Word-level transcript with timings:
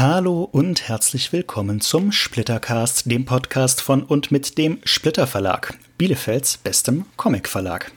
Hallo 0.00 0.48
und 0.50 0.88
herzlich 0.88 1.30
willkommen 1.30 1.82
zum 1.82 2.10
Splittercast, 2.10 3.10
dem 3.10 3.26
Podcast 3.26 3.82
von 3.82 4.02
und 4.02 4.30
mit 4.30 4.56
dem 4.56 4.78
Splitter 4.82 5.26
Verlag, 5.26 5.74
Bielefelds 5.98 6.56
bestem 6.56 7.04
Comic 7.18 7.46
Verlag. 7.46 7.92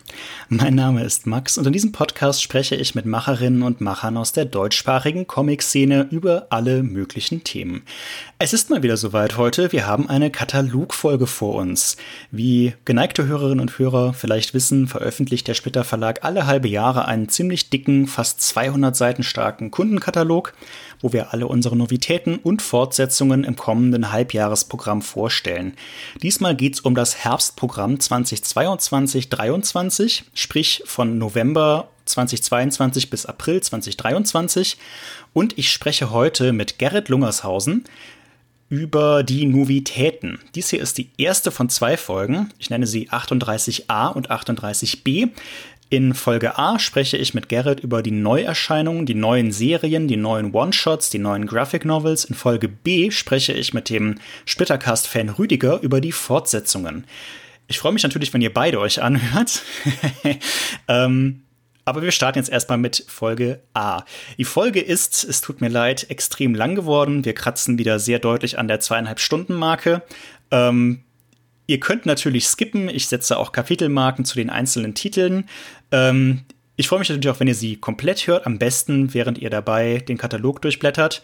Mein 0.49 0.75
Name 0.75 1.03
ist 1.05 1.25
Max 1.25 1.57
und 1.57 1.65
in 1.65 1.71
diesem 1.71 1.93
Podcast 1.93 2.43
spreche 2.43 2.75
ich 2.75 2.93
mit 2.93 3.05
Macherinnen 3.05 3.63
und 3.63 3.79
Machern 3.79 4.17
aus 4.17 4.33
der 4.33 4.43
deutschsprachigen 4.43 5.27
Comic-Szene 5.27 6.09
über 6.11 6.47
alle 6.49 6.83
möglichen 6.83 7.45
Themen. 7.45 7.83
Es 8.37 8.51
ist 8.51 8.69
mal 8.69 8.83
wieder 8.83 8.97
soweit 8.97 9.37
heute. 9.37 9.71
Wir 9.71 9.87
haben 9.87 10.09
eine 10.09 10.29
Katalogfolge 10.29 11.25
vor 11.25 11.55
uns. 11.55 11.95
Wie 12.29 12.73
geneigte 12.83 13.25
Hörerinnen 13.25 13.61
und 13.61 13.79
Hörer 13.79 14.13
vielleicht 14.13 14.53
wissen, 14.53 14.87
veröffentlicht 14.87 15.47
der 15.47 15.53
Splitter 15.53 15.85
Verlag 15.85 16.25
alle 16.25 16.45
halbe 16.45 16.67
Jahre 16.67 17.05
einen 17.05 17.29
ziemlich 17.29 17.69
dicken, 17.69 18.07
fast 18.07 18.41
200 18.41 18.93
Seiten 18.93 19.23
starken 19.23 19.71
Kundenkatalog 19.71 20.53
wo 21.03 21.13
wir 21.13 21.33
alle 21.33 21.45
unsere 21.47 21.75
Novitäten 21.75 22.37
und 22.37 22.63
Fortsetzungen 22.63 23.43
im 23.43 23.55
kommenden 23.55 24.11
Halbjahresprogramm 24.11 25.03
vorstellen. 25.03 25.75
Diesmal 26.23 26.55
geht 26.55 26.73
es 26.75 26.79
um 26.79 26.95
das 26.95 27.23
Herbstprogramm 27.23 27.97
2022-23, 27.97 30.23
sprich 30.33 30.81
von 30.85 31.19
November 31.19 31.89
2022 32.05 33.09
bis 33.09 33.25
April 33.25 33.61
2023. 33.61 34.77
Und 35.33 35.57
ich 35.57 35.71
spreche 35.71 36.11
heute 36.11 36.53
mit 36.53 36.79
Gerrit 36.79 37.09
Lungershausen 37.09 37.83
über 38.69 39.23
die 39.23 39.45
Novitäten. 39.45 40.39
Dies 40.55 40.69
hier 40.69 40.81
ist 40.81 40.97
die 40.97 41.09
erste 41.17 41.51
von 41.51 41.69
zwei 41.69 41.95
Folgen. 41.95 42.49
Ich 42.57 42.71
nenne 42.71 42.87
sie 42.87 43.09
38a 43.09 44.11
und 44.11 44.31
38b. 44.31 45.29
In 45.93 46.15
Folge 46.15 46.57
A 46.57 46.79
spreche 46.79 47.17
ich 47.17 47.35
mit 47.35 47.49
Gerrit 47.49 47.81
über 47.81 48.01
die 48.01 48.09
Neuerscheinungen, 48.09 49.05
die 49.05 49.13
neuen 49.13 49.51
Serien, 49.51 50.07
die 50.07 50.17
neuen 50.17 50.51
One-Shots, 50.51 51.11
die 51.11 51.19
neuen 51.19 51.45
Graphic 51.45 51.85
Novels. 51.85 52.25
In 52.25 52.33
Folge 52.33 52.67
B 52.67 53.11
spreche 53.11 53.53
ich 53.53 53.75
mit 53.75 53.91
dem 53.91 54.15
Splittercast-Fan 54.45 55.29
Rüdiger 55.29 55.81
über 55.83 56.01
die 56.01 56.11
Fortsetzungen. 56.11 57.05
Ich 57.67 57.77
freue 57.77 57.91
mich 57.91 58.01
natürlich, 58.01 58.33
wenn 58.33 58.41
ihr 58.41 58.51
beide 58.51 58.79
euch 58.79 59.03
anhört. 59.03 59.61
ähm, 60.87 61.43
aber 61.85 62.01
wir 62.01 62.09
starten 62.09 62.39
jetzt 62.39 62.49
erstmal 62.49 62.79
mit 62.79 63.05
Folge 63.07 63.61
A. 63.75 64.01
Die 64.39 64.45
Folge 64.45 64.81
ist, 64.81 65.23
es 65.23 65.41
tut 65.41 65.61
mir 65.61 65.69
leid, 65.69 66.09
extrem 66.09 66.55
lang 66.55 66.73
geworden. 66.73 67.23
Wir 67.23 67.35
kratzen 67.35 67.77
wieder 67.77 67.99
sehr 67.99 68.17
deutlich 68.17 68.57
an 68.57 68.67
der 68.67 68.79
zweieinhalb 68.79 69.19
Stunden 69.19 69.53
Marke. 69.53 70.01
Ähm, 70.49 71.03
Ihr 71.67 71.79
könnt 71.79 72.05
natürlich 72.05 72.47
skippen. 72.47 72.89
Ich 72.89 73.07
setze 73.07 73.37
auch 73.37 73.51
Kapitelmarken 73.51 74.25
zu 74.25 74.35
den 74.35 74.49
einzelnen 74.49 74.95
Titeln. 74.95 75.45
Ähm, 75.91 76.41
ich 76.75 76.87
freue 76.87 76.99
mich 76.99 77.09
natürlich 77.09 77.29
auch, 77.29 77.39
wenn 77.39 77.47
ihr 77.47 77.55
sie 77.55 77.77
komplett 77.77 78.27
hört. 78.27 78.45
Am 78.45 78.57
besten, 78.57 79.13
während 79.13 79.37
ihr 79.37 79.49
dabei 79.49 79.99
den 79.99 80.17
Katalog 80.17 80.61
durchblättert. 80.61 81.21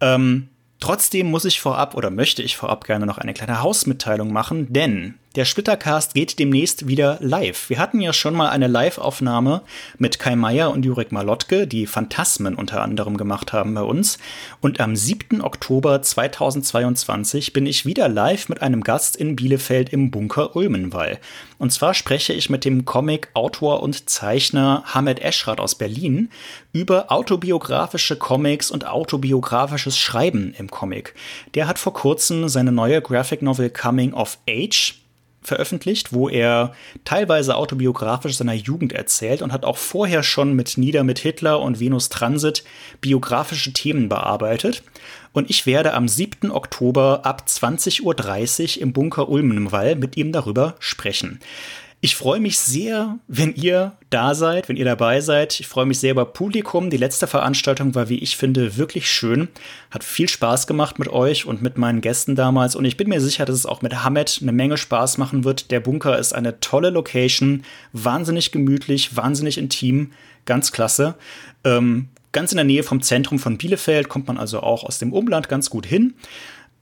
Ähm, 0.00 0.48
trotzdem 0.80 1.30
muss 1.30 1.44
ich 1.44 1.60
vorab 1.60 1.94
oder 1.94 2.10
möchte 2.10 2.42
ich 2.42 2.56
vorab 2.56 2.84
gerne 2.84 3.06
noch 3.06 3.18
eine 3.18 3.34
kleine 3.34 3.62
Hausmitteilung 3.62 4.32
machen, 4.32 4.72
denn 4.72 5.14
der 5.38 5.44
Splittercast 5.44 6.14
geht 6.14 6.40
demnächst 6.40 6.88
wieder 6.88 7.16
live. 7.20 7.70
Wir 7.70 7.78
hatten 7.78 8.00
ja 8.00 8.12
schon 8.12 8.34
mal 8.34 8.48
eine 8.48 8.66
Live-Aufnahme 8.66 9.62
mit 9.96 10.18
Kai 10.18 10.34
Meier 10.34 10.72
und 10.72 10.84
Jurek 10.84 11.12
Malotke, 11.12 11.68
die 11.68 11.86
Phantasmen 11.86 12.56
unter 12.56 12.82
anderem 12.82 13.16
gemacht 13.16 13.52
haben 13.52 13.72
bei 13.72 13.82
uns. 13.82 14.18
Und 14.60 14.80
am 14.80 14.96
7. 14.96 15.40
Oktober 15.40 16.02
2022 16.02 17.52
bin 17.52 17.66
ich 17.66 17.86
wieder 17.86 18.08
live 18.08 18.48
mit 18.48 18.62
einem 18.62 18.82
Gast 18.82 19.14
in 19.14 19.36
Bielefeld 19.36 19.90
im 19.90 20.10
Bunker 20.10 20.56
Ulmenwall. 20.56 21.20
Und 21.58 21.72
zwar 21.72 21.94
spreche 21.94 22.32
ich 22.32 22.50
mit 22.50 22.64
dem 22.64 22.84
Comic-Autor 22.84 23.80
und 23.80 24.10
Zeichner 24.10 24.82
Hamed 24.86 25.20
Eschrat 25.20 25.60
aus 25.60 25.76
Berlin 25.76 26.30
über 26.72 27.12
autobiografische 27.12 28.16
Comics 28.16 28.72
und 28.72 28.88
autobiografisches 28.88 29.96
Schreiben 29.96 30.52
im 30.58 30.68
Comic. 30.68 31.14
Der 31.54 31.68
hat 31.68 31.78
vor 31.78 31.92
kurzem 31.92 32.48
seine 32.48 32.72
neue 32.72 33.00
Graphic 33.00 33.40
Novel 33.40 33.70
Coming 33.70 34.14
of 34.14 34.38
Age 34.48 34.97
veröffentlicht, 35.48 36.12
wo 36.12 36.28
er 36.28 36.72
teilweise 37.04 37.56
autobiografisch 37.56 38.36
seiner 38.36 38.54
Jugend 38.54 38.92
erzählt 38.92 39.42
und 39.42 39.52
hat 39.52 39.64
auch 39.64 39.76
vorher 39.76 40.22
schon 40.22 40.52
mit 40.54 40.78
Nieder 40.78 41.02
mit 41.02 41.18
Hitler 41.18 41.60
und 41.60 41.80
Venus 41.80 42.08
Transit 42.08 42.62
biografische 43.00 43.72
Themen 43.72 44.08
bearbeitet. 44.08 44.82
Und 45.32 45.50
ich 45.50 45.66
werde 45.66 45.94
am 45.94 46.08
7. 46.08 46.50
Oktober 46.50 47.20
ab 47.24 47.44
20.30 47.46 48.76
Uhr 48.76 48.82
im 48.82 48.92
Bunker 48.92 49.28
Ulmenwall 49.28 49.96
mit 49.96 50.16
ihm 50.16 50.32
darüber 50.32 50.76
sprechen. 50.78 51.40
Ich 52.00 52.14
freue 52.14 52.38
mich 52.38 52.60
sehr, 52.60 53.18
wenn 53.26 53.54
ihr 53.56 53.96
da 54.08 54.36
seid, 54.36 54.68
wenn 54.68 54.76
ihr 54.76 54.84
dabei 54.84 55.20
seid. 55.20 55.58
Ich 55.58 55.66
freue 55.66 55.84
mich 55.84 55.98
sehr 55.98 56.12
über 56.12 56.26
Publikum. 56.26 56.90
Die 56.90 56.96
letzte 56.96 57.26
Veranstaltung 57.26 57.96
war, 57.96 58.08
wie 58.08 58.18
ich 58.18 58.36
finde, 58.36 58.76
wirklich 58.76 59.10
schön. 59.10 59.48
Hat 59.90 60.04
viel 60.04 60.28
Spaß 60.28 60.68
gemacht 60.68 61.00
mit 61.00 61.08
euch 61.08 61.44
und 61.44 61.60
mit 61.60 61.76
meinen 61.76 62.00
Gästen 62.00 62.36
damals. 62.36 62.76
Und 62.76 62.84
ich 62.84 62.96
bin 62.96 63.08
mir 63.08 63.20
sicher, 63.20 63.46
dass 63.46 63.56
es 63.56 63.66
auch 63.66 63.82
mit 63.82 64.04
Hamed 64.04 64.38
eine 64.40 64.52
Menge 64.52 64.76
Spaß 64.76 65.18
machen 65.18 65.42
wird. 65.42 65.72
Der 65.72 65.80
Bunker 65.80 66.16
ist 66.16 66.34
eine 66.34 66.60
tolle 66.60 66.90
Location. 66.90 67.64
Wahnsinnig 67.92 68.52
gemütlich, 68.52 69.16
wahnsinnig 69.16 69.58
intim. 69.58 70.12
Ganz 70.44 70.70
klasse. 70.70 71.16
Ähm, 71.64 72.10
ganz 72.30 72.52
in 72.52 72.58
der 72.58 72.64
Nähe 72.64 72.84
vom 72.84 73.02
Zentrum 73.02 73.40
von 73.40 73.58
Bielefeld 73.58 74.08
kommt 74.08 74.28
man 74.28 74.38
also 74.38 74.60
auch 74.60 74.84
aus 74.84 75.00
dem 75.00 75.12
Umland 75.12 75.48
ganz 75.48 75.68
gut 75.68 75.84
hin. 75.84 76.14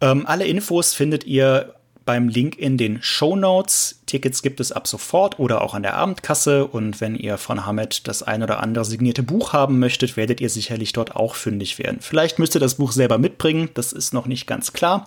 Ähm, 0.02 0.26
alle 0.26 0.46
Infos 0.46 0.92
findet 0.92 1.24
ihr 1.24 1.74
beim 2.06 2.28
Link 2.28 2.56
in 2.56 2.78
den 2.78 3.02
Show 3.02 3.36
Notes. 3.36 4.00
Tickets 4.06 4.40
gibt 4.40 4.60
es 4.60 4.72
ab 4.72 4.86
sofort 4.86 5.38
oder 5.38 5.60
auch 5.60 5.74
an 5.74 5.82
der 5.82 5.94
Abendkasse. 5.94 6.66
Und 6.66 7.02
wenn 7.02 7.16
ihr 7.16 7.36
von 7.36 7.66
Hamed 7.66 8.08
das 8.08 8.22
ein 8.22 8.42
oder 8.42 8.60
andere 8.62 8.86
signierte 8.86 9.22
Buch 9.22 9.52
haben 9.52 9.78
möchtet, 9.78 10.16
werdet 10.16 10.40
ihr 10.40 10.48
sicherlich 10.48 10.94
dort 10.94 11.14
auch 11.14 11.34
fündig 11.34 11.78
werden. 11.78 11.98
Vielleicht 12.00 12.38
müsst 12.38 12.54
ihr 12.54 12.60
das 12.60 12.76
Buch 12.76 12.92
selber 12.92 13.18
mitbringen, 13.18 13.68
das 13.74 13.92
ist 13.92 14.14
noch 14.14 14.26
nicht 14.26 14.46
ganz 14.46 14.72
klar. 14.72 15.06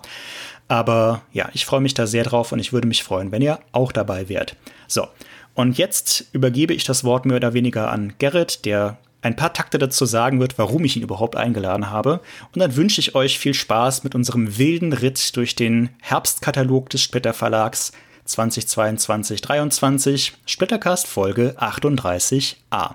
Aber 0.68 1.22
ja, 1.32 1.48
ich 1.52 1.66
freue 1.66 1.80
mich 1.80 1.94
da 1.94 2.06
sehr 2.06 2.22
drauf 2.22 2.52
und 2.52 2.60
ich 2.60 2.72
würde 2.72 2.86
mich 2.86 3.02
freuen, 3.02 3.32
wenn 3.32 3.42
ihr 3.42 3.58
auch 3.72 3.90
dabei 3.90 4.28
wärt. 4.28 4.54
So, 4.86 5.08
und 5.54 5.78
jetzt 5.78 6.26
übergebe 6.32 6.74
ich 6.74 6.84
das 6.84 7.02
Wort 7.02 7.26
mehr 7.26 7.38
oder 7.38 7.54
weniger 7.54 7.90
an 7.90 8.12
Gerrit, 8.18 8.64
der 8.66 8.98
ein 9.22 9.36
paar 9.36 9.52
Takte 9.52 9.78
dazu 9.78 10.06
sagen 10.06 10.40
wird, 10.40 10.58
warum 10.58 10.84
ich 10.84 10.96
ihn 10.96 11.02
überhaupt 11.02 11.36
eingeladen 11.36 11.90
habe. 11.90 12.20
Und 12.52 12.60
dann 12.60 12.76
wünsche 12.76 13.00
ich 13.00 13.14
euch 13.14 13.38
viel 13.38 13.54
Spaß 13.54 14.04
mit 14.04 14.14
unserem 14.14 14.58
wilden 14.58 14.92
Ritt 14.92 15.36
durch 15.36 15.54
den 15.54 15.90
Herbstkatalog 16.00 16.88
des 16.90 17.02
Splitter 17.02 17.34
Verlags 17.34 17.92
2022-23, 18.26 20.32
Splittercast 20.46 21.06
Folge 21.06 21.56
38a. 21.58 22.94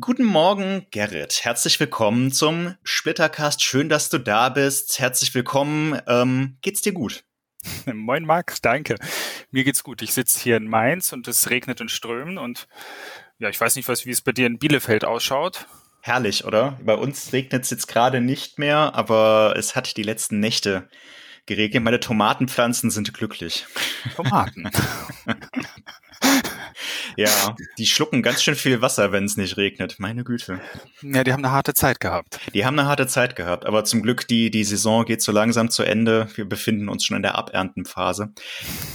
Guten 0.00 0.24
Morgen, 0.24 0.84
Gerrit. 0.90 1.44
Herzlich 1.44 1.78
willkommen 1.78 2.32
zum 2.32 2.74
Splittercast. 2.82 3.62
Schön, 3.62 3.88
dass 3.88 4.08
du 4.08 4.18
da 4.18 4.48
bist. 4.48 4.98
Herzlich 4.98 5.32
willkommen. 5.32 6.00
Ähm, 6.08 6.56
geht's 6.60 6.80
dir 6.80 6.92
gut? 6.92 7.22
Moin 7.86 8.24
Max, 8.24 8.60
danke. 8.60 8.96
Mir 9.52 9.62
geht's 9.62 9.84
gut. 9.84 10.02
Ich 10.02 10.12
sitze 10.12 10.40
hier 10.40 10.56
in 10.56 10.66
Mainz 10.66 11.12
und 11.12 11.28
es 11.28 11.50
regnet 11.50 11.80
und 11.80 11.92
strömt 11.92 12.38
und 12.38 12.66
ja, 13.38 13.48
ich 13.48 13.60
weiß 13.60 13.76
nicht, 13.76 13.88
was, 13.88 14.06
wie 14.06 14.10
es 14.10 14.20
bei 14.20 14.32
dir 14.32 14.46
in 14.46 14.58
Bielefeld 14.58 15.04
ausschaut. 15.04 15.66
Herrlich, 16.00 16.44
oder? 16.44 16.78
Bei 16.84 16.94
uns 16.94 17.32
regnet 17.32 17.64
es 17.64 17.70
jetzt 17.70 17.88
gerade 17.88 18.20
nicht 18.20 18.58
mehr, 18.58 18.94
aber 18.94 19.54
es 19.56 19.74
hat 19.74 19.96
die 19.96 20.04
letzten 20.04 20.38
Nächte 20.38 20.88
geregnet. 21.46 21.82
Meine 21.82 22.00
Tomatenpflanzen 22.00 22.90
sind 22.90 23.12
glücklich. 23.12 23.66
Tomaten. 24.14 24.70
ja, 27.16 27.56
die 27.78 27.86
schlucken 27.86 28.22
ganz 28.22 28.42
schön 28.42 28.54
viel 28.54 28.80
Wasser, 28.82 29.12
wenn 29.12 29.24
es 29.24 29.36
nicht 29.36 29.56
regnet. 29.56 29.96
Meine 29.98 30.24
Güte. 30.24 30.60
Ja, 31.02 31.24
die 31.24 31.32
haben 31.32 31.44
eine 31.44 31.52
harte 31.52 31.74
Zeit 31.74 32.00
gehabt. 32.00 32.38
Die 32.54 32.64
haben 32.64 32.78
eine 32.78 32.88
harte 32.88 33.06
Zeit 33.06 33.36
gehabt, 33.36 33.66
aber 33.66 33.84
zum 33.84 34.02
Glück, 34.02 34.28
die, 34.28 34.50
die 34.50 34.64
Saison 34.64 35.04
geht 35.04 35.22
so 35.22 35.32
langsam 35.32 35.70
zu 35.70 35.82
Ende. 35.82 36.28
Wir 36.36 36.48
befinden 36.48 36.88
uns 36.88 37.04
schon 37.04 37.16
in 37.16 37.22
der 37.22 37.36
Aberntenphase. 37.36 38.32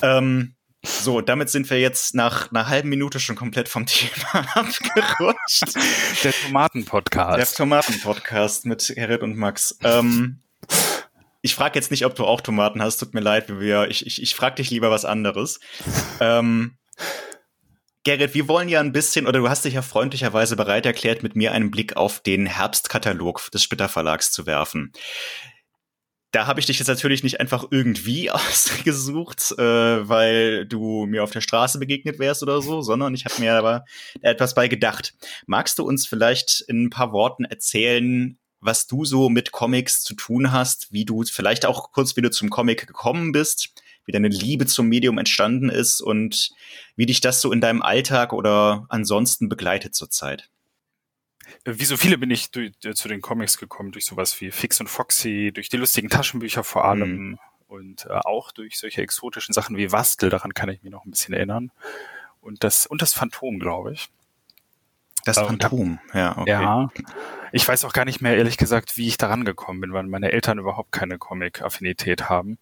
Ähm, 0.02 0.56
so, 0.84 1.22
damit 1.22 1.50
sind 1.50 1.70
wir 1.70 1.80
jetzt 1.80 2.16
nach 2.16 2.52
einer 2.52 2.68
halben 2.68 2.90
Minute 2.90 3.20
schon 3.20 3.36
komplett 3.36 3.70
vom 3.70 3.86
Thema 3.88 4.46
abgerutscht. 4.56 5.76
Der 6.24 6.34
Tomaten-Podcast. 6.34 7.38
Der 7.38 7.58
Tomaten-Podcast 7.58 8.66
mit 8.66 8.92
Gerrit 8.96 9.22
und 9.22 9.38
Max. 9.38 9.78
Ähm, 9.84 10.40
ich 11.42 11.56
frage 11.56 11.78
jetzt 11.78 11.92
nicht, 11.92 12.06
ob 12.06 12.16
du 12.16 12.26
auch 12.26 12.42
Tomaten 12.42 12.82
hast, 12.82 12.98
tut 12.98 13.14
mir 13.14 13.20
leid, 13.20 13.50
wir, 13.60 13.90
ich, 13.90 14.06
ich, 14.06 14.22
ich 14.22 14.36
frage 14.36 14.56
dich 14.56 14.70
lieber 14.70 14.92
was 14.92 15.06
anderes. 15.06 15.60
ähm, 16.20 16.78
Gerrit, 18.04 18.34
wir 18.34 18.48
wollen 18.48 18.68
ja 18.68 18.80
ein 18.80 18.92
bisschen, 18.92 19.28
oder 19.28 19.40
du 19.40 19.50
hast 19.50 19.66
dich 19.66 19.76
ja 19.76 19.84
freundlicherweise 19.84 20.56
bereit 20.56 20.88
erklärt, 20.88 21.22
mit 21.22 21.36
mir 21.36 21.52
einen 21.52 21.70
Blick 21.70 21.96
auf 21.96 22.20
den 22.20 22.48
Herbstkatalog 22.48 23.52
des 23.52 23.62
Splitter 23.62 23.90
Verlags 23.90 24.32
zu 24.32 24.48
werfen 24.48 24.92
da 26.32 26.48
habe 26.48 26.60
ich 26.60 26.66
dich 26.66 26.80
jetzt 26.80 26.88
natürlich 26.88 27.24
nicht 27.24 27.40
einfach 27.40 27.66
irgendwie 27.72 28.32
ausgesucht, 28.32 29.54
äh, 29.58 30.08
weil 30.10 30.66
du 30.66 31.06
mir 31.06 31.24
auf 31.24 31.32
der 31.32 31.42
Straße 31.42 31.80
begegnet 31.80 32.20
wärst 32.20 32.42
oder 32.44 32.62
so, 32.62 32.82
sondern 32.82 33.14
ich 33.14 33.26
habe 33.26 33.40
mir 33.40 33.56
aber 33.56 33.86
etwas 34.22 34.56
bei 34.56 34.68
gedacht. 34.68 35.14
Magst 35.46 35.78
du 35.78 35.84
uns 35.84 36.08
vielleicht 36.08 36.62
in 36.68 36.86
ein 36.86 36.90
paar 36.90 37.12
Worten 37.12 37.46
erzählen, 37.46 38.38
was 38.62 38.88
du 38.88 39.06
so 39.06 39.30
mit 39.30 39.52
Comics 39.52 40.04
zu 40.04 40.14
tun 40.14 40.52
hast, 40.52 40.92
wie 40.92 41.06
du 41.06 41.24
vielleicht 41.24 41.66
auch 41.66 41.92
kurz 41.92 42.16
wieder 42.16 42.32
zum 42.32 42.50
Comic 42.50 42.88
gekommen 42.88 43.32
bist, 43.32 43.74
wie 44.06 44.12
deine 44.12 44.28
Liebe 44.28 44.68
zum 44.68 44.88
Medium 44.88 45.18
entstanden 45.18 45.70
ist 45.70 46.00
und 46.00 46.52
wie 46.96 47.08
dich 47.08 47.22
das 47.22 47.42
so 47.42 47.52
in 47.52 47.62
deinem 47.62 47.82
Alltag 47.82 48.34
oder 48.34 48.86
ansonsten 48.90 49.50
begleitet 49.50 49.96
zurzeit? 49.96 50.51
Wie 51.66 51.86
so 51.86 51.98
viele 51.98 52.18
bin 52.18 52.32
ich 52.32 52.52
durch, 52.52 52.72
äh, 52.84 52.94
zu 52.94 53.08
den 53.08 53.22
Comics 53.22 53.58
gekommen, 53.58 53.92
durch 53.92 54.06
sowas 54.06 54.40
wie 54.42 54.52
Fix 54.52 54.80
und 54.80 54.88
Foxy, 54.88 55.52
durch 55.54 55.70
die 55.70 55.78
lustigen 55.78 56.10
Taschenbücher 56.10 56.64
vor 56.64 56.86
allem 56.86 57.30
mhm. 57.30 57.40
und 57.68 58.06
äh, 58.06 58.14
auch 58.14 58.52
durch 58.52 58.78
solche 58.78 59.02
exotischen 59.02 59.54
Sachen 59.54 59.78
wie 59.78 59.92
Wastel, 59.92 60.30
daran 60.30 60.54
kann 60.54 60.70
ich 60.70 60.84
mich 60.84 60.92
noch 60.92 61.06
ein 61.06 61.12
bisschen 61.12 61.34
erinnern. 61.34 61.72
Und 62.42 62.64
das, 62.64 62.88
und 62.88 63.02
das 63.02 63.14
Phantom, 63.14 63.60
glaube 63.60 63.94
ich. 63.94 64.10
Das 65.26 65.38
äh, 65.38 65.46
Phantom, 65.46 66.00
ja, 66.14 66.38
okay. 66.38 66.50
Ja, 66.50 66.90
ich 67.52 67.68
weiß 67.68 67.86
auch 67.86 67.94
gar 67.94 68.06
nicht 68.06 68.22
mehr, 68.22 68.38
ehrlich 68.38 68.58
gesagt, 68.58 68.98
wie 68.98 69.08
ich 69.08 69.18
daran 69.18 69.46
gekommen 69.46 69.82
bin, 69.82 69.94
weil 69.94 70.04
meine 70.04 70.32
Eltern 70.32 70.58
überhaupt 70.58 70.92
keine 70.92 71.18
Comic-Affinität 71.18 72.30
haben. 72.30 72.58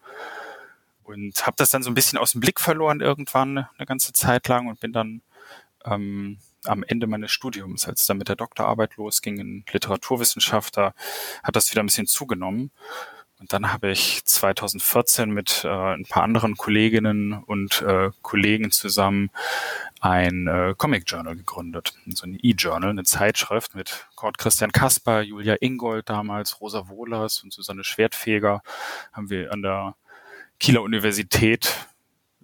Und 1.04 1.46
habe 1.48 1.56
das 1.58 1.72
dann 1.72 1.82
so 1.82 1.90
ein 1.90 1.96
bisschen 1.96 2.20
aus 2.20 2.34
dem 2.34 2.42
Blick 2.42 2.60
verloren 2.60 3.02
irgendwann 3.02 3.66
eine 3.78 3.86
ganze 3.86 4.14
Zeit 4.14 4.48
lang 4.48 4.68
und 4.68 4.80
bin 4.80 4.94
dann 4.94 5.22
ähm, 5.86 6.38
am 6.70 6.84
Ende 6.84 7.08
meines 7.08 7.32
Studiums, 7.32 7.88
als 7.88 8.06
dann 8.06 8.18
mit 8.18 8.30
der 8.30 8.36
Doktorarbeit 8.36 8.96
losging 8.98 9.40
in 9.40 9.66
Literaturwissenschaft, 9.72 10.78
da 10.78 10.94
hat 11.44 11.56
das 11.56 11.72
wieder 11.72 11.84
ein 11.84 11.88
bisschen 11.88 12.08
zugenommen. 12.08 12.72
Und 13.40 13.54
dann 13.54 13.72
habe 13.72 13.90
ich 13.90 14.26
2014 14.26 15.32
mit 15.32 15.64
äh, 15.64 15.70
ein 15.70 16.04
paar 16.04 16.24
anderen 16.24 16.58
Kolleginnen 16.58 17.34
und 17.34 17.82
äh, 17.82 18.12
Kollegen 18.22 18.70
zusammen 18.72 19.32
ein 20.02 20.48
äh, 20.48 20.76
Comic 20.78 21.06
Journal 21.08 21.38
gegründet. 21.38 21.94
So 22.08 22.28
ein 22.28 22.38
E-Journal, 22.42 22.90
eine 22.90 23.04
Zeitschrift 23.04 23.76
mit 23.76 24.08
Kurt 24.16 24.38
Christian 24.38 24.74
Kasper, 24.74 25.22
Julia 25.22 25.56
Ingold 25.62 26.10
damals, 26.10 26.60
Rosa 26.60 26.90
Wohlers 26.90 27.42
und 27.42 27.54
Susanne 27.54 27.86
Schwertfeger 27.86 28.62
haben 29.14 29.30
wir 29.30 29.54
an 29.54 29.62
der 29.62 29.96
Kieler 30.60 30.82
Universität 30.82 31.88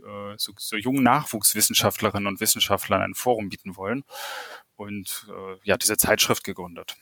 äh, 0.06 0.36
so, 0.38 0.54
so 0.58 0.76
jungen 0.76 1.04
Nachwuchswissenschaftlerinnen 1.04 2.28
und 2.28 2.40
Wissenschaftlern 2.40 3.02
ein 3.02 3.16
Forum 3.16 3.50
bieten 3.50 3.76
wollen 3.76 4.04
und 4.76 5.28
äh, 5.30 5.58
ja, 5.64 5.78
diese 5.78 5.98
Zeitschrift 5.98 6.44
gegründet. 6.44 6.96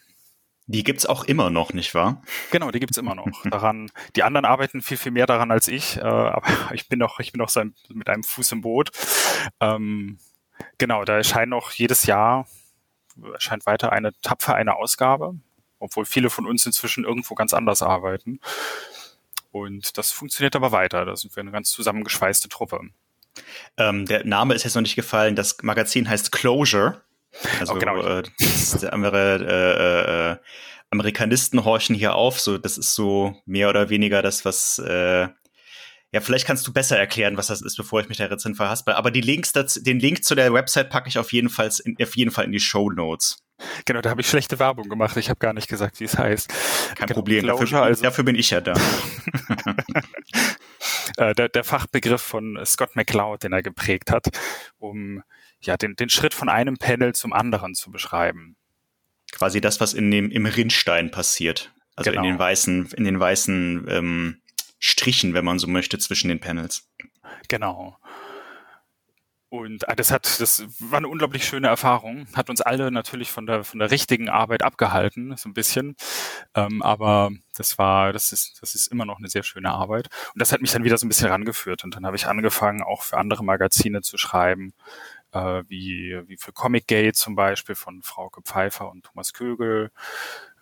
Die 0.65 0.83
gibt's 0.83 1.05
auch 1.05 1.25
immer 1.25 1.49
noch, 1.49 1.73
nicht 1.73 1.93
wahr? 1.93 2.21
Genau, 2.51 2.71
die 2.71 2.79
gibt's 2.79 2.97
immer 2.97 3.15
noch. 3.15 3.27
Daran, 3.43 3.91
die 4.15 4.23
anderen 4.23 4.45
arbeiten 4.45 4.81
viel, 4.81 4.97
viel 4.97 5.11
mehr 5.11 5.25
daran 5.25 5.51
als 5.51 5.67
ich, 5.67 5.97
äh, 5.97 6.01
aber 6.01 6.47
ich 6.73 6.87
bin 6.87 6.99
noch, 6.99 7.19
ich 7.19 7.33
bin 7.33 7.39
noch 7.39 7.49
so 7.49 7.59
ein, 7.59 7.75
mit 7.89 8.09
einem 8.09 8.23
Fuß 8.23 8.53
im 8.53 8.61
Boot. 8.61 8.91
Ähm, 9.59 10.19
genau, 10.77 11.03
da 11.03 11.17
erscheint 11.17 11.49
noch 11.49 11.71
jedes 11.71 12.05
Jahr, 12.05 12.47
erscheint 13.33 13.65
weiter 13.65 13.91
eine 13.91 14.13
tapfer 14.21 14.55
eine 14.55 14.75
Ausgabe, 14.75 15.35
obwohl 15.79 16.05
viele 16.05 16.29
von 16.29 16.47
uns 16.47 16.65
inzwischen 16.65 17.03
irgendwo 17.03 17.35
ganz 17.35 17.53
anders 17.53 17.81
arbeiten. 17.81 18.39
Und 19.53 19.99
das 19.99 20.11
funktioniert 20.11 20.55
aber 20.55 20.71
weiter. 20.71 21.05
Da 21.05 21.15
sind 21.15 21.35
wir 21.35 21.41
eine 21.41 21.51
ganz 21.51 21.69
zusammengeschweißte 21.69 22.49
Truppe. 22.49 22.81
Ähm, 23.77 24.07
der 24.07 24.25
Name 24.25 24.55
ist 24.55 24.63
jetzt 24.63 24.73
noch 24.73 24.81
nicht 24.81 24.95
gefallen. 24.95 25.35
Das 25.35 25.57
Magazin 25.61 26.09
heißt 26.09 26.31
Closure. 26.31 27.03
Also 27.59 27.75
oh, 27.75 27.77
genau. 27.77 28.03
äh, 28.03 28.23
andere 28.89 29.37
äh, 29.37 30.31
äh, 30.31 30.37
Amerikanisten 30.89 31.63
horchen 31.65 31.95
hier 31.95 32.15
auf. 32.15 32.39
So, 32.39 32.57
das 32.57 32.79
ist 32.79 32.95
so 32.95 33.35
mehr 33.45 33.69
oder 33.69 33.89
weniger 33.89 34.23
das, 34.23 34.43
was 34.43 34.79
äh, 34.79 35.27
ja, 36.11 36.21
vielleicht 36.21 36.47
kannst 36.47 36.65
du 36.67 36.73
besser 36.73 36.97
erklären, 36.97 37.37
was 37.37 37.47
das 37.47 37.61
ist, 37.61 37.75
bevor 37.75 38.01
ich 38.01 38.09
mich 38.09 38.17
da 38.17 38.27
jetzt 38.27 38.43
hin 38.43 38.55
verhaspel. 38.55 38.95
Aber 38.95 39.11
die 39.11 39.21
Links 39.21 39.51
dazu, 39.51 39.83
den 39.83 39.99
Link 39.99 40.23
zu 40.23 40.33
der 40.33 40.51
Website 40.51 40.89
packe 40.89 41.09
ich 41.09 41.19
auf 41.19 41.31
jeden 41.31 41.49
Fall 41.49 41.69
in, 41.85 41.95
auf 42.01 42.15
jeden 42.15 42.31
Fall 42.31 42.45
in 42.45 42.51
die 42.51 42.59
Show 42.59 42.89
Notes. 42.89 43.42
Genau, 43.85 44.01
da 44.01 44.09
habe 44.09 44.21
ich 44.21 44.27
schlechte 44.27 44.59
Werbung 44.59 44.89
gemacht. 44.89 45.15
Ich 45.17 45.29
habe 45.29 45.39
gar 45.39 45.53
nicht 45.53 45.67
gesagt, 45.67 45.99
wie 45.99 46.05
es 46.05 46.17
heißt. 46.17 46.49
Kein 46.95 47.07
genau, 47.07 47.19
Problem, 47.19 47.45
dafür, 47.45 47.83
also, 47.83 48.03
dafür 48.03 48.23
bin 48.23 48.35
ich 48.35 48.49
ja 48.49 48.61
da. 48.61 48.73
Äh, 51.17 51.35
der, 51.35 51.49
der 51.49 51.63
Fachbegriff 51.63 52.21
von 52.21 52.57
Scott 52.65 52.95
McCloud, 52.95 53.43
den 53.43 53.51
er 53.51 53.61
geprägt 53.61 54.09
hat, 54.09 54.27
um 54.77 55.21
ja 55.59 55.77
den, 55.77 55.95
den 55.95 56.09
Schritt 56.09 56.33
von 56.33 56.49
einem 56.49 56.77
Panel 56.77 57.13
zum 57.13 57.33
anderen 57.33 57.75
zu 57.75 57.91
beschreiben. 57.91 58.55
Quasi 59.31 59.61
das, 59.61 59.79
was 59.79 59.93
in 59.93 60.09
dem, 60.11 60.31
im 60.31 60.45
Rinnstein 60.45 61.11
passiert. 61.11 61.73
Also 61.95 62.11
genau. 62.11 62.23
in 62.23 62.29
den 62.29 62.39
weißen, 62.39 62.91
in 62.95 63.03
den 63.03 63.19
weißen 63.19 63.85
ähm, 63.89 64.41
Strichen, 64.79 65.33
wenn 65.33 65.45
man 65.45 65.59
so 65.59 65.67
möchte, 65.67 65.97
zwischen 65.99 66.29
den 66.29 66.39
Panels. 66.39 66.89
Genau. 67.47 67.97
Und 69.53 69.87
ah, 69.87 69.93
das 69.93 70.09
hat, 70.09 70.41
das 70.41 70.65
war 70.79 70.97
eine 70.97 71.07
unglaublich 71.07 71.45
schöne 71.45 71.67
Erfahrung. 71.67 72.25
Hat 72.33 72.49
uns 72.49 72.59
alle 72.61 72.89
natürlich 72.89 73.29
von 73.29 73.45
der 73.45 73.63
von 73.63 73.77
der 73.77 73.91
richtigen 73.91 74.27
Arbeit 74.27 74.63
abgehalten, 74.63 75.37
so 75.37 75.47
ein 75.47 75.53
bisschen. 75.53 75.95
Ähm, 76.55 76.81
aber 76.81 77.29
das 77.55 77.77
war, 77.77 78.13
das 78.13 78.31
ist, 78.31 78.59
das 78.63 78.73
ist 78.73 78.87
immer 78.87 79.05
noch 79.05 79.19
eine 79.19 79.27
sehr 79.27 79.43
schöne 79.43 79.69
Arbeit. 79.69 80.09
Und 80.33 80.41
das 80.41 80.51
hat 80.51 80.61
mich 80.61 80.71
dann 80.71 80.83
wieder 80.83 80.97
so 80.97 81.05
ein 81.05 81.09
bisschen 81.09 81.29
rangeführt. 81.29 81.83
Und 81.83 81.95
dann 81.95 82.03
habe 82.03 82.15
ich 82.15 82.25
angefangen, 82.25 82.81
auch 82.81 83.03
für 83.03 83.17
andere 83.19 83.43
Magazine 83.43 84.01
zu 84.01 84.17
schreiben, 84.17 84.73
äh, 85.33 85.61
wie 85.67 86.19
wie 86.25 86.37
für 86.37 86.51
Comic 86.51 86.87
Gate 86.87 87.15
zum 87.15 87.35
Beispiel 87.35 87.75
von 87.75 88.01
Frauke 88.01 88.41
Pfeiffer 88.41 88.89
und 88.89 89.05
Thomas 89.05 89.33
Kögel, 89.33 89.91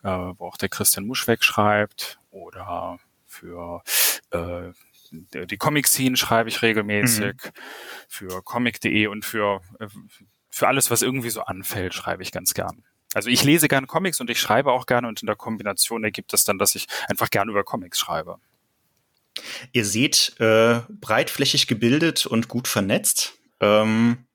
äh, 0.04 0.10
wo 0.10 0.48
auch 0.48 0.58
der 0.58 0.68
Christian 0.68 1.08
Muschweg 1.08 1.46
schreibt, 1.46 2.20
oder 2.30 3.00
für 3.26 3.84
äh, 4.32 4.74
die 5.12 5.58
Comic-Scene 5.58 6.16
schreibe 6.16 6.50
ich 6.50 6.62
regelmäßig, 6.62 7.36
mhm. 7.44 7.52
für 8.08 8.42
comic.de 8.42 9.08
und 9.08 9.26
für, 9.26 9.62
äh, 9.80 9.88
für 10.50 10.68
alles, 10.68 10.90
was 10.90 11.02
irgendwie 11.02 11.30
so 11.30 11.42
anfällt, 11.42 11.94
schreibe 11.94 12.24
ich 12.24 12.32
ganz 12.32 12.54
gern. 12.54 12.84
Also 13.14 13.30
ich 13.30 13.44
lese 13.44 13.68
gerne 13.68 13.88
Comics 13.88 14.22
und 14.22 14.30
ich 14.30 14.40
schreibe 14.40 14.72
auch 14.72 14.86
gerne 14.86 15.08
und 15.08 15.22
in 15.22 15.26
der 15.26 15.36
Kombination 15.36 16.04
ergibt 16.04 16.34
es 16.34 16.46
dann, 16.46 16.58
dass 16.58 16.76
ich 16.76 16.88
einfach 17.08 17.30
gerne 17.30 17.52
über 17.52 17.64
Comics 17.64 18.00
schreibe. 18.00 18.38
Ihr 19.74 19.86
seht 19.86 20.40
äh, 20.40 20.82
breitflächig 20.90 21.68
gebildet 21.68 22.26
und 22.26 22.48
gut 22.48 22.68
vernetzt. 22.68 23.34
Ähm, 23.60 24.26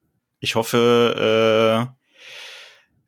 ich 0.41 0.55
hoffe, 0.55 1.89
äh, 1.91 2.06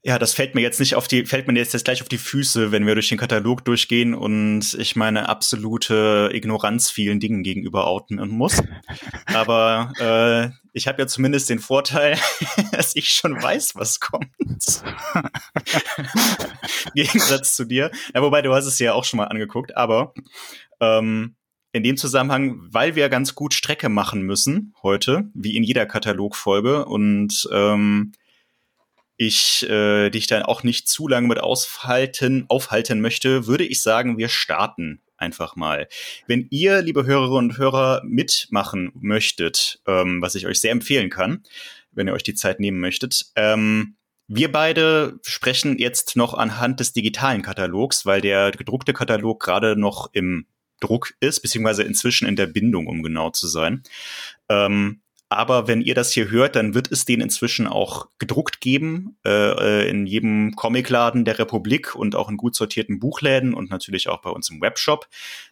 ja, 0.08 0.18
das 0.18 0.32
fällt 0.32 0.54
mir 0.54 0.62
jetzt 0.62 0.80
nicht 0.80 0.94
auf 0.94 1.06
die, 1.06 1.26
fällt 1.26 1.46
mir 1.46 1.54
jetzt, 1.58 1.74
jetzt 1.74 1.84
gleich 1.84 2.00
auf 2.00 2.08
die 2.08 2.16
Füße, 2.16 2.72
wenn 2.72 2.86
wir 2.86 2.94
durch 2.94 3.10
den 3.10 3.18
Katalog 3.18 3.62
durchgehen 3.66 4.14
und 4.14 4.72
ich 4.78 4.96
meine 4.96 5.28
absolute 5.28 6.30
Ignoranz 6.32 6.90
vielen 6.90 7.20
Dingen 7.20 7.42
gegenüber 7.42 7.86
outen 7.86 8.16
muss. 8.30 8.62
Aber 9.26 9.92
äh, 10.00 10.48
ich 10.72 10.88
habe 10.88 11.02
ja 11.02 11.06
zumindest 11.06 11.50
den 11.50 11.58
Vorteil, 11.58 12.16
dass 12.72 12.96
ich 12.96 13.10
schon 13.10 13.42
weiß, 13.42 13.74
was 13.74 14.00
kommt. 14.00 14.32
Im 16.86 16.92
Gegensatz 16.94 17.54
zu 17.54 17.66
dir. 17.66 17.90
Ja, 18.14 18.22
wobei 18.22 18.40
du 18.40 18.54
hast 18.54 18.64
es 18.64 18.78
ja 18.78 18.94
auch 18.94 19.04
schon 19.04 19.18
mal 19.18 19.26
angeguckt, 19.26 19.76
aber 19.76 20.14
ähm, 20.80 21.36
in 21.72 21.82
dem 21.82 21.98
Zusammenhang, 21.98 22.60
weil 22.62 22.94
wir 22.94 23.10
ganz 23.10 23.34
gut 23.34 23.52
Strecke 23.52 23.90
machen 23.90 24.22
müssen 24.22 24.72
heute, 24.82 25.28
wie 25.34 25.54
in 25.54 25.64
jeder 25.64 25.84
Katalogfolge 25.84 26.86
und 26.86 27.46
ähm, 27.52 28.12
ich 29.18 29.68
äh, 29.68 30.10
dich 30.10 30.28
dann 30.28 30.44
auch 30.44 30.62
nicht 30.62 30.88
zu 30.88 31.08
lange 31.08 31.28
mit 31.28 31.40
aushalten, 31.40 32.46
aufhalten 32.48 33.00
möchte, 33.00 33.46
würde 33.46 33.64
ich 33.64 33.82
sagen, 33.82 34.16
wir 34.16 34.28
starten 34.28 35.02
einfach 35.16 35.56
mal. 35.56 35.88
Wenn 36.28 36.46
ihr, 36.50 36.80
liebe 36.80 37.04
Hörerinnen 37.04 37.50
und 37.50 37.58
Hörer, 37.58 38.00
mitmachen 38.04 38.92
möchtet, 38.94 39.80
ähm, 39.86 40.22
was 40.22 40.36
ich 40.36 40.46
euch 40.46 40.60
sehr 40.60 40.70
empfehlen 40.70 41.10
kann, 41.10 41.42
wenn 41.90 42.06
ihr 42.06 42.14
euch 42.14 42.22
die 42.22 42.36
Zeit 42.36 42.60
nehmen 42.60 42.78
möchtet, 42.78 43.26
ähm, 43.34 43.96
wir 44.28 44.52
beide 44.52 45.18
sprechen 45.24 45.78
jetzt 45.78 46.14
noch 46.14 46.34
anhand 46.34 46.78
des 46.78 46.92
digitalen 46.92 47.42
Katalogs, 47.42 48.06
weil 48.06 48.20
der 48.20 48.52
gedruckte 48.52 48.92
Katalog 48.92 49.42
gerade 49.42 49.74
noch 49.74 50.10
im 50.12 50.46
Druck 50.80 51.14
ist, 51.18 51.40
beziehungsweise 51.40 51.82
inzwischen 51.82 52.28
in 52.28 52.36
der 52.36 52.46
Bindung, 52.46 52.86
um 52.86 53.02
genau 53.02 53.30
zu 53.30 53.48
sein. 53.48 53.82
Ähm, 54.48 55.00
aber 55.30 55.68
wenn 55.68 55.82
ihr 55.82 55.94
das 55.94 56.12
hier 56.12 56.30
hört, 56.30 56.56
dann 56.56 56.74
wird 56.74 56.90
es 56.90 57.04
den 57.04 57.20
inzwischen 57.20 57.66
auch 57.66 58.08
gedruckt 58.18 58.60
geben, 58.60 59.18
äh, 59.26 59.30
äh, 59.30 59.88
in 59.88 60.06
jedem 60.06 60.56
Comicladen 60.56 61.24
der 61.26 61.38
Republik 61.38 61.94
und 61.94 62.16
auch 62.16 62.30
in 62.30 62.38
gut 62.38 62.54
sortierten 62.54 62.98
Buchläden 62.98 63.52
und 63.52 63.70
natürlich 63.70 64.08
auch 64.08 64.22
bei 64.22 64.30
uns 64.30 64.48
im 64.48 64.60
Webshop. 64.62 65.06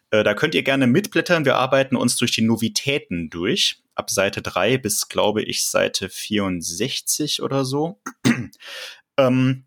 Äh, 0.09 0.23
da 0.23 0.33
könnt 0.33 0.55
ihr 0.55 0.63
gerne 0.63 0.87
mitblättern. 0.87 1.45
Wir 1.45 1.57
arbeiten 1.57 1.95
uns 1.95 2.15
durch 2.15 2.31
die 2.31 2.41
Novitäten 2.41 3.29
durch. 3.29 3.83
Ab 3.93 4.09
Seite 4.09 4.41
3 4.41 4.77
bis, 4.79 5.09
glaube 5.09 5.43
ich, 5.43 5.65
Seite 5.65 6.09
64 6.09 7.43
oder 7.43 7.63
so. 7.63 8.01
ähm, 9.17 9.65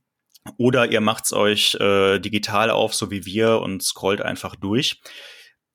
oder 0.56 0.90
ihr 0.90 1.00
macht's 1.00 1.32
euch 1.32 1.74
äh, 1.76 2.18
digital 2.18 2.70
auf, 2.70 2.94
so 2.94 3.10
wie 3.10 3.26
wir, 3.26 3.60
und 3.60 3.82
scrollt 3.82 4.22
einfach 4.22 4.56
durch. 4.56 5.00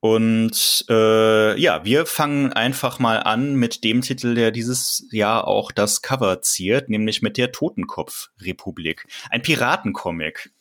Und 0.06 0.84
äh, 0.88 1.58
ja, 1.60 1.84
wir 1.84 2.06
fangen 2.06 2.52
einfach 2.52 3.00
mal 3.00 3.18
an 3.18 3.56
mit 3.56 3.82
dem 3.82 4.02
Titel, 4.02 4.36
der 4.36 4.52
dieses 4.52 5.04
Jahr 5.10 5.48
auch 5.48 5.72
das 5.72 6.00
Cover 6.00 6.42
ziert, 6.42 6.88
nämlich 6.88 7.22
mit 7.22 7.36
der 7.36 7.50
Totenkopf-Republik. 7.50 9.08
Ein 9.30 9.42
Piratencomic. 9.42 10.52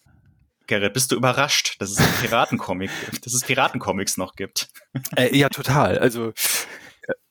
Gerrit, 0.65 0.93
bist 0.93 1.11
du 1.11 1.15
überrascht, 1.15 1.79
dass 1.79 1.91
es 1.91 1.99
ein 1.99 2.11
Piratencomic 2.21 2.89
gibt, 3.11 3.23
dass 3.23 3.35
es 3.35 3.43
Piratencomics 3.43 4.17
noch 4.17 4.35
gibt? 4.35 4.69
Äh, 5.15 5.37
ja, 5.37 5.49
total. 5.49 5.99
Also 5.99 6.33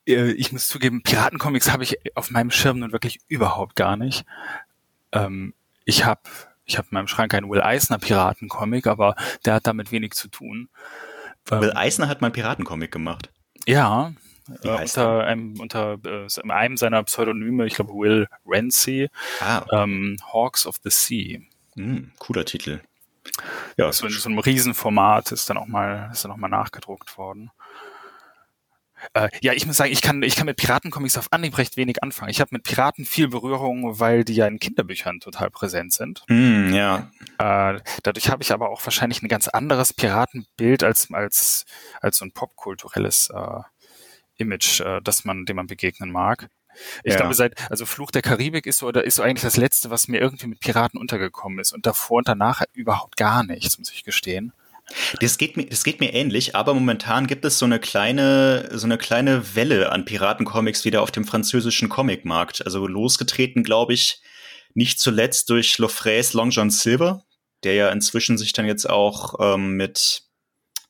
äh, 0.07 0.31
ich 0.31 0.53
muss 0.53 0.69
zugeben, 0.69 1.03
Piratencomics 1.03 1.69
habe 1.69 1.83
ich 1.83 1.97
auf 2.15 2.31
meinem 2.31 2.49
Schirm 2.49 2.79
nun 2.79 2.93
wirklich 2.93 3.19
überhaupt 3.27 3.75
gar 3.75 3.97
nicht. 3.97 4.23
Ähm, 5.11 5.53
ich 5.83 6.05
habe 6.05 6.21
ich 6.63 6.77
hab 6.77 6.85
in 6.85 6.95
meinem 6.95 7.07
Schrank 7.09 7.33
einen 7.33 7.49
Will 7.49 7.61
Eisner 7.61 7.99
Piratencomic, 7.99 8.87
aber 8.87 9.17
der 9.43 9.55
hat 9.55 9.67
damit 9.67 9.91
wenig 9.91 10.13
zu 10.13 10.29
tun. 10.29 10.69
Will 11.49 11.73
Eisner 11.75 12.07
hat 12.07 12.21
mal 12.21 12.27
einen 12.27 12.33
Piratencomic 12.33 12.91
gemacht. 12.91 13.29
Ja, 13.67 14.13
äh, 14.63 14.69
unter, 14.69 15.23
einem, 15.23 15.59
unter 15.59 15.97
äh, 16.05 16.27
einem 16.49 16.77
seiner 16.77 17.03
Pseudonyme, 17.03 17.65
ich 17.65 17.75
glaube 17.75 17.93
Will 17.93 18.27
Rancy, 18.45 19.09
ah, 19.41 19.65
ähm, 19.71 20.17
Hawks 20.31 20.67
of 20.67 20.75
the 20.83 20.89
Sea. 20.89 21.39
Mm, 21.75 22.11
cooler 22.19 22.45
Titel. 22.45 22.81
Ja, 23.77 23.91
so 23.91 24.05
in 24.05 24.13
so 24.13 24.29
einem 24.29 24.39
Riesenformat 24.39 25.31
ist 25.31 25.49
dann 25.49 25.57
auch 25.57 25.67
mal, 25.67 26.09
ist 26.11 26.23
dann 26.23 26.31
auch 26.31 26.37
mal 26.37 26.47
nachgedruckt 26.47 27.17
worden. 27.17 27.49
Äh, 29.13 29.29
ja, 29.41 29.53
ich 29.53 29.65
muss 29.65 29.77
sagen, 29.77 29.91
ich 29.91 30.01
kann, 30.01 30.23
ich 30.23 30.35
kann 30.35 30.45
mit 30.45 30.57
Piratencomics 30.57 31.17
auf 31.17 31.31
Anhieb 31.31 31.57
recht 31.57 31.77
wenig 31.77 32.03
anfangen. 32.03 32.31
Ich 32.31 32.41
habe 32.41 32.49
mit 32.51 32.63
Piraten 32.63 33.05
viel 33.05 33.27
Berührung, 33.27 33.99
weil 33.99 34.23
die 34.23 34.35
ja 34.35 34.47
in 34.47 34.59
Kinderbüchern 34.59 35.19
total 35.19 35.51
präsent 35.51 35.93
sind. 35.93 36.23
Mm, 36.27 36.73
ja. 36.73 37.11
Äh, 37.37 37.79
dadurch 38.03 38.29
habe 38.29 38.43
ich 38.43 38.51
aber 38.51 38.69
auch 38.69 38.85
wahrscheinlich 38.85 39.21
ein 39.21 39.27
ganz 39.27 39.47
anderes 39.47 39.93
Piratenbild 39.93 40.83
als, 40.83 41.11
als, 41.11 41.65
als 42.01 42.17
so 42.17 42.25
ein 42.25 42.31
popkulturelles 42.31 43.29
äh, 43.33 43.61
Image, 44.37 44.81
äh, 44.81 45.01
das 45.01 45.25
man, 45.25 45.45
dem 45.45 45.57
man 45.57 45.67
begegnen 45.67 46.11
mag. 46.11 46.49
Ich 47.03 47.13
ja. 47.13 47.19
glaube, 47.19 47.33
seit, 47.33 47.71
also 47.71 47.85
Fluch 47.85 48.11
der 48.11 48.21
Karibik 48.21 48.65
ist 48.65 48.79
so, 48.79 48.87
oder 48.87 49.05
ist 49.05 49.15
so 49.15 49.23
eigentlich 49.23 49.43
das 49.43 49.57
letzte, 49.57 49.89
was 49.89 50.07
mir 50.07 50.19
irgendwie 50.19 50.47
mit 50.47 50.59
Piraten 50.59 50.99
untergekommen 50.99 51.59
ist. 51.59 51.73
Und 51.73 51.85
davor 51.85 52.17
und 52.17 52.27
danach 52.27 52.63
überhaupt 52.73 53.15
gar 53.17 53.43
nichts, 53.43 53.77
muss 53.77 53.91
ich 53.91 54.03
gestehen. 54.03 54.53
Das 55.19 55.37
geht 55.37 55.57
mir, 55.57 55.65
das 55.65 55.83
geht 55.83 55.99
mir 55.99 56.13
ähnlich, 56.13 56.55
aber 56.55 56.73
momentan 56.73 57.27
gibt 57.27 57.43
es 57.43 57.57
so 57.57 57.65
eine 57.65 57.79
kleine, 57.79 58.69
so 58.71 58.85
eine 58.85 58.97
kleine 58.97 59.55
Welle 59.55 59.91
an 59.91 60.05
Piratencomics 60.05 60.85
wieder 60.85 61.01
auf 61.01 61.11
dem 61.11 61.25
französischen 61.25 61.89
Comicmarkt. 61.89 62.63
Also 62.65 62.85
losgetreten, 62.85 63.63
glaube 63.63 63.93
ich, 63.93 64.21
nicht 64.75 64.99
zuletzt 64.99 65.49
durch 65.49 65.77
Lofrays 65.79 66.33
Long 66.33 66.51
John 66.51 66.69
Silver, 66.69 67.23
der 67.63 67.73
ja 67.73 67.89
inzwischen 67.89 68.37
sich 68.37 68.53
dann 68.53 68.67
jetzt 68.67 68.87
auch 68.87 69.35
ähm, 69.39 69.71
mit 69.71 70.23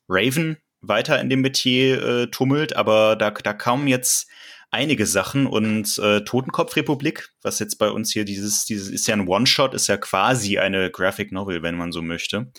Raven 0.08 0.58
weiter 0.80 1.20
in 1.20 1.30
dem 1.30 1.40
Metier 1.40 2.02
äh, 2.02 2.26
tummelt, 2.28 2.76
aber 2.76 3.16
da, 3.16 3.30
da 3.30 3.52
kamen 3.52 3.88
jetzt 3.88 4.28
einige 4.70 5.06
Sachen 5.06 5.46
und 5.46 5.98
äh, 5.98 6.22
Totenkopfrepublik, 6.22 7.30
was 7.42 7.58
jetzt 7.60 7.76
bei 7.76 7.88
uns 7.88 8.12
hier 8.12 8.24
dieses, 8.24 8.64
dieses 8.66 8.90
ist 8.90 9.06
ja 9.06 9.14
ein 9.14 9.26
One-Shot, 9.26 9.74
ist 9.74 9.86
ja 9.86 9.96
quasi 9.96 10.58
eine 10.58 10.90
Graphic 10.90 11.32
Novel, 11.32 11.62
wenn 11.62 11.76
man 11.76 11.92
so 11.92 12.02
möchte. 12.02 12.52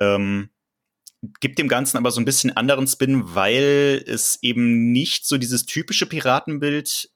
Ähm, 0.00 0.50
gibt 1.40 1.58
dem 1.58 1.68
Ganzen 1.68 1.96
aber 1.96 2.10
so 2.10 2.20
ein 2.20 2.24
bisschen 2.24 2.56
anderen 2.56 2.86
Spin, 2.86 3.34
weil 3.34 4.02
es 4.06 4.38
eben 4.42 4.92
nicht 4.92 5.26
so 5.26 5.38
dieses 5.38 5.66
typische 5.66 6.06
Piratenbild 6.06 7.10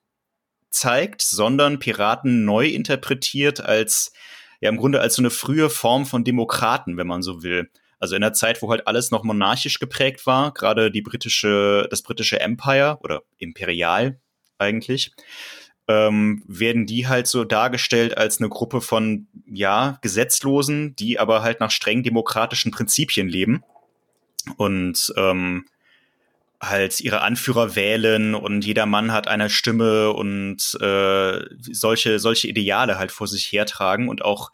zeigt, 0.70 1.22
sondern 1.22 1.78
Piraten 1.78 2.44
neu 2.44 2.68
interpretiert 2.68 3.60
als, 3.60 4.12
ja, 4.60 4.68
im 4.68 4.76
Grunde 4.76 5.00
als 5.00 5.14
so 5.14 5.22
eine 5.22 5.30
frühe 5.30 5.70
Form 5.70 6.06
von 6.06 6.24
Demokraten, 6.24 6.96
wenn 6.96 7.06
man 7.06 7.22
so 7.22 7.42
will. 7.42 7.70
Also 7.98 8.14
in 8.14 8.22
der 8.22 8.32
Zeit, 8.32 8.62
wo 8.62 8.70
halt 8.70 8.86
alles 8.86 9.10
noch 9.10 9.24
monarchisch 9.24 9.80
geprägt 9.80 10.26
war, 10.26 10.52
gerade 10.52 10.90
die 10.90 11.02
britische, 11.02 11.88
das 11.90 12.02
britische 12.02 12.40
Empire 12.40 12.98
oder 13.02 13.22
Imperial 13.38 14.20
eigentlich, 14.58 15.12
ähm, 15.88 16.44
werden 16.46 16.86
die 16.86 17.08
halt 17.08 17.26
so 17.26 17.44
dargestellt 17.44 18.16
als 18.16 18.38
eine 18.38 18.50
Gruppe 18.50 18.80
von, 18.80 19.26
ja, 19.46 19.98
Gesetzlosen, 20.02 20.94
die 20.96 21.18
aber 21.18 21.42
halt 21.42 21.60
nach 21.60 21.70
streng 21.70 22.02
demokratischen 22.02 22.70
Prinzipien 22.70 23.28
leben 23.28 23.64
und 24.56 25.12
ähm, 25.16 25.66
halt 26.60 27.00
ihre 27.00 27.20
Anführer 27.22 27.76
wählen 27.76 28.34
und 28.34 28.64
jeder 28.64 28.86
Mann 28.86 29.12
hat 29.12 29.28
eine 29.28 29.48
Stimme 29.48 30.12
und 30.12 30.76
äh, 30.80 31.40
solche, 31.60 32.18
solche 32.18 32.48
Ideale 32.48 32.98
halt 32.98 33.12
vor 33.12 33.28
sich 33.28 33.46
hertragen 33.52 34.08
und 34.08 34.24
auch 34.24 34.50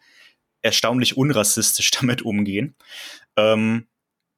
erstaunlich 0.61 1.17
unrassistisch 1.17 1.91
damit 1.99 2.21
umgehen. 2.21 2.75
Ähm, 3.35 3.87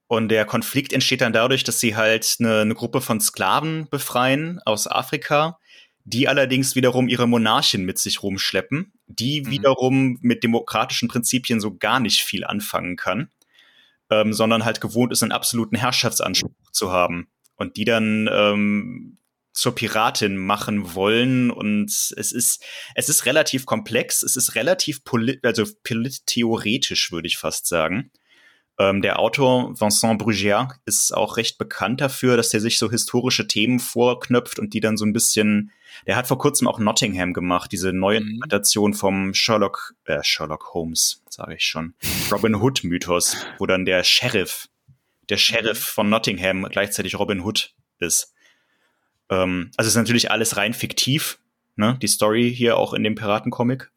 und 0.07 0.29
der 0.29 0.45
Konflikt 0.45 0.93
entsteht 0.93 1.19
dann 1.19 1.33
dadurch, 1.33 1.65
dass 1.65 1.81
sie 1.81 1.97
halt 1.97 2.37
eine, 2.39 2.61
eine 2.61 2.75
Gruppe 2.75 3.01
von 3.01 3.19
Sklaven 3.19 3.89
befreien 3.89 4.61
aus 4.65 4.87
Afrika, 4.87 5.59
die 6.05 6.29
allerdings 6.29 6.75
wiederum 6.75 7.09
ihre 7.09 7.27
Monarchen 7.27 7.83
mit 7.83 7.97
sich 7.97 8.23
rumschleppen, 8.23 8.93
die 9.07 9.41
mhm. 9.41 9.51
wiederum 9.51 10.19
mit 10.21 10.43
demokratischen 10.43 11.09
Prinzipien 11.09 11.59
so 11.59 11.75
gar 11.75 11.99
nicht 11.99 12.21
viel 12.21 12.45
anfangen 12.45 12.95
kann 12.95 13.29
ähm, 14.09 14.33
sondern 14.33 14.65
halt 14.65 14.81
gewohnt 14.81 15.11
ist, 15.11 15.23
einen 15.23 15.31
absoluten 15.31 15.75
Herrschaftsanspruch 15.75 16.71
zu 16.71 16.91
haben. 16.91 17.27
Und 17.55 17.75
die 17.77 17.85
dann 17.85 18.29
ähm, 18.31 19.17
zur 19.57 19.73
Piratin 19.73 20.37
machen 20.37 20.93
wollen. 20.93 21.49
Und 21.49 21.89
es 21.89 22.11
ist, 22.11 22.63
es 22.95 23.09
ist 23.09 23.25
relativ 23.25 23.65
komplex, 23.65 24.21
es 24.21 24.35
ist 24.35 24.55
relativ 24.55 25.03
polit 25.03 25.43
also 25.43 25.65
polittheoretisch, 25.83 27.11
würde 27.11 27.27
ich 27.27 27.37
fast 27.37 27.67
sagen. 27.67 28.11
Ähm, 28.79 29.01
der 29.01 29.19
Autor 29.19 29.79
Vincent 29.79 30.19
Brugier 30.19 30.67
ist 30.85 31.11
auch 31.11 31.37
recht 31.37 31.57
bekannt 31.57 31.99
dafür, 32.01 32.37
dass 32.37 32.53
er 32.53 32.61
sich 32.61 32.77
so 32.77 32.91
historische 32.91 33.47
Themen 33.47 33.79
vorknöpft 33.79 34.59
und 34.59 34.73
die 34.73 34.79
dann 34.79 34.97
so 34.97 35.05
ein 35.05 35.13
bisschen. 35.13 35.71
Der 36.05 36.15
hat 36.15 36.27
vor 36.27 36.37
kurzem 36.37 36.67
auch 36.67 36.79
Nottingham 36.79 37.33
gemacht, 37.33 37.71
diese 37.71 37.93
neue 37.93 38.21
mhm. 38.21 38.27
Interpretation 38.27 38.93
vom 38.93 39.33
Sherlock, 39.33 39.93
äh, 40.05 40.23
Sherlock 40.23 40.73
Holmes, 40.73 41.23
sage 41.29 41.55
ich 41.55 41.65
schon, 41.65 41.95
Robin 42.31 42.55
Hood 42.55 42.83
Mythos, 42.83 43.37
wo 43.57 43.65
dann 43.65 43.85
der 43.85 44.03
Sheriff, 44.03 44.67
der 45.29 45.37
Sheriff 45.37 45.79
mhm. 45.79 45.93
von 45.93 46.09
Nottingham 46.09 46.63
gleichzeitig 46.69 47.17
Robin 47.17 47.41
Hood 47.41 47.73
ist. 47.99 48.33
Ähm, 49.29 49.71
also 49.77 49.89
ist 49.89 49.95
natürlich 49.95 50.31
alles 50.31 50.57
rein 50.57 50.73
fiktiv, 50.73 51.39
ne? 51.75 51.97
Die 52.01 52.07
Story 52.07 52.53
hier 52.55 52.77
auch 52.77 52.93
in 52.93 53.03
dem 53.03 53.15
Piratencomic. 53.15 53.91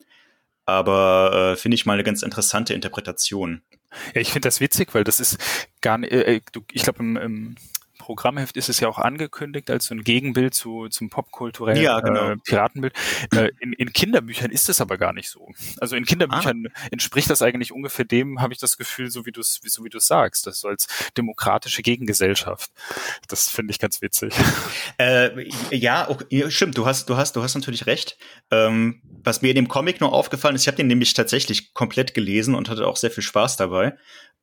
Aber 0.66 1.52
äh, 1.52 1.56
finde 1.56 1.74
ich 1.74 1.86
mal 1.86 1.94
eine 1.94 2.04
ganz 2.04 2.22
interessante 2.22 2.74
Interpretation. 2.74 3.62
Ja, 4.14 4.20
ich 4.20 4.28
finde 4.28 4.46
das 4.46 4.60
witzig, 4.60 4.94
weil 4.94 5.02
das 5.02 5.18
ist 5.18 5.38
gar 5.80 5.98
nicht, 5.98 6.12
äh, 6.12 6.36
äh 6.36 6.40
ich 6.72 6.82
glaube 6.82 7.00
im, 7.00 7.16
im 7.16 7.56
Programmheft 8.00 8.56
ist 8.56 8.70
es 8.70 8.80
ja 8.80 8.88
auch 8.88 8.98
angekündigt 8.98 9.70
als 9.70 9.84
so 9.84 9.94
ein 9.94 10.02
Gegenbild 10.02 10.54
zu, 10.54 10.88
zum 10.88 11.10
popkulturellen 11.10 11.82
ja, 11.82 12.00
genau. 12.00 12.30
äh, 12.30 12.36
Piratenbild. 12.36 12.94
Äh, 13.34 13.50
in, 13.60 13.74
in 13.74 13.92
Kinderbüchern 13.92 14.50
ist 14.50 14.70
es 14.70 14.80
aber 14.80 14.96
gar 14.96 15.12
nicht 15.12 15.28
so. 15.28 15.48
Also 15.80 15.96
in 15.96 16.06
Kinderbüchern 16.06 16.66
ah. 16.66 16.80
entspricht 16.90 17.28
das 17.28 17.42
eigentlich 17.42 17.72
ungefähr 17.72 18.06
dem, 18.06 18.40
habe 18.40 18.54
ich 18.54 18.58
das 18.58 18.78
Gefühl, 18.78 19.10
so 19.10 19.26
wie 19.26 19.32
du 19.32 19.42
es 19.42 19.60
so 19.62 19.84
wie 19.84 19.90
du 19.90 20.00
sagst, 20.00 20.46
das 20.46 20.60
so 20.60 20.68
als 20.68 20.88
demokratische 21.18 21.82
Gegengesellschaft. 21.82 22.72
Das 23.28 23.50
finde 23.50 23.72
ich 23.72 23.78
ganz 23.78 24.00
witzig. 24.02 24.34
Äh, 24.98 25.48
ja, 25.70 26.08
okay, 26.10 26.50
stimmt. 26.50 26.76
Du 26.76 26.86
hast 26.86 27.08
du 27.08 27.16
hast 27.16 27.36
du 27.36 27.42
hast 27.42 27.54
natürlich 27.54 27.86
recht. 27.86 28.18
Ähm, 28.50 29.02
was 29.22 29.42
mir 29.42 29.48
in 29.50 29.56
dem 29.56 29.68
Comic 29.68 30.00
nur 30.00 30.12
aufgefallen 30.12 30.56
ist, 30.56 30.62
ich 30.62 30.68
habe 30.68 30.76
den 30.76 30.88
nämlich 30.88 31.14
tatsächlich 31.14 31.74
komplett 31.74 32.14
gelesen 32.14 32.54
und 32.54 32.68
hatte 32.68 32.86
auch 32.86 32.96
sehr 32.96 33.10
viel 33.10 33.22
Spaß 33.22 33.56
dabei. 33.56 33.96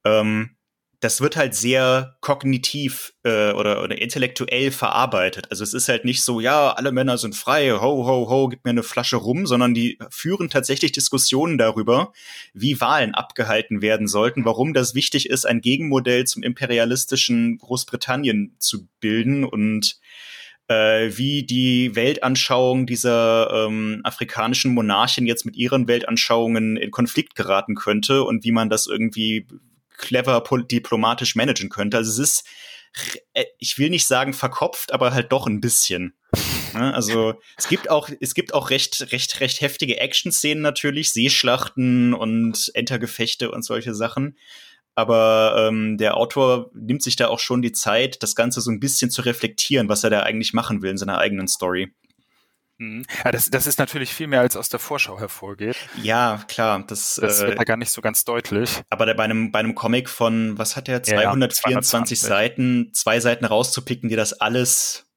Ähm, 0.03 0.56
das 0.99 1.21
wird 1.21 1.35
halt 1.35 1.53
sehr 1.53 2.17
kognitiv 2.21 3.13
äh, 3.23 3.51
oder, 3.51 3.83
oder 3.83 4.01
intellektuell 4.01 4.71
verarbeitet. 4.71 5.45
Also 5.51 5.63
es 5.63 5.75
ist 5.75 5.89
halt 5.89 6.05
nicht 6.05 6.23
so, 6.23 6.39
ja, 6.39 6.71
alle 6.71 6.91
Männer 6.91 7.19
sind 7.19 7.35
frei, 7.35 7.69
ho, 7.71 8.05
ho, 8.05 8.29
ho, 8.29 8.47
gib 8.47 8.65
mir 8.65 8.71
eine 8.71 8.81
Flasche 8.81 9.17
rum, 9.17 9.45
sondern 9.45 9.75
die 9.75 9.99
führen 10.09 10.49
tatsächlich 10.49 10.91
Diskussionen 10.91 11.59
darüber, 11.59 12.13
wie 12.53 12.81
Wahlen 12.81 13.13
abgehalten 13.13 13.81
werden 13.83 14.07
sollten, 14.07 14.43
warum 14.43 14.73
das 14.73 14.95
wichtig 14.95 15.29
ist, 15.29 15.45
ein 15.45 15.61
Gegenmodell 15.61 16.25
zum 16.25 16.41
imperialistischen 16.41 17.59
Großbritannien 17.59 18.55
zu 18.57 18.87
bilden 18.99 19.43
und 19.43 19.99
äh, 20.67 21.11
wie 21.15 21.43
die 21.43 21.95
Weltanschauung 21.95 22.87
dieser 22.87 23.67
ähm, 23.67 24.01
afrikanischen 24.03 24.73
Monarchen 24.73 25.27
jetzt 25.27 25.45
mit 25.45 25.55
ihren 25.55 25.87
Weltanschauungen 25.87 26.75
in 26.75 26.89
Konflikt 26.89 27.35
geraten 27.35 27.75
könnte 27.75 28.23
und 28.23 28.43
wie 28.43 28.51
man 28.51 28.69
das 28.69 28.87
irgendwie 28.87 29.45
clever 29.97 30.43
diplomatisch 30.69 31.35
managen 31.35 31.69
könnte. 31.69 31.97
Also 31.97 32.11
es 32.11 32.29
ist, 32.29 32.47
äh, 33.33 33.45
ich 33.59 33.77
will 33.77 33.89
nicht 33.89 34.07
sagen 34.07 34.33
verkopft, 34.33 34.93
aber 34.93 35.13
halt 35.13 35.31
doch 35.31 35.47
ein 35.47 35.61
bisschen. 35.61 36.13
Ne? 36.73 36.93
Also 36.93 37.35
es 37.57 37.67
gibt 37.67 37.89
auch, 37.89 38.09
es 38.19 38.33
gibt 38.33 38.53
auch 38.53 38.69
recht, 38.69 39.11
recht, 39.11 39.39
recht 39.39 39.61
heftige 39.61 39.99
Action-Szenen 39.99 40.61
natürlich, 40.61 41.11
Seeschlachten 41.11 42.13
und 42.13 42.71
Entergefechte 42.73 43.51
und 43.51 43.63
solche 43.63 43.95
Sachen. 43.95 44.37
Aber 44.95 45.67
ähm, 45.67 45.97
der 45.97 46.17
Autor 46.17 46.71
nimmt 46.73 47.03
sich 47.03 47.15
da 47.15 47.27
auch 47.27 47.39
schon 47.39 47.61
die 47.61 47.71
Zeit, 47.71 48.23
das 48.23 48.33
Ganze 48.33 48.61
so 48.61 48.71
ein 48.71 48.79
bisschen 48.79 49.11
zu 49.11 49.21
reflektieren, 49.21 49.89
was 49.89 50.03
er 50.03 50.09
da 50.09 50.21
eigentlich 50.21 50.53
machen 50.53 50.81
will 50.81 50.89
in 50.89 50.97
seiner 50.97 51.19
eigenen 51.19 51.47
Story. 51.47 51.93
Mhm. 52.77 53.05
Ja, 53.23 53.31
das, 53.31 53.49
das 53.49 53.65
ist 53.67 53.79
natürlich 53.79 54.13
viel 54.13 54.27
mehr, 54.27 54.41
als 54.41 54.55
aus 54.55 54.69
der 54.69 54.79
Vorschau 54.79 55.19
hervorgeht. 55.19 55.77
Ja, 56.01 56.43
klar. 56.47 56.83
Das, 56.85 57.15
das 57.15 57.41
äh, 57.41 57.47
wird 57.47 57.59
da 57.59 57.63
gar 57.63 57.77
nicht 57.77 57.91
so 57.91 58.01
ganz 58.01 58.23
deutlich. 58.23 58.81
Aber 58.89 59.11
bei, 59.13 59.23
einem, 59.23 59.51
bei 59.51 59.59
einem 59.59 59.75
Comic 59.75 60.09
von, 60.09 60.57
was 60.57 60.75
hat 60.75 60.87
der, 60.87 61.01
224 61.01 62.21
ja, 62.21 62.27
Seiten, 62.27 62.91
zwei 62.93 63.19
Seiten 63.19 63.45
rauszupicken, 63.45 64.09
die 64.09 64.15
das 64.15 64.33
alles 64.33 65.07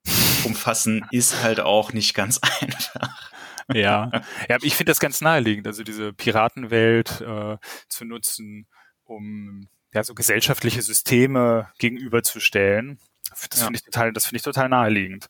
umfassen, 0.45 1.05
ist 1.11 1.43
halt 1.43 1.61
auch 1.61 1.93
nicht 1.93 2.14
ganz 2.14 2.40
einfach. 2.61 3.31
Ja, 3.73 4.11
ja 4.49 4.57
ich 4.62 4.75
finde 4.75 4.90
das 4.90 5.00
ganz 5.00 5.21
naheliegend, 5.21 5.67
also 5.67 5.83
diese 5.83 6.12
Piratenwelt 6.12 7.21
äh, 7.21 7.57
zu 7.88 8.05
nutzen, 8.05 8.67
um 9.05 9.69
ja 9.93 10.02
so 10.02 10.14
gesellschaftliche 10.14 10.83
Systeme 10.83 11.69
gegenüberzustellen. 11.79 12.99
Das 13.31 13.61
ja. 13.61 13.67
finde 13.67 13.76
ich 13.76 13.85
total, 13.85 14.12
das 14.12 14.26
finde 14.26 14.37
ich 14.38 14.43
total 14.43 14.69
naheliegend. 14.69 15.29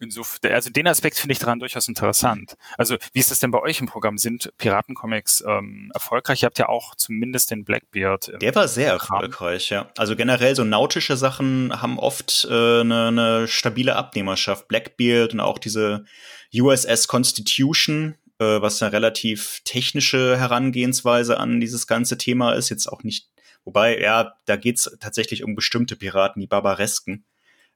Insofern, 0.00 0.52
also 0.52 0.70
den 0.70 0.88
Aspekt 0.88 1.18
finde 1.18 1.32
ich 1.32 1.38
daran 1.38 1.58
durchaus 1.58 1.86
interessant. 1.86 2.56
Also 2.78 2.96
wie 3.12 3.20
ist 3.20 3.30
das 3.30 3.38
denn 3.38 3.50
bei 3.50 3.60
euch 3.60 3.80
im 3.80 3.86
Programm? 3.86 4.16
Sind 4.16 4.50
Piratencomics 4.56 5.44
ähm, 5.46 5.90
erfolgreich? 5.94 6.42
Ihr 6.42 6.46
habt 6.46 6.58
ja 6.58 6.68
auch 6.68 6.94
zumindest 6.94 7.50
den 7.50 7.64
Blackbeard. 7.64 8.32
Der 8.40 8.54
war 8.54 8.66
sehr 8.66 8.96
Programm. 8.96 9.24
erfolgreich, 9.24 9.68
ja. 9.68 9.90
Also 9.98 10.16
generell 10.16 10.56
so 10.56 10.64
nautische 10.64 11.16
Sachen 11.18 11.82
haben 11.82 11.98
oft 11.98 12.46
äh, 12.50 12.80
eine, 12.80 13.08
eine 13.08 13.48
stabile 13.48 13.94
Abnehmerschaft. 13.96 14.68
Blackbeard 14.68 15.34
und 15.34 15.40
auch 15.40 15.58
diese 15.58 16.04
USS 16.52 17.06
Constitution 17.06 18.16
äh, 18.40 18.62
was 18.62 18.82
eine 18.82 18.92
relativ 18.92 19.60
technische 19.64 20.38
Herangehensweise 20.38 21.38
an 21.38 21.60
dieses 21.60 21.86
ganze 21.86 22.16
Thema 22.16 22.52
ist. 22.52 22.70
Jetzt 22.70 22.86
auch 22.86 23.02
nicht, 23.02 23.28
wobei, 23.64 24.00
ja, 24.00 24.32
da 24.46 24.56
geht's 24.56 24.90
tatsächlich 24.98 25.44
um 25.44 25.54
bestimmte 25.54 25.94
Piraten, 25.94 26.40
die 26.40 26.46
Barbaresken. 26.46 27.26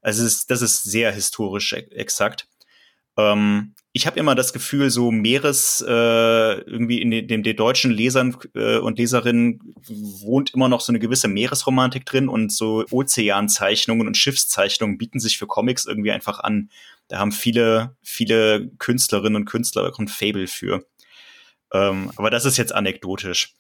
Also 0.04 0.24
ist, 0.24 0.50
das 0.50 0.60
ist 0.60 0.82
sehr 0.82 1.10
historisch 1.12 1.72
exakt. 1.72 2.46
Ähm, 3.16 3.74
ich 3.92 4.06
habe 4.06 4.18
immer 4.18 4.34
das 4.34 4.52
Gefühl, 4.52 4.90
so 4.90 5.10
Meeres 5.10 5.82
äh, 5.86 5.92
irgendwie 5.92 7.00
in 7.00 7.10
den, 7.10 7.26
den, 7.26 7.42
den 7.42 7.56
deutschen 7.56 7.90
Lesern 7.90 8.36
äh, 8.54 8.76
und 8.76 8.98
Leserinnen 8.98 9.74
wohnt 9.88 10.52
immer 10.52 10.68
noch 10.68 10.82
so 10.82 10.92
eine 10.92 10.98
gewisse 10.98 11.28
Meeresromantik 11.28 12.04
drin 12.04 12.28
und 12.28 12.52
so 12.52 12.84
Ozeanzeichnungen 12.90 14.06
und 14.06 14.16
Schiffszeichnungen 14.18 14.98
bieten 14.98 15.20
sich 15.20 15.38
für 15.38 15.46
Comics 15.46 15.86
irgendwie 15.86 16.12
einfach 16.12 16.40
an. 16.40 16.70
Da 17.08 17.18
haben 17.18 17.32
viele, 17.32 17.96
viele 18.02 18.68
Künstlerinnen 18.78 19.36
und 19.36 19.44
Künstler 19.46 19.88
auch 19.88 19.98
ein 19.98 20.08
Fable 20.08 20.48
für. 20.48 20.84
Ähm, 21.72 22.10
aber 22.16 22.28
das 22.28 22.44
ist 22.44 22.58
jetzt 22.58 22.74
anekdotisch. 22.74 23.54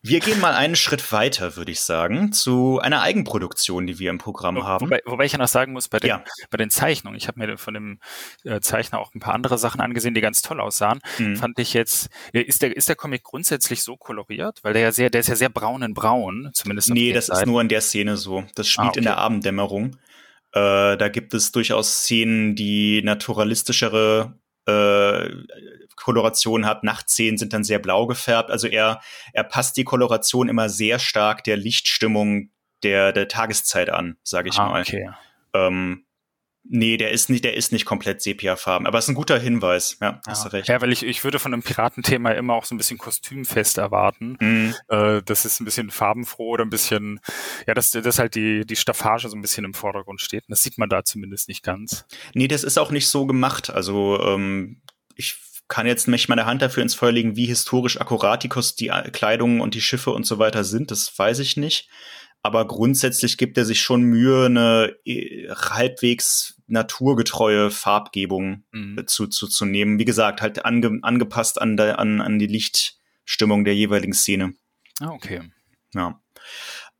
Wir 0.00 0.20
gehen 0.20 0.38
mal 0.40 0.54
einen 0.54 0.76
Schritt 0.76 1.10
weiter, 1.10 1.56
würde 1.56 1.72
ich 1.72 1.80
sagen, 1.80 2.32
zu 2.32 2.78
einer 2.78 3.02
Eigenproduktion, 3.02 3.86
die 3.86 3.98
wir 3.98 4.10
im 4.10 4.18
Programm 4.18 4.62
haben. 4.64 4.86
Wobei, 4.86 5.02
wobei 5.04 5.24
ich 5.24 5.32
ja 5.32 5.38
noch 5.38 5.48
sagen 5.48 5.72
muss, 5.72 5.88
bei 5.88 5.98
den, 5.98 6.08
ja. 6.08 6.24
bei 6.50 6.56
den 6.56 6.70
Zeichnungen, 6.70 7.16
ich 7.16 7.26
habe 7.26 7.40
mir 7.40 7.58
von 7.58 7.74
dem 7.74 7.98
äh, 8.44 8.60
Zeichner 8.60 9.00
auch 9.00 9.12
ein 9.14 9.20
paar 9.20 9.34
andere 9.34 9.58
Sachen 9.58 9.80
angesehen, 9.80 10.14
die 10.14 10.20
ganz 10.20 10.40
toll 10.40 10.60
aussahen. 10.60 11.00
Mhm. 11.18 11.36
Fand 11.36 11.58
ich 11.58 11.74
jetzt, 11.74 12.10
ist 12.32 12.62
der, 12.62 12.76
ist 12.76 12.88
der 12.88 12.94
Comic 12.94 13.24
grundsätzlich 13.24 13.82
so 13.82 13.96
koloriert? 13.96 14.60
Weil 14.62 14.72
der 14.72 14.82
ja 14.82 14.92
sehr, 14.92 15.10
der 15.10 15.20
ist 15.20 15.28
ja 15.28 15.36
sehr 15.36 15.48
braun 15.48 15.82
in 15.82 15.94
braun, 15.94 16.50
zumindest. 16.52 16.90
Nee, 16.90 17.12
das 17.12 17.26
Seiten. 17.26 17.40
ist 17.40 17.46
nur 17.46 17.60
in 17.60 17.68
der 17.68 17.80
Szene 17.80 18.16
so. 18.16 18.44
Das 18.54 18.68
spielt 18.68 18.86
ah, 18.86 18.90
okay. 18.90 18.98
in 19.00 19.04
der 19.04 19.18
Abenddämmerung. 19.18 19.96
Äh, 20.52 20.96
da 20.96 21.08
gibt 21.08 21.34
es 21.34 21.50
durchaus 21.50 22.02
Szenen, 22.02 22.54
die 22.54 23.02
naturalistischere 23.02 24.38
äh, 24.68 25.30
Koloration 25.96 26.66
hat. 26.66 26.84
Nachtszenen 26.84 27.38
sind 27.38 27.52
dann 27.52 27.64
sehr 27.64 27.78
blau 27.78 28.06
gefärbt. 28.06 28.50
Also 28.50 28.68
er, 28.68 29.00
er 29.32 29.44
passt 29.44 29.76
die 29.76 29.84
Koloration 29.84 30.48
immer 30.48 30.68
sehr 30.68 30.98
stark 30.98 31.42
der 31.44 31.56
Lichtstimmung 31.56 32.50
der, 32.82 33.12
der 33.12 33.28
Tageszeit 33.28 33.90
an, 33.90 34.16
sage 34.22 34.50
ich 34.50 34.58
ah, 34.58 34.68
mal. 34.68 34.82
Okay. 34.82 35.10
Ähm, 35.54 36.04
Nee, 36.64 36.98
der 36.98 37.12
ist 37.12 37.30
nicht, 37.30 37.44
der 37.44 37.54
ist 37.54 37.72
nicht 37.72 37.86
komplett 37.86 38.20
Sepiafarben, 38.20 38.86
aber 38.86 38.98
es 38.98 39.06
ist 39.06 39.10
ein 39.10 39.14
guter 39.14 39.38
Hinweis. 39.38 39.96
Ja, 40.02 40.20
hast 40.26 40.44
du 40.44 40.52
recht. 40.52 40.68
Ja, 40.68 40.80
weil 40.80 40.92
ich, 40.92 41.02
ich 41.02 41.24
würde 41.24 41.38
von 41.38 41.54
einem 41.54 41.62
Piratenthema 41.62 42.32
immer 42.32 42.54
auch 42.54 42.66
so 42.66 42.74
ein 42.74 42.78
bisschen 42.78 42.98
kostümfest 42.98 43.78
erwarten. 43.78 44.36
Mhm. 44.38 44.74
Äh, 44.88 45.22
das 45.24 45.46
ist 45.46 45.60
ein 45.60 45.64
bisschen 45.64 45.90
farbenfroh 45.90 46.48
oder 46.50 46.64
ein 46.64 46.70
bisschen, 46.70 47.20
ja, 47.66 47.72
dass, 47.72 47.92
dass 47.92 48.18
halt 48.18 48.34
die, 48.34 48.66
die 48.66 48.76
Staffage 48.76 49.28
so 49.28 49.36
ein 49.36 49.40
bisschen 49.40 49.64
im 49.64 49.72
Vordergrund 49.72 50.20
steht. 50.20 50.42
Und 50.42 50.50
das 50.50 50.62
sieht 50.62 50.76
man 50.76 50.90
da 50.90 51.04
zumindest 51.04 51.48
nicht 51.48 51.62
ganz. 51.62 52.04
Nee, 52.34 52.48
das 52.48 52.64
ist 52.64 52.78
auch 52.78 52.90
nicht 52.90 53.08
so 53.08 53.26
gemacht. 53.26 53.70
Also, 53.70 54.20
ähm, 54.22 54.82
ich 55.14 55.36
kann 55.68 55.86
jetzt 55.86 56.08
nicht 56.08 56.28
meine 56.28 56.46
Hand 56.46 56.62
dafür 56.62 56.82
ins 56.82 56.94
Feuer 56.94 57.12
legen, 57.12 57.36
wie 57.36 57.46
historisch 57.46 58.00
akkurat 58.00 58.42
die, 58.42 58.48
Kost 58.48 58.80
die 58.80 58.88
Kleidung 59.12 59.60
und 59.60 59.74
die 59.74 59.82
Schiffe 59.82 60.10
und 60.10 60.24
so 60.24 60.38
weiter 60.38 60.64
sind. 60.64 60.90
Das 60.90 61.18
weiß 61.18 61.38
ich 61.38 61.56
nicht 61.56 61.88
aber 62.42 62.66
grundsätzlich 62.66 63.36
gibt 63.36 63.58
er 63.58 63.64
sich 63.64 63.80
schon 63.80 64.02
Mühe, 64.02 64.46
eine 64.46 64.96
äh, 65.04 65.48
halbwegs 65.50 66.60
naturgetreue 66.66 67.70
Farbgebung 67.70 68.64
mhm. 68.72 69.06
zu, 69.06 69.26
zu, 69.26 69.48
zu 69.48 69.64
nehmen. 69.64 69.98
Wie 69.98 70.04
gesagt, 70.04 70.40
halt 70.42 70.64
ange, 70.64 70.98
angepasst 71.02 71.60
an, 71.60 71.76
der, 71.76 71.98
an, 71.98 72.20
an 72.20 72.38
die 72.38 72.46
Lichtstimmung 72.46 73.64
der 73.64 73.74
jeweiligen 73.74 74.12
Szene. 74.12 74.54
Ah, 75.00 75.10
okay. 75.10 75.42
Ja. 75.94 76.20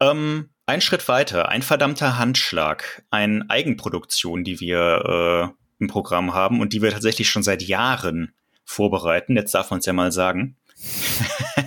Ähm, 0.01 0.51
ein 0.67 0.81
Schritt 0.81 1.09
weiter, 1.09 1.49
ein 1.49 1.63
verdammter 1.63 2.19
Handschlag, 2.19 3.03
eine 3.11 3.45
Eigenproduktion, 3.49 4.45
die 4.45 4.61
wir 4.61 5.55
äh, 5.57 5.83
im 5.83 5.89
Programm 5.89 6.35
haben 6.35 6.61
und 6.61 6.73
die 6.73 6.83
wir 6.83 6.91
tatsächlich 6.91 7.29
schon 7.31 7.43
seit 7.43 7.63
Jahren 7.63 8.35
vorbereiten. 8.65 9.37
Jetzt 9.37 9.55
darf 9.55 9.71
man 9.71 9.81
es 9.81 9.87
ja 9.87 9.93
mal 9.93 10.13
sagen. 10.13 10.57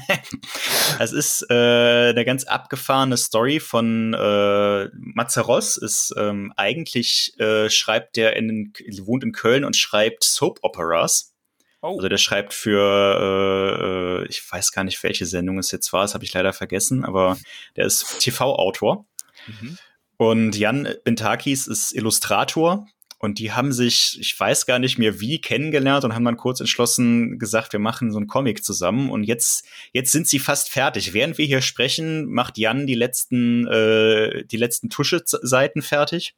es 1.03 1.12
ist 1.12 1.46
äh, 1.50 2.10
eine 2.10 2.25
ganz 2.25 2.43
abgefahrene 2.43 3.17
Story 3.17 3.60
von 3.60 4.13
äh, 4.13 4.89
Mazaros. 4.93 5.78
Ist 5.78 6.13
ähm, 6.17 6.54
eigentlich 6.58 7.34
äh, 7.39 7.69
schreibt 7.69 8.15
der 8.15 8.36
in 8.36 8.73
wohnt 9.06 9.23
in 9.23 9.32
Köln 9.32 9.63
und 9.63 9.75
schreibt 9.75 10.23
Soap 10.23 10.60
Operas. 10.62 11.34
Oh. 11.82 11.95
Also 11.95 12.10
der 12.10 12.17
schreibt 12.17 12.54
für 12.54 14.21
äh, 14.21 14.23
äh, 14.23 14.28
ich 14.28 14.43
weiß 14.52 14.71
gar 14.71 14.84
nicht 14.84 15.02
welche 15.04 15.25
Sendung 15.25 15.58
es 15.58 15.71
jetzt 15.71 15.91
war, 15.93 16.04
das 16.04 16.13
habe 16.13 16.23
ich 16.23 16.34
leider 16.34 16.54
vergessen, 16.54 17.04
aber 17.04 17.38
der 17.75 17.86
ist 17.86 18.19
TV-Autor. 18.19 19.06
Mhm. 19.47 19.78
Und 20.17 20.56
Jan 20.56 20.88
Bentakis 21.04 21.65
ist 21.65 21.93
Illustrator 21.93 22.86
und 23.21 23.38
die 23.38 23.51
haben 23.51 23.71
sich, 23.71 24.17
ich 24.19 24.38
weiß 24.38 24.65
gar 24.65 24.79
nicht 24.79 24.97
mehr 24.97 25.19
wie, 25.19 25.39
kennengelernt 25.39 26.03
und 26.03 26.15
haben 26.15 26.25
dann 26.25 26.38
kurz 26.38 26.60
entschlossen 26.60 27.38
gesagt, 27.38 27.71
wir 27.71 27.79
machen 27.79 28.12
so 28.12 28.17
einen 28.17 28.25
Comic 28.25 28.65
zusammen. 28.65 29.12
Und 29.12 29.25
jetzt, 29.25 29.63
jetzt 29.93 30.12
sind 30.12 30.27
sie 30.27 30.39
fast 30.39 30.69
fertig. 30.69 31.13
Während 31.13 31.38
wir 31.38 31.45
hier 31.45 31.62
sprechen, 31.62 32.31
macht 32.31 32.57
Jan 32.57 32.88
die 32.88 32.95
letzten, 32.95 33.67
äh, 33.67 34.43
die 34.45 34.57
letzten 34.57 34.89
Tuscheseiten 34.89 35.84
fertig 35.84 36.34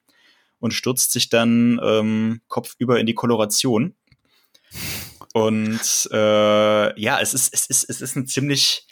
und 0.59 0.73
stürzt 0.73 1.13
sich 1.13 1.29
dann 1.29 1.79
ähm, 1.81 2.41
kopfüber 2.49 2.99
in 2.99 3.05
die 3.05 3.15
Koloration. 3.15 3.95
Und 5.31 6.09
äh, 6.11 7.01
ja, 7.01 7.17
es 7.21 7.33
ist, 7.33 7.53
es 7.53 7.65
ist, 7.65 7.89
es 7.89 8.01
ist 8.01 8.17
eine 8.17 8.25
ziemlich, 8.25 8.87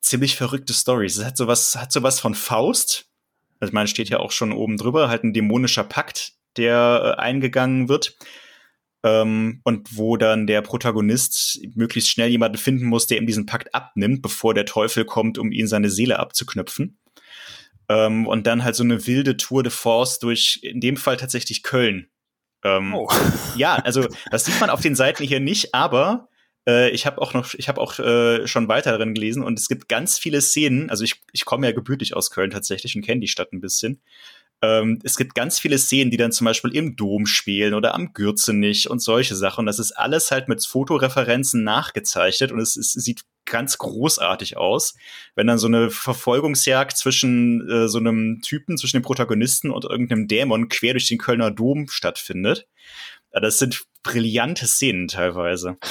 ziemlich 0.00 0.34
verrückte 0.34 0.72
Story. 0.72 1.06
Es 1.06 1.24
hat 1.24 1.36
sowas, 1.36 1.76
hat 1.76 1.92
sowas 1.92 2.18
von 2.18 2.34
Faust. 2.34 3.06
Also 3.60 3.70
ich 3.70 3.74
meine, 3.74 3.86
steht 3.86 4.08
ja 4.08 4.18
auch 4.18 4.32
schon 4.32 4.50
oben 4.50 4.76
drüber, 4.76 5.08
halt 5.08 5.22
ein 5.22 5.32
dämonischer 5.32 5.84
Pakt, 5.84 6.32
der 6.56 7.16
äh, 7.18 7.20
eingegangen 7.20 7.88
wird. 7.88 8.16
Ähm, 9.04 9.60
und 9.64 9.96
wo 9.96 10.16
dann 10.16 10.46
der 10.46 10.62
Protagonist 10.62 11.60
möglichst 11.74 12.10
schnell 12.10 12.30
jemanden 12.30 12.58
finden 12.58 12.86
muss, 12.86 13.08
der 13.08 13.18
ihm 13.18 13.26
diesen 13.26 13.46
Pakt 13.46 13.74
abnimmt, 13.74 14.22
bevor 14.22 14.54
der 14.54 14.64
Teufel 14.64 15.04
kommt, 15.04 15.38
um 15.38 15.50
ihn 15.50 15.66
seine 15.66 15.90
Seele 15.90 16.20
abzuknüpfen. 16.20 16.98
Ähm, 17.88 18.26
und 18.26 18.46
dann 18.46 18.62
halt 18.62 18.76
so 18.76 18.84
eine 18.84 19.06
wilde 19.06 19.36
Tour 19.36 19.64
de 19.64 19.72
Force 19.72 20.20
durch, 20.20 20.60
in 20.62 20.80
dem 20.80 20.96
Fall 20.96 21.16
tatsächlich 21.16 21.64
Köln. 21.64 22.08
Ähm, 22.64 22.94
oh. 22.94 23.08
Ja, 23.56 23.74
also 23.74 24.06
das 24.30 24.44
sieht 24.44 24.60
man 24.60 24.70
auf 24.70 24.80
den 24.80 24.94
Seiten 24.94 25.24
hier 25.24 25.40
nicht, 25.40 25.74
aber 25.74 26.28
äh, 26.66 26.90
ich 26.90 27.06
habe 27.06 27.20
auch 27.20 27.34
noch, 27.34 27.54
ich 27.54 27.68
habe 27.68 27.80
auch 27.80 27.98
äh, 27.98 28.46
schon 28.46 28.68
weiter 28.68 28.92
darin 28.92 29.14
gelesen 29.14 29.42
und 29.42 29.58
es 29.58 29.68
gibt 29.68 29.88
ganz 29.88 30.18
viele 30.18 30.40
Szenen. 30.40 30.90
Also 30.90 31.04
ich, 31.04 31.20
ich 31.32 31.44
komme 31.44 31.66
ja 31.66 31.72
gebürtig 31.72 32.14
aus 32.14 32.30
Köln 32.30 32.50
tatsächlich 32.50 32.94
und 32.94 33.02
kenne 33.02 33.20
die 33.20 33.28
Stadt 33.28 33.52
ein 33.52 33.60
bisschen. 33.60 34.00
Ähm, 34.62 35.00
es 35.02 35.16
gibt 35.16 35.34
ganz 35.34 35.58
viele 35.58 35.76
Szenen, 35.76 36.10
die 36.10 36.16
dann 36.16 36.32
zum 36.32 36.44
Beispiel 36.44 36.74
im 36.74 36.94
Dom 36.94 37.26
spielen 37.26 37.74
oder 37.74 37.94
am 37.94 38.12
Gürzenich 38.12 38.88
und 38.88 39.02
solche 39.02 39.34
Sachen. 39.34 39.66
Das 39.66 39.80
ist 39.80 39.92
alles 39.92 40.30
halt 40.30 40.48
mit 40.48 40.64
Fotoreferenzen 40.64 41.64
nachgezeichnet 41.64 42.52
und 42.52 42.60
es, 42.60 42.76
es 42.76 42.92
sieht 42.92 43.22
ganz 43.44 43.76
großartig 43.76 44.56
aus, 44.56 44.94
wenn 45.34 45.48
dann 45.48 45.58
so 45.58 45.66
eine 45.66 45.90
Verfolgungsjagd 45.90 46.96
zwischen 46.96 47.68
äh, 47.68 47.88
so 47.88 47.98
einem 47.98 48.40
Typen, 48.40 48.78
zwischen 48.78 48.98
dem 48.98 49.02
Protagonisten 49.02 49.72
und 49.72 49.84
irgendeinem 49.84 50.28
Dämon 50.28 50.68
quer 50.68 50.92
durch 50.92 51.08
den 51.08 51.18
Kölner 51.18 51.50
Dom 51.50 51.88
stattfindet. 51.88 52.68
Das 53.32 53.58
sind 53.58 53.84
brillante 54.02 54.66
Szenen 54.66 55.08
teilweise. 55.08 55.76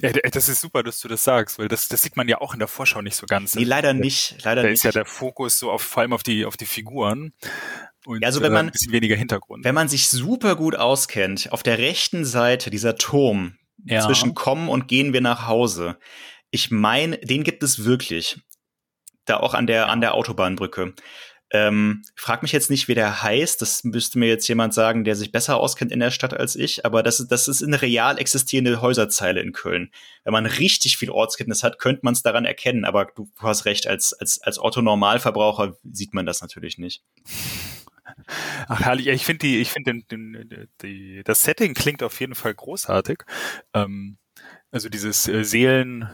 Ja, 0.00 0.12
das 0.12 0.48
ist 0.48 0.60
super, 0.60 0.84
dass 0.84 1.00
du 1.00 1.08
das 1.08 1.24
sagst, 1.24 1.58
weil 1.58 1.66
das, 1.66 1.88
das 1.88 2.02
sieht 2.02 2.16
man 2.16 2.28
ja 2.28 2.40
auch 2.40 2.52
in 2.52 2.60
der 2.60 2.68
Vorschau 2.68 3.02
nicht 3.02 3.16
so 3.16 3.26
ganz. 3.26 3.56
Nee, 3.56 3.64
leider 3.64 3.94
nicht. 3.94 4.36
Leider 4.44 4.62
da 4.62 4.68
nicht. 4.68 4.78
ist 4.78 4.84
ja 4.84 4.92
der 4.92 5.04
Fokus 5.04 5.58
so 5.58 5.72
auf, 5.72 5.82
vor 5.82 6.02
allem 6.02 6.12
auf 6.12 6.22
die, 6.22 6.44
auf 6.44 6.56
die 6.56 6.66
Figuren. 6.66 7.32
Und, 8.06 8.24
also 8.24 8.40
wenn 8.40 8.52
man, 8.52 8.66
äh, 8.66 8.68
ein 8.68 8.72
bisschen 8.72 8.92
weniger 8.92 9.16
Hintergrund. 9.16 9.64
Wenn 9.64 9.74
man 9.74 9.88
sich 9.88 10.08
super 10.08 10.54
gut 10.54 10.76
auskennt, 10.76 11.52
auf 11.52 11.64
der 11.64 11.78
rechten 11.78 12.24
Seite 12.24 12.70
dieser 12.70 12.94
Turm 12.94 13.58
ja. 13.84 14.00
zwischen 14.00 14.34
kommen 14.34 14.68
und 14.68 14.88
gehen 14.88 15.12
wir 15.12 15.20
nach 15.20 15.46
Hause. 15.46 15.98
Ich 16.50 16.70
meine, 16.70 17.18
den 17.18 17.42
gibt 17.42 17.62
es 17.62 17.84
wirklich. 17.84 18.40
Da 19.24 19.38
auch 19.38 19.52
an 19.52 19.66
der, 19.66 19.88
an 19.88 20.00
der 20.00 20.14
Autobahnbrücke. 20.14 20.94
Ähm, 21.50 22.02
frag 22.14 22.42
mich 22.42 22.52
jetzt 22.52 22.70
nicht, 22.70 22.88
wie 22.88 22.94
der 22.94 23.22
heißt. 23.22 23.62
Das 23.62 23.84
müsste 23.84 24.18
mir 24.18 24.28
jetzt 24.28 24.46
jemand 24.48 24.74
sagen, 24.74 25.04
der 25.04 25.16
sich 25.16 25.32
besser 25.32 25.56
auskennt 25.56 25.92
in 25.92 26.00
der 26.00 26.10
Stadt 26.10 26.34
als 26.34 26.56
ich. 26.56 26.84
Aber 26.84 27.02
das 27.02 27.20
ist, 27.20 27.28
das 27.32 27.48
ist 27.48 27.62
eine 27.62 27.80
real 27.80 28.18
existierende 28.18 28.80
Häuserzeile 28.82 29.40
in 29.40 29.52
Köln. 29.52 29.90
Wenn 30.24 30.32
man 30.32 30.46
richtig 30.46 30.98
viel 30.98 31.10
Ortskenntnis 31.10 31.62
hat, 31.62 31.78
könnte 31.78 32.00
man 32.04 32.14
es 32.14 32.22
daran 32.22 32.44
erkennen. 32.44 32.84
Aber 32.84 33.06
du 33.06 33.30
hast 33.38 33.64
recht, 33.64 33.86
als, 33.86 34.12
als, 34.12 34.42
als 34.42 34.58
Otto-Normalverbraucher 34.58 35.76
sieht 35.90 36.12
man 36.12 36.26
das 36.26 36.42
natürlich 36.42 36.76
nicht. 36.78 37.02
Ach, 38.68 38.80
herrlich. 38.80 39.06
Ich 39.08 39.24
finde 39.24 39.46
die, 39.46 39.58
ich 39.58 39.70
finde 39.70 40.02
das 41.24 41.44
Setting 41.44 41.74
klingt 41.74 42.02
auf 42.02 42.20
jeden 42.20 42.34
Fall 42.34 42.54
großartig. 42.54 43.20
Ähm, 43.74 44.18
also 44.70 44.88
dieses 44.88 45.26
äh, 45.28 45.44
Seelen, 45.44 46.10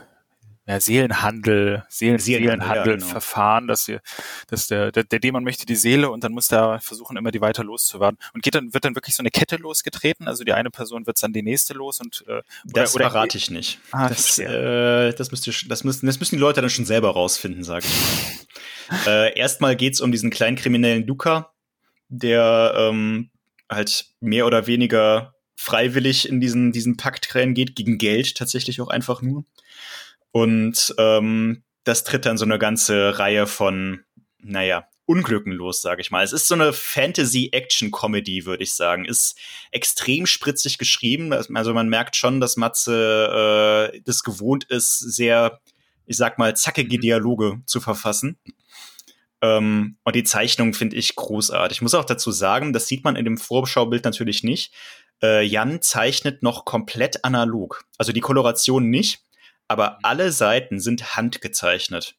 ja, 0.67 0.79
Seelenhandel, 0.79 1.83
Seelen, 1.89 2.17
Seelenhandel, 2.17 2.93
ja, 2.93 2.97
genau. 2.97 3.05
Verfahren, 3.05 3.67
dass, 3.67 3.87
wir, 3.87 4.01
dass 4.47 4.65
der, 4.67 4.91
der, 4.91 5.03
der 5.03 5.19
Dämon 5.19 5.43
möchte 5.43 5.67
die 5.67 5.75
Seele 5.75 6.09
und 6.09 6.23
dann 6.23 6.31
muss 6.31 6.47
der 6.47 6.79
versuchen, 6.79 7.17
immer 7.17 7.29
die 7.29 7.41
weiter 7.41 7.63
loszuwerden. 7.63 8.17
Und 8.33 8.41
geht 8.41 8.55
dann, 8.55 8.73
wird 8.73 8.83
dann 8.83 8.95
wirklich 8.95 9.15
so 9.15 9.21
eine 9.21 9.29
Kette 9.29 9.57
losgetreten? 9.57 10.27
Also 10.27 10.43
die 10.43 10.53
eine 10.53 10.71
Person 10.71 11.05
wird 11.05 11.21
dann 11.21 11.33
die 11.33 11.43
nächste 11.43 11.75
los 11.75 11.99
und 11.99 12.23
äh, 12.27 12.31
oder, 12.31 12.43
Das 12.65 12.95
oder, 12.95 13.11
verrate 13.11 13.37
ich 13.37 13.51
nicht. 13.51 13.79
Ah, 13.91 14.09
das, 14.09 14.39
äh, 14.39 15.13
das, 15.13 15.29
müsst 15.29 15.45
ihr, 15.45 15.53
das, 15.67 15.83
müssen, 15.83 16.07
das 16.07 16.19
müssen 16.19 16.35
die 16.35 16.41
Leute 16.41 16.61
dann 16.61 16.69
schon 16.71 16.85
selber 16.85 17.11
rausfinden, 17.11 17.63
sage 17.63 17.85
ich 17.85 19.05
mal. 19.05 19.07
äh, 19.07 19.37
erstmal 19.37 19.75
geht's 19.75 20.01
um 20.01 20.11
diesen 20.11 20.31
kleinen 20.31 20.57
kriminellen 20.57 21.05
Luca, 21.05 21.53
der 22.09 22.73
ähm, 22.75 23.29
halt 23.69 24.07
mehr 24.19 24.47
oder 24.47 24.65
weniger 24.65 25.35
freiwillig 25.55 26.27
in 26.27 26.41
diesen, 26.41 26.71
diesen 26.71 26.97
Pakt 26.97 27.35
reingeht, 27.35 27.75
gegen 27.75 27.97
Geld 27.97 28.35
tatsächlich 28.35 28.81
auch 28.81 28.89
einfach 28.89 29.21
nur. 29.21 29.45
Und 30.35 30.93
ähm, 30.97 31.63
das 31.85 32.03
tritt 32.03 32.25
dann 32.25 32.37
so 32.37 32.43
eine 32.43 32.59
ganze 32.59 33.17
Reihe 33.19 33.47
von, 33.47 34.03
naja, 34.39 34.85
Unglücken 35.05 35.53
los, 35.53 35.81
sage 35.81 36.01
ich 36.01 36.11
mal. 36.11 36.25
Es 36.25 36.33
ist 36.33 36.49
so 36.49 36.55
eine 36.55 36.73
Fantasy-Action-Comedy, 36.73 38.45
würde 38.45 38.63
ich 38.63 38.73
sagen. 38.73 39.05
Ist 39.05 39.39
extrem 39.71 40.25
spritzig 40.25 40.77
geschrieben. 40.77 41.31
Also 41.31 41.73
man 41.73 41.87
merkt 41.87 42.17
schon, 42.17 42.41
dass 42.41 42.57
Matze 42.57 43.93
äh, 43.93 44.01
das 44.03 44.23
gewohnt 44.23 44.65
ist, 44.65 44.99
sehr, 44.99 45.61
ich 46.05 46.17
sag 46.17 46.37
mal, 46.37 46.53
zackige 46.53 46.97
mhm. 46.97 47.01
Dialoge 47.01 47.61
zu 47.65 47.79
verfassen. 47.79 48.37
Ähm, 49.41 49.95
und 50.03 50.15
die 50.17 50.25
Zeichnung 50.25 50.73
finde 50.73 50.97
ich 50.97 51.15
großartig. 51.15 51.77
Ich 51.77 51.81
muss 51.81 51.95
auch 51.95 52.03
dazu 52.03 52.31
sagen, 52.31 52.73
das 52.73 52.87
sieht 52.87 53.05
man 53.05 53.15
in 53.15 53.23
dem 53.23 53.37
Vorschaubild 53.37 54.03
natürlich 54.03 54.43
nicht. 54.43 54.73
Äh, 55.23 55.45
Jan 55.45 55.81
zeichnet 55.81 56.43
noch 56.43 56.65
komplett 56.65 57.23
analog. 57.23 57.85
Also 57.97 58.11
die 58.11 58.19
Koloration 58.19 58.89
nicht, 58.89 59.21
aber 59.67 59.91
mhm. 59.91 59.97
alle 60.03 60.31
Seiten 60.31 60.79
sind 60.79 61.15
handgezeichnet. 61.15 62.15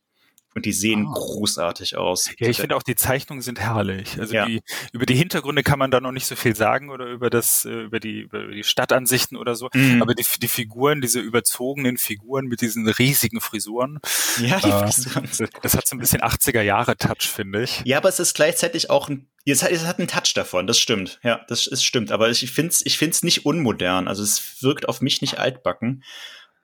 Und 0.54 0.64
die 0.64 0.72
sehen 0.72 1.06
ah. 1.06 1.12
großartig 1.12 1.98
aus. 1.98 2.30
Ja, 2.38 2.48
ich 2.48 2.56
finde 2.56 2.76
auch 2.76 2.82
die 2.82 2.94
Zeichnungen 2.94 3.42
sind 3.42 3.60
herrlich. 3.60 4.18
Also 4.18 4.34
ja. 4.34 4.46
die, 4.46 4.62
über 4.90 5.04
die 5.04 5.14
Hintergründe 5.14 5.62
kann 5.62 5.78
man 5.78 5.90
da 5.90 6.00
noch 6.00 6.12
nicht 6.12 6.24
so 6.26 6.34
viel 6.34 6.56
sagen 6.56 6.88
oder 6.88 7.04
über 7.04 7.28
das, 7.28 7.66
äh, 7.66 7.82
über 7.82 8.00
die, 8.00 8.20
über 8.20 8.46
die 8.46 8.64
Stadtansichten 8.64 9.36
oder 9.36 9.54
so. 9.54 9.68
Mhm. 9.74 10.00
Aber 10.00 10.14
die, 10.14 10.24
die 10.40 10.48
Figuren, 10.48 11.02
diese 11.02 11.20
überzogenen 11.20 11.98
Figuren 11.98 12.46
mit 12.46 12.62
diesen 12.62 12.88
riesigen 12.88 13.42
Frisuren. 13.42 13.98
Ja, 14.40 14.58
die 14.58 14.70
äh, 14.70 14.78
Frisuren. 14.78 15.28
Das 15.60 15.76
hat 15.76 15.86
so 15.86 15.94
ein 15.94 15.98
bisschen 15.98 16.22
80er 16.22 16.62
Jahre 16.62 16.96
Touch, 16.96 17.28
finde 17.28 17.64
ich. 17.64 17.82
Ja, 17.84 17.98
aber 17.98 18.08
es 18.08 18.18
ist 18.18 18.32
gleichzeitig 18.34 18.88
auch 18.88 19.10
ein 19.10 19.28
es 19.44 19.62
hat, 19.62 19.70
es 19.70 19.84
hat 19.84 19.98
einen 19.98 20.08
Touch 20.08 20.34
davon, 20.34 20.66
das 20.66 20.78
stimmt. 20.78 21.20
Ja, 21.22 21.44
das 21.48 21.66
ist 21.66 21.84
stimmt. 21.84 22.10
Aber 22.10 22.30
ich 22.30 22.50
finde 22.50 22.70
es 22.70 22.84
ich 22.84 22.98
find's 22.98 23.22
nicht 23.22 23.46
unmodern. 23.46 24.08
Also 24.08 24.22
es 24.22 24.62
wirkt 24.62 24.88
auf 24.88 25.00
mich 25.02 25.20
nicht 25.20 25.38
altbacken. 25.38 26.02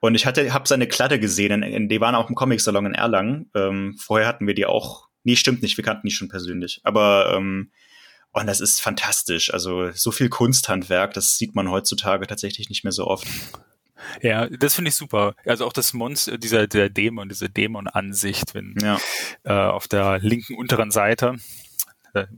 Und 0.03 0.15
ich 0.15 0.25
hatte, 0.25 0.53
habe 0.53 0.67
seine 0.67 0.85
Kladde 0.85 1.17
gesehen, 1.17 1.63
in, 1.63 1.63
in, 1.63 1.87
die 1.87 2.01
waren 2.01 2.13
auch 2.13 2.27
im 2.27 2.35
Comic-Salon 2.35 2.87
in 2.87 2.93
Erlangen. 2.93 3.49
Ähm, 3.55 3.95
vorher 3.97 4.27
hatten 4.27 4.45
wir 4.45 4.53
die 4.53 4.65
auch. 4.65 5.07
Nee, 5.23 5.37
stimmt 5.37 5.61
nicht, 5.61 5.77
wir 5.77 5.83
kannten 5.85 6.05
die 6.05 6.13
schon 6.13 6.27
persönlich. 6.27 6.81
Aber 6.83 7.33
ähm, 7.33 7.71
und 8.33 8.45
das 8.45 8.59
ist 8.59 8.81
fantastisch. 8.81 9.53
Also 9.53 9.91
so 9.93 10.11
viel 10.11 10.27
Kunsthandwerk, 10.27 11.13
das 11.13 11.37
sieht 11.37 11.55
man 11.55 11.71
heutzutage 11.71 12.27
tatsächlich 12.27 12.67
nicht 12.67 12.83
mehr 12.83 12.91
so 12.91 13.07
oft. 13.07 13.25
Ja, 14.21 14.49
das 14.49 14.75
finde 14.75 14.89
ich 14.89 14.95
super. 14.95 15.35
Also 15.45 15.65
auch 15.65 15.71
das 15.71 15.93
Monster, 15.93 16.37
dieser 16.37 16.67
der 16.67 16.89
Dämon, 16.89 17.29
diese 17.29 17.49
Dämon-Ansicht, 17.49 18.53
wenn 18.55 18.75
ja. 18.81 18.99
äh, 19.45 19.53
auf 19.53 19.87
der 19.87 20.19
linken 20.19 20.55
unteren 20.55 20.91
Seite 20.91 21.37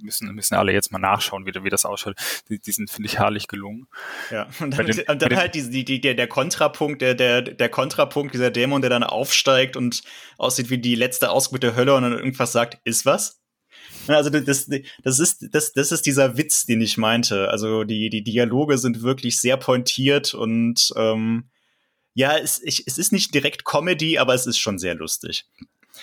müssen, 0.02 0.34
müssen 0.34 0.56
alle 0.56 0.74
jetzt 0.74 0.92
mal 0.92 1.00
nachschauen, 1.00 1.46
wie, 1.46 1.64
wie 1.64 1.70
das 1.70 1.86
ausschaut. 1.86 2.16
Die, 2.50 2.60
die 2.60 2.72
sind, 2.72 2.90
finde 2.90 3.08
ich, 3.08 3.20
herrlich 3.20 3.48
gelungen. 3.48 3.88
Ja, 4.32 4.48
und 4.60 4.78
dann, 4.78 4.86
den, 4.86 5.00
und 5.08 5.22
dann 5.22 5.36
halt 5.36 5.56
die, 5.56 5.70
die, 5.70 5.86
die, 5.86 6.02
der, 6.02 6.14
der 6.14 6.28
Kontrapunkt, 6.28 7.02
der, 7.02 7.16
der, 7.16 7.42
der 7.42 7.70
Kontrapunkt, 7.70 8.34
dieser 8.34 8.52
Dämon, 8.52 8.82
der 8.82 8.90
dann 8.90 9.04
aufsteigt 9.04 9.78
und 9.78 10.04
aussieht 10.38 10.70
wie 10.70 10.78
die 10.78 10.96
letzte 10.96 11.30
Ausgeburt 11.30 11.64
der 11.64 11.76
Hölle 11.76 11.96
und 11.96 12.04
dann 12.04 12.14
irgendwas 12.14 12.52
sagt, 12.52 12.80
ist 12.84 13.06
was? 13.06 13.42
Also 14.08 14.30
das, 14.30 14.68
das, 15.04 15.20
ist, 15.20 15.48
das, 15.52 15.74
das 15.74 15.92
ist 15.92 16.06
dieser 16.06 16.38
Witz, 16.38 16.66
den 16.66 16.82
ich 16.82 16.98
meinte. 16.98 17.50
Also 17.50 17.84
die, 17.84 18.10
die 18.10 18.24
Dialoge 18.24 18.78
sind 18.78 19.02
wirklich 19.02 19.40
sehr 19.40 19.58
pointiert 19.58 20.34
und 20.34 20.94
ähm, 20.96 21.50
ja, 22.14 22.38
es, 22.38 22.62
ich, 22.64 22.84
es 22.88 22.98
ist 22.98 23.12
nicht 23.12 23.34
direkt 23.34 23.66
Comedy, 23.66 24.18
aber 24.18 24.34
es 24.34 24.46
ist 24.48 24.58
schon 24.58 24.80
sehr 24.80 24.96
lustig. 24.96 25.46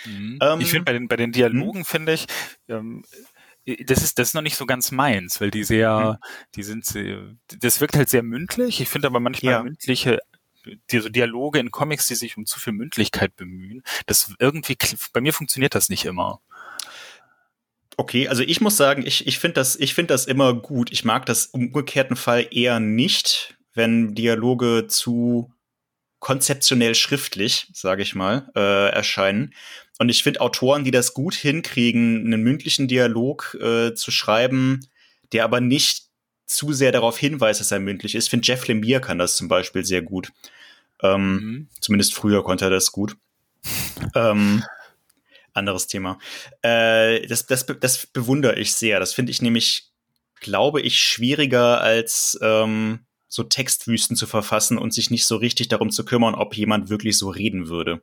Mhm. 0.04 0.38
Ähm, 0.42 0.60
ich 0.60 0.70
finde 0.70 0.84
bei 0.84 0.92
den, 0.92 1.08
bei 1.08 1.16
den 1.16 1.32
Dialogen, 1.32 1.80
hm? 1.80 1.84
finde 1.84 2.12
ich, 2.14 2.26
ähm, 2.68 3.04
das 3.64 4.02
ist 4.02 4.18
das 4.18 4.28
ist 4.28 4.34
noch 4.34 4.42
nicht 4.42 4.56
so 4.56 4.66
ganz 4.66 4.90
meins, 4.90 5.40
weil 5.40 5.50
die 5.50 5.64
sehr, 5.64 6.18
mhm. 6.20 6.26
die 6.56 6.62
sind, 6.62 6.86
das 7.60 7.80
wirkt 7.80 7.96
halt 7.96 8.08
sehr 8.08 8.22
mündlich. 8.22 8.80
Ich 8.80 8.88
finde 8.88 9.08
aber 9.08 9.20
manchmal 9.20 9.52
ja. 9.52 9.62
mündliche 9.62 10.18
diese 10.90 11.10
Dialoge 11.10 11.58
in 11.58 11.70
Comics, 11.70 12.06
die 12.06 12.14
sich 12.14 12.36
um 12.36 12.46
zu 12.46 12.60
viel 12.60 12.72
Mündlichkeit 12.72 13.36
bemühen, 13.36 13.82
das 14.06 14.32
irgendwie 14.38 14.76
bei 15.12 15.20
mir 15.20 15.32
funktioniert 15.32 15.74
das 15.74 15.88
nicht 15.88 16.04
immer. 16.04 16.40
Okay, 17.96 18.28
also 18.28 18.42
ich 18.42 18.60
muss 18.60 18.76
sagen, 18.76 19.06
ich, 19.06 19.26
ich 19.26 19.38
finde 19.38 19.54
das, 19.54 19.76
ich 19.76 19.94
finde 19.94 20.14
das 20.14 20.26
immer 20.26 20.54
gut. 20.54 20.90
Ich 20.90 21.04
mag 21.04 21.26
das 21.26 21.46
im 21.46 21.66
umgekehrten 21.66 22.16
Fall 22.16 22.46
eher 22.50 22.80
nicht, 22.80 23.56
wenn 23.74 24.14
Dialoge 24.14 24.86
zu 24.88 25.52
konzeptionell 26.18 26.94
schriftlich, 26.94 27.68
sage 27.74 28.02
ich 28.02 28.14
mal, 28.14 28.50
äh, 28.54 28.90
erscheinen. 28.90 29.54
Und 29.98 30.08
ich 30.08 30.22
finde 30.22 30.40
Autoren, 30.40 30.84
die 30.84 30.90
das 30.90 31.14
gut 31.14 31.34
hinkriegen, 31.34 32.26
einen 32.26 32.42
mündlichen 32.42 32.88
Dialog 32.88 33.56
äh, 33.60 33.94
zu 33.94 34.10
schreiben, 34.10 34.80
der 35.32 35.44
aber 35.44 35.60
nicht 35.60 36.04
zu 36.46 36.72
sehr 36.72 36.92
darauf 36.92 37.18
hinweist, 37.18 37.60
dass 37.60 37.72
er 37.72 37.80
mündlich 37.80 38.14
ist. 38.14 38.24
Ich 38.24 38.30
finde, 38.30 38.46
Jeff 38.46 38.66
Lemire 38.66 39.00
kann 39.00 39.18
das 39.18 39.36
zum 39.36 39.48
Beispiel 39.48 39.84
sehr 39.84 40.02
gut. 40.02 40.32
Ähm, 41.02 41.32
mhm. 41.32 41.68
Zumindest 41.80 42.14
früher 42.14 42.44
konnte 42.44 42.66
er 42.66 42.70
das 42.70 42.92
gut. 42.92 43.16
ähm, 44.14 44.62
anderes 45.54 45.86
Thema. 45.86 46.18
Äh, 46.62 47.26
das, 47.26 47.46
das, 47.46 47.66
das 47.66 48.06
bewundere 48.06 48.58
ich 48.58 48.74
sehr. 48.74 49.00
Das 49.00 49.12
finde 49.12 49.32
ich 49.32 49.42
nämlich, 49.42 49.90
glaube 50.40 50.80
ich, 50.80 51.00
schwieriger 51.00 51.80
als 51.80 52.38
ähm, 52.42 53.00
so 53.28 53.42
Textwüsten 53.42 54.16
zu 54.16 54.26
verfassen 54.26 54.78
und 54.78 54.92
sich 54.92 55.10
nicht 55.10 55.26
so 55.26 55.36
richtig 55.36 55.68
darum 55.68 55.90
zu 55.90 56.04
kümmern, 56.04 56.34
ob 56.34 56.54
jemand 56.54 56.90
wirklich 56.90 57.16
so 57.16 57.30
reden 57.30 57.68
würde. 57.68 58.02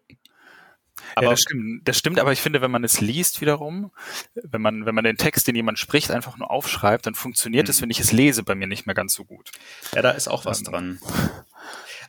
Aber 1.15 1.25
ja, 1.25 1.31
das 1.31 1.41
stimmt, 1.41 1.87
das 1.87 1.97
stimmt, 1.97 2.19
aber 2.19 2.31
ich 2.31 2.41
finde, 2.41 2.61
wenn 2.61 2.71
man 2.71 2.83
es 2.83 3.01
liest 3.01 3.41
wiederum, 3.41 3.91
wenn 4.35 4.61
man, 4.61 4.85
wenn 4.85 4.95
man 4.95 5.03
den 5.03 5.17
Text, 5.17 5.47
den 5.47 5.55
jemand 5.55 5.79
spricht, 5.79 6.11
einfach 6.11 6.37
nur 6.37 6.51
aufschreibt, 6.51 7.05
dann 7.05 7.15
funktioniert 7.15 7.67
mhm. 7.67 7.71
es, 7.71 7.81
wenn 7.81 7.89
ich 7.89 7.99
es 7.99 8.11
lese, 8.11 8.43
bei 8.43 8.55
mir 8.55 8.67
nicht 8.67 8.85
mehr 8.85 8.95
ganz 8.95 9.13
so 9.13 9.25
gut. 9.25 9.51
Ja, 9.93 10.01
da 10.01 10.11
ist 10.11 10.27
auch 10.27 10.45
was 10.45 10.59
ähm, 10.59 10.65
dran. 10.65 10.99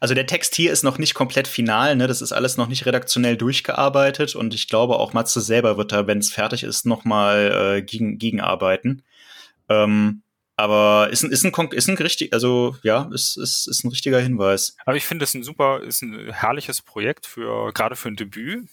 Also 0.00 0.14
der 0.14 0.26
Text 0.26 0.55
hier 0.55 0.72
ist 0.72 0.83
noch 0.83 0.96
nicht 0.96 1.12
komplett 1.12 1.46
final, 1.46 1.94
ne? 1.94 2.07
Das 2.07 2.22
ist 2.22 2.33
alles 2.33 2.57
noch 2.57 2.68
nicht 2.68 2.87
redaktionell 2.87 3.37
durchgearbeitet 3.37 4.35
und 4.35 4.55
ich 4.55 4.66
glaube 4.68 4.98
auch 4.98 5.12
Matze 5.12 5.42
selber 5.42 5.76
wird 5.76 5.92
da, 5.92 6.07
wenn 6.07 6.18
es 6.18 6.33
fertig 6.33 6.62
ist, 6.62 6.87
noch 6.87 7.05
mal 7.05 7.76
äh, 7.76 7.83
gegen, 7.83 8.16
gegenarbeiten. 8.16 9.03
Ähm, 9.68 10.22
aber 10.57 11.09
ist 11.11 11.22
ein, 11.22 11.31
ist 11.31 11.44
ein, 11.44 11.53
ist 11.72 11.88
ein 11.88 11.96
richtig, 11.96 12.35
also 12.35 12.76
ja, 12.83 13.09
ist, 13.12 13.38
ist, 13.38 13.66
ist 13.66 13.85
ein 13.85 13.88
richtiger 13.88 14.20
Hinweis. 14.20 14.76
Aber 14.85 14.96
ich 14.96 15.07
finde 15.07 15.24
es 15.24 15.33
ein 15.33 15.42
super, 15.42 15.83
ist 15.83 16.03
ein 16.03 16.33
herrliches 16.33 16.83
Projekt 16.83 17.26
für, 17.26 17.72
gerade 17.72 17.96
für 17.96 18.09
ein 18.09 18.16
Debüt. 18.16 18.68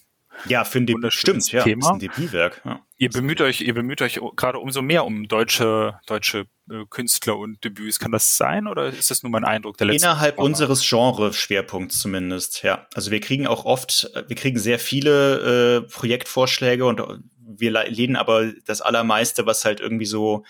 Ja, 0.45 0.63
für 0.63 0.79
ein 0.79 0.85
Debüt. 0.85 1.13
Stimmt, 1.13 1.51
ja. 1.51 1.63
Thema. 1.63 1.87
Ist 1.87 1.93
ein 1.93 1.99
Debütwerk. 1.99 2.61
Ja. 2.63 2.81
Ihr 2.97 3.09
bemüht 3.09 3.41
euch, 3.41 3.61
ihr 3.61 3.73
bemüht 3.73 4.01
euch 4.01 4.19
gerade 4.35 4.59
umso 4.59 4.81
mehr 4.81 5.05
um 5.05 5.27
deutsche, 5.27 5.99
deutsche 6.05 6.47
äh, 6.69 6.85
Künstler 6.89 7.37
und 7.37 7.63
Debüts. 7.63 7.99
Kann 7.99 8.11
das 8.11 8.37
sein 8.37 8.67
oder 8.67 8.87
ist 8.87 9.11
das 9.11 9.23
nur 9.23 9.31
mein 9.31 9.45
Eindruck 9.45 9.77
der 9.77 9.87
letzten 9.87 10.05
Innerhalb 10.05 10.37
Woche? 10.37 10.45
unseres 10.45 10.87
Genre-Schwerpunkts 10.87 11.99
zumindest, 11.99 12.63
ja. 12.63 12.87
Also 12.93 13.11
wir 13.11 13.19
kriegen 13.19 13.47
auch 13.47 13.65
oft, 13.65 14.11
wir 14.27 14.35
kriegen 14.35 14.57
sehr 14.57 14.79
viele 14.79 15.77
äh, 15.77 15.81
Projektvorschläge 15.81 16.85
und 16.85 17.01
wir 17.39 17.71
lehnen 17.71 18.15
aber 18.15 18.51
das 18.65 18.81
allermeiste, 18.81 19.45
was 19.45 19.65
halt 19.65 19.79
irgendwie 19.79 20.05
so 20.05 20.43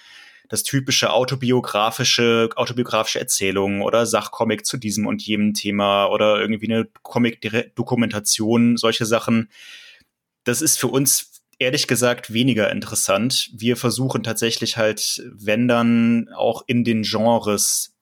das 0.50 0.64
typische 0.64 1.12
autobiografische, 1.12 2.50
autobiografische 2.56 3.20
Erzählung 3.20 3.82
oder 3.82 4.06
Sachcomic 4.06 4.66
zu 4.66 4.78
diesem 4.78 5.06
und 5.06 5.22
jenem 5.22 5.54
Thema 5.54 6.08
oder 6.08 6.40
irgendwie 6.40 6.72
eine 6.72 6.88
Comic-Dokumentation, 7.04 8.78
solche 8.78 9.06
Sachen. 9.06 9.50
Das 10.44 10.62
ist 10.62 10.80
für 10.80 10.88
uns 10.88 11.42
ehrlich 11.60 11.88
gesagt 11.88 12.32
weniger 12.32 12.72
interessant. 12.72 13.50
Wir 13.54 13.78
versuchen 13.78 14.24
tatsächlich 14.24 14.78
halt, 14.78 15.24
wenn 15.34 15.68
dann 15.68 16.30
auch 16.36 16.64
in 16.68 16.84
den 16.84 17.04
Genres, 17.04 17.96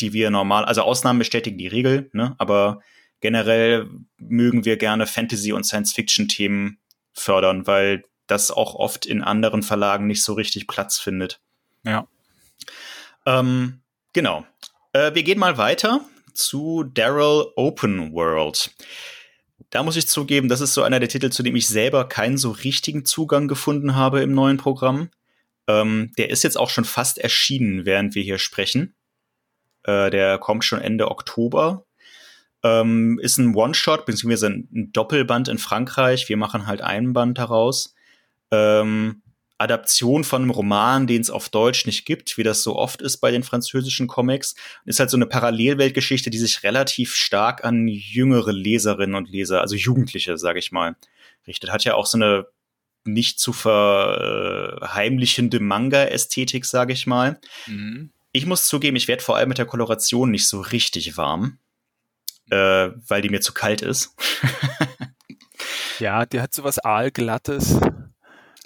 die 0.00 0.12
wir 0.12 0.30
normal, 0.30 0.64
also 0.64 0.82
Ausnahmen 0.82 1.18
bestätigen 1.18 1.58
die 1.58 1.68
Regel, 1.68 2.10
ne, 2.12 2.34
aber 2.38 2.80
generell 3.20 3.88
mögen 4.18 4.64
wir 4.64 4.76
gerne 4.76 5.06
Fantasy- 5.06 5.52
und 5.52 5.64
Science-Fiction-Themen 5.64 6.78
fördern, 7.14 7.66
weil 7.66 8.04
das 8.26 8.50
auch 8.50 8.74
oft 8.74 9.06
in 9.06 9.22
anderen 9.22 9.62
Verlagen 9.62 10.06
nicht 10.06 10.22
so 10.22 10.34
richtig 10.34 10.66
Platz 10.66 10.98
findet. 10.98 11.40
Ja. 11.86 12.08
Ähm, 13.24 13.80
genau. 14.12 14.44
Äh, 14.92 15.14
wir 15.14 15.22
gehen 15.22 15.38
mal 15.38 15.56
weiter 15.56 16.00
zu 16.34 16.82
Daryl 16.82 17.46
Open 17.54 18.12
World. 18.12 18.74
Da 19.70 19.82
muss 19.82 19.96
ich 19.96 20.08
zugeben, 20.08 20.48
das 20.48 20.60
ist 20.60 20.74
so 20.74 20.82
einer 20.82 21.00
der 21.00 21.08
Titel, 21.08 21.30
zu 21.30 21.42
dem 21.42 21.56
ich 21.56 21.68
selber 21.68 22.08
keinen 22.08 22.38
so 22.38 22.50
richtigen 22.50 23.04
Zugang 23.04 23.48
gefunden 23.48 23.94
habe 23.94 24.20
im 24.20 24.34
neuen 24.34 24.58
Programm. 24.58 25.10
Ähm, 25.66 26.12
der 26.18 26.30
ist 26.30 26.44
jetzt 26.44 26.58
auch 26.58 26.70
schon 26.70 26.84
fast 26.84 27.18
erschienen, 27.18 27.86
während 27.86 28.14
wir 28.14 28.22
hier 28.22 28.38
sprechen. 28.38 28.94
Äh, 29.84 30.10
der 30.10 30.38
kommt 30.38 30.64
schon 30.64 30.80
Ende 30.80 31.10
Oktober. 31.10 31.84
Ähm, 32.62 33.18
ist 33.20 33.38
ein 33.38 33.54
One-Shot, 33.54 34.06
beziehungsweise 34.06 34.48
ein 34.48 34.90
Doppelband 34.92 35.48
in 35.48 35.58
Frankreich. 35.58 36.28
Wir 36.28 36.36
machen 36.36 36.66
halt 36.66 36.80
einen 36.80 37.12
Band 37.12 37.38
daraus. 37.38 37.94
Ähm, 38.50 39.22
Adaption 39.58 40.24
von 40.24 40.42
einem 40.42 40.50
Roman, 40.50 41.06
den 41.06 41.22
es 41.22 41.30
auf 41.30 41.48
Deutsch 41.48 41.86
nicht 41.86 42.04
gibt, 42.04 42.36
wie 42.36 42.42
das 42.42 42.62
so 42.62 42.76
oft 42.76 43.00
ist 43.00 43.18
bei 43.18 43.30
den 43.30 43.42
französischen 43.42 44.06
Comics. 44.06 44.54
Ist 44.84 45.00
halt 45.00 45.10
so 45.10 45.16
eine 45.16 45.26
Parallelweltgeschichte, 45.26 46.30
die 46.30 46.38
sich 46.38 46.62
relativ 46.62 47.14
stark 47.14 47.64
an 47.64 47.88
jüngere 47.88 48.52
Leserinnen 48.52 49.16
und 49.16 49.30
Leser, 49.30 49.62
also 49.62 49.74
Jugendliche, 49.74 50.36
sage 50.36 50.58
ich 50.58 50.72
mal, 50.72 50.96
richtet. 51.46 51.70
Hat 51.70 51.84
ja 51.84 51.94
auch 51.94 52.06
so 52.06 52.18
eine 52.18 52.46
nicht 53.04 53.40
zu 53.40 53.52
verheimlichende 53.52 55.60
Manga-Ästhetik, 55.60 56.64
sage 56.64 56.92
ich 56.92 57.06
mal. 57.06 57.40
Mhm. 57.66 58.10
Ich 58.32 58.46
muss 58.46 58.66
zugeben, 58.66 58.96
ich 58.96 59.08
werde 59.08 59.22
vor 59.22 59.36
allem 59.36 59.48
mit 59.48 59.58
der 59.58 59.66
Koloration 59.66 60.30
nicht 60.30 60.48
so 60.48 60.60
richtig 60.60 61.16
warm, 61.16 61.58
äh, 62.50 62.90
weil 63.08 63.22
die 63.22 63.30
mir 63.30 63.40
zu 63.40 63.54
kalt 63.54 63.80
ist. 63.80 64.14
ja, 65.98 66.26
die 66.26 66.40
hat 66.40 66.52
so 66.52 66.62
was 66.62 66.78
Aalglattes. 66.78 67.80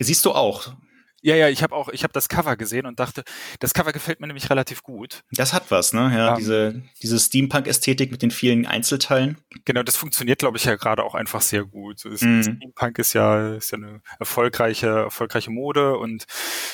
Siehst 0.01 0.25
du 0.25 0.33
auch. 0.33 0.75
Ja, 1.23 1.37
ja, 1.37 1.51
ich 1.51 1.63
habe 1.63 1.75
auch, 1.75 1.91
ich 1.91 2.03
habe 2.03 2.15
das 2.15 2.31
Cover 2.31 2.57
gesehen 2.57 2.87
und 2.87 2.99
dachte, 2.99 3.25
das 3.59 3.75
Cover 3.75 3.93
gefällt 3.93 4.21
mir 4.21 4.27
nämlich 4.27 4.49
relativ 4.49 4.83
gut. 4.83 5.23
Das 5.33 5.53
hat 5.53 5.71
was, 5.71 5.93
ne? 5.93 6.11
Ja, 6.17 6.31
um, 6.31 6.39
diese, 6.39 6.83
diese 7.03 7.19
Steampunk-Ästhetik 7.21 8.11
mit 8.11 8.23
den 8.23 8.31
vielen 8.31 8.65
Einzelteilen. 8.65 9.37
Genau, 9.67 9.83
das 9.83 9.97
funktioniert, 9.97 10.39
glaube 10.39 10.57
ich, 10.57 10.65
ja 10.65 10.77
gerade 10.77 11.05
auch 11.05 11.15
einfach 11.15 11.43
sehr 11.43 11.65
gut. 11.65 12.03
Mm. 12.07 12.43
Steampunk 12.43 12.99
ist 12.99 13.13
ja, 13.13 13.55
ist 13.55 13.71
ja 13.71 13.77
eine 13.77 14.01
erfolgreiche, 14.19 14.87
erfolgreiche 14.87 15.51
Mode 15.51 15.99
und 15.99 16.25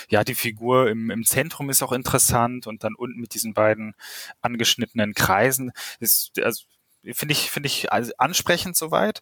ja, 0.09 0.23
die 0.23 0.37
Figur 0.37 0.89
im, 0.89 1.11
im 1.11 1.25
Zentrum 1.25 1.69
ist 1.69 1.83
auch 1.83 1.93
interessant 1.93 2.69
und 2.69 2.85
dann 2.85 2.95
unten 2.95 3.19
mit 3.19 3.35
diesen 3.35 3.53
beiden 3.53 3.95
angeschnittenen 4.43 5.15
Kreisen 5.15 5.73
ist, 5.99 6.41
also, 6.41 6.63
finde 7.15 7.33
ich, 7.33 7.51
finde 7.51 7.67
ich 7.67 7.93
ansprechend 7.93 8.77
soweit 8.77 9.21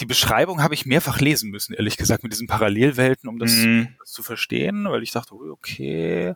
die 0.00 0.06
Beschreibung 0.06 0.62
habe 0.62 0.74
ich 0.74 0.86
mehrfach 0.86 1.20
lesen 1.20 1.50
müssen, 1.50 1.74
ehrlich 1.74 1.96
gesagt, 1.96 2.22
mit 2.22 2.32
diesen 2.32 2.46
Parallelwelten, 2.46 3.28
um 3.28 3.38
das, 3.38 3.52
mm. 3.52 3.84
das 4.00 4.10
zu 4.10 4.22
verstehen, 4.22 4.86
weil 4.88 5.02
ich 5.02 5.12
dachte, 5.12 5.34
okay, 5.34 6.34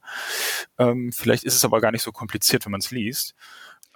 ähm, 0.79 1.13
vielleicht 1.13 1.45
ist 1.45 1.55
es 1.55 1.65
aber 1.65 1.81
gar 1.81 1.91
nicht 1.91 2.03
so 2.03 2.13
kompliziert, 2.13 2.65
wenn 2.65 2.73
man 2.73 2.81
es 2.81 2.91
liest. 2.91 3.35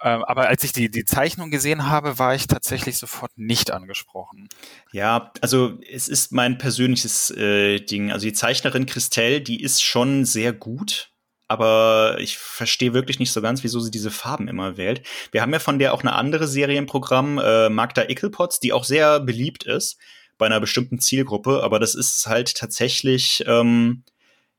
Ähm, 0.01 0.23
aber 0.25 0.49
als 0.49 0.65
ich 0.65 0.73
die, 0.73 0.91
die 0.91 1.05
Zeichnung 1.05 1.49
gesehen 1.49 1.87
habe, 1.87 2.19
war 2.19 2.35
ich 2.35 2.47
tatsächlich 2.47 2.97
sofort 2.97 3.31
nicht 3.37 3.71
angesprochen. 3.71 4.49
Ja, 4.91 5.31
also 5.39 5.79
es 5.89 6.09
ist 6.09 6.33
mein 6.33 6.57
persönliches 6.57 7.31
äh, 7.31 7.79
Ding. 7.79 8.11
Also 8.11 8.25
die 8.25 8.33
Zeichnerin 8.33 8.85
Christelle, 8.85 9.39
die 9.39 9.61
ist 9.61 9.81
schon 9.81 10.25
sehr 10.25 10.51
gut 10.51 11.12
aber 11.53 12.17
ich 12.19 12.37
verstehe 12.37 12.93
wirklich 12.93 13.19
nicht 13.19 13.31
so 13.31 13.41
ganz, 13.41 13.63
wieso 13.63 13.79
sie 13.79 13.91
diese 13.91 14.11
Farben 14.11 14.47
immer 14.47 14.75
wählt. 14.75 15.05
Wir 15.31 15.41
haben 15.41 15.53
ja 15.53 15.59
von 15.59 15.79
der 15.79 15.93
auch 15.93 16.01
eine 16.01 16.13
andere 16.13 16.47
Serie 16.47 16.77
im 16.77 16.87
Programm, 16.87 17.39
äh, 17.39 17.69
Magda 17.69 18.09
Ickelpotz, 18.09 18.59
die 18.59 18.73
auch 18.73 18.83
sehr 18.83 19.19
beliebt 19.19 19.63
ist 19.63 19.97
bei 20.37 20.47
einer 20.47 20.59
bestimmten 20.59 20.99
Zielgruppe, 20.99 21.63
aber 21.63 21.79
das 21.79 21.95
ist 21.95 22.25
halt 22.27 22.55
tatsächlich 22.55 23.43
ähm, 23.47 24.03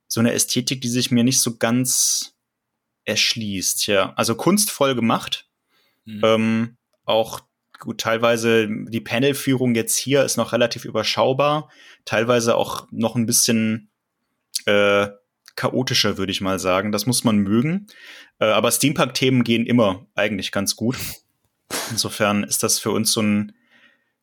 so 0.07 0.21
eine 0.21 0.33
Ästhetik, 0.33 0.81
die 0.81 0.89
sich 0.89 1.11
mir 1.11 1.25
nicht 1.25 1.41
so 1.41 1.57
ganz 1.57 2.37
erschließt. 3.05 3.89
Ja, 3.89 4.13
also 4.15 4.37
kunstvoll 4.37 4.95
gemacht. 4.95 5.49
Mhm. 6.05 6.21
Ähm, 6.25 6.77
auch 7.05 7.41
gut, 7.81 8.01
teilweise 8.01 8.69
die 8.69 9.01
Panelführung 9.01 9.75
jetzt 9.75 9.97
hier 9.97 10.25
ist 10.25 10.37
noch 10.37 10.53
relativ 10.53 10.85
überschaubar, 10.85 11.71
teilweise 12.05 12.57
auch 12.57 12.87
noch 12.91 13.17
ein 13.17 13.27
bisschen 13.27 13.91
äh, 14.67 15.09
chaotischer, 15.57 16.19
würde 16.19 16.33
ich 16.33 16.41
mal 16.41 16.59
sagen. 16.59 16.93
Das 16.93 17.07
muss 17.07 17.25
man 17.25 17.39
mögen. 17.39 17.87
Äh, 18.39 18.47
aber 18.47 18.71
Steampunk-Themen 18.71 19.45
gehen 19.45 19.67
immer 19.67 20.07
eigentlich 20.15 20.53
ganz 20.53 20.77
gut. 20.77 20.97
Insofern 21.91 22.45
ist 22.45 22.63
das 22.63 22.79
für 22.79 22.91
uns 22.91 23.13
so 23.13 23.23
ein 23.23 23.53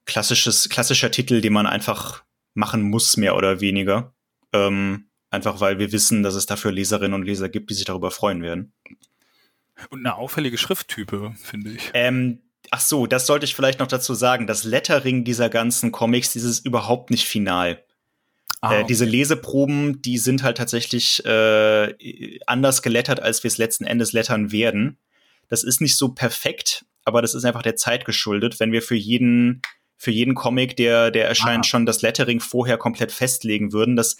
klassisches, 0.05 0.69
klassischer 0.69 1.11
Titel, 1.11 1.41
den 1.41 1.53
man 1.53 1.65
einfach 1.67 2.23
machen 2.53 2.83
muss, 2.83 3.17
mehr 3.17 3.35
oder 3.35 3.61
weniger. 3.61 4.13
Ähm, 4.53 5.05
einfach 5.29 5.59
weil 5.61 5.79
wir 5.79 5.91
wissen, 5.91 6.23
dass 6.23 6.35
es 6.35 6.45
dafür 6.45 6.71
Leserinnen 6.71 7.13
und 7.13 7.25
Leser 7.25 7.49
gibt, 7.49 7.69
die 7.69 7.73
sich 7.73 7.85
darüber 7.85 8.11
freuen 8.11 8.41
werden. 8.41 8.73
Und 9.89 9.99
eine 9.99 10.15
auffällige 10.15 10.57
Schrifttype, 10.57 11.33
finde 11.41 11.71
ich. 11.71 11.91
Ähm, 11.93 12.39
ach 12.69 12.81
so, 12.81 13.07
das 13.07 13.25
sollte 13.25 13.45
ich 13.45 13.55
vielleicht 13.55 13.79
noch 13.79 13.87
dazu 13.87 14.13
sagen. 14.13 14.47
Das 14.47 14.63
Lettering 14.63 15.23
dieser 15.23 15.49
ganzen 15.49 15.91
Comics, 15.91 16.33
dieses 16.33 16.59
überhaupt 16.59 17.09
nicht 17.09 17.25
final. 17.27 17.83
Ah, 18.61 18.73
äh, 18.73 18.77
okay. 18.77 18.85
diese 18.87 19.05
Leseproben, 19.05 20.01
die 20.01 20.17
sind 20.17 20.43
halt 20.43 20.57
tatsächlich 20.57 21.25
äh, 21.25 22.39
anders 22.45 22.81
gelettert, 22.81 23.19
als 23.19 23.43
wir 23.43 23.49
es 23.49 23.57
letzten 23.57 23.85
Endes 23.85 24.13
lettern 24.13 24.51
werden. 24.51 24.97
Das 25.49 25.63
ist 25.63 25.81
nicht 25.81 25.97
so 25.97 26.09
perfekt, 26.09 26.85
aber 27.03 27.21
das 27.21 27.33
ist 27.33 27.43
einfach 27.43 27.63
der 27.63 27.75
Zeit 27.75 28.05
geschuldet. 28.05 28.59
Wenn 28.59 28.71
wir 28.71 28.81
für 28.81 28.95
jeden 28.95 29.61
für 29.97 30.11
jeden 30.11 30.33
Comic, 30.33 30.75
der, 30.77 31.11
der 31.11 31.27
erscheint, 31.27 31.65
ah. 31.65 31.67
schon 31.67 31.85
das 31.85 32.01
Lettering 32.01 32.39
vorher 32.39 32.79
komplett 32.79 33.11
festlegen 33.11 33.71
würden. 33.71 33.95
Das, 33.95 34.17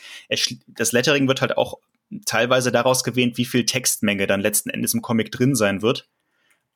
das 0.67 0.91
Lettering 0.91 1.27
wird 1.27 1.41
halt 1.41 1.57
auch 1.57 1.79
teilweise 2.27 2.71
daraus 2.71 3.03
gewählt, 3.03 3.39
wie 3.39 3.45
viel 3.45 3.65
Textmenge 3.65 4.27
dann 4.27 4.41
letzten 4.41 4.69
Endes 4.69 4.93
im 4.93 5.01
Comic 5.01 5.31
drin 5.31 5.55
sein 5.55 5.81
wird. 5.81 6.07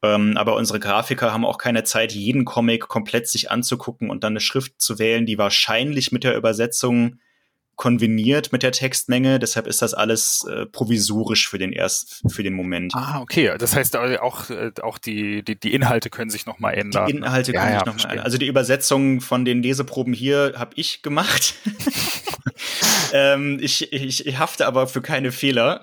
Ähm, 0.01 0.37
aber 0.37 0.55
unsere 0.55 0.79
Grafiker 0.79 1.31
haben 1.31 1.45
auch 1.45 1.59
keine 1.59 1.83
Zeit, 1.83 2.13
jeden 2.13 2.45
Comic 2.45 2.87
komplett 2.87 3.27
sich 3.27 3.51
anzugucken 3.51 4.09
und 4.09 4.23
dann 4.23 4.33
eine 4.33 4.39
Schrift 4.39 4.81
zu 4.81 4.97
wählen, 4.97 5.27
die 5.27 5.37
wahrscheinlich 5.37 6.11
mit 6.11 6.23
der 6.23 6.35
Übersetzung 6.35 7.19
konveniert 7.75 8.51
mit 8.51 8.63
der 8.63 8.71
Textmenge, 8.71 9.39
deshalb 9.39 9.67
ist 9.67 9.81
das 9.81 9.93
alles 9.93 10.45
äh, 10.49 10.65
provisorisch 10.65 11.49
für 11.49 11.57
den 11.57 11.73
erst 11.73 12.23
für 12.29 12.43
den 12.43 12.53
Moment. 12.53 12.93
Ah, 12.95 13.19
okay. 13.21 13.53
Das 13.57 13.75
heißt 13.75 13.95
auch 13.97 14.49
äh, 14.49 14.71
auch 14.81 14.97
die, 14.97 15.43
die 15.43 15.59
die 15.59 15.73
Inhalte 15.73 16.09
können 16.09 16.29
sich 16.29 16.45
noch 16.45 16.59
mal 16.59 16.71
ändern. 16.71 17.07
Die 17.07 17.17
Inhalte 17.17 17.53
können 17.53 17.73
ja, 17.73 17.79
sich 17.79 17.85
noch 17.85 17.97
mal 17.97 18.09
ändern. 18.09 18.25
Also 18.25 18.37
die 18.37 18.47
Übersetzung 18.47 19.21
von 19.21 19.45
den 19.45 19.61
Leseproben 19.61 20.13
hier 20.13 20.53
habe 20.57 20.71
ich 20.75 21.01
gemacht. 21.01 21.55
ähm, 23.13 23.59
ich, 23.61 23.91
ich, 23.91 24.25
ich 24.25 24.39
hafte 24.39 24.67
aber 24.67 24.87
für 24.87 25.01
keine 25.01 25.31
Fehler. 25.31 25.81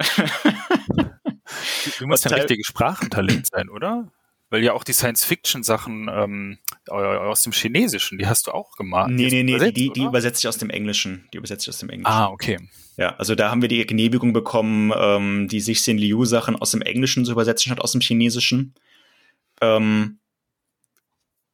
du 1.99 2.07
musst 2.07 2.27
ein 2.27 2.35
richtiges 2.35 2.67
Sprachentalent 2.67 3.47
sein, 3.47 3.69
oder? 3.69 4.09
Weil 4.53 4.63
ja 4.63 4.75
auch 4.75 4.85
die 4.85 4.93
Science-Fiction-Sachen 4.93 6.11
ähm, 6.13 6.59
aus 6.91 7.43
dem 7.43 7.55
Chinesischen, 7.55 8.19
die 8.19 8.27
hast 8.27 8.49
du 8.49 8.51
auch 8.51 8.77
gemacht. 8.77 9.09
Nee, 9.11 9.31
nee, 9.31 9.43
nee, 9.43 9.59
die, 9.59 9.73
die, 9.73 9.93
die 9.95 10.03
übersetze 10.03 10.41
ich 10.41 10.47
aus 10.47 10.59
dem 10.59 10.69
Englischen. 10.69 11.27
Die 11.33 11.39
übersetze 11.39 11.63
ich 11.63 11.69
aus 11.71 11.79
dem 11.79 11.89
Englischen. 11.89 12.13
Ah, 12.13 12.27
okay. 12.29 12.59
Ja, 12.99 13.17
also 13.17 13.35
da 13.35 13.51
haben 13.51 13.63
wir 13.63 13.71
die 13.71 13.87
Genehmigung 13.87 14.35
bekommen, 14.35 14.93
ähm, 14.95 15.49
die 15.49 15.61
sich 15.61 15.81
Xin 15.81 15.97
Liu 15.97 16.27
Sachen 16.27 16.55
aus 16.55 16.73
dem 16.73 16.83
Englischen 16.83 17.25
zu 17.25 17.33
übersetzen 17.33 17.71
statt 17.71 17.81
aus 17.81 17.93
dem 17.93 18.03
Chinesischen. 18.03 18.75
Ähm, 19.63 20.19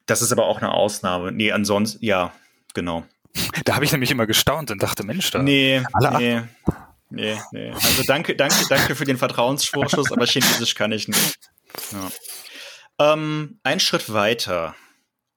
das 0.06 0.20
ist 0.20 0.32
aber 0.32 0.46
auch 0.46 0.58
eine 0.58 0.72
Ausnahme. 0.72 1.30
Nee, 1.30 1.52
ansonsten, 1.52 2.04
ja, 2.04 2.32
genau. 2.74 3.04
Da 3.64 3.76
habe 3.76 3.84
ich 3.84 3.92
nämlich 3.92 4.10
immer 4.10 4.26
gestaunt 4.26 4.72
und 4.72 4.82
dachte, 4.82 5.04
Mensch, 5.04 5.30
da. 5.30 5.40
Nee, 5.40 5.84
nee. 6.18 6.42
Nee, 7.10 7.38
nee. 7.52 7.70
Also 7.70 8.02
danke, 8.08 8.34
danke, 8.34 8.56
danke 8.68 8.96
für 8.96 9.04
den 9.04 9.18
Vertrauensvorschuss, 9.18 10.10
aber 10.10 10.26
Chinesisch 10.26 10.74
kann 10.74 10.90
ich 10.90 11.06
nicht. 11.06 11.38
Ja. 11.92 12.10
Ähm, 12.98 13.60
ein 13.62 13.80
Schritt 13.80 14.12
weiter. 14.12 14.74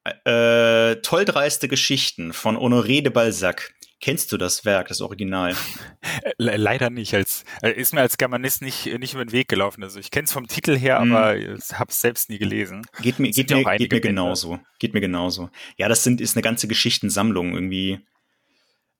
Äh, 0.03 0.95
toll 1.01 1.25
dreiste 1.25 1.67
Geschichten 1.67 2.33
von 2.33 2.57
Honoré 2.57 3.01
de 3.01 3.09
Balzac. 3.09 3.73
Kennst 3.99 4.31
du 4.31 4.37
das 4.37 4.65
Werk, 4.65 4.87
das 4.87 4.99
Original? 4.99 5.55
Leider 6.39 6.89
nicht. 6.89 7.13
Als, 7.13 7.45
äh, 7.61 7.71
ist 7.71 7.93
mir 7.93 8.01
als 8.01 8.17
Germanist 8.17 8.63
nicht, 8.63 8.87
nicht 8.97 9.13
über 9.13 9.23
den 9.23 9.31
Weg 9.31 9.47
gelaufen. 9.47 9.83
Also 9.83 9.99
ich 9.99 10.09
kenne 10.09 10.25
es 10.25 10.31
vom 10.31 10.47
Titel 10.47 10.75
her, 10.75 10.99
mm. 10.99 11.13
aber 11.13 11.33
habe 11.73 11.91
es 11.91 12.01
selbst 12.01 12.31
nie 12.31 12.39
gelesen. 12.39 12.81
Geht 12.99 13.19
mir, 13.19 13.29
geht 13.29 13.51
mir, 13.51 13.63
geht 13.77 13.91
mir 13.91 14.01
genauso. 14.01 14.59
Geht 14.79 14.95
mir 14.95 15.01
genauso. 15.01 15.51
Ja, 15.77 15.87
das 15.87 16.03
sind, 16.03 16.19
ist 16.19 16.35
eine 16.35 16.41
ganze 16.41 16.67
Geschichtensammlung 16.67 17.53
irgendwie. 17.53 17.99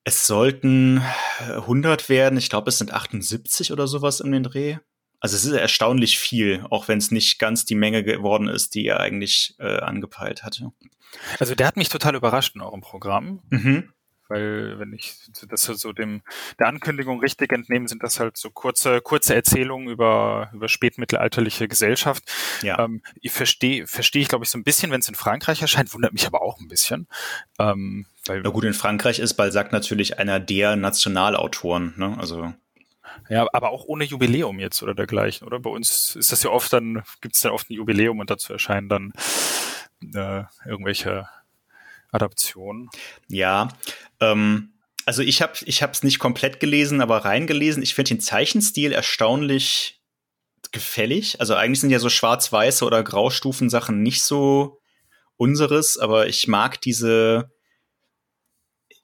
Es 0.03 0.27
sollten 0.27 1.01
100 1.39 2.07
werden. 2.07 2.37
Ich 2.37 2.51
glaube, 2.51 2.69
es 2.69 2.77
sind 2.77 2.93
78 2.93 3.71
oder 3.71 3.87
sowas 3.87 4.19
in 4.19 4.31
den 4.31 4.43
Dreh. 4.43 4.77
Also 5.21 5.35
es 5.35 5.45
ist 5.45 5.53
erstaunlich 5.53 6.19
viel, 6.19 6.65
auch 6.69 6.87
wenn 6.87 6.97
es 6.97 7.11
nicht 7.11 7.39
ganz 7.39 7.63
die 7.63 7.75
Menge 7.75 8.03
geworden 8.03 8.49
ist, 8.49 8.75
die 8.75 8.87
er 8.87 8.99
eigentlich 8.99 9.55
äh, 9.59 9.77
angepeilt 9.77 10.43
hatte. 10.43 10.71
Also 11.39 11.55
der 11.55 11.67
hat 11.67 11.77
mich 11.77 11.89
total 11.89 12.15
überrascht 12.15 12.55
in 12.55 12.61
eurem 12.61 12.81
Programm. 12.81 13.41
Mhm. 13.49 13.93
Weil, 14.31 14.79
wenn 14.79 14.93
ich 14.93 15.13
das 15.49 15.63
so 15.63 15.91
dem 15.91 16.21
der 16.57 16.67
Ankündigung 16.67 17.19
richtig 17.19 17.51
entnehme, 17.51 17.89
sind 17.89 18.01
das 18.01 18.17
halt 18.17 18.37
so 18.37 18.49
kurze, 18.49 19.01
kurze 19.01 19.35
Erzählungen 19.35 19.89
über, 19.89 20.49
über 20.53 20.69
spätmittelalterliche 20.69 21.67
Gesellschaft. 21.67 22.23
Ja. 22.61 22.79
Ähm, 22.79 23.01
ich 23.19 23.33
verstehe, 23.33 23.87
verstehe 23.87 24.21
ich, 24.21 24.29
glaube 24.29 24.45
ich, 24.45 24.49
so 24.49 24.57
ein 24.57 24.63
bisschen, 24.63 24.89
wenn 24.89 25.01
es 25.01 25.09
in 25.09 25.15
Frankreich 25.15 25.61
erscheint, 25.61 25.93
wundert 25.93 26.13
mich 26.13 26.27
aber 26.27 26.41
auch 26.41 26.61
ein 26.61 26.69
bisschen. 26.69 27.09
Ähm, 27.59 28.05
weil, 28.25 28.39
Na 28.41 28.51
gut, 28.51 28.63
in 28.63 28.73
Frankreich 28.73 29.19
ist 29.19 29.33
Balzac 29.33 29.73
natürlich 29.73 30.17
einer 30.17 30.39
der 30.39 30.77
Nationalautoren, 30.77 31.93
ne? 31.97 32.15
Also 32.17 32.53
ja, 33.29 33.47
aber 33.53 33.71
auch 33.71 33.85
ohne 33.85 34.03
Jubiläum 34.03 34.59
jetzt 34.59 34.81
oder 34.83 34.93
dergleichen, 34.93 35.47
oder? 35.47 35.59
Bei 35.59 35.69
uns 35.69 36.15
ist 36.15 36.31
das 36.31 36.43
ja 36.43 36.49
oft 36.49 36.71
dann, 36.73 37.03
gibt 37.21 37.35
es 37.35 37.41
dann 37.41 37.51
oft 37.51 37.69
ein 37.69 37.73
Jubiläum 37.73 38.19
und 38.19 38.29
dazu 38.29 38.53
erscheinen 38.53 38.89
dann 38.89 39.13
äh, 40.13 40.43
irgendwelche 40.65 41.27
Adaptionen. 42.11 42.89
Ja, 43.27 43.69
ähm, 44.19 44.73
also 45.05 45.21
ich 45.23 45.41
habe 45.41 45.53
es 45.63 46.03
nicht 46.03 46.19
komplett 46.19 46.59
gelesen, 46.59 47.01
aber 47.01 47.25
reingelesen. 47.25 47.83
Ich 47.83 47.95
finde 47.95 48.09
den 48.09 48.19
Zeichenstil 48.21 48.91
erstaunlich 48.91 50.01
gefällig. 50.71 51.39
Also 51.39 51.55
eigentlich 51.55 51.81
sind 51.81 51.89
ja 51.89 51.99
so 51.99 52.09
schwarz-weiße 52.09 52.85
oder 52.85 53.03
Graustufen-Sachen 53.03 54.01
nicht 54.01 54.23
so 54.23 54.79
unseres, 55.37 55.97
aber 55.97 56.27
ich 56.27 56.47
mag 56.47 56.79
diese 56.81 57.51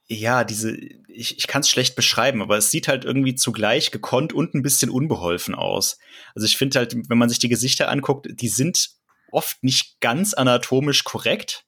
ja, 0.07 0.43
diese, 0.43 0.77
ich, 1.17 1.37
ich 1.37 1.47
kann 1.47 1.61
es 1.61 1.69
schlecht 1.69 1.95
beschreiben, 1.95 2.41
aber 2.41 2.57
es 2.57 2.71
sieht 2.71 2.87
halt 2.87 3.03
irgendwie 3.03 3.35
zugleich 3.35 3.91
gekonnt 3.91 4.33
und 4.33 4.53
ein 4.53 4.61
bisschen 4.61 4.89
unbeholfen 4.89 5.55
aus. 5.55 5.97
Also 6.35 6.45
ich 6.45 6.57
finde 6.57 6.79
halt, 6.79 6.95
wenn 7.09 7.17
man 7.17 7.29
sich 7.29 7.39
die 7.39 7.49
Gesichter 7.49 7.89
anguckt, 7.89 8.27
die 8.29 8.47
sind 8.47 8.89
oft 9.31 9.63
nicht 9.63 9.99
ganz 9.99 10.33
anatomisch 10.33 11.03
korrekt. 11.03 11.65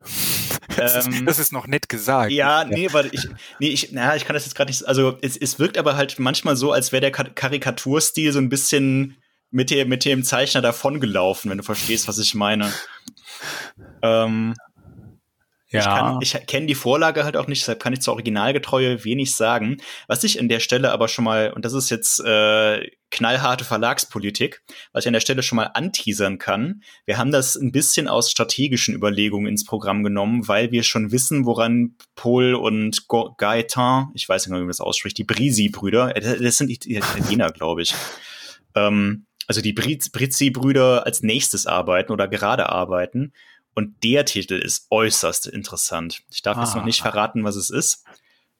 Das, 0.76 1.06
ähm, 1.06 1.12
ist, 1.12 1.26
das 1.26 1.38
ist 1.38 1.52
noch 1.52 1.66
nett 1.68 1.88
gesagt. 1.88 2.32
Ja, 2.32 2.64
nee, 2.64 2.92
weil 2.92 3.08
ich, 3.12 3.26
nee, 3.60 3.68
ich, 3.68 3.92
na, 3.92 4.14
ich 4.14 4.26
kann 4.26 4.34
das 4.34 4.44
jetzt 4.44 4.56
gerade 4.56 4.70
nicht, 4.70 4.86
also 4.86 5.16
es, 5.22 5.36
es 5.36 5.58
wirkt 5.58 5.78
aber 5.78 5.96
halt 5.96 6.18
manchmal 6.18 6.54
so, 6.54 6.72
als 6.72 6.92
wäre 6.92 7.00
der 7.00 7.12
Karikaturstil 7.12 8.30
so 8.30 8.38
ein 8.38 8.50
bisschen 8.50 9.16
mit 9.50 9.70
dem, 9.70 9.88
mit 9.88 10.04
dem 10.04 10.22
Zeichner 10.22 10.60
davongelaufen, 10.60 11.50
wenn 11.50 11.58
du 11.58 11.64
verstehst, 11.64 12.08
was 12.08 12.18
ich 12.18 12.34
meine. 12.34 12.70
Ähm, 14.02 14.54
ja. 15.68 16.18
Ich, 16.20 16.34
ich 16.34 16.46
kenne 16.46 16.66
die 16.66 16.74
Vorlage 16.74 17.24
halt 17.24 17.36
auch 17.36 17.48
nicht, 17.48 17.62
deshalb 17.62 17.80
kann 17.80 17.92
ich 17.92 18.00
zur 18.00 18.14
Originalgetreue 18.14 19.04
wenig 19.04 19.34
sagen. 19.34 19.78
Was 20.06 20.22
ich 20.22 20.38
an 20.38 20.48
der 20.48 20.60
Stelle 20.60 20.92
aber 20.92 21.08
schon 21.08 21.24
mal, 21.24 21.52
und 21.52 21.64
das 21.64 21.72
ist 21.72 21.90
jetzt 21.90 22.20
äh, 22.20 22.88
knallharte 23.10 23.64
Verlagspolitik, 23.64 24.62
was 24.92 25.04
ich 25.04 25.08
an 25.08 25.12
der 25.12 25.20
Stelle 25.20 25.42
schon 25.42 25.56
mal 25.56 25.70
anteasern 25.74 26.38
kann, 26.38 26.82
wir 27.04 27.18
haben 27.18 27.32
das 27.32 27.56
ein 27.56 27.72
bisschen 27.72 28.06
aus 28.06 28.30
strategischen 28.30 28.94
Überlegungen 28.94 29.48
ins 29.48 29.64
Programm 29.64 30.04
genommen, 30.04 30.46
weil 30.46 30.70
wir 30.70 30.84
schon 30.84 31.10
wissen, 31.10 31.46
woran 31.46 31.96
Paul 32.14 32.54
und 32.54 33.06
Gaetan, 33.08 34.10
ich 34.14 34.28
weiß 34.28 34.46
nicht 34.46 34.50
mehr, 34.50 34.60
wie 34.60 34.64
man 34.64 34.70
das 34.70 34.80
ausspricht, 34.80 35.18
die 35.18 35.24
Brisi-Brüder, 35.24 36.16
äh, 36.16 36.42
das 36.42 36.58
sind 36.58 36.70
Italiener, 36.70 37.50
glaube 37.50 37.82
ich, 37.82 37.94
ähm, 38.76 39.26
also 39.48 39.60
die 39.60 39.72
Brizzi-Brüder 39.72 41.06
als 41.06 41.22
nächstes 41.22 41.66
arbeiten 41.66 42.12
oder 42.12 42.28
gerade 42.28 42.68
arbeiten. 42.68 43.32
Und 43.76 44.02
der 44.02 44.24
Titel 44.24 44.54
ist 44.54 44.86
äußerst 44.90 45.46
interessant. 45.46 46.22
Ich 46.30 46.40
darf 46.40 46.56
ah, 46.56 46.62
jetzt 46.62 46.74
noch 46.74 46.84
nicht 46.84 47.00
ah. 47.02 47.10
verraten, 47.10 47.44
was 47.44 47.56
es 47.56 47.68
ist. 47.68 48.04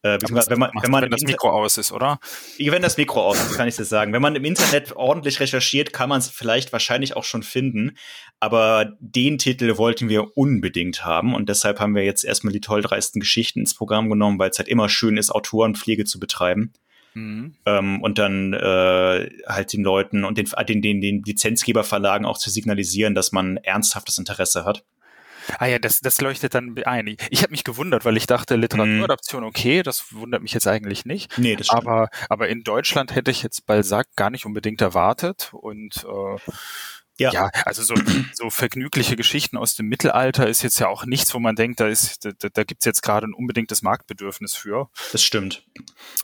Äh, 0.03 0.19
wenn 0.21 0.59
man, 0.59 0.71
wenn 0.83 0.91
man 0.91 1.03
wenn 1.03 1.11
das 1.11 1.23
Mikro 1.23 1.49
aus 1.49 1.79
ist, 1.79 1.91
oder? 1.91 2.21
Wenn 2.59 2.83
das 2.83 2.99
Mikro 2.99 3.23
aus 3.23 3.41
ist, 3.41 3.57
kann 3.57 3.67
ich 3.67 3.77
das 3.77 3.89
sagen. 3.89 4.13
Wenn 4.13 4.21
man 4.21 4.37
im 4.37 4.45
Internet 4.45 4.95
ordentlich 4.95 5.41
recherchiert, 5.41 5.95
kann 5.95 6.11
man 6.11 6.19
es 6.19 6.29
vielleicht 6.29 6.71
wahrscheinlich 6.71 7.17
auch 7.17 7.25
schon 7.25 7.43
finden. 7.43 7.97
Aber 8.41 8.93
den 9.01 9.39
Titel 9.39 9.79
wollten 9.79 10.11
wir 10.11 10.37
unbedingt 10.37 11.07
haben 11.07 11.35
und 11.35 11.49
deshalb 11.49 11.81
haben 11.81 11.95
wir 11.95 12.05
jetzt 12.05 12.23
erstmal 12.23 12.53
die 12.53 12.61
toll 12.61 12.83
dreisten 12.83 13.19
Geschichten 13.19 13.61
ins 13.61 13.75
Programm 13.75 14.11
genommen, 14.11 14.39
weil 14.39 14.51
es 14.51 14.59
halt 14.59 14.69
immer 14.69 14.91
schön 14.91 15.17
ist, 15.17 15.31
Autorenpflege 15.31 16.05
zu 16.05 16.21
betreiben. 16.21 16.75
Mhm. 17.15 17.55
Ähm, 17.65 18.03
und 18.03 18.19
dann 18.19 18.53
äh, 18.53 19.31
halt 19.47 19.73
den 19.73 19.83
Leuten 19.83 20.27
und 20.27 20.37
den, 20.37 20.83
den, 20.83 21.01
den 21.01 21.23
Lizenzgeberverlagen 21.23 22.27
auch 22.27 22.37
zu 22.37 22.51
signalisieren, 22.51 23.15
dass 23.15 23.33
man 23.33 23.57
ernsthaftes 23.57 24.19
Interesse 24.19 24.67
hat. 24.67 24.85
Ah 25.59 25.67
ja, 25.67 25.79
das, 25.79 26.01
das 26.01 26.21
leuchtet 26.21 26.55
dann 26.55 26.77
ein. 26.85 27.17
Ich 27.31 27.43
habe 27.43 27.51
mich 27.51 27.65
gewundert, 27.65 28.05
weil 28.05 28.17
ich 28.17 28.27
dachte, 28.27 28.57
Literaturadaption, 28.57 29.43
mhm. 29.43 29.49
okay, 29.49 29.83
das 29.83 30.13
wundert 30.13 30.43
mich 30.43 30.53
jetzt 30.53 30.67
eigentlich 30.67 31.05
nicht. 31.05 31.37
Nee, 31.39 31.57
das 31.57 31.67
stimmt. 31.67 31.87
Aber, 31.87 32.09
aber 32.29 32.49
in 32.49 32.63
Deutschland 32.63 33.15
hätte 33.15 33.31
ich 33.31 33.43
jetzt 33.43 33.67
Balzac 33.67 34.07
gar 34.17 34.31
nicht 34.31 34.47
unbedingt 34.47 34.81
erwartet. 34.81 35.51
Und 35.53 36.05
äh, 36.05 36.53
ja. 37.19 37.33
ja, 37.33 37.51
also 37.65 37.83
so, 37.83 37.95
so 38.35 38.51
vergnügliche 38.51 39.17
Geschichten 39.17 39.57
aus 39.57 39.75
dem 39.75 39.87
Mittelalter 39.87 40.47
ist 40.49 40.63
jetzt 40.63 40.79
ja 40.79 40.89
auch 40.89 41.07
nichts, 41.07 41.33
wo 41.35 41.39
man 41.39 41.57
denkt, 41.57 41.81
da 41.81 41.89
ist, 41.89 42.25
da, 42.25 42.31
da 42.33 42.65
gibt's 42.65 42.85
jetzt 42.85 43.03
gerade 43.03 43.27
ein 43.27 43.35
unbedingtes 43.35 43.83
Marktbedürfnis 43.83 44.55
für. 44.55 44.91
Das 45.13 45.23
stimmt. 45.23 45.65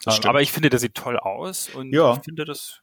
Das 0.04 0.06
ähm, 0.06 0.12
stimmt. 0.12 0.26
Aber 0.26 0.42
ich 0.42 0.52
finde, 0.52 0.70
der 0.70 0.78
sieht 0.78 0.94
toll 0.94 1.18
aus 1.18 1.70
und 1.70 1.92
ja. 1.92 2.14
ich 2.14 2.24
finde 2.24 2.44
das. 2.44 2.80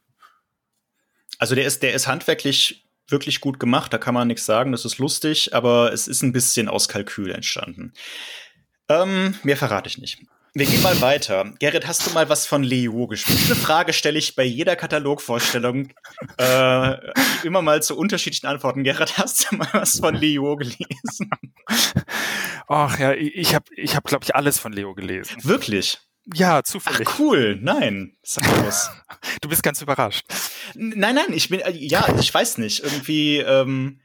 Also 1.38 1.54
der 1.54 1.64
ist, 1.64 1.82
der 1.82 1.94
ist 1.94 2.06
handwerklich 2.06 2.84
wirklich 3.10 3.40
gut 3.40 3.60
gemacht, 3.60 3.92
da 3.92 3.98
kann 3.98 4.14
man 4.14 4.28
nichts 4.28 4.46
sagen, 4.46 4.72
das 4.72 4.84
ist 4.84 4.98
lustig, 4.98 5.54
aber 5.54 5.92
es 5.92 6.08
ist 6.08 6.22
ein 6.22 6.32
bisschen 6.32 6.68
aus 6.68 6.88
Kalkül 6.88 7.30
entstanden. 7.32 7.92
Ähm, 8.88 9.34
mehr 9.42 9.56
verrate 9.56 9.88
ich 9.88 9.98
nicht. 9.98 10.18
Wir 10.52 10.66
gehen 10.66 10.82
mal 10.82 11.00
weiter. 11.00 11.54
Gerrit, 11.60 11.86
hast 11.86 12.04
du 12.06 12.10
mal 12.10 12.28
was 12.28 12.44
von 12.44 12.64
Leo 12.64 13.06
gespielt? 13.06 13.38
Diese 13.38 13.54
Frage 13.54 13.92
stelle 13.92 14.18
ich 14.18 14.34
bei 14.34 14.42
jeder 14.42 14.74
Katalogvorstellung 14.74 15.90
äh, 16.38 16.96
immer 17.44 17.62
mal 17.62 17.80
zu 17.84 17.96
unterschiedlichen 17.96 18.48
Antworten. 18.48 18.82
Gerrit, 18.82 19.16
hast 19.16 19.46
du 19.50 19.56
mal 19.56 19.68
was 19.72 20.00
von 20.00 20.16
Leo 20.16 20.56
gelesen? 20.56 21.30
Ach 22.66 22.98
ja, 22.98 23.12
ich 23.12 23.54
habe, 23.54 23.66
ich 23.76 23.94
hab, 23.94 24.04
glaube 24.04 24.24
ich, 24.24 24.34
alles 24.34 24.58
von 24.58 24.72
Leo 24.72 24.92
gelesen. 24.94 25.36
Wirklich? 25.44 25.98
Ja, 26.32 26.62
zufällig. 26.62 27.08
Ach, 27.10 27.18
cool, 27.18 27.58
nein. 27.60 28.16
Sag 28.22 28.44
du 29.40 29.48
bist 29.48 29.62
ganz 29.62 29.82
überrascht. 29.82 30.26
Nein, 30.74 31.14
nein, 31.14 31.32
ich 31.32 31.48
bin, 31.48 31.60
äh, 31.60 31.70
ja, 31.70 32.06
ich 32.18 32.32
weiß 32.32 32.58
nicht. 32.58 32.82
Irgendwie, 32.84 33.38
ähm, 33.38 34.00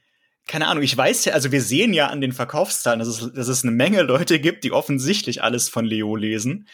keine 0.47 0.67
Ahnung, 0.67 0.83
ich 0.83 0.95
weiß 0.95 1.25
ja, 1.25 1.33
also 1.33 1.51
wir 1.51 1.61
sehen 1.61 1.93
ja 1.93 2.07
an 2.07 2.21
den 2.21 2.31
Verkaufszahlen, 2.31 2.99
dass 2.99 3.07
es, 3.07 3.33
dass 3.33 3.47
es 3.47 3.63
eine 3.63 3.71
Menge 3.71 4.03
Leute 4.03 4.39
gibt, 4.39 4.63
die 4.63 4.71
offensichtlich 4.71 5.41
alles 5.41 5.69
von 5.69 5.85
Leo 5.85 6.15
lesen. 6.15 6.67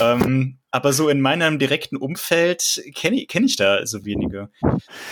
ähm, 0.00 0.58
aber 0.70 0.92
so 0.92 1.08
in 1.08 1.20
meinem 1.20 1.58
direkten 1.58 1.96
Umfeld 1.96 2.82
kenne 2.94 3.16
ich, 3.16 3.28
kenn 3.28 3.44
ich 3.44 3.56
da 3.56 3.86
so 3.86 4.04
wenige. 4.04 4.50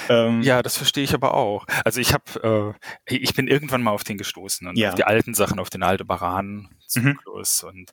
Ähm, 0.09 0.43
ja, 0.43 0.63
das 0.63 0.77
verstehe 0.77 1.05
ich 1.05 1.15
aber 1.15 1.35
auch. 1.35 1.67
Also 1.85 2.01
ich 2.01 2.13
habe, 2.13 2.75
äh, 3.07 3.15
ich 3.15 3.35
bin 3.35 3.49
irgendwann 3.49 3.83
mal 3.83 3.93
auf 3.93 4.05
den 4.05 4.19
gestoßen 4.19 4.67
und 4.67 4.77
ja. 4.77 4.91
auf 4.91 4.95
die 4.95 5.05
alten 5.05 5.35
Sachen, 5.35 5.59
auf 5.59 5.71
den 5.71 5.83
Aldebaran-Zyklus 5.83 7.63
mhm. 7.63 7.69
und 7.69 7.93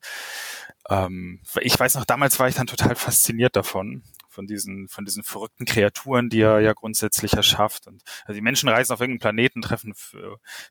ähm, 0.89 1.39
ich 1.61 1.79
weiß 1.79 1.95
noch, 1.95 2.05
damals 2.05 2.39
war 2.39 2.47
ich 2.47 2.55
dann 2.55 2.67
total 2.67 2.95
fasziniert 2.95 3.55
davon 3.55 4.03
von 4.33 4.47
diesen, 4.47 4.87
von 4.87 5.05
diesen 5.05 5.23
verrückten 5.23 5.65
Kreaturen, 5.65 6.29
die 6.29 6.41
er 6.41 6.59
ja 6.59 6.73
grundsätzlich 6.73 7.33
erschafft. 7.33 7.87
Und 7.87 8.01
also 8.25 8.35
die 8.35 8.41
Menschen 8.41 8.69
reisen 8.69 8.93
auf 8.93 8.99
irgendeinen 8.99 9.19
Planeten, 9.19 9.61
treffen 9.61 9.93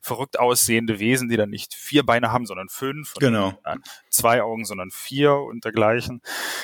verrückt 0.01 0.39
aussehende 0.39 0.99
Wesen, 0.99 1.29
die 1.29 1.37
dann 1.37 1.49
nicht 1.49 1.73
vier 1.73 2.05
Beine 2.05 2.31
haben, 2.31 2.45
sondern 2.45 2.69
fünf. 2.69 3.13
Genau. 3.15 3.57
zwei 4.09 4.43
Augen, 4.43 4.65
sondern 4.65 4.91
vier 4.91 5.35
und 5.35 5.65
dergleichen. 5.65 6.21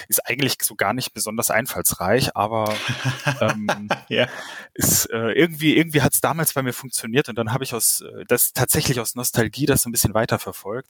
Ist 0.08 0.26
eigentlich 0.28 0.58
so 0.62 0.76
gar 0.76 0.94
nicht 0.94 1.14
besonders 1.14 1.50
einfallsreich, 1.50 2.36
aber 2.36 2.76
ähm, 3.42 3.90
ja. 4.10 4.28
ist 4.74 5.06
äh, 5.06 5.32
irgendwie, 5.32 5.78
irgendwie 5.78 6.02
hat 6.02 6.14
es 6.14 6.22
damals 6.22 6.54
bei 6.54 6.62
mir 6.62 6.74
funktioniert 6.74 7.30
und 7.30 7.38
dann 7.38 7.54
habe 7.54 7.64
ich 7.64 7.74
aus 7.74 8.02
äh, 8.02 8.26
das 8.28 8.54
tatsächlich 8.54 9.00
aus 9.00 9.16
Nostalgie 9.16 9.66
das 9.66 9.84
so 9.84 9.90
ein 9.90 9.92
bisschen 9.92 10.14
weiterverfolgt. 10.14 10.90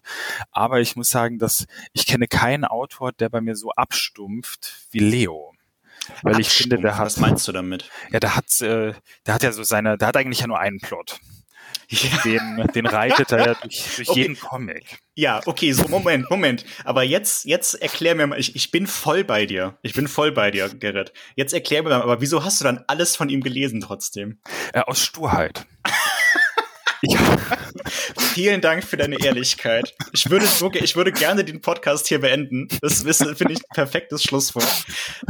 Aber 0.51 0.79
ich 0.79 0.95
muss 0.95 1.09
sagen, 1.09 1.37
dass 1.37 1.67
ich 1.93 2.05
kenne 2.05 2.27
keinen 2.27 2.65
Autor, 2.65 3.11
der 3.11 3.29
bei 3.29 3.41
mir 3.41 3.55
so 3.55 3.71
abstumpft 3.71 4.87
wie 4.91 4.99
Leo. 4.99 5.53
Weil 6.23 6.39
ich 6.39 6.49
finde, 6.49 6.77
der 6.77 6.97
hat. 6.97 7.05
Was 7.05 7.17
meinst 7.17 7.47
du 7.47 7.51
damit? 7.51 7.89
Ja, 8.11 8.19
der 8.19 8.35
hat, 8.35 8.61
äh, 8.61 8.93
der 9.25 9.33
hat 9.33 9.43
ja 9.43 9.51
so 9.51 9.63
seine, 9.63 9.97
der 9.97 10.07
hat 10.07 10.17
eigentlich 10.17 10.39
ja 10.39 10.47
nur 10.47 10.59
einen 10.59 10.79
Plot. 10.79 11.19
Den, 12.23 12.67
den 12.75 12.85
reitet 12.85 13.31
er 13.31 13.47
ja 13.47 13.53
durch, 13.61 13.95
durch 13.95 14.09
okay. 14.09 14.21
jeden 14.21 14.39
Comic. 14.39 14.99
Ja, 15.15 15.41
okay, 15.45 15.71
so 15.71 15.87
Moment, 15.87 16.29
Moment. 16.29 16.63
Aber 16.83 17.03
jetzt, 17.03 17.45
jetzt 17.45 17.73
erklär 17.73 18.13
mir 18.15 18.27
mal, 18.27 18.39
ich, 18.39 18.55
ich 18.55 18.69
bin 18.69 18.85
voll 18.85 19.23
bei 19.23 19.45
dir. 19.45 19.77
Ich 19.81 19.93
bin 19.93 20.07
voll 20.07 20.31
bei 20.31 20.51
dir, 20.51 20.69
Gerrit. 20.69 21.13
Jetzt 21.35 21.53
erklär 21.53 21.81
mir 21.83 21.89
mal, 21.89 22.01
aber 22.01 22.21
wieso 22.21 22.43
hast 22.43 22.59
du 22.61 22.63
dann 22.63 22.83
alles 22.87 23.15
von 23.15 23.29
ihm 23.29 23.41
gelesen 23.41 23.81
trotzdem? 23.81 24.39
Äh, 24.71 24.81
aus 24.81 25.03
Sturheit. 25.03 25.65
Ja. 27.01 27.19
Vielen 28.33 28.61
Dank 28.61 28.83
für 28.83 28.97
deine 28.97 29.23
Ehrlichkeit. 29.23 29.93
Ich 30.11 30.29
würde, 30.29 30.45
ich 30.73 30.95
würde 30.95 31.11
gerne 31.11 31.43
den 31.43 31.61
Podcast 31.61 32.07
hier 32.07 32.19
beenden. 32.19 32.67
Das 32.81 33.01
finde 33.01 33.53
ich 33.53 33.59
ein 33.59 33.73
perfektes 33.73 34.23
Schlusswort. 34.23 34.85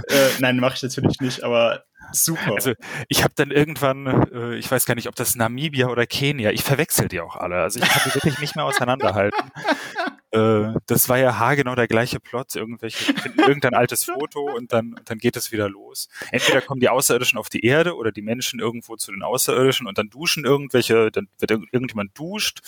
Äh, 0.08 0.30
nein, 0.40 0.58
mache 0.58 0.76
ich 0.76 0.84
natürlich 0.84 1.20
nicht, 1.20 1.44
aber 1.44 1.84
super. 2.12 2.56
Also 2.56 2.74
ich 3.08 3.24
habe 3.24 3.34
dann 3.36 3.52
irgendwann, 3.52 4.08
äh, 4.32 4.56
ich 4.56 4.70
weiß 4.70 4.86
gar 4.86 4.96
nicht, 4.96 5.08
ob 5.08 5.16
das 5.16 5.36
Namibia 5.36 5.88
oder 5.88 6.06
Kenia, 6.06 6.52
ich 6.52 6.64
verwechsel 6.64 7.08
die 7.08 7.22
auch 7.22 7.36
alle. 7.36 7.58
Also 7.58 7.80
ich 7.80 7.88
kann 7.88 8.02
die 8.06 8.16
wirklich 8.16 8.40
nicht 8.40 8.56
mehr 8.56 8.66
auseinanderhalten. 8.66 9.52
Äh, 10.32 10.74
das 10.86 11.10
war 11.10 11.18
ja 11.18 11.40
haargenau 11.40 11.76
der 11.76 11.88
gleiche 11.88 12.20
Plot. 12.20 12.56
Irgendwelche 12.56 13.14
finden 13.14 13.40
irgendein 13.40 13.74
altes 13.74 14.04
Foto 14.06 14.42
und 14.42 14.72
dann, 14.74 15.00
dann 15.06 15.18
geht 15.18 15.36
es 15.36 15.52
wieder 15.52 15.70
los. 15.70 16.08
Entweder 16.32 16.62
kommen 16.62 16.80
die 16.80 16.90
Außerirdischen 16.90 17.40
auf 17.40 17.50
die 17.50 17.66
Erde 17.66 17.96
oder 17.96 18.12
die 18.12 18.22
Menschen 18.22 18.60
irgendwo 18.60 18.96
zu 18.96 19.12
den 19.12 19.24
Außerirdischen 19.24 19.88
und 19.88 19.98
dann 19.98 20.10
duschen 20.10 20.46
irgendwelche, 20.46 21.12
dann 21.12 21.28
wird 21.40 21.52
irgendjemand 21.52 22.18
duscht. 22.18 22.60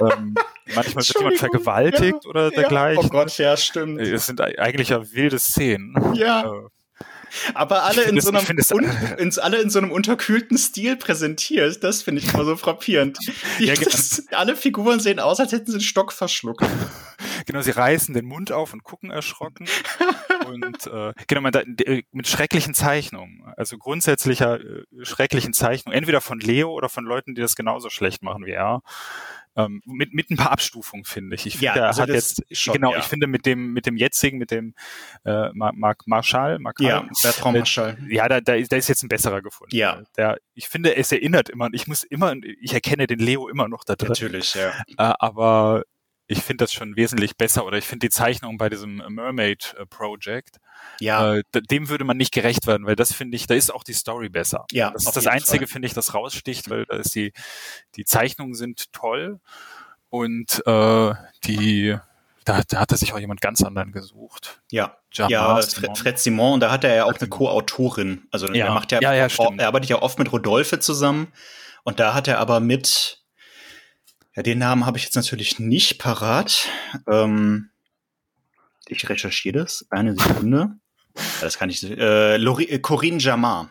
ähm, 0.00 0.34
manchmal 0.74 1.06
wird 1.06 1.18
jemand 1.18 1.38
vergewaltigt 1.38 2.24
ja, 2.24 2.30
oder 2.30 2.50
dergleichen. 2.50 3.02
Ja, 3.02 3.08
oh 3.08 3.10
Gott, 3.10 3.36
ja, 3.38 3.56
stimmt. 3.56 4.00
Es 4.00 4.26
sind 4.26 4.40
eigentlich 4.40 4.90
ja 4.90 5.12
wilde 5.12 5.38
Szenen. 5.38 6.14
Ja. 6.14 6.44
Äh, 6.44 6.68
aber 7.54 7.84
alle 7.84 8.02
in, 8.02 8.20
so 8.20 8.30
einem 8.30 8.44
un, 8.72 8.84
in, 9.18 9.38
alle 9.38 9.60
in 9.60 9.70
so 9.70 9.78
einem 9.78 9.90
unterkühlten 9.90 10.58
Stil 10.58 10.96
präsentiert. 10.96 11.82
Das 11.82 12.02
finde 12.02 12.22
ich 12.22 12.32
immer 12.32 12.44
so 12.44 12.56
frappierend. 12.56 13.18
Die, 13.58 13.66
ja, 13.66 13.74
genau. 13.74 13.86
das, 13.90 14.24
alle 14.32 14.56
Figuren 14.56 15.00
sehen 15.00 15.18
aus, 15.18 15.40
als 15.40 15.52
hätten 15.52 15.66
sie 15.66 15.74
einen 15.74 15.80
Stock 15.80 16.12
verschluckt. 16.12 16.64
Genau, 17.46 17.62
sie 17.62 17.70
reißen 17.70 18.14
den 18.14 18.26
Mund 18.26 18.52
auf 18.52 18.72
und 18.72 18.84
gucken 18.84 19.10
erschrocken. 19.10 19.66
und 20.52 20.86
äh, 20.86 21.12
genau, 21.26 21.40
man, 21.40 21.52
da, 21.52 21.62
mit 22.12 22.28
schrecklichen 22.28 22.74
Zeichnungen. 22.74 23.42
Also 23.56 23.78
grundsätzlicher 23.78 24.60
äh, 24.60 24.84
schrecklichen 25.02 25.52
Zeichnungen. 25.52 25.96
Entweder 25.96 26.20
von 26.20 26.40
Leo 26.40 26.72
oder 26.72 26.88
von 26.88 27.04
Leuten, 27.04 27.34
die 27.34 27.40
das 27.40 27.56
genauso 27.56 27.90
schlecht 27.90 28.22
machen 28.22 28.44
wie 28.46 28.52
er. 28.52 28.82
Ähm, 29.54 29.82
mit, 29.84 30.14
mit 30.14 30.30
ein 30.30 30.36
paar 30.36 30.50
Abstufungen, 30.50 31.04
finde 31.04 31.34
ich. 31.34 31.44
Ich 31.44 31.58
finde, 31.58 31.80
ja, 31.80 31.86
also 31.86 32.02
er 32.02 32.08
hat 32.08 32.14
jetzt, 32.14 32.42
schon, 32.50 32.72
genau, 32.72 32.92
ja. 32.92 32.98
ich 33.00 33.04
finde 33.04 33.26
mit 33.26 33.44
dem, 33.44 33.74
mit 33.74 33.84
dem 33.84 33.98
jetzigen, 33.98 34.38
mit 34.38 34.50
dem 34.50 34.74
äh, 35.24 35.50
Mark 35.52 36.06
Marshall, 36.06 36.58
Mark 36.58 36.80
ja, 36.80 37.06
Bertrand 37.22 37.58
Marshall. 37.58 37.98
Äh, 38.08 38.14
ja, 38.14 38.28
da, 38.28 38.40
da, 38.40 38.58
da 38.58 38.76
ist 38.76 38.88
jetzt 38.88 39.02
ein 39.02 39.08
besserer 39.08 39.42
gefunden. 39.42 39.76
Ja. 39.76 40.02
Der, 40.16 40.38
ich 40.54 40.68
finde, 40.68 40.96
es 40.96 41.12
erinnert 41.12 41.50
immer, 41.50 41.68
ich 41.72 41.86
muss 41.86 42.02
immer, 42.02 42.34
ich 42.60 42.72
erkenne 42.72 43.06
den 43.06 43.18
Leo 43.18 43.48
immer 43.48 43.68
noch 43.68 43.84
da 43.84 43.94
drin. 43.94 44.08
Natürlich, 44.08 44.54
ja. 44.54 44.70
Äh, 44.96 45.14
aber 45.18 45.82
ich 46.26 46.42
finde 46.42 46.64
das 46.64 46.72
schon 46.72 46.96
wesentlich 46.96 47.36
besser 47.36 47.66
oder 47.66 47.78
ich 47.78 47.84
finde 47.84 48.06
die 48.06 48.10
Zeichnung 48.10 48.56
bei 48.58 48.68
diesem 48.68 49.02
Mermaid 49.08 49.74
äh, 49.78 49.86
Project, 49.86 50.58
ja. 51.00 51.34
Äh, 51.36 51.42
dem 51.70 51.88
würde 51.88 52.04
man 52.04 52.16
nicht 52.16 52.32
gerecht 52.32 52.66
werden, 52.66 52.86
weil 52.86 52.96
das 52.96 53.12
finde 53.12 53.36
ich, 53.36 53.46
da 53.46 53.54
ist 53.54 53.72
auch 53.72 53.84
die 53.84 53.92
Story 53.92 54.28
besser. 54.28 54.64
Ja, 54.72 54.90
das 54.90 55.06
ist 55.06 55.16
das 55.16 55.26
Einzige, 55.26 55.66
finde 55.66 55.86
ich, 55.86 55.94
das 55.94 56.14
raussticht, 56.14 56.70
weil 56.70 56.86
da 56.86 56.96
ist 56.96 57.14
die, 57.14 57.32
die 57.96 58.04
Zeichnungen 58.04 58.54
sind 58.54 58.92
toll 58.92 59.40
und 60.10 60.62
äh, 60.66 61.14
die 61.44 61.98
da, 62.44 62.60
da 62.68 62.80
hat 62.80 62.90
er 62.90 62.98
sich 62.98 63.12
auch 63.12 63.18
jemand 63.18 63.40
ganz 63.40 63.62
anderen 63.62 63.92
gesucht. 63.92 64.60
Ja, 64.70 64.96
Jamar 65.12 65.30
ja, 65.30 65.62
Simon. 65.62 65.96
Fred 65.96 66.18
Simon, 66.18 66.60
da 66.60 66.70
hat 66.70 66.84
er 66.84 66.94
ja 66.94 67.04
auch 67.04 67.18
eine 67.18 67.28
Co-Autorin. 67.28 68.26
Also 68.32 68.52
ja. 68.52 68.66
er 68.66 68.74
macht 68.74 68.92
ja, 68.92 69.00
ja, 69.00 69.14
ja 69.14 69.28
er 69.58 69.66
arbeitet 69.66 69.90
ja 69.90 70.02
oft 70.02 70.18
mit 70.18 70.32
Rodolphe 70.32 70.80
zusammen. 70.80 71.32
Und 71.84 72.00
da 72.00 72.14
hat 72.14 72.28
er 72.28 72.38
aber 72.38 72.60
mit, 72.60 73.21
ja, 74.34 74.42
den 74.42 74.58
Namen 74.58 74.86
habe 74.86 74.98
ich 74.98 75.04
jetzt 75.04 75.16
natürlich 75.16 75.58
nicht 75.58 75.98
parat. 75.98 76.68
Ähm, 77.06 77.70
ich 78.86 79.08
recherchiere 79.08 79.60
das. 79.60 79.86
Eine 79.90 80.14
Sekunde. 80.14 80.76
Das 81.40 81.58
kann 81.58 81.70
ich. 81.70 81.82
Äh, 81.82 82.36
Lori, 82.38 82.64
äh, 82.64 82.78
Corinne 82.78 83.18
Jamar 83.18 83.70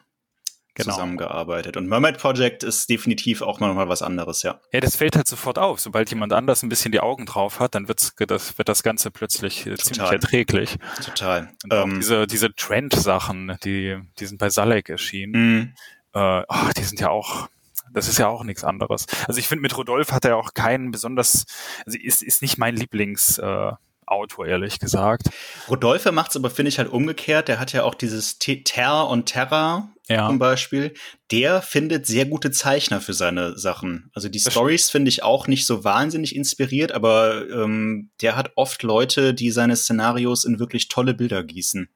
genau. 0.76 0.94
zusammengearbeitet. 0.94 1.78
Und 1.78 1.88
Mermaid 1.88 2.18
Project 2.18 2.64
ist 2.64 2.90
definitiv 2.90 3.42
auch 3.42 3.60
noch 3.60 3.74
mal 3.74 3.90
was 3.90 4.02
anderes, 4.02 4.44
ja. 4.44 4.60
Ja, 4.72 4.80
das 4.80 4.96
fällt 4.96 5.16
halt 5.16 5.28
sofort 5.28 5.58
auf. 5.58 5.80
Sobald 5.80 6.10
jemand 6.10 6.34
anders 6.34 6.64
ein 6.64 6.70
bisschen 6.70 6.92
die 6.92 7.00
Augen 7.00 7.26
drauf 7.26 7.60
hat, 7.60 7.76
dann 7.76 7.88
wird's, 7.88 8.14
das, 8.16 8.58
wird 8.58 8.70
das 8.70 8.84
Ganze 8.84 9.12
plötzlich 9.12 9.66
äh, 9.66 9.72
Total. 9.72 9.84
ziemlich 9.86 10.12
erträglich. 10.12 10.78
Total. 11.04 11.52
Ähm, 11.72 12.00
diese 12.00 12.28
diese 12.28 12.54
Trend-Sachen, 12.54 13.58
die, 13.64 13.98
die 14.20 14.26
sind 14.26 14.38
bei 14.38 14.50
Salek 14.50 14.90
erschienen. 14.90 15.74
Mm. 16.14 16.18
Äh, 16.18 16.44
oh, 16.48 16.70
die 16.78 16.84
sind 16.84 17.00
ja 17.00 17.10
auch 17.10 17.50
das 17.94 18.08
ist 18.08 18.20
ja 18.20 18.28
auch 18.28 18.44
nichts 18.44 18.64
anderes. 18.64 19.06
Also 19.28 19.40
ich 19.40 19.48
finde, 19.48 19.62
mit 19.62 19.78
Rodolphe 19.78 20.14
hat 20.14 20.26
er 20.26 20.38
auch 20.38 20.54
keinen 20.54 20.92
besonders, 20.92 21.46
also 21.86 21.98
ist, 21.98 22.24
ist 22.24 22.42
nicht 22.42 22.58
mein 22.58 22.76
Lieblings, 22.76 23.38
äh, 23.38 23.72
Autor, 24.12 24.46
ehrlich 24.46 24.80
gesagt. 24.80 25.30
Rodolphe 25.70 26.12
macht 26.12 26.32
es 26.32 26.36
aber, 26.36 26.50
finde 26.50 26.70
ich, 26.70 26.78
halt 26.78 26.90
umgekehrt. 26.90 27.48
Der 27.48 27.60
hat 27.60 27.72
ja 27.72 27.84
auch 27.84 27.96
dieses 27.96 28.40
Ter 28.40 29.08
und 29.08 29.26
Terra 29.26 29.90
ja. 30.10 30.28
zum 30.28 30.38
Beispiel. 30.38 30.94
Der 31.32 31.62
findet 31.62 32.06
sehr 32.06 32.26
gute 32.26 32.52
Zeichner 32.52 33.00
für 33.00 33.14
seine 33.14 33.58
Sachen. 33.58 34.12
Also 34.14 34.28
die 34.28 34.40
Stories 34.40 34.90
finde 34.90 35.10
ich 35.10 35.24
auch 35.24 35.48
nicht 35.48 35.66
so 35.66 35.86
wahnsinnig 35.86 36.36
inspiriert, 36.36 36.92
aber 36.92 37.50
ähm, 37.50 38.10
der 38.22 38.36
hat 38.36 38.52
oft 38.56 38.84
Leute, 38.84 39.34
die 39.34 39.50
seine 39.50 39.78
Szenarios 39.78 40.44
in 40.44 40.60
wirklich 40.60 40.90
tolle 40.90 41.14
Bilder 41.14 41.44
gießen. 41.44 41.90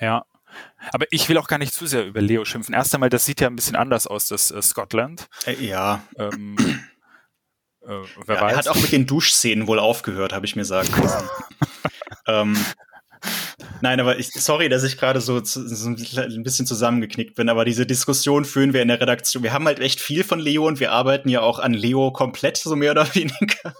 Ja. 0.00 0.24
Aber 0.92 1.06
ich 1.10 1.28
will 1.28 1.38
auch 1.38 1.48
gar 1.48 1.58
nicht 1.58 1.74
zu 1.74 1.86
sehr 1.86 2.06
über 2.06 2.20
Leo 2.20 2.44
schimpfen. 2.44 2.74
Erst 2.74 2.94
einmal, 2.94 3.10
das 3.10 3.24
sieht 3.24 3.40
ja 3.40 3.48
ein 3.48 3.56
bisschen 3.56 3.76
anders 3.76 4.06
aus, 4.06 4.28
das 4.28 4.50
äh, 4.50 4.62
Scotland. 4.62 5.28
Äh, 5.46 5.64
ja. 5.64 6.02
Ähm, 6.18 6.56
äh, 7.86 8.02
ja, 8.26 8.34
er 8.34 8.56
hat 8.56 8.68
auch 8.68 8.80
mit 8.80 8.92
den 8.92 9.06
Duschszenen 9.06 9.66
wohl 9.66 9.78
aufgehört, 9.78 10.32
habe 10.32 10.46
ich 10.46 10.56
mir 10.56 10.64
sagen 10.64 10.88
lassen. 11.02 11.28
ähm, 12.26 12.56
nein, 13.80 14.00
aber 14.00 14.18
ich, 14.18 14.30
sorry, 14.32 14.68
dass 14.68 14.84
ich 14.84 14.98
gerade 14.98 15.20
so, 15.20 15.42
so, 15.42 15.88
ein 15.88 16.42
bisschen 16.42 16.66
zusammengeknickt 16.66 17.34
bin, 17.34 17.48
aber 17.48 17.64
diese 17.64 17.86
Diskussion 17.86 18.44
führen 18.44 18.72
wir 18.72 18.82
in 18.82 18.88
der 18.88 19.00
Redaktion. 19.00 19.42
Wir 19.42 19.52
haben 19.52 19.66
halt 19.66 19.80
echt 19.80 20.00
viel 20.00 20.24
von 20.24 20.38
Leo 20.38 20.66
und 20.66 20.80
wir 20.80 20.92
arbeiten 20.92 21.28
ja 21.28 21.40
auch 21.40 21.58
an 21.58 21.74
Leo 21.74 22.12
komplett, 22.12 22.56
so 22.56 22.76
mehr 22.76 22.92
oder 22.92 23.06
weniger. 23.14 23.74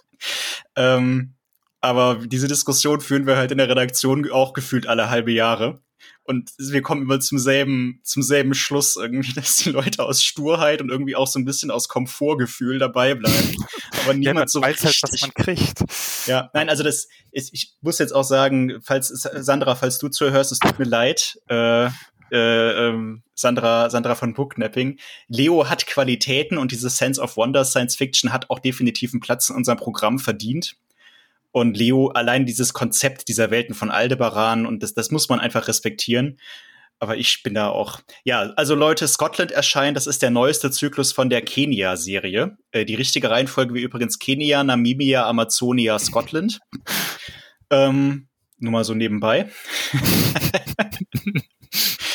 ähm, 0.76 1.34
aber 1.80 2.18
diese 2.26 2.48
Diskussion 2.48 3.00
führen 3.00 3.26
wir 3.26 3.36
halt 3.36 3.52
in 3.52 3.58
der 3.58 3.68
Redaktion 3.68 4.28
auch 4.30 4.52
gefühlt 4.52 4.86
alle 4.86 5.10
halbe 5.10 5.30
Jahre. 5.30 5.80
Und 6.28 6.52
wir 6.58 6.82
kommen 6.82 7.00
immer 7.00 7.20
zum 7.20 7.38
selben, 7.38 8.00
zum 8.02 8.22
selben 8.22 8.52
Schluss 8.52 8.96
irgendwie, 8.96 9.32
dass 9.34 9.56
die 9.56 9.70
Leute 9.70 10.04
aus 10.04 10.22
Sturheit 10.22 10.82
und 10.82 10.90
irgendwie 10.90 11.16
auch 11.16 11.26
so 11.26 11.38
ein 11.38 11.46
bisschen 11.46 11.70
aus 11.70 11.88
Komfortgefühl 11.88 12.78
dabei 12.78 13.14
bleiben. 13.14 13.56
Aber 14.04 14.12
niemand 14.12 14.40
ja, 14.40 14.48
so 14.48 14.60
weiß 14.60 14.84
richtig. 14.84 15.02
Halt, 15.02 15.12
was 15.14 15.20
man 15.22 15.32
kriegt. 15.32 15.84
Ja, 16.26 16.50
nein, 16.52 16.68
also 16.68 16.82
das 16.82 17.08
ist, 17.32 17.54
ich 17.54 17.72
muss 17.80 17.98
jetzt 17.98 18.12
auch 18.14 18.24
sagen, 18.24 18.78
falls, 18.82 19.08
Sandra, 19.08 19.74
falls 19.74 19.98
du 19.98 20.08
zuhörst, 20.08 20.52
es 20.52 20.58
tut 20.58 20.78
mir 20.78 20.84
leid, 20.84 21.40
äh, 21.48 21.86
äh, 22.30 22.88
ähm, 22.88 23.22
Sandra, 23.34 23.88
Sandra 23.88 24.14
von 24.14 24.34
Booknapping. 24.34 24.98
Leo 25.28 25.70
hat 25.70 25.86
Qualitäten 25.86 26.58
und 26.58 26.72
diese 26.72 26.90
Sense 26.90 27.18
of 27.18 27.38
Wonder 27.38 27.64
Science 27.64 27.96
Fiction 27.96 28.34
hat 28.34 28.50
auch 28.50 28.58
definitiv 28.58 29.14
einen 29.14 29.20
Platz 29.20 29.48
in 29.48 29.56
unserem 29.56 29.78
Programm 29.78 30.18
verdient. 30.18 30.76
Und 31.60 31.76
Leo, 31.76 32.08
allein 32.08 32.46
dieses 32.46 32.72
Konzept 32.72 33.28
dieser 33.28 33.50
Welten 33.50 33.74
von 33.74 33.90
Aldebaran 33.90 34.66
und 34.66 34.82
das, 34.82 34.94
das 34.94 35.10
muss 35.10 35.28
man 35.28 35.40
einfach 35.40 35.68
respektieren. 35.68 36.38
Aber 37.00 37.16
ich 37.16 37.42
bin 37.44 37.54
da 37.54 37.68
auch. 37.68 38.00
Ja, 38.24 38.52
also 38.56 38.74
Leute, 38.74 39.06
Scotland 39.06 39.52
erscheint, 39.52 39.96
das 39.96 40.08
ist 40.08 40.20
der 40.22 40.30
neueste 40.30 40.70
Zyklus 40.70 41.12
von 41.12 41.30
der 41.30 41.42
Kenia-Serie. 41.42 42.56
Äh, 42.72 42.84
die 42.84 42.96
richtige 42.96 43.30
Reihenfolge 43.30 43.74
wie 43.74 43.82
übrigens 43.82 44.18
Kenia, 44.18 44.64
Namibia, 44.64 45.26
Amazonia, 45.26 45.98
Scotland. 45.98 46.58
ähm, 47.70 48.28
nur 48.58 48.72
mal 48.72 48.84
so 48.84 48.94
nebenbei. 48.94 49.48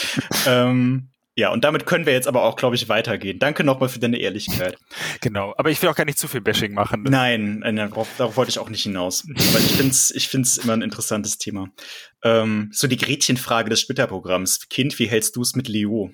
ähm, 0.47 1.12
ja, 1.35 1.51
und 1.51 1.63
damit 1.63 1.85
können 1.85 2.05
wir 2.05 2.13
jetzt 2.13 2.27
aber 2.27 2.43
auch, 2.43 2.55
glaube 2.55 2.75
ich, 2.75 2.89
weitergehen. 2.89 3.39
Danke 3.39 3.63
nochmal 3.63 3.89
für 3.89 3.99
deine 3.99 4.17
Ehrlichkeit. 4.17 4.77
Genau, 5.21 5.53
aber 5.57 5.69
ich 5.69 5.81
will 5.81 5.89
auch 5.89 5.95
gar 5.95 6.05
nicht 6.05 6.17
zu 6.17 6.27
viel 6.27 6.41
Bashing 6.41 6.73
machen. 6.73 7.03
Nein, 7.03 7.59
nein 7.59 7.75
darauf, 7.77 8.09
darauf 8.17 8.35
wollte 8.35 8.49
ich 8.49 8.59
auch 8.59 8.69
nicht 8.69 8.83
hinaus. 8.83 9.23
Aber 9.25 9.59
ich 9.59 9.71
finde 9.71 9.91
es 9.91 10.11
ich 10.11 10.27
find's 10.27 10.57
immer 10.57 10.73
ein 10.73 10.81
interessantes 10.81 11.37
Thema. 11.37 11.69
Ähm, 12.23 12.69
so 12.73 12.87
die 12.87 12.97
Gretchenfrage 12.97 13.69
des 13.69 13.79
Splitterprogramms. 13.81 14.67
Kind, 14.69 14.99
wie 14.99 15.07
hältst 15.07 15.35
du 15.35 15.41
es 15.41 15.55
mit 15.55 15.67
Leo? 15.67 16.11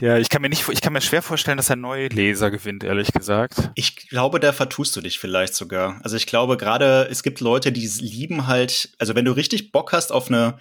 Ja, 0.00 0.18
ich 0.18 0.28
kann 0.28 0.42
mir 0.42 0.48
nicht, 0.48 0.68
ich 0.68 0.80
kann 0.80 0.92
mir 0.92 1.00
schwer 1.00 1.22
vorstellen, 1.22 1.56
dass 1.56 1.70
er 1.70 1.76
neue 1.76 2.08
Leser 2.08 2.50
gewinnt, 2.50 2.84
ehrlich 2.84 3.12
gesagt. 3.12 3.70
Ich 3.74 4.08
glaube, 4.08 4.40
da 4.40 4.52
vertust 4.52 4.96
du 4.96 5.00
dich 5.00 5.18
vielleicht 5.18 5.54
sogar. 5.54 6.00
Also 6.02 6.16
ich 6.16 6.26
glaube 6.26 6.56
gerade, 6.56 7.08
es 7.10 7.22
gibt 7.22 7.40
Leute, 7.40 7.72
die 7.72 7.86
lieben 7.86 8.46
halt, 8.46 8.94
also 8.98 9.14
wenn 9.14 9.24
du 9.24 9.32
richtig 9.32 9.72
Bock 9.72 9.92
hast 9.92 10.12
auf 10.12 10.28
eine 10.28 10.58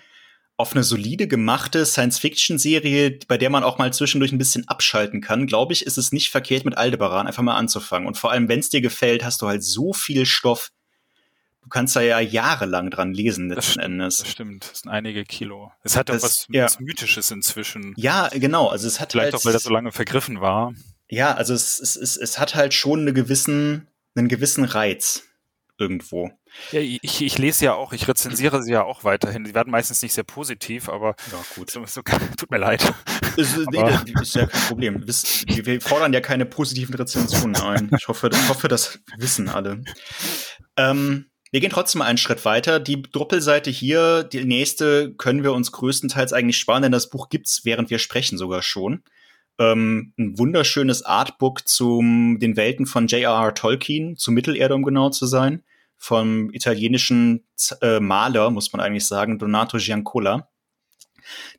auf 0.62 0.74
eine 0.74 0.84
solide 0.84 1.28
gemachte 1.28 1.86
Science-Fiction-Serie, 1.86 3.20
bei 3.28 3.38
der 3.38 3.49
man 3.49 3.64
auch 3.64 3.78
mal 3.78 3.91
zwischendurch 3.91 4.32
ein 4.32 4.38
bisschen 4.38 4.68
abschalten 4.68 5.20
kann, 5.20 5.47
glaube 5.47 5.74
ich, 5.74 5.86
ist 5.86 5.97
es 5.97 6.12
nicht 6.12 6.30
verkehrt, 6.30 6.64
mit 6.64 6.78
Aldebaran 6.78 7.28
einfach 7.28 7.43
mal 7.43 7.57
anzufangen. 7.57 8.07
Und 8.07 8.18
vor 8.18 8.32
allem, 8.32 8.47
wenn 8.47 8.59
es 8.59 8.70
dir 8.70 8.82
gefällt, 8.82 9.26
hast 9.26 9.41
du 9.41 9.47
halt 9.47 9.64
so 9.64 9.91
viel 9.93 10.26
Stoff. 10.26 10.72
Du 11.64 11.70
kannst 11.70 11.95
da 11.95 12.01
ja 12.01 12.20
jahrelang 12.20 12.89
dran 12.89 13.14
lesen, 13.14 13.49
letzten 13.49 13.80
das 13.80 13.86
Endes. 13.86 14.18
Das 14.20 14.30
stimmt, 14.30 14.70
das 14.72 14.80
sind 14.80 14.91
einige 14.91 15.26
Kilo. 15.26 15.72
Es 15.84 15.97
hat 15.97 16.09
auch 16.09 16.22
was, 16.22 16.47
ja. 16.49 16.66
was 16.66 16.80
Mythisches 16.80 17.30
inzwischen. 17.32 17.93
Ja, 17.97 18.30
genau. 18.30 18.68
Also 18.68 18.88
es 18.88 18.99
hat 18.99 19.12
Vielleicht 19.12 19.34
halt, 19.34 19.36
auch, 19.36 19.45
weil 19.45 19.53
das 19.53 19.64
so 19.64 19.70
lange 19.70 19.91
vergriffen 19.91 20.41
war. 20.41 20.74
Ja, 21.09 21.34
also 21.34 21.53
es, 21.53 21.80
es, 21.80 21.95
es, 21.95 22.18
es 22.18 22.39
hat 22.39 22.55
halt 22.55 22.74
schon 22.74 23.01
eine 23.01 23.14
gewissen, 23.14 23.88
einen 24.16 24.28
gewissen 24.28 24.64
Reiz 24.64 25.24
irgendwo. 25.78 26.32
Ja, 26.72 26.80
ich, 26.80 27.22
ich 27.22 27.38
lese 27.38 27.66
ja 27.66 27.74
auch, 27.74 27.93
ich 27.93 28.08
rezensiere 28.08 28.62
sie 28.62 28.74
ja 28.74 28.84
auch 28.84 29.04
weiterhin. 29.04 29.45
Sie 29.45 29.56
werden 29.56 29.72
meistens 29.72 30.02
nicht 30.02 30.14
sehr 30.14 30.24
positiv, 30.24 30.89
aber 30.89 31.16
ja, 31.32 31.43
gut. 31.56 31.72
So, 31.72 31.86
so, 31.86 32.02
tut 32.38 32.52
mir 32.52 32.58
leid. 32.58 32.93
Ist, 33.38 33.58
nee, 33.72 33.82
das 34.14 34.22
ist 34.22 34.36
ja 34.36 34.45
kein 34.45 34.62
Problem. 34.62 35.06
Wir 35.06 35.82
fordern 35.82 36.14
ja 36.14 36.22
keine 36.22 36.45
positiven 36.45 36.95
Rezensionen 36.95 37.56
ein. 37.56 37.91
Ich 37.97 38.08
hoffe, 38.08 38.30
ich 38.32 38.49
hoffe 38.49 38.68
das 38.68 38.99
wissen 39.18 39.49
alle. 39.49 39.84
Ähm, 40.78 41.26
wir 41.52 41.60
gehen 41.60 41.72
trotzdem 41.72 42.02
einen 42.02 42.18
Schritt 42.18 42.45
weiter. 42.45 42.80
Die 42.80 43.02
Doppelseite 43.02 43.70
hier, 43.70 44.24
die 44.24 44.43
nächste, 44.45 45.14
können 45.16 45.43
wir 45.43 45.54
uns 45.54 45.72
größtenteils 45.72 46.34
eigentlich 46.34 46.58
sparen, 46.58 46.84
denn 46.84 46.91
das 46.91 47.10
Buch 47.10 47.30
gibt's, 47.30 47.62
während 47.64 47.89
wir 47.89 47.99
sprechen, 47.99 48.38
sogar 48.38 48.62
schon. 48.62 49.04
Ähm, 49.60 50.14
ein 50.18 50.38
wunderschönes 50.38 51.04
Artbook 51.04 51.68
zu 51.68 52.02
den 52.02 52.56
Welten 52.56 52.86
von 52.86 53.08
J.R.R. 53.08 53.54
Tolkien, 53.54 54.16
zu 54.18 54.32
Mittelerde, 54.32 54.76
um 54.76 54.84
genau 54.84 55.10
zu 55.10 55.26
sein 55.26 55.64
vom 56.02 56.49
italienischen 56.49 57.45
äh, 57.84 57.99
Maler, 57.99 58.49
muss 58.49 58.74
man 58.74 58.82
eigentlich 58.82 59.06
sagen, 59.06 59.38
Donato 59.38 59.78
Giancola. 59.78 60.49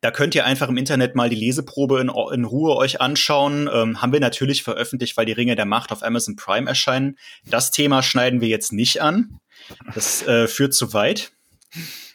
Da 0.00 0.10
könnt 0.10 0.34
ihr 0.34 0.44
einfach 0.44 0.68
im 0.68 0.76
Internet 0.76 1.14
mal 1.14 1.30
die 1.30 1.36
Leseprobe 1.36 2.00
in, 2.00 2.08
in 2.08 2.44
Ruhe 2.44 2.74
euch 2.74 3.00
anschauen. 3.00 3.70
Ähm, 3.72 4.02
haben 4.02 4.12
wir 4.12 4.18
natürlich 4.18 4.64
veröffentlicht, 4.64 5.16
weil 5.16 5.26
die 5.26 5.32
Ringe 5.32 5.54
der 5.54 5.64
Macht 5.64 5.92
auf 5.92 6.02
Amazon 6.02 6.34
Prime 6.34 6.68
erscheinen. 6.68 7.16
Das 7.46 7.70
Thema 7.70 8.02
schneiden 8.02 8.40
wir 8.40 8.48
jetzt 8.48 8.72
nicht 8.72 9.00
an. 9.00 9.38
Das 9.94 10.26
äh, 10.26 10.48
führt 10.48 10.74
zu 10.74 10.92
weit. 10.92 11.30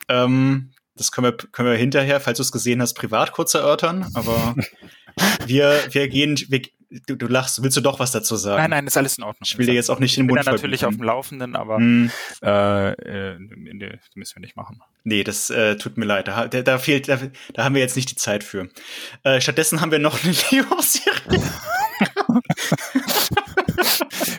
Ähm, 0.09 0.71
das 0.95 1.13
können 1.13 1.27
wir, 1.27 1.37
können 1.37 1.69
wir 1.69 1.77
hinterher, 1.77 2.19
falls 2.19 2.39
du 2.39 2.41
es 2.41 2.51
gesehen 2.51 2.81
hast, 2.81 2.93
privat 2.95 3.31
kurz 3.31 3.53
erörtern. 3.53 4.05
Aber 4.15 4.53
wir, 5.45 5.81
wir 5.91 6.09
gehen, 6.09 6.37
wir, 6.49 6.61
du, 6.89 7.15
du 7.15 7.27
lachst, 7.27 7.61
willst 7.63 7.77
du 7.77 7.81
doch 7.81 7.99
was 7.99 8.11
dazu 8.11 8.35
sagen? 8.35 8.61
Nein, 8.61 8.69
nein, 8.69 8.87
ist 8.87 8.97
alles 8.97 9.17
in 9.17 9.23
Ordnung. 9.23 9.41
Ich 9.43 9.57
will 9.57 9.65
dir 9.65 9.73
jetzt 9.73 9.89
auch 9.89 9.99
nicht 9.99 10.17
den 10.17 10.27
Mund 10.27 10.39
Ich 10.39 10.45
bin 10.45 10.53
natürlich 10.53 10.85
auf 10.85 10.95
dem 10.95 11.03
Laufenden, 11.03 11.55
aber 11.55 11.77
hm. 11.77 12.11
äh, 12.41 12.91
äh, 12.91 13.37
nee, 13.39 13.99
müssen 14.15 14.35
wir 14.35 14.41
nicht 14.41 14.55
machen. 14.55 14.81
Nee, 15.03 15.23
das 15.23 15.49
äh, 15.49 15.75
tut 15.77 15.97
mir 15.97 16.05
leid. 16.05 16.27
Da, 16.27 16.47
da, 16.47 16.77
fehlt, 16.77 17.09
da, 17.09 17.19
da 17.53 17.63
haben 17.63 17.75
wir 17.75 17.81
jetzt 17.81 17.95
nicht 17.95 18.11
die 18.11 18.15
Zeit 18.15 18.43
für. 18.43 18.69
Äh, 19.23 19.41
stattdessen 19.41 19.81
haben 19.81 19.91
wir 19.91 19.99
noch 19.99 20.23
eine 20.23 20.33
Leo-Serie. 20.51 21.43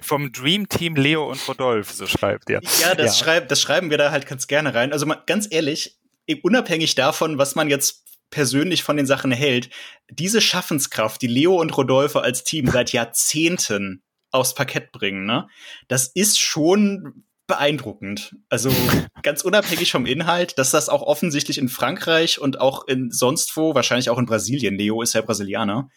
Vom 0.02 0.32
Dream 0.32 0.68
Team 0.68 0.96
Leo 0.96 1.30
und 1.30 1.46
Rodolphe, 1.48 1.92
so 1.92 2.06
schreibt 2.06 2.48
ihr. 2.50 2.60
Ja, 2.80 2.94
das, 2.94 3.18
ja. 3.18 3.24
Schreib, 3.24 3.48
das 3.48 3.60
schreiben 3.60 3.90
wir 3.90 3.98
da 3.98 4.10
halt 4.10 4.26
ganz 4.26 4.46
gerne 4.46 4.74
rein. 4.74 4.92
Also 4.92 5.06
mal, 5.06 5.22
ganz 5.26 5.48
ehrlich, 5.50 5.98
unabhängig 6.42 6.94
davon, 6.94 7.38
was 7.38 7.54
man 7.54 7.68
jetzt 7.68 8.04
persönlich 8.30 8.82
von 8.82 8.96
den 8.96 9.06
Sachen 9.06 9.32
hält, 9.32 9.70
diese 10.10 10.40
Schaffenskraft, 10.40 11.20
die 11.22 11.26
Leo 11.26 11.60
und 11.60 11.76
Rodolfo 11.76 12.18
als 12.18 12.44
Team 12.44 12.66
seit 12.72 12.92
Jahrzehnten 12.92 14.02
aufs 14.30 14.54
Parkett 14.54 14.92
bringen, 14.92 15.24
ne? 15.24 15.48
Das 15.88 16.08
ist 16.08 16.38
schon 16.38 17.24
beeindruckend. 17.46 18.36
Also 18.48 18.70
ganz 19.22 19.42
unabhängig 19.42 19.90
vom 19.90 20.06
Inhalt, 20.06 20.58
dass 20.58 20.70
das 20.70 20.88
auch 20.88 21.02
offensichtlich 21.02 21.58
in 21.58 21.68
Frankreich 21.68 22.38
und 22.38 22.60
auch 22.60 22.86
in 22.86 23.10
sonst 23.10 23.56
wo, 23.56 23.74
wahrscheinlich 23.74 24.10
auch 24.10 24.18
in 24.18 24.26
Brasilien, 24.26 24.76
Leo 24.76 25.02
ist 25.02 25.14
ja 25.14 25.22
Brasilianer, 25.22 25.88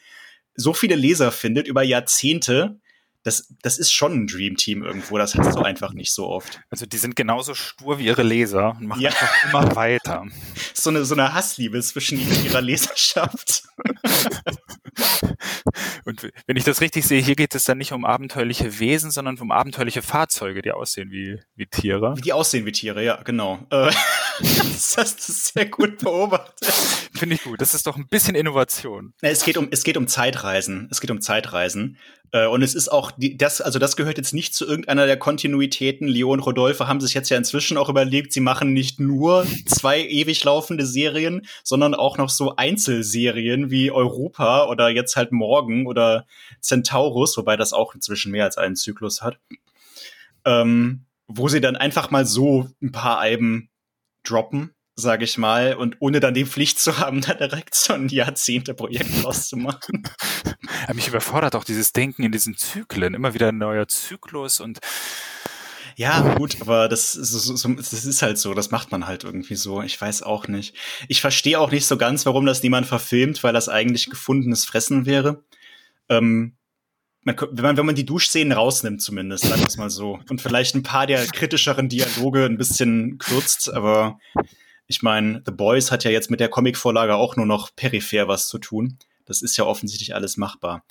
so 0.56 0.74
viele 0.74 0.96
Leser 0.96 1.32
findet 1.32 1.68
über 1.68 1.84
Jahrzehnte, 1.84 2.80
das, 3.24 3.54
das 3.62 3.78
ist 3.78 3.92
schon 3.92 4.14
ein 4.14 4.28
Dream 4.28 4.56
Team 4.56 4.84
irgendwo. 4.84 5.18
Das 5.18 5.36
hast 5.36 5.56
du 5.56 5.62
einfach 5.62 5.94
nicht 5.94 6.14
so 6.14 6.28
oft. 6.28 6.62
Also 6.70 6.86
die 6.86 6.98
sind 6.98 7.16
genauso 7.16 7.54
stur 7.54 8.00
wie 8.00 8.06
ihre 8.06 8.24
Leser 8.24 8.76
und 8.80 8.88
machen 8.88 9.02
ja. 9.02 9.10
einfach 9.10 9.46
immer 9.46 9.76
weiter. 9.76 10.26
So 10.74 10.90
eine, 10.90 11.06
so 11.06 11.14
eine 11.14 11.34
Hassliebe 11.34 11.80
zwischen 11.82 12.20
ihrer 12.44 12.62
Leserschaft. 12.62 13.64
und 16.06 16.32
wenn 16.48 16.58
ich 16.58 16.64
das 16.64 16.82
richtig 16.82 17.06
sehe, 17.06 17.22
hier 17.22 17.36
geht 17.36 17.54
es 17.54 17.66
dann 17.66 17.78
nicht 17.78 17.92
um 17.92 18.04
abenteuerliche 18.04 18.80
Wesen, 18.80 19.12
sondern 19.12 19.38
um 19.38 19.52
abenteuerliche 19.52 20.02
Fahrzeuge, 20.02 20.64
die 20.64 20.72
aussehen 20.72 21.12
wie, 21.12 21.40
wie 21.56 21.68
Tiere. 21.68 22.16
Die 22.24 22.34
aussehen 22.34 22.66
wie 22.66 22.72
Tiere, 22.72 23.04
ja, 23.04 23.22
genau. 23.22 23.60
Äh, 23.70 23.92
das 24.40 24.96
hast 24.98 25.28
du 25.28 25.34
sehr 25.34 25.68
gut 25.68 26.00
beobachtet. 26.00 26.74
Finde 27.14 27.36
ich 27.36 27.44
gut. 27.44 27.62
Das 27.62 27.76
ist 27.76 27.86
doch 27.86 27.98
ein 27.98 28.08
bisschen 28.08 28.34
Innovation. 28.34 29.14
Es 29.22 29.46
geht 29.46 29.58
um, 29.58 29.68
es 29.70 29.84
geht 29.84 29.98
um 29.98 30.08
Zeitreisen. 30.08 30.88
Es 30.90 31.02
geht 31.02 31.12
um 31.12 31.22
Zeitreisen. 31.22 31.98
Äh, 32.32 32.48
und 32.48 32.62
es 32.62 32.76
ist 32.76 32.90
auch 32.90 33.12
das, 33.18 33.62
also 33.62 33.80
das 33.80 33.96
gehört 33.96 34.18
jetzt 34.18 34.34
nicht 34.34 34.54
zu 34.54 34.66
irgendeiner 34.66 35.06
der 35.06 35.18
Kontinuitäten. 35.18 36.08
Leo 36.08 36.32
und 36.32 36.40
Rodolphe 36.40 36.88
haben 36.88 37.02
sich 37.02 37.14
jetzt 37.14 37.30
ja 37.30 37.38
inzwischen 37.38 37.78
auch 37.78 37.90
überlegt, 37.90 38.34
sie 38.34 38.40
machen 38.40 38.74
nicht 38.74 39.00
nur 39.00 39.46
zwei 39.68 40.02
ewig 40.02 40.44
laufende 40.44 40.86
Serien, 40.86 41.46
sondern 41.64 41.94
auch 41.94 42.18
noch 42.18 42.30
so 42.30 42.56
Einzelserien 42.56 43.70
wie 43.70 43.92
Europa 43.92 44.68
oder 44.68 44.90
jetzt 44.90 45.16
halt 45.16 45.32
Morgen 45.32 45.86
oder 45.88 46.26
Centaurus, 46.62 47.38
wobei 47.38 47.58
das 47.58 47.74
auch 47.74 47.94
inzwischen 47.96 48.32
mehr 48.32 48.46
als 48.46 48.58
einen 48.58 48.76
Zyklus 48.76 49.22
hat. 49.22 49.38
Ähm, 50.46 51.06
wo 51.28 51.48
sie 51.48 51.62
dann 51.62 51.76
einfach 51.76 52.12
mal 52.12 52.26
so 52.26 52.70
ein 52.82 52.92
paar 52.92 53.20
Alben 53.20 53.70
droppen 54.24 54.74
sage 55.02 55.26
ich 55.26 55.38
mal, 55.38 55.76
und 55.76 55.98
ohne 56.00 56.20
dann 56.20 56.34
die 56.34 56.46
Pflicht 56.46 56.80
zu 56.80 57.00
haben, 57.00 57.22
da 57.22 57.34
direkt 57.34 57.76
so 57.76 57.94
ein 57.94 58.08
Jahrzehnte-Projekt 58.08 59.26
auszumachen. 59.26 60.04
Ja, 60.88 60.94
mich 60.94 61.08
überfordert 61.08 61.56
auch 61.56 61.64
dieses 61.64 61.92
Denken 61.92 62.24
in 62.24 62.32
diesen 62.32 62.56
Zyklen, 62.56 63.14
immer 63.14 63.34
wieder 63.34 63.50
ein 63.50 63.58
neuer 63.58 63.88
Zyklus 63.88 64.60
und 64.60 64.80
ja, 65.96 66.34
gut, 66.36 66.58
aber 66.62 66.88
das, 66.88 67.16
ist, 67.16 67.34
das 67.34 68.06
ist 68.06 68.22
halt 68.22 68.38
so, 68.38 68.54
das 68.54 68.72
macht 68.72 68.92
man 68.92 69.08
halt 69.08 69.24
irgendwie 69.24 69.56
so. 69.56 69.82
Ich 69.82 70.00
weiß 70.00 70.24
auch 70.24 70.48
nicht. 70.48 70.76
Ich 71.08 71.22
verstehe 71.22 71.60
auch 71.60 71.72
nicht 71.72 71.86
so 71.86 71.98
ganz, 71.98 72.26
warum 72.26 72.46
das 72.46 72.64
niemand 72.64 72.88
verfilmt, 72.88 73.44
weil 73.44 73.54
das 73.54 73.70
eigentlich 73.70 74.10
gefundenes 74.10 74.66
Fressen 74.66 75.06
wäre. 75.06 75.44
Ähm, 76.10 76.56
man, 77.24 77.36
wenn, 77.52 77.64
man, 77.64 77.78
wenn 77.78 77.86
man 77.86 77.96
die 77.96 78.06
Duschszenen 78.06 78.52
rausnimmt, 78.52 79.02
zumindest, 79.02 79.46
sagen 79.46 79.62
wir 79.62 79.68
es 79.68 79.78
mal 79.78 79.90
so. 79.90 80.20
Und 80.30 80.42
vielleicht 80.42 80.76
ein 80.76 80.84
paar 80.84 81.08
der 81.08 81.26
kritischeren 81.28 81.90
Dialoge 81.90 82.46
ein 82.46 82.58
bisschen 82.58 83.18
kürzt, 83.18 83.72
aber 83.72 84.20
ich 84.92 85.02
meine, 85.02 85.42
The 85.46 85.54
Boys 85.54 85.90
hat 85.90 86.04
ja 86.04 86.12
jetzt 86.12 86.30
mit 86.30 86.42
der 86.42 86.50
Comicvorlage 86.50 87.16
auch 87.16 87.38
nur 87.38 87.46
noch 87.46 87.74
peripher 87.74 88.28
was 88.28 88.50
zu 88.50 88.60
tun. 88.60 88.98
Das 89.26 89.42
ist 89.42 89.56
ja 89.56 89.64
offensichtlich 89.64 90.14
alles 90.14 90.36
machbar. 90.36 90.84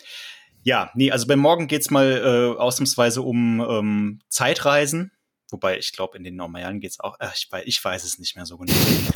Ja, 0.63 0.91
nee, 0.95 1.11
also 1.11 1.27
bei 1.27 1.37
Morgen 1.37 1.67
geht's 1.67 1.91
mal 1.91 2.55
äh, 2.57 2.59
ausnahmsweise 2.59 3.21
um 3.21 3.61
ähm, 3.61 4.21
Zeitreisen. 4.31 5.13
Wobei, 5.51 5.77
ich 5.77 5.93
glaube, 5.93 6.17
in 6.17 6.25
den 6.25 6.35
normalen 6.35 6.81
geht's 6.81 6.99
auch, 6.99 7.21
äh, 7.21 7.29
ich, 7.37 7.53
weiß, 7.53 7.65
ich 7.67 7.85
weiß 7.85 8.05
es 8.05 8.19
nicht 8.19 8.37
mehr 8.37 8.47
so 8.47 8.57
genau. 8.57 8.73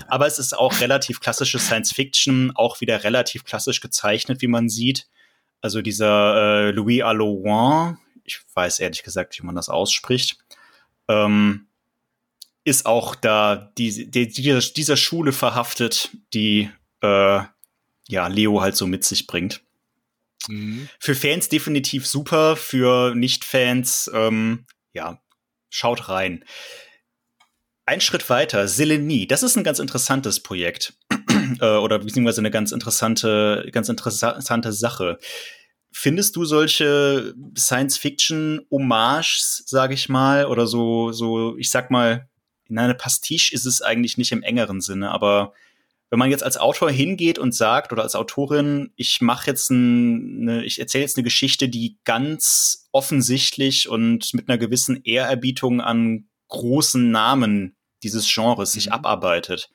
Aber 0.07 0.27
es 0.27 0.39
ist 0.39 0.53
auch 0.53 0.79
relativ 0.81 1.21
klassische 1.21 1.59
Science 1.59 1.93
Fiction, 1.93 2.53
auch 2.55 2.83
wieder 2.83 3.05
relativ 3.05 3.45
klassisch 3.45 3.81
gezeichnet, 3.81 4.43
wie 4.43 4.49
man 4.49 4.69
sieht. 4.69 5.09
Also 5.63 5.81
dieser 5.81 6.67
äh, 6.67 6.71
Louis 6.73 7.03
Allouin, 7.03 7.97
ich 8.23 8.41
weiß 8.53 8.81
ehrlich 8.81 9.03
gesagt, 9.03 9.39
wie 9.39 9.47
man 9.47 9.55
das 9.55 9.71
ausspricht, 9.71 10.37
ähm, 11.09 11.69
ist 12.65 12.87
auch 12.87 13.15
da 13.15 13.73
die, 13.77 14.11
die, 14.11 14.29
dieser, 14.29 14.61
dieser 14.61 14.97
Schule 14.97 15.33
verhaftet, 15.33 16.11
die 16.33 16.71
äh, 17.03 17.41
ja 18.09 18.27
Leo 18.27 18.61
halt 18.61 18.77
so 18.77 18.87
mit 18.87 19.05
sich 19.05 19.27
bringt. 19.27 19.63
Mhm. 20.49 20.89
Für 20.99 21.15
Fans 21.15 21.49
definitiv 21.49 22.07
super, 22.07 22.57
für 22.57 23.15
Nicht-Fans, 23.15 24.11
ähm, 24.13 24.67
ja, 24.93 25.23
schaut 25.71 26.09
rein. 26.09 26.45
Ein 27.87 28.01
Schritt 28.01 28.31
weiter, 28.31 28.67
Selenie, 28.67 29.27
das 29.27 29.43
ist 29.43 29.57
ein 29.57 29.65
ganz 29.65 29.79
interessantes 29.79 30.41
Projekt. 30.41 30.95
äh, 31.61 31.77
oder 31.77 31.99
beziehungsweise 31.99 32.41
eine 32.41 32.51
ganz 32.51 32.73
interessante, 32.73 33.69
ganz 33.73 33.91
interessante 33.91 34.73
Sache. 34.73 35.19
Findest 35.93 36.35
du 36.37 36.45
solche 36.45 37.35
Science-Fiction-Hommages, 37.57 39.65
sage 39.67 39.95
ich 39.95 40.09
mal, 40.09 40.47
oder 40.47 40.67
so, 40.67 41.13
so, 41.13 41.57
ich 41.59 41.71
sag 41.71 41.91
mal, 41.91 42.29
in 42.69 42.79
eine 42.79 42.95
Pastiche 42.95 43.55
ist 43.55 43.67
es 43.67 43.83
eigentlich 43.83 44.19
nicht 44.19 44.33
im 44.33 44.43
engeren 44.43 44.81
Sinne, 44.81 45.11
aber 45.11 45.53
wenn 46.11 46.19
man 46.19 46.31
jetzt 46.31 46.45
als 46.45 46.57
Autor 46.57 46.91
hingeht 46.91 47.39
und 47.39 47.55
sagt 47.55 47.93
oder 47.93 48.05
als 48.05 48.15
Autorin, 48.15 48.93
ich 48.95 49.21
mache 49.21 49.51
jetzt 49.51 49.71
eine, 49.71 50.65
ich 50.65 50.79
erzähle 50.79 51.03
jetzt 51.03 51.17
eine 51.17 51.25
Geschichte, 51.25 51.69
die 51.69 51.99
ganz 52.05 52.89
offensichtlich 52.93 53.89
und 53.89 54.33
mit 54.33 54.49
einer 54.49 54.59
gewissen 54.59 55.03
Ehrerbietung 55.03 55.81
an 55.81 56.29
großen 56.49 57.11
Namen 57.11 57.75
dieses 58.05 58.33
Genres 58.33 58.73
sich 58.73 58.87
mhm. 58.87 58.93
abarbeitet, 58.93 59.71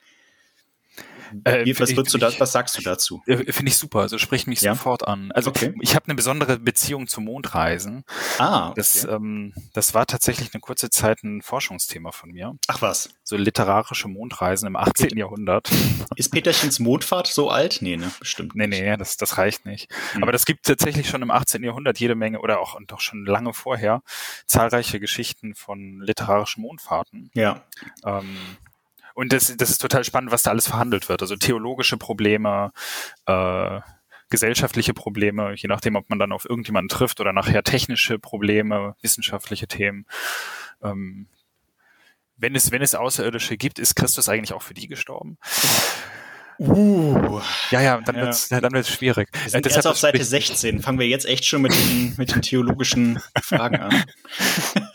äh, 1.43 1.79
was, 1.79 1.89
ich, 1.91 1.95
du 1.95 2.17
da, 2.17 2.31
was 2.39 2.51
sagst 2.51 2.77
du 2.77 2.81
dazu? 2.81 3.21
Äh, 3.25 3.51
finde 3.51 3.69
ich 3.69 3.77
super, 3.77 4.01
also 4.01 4.17
spricht 4.17 4.47
mich 4.47 4.61
ja? 4.61 4.75
sofort 4.75 5.07
an. 5.07 5.31
Also 5.33 5.49
okay. 5.49 5.73
ich 5.81 5.95
habe 5.95 6.05
eine 6.05 6.15
besondere 6.15 6.59
Beziehung 6.59 7.07
zu 7.07 7.21
Mondreisen. 7.21 8.03
Ah, 8.37 8.69
okay. 8.69 8.73
das, 8.77 9.03
ähm, 9.05 9.53
das 9.73 9.93
war 9.93 10.05
tatsächlich 10.05 10.53
eine 10.53 10.61
kurze 10.61 10.89
Zeit 10.89 11.23
ein 11.23 11.41
Forschungsthema 11.41 12.11
von 12.11 12.31
mir. 12.31 12.55
Ach 12.67 12.81
was? 12.81 13.09
So 13.23 13.37
literarische 13.37 14.07
Mondreisen 14.07 14.67
im 14.67 14.75
18. 14.75 15.17
Jahrhundert. 15.17 15.69
Ist 16.15 16.31
Peterchens 16.31 16.79
Mondfahrt 16.79 17.27
so 17.27 17.49
alt? 17.49 17.79
Nee, 17.81 17.97
ne, 17.97 18.11
bestimmt. 18.19 18.55
Nee, 18.55 18.67
nee, 18.67 18.97
das, 18.97 19.17
das 19.17 19.37
reicht 19.37 19.65
nicht. 19.65 19.91
Hm. 20.13 20.23
Aber 20.23 20.31
das 20.31 20.45
gibt 20.45 20.65
tatsächlich 20.65 21.09
schon 21.09 21.21
im 21.21 21.31
18. 21.31 21.63
Jahrhundert 21.63 21.99
jede 21.99 22.15
Menge 22.15 22.39
oder 22.39 22.59
auch 22.59 22.75
und 22.75 22.91
doch 22.91 22.99
schon 22.99 23.25
lange 23.25 23.53
vorher 23.53 24.01
zahlreiche 24.45 24.99
Geschichten 24.99 25.55
von 25.55 26.01
literarischen 26.01 26.61
Mondfahrten. 26.61 27.29
Ja. 27.33 27.63
Ähm, 28.05 28.37
und 29.19 29.33
das, 29.33 29.53
das 29.57 29.69
ist 29.69 29.79
total 29.79 30.05
spannend, 30.05 30.31
was 30.31 30.43
da 30.43 30.51
alles 30.51 30.69
verhandelt 30.69 31.09
wird. 31.09 31.21
Also 31.21 31.35
theologische 31.35 31.97
Probleme, 31.97 32.71
äh, 33.25 33.81
gesellschaftliche 34.29 34.93
Probleme, 34.93 35.53
je 35.57 35.67
nachdem, 35.67 35.97
ob 35.97 36.09
man 36.09 36.19
dann 36.19 36.31
auf 36.31 36.49
irgendjemanden 36.49 36.87
trifft 36.87 37.19
oder 37.19 37.33
nachher 37.33 37.61
technische 37.63 38.17
Probleme, 38.17 38.95
wissenschaftliche 39.01 39.67
Themen. 39.67 40.05
Ähm, 40.81 41.27
wenn 42.37 42.55
es, 42.55 42.71
wenn 42.71 42.81
es 42.81 42.95
Außerirdische 42.95 43.57
gibt, 43.57 43.77
ist 43.77 43.95
Christus 43.95 44.29
eigentlich 44.29 44.53
auch 44.53 44.61
für 44.61 44.73
die 44.73 44.87
gestorben? 44.87 45.37
Uh. 46.57 47.41
Ja, 47.71 47.81
ja, 47.81 47.99
dann 47.99 48.15
ja. 48.15 48.21
wird's, 48.21 48.47
dann 48.47 48.71
wird's 48.71 48.89
schwierig. 48.89 49.27
Wir 49.43 49.49
sind 49.49 49.65
jetzt 49.65 49.85
auf 49.85 49.97
Seite 49.97 50.23
16. 50.23 50.81
Fangen 50.81 50.97
wir 50.97 51.07
jetzt 51.07 51.25
echt 51.25 51.43
schon 51.43 51.61
mit 51.61 51.73
den, 51.73 52.13
mit 52.17 52.33
den 52.33 52.41
theologischen 52.41 53.19
Fragen 53.41 53.81
an. 53.81 54.05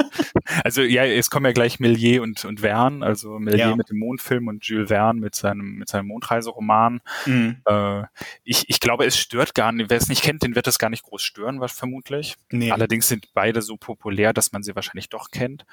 Also 0.65 0.81
ja, 0.81 1.05
es 1.05 1.29
kommen 1.29 1.45
ja 1.45 1.53
gleich 1.53 1.79
Millier 1.79 2.23
und, 2.23 2.43
und 2.47 2.61
Verne, 2.61 3.05
also 3.05 3.39
Millier 3.39 3.69
ja. 3.69 3.77
mit 3.77 3.91
dem 3.91 3.99
Mondfilm 3.99 4.49
und 4.49 4.65
Jules 4.65 4.89
Verne 4.89 5.21
mit 5.21 5.35
seinem, 5.35 5.75
mit 5.75 5.91
seinem 5.91 6.07
Mondreiseroman. 6.07 7.03
Mhm. 7.27 7.61
Äh, 7.67 8.05
ich, 8.45 8.71
ich 8.71 8.81
glaube, 8.81 9.05
es 9.05 9.19
stört 9.19 9.55
gar 9.55 9.73
nicht, 9.73 9.91
wer 9.91 9.99
es 9.99 10.09
nicht 10.09 10.23
kennt, 10.23 10.43
den 10.43 10.55
wird 10.55 10.67
das 10.67 10.79
gar 10.79 10.89
nicht 10.89 11.03
groß 11.03 11.21
stören, 11.21 11.61
was 11.61 11.73
vermutlich. 11.73 12.37
Nee. 12.51 12.71
Allerdings 12.71 13.09
sind 13.09 13.29
beide 13.35 13.61
so 13.61 13.77
populär, 13.77 14.33
dass 14.33 14.53
man 14.53 14.63
sie 14.63 14.75
wahrscheinlich 14.75 15.11
doch 15.11 15.31
kennt 15.31 15.67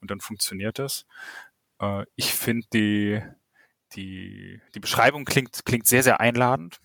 und 0.00 0.10
dann 0.10 0.20
funktioniert 0.20 0.78
es. 0.78 1.04
Äh, 1.78 2.06
ich 2.16 2.32
finde 2.32 2.66
die, 2.72 3.20
die, 3.92 4.58
die 4.74 4.80
Beschreibung 4.80 5.26
klingt, 5.26 5.66
klingt 5.66 5.86
sehr, 5.86 6.02
sehr 6.02 6.18
einladend. 6.18 6.80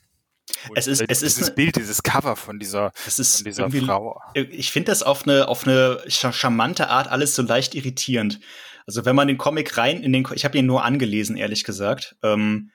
Es 0.76 0.88
ist, 0.88 1.02
es 1.08 1.22
ist 1.22 1.38
dieses 1.38 1.56
Bild, 1.56 1.76
dieses 1.76 2.04
Cover 2.04 2.36
von 2.36 2.60
dieser, 2.60 2.91
von 2.93 3.43
dieser 3.43 3.70
Frau. 3.72 4.22
Ich 4.34 4.72
finde 4.72 4.91
das 4.91 5.04
auf 5.04 5.28
eine, 5.28 5.48
auf 5.48 5.66
eine 5.66 6.04
charmante 6.08 6.89
Art 6.89 7.08
alles 7.08 7.36
so 7.36 7.41
leicht 7.41 7.76
irritierend. 7.76 8.39
Also 8.88 9.06
wenn 9.06 9.16
man 9.16 9.28
den 9.28 9.38
Comic 9.38 9.78
rein 9.78 10.04
in 10.04 10.14
den, 10.14 10.28
ich 10.34 10.46
habe 10.46 10.58
ihn 10.58 10.66
nur 10.66 10.84
angelesen, 10.84 11.36
ehrlich 11.36 11.64
gesagt. 11.64 12.16
Ähm, 12.22 12.72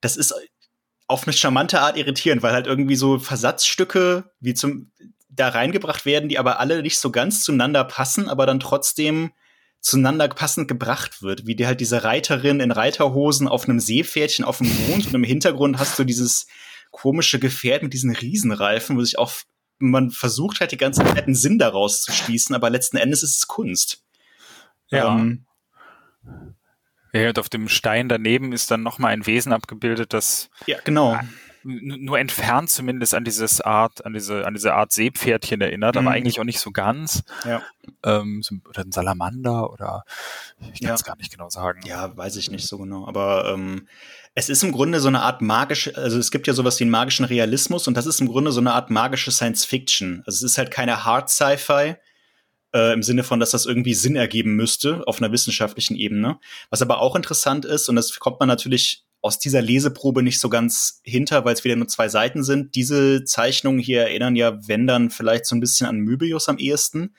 das 0.00 0.16
ist 0.16 0.34
auf 1.06 1.26
eine 1.26 1.32
charmante 1.32 1.80
Art 1.80 1.96
irritierend, 1.96 2.42
weil 2.42 2.52
halt 2.52 2.66
irgendwie 2.66 2.96
so 2.96 3.18
Versatzstücke 3.18 4.24
wie 4.40 4.54
zum 4.54 4.90
da 5.34 5.48
reingebracht 5.48 6.04
werden, 6.04 6.28
die 6.28 6.38
aber 6.38 6.60
alle 6.60 6.82
nicht 6.82 6.98
so 6.98 7.10
ganz 7.10 7.42
zueinander 7.42 7.84
passen, 7.84 8.28
aber 8.28 8.44
dann 8.44 8.60
trotzdem 8.60 9.32
zueinander 9.80 10.28
passend 10.28 10.68
gebracht 10.68 11.22
wird, 11.22 11.46
wie 11.46 11.56
die 11.56 11.66
halt 11.66 11.80
diese 11.80 12.04
Reiterin 12.04 12.60
in 12.60 12.70
Reiterhosen 12.70 13.48
auf 13.48 13.64
einem 13.64 13.80
Seepferdchen 13.80 14.44
auf 14.44 14.58
dem 14.58 14.68
Mond 14.88 15.06
und 15.06 15.14
im 15.14 15.24
Hintergrund 15.24 15.78
hast 15.78 15.98
du 15.98 16.04
dieses 16.04 16.46
komische 16.92 17.40
Gefährt 17.40 17.82
mit 17.82 17.92
diesen 17.92 18.14
Riesenreifen, 18.14 18.96
wo 18.96 19.02
sich 19.02 19.18
auch 19.18 19.32
man 19.82 20.12
versucht 20.12 20.60
halt 20.60 20.70
die 20.70 20.76
ganze 20.76 21.02
Zeit 21.02 21.26
einen 21.26 21.34
Sinn 21.34 21.58
daraus 21.58 22.02
zu 22.02 22.12
schließen, 22.12 22.54
aber 22.54 22.70
letzten 22.70 22.98
Endes 22.98 23.24
ist 23.24 23.36
es 23.36 23.48
Kunst. 23.48 24.04
Ja. 24.90 25.12
Ähm, 25.12 25.44
ja, 27.12 27.28
und 27.28 27.38
auf 27.38 27.48
dem 27.48 27.68
Stein 27.68 28.08
daneben 28.08 28.52
ist 28.52 28.70
dann 28.70 28.82
nochmal 28.82 29.12
ein 29.12 29.26
Wesen 29.26 29.52
abgebildet, 29.52 30.12
das 30.12 30.50
ja, 30.66 30.78
genau. 30.84 31.18
Nur 31.64 32.18
entfernt 32.18 32.70
zumindest 32.70 33.14
an 33.14 33.24
dieses 33.24 33.60
Art, 33.60 34.04
an 34.04 34.12
diese, 34.12 34.46
an 34.46 34.54
diese 34.54 34.74
Art 34.74 34.92
Seepferdchen 34.92 35.60
erinnert, 35.60 35.94
mhm. 35.94 36.06
aber 36.06 36.10
eigentlich 36.14 36.40
auch 36.40 36.44
nicht 36.44 36.60
so 36.60 36.70
ganz. 36.70 37.22
Ja. 37.44 37.62
Ähm, 38.04 38.42
oder 38.68 38.82
ein 38.82 38.92
Salamander 38.92 39.72
oder 39.72 40.04
Ich 40.72 40.80
kann 40.80 40.94
es 40.94 41.00
ja. 41.00 41.06
gar 41.06 41.16
nicht 41.16 41.32
genau 41.32 41.48
sagen. 41.48 41.80
Ja, 41.84 42.16
weiß 42.16 42.36
ich 42.36 42.50
nicht 42.50 42.66
so 42.66 42.78
genau. 42.78 43.06
Aber 43.06 43.52
ähm, 43.52 43.88
es 44.34 44.48
ist 44.48 44.62
im 44.62 44.72
Grunde 44.72 45.00
so 45.00 45.08
eine 45.08 45.22
Art 45.22 45.42
magische, 45.42 45.96
also 45.96 46.18
es 46.18 46.30
gibt 46.30 46.46
ja 46.46 46.54
sowas 46.54 46.78
wie 46.80 46.84
einen 46.84 46.90
magischen 46.90 47.24
Realismus 47.24 47.88
und 47.88 47.96
das 47.96 48.06
ist 48.06 48.20
im 48.20 48.28
Grunde 48.28 48.52
so 48.52 48.60
eine 48.60 48.72
Art 48.72 48.90
magische 48.90 49.30
Science 49.30 49.64
Fiction. 49.64 50.22
Also 50.26 50.44
es 50.44 50.52
ist 50.52 50.58
halt 50.58 50.70
keine 50.70 51.04
Hard 51.04 51.30
Sci-Fi, 51.30 51.96
äh, 52.74 52.92
im 52.92 53.02
Sinne 53.02 53.24
von, 53.24 53.40
dass 53.40 53.50
das 53.50 53.66
irgendwie 53.66 53.94
Sinn 53.94 54.16
ergeben 54.16 54.56
müsste 54.56 55.02
auf 55.06 55.20
einer 55.20 55.32
wissenschaftlichen 55.32 55.94
Ebene. 55.94 56.38
Was 56.70 56.82
aber 56.82 57.00
auch 57.00 57.16
interessant 57.16 57.64
ist, 57.64 57.88
und 57.88 57.96
das 57.96 58.18
kommt 58.18 58.40
man 58.40 58.48
natürlich 58.48 59.01
aus 59.22 59.38
dieser 59.38 59.62
Leseprobe 59.62 60.22
nicht 60.22 60.40
so 60.40 60.48
ganz 60.48 61.00
hinter, 61.04 61.44
weil 61.44 61.54
es 61.54 61.62
wieder 61.62 61.76
nur 61.76 61.86
zwei 61.86 62.08
Seiten 62.08 62.42
sind. 62.42 62.74
Diese 62.74 63.24
Zeichnungen 63.24 63.78
hier 63.78 64.02
erinnern 64.02 64.34
ja, 64.34 64.66
wenn 64.66 64.88
dann 64.88 65.10
vielleicht 65.10 65.46
so 65.46 65.54
ein 65.54 65.60
bisschen 65.60 65.86
an 65.86 65.98
Möbius 65.98 66.48
am 66.48 66.58
ehesten. 66.58 67.14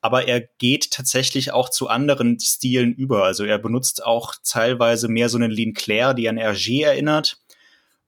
Aber 0.00 0.28
er 0.28 0.40
geht 0.40 0.92
tatsächlich 0.92 1.50
auch 1.50 1.68
zu 1.68 1.88
anderen 1.88 2.38
Stilen 2.38 2.94
über. 2.94 3.24
Also 3.24 3.44
er 3.44 3.58
benutzt 3.58 4.04
auch 4.04 4.36
teilweise 4.44 5.08
mehr 5.08 5.28
so 5.28 5.36
eine 5.36 5.48
Lean 5.48 5.74
Claire, 5.74 6.14
die 6.14 6.28
an 6.28 6.38
Hergé 6.38 6.84
erinnert. 6.84 7.42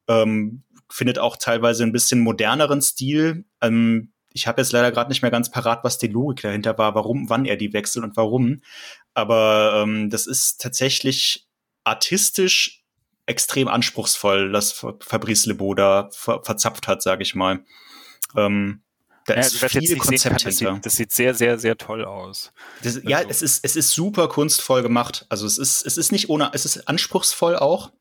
Ähm, 0.07 0.63
findet 0.89 1.19
auch 1.19 1.37
teilweise 1.37 1.83
ein 1.83 1.93
bisschen 1.93 2.21
moderneren 2.21 2.81
Stil. 2.81 3.45
Ähm, 3.61 4.13
ich 4.33 4.47
habe 4.47 4.61
jetzt 4.63 4.71
leider 4.71 4.93
gerade 4.93 5.11
nicht 5.11 5.23
mehr 5.23 5.33
ganz 5.33 5.51
parat, 5.51 5.83
was 5.83 5.99
die 5.99 6.07
Logik 6.07 6.43
dahinter 6.43 6.79
war, 6.79 6.95
warum, 6.95 7.29
wann 7.29 7.47
er 7.47 7.57
die 7.57 7.73
wechselt 7.73 8.05
und 8.05 8.17
warum. 8.17 8.63
Aber 9.13 9.83
ähm, 9.83 10.09
das 10.09 10.29
ist 10.29 10.61
tatsächlich 10.61 11.49
artistisch 11.83 12.80
extrem 13.31 13.69
anspruchsvoll, 13.69 14.53
das 14.53 14.73
Fabrice 14.73 15.47
Lebeau 15.47 15.75
da 15.75 16.11
ver 16.13 16.43
verzapft 16.43 16.89
hat, 16.89 17.03
sage 17.03 17.23
ich 17.23 17.35
mal. 17.35 17.65
Ähm, 18.37 18.83
da 19.27 19.35
ja, 19.35 19.41
ist 19.41 19.65
viel 19.65 19.97
Konzept 19.97 20.23
kann, 20.23 20.45
das 20.45 20.59
hinter. 20.59 20.75
Sieht, 20.75 20.87
das 20.87 20.95
sieht 20.95 21.13
sehr, 21.13 21.35
sehr, 21.35 21.59
sehr 21.59 21.79
toll 21.79 22.05
aus. 22.05 22.53
Das, 22.83 22.97
also. 22.97 23.09
Ja, 23.09 23.21
es 23.23 23.43
ist, 23.43 23.65
es 23.65 23.77
ist 23.77 23.93
super 23.93 24.29
kunstvoll 24.29 24.83
gemacht. 24.83 25.27
Also 25.29 25.47
es 25.47 25.59
ist, 25.59 25.87
es 25.87 25.97
ist 25.97 26.11
nicht 26.11 26.29
ohne, 26.29 26.51
es 26.53 26.65
ist 26.65 26.89
anspruchsvoll 26.89 27.57
auch. 27.57 27.93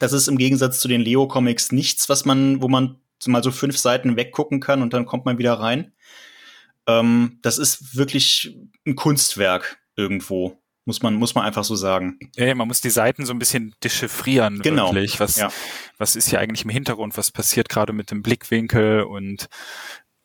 Das 0.00 0.12
ist 0.12 0.26
im 0.26 0.38
Gegensatz 0.38 0.80
zu 0.80 0.88
den 0.88 1.00
Leo-Comics 1.00 1.72
nichts, 1.72 2.08
was 2.08 2.24
man, 2.24 2.60
wo 2.60 2.68
man 2.68 2.98
mal 3.26 3.42
so 3.42 3.50
fünf 3.50 3.78
Seiten 3.78 4.16
weggucken 4.16 4.60
kann 4.60 4.82
und 4.82 4.92
dann 4.92 5.06
kommt 5.06 5.24
man 5.24 5.38
wieder 5.38 5.54
rein. 5.54 5.92
Ähm, 6.86 7.38
das 7.42 7.58
ist 7.58 7.96
wirklich 7.96 8.56
ein 8.86 8.96
Kunstwerk 8.96 9.78
irgendwo. 9.94 10.58
Muss 10.86 11.02
man, 11.02 11.14
muss 11.14 11.34
man 11.34 11.44
einfach 11.44 11.64
so 11.64 11.74
sagen. 11.74 12.18
Ja, 12.36 12.54
man 12.54 12.68
muss 12.68 12.80
die 12.80 12.90
Seiten 12.90 13.26
so 13.26 13.32
ein 13.32 13.40
bisschen 13.40 13.74
dechiffrieren, 13.82 14.62
genau. 14.62 14.86
wirklich. 14.86 15.18
Was, 15.18 15.36
ja. 15.36 15.50
was 15.98 16.14
ist 16.14 16.30
hier 16.30 16.38
eigentlich 16.38 16.64
im 16.64 16.70
Hintergrund? 16.70 17.16
Was 17.18 17.32
passiert 17.32 17.68
gerade 17.68 17.92
mit 17.92 18.12
dem 18.12 18.22
Blickwinkel 18.22 19.02
und 19.02 19.48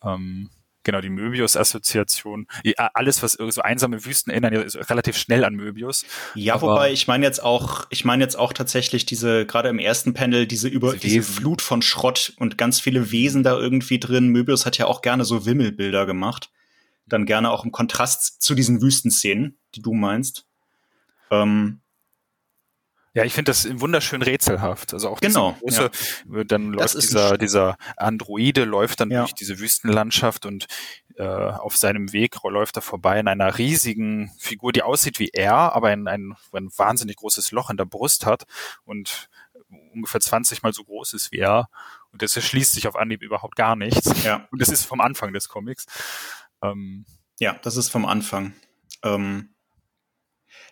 ähm, 0.03 0.51
genau 0.84 1.01
die 1.01 1.09
Möbius-Assoziation. 1.09 2.47
Alles, 2.78 3.24
was 3.24 3.34
so 3.34 3.62
einsame 3.62 4.05
Wüsten 4.05 4.32
erinnern, 4.32 4.53
ist 4.53 4.89
relativ 4.89 5.18
schnell 5.18 5.43
an 5.43 5.55
Möbius. 5.55 6.05
Ja, 6.36 6.62
wobei 6.62 6.91
ich 6.91 7.07
meine 7.07 7.26
jetzt 7.26 7.41
auch, 7.43 7.86
ich 7.89 8.05
meine 8.05 8.24
jetzt 8.24 8.38
auch 8.38 8.53
tatsächlich 8.53 9.05
diese, 9.05 9.45
gerade 9.45 9.70
im 9.70 9.80
ersten 9.80 10.14
Panel, 10.14 10.47
diese 10.47 10.68
über 10.68 10.93
diese, 10.93 11.07
diese 11.07 11.24
Flut 11.24 11.62
von 11.62 11.82
Schrott 11.82 12.34
und 12.38 12.57
ganz 12.57 12.80
viele 12.80 13.12
Wesen 13.12 13.43
da 13.43 13.57
irgendwie 13.57 13.99
drin. 13.99 14.28
Möbius 14.30 14.66
hat 14.66 14.78
ja 14.78 14.88
auch 14.88 15.01
gerne 15.01 15.26
so 15.26 15.45
Wimmelbilder 15.45 16.05
gemacht. 16.05 16.51
Dann 17.07 17.26
gerne 17.26 17.51
auch 17.51 17.66
im 17.66 17.72
Kontrast 17.72 18.41
zu 18.41 18.55
diesen 18.55 18.82
Wüstenszenen, 18.82 19.57
die 19.76 19.82
du 19.82 19.93
meinst. 19.93 20.45
Ähm, 21.32 21.82
ja, 23.13 23.25
ich 23.25 23.34
finde 23.34 23.49
das 23.49 23.67
wunderschön 23.82 24.21
rätselhaft. 24.21 24.93
Also 24.93 25.09
auch 25.09 25.19
genau, 25.19 25.53
große, 25.59 25.91
ja. 26.34 26.43
dann 26.45 26.71
läuft 26.71 26.95
dieser, 26.95 27.38
dieser 27.38 27.75
Androide 27.97 28.63
läuft 28.63 29.01
dann 29.01 29.11
ja. 29.11 29.21
durch 29.21 29.34
diese 29.34 29.59
Wüstenlandschaft 29.59 30.45
und 30.45 30.67
äh, 31.17 31.25
auf 31.25 31.75
seinem 31.75 32.13
Weg 32.13 32.38
läuft 32.43 32.77
er 32.77 32.82
vorbei 32.82 33.19
in 33.19 33.27
einer 33.27 33.57
riesigen 33.57 34.32
Figur, 34.39 34.71
die 34.71 34.84
aussieht 34.84 35.19
wie 35.19 35.29
er, 35.34 35.53
aber 35.75 35.89
ein, 35.89 36.07
ein, 36.07 36.36
ein 36.53 36.69
wahnsinnig 36.77 37.17
großes 37.17 37.51
Loch 37.51 37.69
in 37.69 37.75
der 37.75 37.86
Brust 37.86 38.25
hat 38.25 38.45
und 38.86 39.29
ungefähr 39.93 40.21
20 40.21 40.63
mal 40.63 40.73
so 40.73 40.86
groß 40.86 41.13
ist 41.13 41.34
wie 41.34 41.39
er. 41.39 41.69
Und 42.11 42.21
das 42.21 42.36
erschließt 42.36 42.73
sich 42.73 42.88
auf 42.88 42.95
Anhieb 42.95 43.21
überhaupt 43.21 43.55
gar 43.55 43.75
nichts. 43.75 44.23
Ja. 44.23 44.47
Und 44.51 44.61
das 44.61 44.69
ist 44.69 44.86
vom 44.86 45.01
Anfang 45.01 45.34
des 45.34 45.49
Comics. 45.49 45.86
Ähm, 46.61 47.05
ja, 47.39 47.53
das 47.61 47.75
ist 47.75 47.89
vom 47.89 48.05
Anfang. 48.05 48.53
Ähm, 49.03 49.53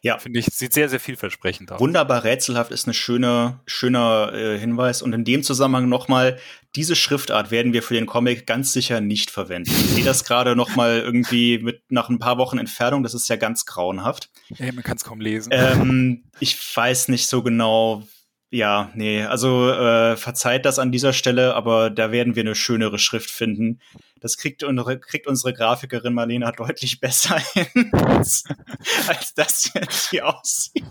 ja. 0.02 0.18
Finde 0.18 0.40
ich, 0.40 0.46
sieht 0.46 0.74
sehr, 0.74 0.90
sehr 0.90 1.00
vielversprechend 1.00 1.72
aus. 1.72 1.80
Wunderbar 1.80 2.24
rätselhaft 2.24 2.72
ist 2.72 2.88
ein 2.88 2.94
schöner, 2.94 3.62
schöner 3.66 4.32
äh, 4.34 4.58
Hinweis. 4.58 5.02
Und 5.02 5.14
in 5.14 5.24
dem 5.24 5.44
Zusammenhang 5.44 5.90
nochmal, 5.90 6.40
diese 6.76 6.96
Schriftart 6.96 7.52
werden 7.52 7.74
wir 7.74 7.84
für 7.84 7.96
den 7.96 8.06
Comic 8.06 8.46
ganz 8.46 8.74
sicher 8.74 9.02
nicht 9.02 9.32
verwenden. 9.32 9.72
Ich 9.72 9.92
sehe 9.92 10.04
das 10.04 10.24
gerade 10.24 10.56
nochmal 10.56 11.00
irgendwie 11.00 11.60
mit 11.60 11.82
nach 11.90 12.10
ein 12.10 12.20
paar 12.20 12.38
Wochen 12.38 12.58
Entfernung, 12.58 13.04
das 13.04 13.14
ist 13.14 13.28
ja 13.28 13.36
ganz 13.36 13.66
grauenhaft. 13.66 14.30
Ja, 14.58 14.72
man 14.72 14.84
kann 14.84 14.98
es 14.98 15.04
kaum 15.04 15.20
lesen. 15.20 15.50
Ähm, 15.52 16.24
ich 16.40 16.58
weiß 16.76 17.08
nicht 17.08 17.28
so 17.28 17.42
genau, 17.42 18.04
ja, 18.52 18.92
nee, 18.96 19.24
also 19.24 19.70
äh, 19.70 20.18
verzeiht 20.18 20.66
das 20.66 20.80
an 20.80 20.92
dieser 20.92 21.14
Stelle, 21.14 21.54
aber 21.54 21.92
da 21.92 22.12
werden 22.12 22.36
wir 22.36 22.42
eine 22.42 22.56
schönere 22.56 22.98
Schrift 22.98 23.30
finden. 23.30 23.80
Das 24.22 24.38
kriegt 24.38 24.64
unsere, 24.64 25.00
kriegt 25.00 25.28
unsere 25.28 25.54
Grafikerin 25.54 26.16
Marlena 26.16 26.52
deutlich 26.58 27.00
besser 27.00 27.38
hin, 27.38 27.92
als, 27.94 28.44
als 29.08 29.36
das 29.36 29.72
jetzt 29.76 30.10
hier 30.10 30.28
aussieht. 30.28 30.84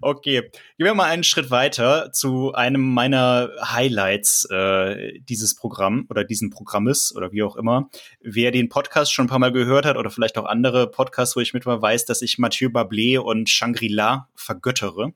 Okay, 0.00 0.42
gehen 0.42 0.86
wir 0.86 0.94
mal 0.94 1.04
einen 1.04 1.22
Schritt 1.22 1.52
weiter 1.52 2.10
zu 2.12 2.52
einem 2.52 2.80
meiner 2.80 3.50
Highlights 3.62 4.46
äh, 4.50 5.20
dieses 5.20 5.54
Programm 5.54 6.06
oder 6.10 6.24
diesen 6.24 6.50
Programmes 6.50 7.14
oder 7.14 7.30
wie 7.30 7.44
auch 7.44 7.54
immer. 7.54 7.90
Wer 8.20 8.50
den 8.50 8.68
Podcast 8.68 9.12
schon 9.12 9.26
ein 9.26 9.30
paar 9.30 9.38
Mal 9.38 9.52
gehört 9.52 9.86
hat 9.86 9.96
oder 9.96 10.10
vielleicht 10.10 10.36
auch 10.36 10.46
andere 10.46 10.90
Podcasts, 10.90 11.36
wo 11.36 11.40
ich 11.40 11.54
mit 11.54 11.64
war, 11.64 11.80
weiß, 11.80 12.06
dass 12.06 12.22
ich 12.22 12.38
Mathieu 12.38 12.70
Bablé 12.70 13.18
und 13.18 13.48
Shangri-La 13.48 14.28
vergöttere 14.34 15.12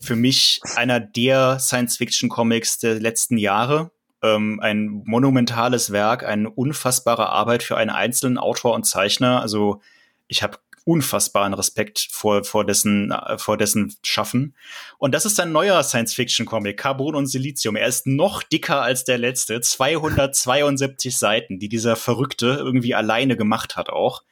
für 0.00 0.16
mich 0.16 0.60
einer 0.76 1.00
der 1.00 1.58
Science-Fiction-Comics 1.58 2.78
der 2.78 3.00
letzten 3.00 3.36
Jahre. 3.36 3.90
Ähm, 4.22 4.60
ein 4.60 5.02
monumentales 5.04 5.92
Werk, 5.92 6.24
eine 6.24 6.50
unfassbare 6.50 7.28
Arbeit 7.28 7.62
für 7.62 7.76
einen 7.76 7.90
einzelnen 7.90 8.38
Autor 8.38 8.74
und 8.74 8.84
Zeichner. 8.84 9.40
Also 9.40 9.80
ich 10.26 10.42
habe 10.42 10.58
unfassbaren 10.88 11.52
Respekt 11.52 12.08
vor, 12.10 12.44
vor, 12.44 12.64
dessen, 12.64 13.10
äh, 13.10 13.36
vor 13.36 13.58
dessen 13.58 13.94
Schaffen. 14.02 14.54
Und 14.96 15.14
das 15.14 15.26
ist 15.26 15.38
ein 15.38 15.52
neuer 15.52 15.82
Science-Fiction-Comic, 15.82 16.78
Carbon 16.78 17.14
und 17.14 17.26
Silizium. 17.26 17.76
Er 17.76 17.86
ist 17.86 18.06
noch 18.06 18.42
dicker 18.42 18.80
als 18.80 19.04
der 19.04 19.18
letzte, 19.18 19.60
272 19.60 21.18
Seiten, 21.18 21.58
die 21.58 21.68
dieser 21.68 21.94
Verrückte 21.94 22.56
irgendwie 22.58 22.94
alleine 22.94 23.36
gemacht 23.36 23.76
hat 23.76 23.90
auch. 23.90 24.22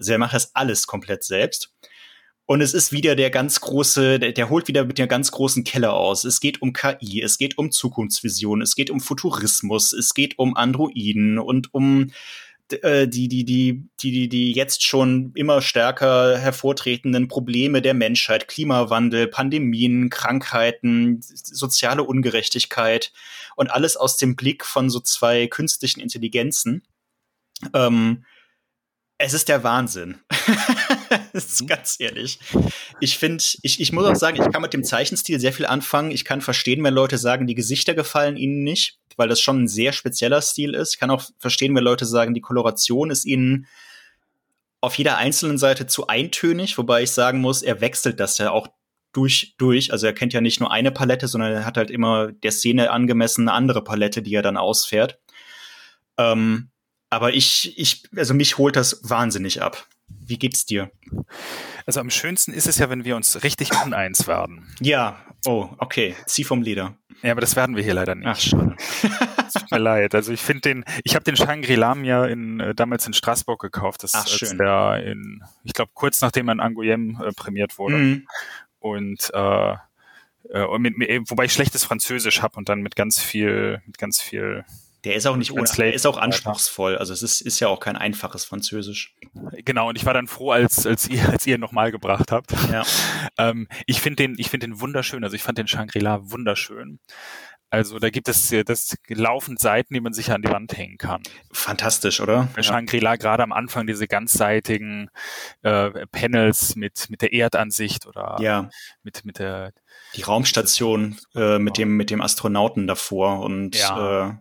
Also 0.00 0.10
er 0.10 0.18
macht 0.18 0.34
das 0.34 0.56
alles 0.56 0.88
komplett 0.88 1.22
selbst. 1.22 1.72
Und 2.46 2.60
es 2.60 2.74
ist 2.74 2.92
wieder 2.92 3.14
der 3.14 3.30
ganz 3.30 3.60
große, 3.60 4.18
der, 4.18 4.32
der, 4.32 4.50
holt 4.50 4.68
wieder 4.68 4.84
mit 4.84 4.98
der 4.98 5.06
ganz 5.06 5.30
großen 5.30 5.64
Kelle 5.64 5.92
aus. 5.92 6.24
Es 6.24 6.40
geht 6.40 6.60
um 6.60 6.72
KI, 6.72 7.22
es 7.22 7.38
geht 7.38 7.56
um 7.56 7.70
Zukunftsvision, 7.70 8.60
es 8.62 8.74
geht 8.74 8.90
um 8.90 9.00
Futurismus, 9.00 9.92
es 9.92 10.12
geht 10.12 10.38
um 10.38 10.56
Androiden 10.56 11.38
und 11.38 11.72
um 11.72 12.10
äh, 12.82 13.06
die, 13.06 13.28
die, 13.28 13.44
die, 13.44 13.88
die, 14.00 14.28
die 14.28 14.52
jetzt 14.52 14.82
schon 14.84 15.32
immer 15.34 15.62
stärker 15.62 16.38
hervortretenden 16.38 17.28
Probleme 17.28 17.82
der 17.82 17.94
Menschheit, 17.94 18.48
Klimawandel, 18.48 19.28
Pandemien, 19.28 20.10
Krankheiten, 20.10 21.20
soziale 21.22 22.02
Ungerechtigkeit 22.02 23.12
und 23.56 23.70
alles 23.70 23.96
aus 23.96 24.16
dem 24.16 24.36
Blick 24.36 24.64
von 24.64 24.90
so 24.90 25.00
zwei 25.00 25.46
künstlichen 25.46 26.00
Intelligenzen. 26.00 26.82
Ähm, 27.74 28.24
es 29.22 29.34
ist 29.34 29.48
der 29.48 29.62
Wahnsinn. 29.62 30.18
das 31.32 31.44
ist 31.44 31.62
mhm. 31.62 31.66
ganz 31.68 31.96
ehrlich. 32.00 32.40
Ich 32.98 33.16
finde, 33.16 33.42
ich, 33.62 33.80
ich 33.80 33.92
muss 33.92 34.04
auch 34.04 34.16
sagen, 34.16 34.42
ich 34.42 34.52
kann 34.52 34.62
mit 34.62 34.72
dem 34.72 34.82
Zeichenstil 34.82 35.38
sehr 35.38 35.52
viel 35.52 35.66
anfangen. 35.66 36.10
Ich 36.10 36.24
kann 36.24 36.40
verstehen, 36.40 36.82
wenn 36.82 36.92
Leute 36.92 37.18
sagen, 37.18 37.46
die 37.46 37.54
Gesichter 37.54 37.94
gefallen 37.94 38.36
ihnen 38.36 38.64
nicht, 38.64 38.98
weil 39.16 39.28
das 39.28 39.40
schon 39.40 39.62
ein 39.62 39.68
sehr 39.68 39.92
spezieller 39.92 40.42
Stil 40.42 40.74
ist. 40.74 40.94
Ich 40.94 41.00
kann 41.00 41.10
auch 41.10 41.22
verstehen, 41.38 41.74
wenn 41.76 41.84
Leute 41.84 42.04
sagen, 42.04 42.34
die 42.34 42.40
Koloration 42.40 43.10
ist 43.10 43.24
ihnen 43.24 43.68
auf 44.80 44.98
jeder 44.98 45.18
einzelnen 45.18 45.58
Seite 45.58 45.86
zu 45.86 46.08
eintönig, 46.08 46.76
wobei 46.76 47.04
ich 47.04 47.12
sagen 47.12 47.40
muss, 47.40 47.62
er 47.62 47.80
wechselt 47.80 48.18
das 48.18 48.38
ja 48.38 48.50
auch 48.50 48.66
durch, 49.12 49.54
durch. 49.56 49.92
Also 49.92 50.06
er 50.06 50.14
kennt 50.14 50.32
ja 50.32 50.40
nicht 50.40 50.58
nur 50.58 50.72
eine 50.72 50.90
Palette, 50.90 51.28
sondern 51.28 51.52
er 51.52 51.64
hat 51.64 51.76
halt 51.76 51.92
immer 51.92 52.32
der 52.32 52.50
Szene 52.50 52.90
angemessen 52.90 53.42
eine 53.42 53.56
andere 53.56 53.84
Palette, 53.84 54.20
die 54.20 54.34
er 54.34 54.42
dann 54.42 54.56
ausfährt. 54.56 55.20
Ähm, 56.18 56.71
aber 57.12 57.34
ich, 57.34 57.78
ich, 57.78 58.04
also 58.16 58.32
mich 58.32 58.56
holt 58.56 58.74
das 58.74 59.00
wahnsinnig 59.02 59.60
ab. 59.60 59.86
Wie 60.08 60.38
geht's 60.38 60.64
dir? 60.64 60.90
Also 61.84 62.00
am 62.00 62.08
schönsten 62.08 62.54
ist 62.54 62.66
es 62.66 62.78
ja, 62.78 62.88
wenn 62.88 63.04
wir 63.04 63.16
uns 63.16 63.42
richtig 63.42 63.70
uneins 63.84 64.26
werden. 64.26 64.66
Ja, 64.80 65.20
oh, 65.44 65.68
okay. 65.76 66.16
Zieh 66.24 66.44
vom 66.44 66.62
Leder. 66.62 66.96
Ja, 67.22 67.32
aber 67.32 67.42
das 67.42 67.54
werden 67.54 67.76
wir 67.76 67.82
hier 67.82 67.92
leider 67.92 68.14
nicht. 68.14 68.26
Ach, 68.26 68.40
schade. 68.40 68.76
tut 69.52 69.70
mir 69.70 69.78
leid. 69.78 70.14
Also 70.14 70.32
ich 70.32 70.40
finde 70.40 70.62
den, 70.62 70.84
ich 71.04 71.14
habe 71.14 71.24
den 71.24 71.36
Shangri-La 71.36 71.94
mir 71.94 72.28
in, 72.28 72.60
äh, 72.60 72.74
damals 72.74 73.06
in 73.06 73.12
Straßburg 73.12 73.60
gekauft. 73.60 74.04
Das 74.04 74.14
Ach, 74.14 74.26
schön. 74.26 74.56
der 74.56 75.04
in, 75.04 75.44
ich 75.64 75.74
glaube, 75.74 75.90
kurz 75.92 76.22
nachdem 76.22 76.48
er 76.48 76.52
in 76.52 76.60
Angoulême 76.62 77.22
äh, 77.26 77.32
prämiert 77.32 77.76
wurde. 77.76 77.98
Mhm. 77.98 78.26
Und 78.78 79.30
äh, 79.34 79.72
äh, 80.50 80.78
mit, 80.78 80.96
mit, 80.96 81.30
wobei 81.30 81.44
ich 81.44 81.52
schlechtes 81.52 81.84
Französisch 81.84 82.40
habe 82.40 82.56
und 82.56 82.70
dann 82.70 82.80
mit 82.80 82.96
ganz 82.96 83.20
viel, 83.20 83.82
mit 83.84 83.98
ganz 83.98 84.22
viel 84.22 84.64
Der 85.04 85.16
ist 85.16 85.26
auch 85.26 85.36
nicht 85.36 85.52
ohne, 85.52 85.64
der 85.76 85.94
ist 85.94 86.06
auch 86.06 86.16
anspruchsvoll. 86.16 86.96
Also 86.96 87.12
es 87.12 87.22
ist, 87.22 87.40
ist 87.40 87.58
ja 87.58 87.68
auch 87.68 87.80
kein 87.80 87.96
einfaches 87.96 88.44
Französisch. 88.44 89.14
Genau, 89.64 89.88
und 89.88 89.96
ich 89.96 90.06
war 90.06 90.14
dann 90.14 90.28
froh, 90.28 90.52
als, 90.52 90.86
als 90.86 91.08
ihr, 91.08 91.28
als 91.28 91.46
ihr 91.46 91.58
nochmal 91.58 91.90
gebracht 91.90 92.30
habt. 92.30 92.52
Ja. 92.70 92.84
ähm, 93.38 93.68
ich 93.86 94.00
finde 94.00 94.16
den, 94.16 94.34
ich 94.38 94.48
finde 94.48 94.68
den 94.68 94.80
wunderschön. 94.80 95.24
Also 95.24 95.34
ich 95.34 95.42
fand 95.42 95.58
den 95.58 95.66
Shangri-La 95.66 96.30
wunderschön. 96.30 97.00
Also 97.72 97.98
da 97.98 98.10
gibt 98.10 98.28
es 98.28 98.54
das 98.66 98.98
laufend 99.08 99.58
Seiten, 99.58 99.94
die 99.94 100.00
man 100.02 100.12
sich 100.12 100.30
an 100.30 100.42
die 100.42 100.50
Wand 100.50 100.76
hängen 100.76 100.98
kann. 100.98 101.22
Fantastisch, 101.52 102.20
oder? 102.20 102.48
Bei 102.54 102.62
Shangri-La 102.62 103.16
gerade 103.16 103.42
am 103.42 103.50
Anfang 103.50 103.86
diese 103.86 104.06
ganzseitigen 104.06 105.08
äh, 105.62 105.90
Panels 106.08 106.76
mit 106.76 107.08
mit 107.08 107.22
der 107.22 107.32
Erdansicht 107.32 108.06
oder 108.06 108.36
ja. 108.40 108.68
mit 109.02 109.24
mit 109.24 109.38
der 109.38 109.72
die 110.14 110.20
Raumstation 110.20 111.16
äh, 111.34 111.58
mit 111.58 111.78
dem 111.78 111.96
mit 111.96 112.10
dem 112.10 112.20
Astronauten 112.20 112.86
davor 112.86 113.40
und 113.40 113.74
ja. 113.74 114.28
äh, 114.28 114.34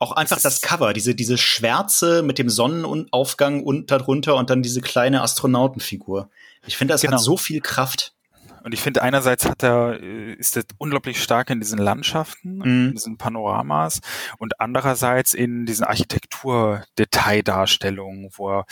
auch 0.00 0.12
einfach 0.12 0.36
das, 0.36 0.42
das 0.42 0.60
Cover, 0.62 0.92
diese 0.92 1.14
diese 1.14 1.38
Schwärze 1.38 2.22
mit 2.22 2.38
dem 2.38 2.50
Sonnenaufgang 2.50 3.62
und 3.62 3.90
darunter 3.90 4.36
und 4.36 4.50
dann 4.50 4.62
diese 4.62 4.80
kleine 4.80 5.22
Astronautenfigur. 5.22 6.28
Ich 6.66 6.76
finde, 6.76 6.94
das 6.94 7.02
genau. 7.02 7.14
hat 7.14 7.20
so 7.20 7.36
viel 7.36 7.60
Kraft. 7.60 8.14
Und 8.62 8.74
ich 8.74 8.80
finde, 8.80 9.02
einerseits 9.02 9.46
hat 9.46 9.62
er, 9.62 10.02
äh, 10.02 10.34
ist 10.34 10.54
er 10.56 10.64
unglaublich 10.78 11.22
stark 11.22 11.50
in 11.50 11.60
diesen 11.60 11.78
Landschaften, 11.78 12.56
mhm. 12.56 12.88
in 12.88 12.92
diesen 12.92 13.16
Panoramas 13.16 14.00
und 14.38 14.58
andererseits 14.60 15.32
in 15.34 15.66
diesen 15.66 15.84
Architekturdetaildarstellungen, 15.84 18.30
wo 18.32 18.50
er 18.50 18.66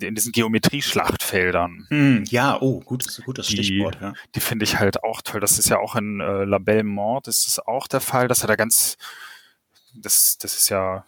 in 0.00 0.14
diesen 0.14 0.30
Geometrieschlachtfeldern. 0.32 1.88
Mhm. 1.90 2.24
Ja, 2.28 2.56
oh, 2.60 2.80
gut, 2.80 3.04
gutes 3.24 3.48
die, 3.48 3.64
Stichwort. 3.64 3.98
Ja. 4.00 4.14
Die 4.34 4.40
finde 4.40 4.64
ich 4.64 4.78
halt 4.78 5.04
auch 5.04 5.20
toll. 5.22 5.40
Das 5.40 5.58
ist 5.58 5.68
ja 5.68 5.78
auch 5.78 5.96
in 5.96 6.20
äh, 6.20 6.44
La 6.44 6.58
Belle 6.58 6.84
Mort 6.84 7.28
ist 7.28 7.46
das 7.46 7.58
auch 7.58 7.86
der 7.86 8.00
Fall, 8.00 8.28
dass 8.28 8.42
er 8.42 8.48
da 8.48 8.56
ganz, 8.56 8.96
das, 10.00 10.38
das 10.38 10.54
ist 10.54 10.68
ja 10.68 11.04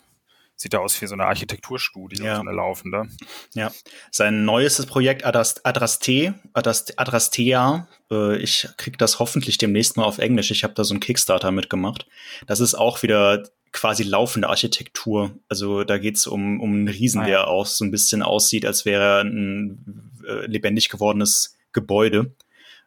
sieht 0.60 0.74
ja 0.74 0.80
aus 0.80 1.00
wie 1.00 1.06
so 1.06 1.14
eine 1.14 1.24
Architekturstudie, 1.24 2.22
ja. 2.22 2.34
so 2.34 2.42
eine 2.42 2.52
laufende. 2.52 3.08
Ja, 3.54 3.72
sein 4.10 4.44
neuestes 4.44 4.84
Projekt 4.84 5.24
Adrast, 5.24 5.64
Adraste, 5.64 6.34
Adrast, 6.52 6.98
Adrastea, 6.98 7.88
äh, 8.10 8.36
ich 8.36 8.68
krieg 8.76 8.98
das 8.98 9.18
hoffentlich 9.18 9.56
demnächst 9.56 9.96
mal 9.96 10.04
auf 10.04 10.18
Englisch. 10.18 10.50
Ich 10.50 10.62
habe 10.62 10.74
da 10.74 10.84
so 10.84 10.92
einen 10.92 11.00
Kickstarter 11.00 11.50
mitgemacht. 11.50 12.06
Das 12.46 12.60
ist 12.60 12.74
auch 12.74 13.02
wieder 13.02 13.48
quasi 13.72 14.02
laufende 14.02 14.50
Architektur. 14.50 15.34
Also 15.48 15.82
da 15.84 15.96
geht's 15.96 16.26
um, 16.26 16.60
um 16.60 16.74
einen 16.74 16.88
Riesen, 16.88 17.22
ah, 17.22 17.24
ja. 17.24 17.28
der 17.28 17.48
auch 17.48 17.64
so 17.64 17.82
ein 17.86 17.90
bisschen 17.90 18.22
aussieht, 18.22 18.66
als 18.66 18.84
wäre 18.84 19.02
er 19.02 19.20
ein 19.24 20.12
äh, 20.26 20.44
lebendig 20.46 20.90
gewordenes 20.90 21.56
Gebäude. 21.72 22.34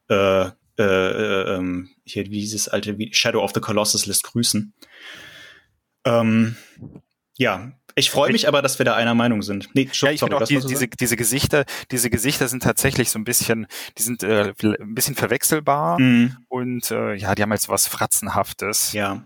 Äh, 0.09 0.49
äh, 0.77 0.83
äh, 0.83 1.55
ähm, 1.55 1.89
hier 2.03 2.23
dieses 2.23 2.67
alte 2.67 2.97
Shadow 3.11 3.43
of 3.43 3.51
the 3.53 3.61
Colossus 3.61 4.05
lässt 4.05 4.23
grüßen. 4.23 4.73
Ähm, 6.05 6.55
ja, 7.37 7.71
ich 7.95 8.09
freue 8.09 8.31
mich 8.31 8.47
aber, 8.47 8.61
dass 8.61 8.79
wir 8.79 8.85
da 8.85 8.95
einer 8.95 9.13
Meinung 9.13 9.41
sind. 9.41 9.69
Nee, 9.73 9.89
schon, 9.91 10.07
ja, 10.07 10.13
ich 10.13 10.19
sorry, 10.19 10.33
auch 10.33 10.43
die, 10.43 10.59
diese, 10.59 10.87
diese 10.87 11.15
Gesichter, 11.15 11.65
diese 11.91 12.09
Gesichter 12.09 12.47
sind 12.47 12.63
tatsächlich 12.63 13.09
so 13.11 13.19
ein 13.19 13.23
bisschen, 13.23 13.67
die 13.97 14.03
sind 14.03 14.23
äh, 14.23 14.53
ein 14.63 14.95
bisschen 14.95 15.15
verwechselbar 15.15 15.99
mhm. 15.99 16.37
und 16.47 16.89
äh, 16.91 17.13
ja, 17.13 17.35
die 17.35 17.43
haben 17.43 17.51
halt 17.51 17.61
so 17.61 17.71
was 17.71 17.87
Fratzenhaftes. 17.87 18.93
Ja. 18.93 19.23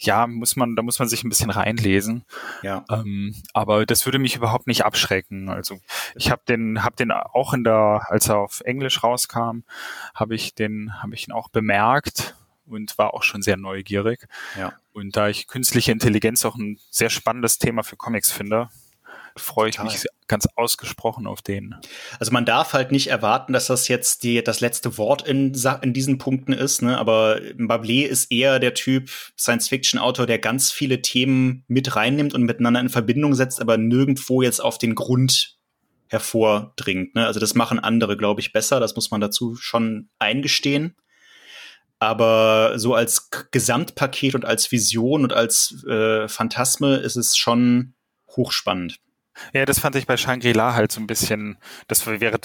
Ja, 0.00 0.26
muss 0.26 0.56
man, 0.56 0.74
da 0.74 0.82
muss 0.82 0.98
man 0.98 1.08
sich 1.08 1.22
ein 1.22 1.28
bisschen 1.28 1.50
reinlesen. 1.50 2.24
Ja. 2.62 2.84
Ähm, 2.90 3.36
aber 3.52 3.86
das 3.86 4.04
würde 4.04 4.18
mich 4.18 4.34
überhaupt 4.34 4.66
nicht 4.66 4.84
abschrecken. 4.84 5.48
Also 5.48 5.78
ich 6.16 6.30
habe 6.30 6.42
den, 6.48 6.82
habe 6.82 6.96
den 6.96 7.12
auch 7.12 7.54
in 7.54 7.62
der, 7.62 8.02
als 8.08 8.28
er 8.28 8.38
auf 8.38 8.62
Englisch 8.62 9.04
rauskam, 9.04 9.60
habe 10.12 10.34
ich 10.34 10.56
den, 10.56 11.00
habe 11.00 11.14
ich 11.14 11.28
ihn 11.28 11.32
auch 11.32 11.48
bemerkt 11.48 12.34
und 12.66 12.98
war 12.98 13.14
auch 13.14 13.22
schon 13.22 13.42
sehr 13.42 13.56
neugierig. 13.56 14.26
Ja. 14.58 14.72
Und 15.00 15.16
da 15.16 15.28
ich 15.28 15.46
künstliche 15.46 15.92
Intelligenz 15.92 16.44
auch 16.44 16.56
ein 16.56 16.78
sehr 16.90 17.10
spannendes 17.10 17.58
Thema 17.58 17.82
für 17.82 17.96
Comics 17.96 18.30
finde, 18.30 18.68
freue 19.36 19.70
ich 19.70 19.76
Total. 19.76 19.92
mich 19.92 20.04
ganz 20.26 20.46
ausgesprochen 20.56 21.26
auf 21.26 21.42
den. 21.42 21.74
Also 22.18 22.32
man 22.32 22.44
darf 22.44 22.72
halt 22.72 22.92
nicht 22.92 23.08
erwarten, 23.08 23.52
dass 23.52 23.66
das 23.66 23.88
jetzt 23.88 24.22
die, 24.22 24.42
das 24.42 24.60
letzte 24.60 24.98
Wort 24.98 25.26
in, 25.26 25.54
in 25.82 25.92
diesen 25.92 26.18
Punkten 26.18 26.52
ist, 26.52 26.82
ne? 26.82 26.98
aber 26.98 27.40
Bablé 27.56 28.04
ist 28.04 28.30
eher 28.30 28.58
der 28.58 28.74
Typ 28.74 29.10
Science-Fiction-Autor, 29.38 30.26
der 30.26 30.38
ganz 30.38 30.70
viele 30.70 31.02
Themen 31.02 31.64
mit 31.68 31.96
reinnimmt 31.96 32.34
und 32.34 32.42
miteinander 32.42 32.80
in 32.80 32.88
Verbindung 32.88 33.34
setzt, 33.34 33.60
aber 33.60 33.76
nirgendwo 33.76 34.42
jetzt 34.42 34.60
auf 34.60 34.78
den 34.78 34.94
Grund 34.94 35.56
hervordringt. 36.08 37.14
Ne? 37.14 37.26
Also 37.26 37.40
das 37.40 37.54
machen 37.54 37.78
andere, 37.78 38.16
glaube 38.16 38.40
ich, 38.40 38.52
besser, 38.52 38.80
das 38.80 38.94
muss 38.96 39.10
man 39.10 39.20
dazu 39.20 39.56
schon 39.56 40.08
eingestehen 40.18 40.96
aber 42.00 42.78
so 42.78 42.94
als 42.94 43.28
Gesamtpaket 43.50 44.34
und 44.34 44.44
als 44.44 44.72
Vision 44.72 45.22
und 45.22 45.32
als 45.32 45.84
äh, 45.86 46.26
Phantasme 46.28 46.96
ist 46.96 47.16
es 47.16 47.36
schon 47.36 47.94
hochspannend. 48.26 48.98
Ja, 49.52 49.64
das 49.64 49.78
fand 49.78 49.96
ich 49.96 50.06
bei 50.06 50.16
Shangri-La 50.16 50.74
halt 50.74 50.92
so 50.92 51.00
ein 51.00 51.06
bisschen, 51.06 51.58
das 51.88 52.06
wäre 52.06 52.38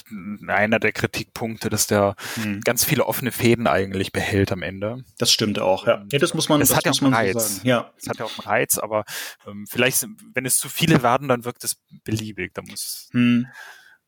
einer 0.47 0.79
der 0.79 0.91
Kritikpunkte, 0.91 1.69
dass 1.69 1.87
der 1.87 2.15
hm. 2.35 2.61
ganz 2.61 2.85
viele 2.85 3.05
offene 3.05 3.31
Fäden 3.31 3.67
eigentlich 3.67 4.11
behält 4.11 4.51
am 4.51 4.61
Ende. 4.61 5.03
Das 5.17 5.31
stimmt 5.31 5.59
auch, 5.59 5.87
ja. 5.87 6.05
ja 6.11 6.19
das 6.19 6.33
muss 6.33 6.47
man, 6.47 6.59
das, 6.59 6.69
das 6.69 6.77
hat 6.77 6.85
ja 6.85 6.91
auch 6.91 7.01
einen 7.01 7.13
Reiz. 7.13 7.57
So 7.57 7.67
ja. 7.67 7.91
Das 7.99 8.09
hat 8.09 8.19
ja 8.19 8.25
auch 8.25 8.39
einen 8.39 8.47
Reiz, 8.47 8.77
aber 8.77 9.03
ähm, 9.47 9.65
vielleicht, 9.67 10.05
wenn 10.33 10.45
es 10.45 10.57
zu 10.57 10.69
viele 10.69 11.03
werden, 11.03 11.27
dann 11.27 11.43
wirkt 11.43 11.63
es 11.63 11.81
beliebig. 12.03 12.53
Da 12.53 12.61
muss, 12.61 13.09
hm. 13.11 13.47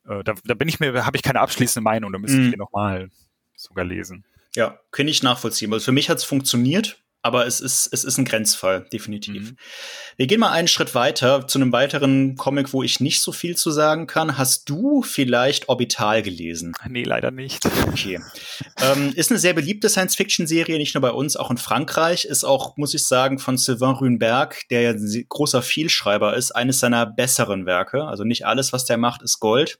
äh, 0.07 0.23
da, 0.23 0.35
da 0.43 0.53
bin 0.53 0.67
ich 0.67 0.79
mir, 0.79 1.05
habe 1.05 1.17
ich 1.17 1.23
keine 1.23 1.39
abschließende 1.39 1.83
Meinung, 1.83 2.11
da 2.11 2.19
müsste 2.19 2.37
hm. 2.37 2.43
ich 2.43 2.49
hier 2.49 2.57
nochmal 2.57 3.09
sogar 3.55 3.85
lesen. 3.85 4.23
Ja, 4.55 4.79
kann 4.91 5.07
ich 5.07 5.23
nachvollziehen. 5.23 5.71
Also 5.71 5.85
für 5.85 5.91
mich 5.91 6.09
hat 6.09 6.17
es 6.17 6.23
funktioniert, 6.23 6.97
aber 7.27 7.45
es 7.45 7.59
ist, 7.59 7.89
es 7.91 8.05
ist 8.05 8.17
ein 8.17 8.25
Grenzfall, 8.25 8.87
definitiv. 8.93 9.51
Mhm. 9.51 9.57
Wir 10.15 10.27
gehen 10.27 10.39
mal 10.39 10.51
einen 10.51 10.69
Schritt 10.69 10.95
weiter 10.95 11.45
zu 11.45 11.59
einem 11.59 11.73
weiteren 11.73 12.37
Comic, 12.37 12.71
wo 12.71 12.83
ich 12.83 13.01
nicht 13.01 13.21
so 13.21 13.31
viel 13.33 13.57
zu 13.57 13.69
sagen 13.71 14.07
kann. 14.07 14.37
Hast 14.37 14.69
du 14.69 15.01
vielleicht 15.01 15.67
Orbital 15.67 16.21
gelesen? 16.21 16.73
Nee, 16.87 17.03
leider 17.03 17.31
nicht. 17.31 17.65
Okay. 17.87 18.21
ähm, 18.81 19.11
ist 19.15 19.29
eine 19.29 19.39
sehr 19.39 19.53
beliebte 19.53 19.89
Science-Fiction-Serie, 19.89 20.77
nicht 20.77 20.95
nur 20.95 21.01
bei 21.01 21.11
uns, 21.11 21.35
auch 21.35 21.51
in 21.51 21.57
Frankreich. 21.57 22.23
Ist 22.23 22.45
auch, 22.45 22.77
muss 22.77 22.93
ich 22.93 23.05
sagen, 23.05 23.39
von 23.39 23.57
Sylvain 23.57 23.95
Rühnberg, 23.95 24.61
der 24.69 24.81
ja 24.81 24.91
ein 24.91 25.25
großer 25.27 25.61
Vielschreiber 25.61 26.35
ist, 26.37 26.51
eines 26.51 26.79
seiner 26.79 27.05
besseren 27.05 27.65
Werke. 27.65 28.05
Also 28.05 28.23
nicht 28.23 28.45
alles, 28.45 28.71
was 28.71 28.85
der 28.85 28.97
macht, 28.97 29.21
ist 29.21 29.39
Gold. 29.39 29.79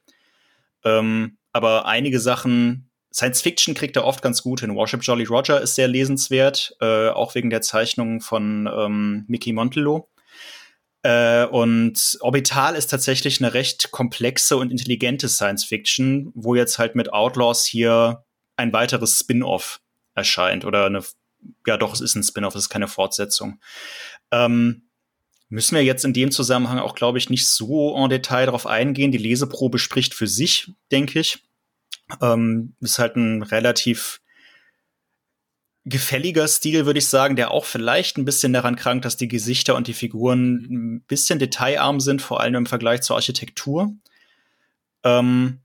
Ähm, 0.83 1.37
aber 1.53 1.85
einige 1.85 2.19
Sachen 2.19 2.86
Science 3.17 3.41
Fiction 3.41 3.73
kriegt 3.73 3.95
er 3.95 4.05
oft 4.05 4.21
ganz 4.21 4.43
gut 4.43 4.59
hin. 4.59 4.75
Worship 4.75 5.01
Jolly 5.01 5.23
Roger 5.23 5.59
ist 5.59 5.73
sehr 5.73 5.87
lesenswert, 5.87 6.75
äh, 6.81 7.09
auch 7.09 7.33
wegen 7.33 7.49
der 7.49 7.63
Zeichnungen 7.63 8.21
von 8.21 8.69
ähm, 8.71 9.25
Mickey 9.27 9.53
Montello. 9.53 10.07
Äh, 11.01 11.45
und 11.45 12.19
Orbital 12.21 12.75
ist 12.75 12.91
tatsächlich 12.91 13.41
eine 13.41 13.55
recht 13.55 13.89
komplexe 13.89 14.55
und 14.57 14.69
intelligente 14.69 15.29
Science 15.29 15.65
Fiction, 15.65 16.31
wo 16.35 16.53
jetzt 16.53 16.77
halt 16.77 16.93
mit 16.93 17.11
Outlaws 17.11 17.65
hier 17.65 18.23
ein 18.55 18.71
weiteres 18.71 19.17
Spin-off 19.17 19.81
erscheint. 20.13 20.63
Oder 20.63 20.85
eine, 20.85 21.03
ja 21.65 21.77
doch, 21.77 21.95
es 21.95 22.01
ist 22.01 22.13
ein 22.13 22.21
Spin-off, 22.23 22.53
es 22.53 22.65
ist 22.65 22.69
keine 22.69 22.87
Fortsetzung. 22.87 23.59
Ähm, 24.29 24.83
müssen 25.49 25.73
wir 25.73 25.83
jetzt 25.83 26.05
in 26.05 26.13
dem 26.13 26.29
Zusammenhang 26.29 26.77
auch, 26.77 26.93
glaube 26.93 27.17
ich, 27.17 27.31
nicht 27.31 27.47
so 27.47 27.95
en 27.95 28.09
Detail 28.09 28.45
darauf 28.45 28.67
eingehen. 28.67 29.11
Die 29.11 29.17
Leseprobe 29.17 29.79
spricht 29.79 30.13
für 30.13 30.27
sich, 30.27 30.71
denke 30.91 31.19
ich. 31.19 31.46
Ähm, 32.21 32.75
ist 32.79 32.99
halt 32.99 33.15
ein 33.15 33.43
relativ 33.43 34.21
gefälliger 35.87 36.47
Stil, 36.47 36.85
würde 36.85 36.99
ich 36.99 37.07
sagen, 37.07 37.35
der 37.35 37.51
auch 37.51 37.63
vielleicht 37.63 38.17
ein 38.17 38.25
bisschen 38.25 38.51
daran 38.51 38.75
krankt, 38.75 39.05
dass 39.05 39.15
die 39.15 39.29
Gesichter 39.29 39.75
und 39.75 39.87
die 39.87 39.93
Figuren 39.93 40.67
ein 40.69 41.01
bisschen 41.07 41.39
detailarm 41.39 42.01
sind, 42.01 42.21
vor 42.21 42.41
allem 42.41 42.55
im 42.55 42.65
Vergleich 42.65 43.01
zur 43.01 43.15
Architektur. 43.15 43.93
Ähm, 45.03 45.61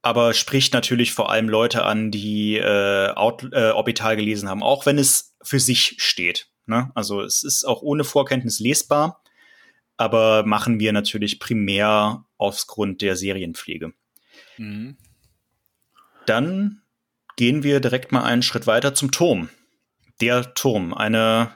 aber 0.00 0.32
spricht 0.32 0.74
natürlich 0.74 1.12
vor 1.12 1.30
allem 1.30 1.48
Leute 1.48 1.84
an, 1.84 2.12
die 2.12 2.56
äh, 2.56 3.10
Out, 3.14 3.48
äh, 3.52 3.70
Orbital 3.70 4.16
gelesen 4.16 4.48
haben, 4.48 4.62
auch 4.62 4.86
wenn 4.86 4.96
es 4.96 5.34
für 5.42 5.58
sich 5.58 5.96
steht. 5.98 6.48
Ne? 6.66 6.92
Also 6.94 7.22
es 7.22 7.42
ist 7.42 7.64
auch 7.64 7.82
ohne 7.82 8.04
Vorkenntnis 8.04 8.60
lesbar, 8.60 9.22
aber 9.96 10.44
machen 10.44 10.78
wir 10.78 10.92
natürlich 10.92 11.40
primär 11.40 12.24
aufgrund 12.36 13.02
der 13.02 13.16
Serienpflege. 13.16 13.92
Mhm. 14.56 14.96
Dann 16.28 16.82
gehen 17.36 17.62
wir 17.62 17.80
direkt 17.80 18.12
mal 18.12 18.24
einen 18.24 18.42
Schritt 18.42 18.66
weiter 18.66 18.94
zum 18.94 19.10
Turm. 19.10 19.48
Der 20.20 20.52
Turm, 20.54 20.92
eine 20.92 21.52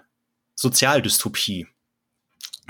Sozialdystopie, 0.54 1.66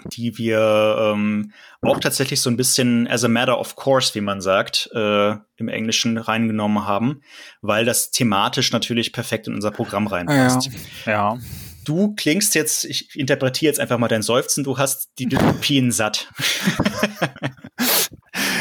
die 0.06 0.36
wir 0.38 1.12
ähm, 1.14 1.52
auch 1.82 2.00
tatsächlich 2.00 2.40
so 2.40 2.50
ein 2.50 2.56
bisschen 2.56 3.06
as 3.06 3.24
a 3.24 3.28
matter 3.28 3.60
of 3.60 3.76
course, 3.76 4.14
wie 4.14 4.20
man 4.20 4.40
sagt, 4.40 4.90
äh, 4.94 5.36
im 5.56 5.68
Englischen 5.68 6.16
reingenommen 6.16 6.86
haben, 6.86 7.22
weil 7.60 7.84
das 7.84 8.10
thematisch 8.10 8.72
natürlich 8.72 9.12
perfekt 9.12 9.46
in 9.46 9.54
unser 9.54 9.70
Programm 9.70 10.06
reinpasst. 10.06 10.70
Ja. 11.06 11.12
ja. 11.12 11.38
Du 11.84 12.14
klingst 12.14 12.54
jetzt, 12.54 12.84
ich 12.84 13.14
interpretiere 13.16 13.68
jetzt 13.70 13.80
einfach 13.80 13.98
mal 13.98 14.08
dein 14.08 14.22
Seufzen, 14.22 14.64
du 14.64 14.78
hast 14.78 15.10
die 15.18 15.26
Dystopien 15.26 15.92
satt. 15.92 16.28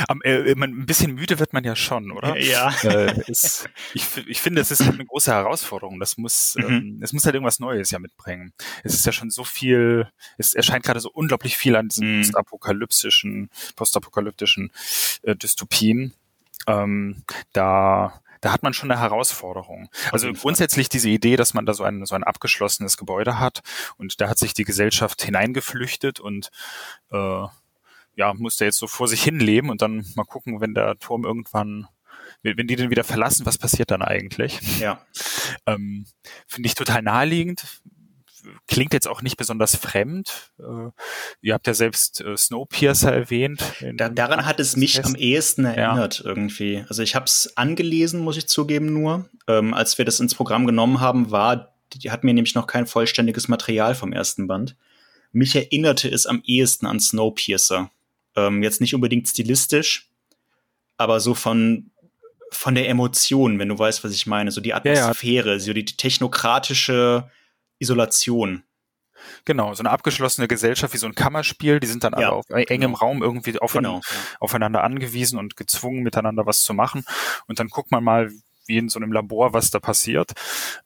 Am, 0.08 0.22
äh, 0.24 0.56
man, 0.56 0.72
ein 0.72 0.86
bisschen 0.86 1.16
müde 1.16 1.40
wird 1.40 1.54
man 1.54 1.64
ja 1.64 1.76
schon, 1.76 2.12
oder? 2.12 2.38
Ja. 2.38 2.74
Äh, 2.84 3.20
ist, 3.28 3.70
ich, 3.94 4.06
ich 4.28 4.42
finde, 4.42 4.62
es 4.62 4.72
ist 4.72 4.82
halt 4.82 4.96
eine 4.96 5.06
große 5.06 5.32
Herausforderung. 5.32 6.00
Das 6.00 6.18
muss, 6.18 6.56
mhm. 6.58 6.66
ähm, 6.66 7.00
es 7.02 7.14
muss 7.14 7.26
halt 7.26 7.36
irgendwas 7.36 7.60
Neues 7.60 7.92
ja 7.92 8.00
mitbringen. 8.00 8.54
Es 8.84 8.94
ist 8.94 9.06
ja 9.06 9.12
schon 9.12 9.30
so 9.30 9.44
viel, 9.44 10.08
es 10.38 10.54
erscheint 10.54 10.84
gerade 10.84 11.00
so 11.00 11.10
unglaublich 11.12 11.58
viel 11.58 11.76
an 11.76 11.90
diesen 11.90 12.18
mhm. 12.18 12.22
postapokalyptischen, 12.22 13.50
postapokalyptischen 13.76 14.72
äh, 15.24 15.36
Dystopien. 15.36 16.14
Ähm, 16.68 17.24
da 17.54 18.22
da 18.42 18.52
hat 18.52 18.64
man 18.64 18.74
schon 18.74 18.92
eine 18.92 19.00
Herausforderung. 19.00 19.90
Also 20.12 20.34
grundsätzlich 20.34 20.90
diese 20.90 21.10
Idee, 21.10 21.36
dass 21.36 21.54
man 21.54 21.68
da 21.68 21.74
so 21.74 21.84
ein, 21.84 22.06
so 22.06 22.16
ein 22.16 22.24
abgeschlossenes 22.24 22.98
Gebäude 22.98 23.40
hat 23.40 23.62
und 23.98 24.20
da 24.20 24.28
hat 24.28 24.40
sich 24.40 24.56
die 24.56 24.64
Gesellschaft 24.64 25.22
hineingeflüchtet 25.22 26.20
und 26.20 26.50
äh, 27.12 27.46
ja, 28.16 28.34
muss 28.34 28.58
da 28.58 28.66
jetzt 28.66 28.78
so 28.78 28.88
vor 28.88 29.08
sich 29.08 29.24
hin 29.24 29.40
leben 29.40 29.70
und 29.70 29.82
dann 29.82 30.06
mal 30.16 30.24
gucken, 30.24 30.62
wenn 30.62 30.74
der 30.74 30.98
Turm 30.98 31.26
irgendwann 31.26 31.88
wenn 32.44 32.66
die 32.66 32.76
den 32.76 32.90
wieder 32.90 33.04
verlassen, 33.04 33.46
was 33.46 33.60
passiert 33.60 33.92
dann 33.92 34.02
eigentlich? 34.02 34.60
Ja. 34.80 35.06
Ähm, 35.68 36.08
Finde 36.48 36.68
ich 36.68 36.74
total 36.74 37.04
naheliegend 37.04 37.82
klingt 38.68 38.94
jetzt 38.94 39.08
auch 39.08 39.22
nicht 39.22 39.38
besonders 39.38 39.76
fremd. 39.76 40.52
Äh, 40.60 40.90
ihr 41.42 41.54
habt 41.54 41.68
ja 41.68 41.74
selbst 41.74 42.22
äh, 42.22 42.36
Snowpiercer 42.36 43.12
erwähnt. 43.12 43.64
Da, 43.96 44.10
daran 44.10 44.46
hat 44.46 44.60
es 44.60 44.76
mich 44.76 45.04
am 45.04 45.16
ehesten 45.16 45.66
erinnert 45.66 46.20
ja. 46.20 46.26
irgendwie. 46.26 46.84
Also 46.88 47.04
ich 47.04 47.16
habe 47.16 47.26
es 47.26 47.56
angelesen, 47.56 48.22
muss 48.22 48.38
ich 48.38 48.48
zugeben 48.48 48.94
nur. 48.94 49.30
Ähm, 49.48 49.74
als 49.74 49.98
wir 49.98 50.06
das 50.06 50.20
ins 50.20 50.36
Programm 50.36 50.66
genommen 50.66 51.00
haben, 51.00 51.32
war, 51.32 51.74
die 51.94 52.12
hat 52.12 52.24
mir 52.24 52.34
nämlich 52.34 52.56
noch 52.56 52.68
kein 52.68 52.88
vollständiges 52.88 53.48
Material 53.48 53.96
vom 53.96 54.14
ersten 54.14 54.48
Band. 54.48 54.76
Mich 55.32 55.56
erinnerte 55.56 56.10
es 56.10 56.26
am 56.26 56.42
ehesten 56.46 56.86
an 56.86 57.00
Snowpiercer. 57.00 57.90
Ähm, 58.36 58.64
jetzt 58.64 58.82
nicht 58.82 58.96
unbedingt 58.96 59.28
stilistisch, 59.28 60.10
aber 60.98 61.20
so 61.20 61.34
von 61.34 61.92
von 62.54 62.76
der 62.76 62.90
Emotion, 62.90 63.60
wenn 63.60 63.70
du 63.70 63.80
weißt, 63.80 64.04
was 64.04 64.12
ich 64.12 64.28
meine, 64.28 64.52
so 64.52 64.60
die 64.60 64.74
Atmosphäre, 64.74 65.48
ja, 65.48 65.54
ja. 65.54 65.60
so 65.60 65.74
die 65.74 65.86
technokratische 65.86 67.32
Isolation. 67.80 68.64
Genau, 69.46 69.74
so 69.74 69.82
eine 69.82 69.90
abgeschlossene 69.90 70.48
Gesellschaft 70.48 70.94
wie 70.94 70.98
so 70.98 71.08
ein 71.08 71.16
Kammerspiel, 71.16 71.80
die 71.80 71.88
sind 71.88 72.04
dann 72.04 72.14
ja, 72.14 72.18
alle 72.18 72.32
auf 72.32 72.50
engem 72.50 72.92
genau. 72.92 72.98
Raum 72.98 73.24
irgendwie 73.24 73.58
aufeinander, 73.60 74.02
genau, 74.08 74.22
aufeinander 74.40 74.84
angewiesen 74.84 75.40
und 75.40 75.56
gezwungen, 75.56 76.04
miteinander 76.04 76.46
was 76.46 76.62
zu 76.62 76.74
machen. 76.74 77.06
Und 77.48 77.60
dann 77.60 77.70
guckt 77.70 77.92
man 77.92 78.04
mal, 78.04 78.32
wie 78.66 78.78
in 78.78 78.90
so 78.90 79.00
einem 79.00 79.12
Labor, 79.12 79.54
was 79.54 79.72
da 79.72 79.80
passiert. 79.80 80.32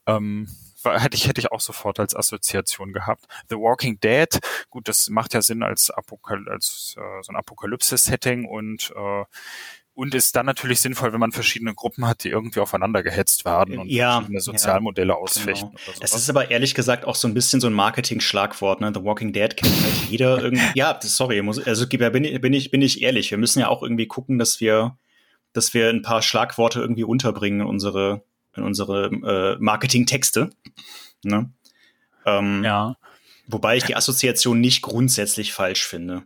Ähm, 0.05 0.47
hätte 0.85 1.17
ich, 1.17 1.27
hätte 1.27 1.41
ich 1.41 1.51
auch 1.51 1.61
sofort 1.61 1.99
als 1.99 2.15
Assoziation 2.15 2.93
gehabt. 2.93 3.25
The 3.49 3.55
Walking 3.55 3.99
Dead, 3.99 4.39
gut, 4.69 4.87
das 4.87 5.09
macht 5.09 5.33
ja 5.33 5.41
Sinn 5.41 5.63
als, 5.63 5.89
Apokal 5.89 6.47
als 6.49 6.95
äh, 6.97 7.23
so 7.23 7.31
ein 7.31 7.35
Apokalypse-Setting 7.35 8.45
und 8.45 8.93
äh, 8.95 9.23
und 9.95 10.13
ist 10.13 10.35
dann 10.35 10.45
natürlich 10.45 10.81
sinnvoll, 10.81 11.13
wenn 11.13 11.21
man 11.21 11.31
verschiedene 11.31 11.73
Gruppen 11.73 12.05
hat, 12.05 12.25
die 12.25 12.29
irgendwie 12.29 12.59
aufeinander 12.59 13.01
gehetzt 13.01 13.45
werden 13.45 13.79
und 13.79 13.87
ja, 13.87 14.17
verschiedene 14.17 14.41
Sozialmodelle 14.41 15.13
ja, 15.13 15.17
ausfechten. 15.17 15.69
Genau. 15.69 15.97
Es 16.01 16.13
ist 16.13 16.29
aber 16.29 16.51
ehrlich 16.51 16.75
gesagt 16.75 17.05
auch 17.05 17.15
so 17.15 17.29
ein 17.29 17.33
bisschen 17.33 17.61
so 17.61 17.67
ein 17.67 17.73
Marketing-Schlagwort. 17.73 18.81
Ne? 18.81 18.91
The 18.93 19.03
Walking 19.03 19.31
Dead 19.31 19.55
kennt 19.55 19.73
halt 19.81 19.93
jeder 20.09 20.37
irgendwie. 20.43 20.65
ja, 20.75 20.99
sorry, 21.01 21.41
muss, 21.41 21.65
also 21.65 21.87
bin 21.87 22.25
ich, 22.25 22.41
bin 22.41 22.51
ich, 22.51 22.71
bin 22.71 22.81
ich 22.81 23.01
ehrlich. 23.01 23.31
Wir 23.31 23.37
müssen 23.37 23.59
ja 23.59 23.69
auch 23.69 23.83
irgendwie 23.83 24.05
gucken, 24.05 24.37
dass 24.37 24.59
wir, 24.59 24.97
dass 25.53 25.73
wir 25.73 25.89
ein 25.89 26.01
paar 26.01 26.21
Schlagworte 26.21 26.81
irgendwie 26.81 27.05
unterbringen 27.05 27.61
in 27.61 27.67
unsere, 27.67 28.21
in 28.55 28.63
unsere 28.63 29.07
äh, 29.07 29.57
Marketing-Texte. 29.59 30.49
Ne? 31.23 31.51
Ähm, 32.25 32.63
ja. 32.63 32.95
Wobei 33.47 33.77
ich 33.77 33.83
die 33.83 33.95
Assoziation 33.95 34.59
nicht 34.59 34.81
grundsätzlich 34.81 35.53
falsch 35.53 35.85
finde 35.85 36.23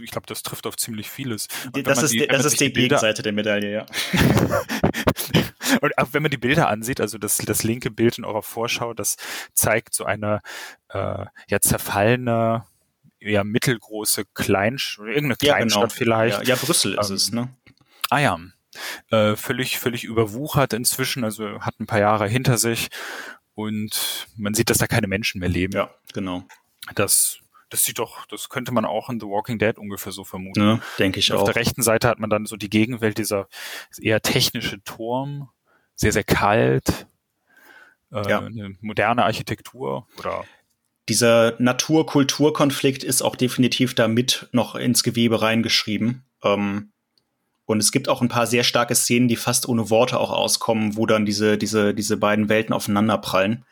ich 0.00 0.10
glaube, 0.10 0.26
das 0.26 0.42
trifft 0.42 0.66
auf 0.66 0.76
ziemlich 0.76 1.10
vieles. 1.10 1.48
das 1.72 2.02
ist, 2.02 2.12
die, 2.12 2.26
das 2.26 2.44
ist 2.44 2.60
die, 2.60 2.72
Gegenseite 2.72 3.22
der 3.22 3.32
Medaille, 3.32 3.72
ja. 3.72 3.86
und 5.80 5.96
auch 5.98 6.08
wenn 6.12 6.22
man 6.22 6.30
die 6.30 6.36
Bilder 6.36 6.68
ansieht, 6.68 7.00
also 7.00 7.18
das, 7.18 7.38
das 7.38 7.62
linke 7.62 7.90
Bild 7.90 8.18
in 8.18 8.24
eurer 8.24 8.42
Vorschau, 8.42 8.94
das 8.94 9.16
zeigt 9.54 9.94
so 9.94 10.04
eine 10.04 10.40
äh, 10.90 11.24
ja 11.48 11.60
zerfallene, 11.60 12.64
ja 13.20 13.44
mittelgroße 13.44 14.24
Kleinstadt, 14.34 15.06
irgendeine 15.06 15.36
Kleinstadt 15.36 15.82
ja, 15.82 15.86
genau. 15.86 15.96
vielleicht. 15.96 16.38
Ja, 16.42 16.54
ja 16.54 16.56
Brüssel 16.56 16.98
ist 16.98 17.10
ähm, 17.10 17.16
es, 17.16 17.32
ne? 17.32 17.48
Ah 18.10 18.18
ja. 18.18 18.38
Äh, 19.10 19.36
völlig, 19.36 19.78
völlig 19.78 20.04
überwuchert 20.04 20.72
inzwischen, 20.72 21.24
also 21.24 21.60
hat 21.60 21.80
ein 21.80 21.86
paar 21.86 22.00
Jahre 22.00 22.28
hinter 22.28 22.58
sich 22.58 22.88
und 23.54 24.26
man 24.36 24.54
sieht, 24.54 24.70
dass 24.70 24.78
da 24.78 24.86
keine 24.86 25.08
Menschen 25.08 25.40
mehr 25.40 25.48
leben. 25.48 25.72
Ja, 25.74 25.90
genau. 26.12 26.44
Das 26.94 27.38
das 27.68 27.84
sieht 27.84 28.00
doch, 28.00 28.26
das 28.26 28.48
könnte 28.48 28.72
man 28.72 28.84
auch 28.84 29.10
in 29.10 29.20
The 29.20 29.26
Walking 29.26 29.58
Dead 29.58 29.78
ungefähr 29.78 30.10
so 30.10 30.24
vermuten. 30.24 30.60
Ja, 30.60 30.80
denke 30.98 31.20
ich 31.20 31.32
Auf 31.32 31.38
auch. 31.38 31.42
Auf 31.42 31.52
der 31.52 31.56
rechten 31.56 31.82
Seite 31.82 32.08
hat 32.08 32.18
man 32.18 32.28
dann 32.28 32.44
so 32.46 32.56
die 32.56 32.68
Gegenwelt, 32.68 33.16
dieser 33.16 33.48
eher 34.00 34.20
technische 34.20 34.82
Turm, 34.82 35.50
sehr, 35.94 36.12
sehr 36.12 36.24
kalt, 36.24 37.06
äh, 38.12 38.28
ja. 38.28 38.40
eine 38.40 38.76
moderne 38.80 39.24
Architektur 39.24 40.08
oder 40.18 40.44
dieser 41.08 41.56
Natur-Kultur-Konflikt 41.58 43.02
ist 43.02 43.22
auch 43.22 43.34
definitiv 43.34 43.94
da 43.94 44.06
mit 44.06 44.48
noch 44.52 44.76
ins 44.76 45.02
Gewebe 45.02 45.42
reingeschrieben. 45.42 46.24
Ähm, 46.44 46.92
und 47.70 47.78
es 47.78 47.92
gibt 47.92 48.08
auch 48.08 48.20
ein 48.20 48.28
paar 48.28 48.48
sehr 48.48 48.64
starke 48.64 48.96
Szenen, 48.96 49.28
die 49.28 49.36
fast 49.36 49.68
ohne 49.68 49.90
Worte 49.90 50.18
auch 50.18 50.32
auskommen, 50.32 50.96
wo 50.96 51.06
dann 51.06 51.24
diese, 51.24 51.56
diese, 51.56 51.94
diese 51.94 52.16
beiden 52.16 52.48
Welten 52.48 52.74
aufeinanderprallen 52.74 53.64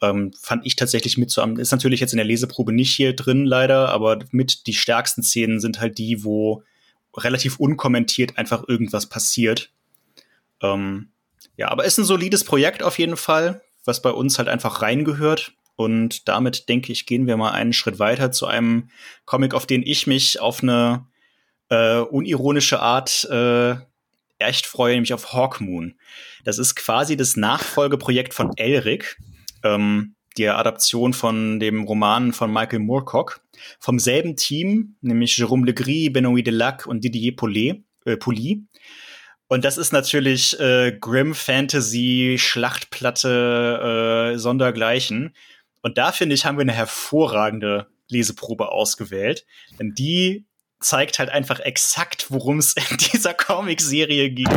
ähm, 0.00 0.32
fand 0.40 0.64
ich 0.64 0.74
tatsächlich 0.74 1.18
mit 1.18 1.30
so 1.30 1.42
am, 1.42 1.58
ist 1.58 1.70
natürlich 1.70 2.00
jetzt 2.00 2.14
in 2.14 2.16
der 2.16 2.24
Leseprobe 2.24 2.72
nicht 2.72 2.96
hier 2.96 3.14
drin 3.14 3.44
leider, 3.44 3.90
aber 3.90 4.20
mit 4.30 4.66
die 4.66 4.72
stärksten 4.72 5.22
Szenen 5.22 5.60
sind 5.60 5.80
halt 5.80 5.98
die, 5.98 6.24
wo 6.24 6.62
relativ 7.14 7.58
unkommentiert 7.58 8.38
einfach 8.38 8.66
irgendwas 8.66 9.10
passiert. 9.10 9.70
Ähm, 10.62 11.10
ja, 11.58 11.68
aber 11.68 11.84
ist 11.84 11.98
ein 11.98 12.06
solides 12.06 12.44
Projekt 12.44 12.82
auf 12.82 12.98
jeden 12.98 13.18
Fall, 13.18 13.60
was 13.84 14.00
bei 14.00 14.12
uns 14.12 14.38
halt 14.38 14.48
einfach 14.48 14.80
reingehört. 14.80 15.52
Und 15.76 16.26
damit 16.26 16.70
denke 16.70 16.90
ich, 16.90 17.04
gehen 17.04 17.26
wir 17.26 17.36
mal 17.36 17.52
einen 17.52 17.74
Schritt 17.74 17.98
weiter 17.98 18.32
zu 18.32 18.46
einem 18.46 18.88
Comic, 19.26 19.52
auf 19.52 19.66
den 19.66 19.82
ich 19.82 20.06
mich 20.06 20.40
auf 20.40 20.62
eine 20.62 21.04
äh, 21.72 22.00
unironische 22.00 22.80
Art 22.80 23.24
äh, 23.30 23.76
echt 24.38 24.66
freue, 24.66 24.92
nämlich 24.94 25.14
auf 25.14 25.32
Hawkmoon. 25.32 25.94
Das 26.44 26.58
ist 26.58 26.74
quasi 26.74 27.16
das 27.16 27.36
Nachfolgeprojekt 27.36 28.34
von 28.34 28.50
Elric, 28.56 29.16
ähm, 29.64 30.14
die 30.36 30.48
Adaption 30.48 31.14
von 31.14 31.60
dem 31.60 31.84
Roman 31.84 32.34
von 32.34 32.52
Michael 32.52 32.80
Moorcock 32.80 33.40
vom 33.78 33.98
selben 33.98 34.36
Team, 34.36 34.96
nämlich 35.00 35.32
Jérôme 35.32 35.64
Legris, 35.64 36.10
Benoît 36.10 36.42
Delac 36.42 36.86
und 36.86 37.04
Didier 37.04 37.34
Paulet, 37.34 37.82
äh, 38.04 38.18
Pouly. 38.18 38.66
Und 39.48 39.64
das 39.64 39.78
ist 39.78 39.92
natürlich 39.92 40.58
äh, 40.60 40.96
Grim 41.00 41.34
Fantasy, 41.34 42.36
Schlachtplatte, 42.38 44.32
äh, 44.34 44.38
Sondergleichen. 44.38 45.34
Und 45.80 45.96
da 45.96 46.12
finde 46.12 46.34
ich, 46.34 46.44
haben 46.44 46.58
wir 46.58 46.62
eine 46.62 46.72
hervorragende 46.72 47.86
Leseprobe 48.08 48.72
ausgewählt. 48.72 49.46
Denn 49.78 49.94
die 49.94 50.46
zeigt 50.82 51.18
halt 51.18 51.30
einfach 51.30 51.60
exakt, 51.60 52.26
worum 52.30 52.58
es 52.58 52.74
in 52.74 52.96
dieser 53.12 53.34
Comic-Serie 53.34 54.30
geht. 54.30 54.48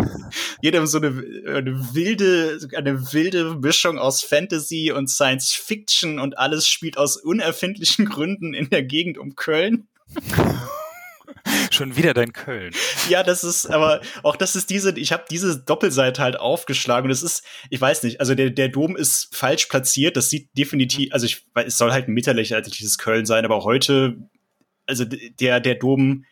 Jedem 0.61 0.87
so 0.87 0.97
eine, 0.97 1.07
eine, 1.47 1.93
wilde, 1.93 2.59
eine 2.75 3.13
wilde 3.13 3.55
Mischung 3.55 3.97
aus 3.97 4.23
Fantasy 4.23 4.91
und 4.91 5.09
Science 5.09 5.53
Fiction 5.53 6.19
und 6.19 6.37
alles 6.37 6.67
spielt 6.67 6.97
aus 6.97 7.17
unerfindlichen 7.17 8.05
Gründen 8.05 8.53
in 8.53 8.69
der 8.69 8.83
Gegend 8.83 9.17
um 9.17 9.35
Köln. 9.35 9.87
Schon 11.71 11.95
wieder 11.95 12.13
dein 12.13 12.33
Köln. 12.33 12.73
Ja, 13.09 13.23
das 13.23 13.43
ist, 13.43 13.67
aber 13.67 14.01
auch 14.23 14.35
das 14.35 14.55
ist 14.55 14.69
diese, 14.69 14.97
ich 14.97 15.11
habe 15.11 15.25
diese 15.29 15.59
Doppelseite 15.59 16.21
halt 16.21 16.39
aufgeschlagen 16.39 17.05
und 17.05 17.11
es 17.11 17.23
ist, 17.23 17.43
ich 17.69 17.79
weiß 17.79 18.03
nicht, 18.03 18.19
also 18.19 18.35
der, 18.35 18.49
der 18.49 18.69
Dom 18.69 18.95
ist 18.95 19.35
falsch 19.35 19.65
platziert, 19.65 20.17
das 20.17 20.29
sieht 20.29 20.49
definitiv, 20.57 21.13
also 21.13 21.25
ich, 21.25 21.45
es 21.53 21.77
soll 21.77 21.91
halt 21.91 22.07
ein 22.07 22.13
mittelalterliches 22.13 22.97
Köln 22.97 23.25
sein, 23.25 23.45
aber 23.45 23.63
heute 23.63 24.17
also 24.87 25.05
der, 25.05 25.59
der 25.59 25.75
Dom 25.75 26.25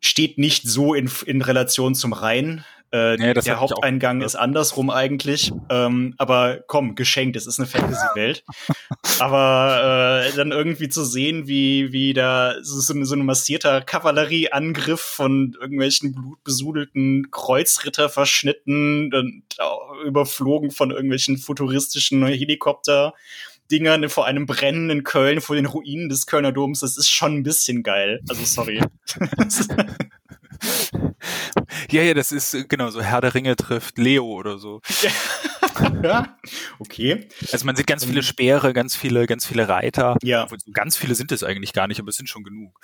steht 0.00 0.38
nicht 0.38 0.66
so 0.66 0.94
in, 0.94 1.10
in 1.26 1.42
Relation 1.42 1.94
zum 1.94 2.12
Rhein. 2.12 2.64
Äh, 2.92 3.16
nee, 3.18 3.34
der 3.34 3.60
Haupteingang 3.60 4.20
ist 4.20 4.34
andersrum 4.34 4.90
eigentlich. 4.90 5.52
Ähm, 5.68 6.14
aber 6.18 6.64
komm, 6.66 6.96
geschenkt, 6.96 7.36
es 7.36 7.46
ist 7.46 7.60
eine 7.60 7.68
Fantasy-Welt. 7.68 8.42
aber 9.20 10.24
äh, 10.26 10.36
dann 10.36 10.50
irgendwie 10.50 10.88
zu 10.88 11.04
sehen, 11.04 11.46
wie, 11.46 11.92
wie 11.92 12.14
da 12.14 12.56
so, 12.62 12.80
so, 12.80 13.04
so 13.04 13.14
ein 13.14 13.24
massierter 13.24 13.80
Kavallerieangriff 13.80 15.00
von 15.00 15.56
irgendwelchen 15.60 16.14
blutbesudelten 16.14 17.30
Kreuzritter 17.30 18.08
verschnitten 18.08 19.14
und 19.14 19.44
überflogen 20.04 20.72
von 20.72 20.90
irgendwelchen 20.90 21.38
futuristischen 21.38 22.26
Helikopter 22.26 23.14
Dingern 23.70 24.08
vor 24.08 24.26
einem 24.26 24.46
brennenden 24.46 25.04
Köln, 25.04 25.40
vor 25.40 25.56
den 25.56 25.66
Ruinen 25.66 26.08
des 26.08 26.26
Kölner 26.26 26.52
Doms, 26.52 26.80
das 26.80 26.96
ist 26.96 27.10
schon 27.10 27.36
ein 27.36 27.42
bisschen 27.42 27.82
geil. 27.82 28.20
Also 28.28 28.44
sorry. 28.44 28.80
ja, 31.90 32.02
ja, 32.02 32.14
das 32.14 32.32
ist 32.32 32.68
genau 32.68 32.90
so 32.90 33.02
Herr 33.02 33.20
der 33.20 33.34
Ringe 33.34 33.56
trifft 33.56 33.98
Leo 33.98 34.26
oder 34.26 34.58
so. 34.58 34.80
ja, 36.02 36.36
okay. 36.78 37.28
Also 37.52 37.66
man 37.66 37.76
sieht 37.76 37.86
ganz 37.86 38.04
viele 38.04 38.22
Speere, 38.22 38.72
ganz 38.72 38.96
viele, 38.96 39.26
ganz 39.26 39.46
viele 39.46 39.68
Reiter. 39.68 40.16
Ja. 40.22 40.46
Ganz 40.72 40.96
viele 40.96 41.14
sind 41.14 41.32
es 41.32 41.42
eigentlich 41.42 41.72
gar 41.72 41.88
nicht, 41.88 42.00
aber 42.00 42.10
es 42.10 42.16
sind 42.16 42.28
schon 42.28 42.44
genug. 42.44 42.78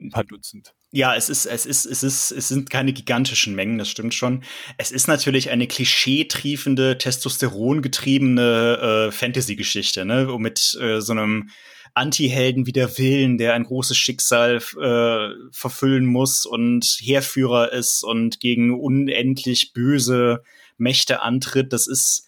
Ein 0.00 0.10
paar 0.10 0.24
Dutzend. 0.24 0.74
Ja, 0.94 1.16
es 1.16 1.30
ist, 1.30 1.46
es 1.46 1.64
ist, 1.64 1.86
es 1.86 2.02
ist, 2.02 2.32
es 2.32 2.48
sind 2.48 2.68
keine 2.68 2.92
gigantischen 2.92 3.54
Mengen, 3.54 3.78
das 3.78 3.88
stimmt 3.88 4.12
schon. 4.12 4.44
Es 4.76 4.90
ist 4.90 5.08
natürlich 5.08 5.48
eine 5.48 5.66
klischeetriefende, 5.66 6.98
testosterongetriebene 6.98 9.06
äh, 9.08 9.10
Fantasy-Geschichte, 9.10 10.04
ne, 10.04 10.26
mit 10.38 10.76
äh, 10.78 11.00
so 11.00 11.12
einem 11.12 11.48
Anti-Helden 11.94 12.66
wie 12.66 12.72
der 12.72 12.98
Willen, 12.98 13.38
der 13.38 13.54
ein 13.54 13.64
großes 13.64 13.96
Schicksal 13.96 14.56
äh, 14.56 15.28
verfüllen 15.50 16.04
muss 16.04 16.44
und 16.44 16.84
Heerführer 17.00 17.72
ist 17.72 18.04
und 18.04 18.38
gegen 18.40 18.78
unendlich 18.78 19.72
böse 19.72 20.42
Mächte 20.76 21.22
antritt. 21.22 21.72
Das 21.72 21.86
ist 21.86 22.26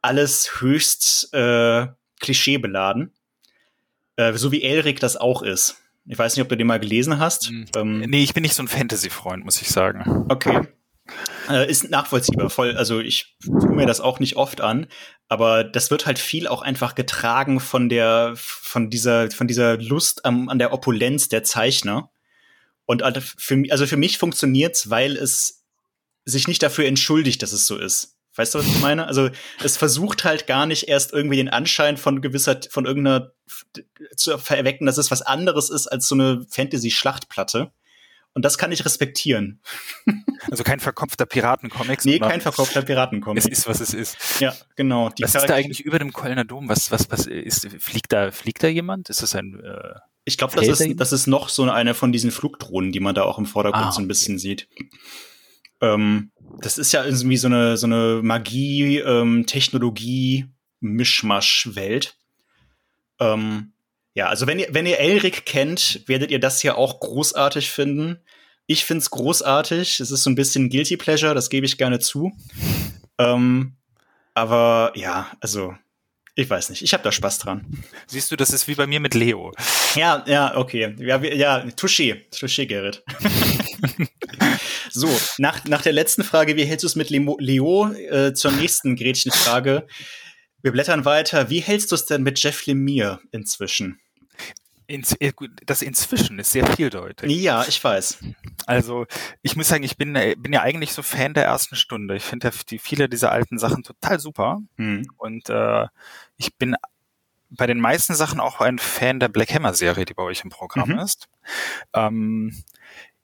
alles 0.00 0.60
höchst 0.60 1.34
äh, 1.34 1.88
klischeebeladen. 2.20 3.12
Äh, 4.16 4.32
so 4.32 4.50
wie 4.50 4.62
Elric 4.62 4.98
das 4.98 5.18
auch 5.18 5.42
ist. 5.42 5.76
Ich 6.08 6.18
weiß 6.18 6.34
nicht, 6.34 6.42
ob 6.42 6.48
du 6.48 6.56
den 6.56 6.66
mal 6.66 6.80
gelesen 6.80 7.18
hast. 7.18 7.50
Mhm. 7.50 7.66
Ähm, 7.76 8.00
nee, 8.00 8.22
ich 8.22 8.34
bin 8.34 8.42
nicht 8.42 8.54
so 8.54 8.62
ein 8.62 8.68
Fantasy-Freund, 8.68 9.44
muss 9.44 9.60
ich 9.60 9.68
sagen. 9.68 10.24
Okay. 10.28 10.66
Äh, 11.48 11.70
ist 11.70 11.90
nachvollziehbar, 11.90 12.50
voll. 12.50 12.76
Also 12.76 13.00
ich 13.00 13.36
tue 13.42 13.74
mir 13.74 13.86
das 13.86 14.00
auch 14.00 14.18
nicht 14.18 14.36
oft 14.36 14.60
an, 14.60 14.86
aber 15.28 15.64
das 15.64 15.90
wird 15.90 16.06
halt 16.06 16.18
viel 16.18 16.46
auch 16.46 16.62
einfach 16.62 16.94
getragen 16.94 17.60
von 17.60 17.88
der, 17.88 18.34
von 18.36 18.90
dieser, 18.90 19.30
von 19.30 19.46
dieser 19.46 19.78
Lust 19.78 20.24
am, 20.24 20.48
an 20.48 20.58
der 20.58 20.72
Opulenz 20.72 21.28
der 21.28 21.44
Zeichner. 21.44 22.10
Und 22.86 23.02
für, 23.36 23.62
also 23.70 23.86
für 23.86 23.96
mich 23.96 24.18
funktioniert's, 24.18 24.90
weil 24.90 25.16
es 25.16 25.64
sich 26.24 26.48
nicht 26.48 26.62
dafür 26.62 26.86
entschuldigt, 26.86 27.42
dass 27.42 27.52
es 27.52 27.66
so 27.66 27.76
ist. 27.76 28.17
Weißt 28.38 28.54
du, 28.54 28.60
was 28.60 28.66
ich 28.66 28.80
meine? 28.80 29.06
Also 29.08 29.30
es 29.62 29.76
versucht 29.76 30.24
halt 30.24 30.46
gar 30.46 30.64
nicht 30.66 30.88
erst 30.88 31.12
irgendwie 31.12 31.36
den 31.36 31.48
Anschein 31.48 31.96
von 31.96 32.22
gewisser, 32.22 32.60
von 32.70 32.86
irgendeiner 32.86 33.32
zu 34.16 34.30
erwecken, 34.30 34.86
dass 34.86 34.96
es 34.96 35.10
was 35.10 35.22
anderes 35.22 35.70
ist 35.70 35.88
als 35.88 36.06
so 36.06 36.14
eine 36.14 36.46
Fantasy-Schlachtplatte. 36.48 37.72
Und 38.34 38.44
das 38.44 38.56
kann 38.56 38.70
ich 38.70 38.84
respektieren. 38.84 39.60
Also 40.50 40.62
kein 40.62 40.80
verkopfter 40.80 41.26
Piratencomics. 41.26 42.06
Nee, 42.06 42.20
kein 42.20 42.40
verkopfter 42.40 42.80
Piratencomics. 42.80 43.44
Es 43.44 43.50
ist, 43.50 43.68
was 43.68 43.80
es 43.80 43.92
ist. 43.92 44.40
Ja, 44.40 44.54
genau. 44.76 45.10
Was 45.20 45.34
ist 45.34 45.44
da 45.46 45.54
eigentlich 45.54 45.80
über 45.80 45.98
dem 45.98 46.12
Kölner 46.12 46.44
Dom? 46.44 46.70
Was, 46.70 46.90
was, 46.90 47.10
was 47.10 47.26
ist, 47.26 47.66
fliegt 47.80 48.12
da, 48.12 48.30
fliegt 48.30 48.62
da 48.62 48.68
jemand? 48.68 49.10
Ist 49.10 49.20
das 49.20 49.34
ein, 49.34 49.60
äh, 49.62 49.98
Ich 50.24 50.38
glaube, 50.38 50.54
das 50.56 50.80
ist, 50.80 51.00
das 51.00 51.12
ist 51.12 51.26
noch 51.26 51.50
so 51.50 51.64
eine 51.64 51.92
von 51.92 52.12
diesen 52.12 52.30
Flugdrohnen, 52.30 52.92
die 52.92 53.00
man 53.00 53.14
da 53.14 53.24
auch 53.24 53.36
im 53.36 53.44
Vordergrund 53.44 53.86
ah, 53.86 53.92
so 53.92 54.00
ein 54.00 54.08
bisschen 54.08 54.38
sieht. 54.38 54.68
Ähm, 55.82 56.30
das 56.60 56.78
ist 56.78 56.92
ja 56.92 57.04
irgendwie 57.04 57.36
so 57.36 57.46
eine, 57.46 57.76
so 57.76 57.86
eine 57.86 58.20
Magie, 58.22 58.98
ähm, 58.98 59.46
Technologie, 59.46 60.46
Mischmasch-Welt. 60.80 62.16
Ähm, 63.20 63.72
ja, 64.14 64.28
also 64.28 64.46
wenn 64.46 64.58
ihr, 64.58 64.68
wenn 64.70 64.86
ihr 64.86 64.98
Elric 64.98 65.46
kennt, 65.46 66.02
werdet 66.06 66.30
ihr 66.30 66.40
das 66.40 66.60
hier 66.60 66.76
auch 66.76 67.00
großartig 67.00 67.70
finden. 67.70 68.18
Ich 68.66 68.84
find's 68.84 69.10
großartig. 69.10 70.00
Es 70.00 70.10
ist 70.10 70.22
so 70.22 70.30
ein 70.30 70.34
bisschen 70.34 70.70
Guilty 70.70 70.96
Pleasure, 70.96 71.34
das 71.34 71.50
gebe 71.50 71.66
ich 71.66 71.78
gerne 71.78 71.98
zu. 72.00 72.32
Ähm, 73.18 73.76
aber 74.34 74.92
ja, 74.94 75.30
also 75.40 75.74
ich 76.34 76.48
weiß 76.48 76.70
nicht. 76.70 76.82
Ich 76.82 76.92
habe 76.92 77.02
da 77.02 77.10
Spaß 77.10 77.40
dran. 77.40 77.66
Siehst 78.06 78.30
du, 78.30 78.36
das 78.36 78.50
ist 78.50 78.68
wie 78.68 78.76
bei 78.76 78.86
mir 78.86 79.00
mit 79.00 79.14
Leo. 79.14 79.52
Ja, 79.96 80.22
ja, 80.26 80.56
okay. 80.56 80.94
Ja, 80.98 81.20
ja 81.20 81.64
touché. 81.76 82.30
Touché, 82.30 82.66
Gerrit. 82.66 83.02
so, 84.90 85.08
nach, 85.38 85.64
nach 85.64 85.82
der 85.82 85.92
letzten 85.92 86.24
Frage, 86.24 86.56
wie 86.56 86.64
hältst 86.64 86.84
du 86.84 86.86
es 86.86 86.96
mit 86.96 87.10
Leo, 87.10 87.36
Leo 87.38 87.92
äh, 87.92 88.32
zur 88.34 88.52
nächsten 88.52 88.96
Gretchenfrage? 88.96 89.86
Wir 90.62 90.72
blättern 90.72 91.04
weiter. 91.04 91.50
Wie 91.50 91.60
hältst 91.60 91.90
du 91.92 91.94
es 91.94 92.06
denn 92.06 92.22
mit 92.22 92.42
Jeff 92.42 92.66
Lemire 92.66 93.20
inzwischen? 93.30 94.00
Ins, 94.86 95.12
äh, 95.20 95.32
das 95.66 95.82
inzwischen 95.82 96.38
ist 96.38 96.52
sehr 96.52 96.66
vieldeutig. 96.66 97.30
Ja, 97.30 97.64
ich 97.68 97.82
weiß. 97.82 98.18
Also 98.66 99.06
ich 99.42 99.54
muss 99.54 99.68
sagen, 99.68 99.84
ich 99.84 99.96
bin, 99.96 100.16
äh, 100.16 100.34
bin 100.36 100.52
ja 100.52 100.62
eigentlich 100.62 100.92
so 100.92 101.02
Fan 101.02 101.34
der 101.34 101.44
ersten 101.44 101.76
Stunde. 101.76 102.16
Ich 102.16 102.24
finde 102.24 102.50
die 102.70 102.78
viele 102.78 103.08
dieser 103.08 103.30
alten 103.30 103.58
Sachen 103.58 103.82
total 103.82 104.18
super. 104.18 104.60
Hm. 104.76 105.06
Und 105.18 105.50
äh, 105.50 105.86
ich 106.38 106.56
bin 106.56 106.74
bei 107.50 107.66
den 107.66 107.80
meisten 107.80 108.14
Sachen 108.14 108.40
auch 108.40 108.60
ein 108.60 108.78
Fan 108.78 109.20
der 109.20 109.28
Black 109.28 109.52
Hammer 109.54 109.74
Serie, 109.74 110.04
die 110.04 110.14
bei 110.14 110.22
euch 110.22 110.42
im 110.42 110.50
Programm 110.50 110.90
mhm. 110.90 110.98
ist. 110.98 111.28
Ähm, 111.94 112.62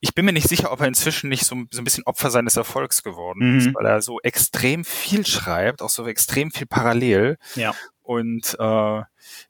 ich 0.04 0.12
bin 0.12 0.26
mir 0.26 0.34
nicht 0.34 0.50
sicher, 0.50 0.70
ob 0.70 0.80
er 0.80 0.86
inzwischen 0.86 1.30
nicht 1.30 1.46
so, 1.46 1.64
so 1.70 1.80
ein 1.80 1.84
bisschen 1.84 2.04
Opfer 2.04 2.30
seines 2.30 2.58
Erfolgs 2.58 3.02
geworden 3.02 3.52
mhm. 3.52 3.58
ist, 3.58 3.74
weil 3.74 3.86
er 3.86 4.02
so 4.02 4.20
extrem 4.20 4.84
viel 4.84 5.24
schreibt, 5.24 5.80
auch 5.80 5.88
so 5.88 6.06
extrem 6.06 6.50
viel 6.50 6.66
parallel. 6.66 7.38
Ja. 7.54 7.74
Und 8.02 8.54
äh, 8.60 9.00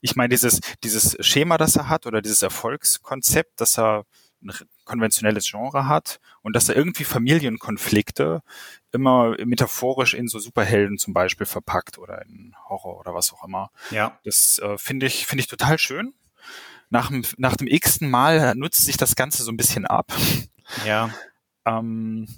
ich 0.00 0.14
meine, 0.14 0.28
dieses, 0.28 0.60
dieses 0.84 1.16
Schema, 1.18 1.58
das 1.58 1.74
er 1.74 1.88
hat, 1.88 2.06
oder 2.06 2.22
dieses 2.22 2.40
Erfolgskonzept, 2.42 3.60
dass 3.60 3.80
er 3.80 4.04
ein 4.42 4.52
konventionelles 4.84 5.50
Genre 5.50 5.88
hat 5.88 6.20
und 6.42 6.54
dass 6.54 6.68
er 6.68 6.76
irgendwie 6.76 7.02
Familienkonflikte 7.02 8.42
immer 8.92 9.34
metaphorisch 9.44 10.14
in 10.14 10.28
so 10.28 10.38
Superhelden 10.38 10.98
zum 10.98 11.14
Beispiel 11.14 11.46
verpackt 11.46 11.98
oder 11.98 12.24
in 12.26 12.54
Horror 12.68 13.00
oder 13.00 13.12
was 13.12 13.32
auch 13.32 13.42
immer. 13.44 13.70
Ja. 13.90 14.20
Das 14.22 14.60
äh, 14.60 14.78
finde 14.78 15.06
ich, 15.06 15.26
finde 15.26 15.40
ich 15.40 15.48
total 15.48 15.78
schön. 15.78 16.14
Nach 16.94 17.08
dem, 17.08 17.24
nach 17.38 17.56
dem 17.56 17.66
x-ten 17.66 18.08
Mal 18.08 18.54
nutzt 18.54 18.84
sich 18.84 18.96
das 18.96 19.16
Ganze 19.16 19.42
so 19.42 19.50
ein 19.50 19.56
bisschen 19.56 19.84
ab. 19.84 20.12
Ja. 20.86 21.10
Ähm, 21.66 22.28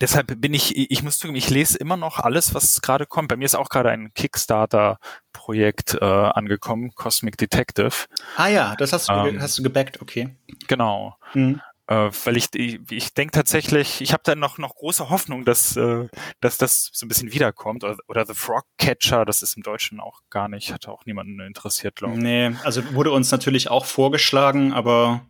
deshalb 0.00 0.40
bin 0.40 0.54
ich, 0.54 0.76
ich 0.76 1.02
muss 1.02 1.18
zugeben, 1.18 1.36
ich 1.36 1.50
lese 1.50 1.78
immer 1.78 1.96
noch 1.96 2.20
alles, 2.20 2.54
was 2.54 2.80
gerade 2.80 3.06
kommt. 3.06 3.26
Bei 3.26 3.36
mir 3.36 3.44
ist 3.44 3.56
auch 3.56 3.70
gerade 3.70 3.90
ein 3.90 4.14
Kickstarter-Projekt 4.14 5.94
äh, 6.00 6.04
angekommen, 6.04 6.92
Cosmic 6.94 7.36
Detective. 7.36 8.06
Ah 8.36 8.46
ja, 8.46 8.76
das 8.76 8.92
hast 8.92 9.08
du, 9.08 9.14
ähm, 9.14 9.42
hast 9.42 9.58
du 9.58 9.64
gebackt, 9.64 10.00
okay. 10.00 10.36
Genau. 10.68 11.16
Mhm. 11.34 11.60
Äh, 11.88 12.10
weil 12.24 12.36
ich, 12.36 12.48
ich, 12.54 12.80
ich 12.90 13.14
denke 13.14 13.32
tatsächlich, 13.32 14.00
ich 14.00 14.12
habe 14.12 14.22
da 14.24 14.34
noch, 14.34 14.58
noch 14.58 14.76
große 14.76 15.10
Hoffnung, 15.10 15.44
dass, 15.44 15.76
äh, 15.76 16.08
dass 16.40 16.56
das 16.58 16.90
so 16.92 17.04
ein 17.06 17.08
bisschen 17.08 17.32
wiederkommt. 17.32 17.82
Oder, 17.82 17.96
oder 18.08 18.24
The 18.24 18.34
Frog 18.34 18.64
Catcher, 18.78 19.24
das 19.24 19.42
ist 19.42 19.56
im 19.56 19.62
Deutschen 19.62 20.00
auch 20.00 20.20
gar 20.30 20.48
nicht, 20.48 20.72
hat 20.72 20.86
auch 20.86 21.04
niemanden 21.06 21.40
interessiert, 21.40 21.96
glaube 21.96 22.14
ich. 22.14 22.20
Nee, 22.20 22.54
also 22.62 22.94
wurde 22.94 23.10
uns 23.10 23.30
natürlich 23.30 23.68
auch 23.68 23.84
vorgeschlagen, 23.84 24.72
aber 24.72 25.26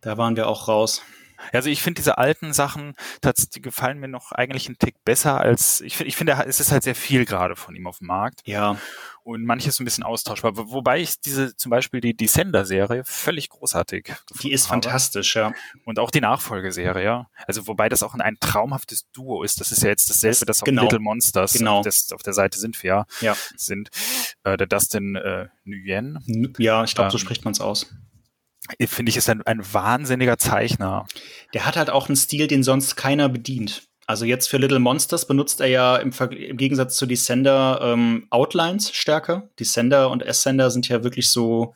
da 0.00 0.18
waren 0.18 0.36
wir 0.36 0.48
auch 0.48 0.68
raus. 0.68 1.02
Also 1.52 1.68
ich 1.68 1.82
finde 1.82 2.00
diese 2.00 2.18
alten 2.18 2.52
Sachen, 2.52 2.94
die 3.54 3.62
gefallen 3.62 3.98
mir 3.98 4.08
noch 4.08 4.32
eigentlich 4.32 4.66
einen 4.66 4.78
Tick 4.78 5.04
besser 5.04 5.40
als, 5.40 5.80
ich 5.80 5.96
finde, 5.96 6.08
ich 6.08 6.16
finde, 6.16 6.44
es 6.46 6.60
ist 6.60 6.72
halt 6.72 6.82
sehr 6.82 6.94
viel 6.94 7.24
gerade 7.24 7.56
von 7.56 7.74
ihm 7.74 7.86
auf 7.86 7.98
dem 7.98 8.08
Markt. 8.08 8.42
Ja. 8.44 8.78
Und 9.24 9.44
manches 9.44 9.80
ein 9.80 9.84
bisschen 9.84 10.04
austauschbar. 10.04 10.52
Wobei 10.56 11.00
ich 11.00 11.20
diese, 11.20 11.56
zum 11.56 11.70
Beispiel 11.70 12.00
die 12.00 12.16
Descender-Serie 12.16 13.02
völlig 13.04 13.48
großartig 13.48 14.14
Die 14.40 14.52
ist 14.52 14.66
habe. 14.66 14.82
fantastisch, 14.82 15.34
ja. 15.34 15.52
Und 15.84 15.98
auch 15.98 16.12
die 16.12 16.20
Nachfolgeserie, 16.20 17.02
ja. 17.02 17.28
Also 17.46 17.66
wobei 17.66 17.88
das 17.88 18.04
auch 18.04 18.14
ein, 18.14 18.36
traumhaftes 18.38 19.10
Duo 19.10 19.42
ist. 19.42 19.60
Das 19.60 19.72
ist 19.72 19.82
ja 19.82 19.88
jetzt 19.88 20.08
dasselbe, 20.08 20.46
das, 20.46 20.58
das 20.58 20.60
genau. 20.60 20.82
auf 20.82 20.92
Little 20.92 21.00
Monsters, 21.00 21.54
genau. 21.54 21.78
auf, 21.78 21.84
des, 21.84 22.12
auf 22.12 22.22
der 22.22 22.34
Seite 22.34 22.58
sind 22.60 22.80
wir 22.84 22.86
ja, 22.86 23.06
ja. 23.20 23.36
sind. 23.56 23.90
Äh, 24.44 24.56
der 24.56 24.68
Dustin 24.68 25.16
äh, 25.16 25.48
Nguyen. 25.64 26.54
Ja, 26.58 26.84
ich 26.84 26.94
glaube, 26.94 27.08
ähm, 27.08 27.10
so 27.10 27.18
spricht 27.18 27.44
man 27.44 27.52
es 27.52 27.60
aus 27.60 27.86
finde 28.86 29.10
ich, 29.10 29.16
ist 29.16 29.28
ein, 29.28 29.42
ein 29.42 29.62
wahnsinniger 29.72 30.38
Zeichner. 30.38 31.06
Der 31.54 31.66
hat 31.66 31.76
halt 31.76 31.90
auch 31.90 32.08
einen 32.08 32.16
Stil, 32.16 32.46
den 32.46 32.62
sonst 32.62 32.96
keiner 32.96 33.28
bedient. 33.28 33.82
Also 34.06 34.24
jetzt 34.24 34.48
für 34.48 34.58
Little 34.58 34.78
Monsters 34.78 35.26
benutzt 35.26 35.60
er 35.60 35.66
ja 35.66 35.96
im, 35.96 36.12
im 36.30 36.56
Gegensatz 36.56 36.96
zu 36.96 37.06
Descender 37.06 37.80
ähm, 37.82 38.26
Outlines 38.30 38.92
stärker. 38.92 39.48
Descender 39.58 40.10
und 40.10 40.26
Ascender 40.26 40.70
sind 40.70 40.88
ja 40.88 41.02
wirklich 41.02 41.28
so, 41.28 41.74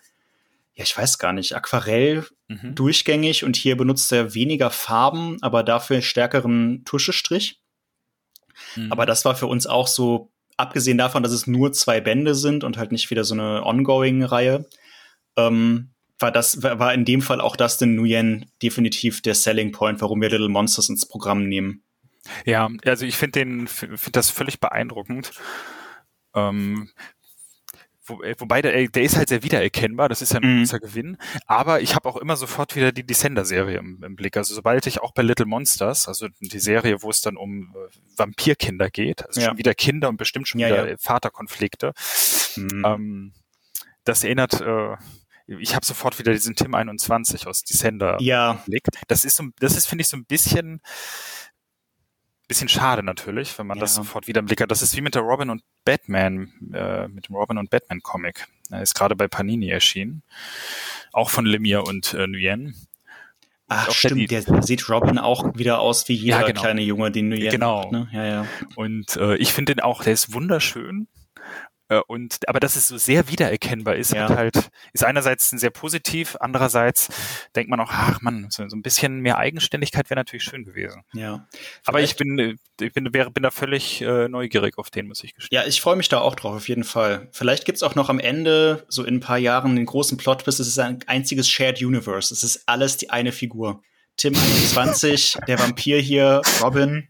ja, 0.75 0.85
ich 0.85 0.97
weiß 0.97 1.19
gar 1.19 1.33
nicht, 1.33 1.57
Aquarell 1.57 2.25
mhm. 2.47 2.77
durchgängig 2.77 3.43
und 3.43 3.57
hier 3.57 3.77
benutzt 3.77 4.13
er 4.13 4.35
weniger 4.35 4.71
Farben, 4.71 5.39
aber 5.41 5.65
dafür 5.65 6.03
stärkeren 6.03 6.85
Tuschestrich. 6.85 7.61
Mhm. 8.77 8.93
Aber 8.93 9.07
das 9.07 9.25
war 9.25 9.35
für 9.35 9.49
uns 9.49 9.67
auch 9.67 9.89
so, 9.89 10.31
abgesehen 10.57 10.99
davon, 10.99 11.25
dass 11.25 11.33
es 11.33 11.49
nur 11.49 11.73
zwei 11.73 12.01
Bände 12.01 12.37
sind 12.37 12.63
und 12.63 12.77
halt 12.79 12.93
nicht 12.93 13.11
wieder 13.11 13.25
so 13.25 13.35
eine 13.35 13.65
Ongoing-Reihe, 13.67 14.69
ähm, 15.37 15.91
war 16.21 16.31
das 16.31 16.63
war 16.63 16.95
in 16.95 17.05
dem 17.05 17.23
Fall 17.23 17.41
auch 17.41 17.57
Dustin 17.57 17.97
Nguyen 17.97 18.47
definitiv 18.63 19.23
der 19.23 19.35
Selling 19.35 19.73
Point, 19.73 20.01
warum 20.01 20.21
wir 20.21 20.31
Little 20.31 20.49
Monsters 20.49 20.89
ins 20.89 21.07
Programm 21.07 21.49
nehmen. 21.49 21.83
Ja, 22.45 22.69
also 22.85 23.07
ich 23.07 23.17
finde 23.17 23.41
den 23.41 23.67
finde 23.67 24.13
das 24.13 24.31
völlig 24.31 24.61
beeindruckend. 24.61 25.33
Ähm, 26.35 26.91
wo, 28.11 28.23
äh, 28.23 28.35
wobei 28.39 28.61
der, 28.61 28.89
der 28.89 29.03
ist 29.03 29.17
halt 29.17 29.29
sehr 29.29 29.43
wiedererkennbar, 29.43 30.09
das 30.09 30.21
ist 30.21 30.33
ja 30.33 30.41
ein 30.41 30.57
mhm. 30.57 30.59
großer 30.61 30.81
Gewinn. 30.81 31.17
Aber 31.47 31.81
ich 31.81 31.95
habe 31.95 32.09
auch 32.09 32.17
immer 32.17 32.37
sofort 32.37 32.77
wieder 32.77 32.93
die 32.93 33.07
Descender-Serie 33.07 33.79
im, 33.79 34.03
im, 34.03 34.17
Blick. 34.17 34.37
Also 34.37 34.55
sobald 34.55 34.87
ich 34.87 35.01
auch 35.01 35.13
bei 35.13 35.23
Little 35.23 35.47
Monsters, 35.47 36.09
also 36.09 36.29
die 36.41 36.59
Serie, 36.59 37.03
wo 37.03 37.11
es 37.11 37.21
dann 37.21 37.37
um 37.37 37.75
äh, 37.75 37.89
Vampirkinder 38.17 38.91
geht, 38.91 39.27
also 39.27 39.41
ja. 39.41 39.49
schon 39.49 39.59
wieder 39.59 39.75
Kinder 39.75 40.09
und 40.09 40.17
bestimmt 40.17 40.49
schon 40.49 40.61
ja, 40.61 40.69
wieder 40.69 40.91
ja. 40.91 40.97
Vaterkonflikte, 40.99 41.93
mhm. 42.57 42.85
ähm, 42.85 43.33
das 44.05 44.25
erinnert 44.25 44.61
äh, 44.61 44.97
ich 45.59 45.75
habe 45.75 45.85
sofort 45.85 46.19
wieder 46.19 46.33
diesen 46.33 46.55
Tim 46.55 46.75
21 46.75 47.47
aus 47.47 47.63
Descender 47.63 48.17
ja. 48.21 48.63
Blick. 48.67 48.85
Das 49.09 49.25
ist 49.25 49.37
so, 49.37 49.45
das 49.59 49.77
ist, 49.77 49.87
finde 49.87 50.03
ich, 50.03 50.09
so 50.09 50.17
ein 50.17 50.25
bisschen, 50.25 50.81
bisschen 52.47 52.69
schade 52.69 53.03
natürlich, 53.03 53.59
wenn 53.59 53.67
man 53.67 53.79
ja. 53.79 53.83
das 53.83 53.95
sofort 53.95 54.29
wieder 54.29 54.41
im 54.41 54.47
Blick 54.47 54.61
hat. 54.61 54.71
Das 54.71 54.83
ist 54.83 54.97
wie 54.97 55.01
mit 55.01 55.15
der 55.15 55.23
Robin 55.23 55.51
und 55.51 55.63
Batman, 55.85 56.53
äh, 56.73 57.09
mit 57.09 57.29
dem 57.29 57.37
Robin 57.37 57.59
und 57.59 57.71
Batman 57.71 58.01
Comic. 58.01 58.47
Er 58.71 58.83
ist 58.83 58.95
gerade 58.95 59.17
bei 59.17 59.29
Panini 59.29 59.69
erschienen. 59.69 60.23
Auch 61.13 61.31
von 61.31 61.45
Lemire 61.45 61.83
und 61.83 62.15
äh, 62.15 62.27
Nguyen. 62.27 62.75
Ach, 63.73 63.93
stimmt, 63.93 64.33
der, 64.33 64.43
der, 64.43 64.63
sieht 64.65 64.89
Robin 64.89 65.17
auch 65.17 65.57
wieder 65.57 65.79
aus 65.79 66.09
wie 66.09 66.15
jeder 66.15 66.41
ja, 66.41 66.47
genau. 66.49 66.61
kleine 66.61 66.83
Junge, 66.83 67.13
den 67.13 67.31
du 67.31 67.37
jetzt 67.37 67.53
Genau. 67.53 67.83
Macht, 67.83 67.93
ne? 67.93 68.09
ja, 68.13 68.25
ja. 68.27 68.47
Und 68.75 69.17
äh, 69.17 69.37
ich 69.37 69.53
finde 69.53 69.77
den 69.77 69.81
auch, 69.81 70.03
der 70.03 70.13
ist 70.13 70.33
wunderschön. 70.35 71.07
Äh, 71.91 72.01
und 72.07 72.49
aber 72.49 72.61
dass 72.61 72.77
es 72.77 72.89
so 72.89 72.97
sehr 72.97 73.29
wiedererkennbar 73.29 73.97
ist, 73.97 74.15
ja. 74.15 74.29
halt, 74.31 74.71
ist 74.93 75.05
einerseits 75.05 75.51
sehr 75.51 75.71
positiv, 75.71 76.37
andererseits 76.41 77.09
denkt 77.55 77.69
man 77.69 77.81
auch, 77.81 77.91
ach 77.91 78.23
man, 78.23 78.47
so, 78.51 78.67
so 78.69 78.77
ein 78.77 78.83
bisschen 78.83 79.21
mehr 79.21 79.37
Eigenständigkeit 79.37 80.09
wäre 80.09 80.19
natürlich 80.21 80.45
schön 80.45 80.65
gewesen. 80.65 81.03
Ja. 81.13 81.49
Aber 81.85 82.01
ich 82.01 82.17
bin, 82.17 82.39
äh, 82.39 82.55
ich 82.81 82.93
bin, 82.93 83.13
wäre, 83.13 83.31
bin 83.31 83.43
da 83.43 83.51
völlig 83.51 84.01
äh, 84.01 84.29
neugierig 84.29 84.79
auf 84.79 84.91
den, 84.91 85.09
muss 85.09 85.23
ich 85.25 85.35
gestehen. 85.35 85.61
Ja, 85.61 85.67
ich 85.67 85.81
freue 85.81 85.97
mich 85.97 86.09
da 86.09 86.21
auch 86.21 86.37
drauf, 86.37 86.55
auf 86.55 86.69
jeden 86.69 86.85
Fall. 86.85 87.29
Vielleicht 87.33 87.65
gibt's 87.65 87.83
auch 87.83 87.97
noch 87.97 88.09
am 88.09 88.21
Ende, 88.21 88.87
so 88.89 89.05
in 89.05 89.17
ein 89.17 89.21
paar 89.21 89.39
Jahren, 89.39 89.75
den 89.77 89.87
großen 89.87 90.17
Plot, 90.17 90.45
bis 90.45 90.61
es 90.61 90.69
ist 90.69 90.79
ein 90.79 91.01
einziges 91.07 91.49
Shared 91.49 91.83
Universe. 91.83 92.33
Es 92.33 92.45
ist 92.45 92.63
alles 92.67 92.97
die 92.97 93.11
eine 93.11 93.33
Figur. 93.33 93.83
Tim 94.17 94.35
21, 94.35 95.39
der 95.49 95.59
Vampir 95.59 95.99
hier, 95.99 96.43
Robin, 96.63 97.09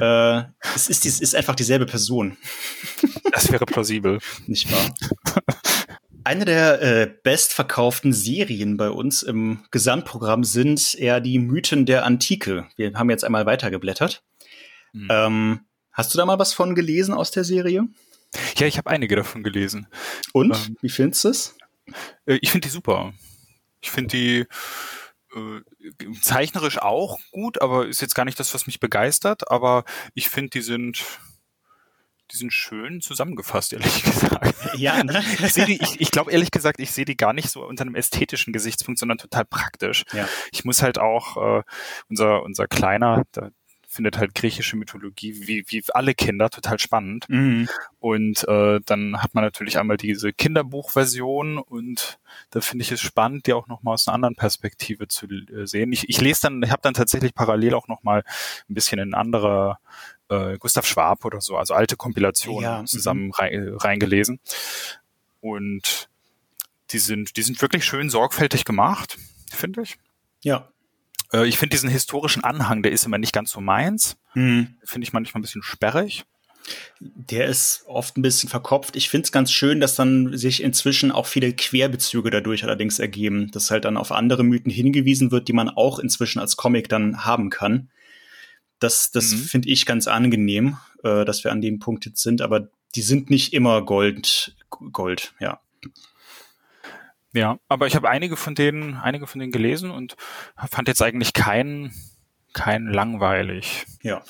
äh, 0.00 0.42
es 0.74 0.88
ist, 0.88 1.06
es 1.06 1.20
ist 1.20 1.34
einfach 1.34 1.54
dieselbe 1.54 1.86
Person. 1.86 2.36
Das 3.32 3.52
wäre 3.52 3.66
plausibel. 3.66 4.18
Nicht 4.46 4.72
wahr? 4.72 4.94
Eine 6.24 6.46
der 6.46 6.80
äh, 6.80 7.14
bestverkauften 7.22 8.14
Serien 8.14 8.78
bei 8.78 8.88
uns 8.88 9.22
im 9.22 9.64
Gesamtprogramm 9.70 10.42
sind 10.42 10.94
eher 10.94 11.20
die 11.20 11.38
Mythen 11.38 11.84
der 11.84 12.06
Antike. 12.06 12.66
Wir 12.76 12.94
haben 12.94 13.10
jetzt 13.10 13.24
einmal 13.24 13.44
weitergeblättert. 13.44 14.24
Hm. 14.92 15.08
Ähm, 15.10 15.60
hast 15.92 16.14
du 16.14 16.18
da 16.18 16.24
mal 16.24 16.38
was 16.38 16.54
von 16.54 16.74
gelesen 16.74 17.12
aus 17.12 17.30
der 17.30 17.44
Serie? 17.44 17.86
Ja, 18.56 18.66
ich 18.66 18.78
habe 18.78 18.90
einige 18.90 19.16
davon 19.16 19.42
gelesen. 19.42 19.86
Und? 20.32 20.56
Ähm, 20.56 20.76
Wie 20.80 20.88
findest 20.88 21.24
du 21.24 21.28
es? 21.28 21.56
Äh, 22.24 22.38
ich 22.40 22.50
finde 22.50 22.68
die 22.68 22.72
super. 22.72 23.12
Ich 23.80 23.90
finde 23.90 24.16
die 24.16 24.38
äh, 25.36 25.60
zeichnerisch 26.20 26.78
auch 26.78 27.18
gut, 27.30 27.60
aber 27.60 27.86
ist 27.86 28.00
jetzt 28.00 28.14
gar 28.14 28.24
nicht 28.24 28.38
das, 28.40 28.54
was 28.54 28.66
mich 28.66 28.80
begeistert. 28.80 29.50
Aber 29.50 29.84
ich 30.14 30.28
finde, 30.28 30.50
die 30.50 30.62
sind 30.62 31.04
die 32.32 32.36
sind 32.36 32.52
schön 32.52 33.00
zusammengefasst, 33.00 33.72
ehrlich 33.72 34.02
gesagt. 34.02 34.54
Ja, 34.74 35.04
ne? 35.04 35.22
ich, 35.44 35.52
die, 35.52 35.80
ich, 35.80 36.00
ich 36.00 36.10
glaube 36.10 36.32
ehrlich 36.32 36.50
gesagt, 36.50 36.80
ich 36.80 36.90
sehe 36.90 37.04
die 37.04 37.16
gar 37.16 37.32
nicht 37.32 37.50
so 37.50 37.64
unter 37.64 37.82
einem 37.82 37.94
ästhetischen 37.94 38.52
Gesichtspunkt, 38.52 38.98
sondern 38.98 39.18
total 39.18 39.44
praktisch. 39.44 40.04
Ja. 40.12 40.28
Ich 40.50 40.64
muss 40.64 40.82
halt 40.82 40.98
auch 40.98 41.36
äh, 41.36 41.62
unser 42.08 42.42
unser 42.42 42.66
kleiner, 42.66 43.22
da, 43.32 43.50
findet 43.96 44.18
halt 44.18 44.34
griechische 44.34 44.76
Mythologie 44.76 45.46
wie, 45.46 45.64
wie 45.68 45.82
alle 45.92 46.14
Kinder 46.14 46.50
total 46.50 46.78
spannend. 46.78 47.28
Mhm. 47.28 47.68
Und 47.98 48.46
äh, 48.46 48.80
dann 48.84 49.22
hat 49.22 49.34
man 49.34 49.42
natürlich 49.42 49.78
einmal 49.78 49.96
diese 49.96 50.32
Kinderbuchversion 50.32 51.58
und 51.58 52.18
da 52.50 52.60
finde 52.60 52.82
ich 52.82 52.92
es 52.92 53.00
spannend, 53.00 53.46
die 53.46 53.54
auch 53.54 53.66
nochmal 53.66 53.94
aus 53.94 54.06
einer 54.06 54.14
anderen 54.14 54.36
Perspektive 54.36 55.08
zu 55.08 55.26
äh, 55.26 55.66
sehen. 55.66 55.92
Ich, 55.92 56.08
ich 56.08 56.20
lese 56.20 56.42
dann, 56.42 56.62
ich 56.62 56.70
habe 56.70 56.82
dann 56.82 56.94
tatsächlich 56.94 57.34
parallel 57.34 57.74
auch 57.74 57.88
nochmal 57.88 58.22
ein 58.68 58.74
bisschen 58.74 58.98
in 58.98 59.14
andere 59.14 59.78
äh, 60.28 60.58
Gustav 60.58 60.86
Schwab 60.86 61.24
oder 61.24 61.40
so, 61.40 61.56
also 61.56 61.74
alte 61.74 61.96
Kompilationen 61.96 62.62
ja. 62.62 62.80
Mhm. 62.82 62.86
zusammen 62.86 63.32
rein, 63.32 63.74
reingelesen. 63.76 64.40
Und 65.40 66.08
die 66.90 66.98
sind, 66.98 67.36
die 67.36 67.42
sind 67.42 67.60
wirklich 67.62 67.84
schön 67.84 68.10
sorgfältig 68.10 68.64
gemacht, 68.64 69.16
finde 69.50 69.82
ich. 69.82 69.96
Ja. 70.42 70.68
Äh, 71.32 71.46
ich 71.46 71.58
finde 71.58 71.74
diesen 71.74 71.88
historischen 71.88 72.44
Anhang, 72.44 72.82
der 72.82 72.92
ist 72.92 73.04
immer 73.04 73.18
nicht 73.18 73.32
ganz 73.32 73.50
so 73.50 73.60
meins. 73.60 74.16
Mhm. 74.34 74.76
Finde 74.84 75.06
ich 75.06 75.12
manchmal 75.12 75.40
ein 75.40 75.42
bisschen 75.42 75.62
sperrig. 75.62 76.24
Der 77.00 77.46
ist 77.46 77.84
oft 77.86 78.16
ein 78.16 78.22
bisschen 78.22 78.48
verkopft. 78.48 78.96
Ich 78.96 79.08
finde 79.08 79.26
es 79.26 79.32
ganz 79.32 79.52
schön, 79.52 79.78
dass 79.78 79.94
dann 79.94 80.36
sich 80.36 80.62
inzwischen 80.62 81.12
auch 81.12 81.26
viele 81.26 81.52
Querbezüge 81.52 82.30
dadurch 82.30 82.64
allerdings 82.64 82.98
ergeben, 82.98 83.50
dass 83.52 83.70
halt 83.70 83.84
dann 83.84 83.96
auf 83.96 84.10
andere 84.10 84.42
Mythen 84.42 84.72
hingewiesen 84.72 85.30
wird, 85.30 85.46
die 85.46 85.52
man 85.52 85.68
auch 85.68 86.00
inzwischen 86.00 86.40
als 86.40 86.56
Comic 86.56 86.88
dann 86.88 87.24
haben 87.24 87.50
kann. 87.50 87.90
Das, 88.80 89.10
das 89.10 89.32
mhm. 89.32 89.38
finde 89.38 89.68
ich 89.68 89.86
ganz 89.86 90.08
angenehm, 90.08 90.76
äh, 91.04 91.24
dass 91.24 91.44
wir 91.44 91.52
an 91.52 91.60
dem 91.60 91.78
Punkt 91.78 92.04
jetzt 92.04 92.22
sind, 92.22 92.42
aber 92.42 92.68
die 92.94 93.02
sind 93.02 93.30
nicht 93.30 93.52
immer 93.52 93.82
Gold, 93.82 94.56
Gold, 94.70 95.34
ja. 95.38 95.60
Ja, 97.36 97.58
aber 97.68 97.86
ich 97.86 97.94
habe 97.94 98.08
einige 98.08 98.34
von 98.34 98.54
denen, 98.54 98.94
einige 98.94 99.26
von 99.26 99.40
denen 99.40 99.52
gelesen 99.52 99.90
und 99.90 100.16
fand 100.70 100.88
jetzt 100.88 101.02
eigentlich 101.02 101.34
keinen, 101.34 101.92
keinen 102.54 102.90
langweilig. 102.90 103.84
Ja. 104.02 104.22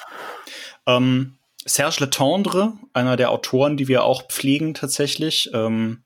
Ähm, 0.86 1.38
Serge 1.64 1.98
Letendre, 2.00 2.72
einer 2.94 3.16
der 3.16 3.30
Autoren, 3.30 3.76
die 3.76 3.86
wir 3.86 4.02
auch 4.02 4.26
pflegen 4.26 4.74
tatsächlich, 4.74 5.50
ähm, 5.54 6.02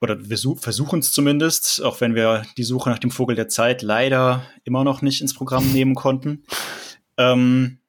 oder 0.00 0.30
wir 0.30 0.38
versuchen 0.56 1.00
es 1.00 1.12
zumindest, 1.12 1.82
auch 1.84 2.00
wenn 2.00 2.14
wir 2.14 2.46
die 2.56 2.64
Suche 2.64 2.88
nach 2.88 2.98
dem 2.98 3.10
Vogel 3.10 3.36
der 3.36 3.48
Zeit 3.48 3.82
leider 3.82 4.46
immer 4.64 4.84
noch 4.84 5.02
nicht 5.02 5.20
ins 5.20 5.34
Programm 5.34 5.70
nehmen 5.70 5.94
konnten. 5.94 6.46
Ähm, 7.18 7.79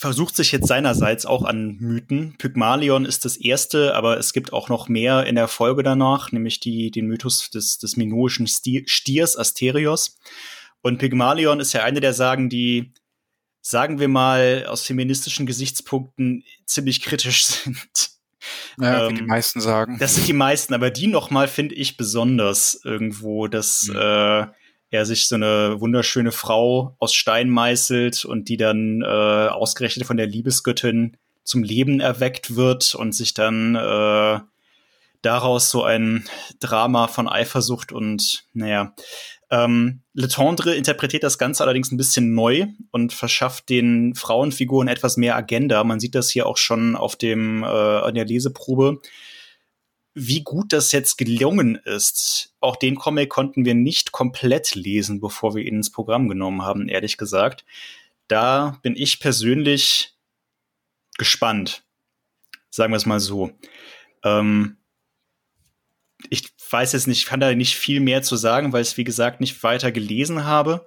versucht 0.00 0.34
sich 0.34 0.50
jetzt 0.50 0.66
seinerseits 0.66 1.26
auch 1.26 1.44
an 1.44 1.76
Mythen. 1.78 2.34
Pygmalion 2.38 3.04
ist 3.04 3.26
das 3.26 3.36
erste, 3.36 3.94
aber 3.94 4.16
es 4.16 4.32
gibt 4.32 4.50
auch 4.50 4.70
noch 4.70 4.88
mehr 4.88 5.26
in 5.26 5.34
der 5.34 5.46
Folge 5.46 5.82
danach, 5.82 6.32
nämlich 6.32 6.58
die, 6.58 6.90
den 6.90 7.06
Mythos 7.06 7.50
des, 7.50 7.76
des 7.76 7.98
minoischen 7.98 8.46
Stiers 8.46 9.36
Asterios. 9.36 10.18
Und 10.80 10.96
Pygmalion 10.96 11.60
ist 11.60 11.74
ja 11.74 11.82
eine 11.82 12.00
der 12.00 12.14
Sagen, 12.14 12.48
die, 12.48 12.94
sagen 13.60 14.00
wir 14.00 14.08
mal, 14.08 14.64
aus 14.66 14.84
feministischen 14.86 15.44
Gesichtspunkten 15.44 16.44
ziemlich 16.64 17.02
kritisch 17.02 17.44
sind. 17.44 18.10
Ja, 18.78 19.04
ähm, 19.04 19.10
wie 19.10 19.20
die 19.20 19.26
meisten 19.26 19.60
sagen. 19.60 19.98
Das 19.98 20.14
sind 20.14 20.26
die 20.26 20.32
meisten, 20.32 20.72
aber 20.72 20.88
die 20.88 21.08
nochmal 21.08 21.46
finde 21.46 21.74
ich 21.74 21.98
besonders 21.98 22.80
irgendwo, 22.84 23.48
dass 23.48 23.88
mhm. 23.88 23.96
äh, 23.96 24.46
er 24.90 25.06
sich 25.06 25.28
so 25.28 25.36
eine 25.36 25.80
wunderschöne 25.80 26.32
Frau 26.32 26.96
aus 26.98 27.14
Stein 27.14 27.48
meißelt 27.48 28.24
und 28.24 28.48
die 28.48 28.56
dann 28.56 29.02
äh, 29.02 29.06
ausgerechnet 29.06 30.06
von 30.06 30.16
der 30.16 30.26
Liebesgöttin 30.26 31.16
zum 31.44 31.62
Leben 31.62 32.00
erweckt 32.00 32.56
wird 32.56 32.94
und 32.94 33.14
sich 33.14 33.34
dann 33.34 33.76
äh, 33.76 34.40
daraus 35.22 35.70
so 35.70 35.84
ein 35.84 36.24
Drama 36.58 37.06
von 37.06 37.28
Eifersucht 37.28 37.92
und 37.92 38.44
naja. 38.52 38.94
Ähm, 39.52 40.02
Letendre 40.14 40.76
interpretiert 40.76 41.24
das 41.24 41.36
Ganze 41.36 41.64
allerdings 41.64 41.90
ein 41.90 41.96
bisschen 41.96 42.34
neu 42.34 42.66
und 42.92 43.12
verschafft 43.12 43.68
den 43.68 44.14
Frauenfiguren 44.14 44.86
etwas 44.86 45.16
mehr 45.16 45.34
Agenda. 45.34 45.82
Man 45.82 45.98
sieht 45.98 46.14
das 46.14 46.30
hier 46.30 46.46
auch 46.46 46.56
schon 46.56 46.94
auf 46.94 47.16
dem 47.16 47.64
äh, 47.64 47.66
an 47.66 48.14
der 48.14 48.26
Leseprobe 48.26 49.00
wie 50.14 50.42
gut 50.42 50.72
das 50.72 50.92
jetzt 50.92 51.18
gelungen 51.18 51.76
ist. 51.76 52.54
Auch 52.60 52.76
den 52.76 52.96
Comic 52.96 53.30
konnten 53.30 53.64
wir 53.64 53.74
nicht 53.74 54.12
komplett 54.12 54.74
lesen, 54.74 55.20
bevor 55.20 55.54
wir 55.54 55.64
ihn 55.64 55.76
ins 55.76 55.92
Programm 55.92 56.28
genommen 56.28 56.62
haben, 56.62 56.88
ehrlich 56.88 57.16
gesagt. 57.16 57.64
Da 58.28 58.78
bin 58.82 58.96
ich 58.96 59.20
persönlich 59.20 60.14
gespannt. 61.16 61.84
Sagen 62.70 62.92
wir 62.92 62.96
es 62.96 63.06
mal 63.06 63.20
so. 63.20 63.52
Ähm, 64.24 64.76
ich 66.28 66.48
weiß 66.70 66.92
jetzt 66.92 67.06
nicht, 67.06 67.18
ich 67.18 67.26
kann 67.26 67.40
da 67.40 67.54
nicht 67.54 67.76
viel 67.76 68.00
mehr 68.00 68.22
zu 68.22 68.36
sagen, 68.36 68.72
weil 68.72 68.82
ich 68.82 68.88
es, 68.88 68.96
wie 68.96 69.04
gesagt, 69.04 69.40
nicht 69.40 69.62
weiter 69.62 69.90
gelesen 69.92 70.44
habe. 70.44 70.86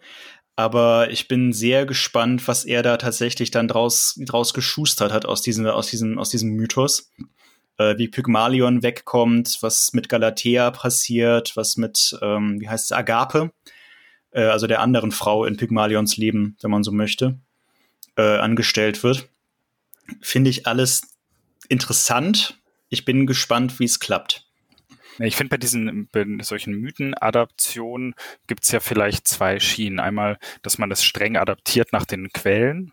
Aber 0.56 1.10
ich 1.10 1.28
bin 1.28 1.52
sehr 1.52 1.86
gespannt, 1.86 2.48
was 2.48 2.64
er 2.64 2.84
da 2.84 2.98
tatsächlich 2.98 3.50
dann 3.50 3.68
draus, 3.68 4.20
draus 4.24 4.54
geschustert 4.54 5.12
hat 5.12 5.26
aus 5.26 5.42
diesem, 5.42 5.66
aus 5.66 5.88
diesem, 5.88 6.20
aus 6.20 6.30
diesem 6.30 6.52
Mythos 6.52 7.12
äh, 7.78 7.98
wie 7.98 8.08
Pygmalion 8.08 8.84
wegkommt, 8.84 9.58
was 9.62 9.94
mit 9.94 10.10
Galatea 10.10 10.72
passiert, 10.72 11.56
was 11.56 11.78
mit, 11.78 12.18
ähm, 12.22 12.60
wie 12.60 12.70
heißt 12.70 12.86
es, 12.86 12.92
Agape, 12.92 13.52
äh, 14.32 14.44
also 14.44 14.68
der 14.68 14.82
anderen 14.82 15.12
Frau 15.12 15.46
in 15.46 15.58
Pygmalions 15.58 16.18
Leben, 16.18 16.58
wenn 16.62 16.72
man 16.72 16.84
so 16.84 16.92
möchte, 16.92 17.40
äh, 18.18 18.38
angestellt 18.38 19.04
wird. 19.04 19.30
Finde 20.22 20.50
ich 20.50 20.68
alles 20.68 21.02
interessant. 21.70 22.60
Ich 22.90 23.06
bin 23.06 23.26
gespannt, 23.26 23.80
wie 23.80 23.86
es 23.86 24.00
klappt. 24.00 24.46
Ich 25.20 25.36
finde, 25.36 25.50
bei 25.52 25.58
diesen 25.58 26.08
bei 26.12 26.26
solchen 26.42 26.74
Mythenadaptionen 26.74 28.16
gibt 28.48 28.64
es 28.64 28.72
ja 28.72 28.80
vielleicht 28.80 29.28
zwei 29.28 29.60
Schienen. 29.60 30.00
Einmal, 30.00 30.40
dass 30.64 30.80
man 30.80 30.90
das 30.90 31.04
streng 31.04 31.38
adaptiert 31.38 31.94
nach 31.94 32.06
den 32.06 32.30
Quellen, 32.30 32.92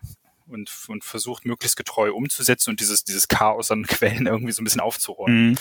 und, 0.51 0.71
und 0.87 1.03
versucht, 1.03 1.45
möglichst 1.45 1.77
getreu 1.77 2.11
umzusetzen 2.13 2.71
und 2.71 2.79
dieses, 2.79 3.03
dieses 3.03 3.27
Chaos 3.27 3.71
an 3.71 3.83
Quellen 3.87 4.27
irgendwie 4.27 4.51
so 4.51 4.61
ein 4.61 4.65
bisschen 4.65 4.81
aufzuräumen 4.81 5.51
mhm. 5.51 5.57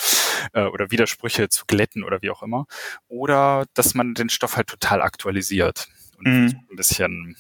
äh, 0.53 0.65
oder 0.65 0.91
Widersprüche 0.91 1.49
zu 1.49 1.65
glätten 1.67 2.05
oder 2.05 2.23
wie 2.23 2.31
auch 2.31 2.43
immer. 2.43 2.67
Oder 3.09 3.67
dass 3.75 3.95
man 3.95 4.15
den 4.15 4.29
Stoff 4.29 4.57
halt 4.57 4.69
total 4.69 5.03
aktualisiert 5.03 5.89
und 6.19 6.27
mhm. 6.27 6.61
ein 6.71 6.77
bisschen 6.77 7.37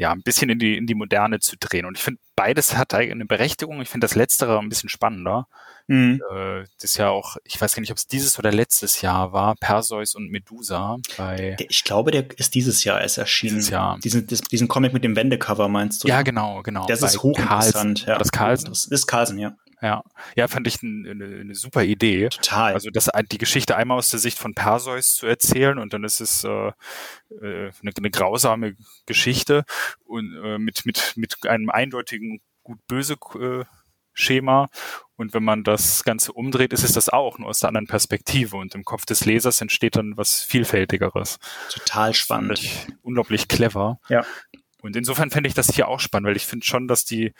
ja, 0.00 0.12
ein 0.12 0.22
bisschen 0.22 0.48
in 0.48 0.58
die, 0.58 0.78
in 0.78 0.86
die 0.86 0.94
Moderne 0.94 1.40
zu 1.40 1.56
drehen. 1.60 1.84
Und 1.84 1.98
ich 1.98 2.02
finde, 2.02 2.22
beides 2.34 2.74
hat 2.74 2.94
eine 2.94 3.26
Berechtigung. 3.26 3.82
Ich 3.82 3.90
finde 3.90 4.06
das 4.06 4.14
Letztere 4.14 4.58
ein 4.58 4.70
bisschen 4.70 4.88
spannender. 4.88 5.46
Mhm. 5.88 6.22
Äh, 6.32 6.62
das 6.76 6.92
ist 6.92 6.96
ja 6.96 7.10
auch, 7.10 7.36
ich 7.44 7.60
weiß 7.60 7.74
gar 7.74 7.82
nicht, 7.82 7.90
ob 7.90 7.98
es 7.98 8.06
dieses 8.06 8.38
oder 8.38 8.50
letztes 8.50 9.02
Jahr 9.02 9.34
war, 9.34 9.56
Perseus 9.56 10.14
und 10.14 10.30
Medusa 10.30 10.96
bei. 11.18 11.54
Ich 11.68 11.84
glaube, 11.84 12.12
der 12.12 12.24
ist 12.38 12.54
dieses 12.54 12.82
Jahr 12.82 12.98
erst 12.98 13.18
erschienen. 13.18 13.56
Dieses 13.56 13.70
Jahr. 13.70 13.98
Diesen, 14.02 14.26
diesen 14.26 14.68
Comic 14.68 14.94
mit 14.94 15.04
dem 15.04 15.16
Wendecover 15.16 15.68
meinst 15.68 16.02
du? 16.02 16.08
Ja, 16.08 16.22
genau, 16.22 16.62
genau. 16.62 16.86
Das 16.86 17.02
ist 17.02 17.22
hochinteressant. 17.22 18.06
Ja. 18.06 18.16
Das 18.16 18.32
Carlsen. 18.32 18.70
Das 18.70 18.86
ist 18.86 19.06
Carlsen, 19.06 19.38
ja. 19.38 19.54
Ja, 19.82 20.02
ja, 20.36 20.48
fand 20.48 20.66
ich 20.66 20.82
eine, 20.82 21.10
eine 21.10 21.54
super 21.54 21.82
Idee. 21.82 22.28
Total. 22.28 22.74
Also 22.74 22.90
das, 22.90 23.10
die 23.30 23.38
Geschichte 23.38 23.76
einmal 23.76 23.98
aus 23.98 24.10
der 24.10 24.20
Sicht 24.20 24.38
von 24.38 24.54
Perseus 24.54 25.14
zu 25.14 25.26
erzählen 25.26 25.78
und 25.78 25.92
dann 25.92 26.04
ist 26.04 26.20
es 26.20 26.44
äh, 26.44 26.72
äh 27.40 27.72
eine, 27.80 27.92
eine 27.96 28.10
grausame 28.10 28.76
Geschichte 29.06 29.64
und 30.04 30.36
äh, 30.44 30.58
mit 30.58 30.84
mit 30.84 31.14
mit 31.16 31.46
einem 31.46 31.70
eindeutigen 31.70 32.40
gut-böse 32.62 33.16
äh, 33.38 33.64
Schema. 34.12 34.68
Und 35.16 35.34
wenn 35.34 35.44
man 35.44 35.64
das 35.64 36.04
Ganze 36.04 36.32
umdreht, 36.32 36.72
ist 36.72 36.82
es 36.82 36.92
das 36.92 37.08
auch, 37.08 37.38
nur 37.38 37.48
aus 37.48 37.60
der 37.60 37.68
anderen 37.68 37.86
Perspektive. 37.86 38.56
Und 38.56 38.74
im 38.74 38.84
Kopf 38.84 39.04
des 39.04 39.24
Lesers 39.24 39.60
entsteht 39.60 39.96
dann 39.96 40.16
was 40.16 40.42
Vielfältigeres. 40.42 41.38
Total 41.70 42.14
spannend. 42.14 42.60
Unglaublich 43.02 43.48
clever. 43.48 44.00
Ja. 44.08 44.24
Und 44.82 44.96
insofern 44.96 45.30
fände 45.30 45.48
ich 45.48 45.54
das 45.54 45.74
hier 45.74 45.88
auch 45.88 46.00
spannend, 46.00 46.28
weil 46.28 46.36
ich 46.36 46.46
finde 46.46 46.66
schon, 46.66 46.88
dass 46.88 47.04
die 47.04 47.32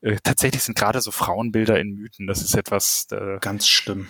äh, 0.00 0.16
tatsächlich 0.22 0.62
sind 0.62 0.76
gerade 0.76 1.00
so 1.00 1.10
Frauenbilder 1.10 1.78
in 1.78 1.94
Mythen. 1.94 2.26
Das 2.26 2.42
ist 2.42 2.54
etwas 2.54 3.06
äh, 3.10 3.38
ganz 3.40 3.68
schlimm. 3.68 4.08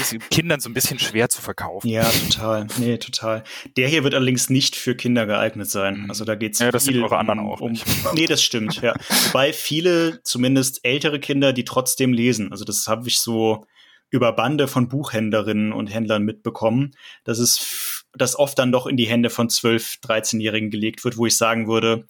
Ist 0.00 0.16
Kindern 0.30 0.60
so 0.60 0.68
ein 0.68 0.74
bisschen 0.74 0.98
schwer 0.98 1.28
zu 1.28 1.42
verkaufen. 1.42 1.88
Ja, 1.88 2.04
total. 2.04 2.66
Nee, 2.78 2.98
total. 2.98 3.44
Der 3.76 3.88
hier 3.88 4.04
wird 4.04 4.14
allerdings 4.14 4.50
nicht 4.50 4.76
für 4.76 4.94
Kinder 4.94 5.26
geeignet 5.26 5.70
sein. 5.70 6.02
Mhm. 6.02 6.10
Also 6.10 6.24
da 6.24 6.34
geht's 6.34 6.58
ja, 6.58 6.70
das 6.70 6.84
viel 6.84 6.94
sind 6.94 7.02
eure 7.02 7.18
anderen 7.18 7.40
auch 7.40 7.60
um, 7.60 7.78
Nee, 8.14 8.26
das 8.26 8.42
stimmt, 8.42 8.80
ja. 8.80 8.94
Wobei 9.26 9.52
viele, 9.52 10.20
zumindest 10.22 10.84
ältere 10.84 11.20
Kinder, 11.20 11.52
die 11.52 11.64
trotzdem 11.64 12.12
lesen. 12.12 12.50
Also 12.52 12.64
das 12.64 12.86
habe 12.86 13.08
ich 13.08 13.20
so 13.20 13.66
über 14.10 14.32
Bande 14.32 14.68
von 14.68 14.88
Buchhändlerinnen 14.88 15.72
und 15.72 15.88
Händlern 15.88 16.22
mitbekommen, 16.22 16.92
dass 17.24 17.38
es 17.38 18.04
das 18.12 18.38
oft 18.38 18.58
dann 18.58 18.72
doch 18.72 18.86
in 18.86 18.96
die 18.96 19.08
Hände 19.08 19.30
von 19.30 19.48
12-, 19.48 20.00
13-Jährigen 20.02 20.70
gelegt 20.70 21.04
wird, 21.04 21.16
wo 21.16 21.26
ich 21.26 21.36
sagen 21.36 21.66
würde, 21.66 22.06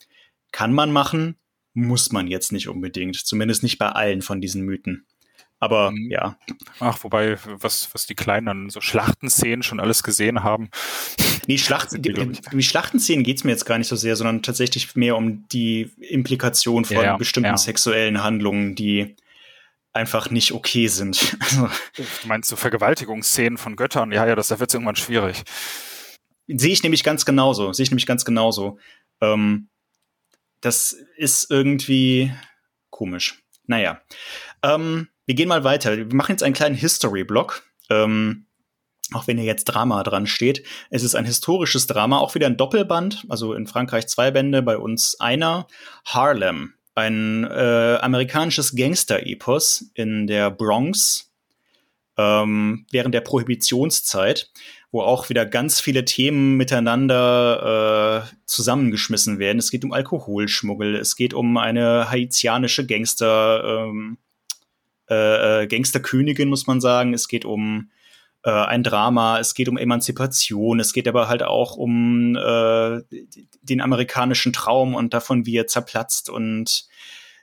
kann 0.53 0.73
man 0.73 0.93
machen, 0.93 1.37
muss 1.73 2.13
man 2.13 2.27
jetzt 2.27 2.53
nicht 2.53 2.69
unbedingt. 2.69 3.17
Zumindest 3.17 3.63
nicht 3.63 3.79
bei 3.79 3.89
allen 3.89 4.23
von 4.23 4.41
diesen 4.41 4.63
Mythen. 4.63 5.07
Aber 5.61 5.93
mhm. 5.93 6.11
ja. 6.11 6.39
Ach, 6.81 7.03
wobei, 7.05 7.39
was, 7.47 7.89
was 7.95 8.07
die 8.07 8.15
Kleinen 8.15 8.47
dann 8.47 8.71
so 8.71 8.81
Schlachtenszenen 8.81 9.63
schon 9.63 9.81
alles 9.81 10.03
gesehen 10.03 10.43
haben. 10.43 10.69
Nee, 11.47 11.59
Schlacht, 11.59 11.89
die, 11.93 12.13
die 12.13 12.63
Schlachtenszenen 12.63 13.25
geht's 13.25 13.45
mir 13.45 13.53
jetzt 13.53 13.65
gar 13.65 13.79
nicht 13.79 13.89
so 13.89 13.97
sehr, 13.97 14.17
sondern 14.17 14.43
tatsächlich 14.43 14.95
mehr 14.95 15.17
um 15.17 15.49
die 15.49 15.91
Implikation 16.01 16.85
von 16.85 16.97
ja, 16.97 17.17
bestimmten 17.17 17.51
ja. 17.51 17.57
sexuellen 17.57 18.23
Handlungen, 18.23 18.75
die 18.75 19.17
einfach 19.95 20.29
nicht 20.31 20.53
okay 20.53 20.89
sind. 20.89 21.39
du 21.97 22.07
meinst 22.27 22.51
so 22.51 22.57
Vergewaltigungsszenen 22.57 23.57
von 23.57 23.77
Göttern? 23.77 24.13
Ja, 24.13 24.27
ja, 24.27 24.35
das 24.35 24.49
da 24.49 24.61
wird's 24.61 24.75
irgendwann 24.75 24.97
schwierig. 24.97 25.43
Sehe 26.49 26.73
ich 26.73 26.83
nämlich 26.83 27.05
ganz 27.05 27.25
genauso. 27.25 27.73
Sehe 27.73 27.85
ich 27.85 27.91
nämlich 27.91 28.07
ganz 28.07 28.25
genauso. 28.25 28.79
Ähm, 29.21 29.69
das 30.61 30.97
ist 31.17 31.51
irgendwie 31.51 32.33
komisch. 32.91 33.43
Naja. 33.67 34.03
Ähm, 34.63 35.09
wir 35.27 35.35
gehen 35.35 35.49
mal 35.49 35.65
weiter. 35.65 35.97
Wir 35.97 36.15
machen 36.15 36.33
jetzt 36.33 36.43
einen 36.43 36.55
kleinen 36.55 36.75
History-Block. 36.75 37.63
Ähm, 37.89 38.47
auch 39.13 39.27
wenn 39.27 39.37
hier 39.37 39.47
jetzt 39.47 39.65
Drama 39.65 40.03
dran 40.03 40.27
steht. 40.27 40.67
Es 40.91 41.03
ist 41.03 41.15
ein 41.15 41.27
historisches 41.27 41.87
Drama, 41.87 42.19
auch 42.19 42.35
wieder 42.35 42.47
ein 42.47 42.57
Doppelband, 42.57 43.27
also 43.29 43.53
in 43.53 43.67
Frankreich 43.67 44.07
zwei 44.09 44.31
Bände, 44.31 44.63
bei 44.63 44.79
uns 44.79 45.21
einer. 45.21 45.67
Harlem 46.05 46.75
ein 46.95 47.45
äh, 47.45 47.99
amerikanisches 48.01 48.75
Gangster-Epos 48.77 49.91
in 49.95 50.27
der 50.27 50.51
Bronx 50.51 51.31
ähm, 52.17 52.87
während 52.91 53.15
der 53.15 53.21
Prohibitionszeit, 53.21 54.51
wo 54.93 55.03
auch 55.03 55.29
wieder 55.29 55.45
ganz 55.45 55.81
viele 55.81 56.05
Themen 56.05 56.57
miteinander 56.57 58.25
äh, 58.31 58.37
zusammengeschmissen 58.47 59.39
werden. 59.39 59.59
Es 59.59 59.71
geht 59.71 59.85
um 59.85 59.93
Alkoholschmuggel, 59.93 60.95
es 60.95 61.17
geht 61.17 61.35
um 61.35 61.57
eine 61.57 62.11
haitianische 62.11 62.87
Gangster, 62.87 63.89
ähm, 63.89 64.19
äh, 65.11 65.63
äh 65.63 65.67
Gangsterkönigin, 65.67 66.49
muss 66.49 66.69
man 66.69 66.81
sagen. 66.81 67.13
Es 67.13 67.27
geht 67.27 67.45
um 67.45 67.91
äh, 68.45 68.51
ein 68.51 68.83
Drama, 68.83 69.41
es 69.41 69.55
geht 69.55 69.69
um 69.69 69.79
Emanzipation, 69.79 70.79
es 70.79 70.93
geht 70.93 71.09
aber 71.09 71.29
halt 71.29 71.43
auch 71.43 71.77
um 71.77 72.37
äh, 72.37 73.01
den 73.63 73.81
amerikanischen 73.81 74.53
Traum 74.53 74.95
und 74.95 75.15
davon, 75.15 75.47
wie 75.47 75.57
er 75.57 75.67
zerplatzt. 75.67 76.29
Und 76.29 76.87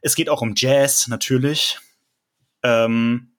es 0.02 0.16
geht 0.16 0.30
auch 0.30 0.42
um 0.42 0.54
Jazz, 0.56 1.08
natürlich. 1.08 1.80
Ähm, 2.64 3.32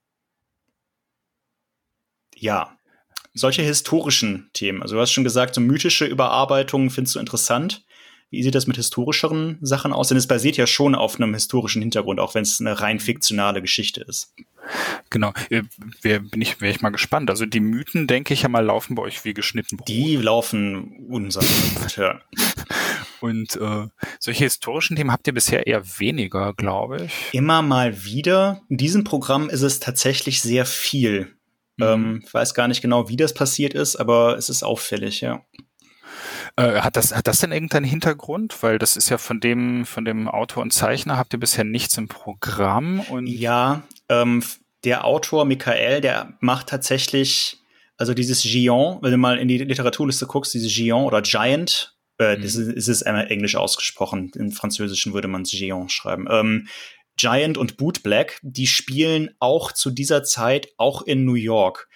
ja, 2.34 2.76
solche 3.32 3.62
historischen 3.62 4.50
Themen. 4.52 4.82
Also 4.82 4.96
du 4.96 5.00
hast 5.00 5.12
schon 5.12 5.24
gesagt, 5.24 5.54
so 5.54 5.60
mythische 5.60 6.04
Überarbeitungen 6.04 6.90
findest 6.90 7.14
du 7.14 7.20
interessant. 7.20 7.84
Wie 8.32 8.42
sieht 8.42 8.54
das 8.54 8.66
mit 8.66 8.76
historischeren 8.76 9.58
Sachen 9.60 9.92
aus? 9.92 10.08
Denn 10.08 10.16
es 10.16 10.26
basiert 10.26 10.56
ja 10.56 10.66
schon 10.66 10.94
auf 10.94 11.16
einem 11.16 11.34
historischen 11.34 11.82
Hintergrund, 11.82 12.18
auch 12.18 12.34
wenn 12.34 12.44
es 12.44 12.60
eine 12.60 12.80
rein 12.80 12.98
fiktionale 12.98 13.60
Geschichte 13.60 14.00
ist. 14.00 14.34
Genau, 15.10 15.34
äh, 15.50 15.64
wäre 16.00 16.20
bin 16.20 16.40
ich, 16.40 16.62
wär 16.62 16.70
ich 16.70 16.80
mal 16.80 16.88
gespannt. 16.88 17.28
Also 17.28 17.44
die 17.44 17.60
Mythen, 17.60 18.06
denke 18.06 18.32
ich 18.32 18.42
ja 18.42 18.48
mal, 18.48 18.64
laufen 18.64 18.94
bei 18.94 19.02
euch 19.02 19.22
wie 19.26 19.34
geschnitten 19.34 19.76
Brot. 19.76 19.86
Die 19.86 20.16
laufen 20.16 21.06
unser 21.10 21.42
ja. 21.94 22.22
Und 23.20 23.54
äh, 23.56 23.88
solche 24.18 24.44
historischen 24.44 24.96
Themen 24.96 25.12
habt 25.12 25.26
ihr 25.26 25.34
bisher 25.34 25.66
eher 25.66 25.84
weniger, 25.98 26.54
glaube 26.54 27.04
ich. 27.04 27.12
Immer 27.32 27.60
mal 27.60 28.02
wieder. 28.02 28.62
In 28.70 28.78
diesem 28.78 29.04
Programm 29.04 29.50
ist 29.50 29.62
es 29.62 29.78
tatsächlich 29.78 30.40
sehr 30.40 30.64
viel. 30.64 31.36
Mhm. 31.76 31.84
Ähm, 31.84 32.22
ich 32.26 32.32
weiß 32.32 32.54
gar 32.54 32.66
nicht 32.66 32.80
genau, 32.80 33.10
wie 33.10 33.16
das 33.16 33.34
passiert 33.34 33.74
ist, 33.74 33.96
aber 33.96 34.38
es 34.38 34.48
ist 34.48 34.62
auffällig, 34.62 35.20
ja. 35.20 35.44
Äh, 36.56 36.80
hat 36.80 36.96
das, 36.96 37.14
hat 37.14 37.26
das 37.26 37.38
denn 37.38 37.52
irgendeinen 37.52 37.84
Hintergrund? 37.84 38.62
Weil 38.62 38.78
das 38.78 38.96
ist 38.96 39.08
ja 39.08 39.18
von 39.18 39.40
dem, 39.40 39.84
von 39.86 40.04
dem 40.04 40.28
Autor 40.28 40.62
und 40.62 40.72
Zeichner 40.72 41.16
habt 41.16 41.32
ihr 41.32 41.40
bisher 41.40 41.64
nichts 41.64 41.96
im 41.98 42.08
Programm 42.08 43.00
und. 43.00 43.26
Ja, 43.26 43.82
ähm, 44.08 44.42
der 44.84 45.04
Autor 45.04 45.44
Michael, 45.44 46.00
der 46.00 46.36
macht 46.40 46.68
tatsächlich, 46.68 47.58
also 47.96 48.14
dieses 48.14 48.42
Giant, 48.42 48.98
wenn 49.02 49.12
du 49.12 49.16
mal 49.16 49.38
in 49.38 49.48
die 49.48 49.58
Literaturliste 49.58 50.26
guckst, 50.26 50.54
dieses 50.54 50.72
Giant 50.72 51.06
oder 51.06 51.22
Giant, 51.22 51.96
äh, 52.18 52.36
mhm. 52.36 52.42
das 52.42 52.56
ist, 52.56 52.68
ist 52.68 52.88
es 52.88 53.02
englisch 53.02 53.56
ausgesprochen. 53.56 54.30
Im 54.34 54.52
Französischen 54.52 55.14
würde 55.14 55.28
man 55.28 55.42
es 55.42 55.50
Giant 55.50 55.92
schreiben. 55.92 56.26
Ähm, 56.30 56.68
Giant 57.16 57.58
und 57.58 57.76
Boot 57.76 58.02
Black, 58.02 58.40
die 58.42 58.66
spielen 58.66 59.30
auch 59.38 59.72
zu 59.72 59.90
dieser 59.90 60.24
Zeit 60.24 60.68
auch 60.78 61.02
in 61.02 61.24
New 61.24 61.34
York 61.34 61.88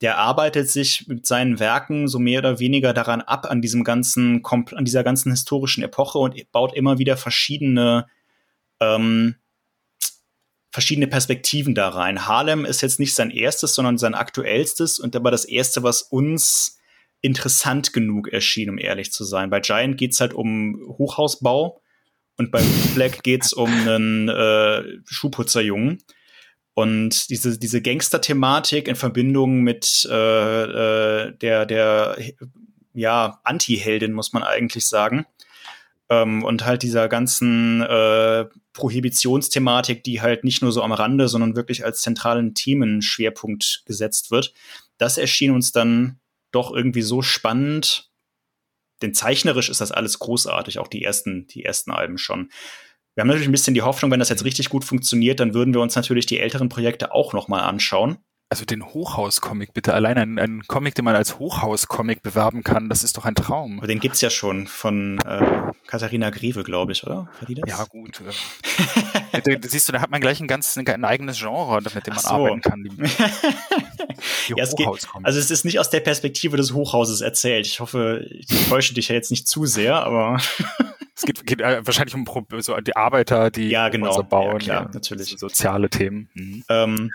der 0.00 0.16
arbeitet 0.18 0.70
sich 0.70 1.06
mit 1.08 1.26
seinen 1.26 1.58
Werken 1.58 2.08
so 2.08 2.18
mehr 2.18 2.40
oder 2.40 2.58
weniger 2.58 2.94
daran 2.94 3.20
ab, 3.20 3.46
an 3.50 3.60
diesem 3.60 3.84
ganzen, 3.84 4.42
an 4.44 4.84
dieser 4.84 5.04
ganzen 5.04 5.30
historischen 5.30 5.82
Epoche 5.82 6.18
und 6.18 6.50
baut 6.52 6.74
immer 6.74 6.98
wieder 6.98 7.16
verschiedene, 7.16 8.06
ähm, 8.80 9.36
verschiedene 10.72 11.06
Perspektiven 11.06 11.74
da 11.74 11.88
rein. 11.88 12.26
Harlem 12.26 12.64
ist 12.64 12.80
jetzt 12.80 12.98
nicht 12.98 13.14
sein 13.14 13.30
erstes, 13.30 13.74
sondern 13.74 13.98
sein 13.98 14.14
aktuellstes 14.14 14.98
und 14.98 15.14
aber 15.16 15.30
das 15.30 15.44
erste, 15.44 15.82
was 15.82 16.02
uns 16.02 16.78
interessant 17.20 17.92
genug 17.92 18.28
erschien, 18.28 18.70
um 18.70 18.78
ehrlich 18.78 19.12
zu 19.12 19.24
sein. 19.24 19.50
Bei 19.50 19.60
Giant 19.60 19.98
geht's 19.98 20.20
halt 20.20 20.32
um 20.32 20.80
Hochhausbau 20.98 21.82
und 22.38 22.50
bei 22.50 22.62
Black 22.94 23.22
geht's 23.22 23.52
um 23.52 23.70
einen 23.70 24.28
äh, 24.30 24.82
Schuhputzerjungen. 25.04 25.98
Und 26.80 27.28
diese, 27.28 27.58
diese 27.58 27.82
Gangster-Thematik 27.82 28.88
in 28.88 28.96
Verbindung 28.96 29.60
mit 29.60 30.08
äh, 30.10 30.62
äh, 31.26 31.36
der, 31.36 31.66
der 31.66 32.16
ja, 32.94 33.38
Anti-Heldin, 33.44 34.14
muss 34.14 34.32
man 34.32 34.42
eigentlich 34.42 34.86
sagen. 34.86 35.26
Ähm, 36.08 36.42
und 36.42 36.64
halt 36.64 36.82
dieser 36.82 37.08
ganzen 37.08 37.82
äh, 37.82 38.46
Prohibitionsthematik, 38.72 40.02
die 40.04 40.22
halt 40.22 40.42
nicht 40.42 40.62
nur 40.62 40.72
so 40.72 40.82
am 40.82 40.92
Rande, 40.92 41.28
sondern 41.28 41.54
wirklich 41.54 41.84
als 41.84 42.00
zentralen 42.00 42.54
Themenschwerpunkt 42.54 43.82
gesetzt 43.84 44.30
wird. 44.30 44.54
Das 44.96 45.18
erschien 45.18 45.50
uns 45.50 45.72
dann 45.72 46.18
doch 46.50 46.72
irgendwie 46.72 47.02
so 47.02 47.20
spannend. 47.20 48.10
Denn 49.02 49.12
zeichnerisch 49.12 49.68
ist 49.68 49.82
das 49.82 49.92
alles 49.92 50.18
großartig, 50.18 50.78
auch 50.78 50.88
die 50.88 51.04
ersten, 51.04 51.46
die 51.46 51.62
ersten 51.62 51.90
Alben 51.90 52.16
schon. 52.16 52.48
Wir 53.20 53.24
haben 53.24 53.28
natürlich 53.28 53.50
ein 53.50 53.52
bisschen 53.52 53.74
die 53.74 53.82
Hoffnung, 53.82 54.10
wenn 54.10 54.18
das 54.18 54.30
jetzt 54.30 54.46
richtig 54.46 54.70
gut 54.70 54.82
funktioniert, 54.82 55.40
dann 55.40 55.52
würden 55.52 55.74
wir 55.74 55.82
uns 55.82 55.94
natürlich 55.94 56.24
die 56.24 56.38
älteren 56.38 56.70
Projekte 56.70 57.12
auch 57.12 57.34
noch 57.34 57.48
mal 57.48 57.60
anschauen. 57.60 58.16
Also 58.48 58.64
den 58.64 58.82
Hochhaus-Comic 58.82 59.74
bitte. 59.74 59.92
Allein 59.92 60.16
ein, 60.16 60.38
ein 60.38 60.62
Comic, 60.66 60.94
den 60.94 61.04
man 61.04 61.14
als 61.14 61.38
Hochhaus-Comic 61.38 62.22
bewerben 62.22 62.64
kann, 62.64 62.88
das 62.88 63.04
ist 63.04 63.18
doch 63.18 63.26
ein 63.26 63.34
Traum. 63.34 63.76
Aber 63.76 63.88
den 63.88 64.00
gibt's 64.00 64.22
ja 64.22 64.30
schon 64.30 64.66
von 64.66 65.18
äh, 65.18 65.69
Katharina 65.90 66.30
Greve, 66.30 66.62
glaube 66.62 66.92
ich, 66.92 67.04
oder? 67.04 67.28
Ja, 67.66 67.84
gut. 67.84 68.22
Äh, 69.32 69.58
siehst 69.62 69.88
du, 69.88 69.92
da 69.92 70.00
hat 70.00 70.10
man 70.10 70.20
gleich 70.20 70.40
ein 70.40 70.46
ganz 70.46 70.76
ein 70.76 71.04
eigenes 71.04 71.38
Genre, 71.38 71.80
mit 71.82 72.06
dem 72.06 72.14
man 72.14 72.22
so. 72.22 72.28
arbeiten 72.28 72.60
kann. 72.60 72.82
Die, 72.84 72.90
die 72.96 74.54
ja, 74.56 74.62
es 74.62 74.76
geht, 74.76 74.86
also 75.22 75.38
es 75.38 75.50
ist 75.50 75.64
nicht 75.64 75.80
aus 75.80 75.90
der 75.90 76.00
Perspektive 76.00 76.56
des 76.56 76.72
Hochhauses 76.72 77.20
erzählt. 77.20 77.66
Ich 77.66 77.80
hoffe, 77.80 78.24
ich 78.30 78.68
täusche 78.68 78.94
dich 78.94 79.08
ja 79.08 79.16
jetzt 79.16 79.32
nicht 79.32 79.48
zu 79.48 79.66
sehr, 79.66 79.96
aber 79.96 80.40
Es 81.20 81.26
geht, 81.26 81.46
geht 81.46 81.60
äh, 81.60 81.84
wahrscheinlich 81.84 82.14
um 82.14 82.24
so 82.60 82.76
die 82.80 82.96
Arbeiter, 82.96 83.50
die 83.50 83.68
ja, 83.68 83.90
genau. 83.90 84.08
Häuser 84.08 84.22
bauen. 84.22 84.52
Ja, 84.52 84.58
klar, 84.58 84.82
ja, 84.84 84.90
natürlich. 84.94 85.36
Soziale 85.38 85.90
Themen. 85.90 86.30
Mhm. 86.32 86.64
Ähm, 86.70 87.10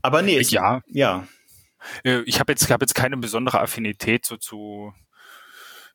aber 0.00 0.22
nee, 0.22 0.38
es, 0.38 0.50
ja. 0.50 0.80
ja. 0.86 1.26
Äh, 2.02 2.20
ich 2.22 2.40
habe 2.40 2.52
jetzt, 2.52 2.70
hab 2.70 2.80
jetzt 2.80 2.94
keine 2.94 3.18
besondere 3.18 3.60
Affinität 3.60 4.24
so 4.24 4.38
zu, 4.38 4.94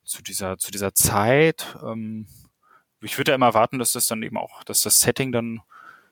zu, 0.06 0.24
dieser, 0.24 0.58
zu 0.58 0.72
dieser 0.72 0.94
Zeit. 0.94 1.78
Ähm, 1.84 2.28
ich 3.02 3.18
würde 3.18 3.32
ja 3.32 3.36
immer 3.36 3.48
erwarten, 3.48 3.80
dass 3.80 3.92
das 3.92 4.08
dann 4.08 4.24
eben 4.24 4.38
auch, 4.38 4.64
dass 4.64 4.84
das 4.84 5.02
Setting 5.02 5.32
dann 5.32 5.62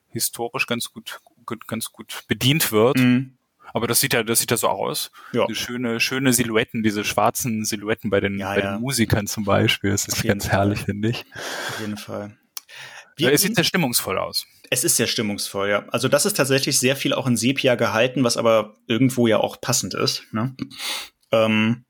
historisch 0.08 0.66
ganz 0.66 0.92
gut, 0.92 1.20
ganz 1.66 1.90
gut 1.90 2.24
bedient 2.28 2.72
wird. 2.72 2.98
Mhm. 2.98 3.36
Aber 3.72 3.88
das 3.88 3.98
sieht 3.98 4.12
ja, 4.12 4.22
das 4.22 4.38
sieht 4.38 4.52
ja 4.52 4.56
so 4.56 4.68
aus. 4.68 5.10
Ja. 5.32 5.46
Die 5.46 5.54
schöne, 5.56 5.98
schöne 5.98 6.32
Silhouetten, 6.32 6.82
diese 6.82 7.02
schwarzen 7.04 7.64
Silhouetten 7.64 8.10
bei 8.10 8.20
den, 8.20 8.38
ja, 8.38 8.54
bei 8.54 8.60
ja. 8.60 8.72
den 8.72 8.80
Musikern 8.80 9.26
zum 9.26 9.44
Beispiel. 9.44 9.90
Das 9.90 10.06
ist 10.06 10.22
ganz 10.22 10.46
Fall. 10.46 10.52
herrlich, 10.52 10.80
finde 10.82 11.08
ich. 11.08 11.24
Auf 11.70 11.80
jeden 11.80 11.96
Fall. 11.96 12.38
Wie, 13.16 13.26
es 13.26 13.42
sieht 13.42 13.54
sehr 13.54 13.64
stimmungsvoll 13.64 14.18
aus. 14.18 14.46
Es 14.70 14.84
ist 14.84 14.96
sehr 14.96 15.06
stimmungsvoll, 15.06 15.68
ja. 15.68 15.84
Also 15.88 16.08
das 16.08 16.26
ist 16.26 16.36
tatsächlich 16.36 16.78
sehr 16.78 16.96
viel 16.96 17.14
auch 17.14 17.26
in 17.26 17.36
Sepia 17.36 17.74
gehalten, 17.76 18.24
was 18.24 18.36
aber 18.36 18.76
irgendwo 18.86 19.26
ja 19.26 19.38
auch 19.38 19.60
passend 19.60 19.94
ist. 19.94 20.24
Ne? 20.32 20.56
Ähm, 21.30 21.84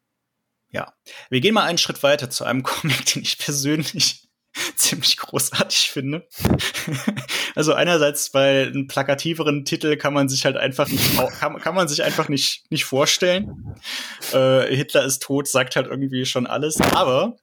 ja. 0.75 0.93
Wir 1.31 1.41
gehen 1.41 1.55
mal 1.55 1.65
einen 1.65 1.79
Schritt 1.79 2.03
weiter 2.03 2.29
zu 2.29 2.45
einem 2.45 2.63
Comic, 2.65 3.07
den 3.07 3.23
ich 3.23 3.39
persönlich 3.39 4.29
ziemlich 4.77 5.17
großartig 5.17 5.91
finde. 5.91 6.27
also 7.55 7.73
einerseits 7.73 8.31
bei 8.31 8.63
einem 8.67 8.87
plakativeren 8.87 9.65
Titel 9.65 9.97
kann 9.97 10.15
man 10.15 10.29
sich 10.29 10.45
halt 10.45 10.57
einfach 10.57 10.89
nicht, 10.89 11.17
kann, 11.41 11.59
kann 11.59 11.75
man 11.75 11.89
sich 11.89 12.05
einfach 12.05 12.29
nicht, 12.29 12.71
nicht 12.71 12.85
vorstellen. 12.85 13.75
Äh, 14.33 14.75
Hitler 14.75 15.05
ist 15.05 15.23
tot, 15.23 15.49
sagt 15.49 15.75
halt 15.75 15.87
irgendwie 15.87 16.25
schon 16.25 16.47
alles. 16.47 16.81
Aber 16.81 17.37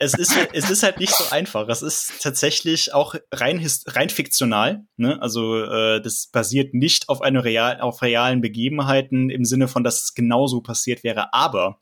es 0.00 0.14
ist, 0.14 0.36
es 0.52 0.68
ist 0.68 0.82
halt 0.82 0.98
nicht 0.98 1.14
so 1.14 1.24
einfach. 1.30 1.68
Es 1.68 1.82
ist 1.82 2.22
tatsächlich 2.22 2.92
auch 2.92 3.14
rein, 3.32 3.64
rein 3.86 4.10
fiktional. 4.10 4.84
Ne? 4.96 5.22
Also 5.22 5.62
äh, 5.62 6.00
das 6.00 6.26
basiert 6.26 6.74
nicht 6.74 7.08
auf 7.08 7.22
eine 7.22 7.44
real, 7.44 7.80
auf 7.80 8.02
realen 8.02 8.40
Begebenheiten 8.40 9.30
im 9.30 9.44
Sinne 9.44 9.68
von, 9.68 9.84
dass 9.84 10.02
es 10.02 10.14
genauso 10.14 10.60
passiert 10.60 11.04
wäre. 11.04 11.32
Aber 11.32 11.78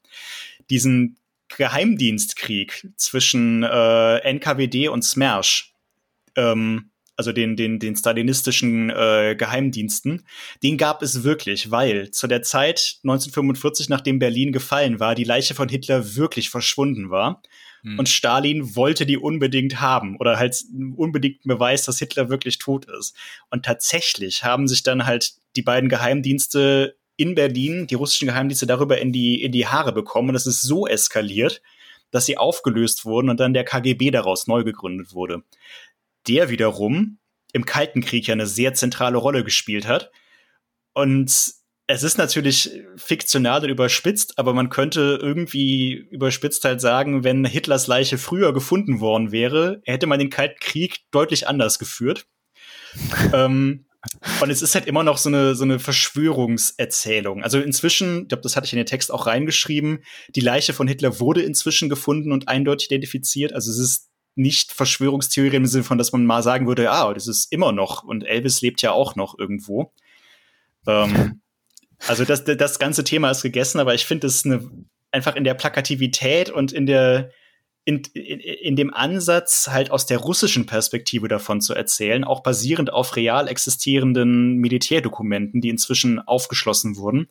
diesen 0.70 1.18
Geheimdienstkrieg 1.56 2.88
zwischen 2.96 3.62
äh, 3.62 4.32
NKWD 4.32 4.88
und 4.88 5.02
SMERSH, 5.02 5.74
ähm, 6.36 6.90
also 7.16 7.32
den, 7.32 7.54
den, 7.54 7.78
den 7.78 7.96
stalinistischen 7.96 8.88
äh, 8.88 9.36
Geheimdiensten, 9.36 10.24
den 10.62 10.78
gab 10.78 11.02
es 11.02 11.22
wirklich, 11.22 11.70
weil 11.70 12.10
zu 12.12 12.26
der 12.26 12.42
Zeit 12.42 12.98
1945, 13.02 13.90
nachdem 13.90 14.18
Berlin 14.18 14.52
gefallen 14.52 15.00
war, 15.00 15.14
die 15.14 15.24
Leiche 15.24 15.54
von 15.54 15.68
Hitler 15.68 16.16
wirklich 16.16 16.48
verschwunden 16.48 17.10
war. 17.10 17.42
Hm. 17.82 17.98
Und 17.98 18.08
Stalin 18.08 18.74
wollte 18.74 19.04
die 19.04 19.18
unbedingt 19.18 19.80
haben 19.80 20.16
oder 20.16 20.38
halt 20.38 20.64
unbedingt 20.96 21.42
Beweis, 21.42 21.84
dass 21.84 21.98
Hitler 21.98 22.30
wirklich 22.30 22.58
tot 22.58 22.86
ist. 22.86 23.14
Und 23.50 23.64
tatsächlich 23.66 24.44
haben 24.44 24.66
sich 24.66 24.82
dann 24.82 25.04
halt 25.04 25.34
die 25.56 25.62
beiden 25.62 25.90
Geheimdienste 25.90 26.96
in 27.20 27.34
Berlin 27.34 27.86
die 27.86 27.94
russischen 27.94 28.28
Geheimdienste 28.28 28.66
darüber 28.66 28.98
in 28.98 29.12
die, 29.12 29.42
in 29.42 29.52
die 29.52 29.66
Haare 29.66 29.92
bekommen. 29.92 30.30
Und 30.30 30.36
es 30.36 30.46
ist 30.46 30.62
so 30.62 30.86
eskaliert, 30.86 31.60
dass 32.10 32.24
sie 32.24 32.38
aufgelöst 32.38 33.04
wurden 33.04 33.28
und 33.28 33.38
dann 33.38 33.52
der 33.52 33.64
KGB 33.64 34.10
daraus 34.10 34.46
neu 34.46 34.64
gegründet 34.64 35.12
wurde. 35.12 35.42
Der 36.26 36.48
wiederum 36.48 37.18
im 37.52 37.66
Kalten 37.66 38.00
Krieg 38.00 38.26
ja 38.26 38.32
eine 38.32 38.46
sehr 38.46 38.72
zentrale 38.72 39.18
Rolle 39.18 39.44
gespielt 39.44 39.86
hat. 39.86 40.10
Und 40.94 41.30
es 41.86 42.02
ist 42.02 42.16
natürlich 42.16 42.70
fiktional 42.96 43.64
und 43.64 43.68
überspitzt, 43.68 44.38
aber 44.38 44.54
man 44.54 44.70
könnte 44.70 45.18
irgendwie 45.20 45.92
überspitzt 45.92 46.64
halt 46.64 46.80
sagen, 46.80 47.24
wenn 47.24 47.44
Hitlers 47.44 47.86
Leiche 47.86 48.16
früher 48.16 48.54
gefunden 48.54 49.00
worden 49.00 49.30
wäre, 49.30 49.82
hätte 49.84 50.06
man 50.06 50.20
den 50.20 50.30
Kalten 50.30 50.58
Krieg 50.60 51.00
deutlich 51.10 51.48
anders 51.48 51.78
geführt. 51.78 52.26
ähm, 53.34 53.86
und 54.40 54.50
es 54.50 54.62
ist 54.62 54.74
halt 54.74 54.86
immer 54.86 55.02
noch 55.02 55.18
so 55.18 55.28
eine, 55.28 55.54
so 55.54 55.64
eine 55.64 55.78
Verschwörungserzählung. 55.78 57.42
Also 57.42 57.60
inzwischen, 57.60 58.22
ich 58.22 58.28
glaube, 58.28 58.42
das 58.42 58.56
hatte 58.56 58.66
ich 58.66 58.72
in 58.72 58.78
den 58.78 58.86
Text 58.86 59.12
auch 59.12 59.26
reingeschrieben, 59.26 60.04
die 60.34 60.40
Leiche 60.40 60.72
von 60.72 60.88
Hitler 60.88 61.20
wurde 61.20 61.42
inzwischen 61.42 61.90
gefunden 61.90 62.32
und 62.32 62.48
eindeutig 62.48 62.90
identifiziert. 62.90 63.52
Also 63.52 63.70
es 63.70 63.78
ist 63.78 64.10
nicht 64.36 64.72
Verschwörungstheorie 64.72 65.56
im 65.56 65.66
Sinne 65.66 65.84
von, 65.84 65.98
dass 65.98 66.12
man 66.12 66.24
mal 66.24 66.42
sagen 66.42 66.66
würde, 66.66 66.90
ah, 66.90 67.12
das 67.12 67.26
ist 67.26 67.52
immer 67.52 67.72
noch 67.72 68.02
und 68.02 68.24
Elvis 68.24 68.62
lebt 68.62 68.80
ja 68.80 68.92
auch 68.92 69.16
noch 69.16 69.38
irgendwo. 69.38 69.92
Ähm, 70.86 71.42
also 72.06 72.24
das, 72.24 72.44
das 72.44 72.78
ganze 72.78 73.04
Thema 73.04 73.30
ist 73.30 73.42
gegessen, 73.42 73.80
aber 73.80 73.94
ich 73.94 74.06
finde 74.06 74.28
es 74.28 74.46
eine, 74.46 74.70
einfach 75.10 75.36
in 75.36 75.44
der 75.44 75.54
Plakativität 75.54 76.48
und 76.48 76.72
in 76.72 76.86
der 76.86 77.32
in, 77.84 78.02
in, 78.14 78.40
in 78.40 78.76
dem 78.76 78.92
Ansatz, 78.92 79.68
halt 79.70 79.90
aus 79.90 80.06
der 80.06 80.18
russischen 80.18 80.66
Perspektive 80.66 81.28
davon 81.28 81.60
zu 81.60 81.74
erzählen, 81.74 82.24
auch 82.24 82.42
basierend 82.42 82.92
auf 82.92 83.16
real 83.16 83.48
existierenden 83.48 84.56
Militärdokumenten, 84.56 85.60
die 85.60 85.70
inzwischen 85.70 86.18
aufgeschlossen 86.18 86.96
wurden, 86.96 87.28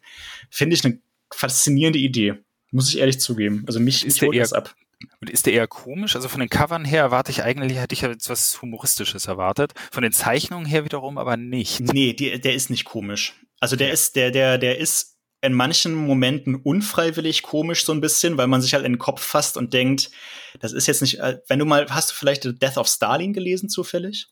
finde 0.49 0.75
ich 0.75 0.83
eine 0.83 0.99
faszinierende 1.31 1.99
Idee. 1.99 2.35
Muss 2.71 2.89
ich 2.89 2.99
ehrlich 2.99 3.19
zugeben. 3.19 3.63
Also 3.67 3.79
mich, 3.79 4.05
ist 4.05 4.21
mich 4.21 4.37
das 4.37 4.53
ab. 4.53 4.75
Und 5.21 5.29
ist 5.29 5.45
der 5.45 5.53
eher 5.53 5.67
komisch? 5.67 6.15
Also 6.15 6.27
von 6.27 6.39
den 6.39 6.49
Covern 6.49 6.85
her 6.85 7.01
erwarte 7.01 7.31
ich 7.31 7.43
eigentlich, 7.43 7.77
hätte 7.77 7.93
ich 7.93 8.01
jetzt 8.01 8.29
was 8.29 8.61
Humoristisches 8.61 9.27
erwartet. 9.27 9.73
Von 9.91 10.03
den 10.03 10.11
Zeichnungen 10.11 10.65
her 10.65 10.83
wiederum 10.83 11.17
aber 11.17 11.37
nicht. 11.37 11.79
Nee, 11.79 12.13
die, 12.13 12.39
der 12.39 12.53
ist 12.53 12.69
nicht 12.69 12.85
komisch. 12.85 13.35
Also 13.59 13.75
der 13.75 13.91
ist, 13.91 14.15
der, 14.15 14.31
der, 14.31 14.57
der 14.57 14.77
ist 14.77 15.18
in 15.41 15.53
manchen 15.53 15.93
Momenten 15.95 16.55
unfreiwillig 16.55 17.43
komisch 17.43 17.85
so 17.85 17.93
ein 17.93 18.01
bisschen, 18.01 18.37
weil 18.37 18.47
man 18.47 18.61
sich 18.61 18.73
halt 18.73 18.85
in 18.85 18.93
den 18.93 18.99
Kopf 18.99 19.21
fasst 19.21 19.55
und 19.55 19.73
denkt, 19.73 20.11
das 20.59 20.73
ist 20.73 20.87
jetzt 20.87 21.01
nicht, 21.01 21.19
äh, 21.19 21.39
wenn 21.47 21.59
du 21.59 21.65
mal, 21.65 21.87
hast 21.89 22.11
du 22.11 22.15
vielleicht 22.15 22.43
The 22.43 22.57
Death 22.57 22.77
of 22.77 22.87
Stalin 22.87 23.33
gelesen 23.33 23.69
zufällig? 23.69 24.27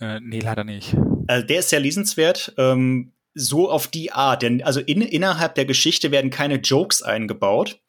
Äh, 0.00 0.20
nee, 0.20 0.40
leider 0.40 0.64
nicht. 0.64 0.96
Also 1.26 1.46
der 1.46 1.58
ist 1.58 1.70
sehr 1.70 1.80
lesenswert, 1.80 2.54
ähm, 2.56 3.12
so 3.34 3.70
auf 3.70 3.88
die 3.88 4.12
Art, 4.12 4.42
denn 4.42 4.62
also 4.62 4.80
in, 4.80 5.02
innerhalb 5.02 5.54
der 5.56 5.66
Geschichte 5.66 6.10
werden 6.10 6.30
keine 6.30 6.56
Jokes 6.56 7.02
eingebaut, 7.02 7.80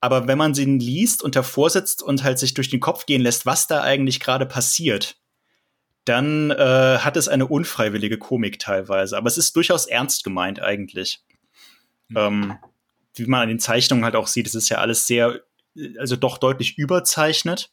aber 0.00 0.28
wenn 0.28 0.36
man 0.36 0.52
sie 0.52 0.66
liest 0.66 1.22
und 1.22 1.36
davor 1.36 1.70
sitzt 1.70 2.02
und 2.02 2.22
halt 2.22 2.38
sich 2.38 2.52
durch 2.52 2.68
den 2.68 2.80
Kopf 2.80 3.06
gehen 3.06 3.22
lässt, 3.22 3.46
was 3.46 3.66
da 3.66 3.82
eigentlich 3.82 4.20
gerade 4.20 4.44
passiert, 4.44 5.16
dann 6.04 6.50
äh, 6.50 6.98
hat 6.98 7.16
es 7.16 7.28
eine 7.28 7.46
unfreiwillige 7.46 8.18
Komik 8.18 8.58
teilweise, 8.58 9.16
aber 9.16 9.28
es 9.28 9.38
ist 9.38 9.56
durchaus 9.56 9.86
ernst 9.86 10.22
gemeint 10.22 10.60
eigentlich. 10.60 11.24
Mhm. 12.08 12.16
Ähm, 12.16 12.58
wie 13.16 13.26
man 13.26 13.42
an 13.42 13.48
den 13.48 13.60
Zeichnungen 13.60 14.04
halt 14.04 14.16
auch 14.16 14.26
sieht, 14.26 14.46
es 14.46 14.54
ist 14.54 14.68
ja 14.68 14.78
alles 14.78 15.06
sehr, 15.06 15.40
also 15.98 16.16
doch 16.16 16.38
deutlich 16.38 16.78
überzeichnet. 16.78 17.70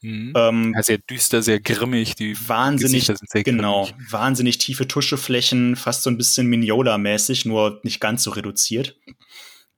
Mhm. 0.00 0.32
Ähm, 0.36 0.72
ja, 0.76 0.82
sehr 0.82 0.98
düster, 0.98 1.42
sehr 1.42 1.60
grimmig. 1.60 2.14
Die 2.14 2.36
wahnsinnig, 2.48 3.10
genau, 3.44 3.86
grimmig. 3.86 4.12
wahnsinnig 4.12 4.58
tiefe 4.58 4.86
Tuscheflächen, 4.86 5.74
fast 5.74 6.04
so 6.04 6.10
ein 6.10 6.16
bisschen 6.16 6.46
Mignola-mäßig, 6.46 7.46
nur 7.46 7.80
nicht 7.82 8.00
ganz 8.00 8.22
so 8.22 8.30
reduziert. 8.30 8.96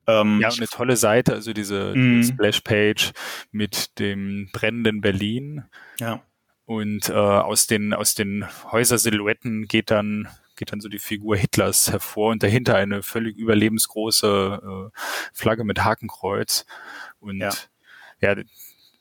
Ähm, 0.06 0.40
ja, 0.40 0.48
und 0.48 0.58
eine 0.58 0.68
tolle 0.68 0.96
Seite, 0.96 1.34
also 1.34 1.52
diese 1.52 1.94
mhm. 1.94 2.22
Splash-Page 2.22 3.12
mit 3.50 3.98
dem 3.98 4.50
brennenden 4.52 5.00
Berlin. 5.00 5.64
Ja. 5.98 6.22
Und 6.64 7.08
äh, 7.08 7.12
aus 7.12 7.66
den 7.66 7.92
aus 7.94 8.14
den 8.14 8.46
Häusersilhouetten 8.70 9.66
geht 9.66 9.90
dann 9.90 10.28
geht 10.60 10.72
dann 10.72 10.80
so 10.80 10.88
die 10.88 10.98
Figur 10.98 11.36
Hitlers 11.36 11.90
hervor 11.90 12.30
und 12.30 12.42
dahinter 12.42 12.76
eine 12.76 13.02
völlig 13.02 13.36
überlebensgroße 13.36 14.90
äh, 14.92 14.98
Flagge 15.32 15.64
mit 15.64 15.82
Hakenkreuz. 15.82 16.66
Und 17.18 17.38
ja, 17.38 17.50
ja 18.20 18.36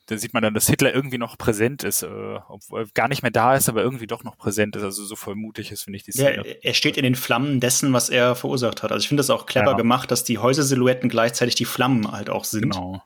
da 0.06 0.16
sieht 0.16 0.32
man 0.32 0.42
dann, 0.42 0.54
dass 0.54 0.66
Hitler 0.66 0.94
irgendwie 0.94 1.18
noch 1.18 1.36
präsent 1.36 1.84
ist, 1.84 2.02
äh, 2.02 2.38
obwohl 2.48 2.88
gar 2.94 3.08
nicht 3.08 3.22
mehr 3.22 3.30
da 3.30 3.54
ist, 3.54 3.68
aber 3.68 3.82
irgendwie 3.82 4.06
doch 4.06 4.24
noch 4.24 4.38
präsent 4.38 4.74
ist. 4.74 4.82
Also 4.82 5.04
so 5.04 5.16
voll 5.16 5.36
mutig 5.36 5.70
ist, 5.70 5.82
finde 5.82 5.98
ich, 5.98 6.02
die 6.02 6.12
Szene. 6.12 6.38
Ja, 6.38 6.54
er 6.62 6.74
steht 6.74 6.96
in 6.96 7.04
den 7.04 7.14
Flammen 7.14 7.60
dessen, 7.60 7.92
was 7.92 8.08
er 8.08 8.34
verursacht 8.34 8.82
hat. 8.82 8.90
Also 8.90 9.02
ich 9.04 9.08
finde 9.08 9.20
das 9.20 9.28
auch 9.28 9.44
clever 9.44 9.72
ja. 9.72 9.76
gemacht, 9.76 10.10
dass 10.10 10.24
die 10.24 10.38
Häusersilhouetten 10.38 11.10
gleichzeitig 11.10 11.56
die 11.56 11.66
Flammen 11.66 12.10
halt 12.10 12.30
auch 12.30 12.44
sind. 12.44 12.70
Genau. 12.70 13.02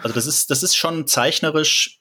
Also 0.00 0.14
das 0.14 0.26
ist, 0.26 0.50
das 0.50 0.62
ist 0.62 0.76
schon 0.76 1.08
zeichnerisch 1.08 2.00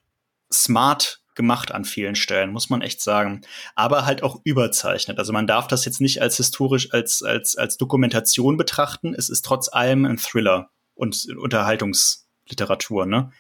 smart 0.53 1.21
gemacht 1.35 1.71
an 1.71 1.85
vielen 1.85 2.15
Stellen, 2.15 2.51
muss 2.51 2.69
man 2.69 2.81
echt 2.81 3.01
sagen. 3.01 3.41
Aber 3.75 4.05
halt 4.05 4.23
auch 4.23 4.41
überzeichnet. 4.43 5.19
Also 5.19 5.33
man 5.33 5.47
darf 5.47 5.67
das 5.67 5.85
jetzt 5.85 6.01
nicht 6.01 6.21
als 6.21 6.37
historisch, 6.37 6.91
als, 6.93 7.21
als, 7.23 7.55
als 7.55 7.77
Dokumentation 7.77 8.57
betrachten. 8.57 9.13
Es 9.13 9.29
ist 9.29 9.45
trotz 9.45 9.69
allem 9.69 10.05
ein 10.05 10.17
Thriller 10.17 10.69
und 10.95 11.27
Unterhaltungsliteratur, 11.37 13.05
ne? 13.05 13.31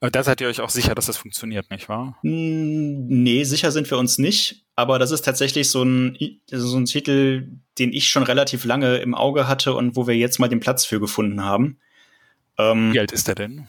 Aber 0.00 0.10
da 0.10 0.22
seid 0.22 0.42
ihr 0.42 0.48
euch 0.48 0.60
auch 0.60 0.68
sicher, 0.68 0.94
dass 0.94 1.06
das 1.06 1.16
funktioniert, 1.16 1.70
nicht 1.70 1.88
wahr? 1.88 2.18
Hm, 2.22 3.06
nee, 3.06 3.44
sicher 3.44 3.72
sind 3.72 3.90
wir 3.90 3.96
uns 3.96 4.18
nicht. 4.18 4.66
Aber 4.74 4.98
das 4.98 5.10
ist 5.10 5.24
tatsächlich 5.24 5.70
so 5.70 5.82
ein, 5.84 6.18
so 6.50 6.76
ein 6.76 6.84
Titel, 6.84 7.48
den 7.78 7.94
ich 7.94 8.08
schon 8.08 8.22
relativ 8.22 8.66
lange 8.66 8.98
im 8.98 9.14
Auge 9.14 9.48
hatte 9.48 9.72
und 9.72 9.96
wo 9.96 10.06
wir 10.06 10.14
jetzt 10.14 10.38
mal 10.38 10.48
den 10.48 10.60
Platz 10.60 10.84
für 10.84 11.00
gefunden 11.00 11.42
haben. 11.42 11.78
Ähm, 12.58 12.92
Wie 12.92 13.00
alt 13.00 13.12
ist 13.12 13.26
der 13.26 13.36
denn? 13.36 13.68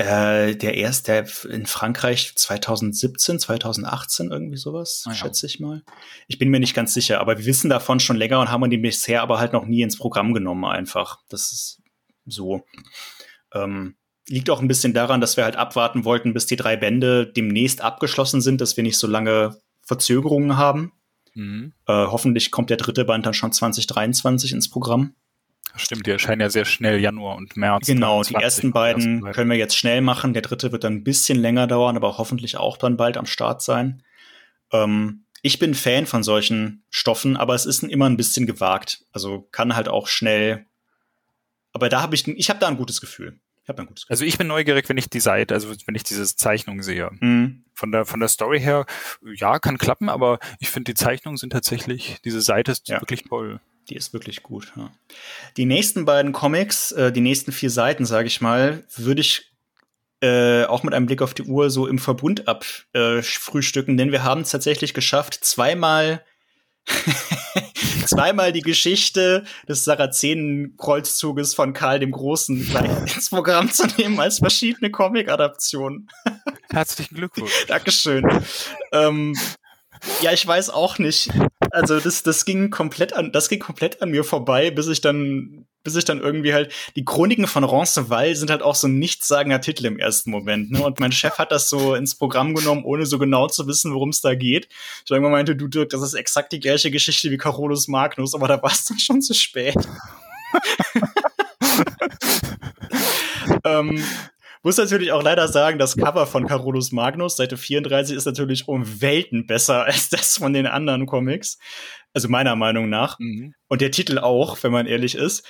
Äh, 0.00 0.56
der 0.56 0.78
erste 0.78 1.26
in 1.50 1.66
Frankreich 1.66 2.32
2017, 2.34 3.38
2018, 3.38 4.30
irgendwie 4.30 4.56
sowas, 4.56 5.04
ah, 5.04 5.10
ja. 5.10 5.14
schätze 5.14 5.44
ich 5.44 5.60
mal. 5.60 5.82
Ich 6.26 6.38
bin 6.38 6.48
mir 6.48 6.58
nicht 6.58 6.72
ganz 6.72 6.94
sicher, 6.94 7.20
aber 7.20 7.36
wir 7.36 7.44
wissen 7.44 7.68
davon 7.68 8.00
schon 8.00 8.16
länger 8.16 8.40
und 8.40 8.50
haben 8.50 8.72
ihn 8.72 8.80
bisher 8.80 9.20
aber 9.20 9.38
halt 9.38 9.52
noch 9.52 9.66
nie 9.66 9.82
ins 9.82 9.98
Programm 9.98 10.32
genommen, 10.32 10.64
einfach. 10.64 11.18
Das 11.28 11.52
ist 11.52 11.82
so. 12.24 12.64
Ähm, 13.52 13.96
liegt 14.26 14.48
auch 14.48 14.62
ein 14.62 14.68
bisschen 14.68 14.94
daran, 14.94 15.20
dass 15.20 15.36
wir 15.36 15.44
halt 15.44 15.56
abwarten 15.56 16.06
wollten, 16.06 16.32
bis 16.32 16.46
die 16.46 16.56
drei 16.56 16.76
Bände 16.76 17.30
demnächst 17.30 17.82
abgeschlossen 17.82 18.40
sind, 18.40 18.62
dass 18.62 18.78
wir 18.78 18.84
nicht 18.84 18.96
so 18.96 19.06
lange 19.06 19.60
Verzögerungen 19.82 20.56
haben. 20.56 20.92
Mhm. 21.34 21.74
Äh, 21.86 21.92
hoffentlich 21.92 22.50
kommt 22.50 22.70
der 22.70 22.78
dritte 22.78 23.04
Band 23.04 23.26
dann 23.26 23.34
schon 23.34 23.52
2023 23.52 24.52
ins 24.52 24.70
Programm. 24.70 25.14
Stimmt, 25.76 26.06
die 26.06 26.10
erscheinen 26.10 26.40
ja 26.40 26.50
sehr 26.50 26.64
schnell 26.64 27.00
Januar 27.00 27.36
und 27.36 27.56
März. 27.56 27.86
Genau, 27.86 28.22
die 28.22 28.34
ersten 28.34 28.72
beiden 28.72 29.22
können 29.32 29.50
wir 29.50 29.56
jetzt 29.56 29.76
schnell 29.76 30.00
machen. 30.00 30.32
Der 30.32 30.42
dritte 30.42 30.72
wird 30.72 30.84
dann 30.84 30.94
ein 30.94 31.04
bisschen 31.04 31.38
länger 31.38 31.66
dauern, 31.66 31.96
aber 31.96 32.18
hoffentlich 32.18 32.56
auch 32.56 32.76
dann 32.76 32.96
bald 32.96 33.16
am 33.16 33.26
Start 33.26 33.62
sein. 33.62 34.02
Ähm, 34.72 35.24
ich 35.42 35.58
bin 35.58 35.74
Fan 35.74 36.06
von 36.06 36.22
solchen 36.22 36.84
Stoffen, 36.90 37.36
aber 37.36 37.54
es 37.54 37.66
ist 37.66 37.82
immer 37.82 38.06
ein 38.06 38.16
bisschen 38.16 38.46
gewagt. 38.46 39.04
Also 39.12 39.48
kann 39.52 39.74
halt 39.74 39.88
auch 39.88 40.06
schnell. 40.06 40.66
Aber 41.72 41.88
da 41.88 42.02
habe 42.02 42.14
ich, 42.14 42.26
ich 42.28 42.50
habe 42.50 42.60
da 42.60 42.68
ein 42.68 42.76
gutes 42.76 43.00
Gefühl. 43.00 43.38
Ich 43.64 43.78
ein 43.78 43.86
gutes 43.86 44.04
Gefühl. 44.04 44.14
Also 44.14 44.24
ich 44.24 44.36
bin 44.36 44.48
neugierig, 44.48 44.88
wenn 44.88 44.98
ich 44.98 45.08
die 45.08 45.20
Seite, 45.20 45.54
also 45.54 45.72
wenn 45.86 45.94
ich 45.94 46.02
diese 46.02 46.24
Zeichnung 46.24 46.82
sehe. 46.82 47.10
Mhm. 47.20 47.64
Von 47.74 47.92
der 47.92 48.04
von 48.04 48.20
der 48.20 48.28
Story 48.28 48.60
her, 48.60 48.84
ja, 49.22 49.58
kann 49.58 49.78
klappen, 49.78 50.08
aber 50.08 50.38
ich 50.58 50.68
finde 50.68 50.92
die 50.92 50.94
Zeichnungen 50.94 51.36
sind 51.36 51.50
tatsächlich, 51.50 52.18
diese 52.24 52.42
Seite 52.42 52.72
ist 52.72 52.88
ja. 52.88 53.00
wirklich 53.00 53.24
toll. 53.24 53.60
Die 53.90 53.96
ist 53.96 54.12
wirklich 54.12 54.42
gut. 54.42 54.72
Ja. 54.76 54.92
Die 55.56 55.66
nächsten 55.66 56.04
beiden 56.04 56.32
Comics, 56.32 56.92
äh, 56.92 57.12
die 57.12 57.20
nächsten 57.20 57.52
vier 57.52 57.70
Seiten, 57.70 58.06
sage 58.06 58.28
ich 58.28 58.40
mal, 58.40 58.84
würde 58.96 59.20
ich 59.20 59.52
äh, 60.22 60.64
auch 60.64 60.82
mit 60.82 60.94
einem 60.94 61.06
Blick 61.06 61.22
auf 61.22 61.34
die 61.34 61.42
Uhr 61.42 61.70
so 61.70 61.86
im 61.86 61.98
Verbund 61.98 62.46
abfrühstücken, 62.46 63.94
äh, 63.94 63.96
denn 63.96 64.12
wir 64.12 64.22
haben 64.22 64.42
es 64.42 64.50
tatsächlich 64.50 64.94
geschafft, 64.94 65.38
zweimal 65.42 66.24
zweimal 68.06 68.52
die 68.52 68.62
Geschichte 68.62 69.44
des 69.68 69.84
Sarazenen-Kreuzzuges 69.84 71.54
von 71.54 71.72
Karl 71.72 72.00
dem 72.00 72.10
Großen 72.10 72.58
ins 73.14 73.30
Programm 73.30 73.70
zu 73.70 73.86
nehmen 73.98 74.18
als 74.18 74.38
verschiedene 74.38 74.90
Comic-Adaptionen. 74.90 76.08
Herzlichen 76.70 77.16
Glückwunsch. 77.16 77.52
Dankeschön. 77.68 78.24
ähm, 78.92 79.36
ja, 80.22 80.32
ich 80.32 80.46
weiß 80.46 80.70
auch 80.70 80.98
nicht. 80.98 81.30
Also 81.70 82.00
das, 82.00 82.22
das 82.22 82.44
ging 82.44 82.70
komplett 82.70 83.12
an, 83.12 83.32
das 83.32 83.48
ging 83.48 83.60
komplett 83.60 84.02
an 84.02 84.10
mir 84.10 84.24
vorbei, 84.24 84.70
bis 84.70 84.88
ich 84.88 85.00
dann, 85.00 85.66
bis 85.82 85.96
ich 85.96 86.04
dann 86.04 86.20
irgendwie 86.20 86.52
halt, 86.52 86.72
die 86.96 87.04
Chroniken 87.04 87.46
von 87.46 87.64
Roncesvalles 87.64 88.38
sind 88.38 88.50
halt 88.50 88.62
auch 88.62 88.74
so 88.74 88.88
ein 88.88 88.98
nichtssagender 88.98 89.60
Titel 89.60 89.86
im 89.86 89.98
ersten 89.98 90.30
Moment, 90.30 90.70
ne? 90.70 90.82
Und 90.82 91.00
mein 91.00 91.12
Chef 91.12 91.38
hat 91.38 91.52
das 91.52 91.68
so 91.68 91.94
ins 91.94 92.14
Programm 92.14 92.54
genommen, 92.54 92.84
ohne 92.84 93.06
so 93.06 93.18
genau 93.18 93.46
zu 93.46 93.66
wissen, 93.66 93.94
worum 93.94 94.10
es 94.10 94.20
da 94.20 94.34
geht. 94.34 94.68
Ich 95.04 95.10
irgendwann 95.10 95.32
meinte, 95.32 95.56
du 95.56 95.68
Dirk, 95.68 95.90
das 95.90 96.02
ist 96.02 96.14
exakt 96.14 96.52
die 96.52 96.60
gleiche 96.60 96.90
Geschichte 96.90 97.30
wie 97.30 97.38
Carolus 97.38 97.88
Magnus, 97.88 98.34
aber 98.34 98.48
da 98.48 98.62
war 98.62 98.72
es 98.72 98.84
dann 98.84 98.98
schon 98.98 99.22
zu 99.22 99.34
spät. 99.34 99.76
ähm, 103.64 104.02
muss 104.62 104.76
natürlich 104.76 105.12
auch 105.12 105.22
leider 105.22 105.48
sagen, 105.48 105.78
das 105.78 105.96
Cover 105.96 106.26
von 106.26 106.46
Carolus 106.46 106.92
Magnus, 106.92 107.36
Seite 107.36 107.56
34, 107.56 108.16
ist 108.16 108.26
natürlich 108.26 108.68
um 108.68 109.00
Welten 109.00 109.46
besser 109.46 109.84
als 109.86 110.10
das 110.10 110.38
von 110.38 110.52
den 110.52 110.66
anderen 110.66 111.06
Comics. 111.06 111.58
Also 112.12 112.28
meiner 112.28 112.56
Meinung 112.56 112.88
nach. 112.88 113.18
Mhm. 113.18 113.54
Und 113.68 113.80
der 113.80 113.90
Titel 113.90 114.18
auch, 114.18 114.62
wenn 114.62 114.72
man 114.72 114.86
ehrlich 114.86 115.14
ist. 115.14 115.44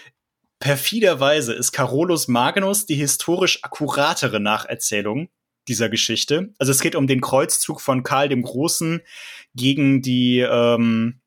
Perfiderweise 0.61 1.55
ist 1.55 1.73
Carolus 1.73 2.29
Magnus 2.29 2.85
die 2.85 2.95
historisch 2.95 3.65
akkuratere 3.65 4.41
Nacherzählung 4.41 5.31
dieser 5.69 5.89
Geschichte. 5.89 6.53
Also 6.59 6.71
es 6.71 6.81
geht 6.81 6.95
um 6.95 7.07
den 7.07 7.23
Kreuzzug 7.23 7.81
von 7.81 8.03
Karl 8.03 8.29
dem 8.29 8.43
Großen 8.43 9.01
gegen 9.55 10.03
die, 10.03 10.41
ähm, 10.41 11.21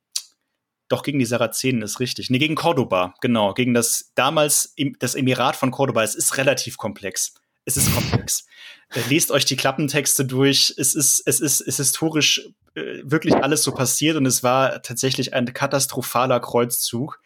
doch 0.87 1.01
gegen 1.01 1.17
die 1.17 1.25
Sarazenen 1.25 1.81
ist 1.81 1.99
richtig. 1.99 2.29
Nee, 2.29 2.37
gegen 2.37 2.55
Cordoba, 2.55 3.15
genau, 3.21 3.55
gegen 3.55 3.73
das 3.73 4.11
damals 4.13 4.75
das 4.99 5.15
Emirat 5.15 5.55
von 5.55 5.71
Cordoba. 5.71 6.03
Es 6.03 6.13
ist 6.13 6.37
relativ 6.37 6.77
komplex 6.77 7.33
es 7.65 7.77
ist 7.77 7.93
komplex. 7.93 8.45
Äh, 8.93 9.01
lest 9.09 9.31
euch 9.31 9.45
die 9.45 9.55
Klappentexte 9.55 10.25
durch. 10.25 10.73
Es 10.77 10.95
ist, 10.95 11.23
es 11.25 11.39
ist, 11.39 11.61
es 11.61 11.67
ist 11.67 11.77
historisch 11.77 12.49
äh, 12.75 13.01
wirklich 13.03 13.35
alles 13.35 13.63
so 13.63 13.71
passiert 13.71 14.17
und 14.17 14.25
es 14.25 14.43
war 14.43 14.81
tatsächlich 14.81 15.33
ein 15.33 15.53
katastrophaler 15.53 16.39
Kreuzzug, 16.39 17.21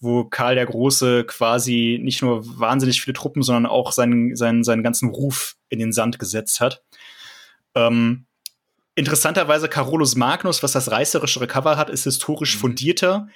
wo 0.00 0.24
Karl 0.24 0.54
der 0.54 0.66
Große 0.66 1.24
quasi 1.24 1.98
nicht 2.02 2.22
nur 2.22 2.42
wahnsinnig 2.58 3.00
viele 3.00 3.14
Truppen, 3.14 3.42
sondern 3.42 3.66
auch 3.66 3.92
seinen, 3.92 4.36
seinen, 4.36 4.62
seinen 4.62 4.82
ganzen 4.82 5.10
Ruf 5.10 5.56
in 5.68 5.78
den 5.78 5.92
Sand 5.92 6.18
gesetzt 6.18 6.60
hat. 6.60 6.82
Ähm, 7.74 8.26
interessanterweise 8.94 9.68
Carolus 9.68 10.16
Magnus, 10.16 10.62
was 10.62 10.72
das 10.72 10.90
reißerischere 10.90 11.46
Cover 11.46 11.76
hat, 11.76 11.90
ist 11.90 12.04
historisch 12.04 12.56
mhm. 12.56 12.60
fundierter, 12.60 13.28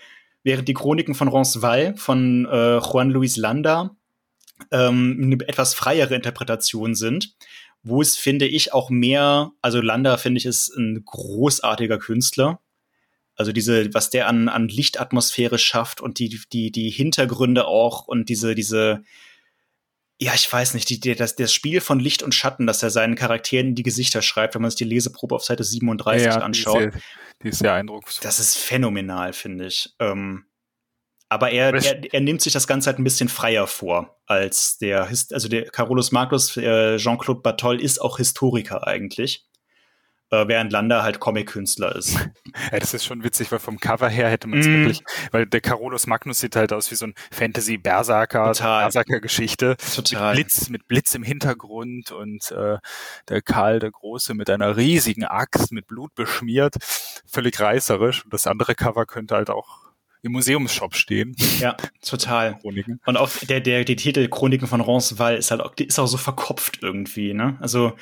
während 0.44 0.68
die 0.68 0.74
Chroniken 0.74 1.14
von 1.14 1.28
Roncesvalles 1.28 2.00
von 2.00 2.46
äh, 2.46 2.78
Juan 2.78 3.10
Luis 3.10 3.36
Landa 3.36 3.96
ähm, 4.70 5.20
eine 5.22 5.48
etwas 5.48 5.74
freiere 5.74 6.14
Interpretation 6.14 6.94
sind, 6.94 7.34
wo 7.82 8.00
es, 8.00 8.16
finde 8.16 8.46
ich, 8.46 8.72
auch 8.72 8.90
mehr, 8.90 9.52
also 9.60 9.80
Landa, 9.80 10.16
finde 10.16 10.38
ich, 10.38 10.46
ist 10.46 10.68
ein 10.76 11.04
großartiger 11.04 11.98
Künstler. 11.98 12.60
Also 13.34 13.52
diese, 13.52 13.92
was 13.94 14.10
der 14.10 14.28
an, 14.28 14.48
an 14.48 14.68
Lichtatmosphäre 14.68 15.58
schafft 15.58 16.00
und 16.00 16.18
die, 16.18 16.40
die, 16.52 16.70
die 16.70 16.90
Hintergründe 16.90 17.66
auch 17.66 18.06
und 18.06 18.28
diese, 18.28 18.54
diese, 18.54 19.02
ja, 20.20 20.34
ich 20.34 20.52
weiß 20.52 20.74
nicht, 20.74 20.88
die, 20.90 21.00
die, 21.00 21.16
das, 21.16 21.34
das 21.34 21.52
Spiel 21.52 21.80
von 21.80 21.98
Licht 21.98 22.22
und 22.22 22.34
Schatten, 22.34 22.66
dass 22.66 22.82
er 22.82 22.90
seinen 22.90 23.16
Charakteren 23.16 23.68
in 23.68 23.74
die 23.74 23.82
Gesichter 23.82 24.22
schreibt, 24.22 24.54
wenn 24.54 24.62
man 24.62 24.70
sich 24.70 24.78
die 24.78 24.84
Leseprobe 24.84 25.34
auf 25.34 25.44
Seite 25.44 25.64
37 25.64 26.26
ja, 26.26 26.36
anschaut. 26.38 26.80
Die 26.80 26.86
ist, 26.86 26.92
sehr, 26.92 27.02
die 27.42 27.48
ist 27.48 27.58
sehr 27.58 27.74
eindrucksvoll. 27.74 28.22
Das 28.22 28.38
ist 28.38 28.58
phänomenal, 28.58 29.32
finde 29.32 29.66
ich. 29.66 29.92
Ähm, 29.98 30.44
aber 31.32 31.50
er, 31.50 31.72
er, 31.72 32.12
er, 32.12 32.20
nimmt 32.20 32.42
sich 32.42 32.52
das 32.52 32.66
Ganze 32.66 32.88
halt 32.88 32.98
ein 32.98 33.04
bisschen 33.04 33.30
freier 33.30 33.66
vor 33.66 34.18
als 34.26 34.76
der, 34.76 35.08
also 35.08 35.48
der 35.48 35.64
Carolus 35.70 36.12
Magnus, 36.12 36.56
äh, 36.58 36.98
Jean-Claude 36.98 37.40
Bartol 37.40 37.80
ist 37.80 38.02
auch 38.02 38.18
Historiker 38.18 38.86
eigentlich. 38.86 39.46
Äh, 40.30 40.48
während 40.48 40.72
Landa 40.72 41.02
halt 41.02 41.20
Comic-Künstler 41.20 41.94
ist. 41.94 42.18
Ja, 42.70 42.78
das 42.78 42.92
ist 42.92 43.06
schon 43.06 43.24
witzig, 43.24 43.50
weil 43.50 43.58
vom 43.58 43.80
Cover 43.80 44.08
her 44.10 44.28
hätte 44.28 44.46
man 44.46 44.60
es 44.60 44.66
mm. 44.66 44.70
wirklich, 44.70 45.02
weil 45.30 45.46
der 45.46 45.62
Carolus 45.62 46.06
Magnus 46.06 46.40
sieht 46.40 46.54
halt 46.54 46.72
aus 46.72 46.90
wie 46.90 46.94
so 46.94 47.06
ein 47.06 47.14
Fantasy-Berserker, 47.30 48.52
Berserker-Geschichte. 48.52 49.76
Total. 49.94 50.34
Mit 50.34 50.46
Blitz, 50.46 50.68
mit 50.68 50.86
Blitz 50.86 51.14
im 51.14 51.22
Hintergrund 51.22 52.12
und 52.12 52.50
äh, 52.52 52.76
der 53.28 53.42
Karl 53.42 53.78
der 53.78 53.90
Große 53.90 54.34
mit 54.34 54.50
einer 54.50 54.76
riesigen 54.76 55.24
Axt 55.24 55.72
mit 55.72 55.86
Blut 55.86 56.14
beschmiert, 56.14 56.76
völlig 57.26 57.58
reißerisch. 57.58 58.24
Und 58.24 58.34
das 58.34 58.46
andere 58.46 58.74
Cover 58.74 59.06
könnte 59.06 59.34
halt 59.34 59.48
auch 59.48 59.91
im 60.22 60.32
Museumsshop 60.32 60.94
stehen. 60.94 61.36
Ja, 61.58 61.76
total. 62.04 62.58
Chroniken. 62.60 63.00
Und 63.04 63.16
auch 63.16 63.30
der, 63.42 63.60
der, 63.60 63.84
die 63.84 63.96
Titel 63.96 64.28
Chroniken 64.28 64.68
von 64.68 64.80
Roncesvalles 64.80 65.40
ist 65.40 65.50
halt 65.50 65.60
auch, 65.60 65.74
ist 65.76 65.98
auch 65.98 66.06
so 66.06 66.16
verkopft 66.16 66.78
irgendwie, 66.82 67.34
ne? 67.34 67.58
Also, 67.60 67.92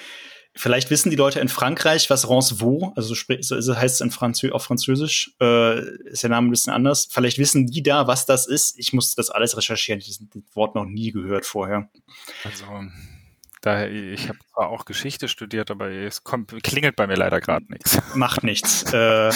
vielleicht 0.55 0.91
wissen 0.91 1.11
die 1.11 1.17
Leute 1.17 1.41
in 1.41 1.49
Frankreich, 1.49 2.11
was 2.11 2.29
Roncevaux, 2.29 2.93
also 2.97 3.15
so 3.15 3.77
heißt 3.77 3.95
es 3.95 4.01
in 4.01 4.11
Franzö 4.11 4.51
auf 4.51 4.65
Französisch, 4.65 5.35
äh, 5.41 5.81
ist 6.09 6.23
der 6.23 6.31
Name 6.31 6.49
ein 6.49 6.51
bisschen 6.51 6.73
anders. 6.73 7.09
Vielleicht 7.11 7.39
wissen 7.39 7.67
die 7.67 7.83
da, 7.83 8.07
was 8.07 8.27
das 8.27 8.47
ist. 8.47 8.79
Ich 8.79 8.93
musste 8.93 9.17
das 9.17 9.31
alles 9.31 9.57
recherchieren. 9.57 10.01
Ich 10.01 10.19
habe 10.21 10.29
das 10.33 10.57
Wort 10.57 10.75
noch 10.75 10.85
nie 10.85 11.13
gehört 11.13 11.47
vorher. 11.47 11.89
Also, 12.45 12.65
da, 13.61 13.87
ich 13.87 14.29
habe 14.29 14.39
zwar 14.53 14.71
auch 14.71 14.85
Geschichte 14.85 15.29
studiert, 15.29 15.71
aber 15.71 15.91
es 15.91 16.25
kommt, 16.25 16.51
klingelt 16.63 16.97
bei 16.97 17.07
mir 17.07 17.17
leider 17.17 17.41
gerade 17.41 17.67
nichts. 17.69 17.99
Macht 18.15 18.43
nichts. 18.43 18.91
äh, 18.93 19.31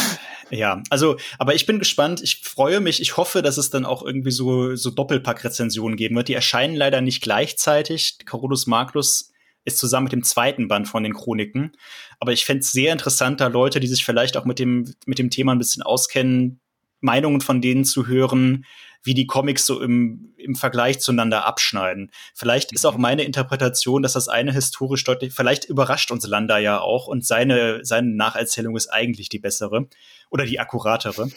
ja, 0.51 0.82
also, 0.90 1.16
aber 1.38 1.55
ich 1.55 1.66
bin 1.66 1.78
gespannt. 1.78 2.22
Ich 2.22 2.40
freue 2.42 2.80
mich. 2.80 3.02
Ich 3.02 3.16
hoffe, 3.16 3.42
dass 3.42 3.59
es 3.59 3.70
dann 3.70 3.84
auch 3.84 4.02
irgendwie 4.02 4.30
so, 4.30 4.76
so 4.76 4.90
Doppelpack-Rezensionen 4.90 5.96
geben 5.96 6.16
wird. 6.16 6.28
Die 6.28 6.34
erscheinen 6.34 6.74
leider 6.74 7.01
nicht 7.01 7.22
gleichzeitig. 7.22 8.18
Carolus 8.24 8.66
Magnus 8.66 9.32
ist 9.64 9.78
zusammen 9.78 10.05
mit 10.05 10.12
dem 10.12 10.24
zweiten 10.24 10.68
Band 10.68 10.88
von 10.88 11.02
den 11.02 11.14
Chroniken. 11.14 11.72
Aber 12.20 12.32
ich 12.32 12.44
fände 12.44 12.60
es 12.60 12.72
sehr 12.72 12.92
interessant, 12.92 13.40
da 13.40 13.48
Leute, 13.48 13.80
die 13.80 13.86
sich 13.86 14.05
vielleicht 14.05 14.36
auch 14.36 14.44
mit 14.44 14.59
dem, 14.59 14.94
mit 15.06 15.18
dem 15.18 15.30
Thema 15.30 15.52
ein 15.52 15.59
bisschen 15.59 15.82
auskennen, 15.82 16.60
Meinungen 17.01 17.40
von 17.40 17.60
denen 17.60 17.84
zu 17.84 18.06
hören, 18.06 18.64
wie 19.02 19.14
die 19.14 19.26
Comics 19.26 19.66
so 19.66 19.80
im, 19.80 20.34
im 20.45 20.55
Vergleich 20.55 21.01
zueinander 21.01 21.45
abschneiden. 21.45 22.11
Vielleicht 22.35 22.73
ist 22.73 22.85
auch 22.85 22.97
mhm. 22.97 23.03
meine 23.03 23.25
Interpretation, 23.25 24.03
dass 24.03 24.12
das 24.12 24.29
eine 24.29 24.53
historisch 24.53 25.05
deutlich, 25.05 25.33
vielleicht 25.33 25.65
überrascht 25.65 26.11
uns 26.11 26.27
Landa 26.27 26.59
ja 26.59 26.81
auch 26.81 27.07
und 27.07 27.25
seine, 27.25 27.81
seine 27.83 28.15
Nacherzählung 28.15 28.77
ist 28.77 28.89
eigentlich 28.89 29.29
die 29.29 29.39
bessere 29.39 29.89
oder 30.31 30.47
die 30.47 30.61
akkuratere. 30.61 31.31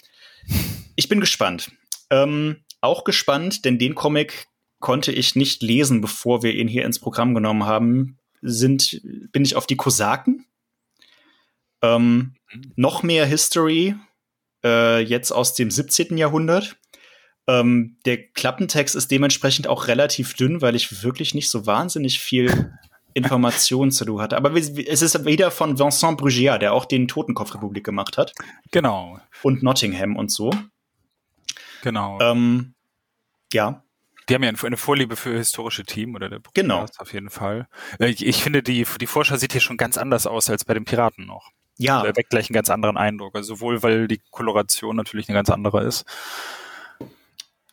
Ich 0.96 1.10
bin 1.10 1.20
gespannt. 1.20 1.72
Ähm, 2.10 2.64
auch 2.82 3.04
gespannt, 3.04 3.66
denn 3.66 3.80
den 3.80 3.96
Comic 3.96 4.48
konnte 4.80 5.12
ich 5.12 5.36
nicht 5.36 5.64
lesen, 5.64 6.02
bevor 6.02 6.44
wir 6.44 6.54
ihn 6.54 6.68
hier 6.68 6.86
ins 6.86 7.00
Programm 7.00 7.34
genommen 7.34 7.66
haben. 7.66 8.18
Sind, 8.42 9.02
bin 9.32 9.44
ich 9.44 9.56
auf 9.56 9.66
die 9.66 9.78
Kosaken. 9.78 10.46
Ähm, 11.82 12.36
mhm. 12.52 12.74
noch 12.76 13.04
mehr 13.04 13.26
History, 13.26 13.96
äh, 14.64 15.00
jetzt 15.00 15.32
aus 15.32 15.54
dem 15.54 15.70
17. 15.70 16.18
Jahrhundert. 16.18 16.78
Ähm, 17.48 17.98
der 18.06 18.18
Klappentext 18.18 18.96
ist 18.96 19.10
dementsprechend 19.10 19.68
auch 19.68 19.88
relativ 19.88 20.34
dünn, 20.34 20.62
weil 20.62 20.76
ich 20.76 21.04
wirklich 21.04 21.34
nicht 21.34 21.50
so 21.50 21.66
wahnsinnig 21.66 22.20
viel 22.20 22.74
Informationen 23.14 23.92
zu 23.92 24.06
du 24.06 24.22
hatte. 24.22 24.38
Aber 24.38 24.54
es 24.54 24.70
ist 25.02 25.26
wieder 25.26 25.50
von 25.50 25.80
Vincent 25.80 26.18
Brugier, 26.18 26.58
der 26.58 26.74
auch 26.74 26.86
den 26.86 27.08
Totenkopfrepublik 27.08 27.84
gemacht 27.84 28.18
hat. 28.18 28.34
Genau. 28.72 29.20
Und 29.42 29.64
Nottingham 29.64 30.16
und 30.16 30.32
so. 30.32 30.52
Genau. 31.82 32.20
Ähm, 32.22 32.74
ja. 33.54 33.84
Die 34.30 34.36
haben 34.36 34.44
ja 34.44 34.50
eine 34.50 34.78
Vorliebe 34.78 35.16
für 35.16 35.38
historische 35.38 35.86
Team 35.86 36.14
oder 36.14 36.30
der 36.30 36.40
Brugier 36.40 36.64
genau. 36.64 36.86
auf 36.98 37.14
jeden 37.14 37.30
Fall. 37.30 37.68
Äh, 38.00 38.10
ich, 38.10 38.26
ich 38.26 38.44
finde, 38.44 38.62
die, 38.62 38.86
die 39.00 39.08
Vorschau 39.08 39.38
sieht 39.38 39.54
hier 39.54 39.62
schon 39.62 39.78
ganz 39.78 39.98
anders 39.98 40.28
aus 40.28 40.50
als 40.50 40.66
bei 40.66 40.74
den 40.74 40.86
Piraten 40.86 41.26
noch. 41.26 41.52
Ja. 41.78 42.02
Der 42.02 42.16
weckt 42.16 42.32
gleich 42.32 42.50
einen 42.50 42.56
ganz 42.56 42.70
anderen 42.70 42.98
Eindruck. 42.98 43.36
Also 43.36 43.56
sowohl, 43.56 43.84
weil 43.84 44.08
die 44.08 44.20
Koloration 44.32 44.96
natürlich 44.96 45.30
eine 45.30 45.38
ganz 45.38 45.50
andere 45.50 45.84
ist. 45.84 46.06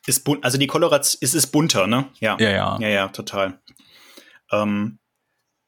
Ist 0.06 0.24
bunt, 0.24 0.44
also 0.44 0.59
die 0.59 0.66
Koloration, 0.66 1.18
es 1.22 1.35
ist 1.35 1.47
bunter, 1.48 1.86
ne? 1.86 2.06
Ja. 2.20 2.36
Ja, 2.39 2.51
ja. 2.51 2.78
Ja, 2.81 2.89
ja, 2.89 3.09
total. 3.09 3.60
Ähm, 4.52 4.98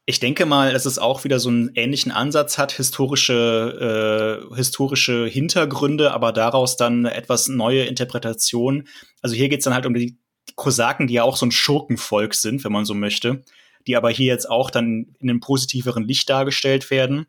Ich 0.09 0.21
denke 0.21 0.47
mal, 0.47 0.73
dass 0.73 0.87
es 0.87 0.99
auch 1.01 1.25
wieder 1.25 1.41
so 1.41 1.49
einen 1.49 1.73
ähnlichen 1.75 2.13
Ansatz 2.13 2.59
hat, 2.59 2.71
historische, 2.71 4.47
äh, 4.53 4.55
historische 4.55 5.27
Hintergründe, 5.27 6.13
aber 6.13 6.33
daraus 6.33 6.77
dann 6.77 7.07
eine 7.07 7.15
etwas 7.15 7.49
neue 7.49 7.85
Interpretation. 7.87 8.87
Also 9.21 9.35
hier 9.35 9.49
geht 9.49 9.59
es 9.61 9.65
dann 9.65 9.75
halt 9.75 9.85
um 9.85 9.95
die 9.95 10.17
Kosaken, 10.55 11.09
die 11.09 11.15
ja 11.15 11.25
auch 11.25 11.37
so 11.37 11.45
ein 11.45 11.51
Schurkenvolk 11.51 12.35
sind, 12.35 12.63
wenn 12.63 12.71
man 12.71 12.85
so 12.85 12.95
möchte, 12.95 13.43
die 13.89 13.97
aber 13.97 14.11
hier 14.11 14.27
jetzt 14.27 14.49
auch 14.49 14.71
dann 14.71 15.17
in 15.19 15.29
einem 15.29 15.41
positiveren 15.41 16.05
Licht 16.05 16.31
dargestellt 16.31 16.91
werden, 16.93 17.27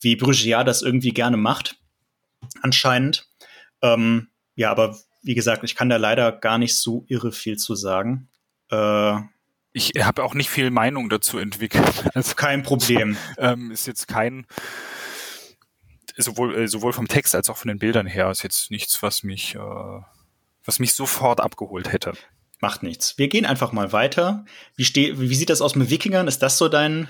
wie 0.00 0.16
Brugia 0.16 0.64
das 0.64 0.80
irgendwie 0.80 1.12
gerne 1.12 1.36
macht, 1.36 1.76
anscheinend. 2.62 3.28
Ähm, 3.82 4.28
ja, 4.54 4.70
aber 4.70 4.96
wie 5.26 5.34
gesagt, 5.34 5.64
ich 5.64 5.74
kann 5.74 5.88
da 5.88 5.96
leider 5.96 6.30
gar 6.30 6.56
nicht 6.56 6.76
so 6.76 7.04
irre 7.08 7.32
viel 7.32 7.58
zu 7.58 7.74
sagen. 7.74 8.28
Äh, 8.70 9.18
ich 9.72 9.92
habe 10.00 10.22
auch 10.22 10.34
nicht 10.34 10.48
viel 10.48 10.70
Meinung 10.70 11.08
dazu 11.08 11.38
entwickelt. 11.38 12.04
Also 12.14 12.34
kein 12.34 12.62
Problem. 12.62 13.16
ähm, 13.38 13.72
ist 13.72 13.86
jetzt 13.86 14.06
kein 14.06 14.46
sowohl 16.16 16.54
äh, 16.54 16.68
sowohl 16.68 16.92
vom 16.92 17.08
Text 17.08 17.34
als 17.34 17.50
auch 17.50 17.56
von 17.56 17.68
den 17.68 17.78
Bildern 17.78 18.06
her 18.06 18.30
ist 18.30 18.42
jetzt 18.42 18.70
nichts, 18.70 19.02
was 19.02 19.24
mich 19.24 19.56
äh, 19.56 20.00
was 20.64 20.78
mich 20.78 20.94
sofort 20.94 21.40
abgeholt 21.40 21.92
hätte. 21.92 22.12
Macht 22.60 22.82
nichts. 22.82 23.18
Wir 23.18 23.28
gehen 23.28 23.44
einfach 23.44 23.72
mal 23.72 23.92
weiter. 23.92 24.46
Wie, 24.76 24.84
steh, 24.84 25.18
wie 25.18 25.34
sieht 25.34 25.50
das 25.50 25.60
aus 25.60 25.74
mit 25.74 25.90
Wikingern? 25.90 26.26
Ist 26.26 26.38
das 26.38 26.56
so 26.56 26.68
dein? 26.68 27.06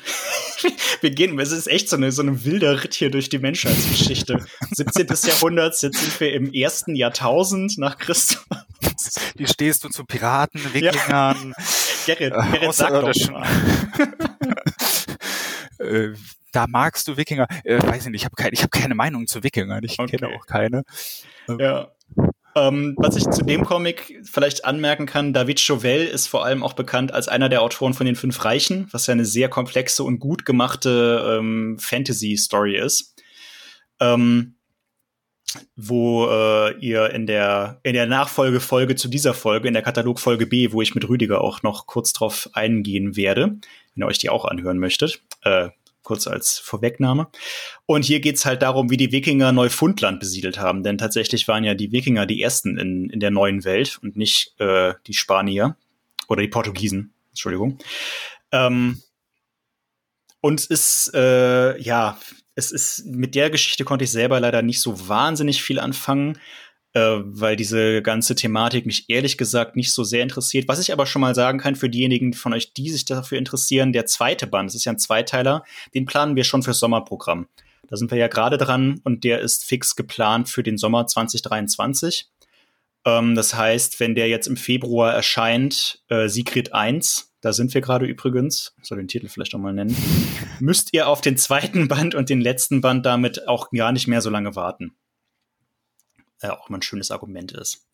wir 1.01 1.11
gehen, 1.11 1.39
es 1.39 1.53
ist 1.53 1.69
echt 1.69 1.89
so 1.89 1.97
eine, 1.97 2.11
so 2.11 2.23
eine 2.23 2.45
wilder 2.45 2.83
Ritt 2.83 2.95
hier 2.95 3.13
durch 3.13 3.29
die 3.29 3.39
Menschheitsgeschichte. 3.39 4.45
17. 4.73 5.07
Jahrhundert, 5.29 5.81
jetzt 5.81 5.99
sind 5.99 6.21
wir 6.21 6.33
im 6.33 6.53
ersten 6.53 6.97
Jahrtausend 6.97 7.79
nach 7.79 7.99
Christus. 7.99 8.45
Wie 9.37 9.47
stehst 9.47 9.85
du 9.85 9.89
zu 9.89 10.05
Piraten, 10.05 10.61
Wikingern? 10.75 11.55
Ja. 11.57 11.65
Gerrit, 12.07 12.33
äh, 12.33 12.53
Gerrit 12.53 12.75
sag 12.75 12.91
doch 12.91 13.31
mal. 13.31 13.47
äh, 15.79 16.13
da 16.51 16.67
magst 16.67 17.07
du 17.07 17.17
Wikinger. 17.17 17.47
Äh, 17.63 17.81
weiß 17.81 18.07
ich 18.07 18.11
nicht, 18.11 18.23
ich 18.23 18.25
habe 18.25 18.35
keine, 18.35 18.53
ich 18.53 18.63
hab 18.65 18.73
keine 18.73 18.97
Meinung 18.97 19.29
zu 19.29 19.45
Wikingern. 19.45 19.85
Ich 19.85 19.99
okay. 19.99 20.17
kenne 20.17 20.35
auch 20.35 20.47
keine. 20.47 20.83
Ja. 21.59 21.93
Ähm, 22.57 22.95
was 22.97 23.17
ich 23.17 23.29
zu 23.29 23.45
dem 23.45 23.67
Comic 23.67 24.19
vielleicht 24.25 24.65
anmerken 24.65 25.05
kann, 25.05 25.35
David 25.35 25.61
Chauvel 25.61 26.07
ist 26.07 26.27
vor 26.27 26.43
allem 26.43 26.63
auch 26.63 26.73
bekannt 26.73 27.13
als 27.13 27.29
einer 27.29 27.51
der 27.51 27.61
Autoren 27.61 27.93
von 27.93 28.07
den 28.07 28.17
Fünf 28.17 28.43
Reichen, 28.47 28.89
was 28.93 29.07
ja 29.07 29.13
eine 29.13 29.27
sehr 29.27 29.51
komplexe 29.51 30.03
und 30.03 30.21
gut 30.21 30.47
gemachte 30.47 31.39
ähm, 31.39 31.77
Fantasy-Story 31.79 32.79
ist. 32.79 33.15
Ähm, 34.01 34.55
wo 35.77 36.29
äh, 36.29 36.77
ihr 36.79 37.11
in 37.11 37.27
der 37.27 37.81
in 37.83 37.93
der 37.93 38.07
Nachfolgefolge 38.07 38.97
zu 38.97 39.09
dieser 39.09 39.35
Folge, 39.35 39.69
in 39.69 39.75
der 39.75 39.83
Katalogfolge 39.83 40.47
B, 40.47 40.73
wo 40.73 40.83
ich 40.83 40.95
mit 40.95 41.09
Rüdiger 41.09 41.43
auch 41.43 41.63
noch 41.63 41.87
kurz 41.87 42.13
drauf 42.13 42.51
eingehen 42.55 43.17
werde, 43.17 43.59
wenn 43.95 44.03
ihr 44.03 44.07
euch 44.07 44.19
die 44.19 44.31
auch 44.31 44.45
anhören 44.45 44.79
möchtet, 44.79 45.23
äh, 45.43 45.69
kurz 46.07 46.27
als 46.29 46.59
Vorwegnahme. 46.59 47.27
Und 47.85 48.05
hier 48.05 48.21
geht's 48.21 48.47
halt 48.47 48.63
darum, 48.63 48.91
wie 48.91 48.97
die 48.97 49.11
Wikinger 49.11 49.51
Neufundland 49.51 50.21
besiedelt 50.21 50.59
haben. 50.59 50.85
Denn 50.85 50.99
tatsächlich 50.99 51.49
waren 51.49 51.65
ja 51.65 51.75
die 51.75 51.91
Wikinger 51.91 52.27
die 52.27 52.41
ersten 52.41 52.79
in, 52.79 53.11
in 53.11 53.21
der 53.21 53.33
neuen 53.33 53.65
Welt 53.65 53.99
und 54.03 54.17
nicht 54.17 54.55
äh, 54.61 54.95
die 55.07 55.15
Spanier 55.15 55.77
oder 56.29 56.43
die 56.43 56.49
Portugiesen. 56.49 57.13
Entschuldigung. 57.31 57.79
Ähm, 58.53 59.03
und 60.41 60.61
es 60.61 60.67
ist, 60.67 61.15
äh, 61.15 61.77
ja, 61.81 62.19
es 62.55 62.71
ist, 62.71 63.05
mit 63.05 63.35
der 63.35 63.51
Geschichte 63.51 63.85
konnte 63.85 64.05
ich 64.05 64.13
selber 64.13 64.39
leider 64.39 64.63
nicht 64.63 64.81
so 64.81 65.09
wahnsinnig 65.09 65.61
viel 65.61 65.81
anfangen 65.81 66.39
äh, 66.97 67.21
weil 67.27 67.57
diese 67.57 68.01
ganze 68.01 68.35
Thematik 68.35 68.87
mich 68.87 69.11
ehrlich 69.11 69.37
gesagt 69.37 69.77
nicht 69.77 69.93
so 69.93 70.03
sehr 70.03 70.23
interessiert. 70.23 70.67
Was 70.67 70.81
ich 70.81 70.95
aber 70.95 71.05
schon 71.05 71.21
mal 71.21 71.35
sagen 71.35 71.59
kann 71.59 71.77
für 71.77 71.91
diejenigen 71.91 72.33
von 72.33 72.55
euch, 72.55 72.73
die 72.73 72.89
sich 72.89 73.05
dafür 73.05 73.37
interessieren, 73.37 73.93
der 73.93 74.07
zweite 74.07 74.47
Band, 74.47 74.71
das 74.71 74.77
ist 74.77 74.87
ja 74.87 74.93
ein 74.93 74.99
Zweiteiler, 74.99 75.63
den 75.95 76.07
planen 76.07 76.37
wir 76.37 76.45
schon 76.45 76.63
fürs 76.63 76.79
Sommerprogramm. 76.79 77.49
Da 77.87 77.99
sind 77.99 78.11
wir 78.11 78.17
ja 78.17 78.29
gerade 78.29 78.57
dran 78.57 79.03
und 79.05 79.25
der 79.25 79.41
ist 79.41 79.67
fix 79.67 79.95
geplant 79.95 80.49
für 80.49 80.63
den 80.63 80.79
Sommer 80.79 81.07
2023. 81.07 82.31
Ähm, 83.05 83.35
das 83.35 83.55
heißt, 83.55 84.01
wenn 84.01 84.15
der 84.15 84.29
jetzt 84.29 84.47
im 84.47 84.57
Februar 84.57 85.13
erscheint, 85.13 86.03
äh, 86.09 86.29
Sigrid 86.29 86.73
1, 86.73 87.35
da 87.43 87.53
sind 87.53 87.75
wir 87.75 87.83
gerade 87.83 88.07
übrigens, 88.07 88.75
soll 88.81 88.97
den 88.97 89.09
Titel 89.09 89.29
vielleicht 89.29 89.55
auch 89.55 89.59
mal 89.59 89.75
nennen, 89.75 89.95
müsst 90.61 90.95
ihr 90.95 91.09
auf 91.09 91.21
den 91.21 91.37
zweiten 91.37 91.89
Band 91.89 92.15
und 92.15 92.31
den 92.31 92.41
letzten 92.41 92.81
Band 92.81 93.05
damit 93.05 93.49
auch 93.49 93.69
gar 93.71 93.93
nicht 93.93 94.07
mehr 94.07 94.23
so 94.23 94.31
lange 94.31 94.57
warten 94.57 94.97
äh, 96.41 96.49
auch 96.49 96.69
immer 96.69 96.79
ein 96.79 96.83
schönes 96.83 97.11
Argument 97.11 97.53
ist. 97.53 97.87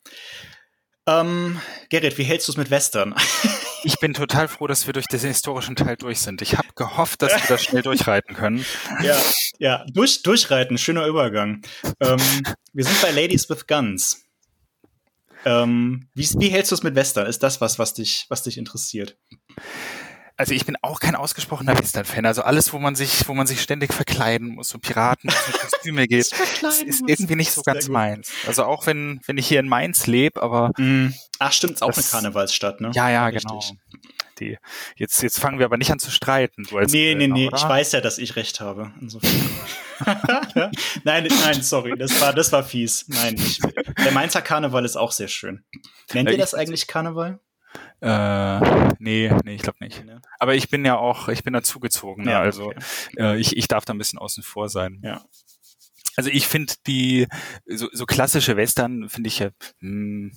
Ähm, 1.05 1.59
Gerrit, 1.89 2.17
wie 2.17 2.23
hältst 2.23 2.47
du 2.47 2.53
es 2.53 2.57
mit 2.57 2.69
Western? 2.69 3.13
ich 3.83 3.99
bin 3.99 4.13
total 4.13 4.47
froh, 4.47 4.67
dass 4.67 4.87
wir 4.87 4.93
durch 4.93 5.07
den 5.07 5.19
historischen 5.19 5.75
Teil 5.75 5.97
durch 5.97 6.19
sind. 6.21 6.41
Ich 6.41 6.57
habe 6.57 6.69
gehofft, 6.75 7.21
dass 7.21 7.33
wir 7.33 7.47
das 7.47 7.63
schnell 7.63 7.81
durchreiten 7.83 8.35
können. 8.35 8.65
Ja, 9.01 9.21
ja, 9.59 9.85
durch, 9.91 10.23
durchreiten, 10.23 10.77
schöner 10.77 11.05
Übergang. 11.05 11.61
Ähm, 11.99 12.21
wir 12.71 12.85
sind 12.85 13.01
bei 13.01 13.11
Ladies 13.11 13.49
with 13.49 13.67
Guns. 13.67 14.23
Ähm, 15.45 16.07
wie, 16.13 16.27
wie 16.39 16.49
hältst 16.49 16.71
du 16.71 16.75
es 16.75 16.83
mit 16.83 16.95
Western? 16.95 17.27
Ist 17.27 17.43
das 17.43 17.59
was, 17.59 17.77
was 17.77 17.93
dich, 17.93 18.25
was 18.29 18.43
dich 18.43 18.57
interessiert? 18.57 19.17
Also 20.35 20.53
ich 20.53 20.65
bin 20.65 20.75
auch 20.81 20.99
kein 20.99 21.15
ausgesprochener 21.15 21.77
Western-Fan. 21.77 22.25
Also 22.25 22.41
alles, 22.41 22.73
wo 22.73 22.79
man 22.79 22.95
sich, 22.95 23.27
wo 23.27 23.33
man 23.33 23.45
sich 23.45 23.61
ständig 23.61 23.93
verkleiden 23.93 24.55
muss, 24.55 24.69
so 24.69 24.79
Piraten 24.79 25.29
mit 25.29 25.59
Kostüme 25.59 26.07
geht, 26.07 26.31
ist, 26.31 26.83
ist 26.83 27.03
irgendwie 27.05 27.35
nicht 27.35 27.51
so 27.51 27.61
ganz 27.61 27.87
meins. 27.87 28.31
Also 28.47 28.63
auch 28.65 28.87
wenn, 28.87 29.21
wenn 29.25 29.37
ich 29.37 29.47
hier 29.47 29.59
in 29.59 29.67
Mainz 29.67 30.07
lebe, 30.07 30.41
aber. 30.41 30.71
Mm. 30.77 31.13
Ach, 31.39 31.51
stimmt, 31.51 31.73
ist 31.73 31.81
auch 31.83 31.93
eine 31.93 32.03
Karnevalsstadt, 32.03 32.81
ne? 32.81 32.91
Ja, 32.93 33.09
ja, 33.09 33.27
Richtig. 33.27 33.43
genau. 33.43 33.61
Die, 34.39 34.57
jetzt, 34.95 35.21
jetzt 35.21 35.39
fangen 35.39 35.59
wir 35.59 35.65
aber 35.65 35.77
nicht 35.77 35.91
an 35.91 35.99
zu 35.99 36.09
streiten. 36.09 36.63
Du 36.63 36.77
als 36.77 36.91
nee, 36.91 37.13
nee, 37.13 37.27
nee, 37.27 37.47
oder? 37.47 37.57
ich 37.57 37.63
weiß 37.63 37.91
ja, 37.91 38.01
dass 38.01 38.17
ich 38.17 38.35
recht 38.35 38.59
habe. 38.59 38.91
nein, 41.03 41.27
nein, 41.27 41.61
sorry, 41.61 41.93
das 41.97 42.19
war, 42.19 42.33
das 42.33 42.51
war 42.51 42.63
fies. 42.63 43.05
Nein, 43.09 43.35
ich, 43.35 43.59
der 44.03 44.11
Mainzer 44.11 44.41
Karneval 44.41 44.85
ist 44.85 44.95
auch 44.95 45.11
sehr 45.11 45.27
schön. 45.27 45.63
Nennt 46.13 46.31
ihr 46.31 46.37
das 46.37 46.55
eigentlich 46.55 46.87
Karneval? 46.87 47.39
Äh, 48.01 48.59
nee, 48.99 49.31
nee, 49.43 49.55
ich 49.55 49.61
glaube 49.61 49.77
nicht. 49.81 50.03
Nee. 50.05 50.17
Aber 50.39 50.55
ich 50.55 50.69
bin 50.69 50.85
ja 50.85 50.97
auch, 50.97 51.29
ich 51.29 51.43
bin 51.43 51.53
dazugezogen. 51.53 52.25
Ne? 52.25 52.31
Ja, 52.31 52.41
also 52.41 52.67
okay. 52.67 52.79
äh, 53.17 53.37
ich, 53.37 53.55
ich 53.55 53.67
darf 53.67 53.85
da 53.85 53.93
ein 53.93 53.97
bisschen 53.97 54.19
außen 54.19 54.43
vor 54.43 54.69
sein. 54.69 54.99
Ja. 55.03 55.23
Also 56.15 56.29
ich 56.29 56.47
finde 56.47 56.73
die 56.85 57.27
so, 57.65 57.87
so 57.91 58.05
klassische 58.05 58.57
Western 58.57 59.09
finde 59.09 59.27
ich 59.29 59.39
ja. 59.39 59.49
Mh, 59.79 60.29
hm, 60.29 60.31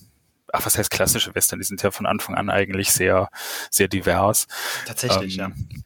ach, 0.53 0.65
was 0.65 0.79
heißt 0.79 0.91
klassische 0.91 1.35
Western? 1.35 1.59
Die 1.59 1.65
sind 1.65 1.83
ja 1.83 1.91
von 1.91 2.07
Anfang 2.07 2.35
an 2.35 2.51
eigentlich 2.51 2.93
sehr, 2.93 3.29
sehr 3.71 3.89
divers. 3.89 4.47
Tatsächlich, 4.87 5.39
ähm, 5.39 5.55
ja 5.59 5.83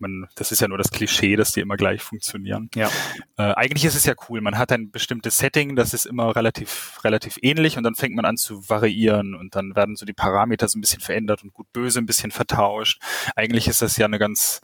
man, 0.00 0.26
das 0.34 0.52
ist 0.52 0.60
ja 0.60 0.68
nur 0.68 0.78
das 0.78 0.90
Klischee, 0.90 1.36
dass 1.36 1.52
die 1.52 1.60
immer 1.60 1.76
gleich 1.76 2.02
funktionieren. 2.02 2.70
Ja. 2.74 2.88
Äh, 3.36 3.54
eigentlich 3.54 3.84
ist 3.84 3.94
es 3.94 4.06
ja 4.06 4.14
cool. 4.28 4.40
Man 4.40 4.58
hat 4.58 4.72
ein 4.72 4.90
bestimmtes 4.90 5.38
Setting, 5.38 5.76
das 5.76 5.94
ist 5.94 6.06
immer 6.06 6.34
relativ, 6.34 6.98
relativ 7.04 7.38
ähnlich 7.42 7.76
und 7.76 7.82
dann 7.82 7.94
fängt 7.94 8.14
man 8.14 8.24
an 8.24 8.36
zu 8.36 8.68
variieren 8.68 9.34
und 9.34 9.54
dann 9.54 9.76
werden 9.76 9.96
so 9.96 10.06
die 10.06 10.12
Parameter 10.12 10.68
so 10.68 10.78
ein 10.78 10.80
bisschen 10.80 11.00
verändert 11.00 11.42
und 11.42 11.52
gut 11.52 11.72
böse 11.72 11.98
ein 11.98 12.06
bisschen 12.06 12.30
vertauscht. 12.30 13.00
Eigentlich 13.36 13.68
ist 13.68 13.82
das 13.82 13.96
ja 13.96 14.06
eine 14.06 14.18
ganz, 14.18 14.60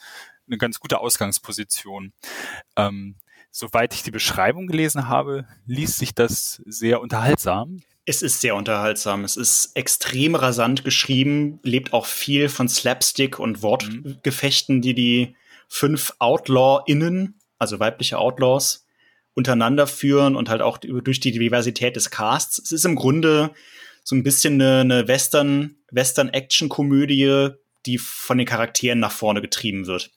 eine 0.46 0.58
ganz 0.58 0.80
gute 0.80 1.00
Ausgangsposition. 1.00 2.12
Ähm, 2.76 3.16
soweit 3.50 3.94
ich 3.94 4.02
die 4.02 4.10
Beschreibung 4.10 4.66
gelesen 4.66 5.08
habe, 5.08 5.46
liest 5.64 5.98
sich 5.98 6.14
das 6.14 6.62
sehr 6.66 7.00
unterhaltsam. 7.00 7.80
Es 8.08 8.22
ist 8.22 8.40
sehr 8.40 8.54
unterhaltsam. 8.54 9.24
Es 9.24 9.36
ist 9.36 9.72
extrem 9.74 10.36
rasant 10.36 10.84
geschrieben, 10.84 11.58
lebt 11.64 11.92
auch 11.92 12.06
viel 12.06 12.48
von 12.48 12.68
Slapstick 12.68 13.40
und 13.40 13.62
Wortgefechten, 13.62 14.80
die 14.80 14.94
die 14.94 15.36
fünf 15.68 16.14
Outlaw-Innen, 16.20 17.34
also 17.58 17.80
weibliche 17.80 18.18
Outlaws, 18.18 18.86
untereinander 19.34 19.88
führen 19.88 20.36
und 20.36 20.48
halt 20.48 20.62
auch 20.62 20.78
durch 20.78 21.20
die 21.20 21.32
Diversität 21.32 21.96
des 21.96 22.10
Casts. 22.10 22.58
Es 22.58 22.72
ist 22.72 22.84
im 22.84 22.94
Grunde 22.94 23.50
so 24.04 24.14
ein 24.14 24.22
bisschen 24.22 24.54
eine, 24.54 24.80
eine 24.80 25.08
Western, 25.08 25.74
Western-Action-Komödie, 25.90 27.50
die 27.86 27.98
von 27.98 28.38
den 28.38 28.46
Charakteren 28.46 29.00
nach 29.00 29.12
vorne 29.12 29.42
getrieben 29.42 29.86
wird. 29.86 30.10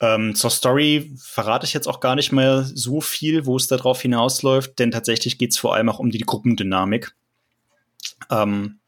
Ähm, 0.00 0.34
zur 0.34 0.50
Story 0.50 1.12
verrate 1.18 1.66
ich 1.66 1.74
jetzt 1.74 1.88
auch 1.88 2.00
gar 2.00 2.14
nicht 2.14 2.30
mehr 2.30 2.62
so 2.62 3.00
viel, 3.00 3.46
wo 3.46 3.56
es 3.56 3.66
darauf 3.66 4.00
hinausläuft, 4.00 4.78
denn 4.78 4.90
tatsächlich 4.90 5.38
geht 5.38 5.50
es 5.50 5.58
vor 5.58 5.74
allem 5.74 5.88
auch 5.88 5.98
um 5.98 6.10
die 6.10 6.18
Gruppendynamik. 6.18 7.14
Ähm, 8.30 8.78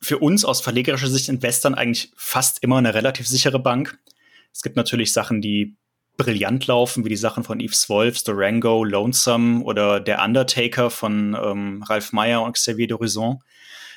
für 0.00 0.18
uns 0.18 0.44
aus 0.44 0.60
verlegerischer 0.60 1.08
Sicht 1.08 1.28
in 1.28 1.42
Western 1.42 1.74
eigentlich 1.74 2.12
fast 2.16 2.62
immer 2.62 2.76
eine 2.76 2.94
relativ 2.94 3.26
sichere 3.26 3.58
Bank. 3.58 3.98
Es 4.52 4.62
gibt 4.62 4.76
natürlich 4.76 5.12
Sachen, 5.12 5.40
die 5.40 5.74
brillant 6.16 6.66
laufen, 6.66 7.04
wie 7.04 7.08
die 7.08 7.16
Sachen 7.16 7.44
von 7.44 7.60
Yves 7.60 7.88
Wolfs, 7.88 8.24
Durango, 8.24 8.84
Lonesome 8.84 9.62
oder 9.62 10.00
Der 10.00 10.22
Undertaker 10.22 10.90
von 10.90 11.36
ähm, 11.40 11.82
Ralph 11.84 12.12
Meyer 12.12 12.42
und 12.42 12.54
Xavier 12.54 12.88
d'Horizon. 12.88 13.38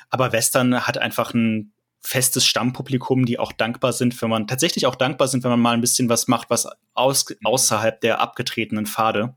Aber 0.08 0.32
Western 0.32 0.86
hat 0.86 0.98
einfach 0.98 1.34
ein 1.34 1.72
festes 2.02 2.46
Stammpublikum, 2.46 3.24
die 3.24 3.38
auch 3.38 3.52
dankbar 3.52 3.92
sind, 3.92 4.20
wenn 4.20 4.30
man 4.30 4.46
tatsächlich 4.46 4.86
auch 4.86 4.96
dankbar 4.96 5.28
sind, 5.28 5.44
wenn 5.44 5.50
man 5.52 5.60
mal 5.60 5.74
ein 5.74 5.80
bisschen 5.80 6.08
was 6.08 6.28
macht, 6.28 6.50
was 6.50 6.68
aus, 6.94 7.26
außerhalb 7.44 8.00
der 8.00 8.20
abgetretenen 8.20 8.86
Pfade 8.86 9.36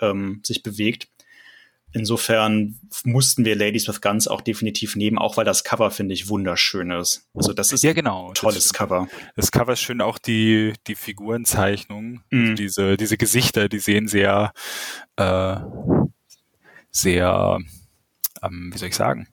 ähm, 0.00 0.40
sich 0.44 0.62
bewegt. 0.62 1.08
Insofern 1.92 2.78
mussten 3.04 3.46
wir 3.46 3.56
Ladies 3.56 3.88
with 3.88 4.02
Guns 4.02 4.28
auch 4.28 4.42
definitiv 4.42 4.94
nehmen, 4.94 5.16
auch 5.16 5.38
weil 5.38 5.46
das 5.46 5.64
Cover, 5.64 5.90
finde 5.90 6.12
ich, 6.12 6.28
wunderschön 6.28 6.90
ist. 6.90 7.26
Also 7.32 7.54
das 7.54 7.72
ist 7.72 7.82
ja, 7.82 7.94
genau. 7.94 8.28
ein 8.28 8.34
tolles 8.34 8.64
das, 8.64 8.72
Cover. 8.74 9.08
Das 9.36 9.50
Cover 9.50 9.72
ist 9.72 9.80
schön, 9.80 10.02
auch 10.02 10.18
die, 10.18 10.74
die 10.86 10.94
Figurenzeichnung, 10.94 12.22
Mhm. 12.30 12.40
also 12.40 12.54
diese, 12.54 12.96
diese 12.98 13.16
Gesichter, 13.16 13.70
die 13.70 13.78
sehen 13.78 14.06
sehr, 14.06 14.52
äh, 15.16 15.56
sehr, 16.90 17.58
ähm, 18.42 18.70
wie 18.72 18.78
soll 18.78 18.88
ich 18.90 18.94
sagen, 18.94 19.28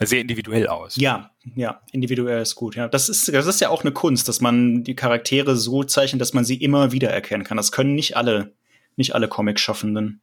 sehr 0.00 0.20
individuell 0.20 0.66
aus. 0.68 0.96
Ja, 0.96 1.30
ja, 1.54 1.80
individuell 1.92 2.42
ist 2.42 2.54
gut. 2.54 2.76
Ja, 2.76 2.88
das 2.88 3.08
ist, 3.08 3.32
das 3.32 3.46
ist 3.46 3.60
ja 3.60 3.68
auch 3.68 3.82
eine 3.82 3.92
Kunst, 3.92 4.28
dass 4.28 4.40
man 4.40 4.84
die 4.84 4.94
Charaktere 4.96 5.56
so 5.56 5.84
zeichnet, 5.84 6.20
dass 6.20 6.32
man 6.32 6.44
sie 6.44 6.56
immer 6.56 6.92
wieder 6.92 7.10
erkennen 7.10 7.44
kann. 7.44 7.56
Das 7.56 7.72
können 7.72 7.94
nicht 7.94 8.16
alle, 8.16 8.52
nicht 8.96 9.14
alle 9.14 9.28
Comic-Schaffenden. 9.28 10.20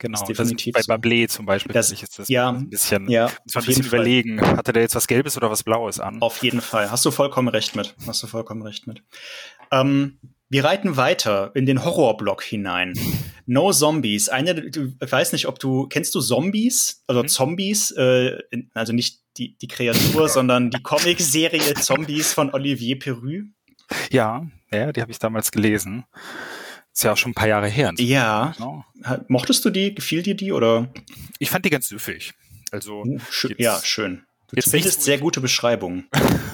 Genau, 0.00 0.14
ist 0.14 0.28
das 0.28 0.36
definitiv 0.36 0.74
bei 0.74 0.82
so. 0.82 0.92
Bablé 0.92 1.26
zum 1.28 1.44
Beispiel, 1.44 1.72
Das- 1.72 1.90
ist 1.90 2.18
das 2.20 2.28
ja, 2.28 2.50
ein 2.50 2.70
bisschen, 2.70 3.10
Ja, 3.10 3.26
ein 3.26 3.32
bisschen 3.44 3.62
jeden 3.62 3.82
Fall. 3.82 3.98
überlegen, 3.98 4.40
hatte 4.40 4.72
der 4.72 4.82
jetzt 4.82 4.94
was 4.94 5.08
Gelbes 5.08 5.36
oder 5.36 5.50
was 5.50 5.64
Blaues 5.64 5.98
an? 5.98 6.22
Auf 6.22 6.40
jeden 6.44 6.60
Fall. 6.60 6.90
Hast 6.92 7.04
du 7.04 7.10
vollkommen 7.10 7.48
recht 7.48 7.74
mit. 7.74 7.96
Hast 8.06 8.22
du 8.22 8.28
vollkommen 8.28 8.62
recht 8.62 8.86
mit. 8.86 9.02
Ähm, 9.72 10.18
wir 10.50 10.64
reiten 10.64 10.96
weiter 10.96 11.50
in 11.54 11.66
den 11.66 11.84
Horrorblock 11.84 12.42
hinein. 12.42 12.94
No 13.46 13.72
Zombies. 13.72 14.28
Eine, 14.28 14.54
du, 14.70 14.92
ich 15.02 15.12
weiß 15.12 15.32
nicht, 15.32 15.46
ob 15.46 15.58
du, 15.58 15.86
kennst 15.88 16.14
du 16.14 16.20
Zombies? 16.20 17.02
Also 17.06 17.22
Mhm. 17.22 17.28
Zombies, 17.28 17.90
äh, 17.92 18.38
also 18.74 18.92
nicht 18.92 19.20
die, 19.36 19.56
die 19.58 19.68
Kreatur, 19.68 20.28
sondern 20.28 20.70
die 20.70 20.82
Comicserie 20.82 21.74
Zombies 21.74 22.32
von 22.32 22.52
Olivier 22.52 22.98
Perru. 22.98 23.42
Ja, 24.10 24.46
ja, 24.70 24.92
die 24.92 25.00
habe 25.00 25.10
ich 25.12 25.18
damals 25.18 25.50
gelesen. 25.50 26.04
Ist 26.92 27.04
ja 27.04 27.12
auch 27.12 27.16
schon 27.16 27.30
ein 27.30 27.34
paar 27.34 27.48
Jahre 27.48 27.68
her. 27.68 27.92
Ja. 27.98 28.52
Genau. 28.56 28.84
Mochtest 29.28 29.64
du 29.64 29.70
die? 29.70 29.94
Gefiel 29.94 30.22
dir 30.22 30.34
die? 30.34 30.52
Oder? 30.52 30.92
Ich 31.38 31.48
fand 31.48 31.64
die 31.64 31.70
ganz 31.70 31.88
süffig. 31.88 32.34
Also, 32.70 33.02
Uh, 33.02 33.18
schö- 33.30 33.48
jetzt- 33.50 33.60
ja, 33.60 33.80
schön. 33.82 34.24
Du 34.50 34.56
jetzt 34.56 34.70
findest 34.70 35.02
sehr 35.02 35.18
gute 35.18 35.40
Beschreibungen. 35.40 36.08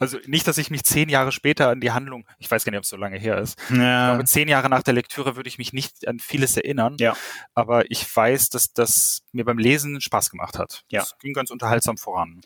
also 0.00 0.18
nicht, 0.26 0.46
dass 0.46 0.58
ich 0.58 0.70
mich 0.70 0.84
zehn 0.84 1.08
Jahre 1.08 1.32
später 1.32 1.68
an 1.68 1.80
die 1.80 1.92
Handlung, 1.92 2.26
ich 2.38 2.50
weiß 2.50 2.64
gar 2.64 2.70
nicht, 2.70 2.78
ob 2.78 2.84
es 2.84 2.90
so 2.90 2.96
lange 2.96 3.18
her 3.18 3.38
ist, 3.38 3.58
Ja, 3.70 4.12
aber 4.14 4.24
zehn 4.24 4.48
Jahre 4.48 4.68
nach 4.68 4.82
der 4.82 4.94
Lektüre 4.94 5.36
würde 5.36 5.48
ich 5.48 5.58
mich 5.58 5.72
nicht 5.72 6.06
an 6.08 6.18
vieles 6.18 6.56
erinnern. 6.56 6.96
Ja. 6.98 7.16
Aber 7.54 7.90
ich 7.90 8.04
weiß, 8.14 8.48
dass 8.50 8.72
das 8.72 9.22
mir 9.32 9.44
beim 9.44 9.58
Lesen 9.58 10.00
Spaß 10.00 10.30
gemacht 10.30 10.58
hat. 10.58 10.84
Ja. 10.90 11.02
Es 11.02 11.16
ging 11.18 11.32
ganz 11.32 11.50
unterhaltsam 11.50 11.96
voran. 11.98 12.40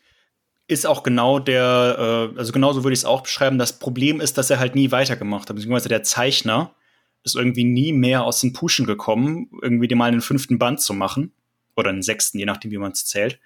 ist 0.66 0.86
auch 0.86 1.02
genau 1.02 1.38
der, 1.38 2.30
äh, 2.34 2.38
also 2.38 2.52
genauso 2.52 2.84
würde 2.84 2.94
ich 2.94 3.00
es 3.00 3.04
auch 3.04 3.22
beschreiben. 3.22 3.58
Das 3.58 3.78
Problem 3.78 4.20
ist, 4.20 4.38
dass 4.38 4.50
er 4.50 4.58
halt 4.58 4.74
nie 4.74 4.90
weitergemacht 4.90 5.48
hat, 5.48 5.56
beziehungsweise 5.56 5.88
der 5.88 6.02
Zeichner 6.02 6.74
ist 7.22 7.36
irgendwie 7.36 7.64
nie 7.64 7.92
mehr 7.92 8.24
aus 8.24 8.40
den 8.40 8.52
Puschen 8.52 8.86
gekommen, 8.86 9.50
irgendwie 9.62 9.88
dir 9.88 9.96
mal 9.96 10.06
einen 10.06 10.22
fünften 10.22 10.58
Band 10.58 10.80
zu 10.80 10.94
machen. 10.94 11.32
Oder 11.76 11.90
einen 11.90 12.02
sechsten, 12.02 12.38
je 12.38 12.46
nachdem, 12.46 12.72
wie 12.72 12.78
man 12.78 12.92
es 12.92 13.06
zählt. 13.06 13.38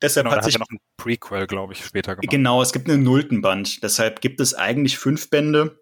Deshalb 0.00 0.26
Genau, 0.26 0.36
hat 0.36 0.44
sich 0.44 0.58
noch 0.58 0.70
ein 0.70 0.78
Prequel, 0.96 1.46
glaube 1.46 1.72
ich, 1.72 1.84
später 1.84 2.14
gemacht. 2.14 2.30
Genau, 2.30 2.62
es 2.62 2.72
gibt 2.72 2.88
einen 2.88 3.02
nullten 3.02 3.40
Band. 3.40 3.82
Deshalb 3.82 4.20
gibt 4.20 4.40
es 4.40 4.54
eigentlich 4.54 4.98
fünf 4.98 5.28
Bände, 5.30 5.80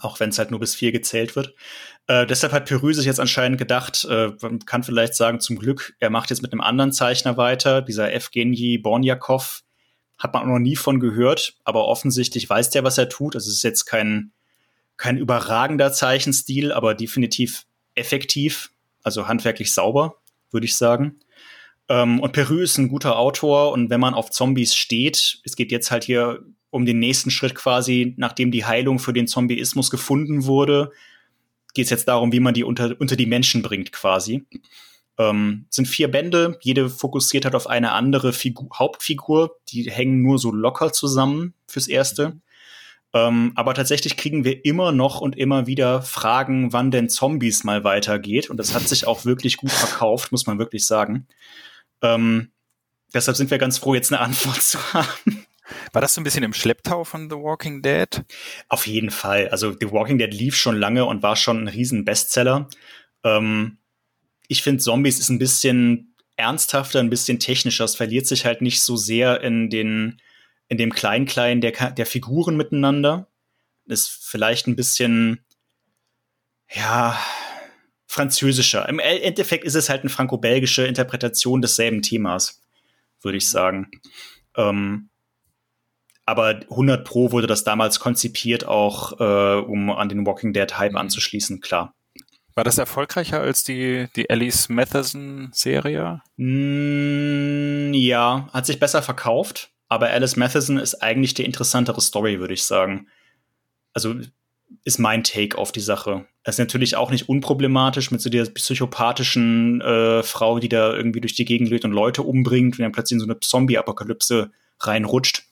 auch 0.00 0.18
wenn 0.18 0.30
es 0.30 0.38
halt 0.38 0.50
nur 0.50 0.60
bis 0.60 0.74
vier 0.74 0.90
gezählt 0.90 1.36
wird. 1.36 1.54
Äh, 2.08 2.26
deshalb 2.26 2.52
hat 2.52 2.66
Perü 2.66 2.92
sich 2.94 3.06
jetzt 3.06 3.20
anscheinend 3.20 3.58
gedacht, 3.58 4.04
äh, 4.10 4.32
man 4.40 4.60
kann 4.60 4.82
vielleicht 4.82 5.14
sagen, 5.14 5.40
zum 5.40 5.58
Glück, 5.58 5.94
er 6.00 6.10
macht 6.10 6.30
jetzt 6.30 6.42
mit 6.42 6.52
einem 6.52 6.60
anderen 6.60 6.92
Zeichner 6.92 7.36
weiter. 7.36 7.80
Dieser 7.80 8.12
Evgeny 8.12 8.78
Bornjakov 8.78 9.62
hat 10.18 10.34
man 10.34 10.42
auch 10.42 10.46
noch 10.46 10.58
nie 10.58 10.76
von 10.76 10.98
gehört, 10.98 11.56
aber 11.64 11.86
offensichtlich 11.86 12.50
weiß 12.50 12.70
der, 12.70 12.82
was 12.82 12.98
er 12.98 13.08
tut. 13.08 13.36
Also 13.36 13.48
es 13.48 13.56
ist 13.56 13.62
jetzt 13.62 13.84
kein, 13.84 14.32
kein 14.96 15.16
überragender 15.16 15.92
Zeichenstil, 15.92 16.72
aber 16.72 16.94
definitiv 16.94 17.66
effektiv, 17.94 18.72
also 19.02 19.28
handwerklich 19.28 19.72
sauber, 19.72 20.16
würde 20.50 20.66
ich 20.66 20.74
sagen. 20.74 21.20
Ähm, 21.88 22.20
und 22.20 22.32
Perü 22.32 22.62
ist 22.62 22.78
ein 22.78 22.88
guter 22.88 23.18
Autor 23.18 23.72
und 23.72 23.90
wenn 23.90 24.00
man 24.00 24.14
auf 24.14 24.30
Zombies 24.30 24.74
steht, 24.74 25.40
es 25.44 25.56
geht 25.56 25.72
jetzt 25.72 25.90
halt 25.90 26.04
hier 26.04 26.44
um 26.70 26.84
den 26.84 26.98
nächsten 26.98 27.30
Schritt 27.30 27.54
quasi, 27.54 28.14
nachdem 28.18 28.50
die 28.50 28.64
Heilung 28.64 28.98
für 28.98 29.12
den 29.12 29.26
Zombieismus 29.26 29.90
gefunden 29.90 30.44
wurde, 30.44 30.92
geht 31.74 31.84
es 31.84 31.90
jetzt 31.90 32.08
darum, 32.08 32.32
wie 32.32 32.40
man 32.40 32.54
die 32.54 32.64
unter, 32.64 32.94
unter 32.98 33.16
die 33.16 33.26
Menschen 33.26 33.62
bringt 33.62 33.92
quasi. 33.92 34.44
Ähm, 35.18 35.66
es 35.70 35.76
sind 35.76 35.86
vier 35.86 36.10
Bände, 36.10 36.58
jede 36.60 36.90
fokussiert 36.90 37.44
hat 37.44 37.54
auf 37.54 37.66
eine 37.66 37.92
andere 37.92 38.32
Figu 38.32 38.68
Hauptfigur, 38.74 39.56
die 39.68 39.90
hängen 39.90 40.22
nur 40.22 40.38
so 40.38 40.52
locker 40.52 40.92
zusammen 40.92 41.54
fürs 41.66 41.88
Erste. 41.88 42.40
Ähm, 43.14 43.52
aber 43.54 43.72
tatsächlich 43.72 44.16
kriegen 44.16 44.44
wir 44.44 44.64
immer 44.66 44.92
noch 44.92 45.20
und 45.20 45.36
immer 45.36 45.66
wieder 45.66 46.02
Fragen, 46.02 46.72
wann 46.74 46.90
denn 46.90 47.08
Zombies 47.08 47.64
mal 47.64 47.82
weitergeht. 47.82 48.50
Und 48.50 48.58
das 48.58 48.74
hat 48.74 48.86
sich 48.86 49.06
auch 49.06 49.24
wirklich 49.24 49.56
gut 49.56 49.70
verkauft, 49.70 50.30
muss 50.30 50.46
man 50.46 50.58
wirklich 50.58 50.86
sagen. 50.86 51.26
Ähm, 52.02 52.52
deshalb 53.14 53.36
sind 53.36 53.50
wir 53.50 53.58
ganz 53.58 53.78
froh, 53.78 53.94
jetzt 53.94 54.12
eine 54.12 54.20
Antwort 54.20 54.62
zu 54.62 54.78
haben. 54.92 55.46
War 55.92 56.00
das 56.00 56.14
so 56.14 56.20
ein 56.20 56.24
bisschen 56.24 56.44
im 56.44 56.54
Schlepptau 56.54 57.04
von 57.04 57.28
The 57.28 57.36
Walking 57.36 57.82
Dead? 57.82 58.22
Auf 58.68 58.86
jeden 58.86 59.10
Fall. 59.10 59.48
Also 59.48 59.72
The 59.78 59.90
Walking 59.90 60.18
Dead 60.18 60.32
lief 60.32 60.56
schon 60.56 60.78
lange 60.78 61.04
und 61.04 61.22
war 61.22 61.36
schon 61.36 61.64
ein 61.64 61.68
riesen 61.68 62.04
Bestseller. 62.04 62.68
Ähm, 63.22 63.78
ich 64.46 64.62
finde, 64.62 64.82
Zombies 64.82 65.18
ist 65.18 65.28
ein 65.28 65.38
bisschen 65.38 66.14
ernsthafter, 66.36 67.00
ein 67.00 67.10
bisschen 67.10 67.38
technischer. 67.38 67.84
Es 67.84 67.96
verliert 67.96 68.26
sich 68.26 68.46
halt 68.46 68.62
nicht 68.62 68.80
so 68.80 68.96
sehr 68.96 69.42
in 69.42 69.68
den 69.68 70.20
in 70.68 70.76
dem 70.76 70.92
Klein-Klein 70.92 71.60
der, 71.60 71.72
der 71.90 72.06
Figuren 72.06 72.56
miteinander. 72.56 73.26
Ist 73.86 74.08
vielleicht 74.08 74.66
ein 74.66 74.76
bisschen, 74.76 75.40
ja, 76.70 77.18
französischer. 78.08 78.88
Im 78.88 78.98
Endeffekt 78.98 79.64
ist 79.64 79.74
es 79.76 79.88
halt 79.88 80.00
eine 80.00 80.10
franco-belgische 80.10 80.86
Interpretation 80.86 81.60
desselben 81.62 82.02
Themas, 82.02 82.60
würde 83.22 83.38
ich 83.38 83.48
sagen. 83.48 83.90
Ähm, 84.56 85.10
aber 86.24 86.60
100 86.68 87.06
Pro 87.06 87.30
wurde 87.32 87.46
das 87.46 87.64
damals 87.64 88.00
konzipiert, 88.00 88.66
auch 88.66 89.18
äh, 89.20 89.60
um 89.60 89.90
an 89.90 90.08
den 90.08 90.26
Walking 90.26 90.52
Dead 90.52 90.76
Hype 90.76 90.92
Mhm. 90.92 90.98
anzuschließen, 90.98 91.60
klar. 91.60 91.94
War 92.54 92.64
das 92.64 92.78
erfolgreicher 92.78 93.40
als 93.40 93.62
die, 93.62 94.08
die 94.16 94.28
Alice 94.28 94.68
Matheson-Serie? 94.68 96.22
Mm, 96.36 97.92
ja, 97.94 98.48
hat 98.52 98.66
sich 98.66 98.80
besser 98.80 99.00
verkauft, 99.00 99.70
aber 99.88 100.08
Alice 100.10 100.36
Matheson 100.36 100.76
ist 100.76 100.96
eigentlich 100.96 101.34
die 101.34 101.44
interessantere 101.44 102.00
Story, 102.00 102.40
würde 102.40 102.54
ich 102.54 102.64
sagen. 102.64 103.06
Also 103.92 104.16
ist 104.84 104.98
mein 104.98 105.22
Take 105.22 105.56
auf 105.56 105.72
die 105.72 105.80
Sache. 105.80 106.26
Es 106.48 106.54
ist 106.54 106.60
natürlich 106.60 106.96
auch 106.96 107.10
nicht 107.10 107.28
unproblematisch 107.28 108.10
mit 108.10 108.22
so 108.22 108.30
der 108.30 108.46
psychopathischen 108.46 109.82
äh, 109.82 110.22
Frau, 110.22 110.58
die 110.58 110.70
da 110.70 110.94
irgendwie 110.94 111.20
durch 111.20 111.34
die 111.34 111.44
Gegend 111.44 111.68
lebt 111.68 111.84
und 111.84 111.92
Leute 111.92 112.22
umbringt 112.22 112.78
und 112.78 112.82
dann 112.82 112.92
plötzlich 112.92 113.16
in 113.16 113.20
so 113.20 113.26
eine 113.26 113.38
Zombie-Apokalypse 113.38 114.50
reinrutscht. 114.80 115.42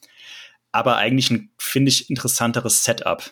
Aber 0.72 0.96
eigentlich 0.96 1.30
ein, 1.30 1.50
finde 1.58 1.90
ich, 1.90 2.08
interessanteres 2.08 2.82
Setup. 2.82 3.30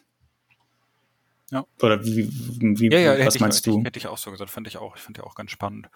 Ja. 1.50 1.64
Oder 1.80 2.04
wie, 2.04 2.28
wie, 2.30 2.92
Ja, 2.92 2.98
ja, 2.98 3.24
was 3.24 3.36
ich, 3.36 3.40
meinst 3.40 3.60
hätte 3.60 3.70
du? 3.70 3.78
Ich, 3.78 3.86
hätte 3.86 3.98
ich 3.98 4.08
auch 4.08 4.18
so 4.18 4.30
gesagt, 4.30 4.50
fand 4.50 4.66
ich 4.66 4.76
auch. 4.76 4.94
Ich 4.96 5.00
fand 5.00 5.16
die 5.16 5.22
auch 5.22 5.34
ganz 5.34 5.50
spannend. 5.50 5.88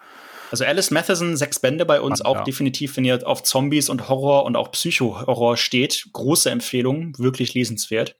Also 0.49 0.65
Alice 0.65 0.89
Matheson, 0.89 1.37
sechs 1.37 1.59
Bände 1.59 1.85
bei 1.85 2.01
uns, 2.01 2.17
Spannend, 2.17 2.35
auch 2.35 2.39
ja. 2.41 2.45
definitiv, 2.45 2.97
wenn 2.97 3.05
ihr 3.05 3.27
auf 3.27 3.43
Zombies 3.43 3.89
und 3.89 4.09
Horror 4.09 4.43
und 4.45 4.55
auch 4.55 4.71
Psycho-Horror 4.71 5.55
steht. 5.55 6.07
Große 6.13 6.49
Empfehlung, 6.49 7.15
wirklich 7.19 7.53
lesenswert. 7.53 8.15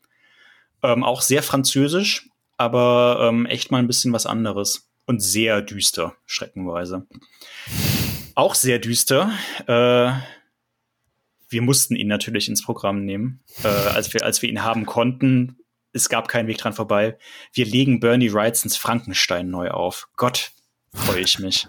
Ähm, 0.84 1.04
auch 1.04 1.24
sehr 1.24 1.42
französisch, 1.42 2.30
aber 2.60 3.30
ähm, 3.30 3.46
echt 3.46 3.72
mal 3.72 3.80
ein 3.80 3.88
bisschen 3.88 4.14
was 4.14 4.26
anderes. 4.26 4.90
Und 5.06 5.22
sehr 5.22 5.62
düster, 5.62 6.16
schreckenweise. 6.28 7.08
Auch 8.36 8.54
sehr 8.54 8.78
düster. 8.78 9.32
Äh, 9.66 10.12
wir 11.50 11.62
mussten 11.64 11.96
ihn 11.96 12.08
natürlich 12.08 12.48
ins 12.48 12.64
Programm 12.64 13.06
nehmen, 13.06 13.42
äh, 13.64 13.68
als, 13.68 14.14
wir, 14.14 14.24
als 14.24 14.42
wir 14.44 14.50
ihn 14.50 14.64
haben 14.64 14.86
konnten. 14.86 15.58
Es 15.94 16.10
gab 16.10 16.28
keinen 16.28 16.48
Weg 16.48 16.60
dran 16.60 16.74
vorbei. 16.74 17.18
Wir 17.54 17.66
legen 17.66 18.00
Bernie 18.00 18.32
Wrightsons 18.32 18.78
Frankenstein 18.78 19.50
neu 19.50 19.72
auf. 19.72 20.08
Gott, 20.16 20.52
freue 20.94 21.22
ich 21.22 21.40
mich. 21.40 21.68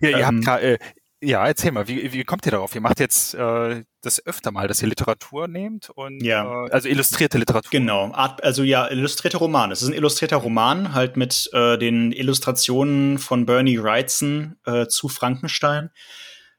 Ja, 0.00 0.10
ihr 0.10 0.18
Ähm, 0.18 0.46
habt 0.46 0.62
äh, 0.62 0.78
ja, 1.22 1.46
erzähl 1.46 1.72
mal, 1.72 1.88
wie, 1.88 2.12
wie 2.12 2.24
kommt 2.24 2.44
ihr 2.46 2.52
darauf? 2.52 2.74
Ihr 2.74 2.80
macht 2.80 3.00
jetzt 3.00 3.34
äh, 3.34 3.84
das 4.02 4.24
öfter 4.26 4.52
mal, 4.52 4.68
dass 4.68 4.82
ihr 4.82 4.88
Literatur 4.88 5.48
nehmt 5.48 5.90
und 5.90 6.22
Ja. 6.22 6.66
äh, 6.66 6.70
also 6.70 6.88
illustrierte 6.88 7.38
Literatur. 7.38 7.70
Genau, 7.70 8.12
Art, 8.12 8.44
also 8.44 8.62
ja, 8.62 8.86
illustrierte 8.88 9.38
Roman. 9.38 9.72
Es 9.72 9.82
ist 9.82 9.88
ein 9.88 9.94
illustrierter 9.94 10.36
Roman, 10.36 10.92
halt 10.94 11.16
mit 11.16 11.48
äh, 11.52 11.78
den 11.78 12.12
Illustrationen 12.12 13.18
von 13.18 13.46
Bernie 13.46 13.82
Wrightson 13.82 14.56
äh, 14.66 14.86
zu 14.86 15.08
Frankenstein. 15.08 15.90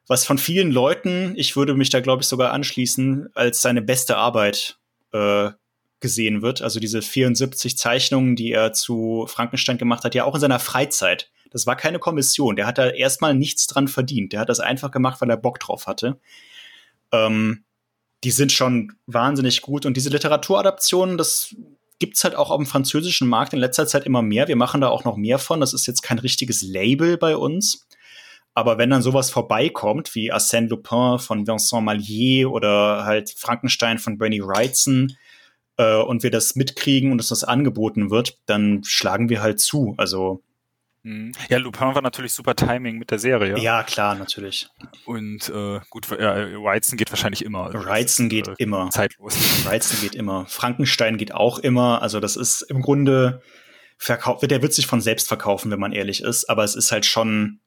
Was 0.07 0.25
von 0.25 0.37
vielen 0.37 0.71
Leuten, 0.71 1.33
ich 1.35 1.55
würde 1.55 1.73
mich 1.73 1.89
da, 1.89 1.99
glaube 1.99 2.21
ich, 2.23 2.27
sogar 2.27 2.51
anschließen, 2.53 3.29
als 3.35 3.61
seine 3.61 3.81
beste 3.81 4.17
Arbeit 4.17 4.77
äh, 5.11 5.51
gesehen 5.99 6.41
wird. 6.41 6.61
Also 6.61 6.79
diese 6.79 7.01
74 7.01 7.77
Zeichnungen, 7.77 8.35
die 8.35 8.51
er 8.51 8.71
zu 8.73 9.25
Frankenstein 9.27 9.77
gemacht 9.77 10.03
hat, 10.03 10.15
ja 10.15 10.23
auch 10.23 10.35
in 10.35 10.41
seiner 10.41 10.59
Freizeit. 10.59 11.29
Das 11.51 11.67
war 11.67 11.75
keine 11.75 11.99
Kommission. 11.99 12.55
Der 12.55 12.67
hat 12.67 12.77
da 12.77 12.89
erstmal 12.89 13.33
nichts 13.33 13.67
dran 13.67 13.87
verdient. 13.87 14.33
Der 14.33 14.39
hat 14.39 14.49
das 14.49 14.59
einfach 14.59 14.91
gemacht, 14.91 15.21
weil 15.21 15.29
er 15.29 15.37
Bock 15.37 15.59
drauf 15.59 15.87
hatte. 15.87 16.19
Ähm, 17.11 17.63
die 18.23 18.31
sind 18.31 18.51
schon 18.51 18.93
wahnsinnig 19.05 19.61
gut. 19.61 19.85
Und 19.85 19.97
diese 19.97 20.09
Literaturadaptionen, 20.09 21.17
das 21.17 21.55
gibt's 21.99 22.23
halt 22.23 22.35
auch 22.35 22.51
auf 22.51 22.57
dem 22.57 22.65
französischen 22.65 23.27
Markt 23.27 23.53
in 23.53 23.59
letzter 23.59 23.87
Zeit 23.87 24.05
immer 24.05 24.21
mehr. 24.21 24.47
Wir 24.47 24.55
machen 24.55 24.81
da 24.81 24.89
auch 24.89 25.03
noch 25.03 25.17
mehr 25.17 25.39
von. 25.39 25.59
Das 25.59 25.73
ist 25.73 25.87
jetzt 25.87 26.01
kein 26.01 26.19
richtiges 26.19 26.61
Label 26.61 27.17
bei 27.17 27.37
uns. 27.37 27.87
Aber 28.53 28.77
wenn 28.77 28.89
dann 28.89 29.03
sowas 29.03 29.29
vorbeikommt, 29.29 30.15
wie 30.15 30.33
Arsène 30.33 30.67
Lupin 30.67 31.19
von 31.19 31.45
Vincent 31.45 31.85
Mallier 31.85 32.51
oder 32.51 33.05
halt 33.05 33.29
Frankenstein 33.37 33.99
von 33.99 34.17
Bernie 34.17 34.41
Wrightson, 34.41 35.15
äh, 35.77 35.95
und 36.01 36.23
wir 36.23 36.31
das 36.31 36.55
mitkriegen 36.55 37.11
und 37.11 37.19
uns 37.19 37.29
das 37.29 37.43
angeboten 37.43 38.09
wird, 38.09 38.39
dann 38.47 38.83
schlagen 38.83 39.29
wir 39.29 39.41
halt 39.41 39.59
zu. 39.59 39.93
Also. 39.97 40.43
Ja, 41.49 41.57
Lupin 41.57 41.95
war 41.95 42.01
natürlich 42.01 42.33
super 42.33 42.55
Timing 42.55 42.97
mit 42.97 43.11
der 43.11 43.19
Serie. 43.19 43.57
Ja, 43.59 43.83
klar, 43.83 44.15
natürlich. 44.15 44.67
Und 45.05 45.49
äh, 45.49 45.79
gut, 45.89 46.09
ja, 46.11 46.35
Wrightson 46.61 46.97
geht 46.97 47.11
wahrscheinlich 47.11 47.45
immer. 47.45 47.65
Also 47.65 47.85
Wrightson 47.85 48.29
geht 48.29 48.47
äh, 48.47 48.55
immer. 48.57 48.89
Zeitlos. 48.89 49.35
Wrightson 49.65 50.01
geht 50.01 50.15
immer. 50.15 50.45
Frankenstein 50.47 51.17
geht 51.17 51.33
auch 51.33 51.59
immer. 51.59 52.01
Also 52.01 52.19
das 52.19 52.35
ist 52.35 52.61
im 52.63 52.81
Grunde 52.81 53.41
verkauft, 53.97 54.49
der 54.49 54.61
wird 54.61 54.73
sich 54.73 54.87
von 54.87 55.01
selbst 55.01 55.27
verkaufen, 55.27 55.71
wenn 55.71 55.79
man 55.79 55.93
ehrlich 55.93 56.21
ist. 56.21 56.49
Aber 56.49 56.63
es 56.63 56.75
ist 56.75 56.91
halt 56.91 57.05
schon 57.05 57.61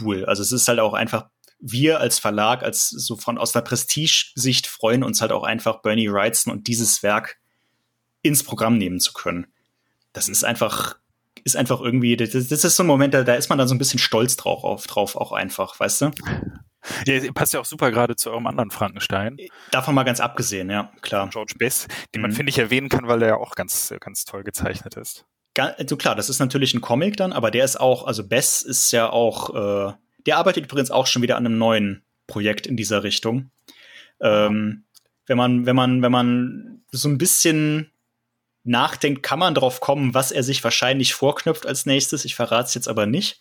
cool. 0.00 0.24
Also 0.26 0.42
es 0.42 0.52
ist 0.52 0.68
halt 0.68 0.78
auch 0.78 0.94
einfach 0.94 1.28
wir 1.64 2.00
als 2.00 2.18
Verlag, 2.18 2.64
als 2.64 2.88
so 2.88 3.16
von 3.16 3.38
aus 3.38 3.54
einer 3.54 3.62
Prestige-Sicht 3.62 4.66
freuen 4.66 5.04
uns 5.04 5.20
halt 5.20 5.30
auch 5.30 5.44
einfach 5.44 5.80
Bernie 5.80 6.10
Wrightson 6.10 6.52
und 6.52 6.66
dieses 6.66 7.04
Werk 7.04 7.38
ins 8.20 8.42
Programm 8.42 8.78
nehmen 8.78 8.98
zu 8.98 9.12
können. 9.12 9.46
Das 10.12 10.28
ist 10.28 10.44
einfach 10.44 10.96
ist 11.44 11.56
einfach 11.56 11.80
irgendwie, 11.80 12.16
das, 12.16 12.30
das 12.30 12.64
ist 12.64 12.76
so 12.76 12.82
ein 12.82 12.86
Moment, 12.86 13.14
da, 13.14 13.24
da 13.24 13.34
ist 13.34 13.48
man 13.48 13.58
dann 13.58 13.68
so 13.68 13.74
ein 13.74 13.78
bisschen 13.78 13.98
stolz 13.98 14.36
drauf, 14.36 14.64
auf, 14.64 14.86
drauf 14.86 15.16
auch 15.16 15.32
einfach, 15.32 15.78
weißt 15.78 16.02
du? 16.02 16.10
Ja, 17.06 17.20
passt 17.32 17.54
ja 17.54 17.60
auch 17.60 17.64
super 17.64 17.92
gerade 17.92 18.16
zu 18.16 18.32
eurem 18.32 18.48
anderen 18.48 18.72
Frankenstein. 18.72 19.36
Davon 19.70 19.94
mal 19.94 20.02
ganz 20.02 20.18
abgesehen, 20.18 20.68
ja, 20.68 20.90
klar. 21.00 21.28
George 21.30 21.54
Bess, 21.56 21.86
den 22.12 22.22
man, 22.22 22.32
mhm. 22.32 22.34
finde 22.34 22.50
ich, 22.50 22.58
erwähnen 22.58 22.88
kann, 22.88 23.06
weil 23.06 23.22
er 23.22 23.28
ja 23.28 23.36
auch 23.36 23.54
ganz, 23.54 23.94
ganz 24.00 24.24
toll 24.24 24.42
gezeichnet 24.42 24.96
ist. 24.96 25.24
Also 25.56 25.96
klar, 25.96 26.16
das 26.16 26.28
ist 26.28 26.40
natürlich 26.40 26.74
ein 26.74 26.80
Comic 26.80 27.16
dann, 27.16 27.32
aber 27.32 27.52
der 27.52 27.64
ist 27.64 27.78
auch, 27.78 28.04
also 28.08 28.26
Bess 28.26 28.62
ist 28.62 28.90
ja 28.90 29.08
auch, 29.10 29.54
äh, 29.54 29.92
der 30.26 30.38
arbeitet 30.38 30.64
übrigens 30.64 30.90
auch 30.90 31.06
schon 31.06 31.22
wieder 31.22 31.36
an 31.36 31.46
einem 31.46 31.56
neuen 31.56 32.02
Projekt 32.26 32.66
in 32.66 32.76
dieser 32.76 33.04
Richtung. 33.04 33.52
Ähm, 34.20 34.84
wenn 35.26 35.36
man, 35.36 35.66
wenn 35.66 35.76
man, 35.76 36.02
wenn 36.02 36.12
man 36.12 36.82
so 36.90 37.08
ein 37.08 37.18
bisschen 37.18 37.91
nachdenkt, 38.64 39.22
kann 39.22 39.38
man 39.38 39.54
drauf 39.54 39.80
kommen, 39.80 40.14
was 40.14 40.32
er 40.32 40.42
sich 40.42 40.62
wahrscheinlich 40.62 41.14
vorknüpft 41.14 41.66
als 41.66 41.86
nächstes. 41.86 42.24
Ich 42.24 42.34
verrate 42.34 42.68
es 42.68 42.74
jetzt 42.74 42.88
aber 42.88 43.06
nicht. 43.06 43.40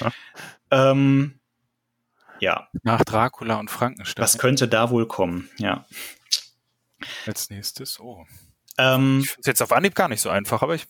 Ja. 0.00 0.12
Ähm, 0.70 1.40
ja. 2.40 2.68
Nach 2.82 3.02
Dracula 3.02 3.58
und 3.58 3.70
Frankenstein. 3.70 4.22
Was 4.22 4.36
könnte 4.36 4.68
da 4.68 4.90
wohl 4.90 5.08
kommen? 5.08 5.48
Ja. 5.56 5.86
Als 7.26 7.48
nächstes, 7.48 7.98
oh. 7.98 8.26
Ähm, 8.76 9.20
ich 9.22 9.30
finde 9.30 9.40
es 9.40 9.46
jetzt 9.46 9.62
auf 9.62 9.72
Anhieb 9.72 9.94
gar 9.94 10.08
nicht 10.08 10.20
so 10.20 10.28
einfach, 10.28 10.62
aber 10.62 10.74
ich. 10.74 10.86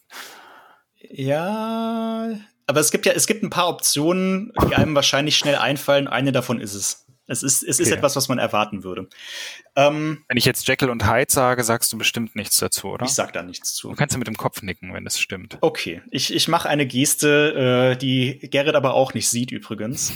Ja, 1.01 2.29
aber 2.67 2.81
es 2.81 2.91
gibt 2.91 3.07
ja, 3.07 3.13
es 3.13 3.27
gibt 3.27 3.43
ein 3.43 3.51
paar 3.51 3.69
Optionen, 3.69 4.53
die 4.69 4.75
einem 4.75 4.95
wahrscheinlich 4.95 5.39
schnell 5.39 5.57
einfallen. 5.57 6.09
Eine 6.09 6.33
davon 6.33 6.61
ist 6.61 6.75
es. 6.75 7.07
Es 7.29 7.43
ist, 7.43 7.63
es 7.63 7.79
ist 7.79 7.93
etwas, 7.93 8.17
was 8.17 8.29
man 8.29 8.39
erwarten 8.39 8.85
würde. 8.85 9.07
Ähm, 9.77 10.25
wenn 10.29 10.39
ich 10.39 10.47
jetzt 10.47 10.67
Jekyll 10.67 10.89
und 10.89 11.07
Hyde 11.07 11.31
sage, 11.31 11.63
sagst 11.63 11.93
du 11.93 11.99
bestimmt 11.99 12.35
nichts 12.35 12.57
dazu, 12.59 12.89
oder? 12.89 13.05
Ich 13.05 13.13
sag 13.13 13.35
da 13.35 13.43
nichts 13.43 13.75
zu. 13.75 13.91
Du 13.91 13.95
kannst 13.95 14.15
ja 14.15 14.19
mit 14.19 14.27
dem 14.27 14.37
Kopf 14.37 14.63
nicken, 14.63 14.95
wenn 14.95 15.07
es 15.07 15.21
stimmt. 15.21 15.59
Okay, 15.61 16.01
ich, 16.11 16.35
ich 16.35 16.49
mache 16.49 16.71
eine 16.71 16.87
Geste, 16.87 17.93
äh, 17.93 17.99
die 17.99 18.39
Gerrit 18.51 18.75
aber 18.75 18.95
auch 18.95 19.13
nicht 19.13 19.29
sieht 19.29 19.53
übrigens. 19.53 20.15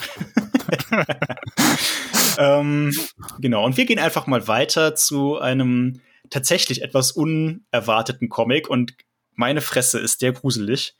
ähm, 2.38 2.96
genau, 3.40 3.64
und 3.66 3.76
wir 3.76 3.84
gehen 3.84 3.98
einfach 3.98 4.26
mal 4.26 4.48
weiter 4.48 4.94
zu 4.94 5.38
einem 5.38 6.00
tatsächlich 6.30 6.80
etwas 6.80 7.12
unerwarteten 7.12 8.30
Comic 8.30 8.70
und 8.70 8.94
meine 9.34 9.60
Fresse 9.60 9.98
ist 9.98 10.22
der 10.22 10.32
gruselig. 10.32 10.96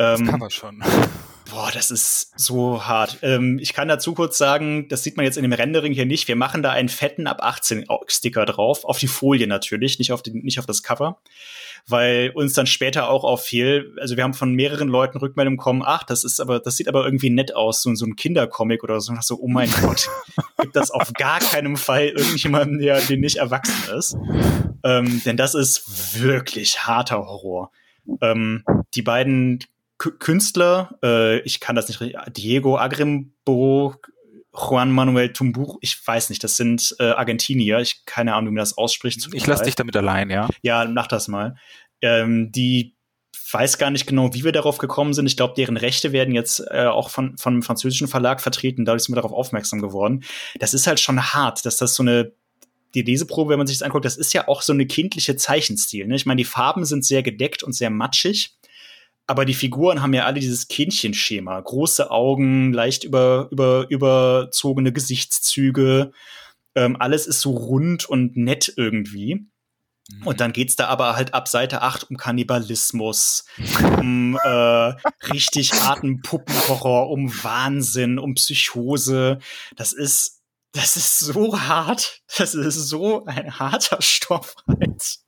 Ähm, 0.00 0.18
das 0.24 0.30
kann 0.30 0.40
man 0.40 0.50
schon. 0.50 0.82
Boah, 1.54 1.70
das 1.72 1.92
ist 1.92 2.32
so 2.36 2.84
hart. 2.84 3.18
Ähm, 3.22 3.60
ich 3.60 3.74
kann 3.74 3.86
dazu 3.86 4.12
kurz 4.12 4.38
sagen, 4.38 4.88
das 4.88 5.04
sieht 5.04 5.16
man 5.16 5.24
jetzt 5.24 5.36
in 5.36 5.44
dem 5.44 5.52
Rendering 5.52 5.92
hier 5.92 6.04
nicht. 6.04 6.26
Wir 6.26 6.34
machen 6.34 6.64
da 6.64 6.72
einen 6.72 6.88
fetten 6.88 7.28
ab 7.28 7.38
18 7.42 7.86
Sticker 8.08 8.44
drauf, 8.44 8.84
auf 8.84 8.98
die 8.98 9.06
Folie 9.06 9.46
natürlich, 9.46 10.00
nicht 10.00 10.10
auf, 10.10 10.20
den, 10.20 10.38
nicht 10.38 10.58
auf 10.58 10.66
das 10.66 10.82
Cover, 10.82 11.20
weil 11.86 12.32
uns 12.34 12.54
dann 12.54 12.66
später 12.66 13.08
auch 13.08 13.22
auffiel, 13.22 13.94
also 14.00 14.16
wir 14.16 14.24
haben 14.24 14.34
von 14.34 14.52
mehreren 14.52 14.88
Leuten 14.88 15.18
Rückmeldungen 15.18 15.56
bekommen, 15.56 15.82
ach, 15.84 16.02
das 16.02 16.24
ist 16.24 16.40
aber, 16.40 16.58
das 16.58 16.76
sieht 16.76 16.88
aber 16.88 17.04
irgendwie 17.04 17.30
nett 17.30 17.54
aus, 17.54 17.82
so, 17.82 17.94
so 17.94 18.04
ein 18.04 18.16
Kindercomic 18.16 18.82
oder 18.82 19.00
so. 19.00 19.14
So, 19.20 19.38
oh 19.40 19.46
mein 19.46 19.70
Gott, 19.80 20.08
gibt 20.60 20.74
das 20.74 20.90
auf 20.90 21.12
gar 21.12 21.38
keinen 21.38 21.76
Fall 21.76 22.08
irgendjemanden, 22.08 22.80
der, 22.80 23.00
der 23.00 23.16
nicht 23.16 23.36
erwachsen 23.36 23.94
ist. 23.94 24.16
Ähm, 24.82 25.22
denn 25.24 25.36
das 25.36 25.54
ist 25.54 26.20
wirklich 26.20 26.80
harter 26.80 27.18
Horror. 27.18 27.70
Ähm, 28.20 28.64
die 28.94 29.02
beiden 29.02 29.60
Künstler, 30.12 30.98
äh, 31.02 31.40
ich 31.40 31.60
kann 31.60 31.76
das 31.76 31.88
nicht 31.88 32.00
richtig, 32.00 32.20
Diego 32.34 32.78
Agrimbo, 32.78 33.96
Juan 34.52 34.92
Manuel 34.92 35.32
Tumbur, 35.32 35.78
ich 35.80 36.00
weiß 36.06 36.30
nicht, 36.30 36.44
das 36.44 36.56
sind 36.56 36.94
äh, 37.00 37.10
Argentinier, 37.10 37.80
ich 37.80 38.04
keine 38.06 38.34
Ahnung, 38.34 38.50
wie 38.50 38.54
man 38.54 38.62
das 38.62 38.78
ausspricht. 38.78 39.28
Ich 39.32 39.46
lasse 39.46 39.64
dich 39.64 39.74
damit 39.74 39.96
allein, 39.96 40.30
ja. 40.30 40.48
Ja, 40.62 40.84
mach 40.86 41.08
das 41.08 41.28
mal. 41.28 41.56
Ähm, 42.00 42.52
die 42.52 42.94
weiß 43.50 43.78
gar 43.78 43.90
nicht 43.90 44.06
genau, 44.06 44.34
wie 44.34 44.44
wir 44.44 44.52
darauf 44.52 44.78
gekommen 44.78 45.12
sind. 45.12 45.26
Ich 45.26 45.36
glaube, 45.36 45.54
deren 45.56 45.76
Rechte 45.76 46.12
werden 46.12 46.34
jetzt 46.34 46.60
äh, 46.70 46.86
auch 46.86 47.10
von, 47.10 47.36
von 47.38 47.54
einem 47.54 47.62
französischen 47.62 48.08
Verlag 48.08 48.40
vertreten. 48.40 48.84
Dadurch 48.84 49.04
sind 49.04 49.14
wir 49.14 49.20
darauf 49.20 49.32
aufmerksam 49.32 49.80
geworden. 49.80 50.24
Das 50.58 50.74
ist 50.74 50.86
halt 50.86 51.00
schon 51.00 51.20
hart, 51.32 51.64
dass 51.64 51.76
das 51.76 51.94
so 51.94 52.02
eine 52.02 52.32
die 52.94 53.02
Leseprobe, 53.02 53.50
wenn 53.50 53.58
man 53.58 53.66
sich 53.66 53.78
das 53.78 53.84
anguckt, 53.84 54.04
das 54.04 54.16
ist 54.16 54.32
ja 54.34 54.46
auch 54.46 54.62
so 54.62 54.72
eine 54.72 54.86
kindliche 54.86 55.36
Zeichenstil. 55.36 56.06
Ne? 56.06 56.14
Ich 56.14 56.26
meine, 56.26 56.38
die 56.38 56.44
Farben 56.44 56.84
sind 56.84 57.04
sehr 57.04 57.22
gedeckt 57.22 57.62
und 57.62 57.72
sehr 57.72 57.90
matschig. 57.90 58.56
Aber 59.26 59.44
die 59.44 59.54
Figuren 59.54 60.02
haben 60.02 60.12
ja 60.12 60.26
alle 60.26 60.40
dieses 60.40 60.68
Kindchenschema. 60.68 61.58
Große 61.60 62.10
Augen, 62.10 62.72
leicht 62.72 63.04
über, 63.04 63.48
über, 63.50 63.86
überzogene 63.88 64.92
Gesichtszüge. 64.92 66.12
Ähm, 66.74 66.96
alles 66.98 67.26
ist 67.26 67.40
so 67.40 67.52
rund 67.52 68.08
und 68.08 68.36
nett 68.36 68.72
irgendwie. 68.76 69.46
Mhm. 70.10 70.26
Und 70.26 70.40
dann 70.40 70.52
geht's 70.52 70.76
da 70.76 70.88
aber 70.88 71.16
halt 71.16 71.32
ab 71.32 71.48
Seite 71.48 71.80
8 71.80 72.10
um 72.10 72.16
Kannibalismus, 72.16 73.46
um 73.98 74.38
äh, 74.44 74.94
richtig 75.30 75.72
harten 75.82 76.20
Puppenhorror, 76.20 77.10
um 77.10 77.32
Wahnsinn, 77.42 78.18
um 78.18 78.34
Psychose. 78.34 79.38
Das 79.76 79.94
ist, 79.94 80.42
das 80.72 80.96
ist 80.96 81.18
so 81.20 81.58
hart. 81.60 82.20
Das 82.36 82.54
ist 82.54 82.88
so 82.88 83.24
ein 83.24 83.58
harter 83.58 84.02
Stoff 84.02 84.54
halt. 84.68 85.23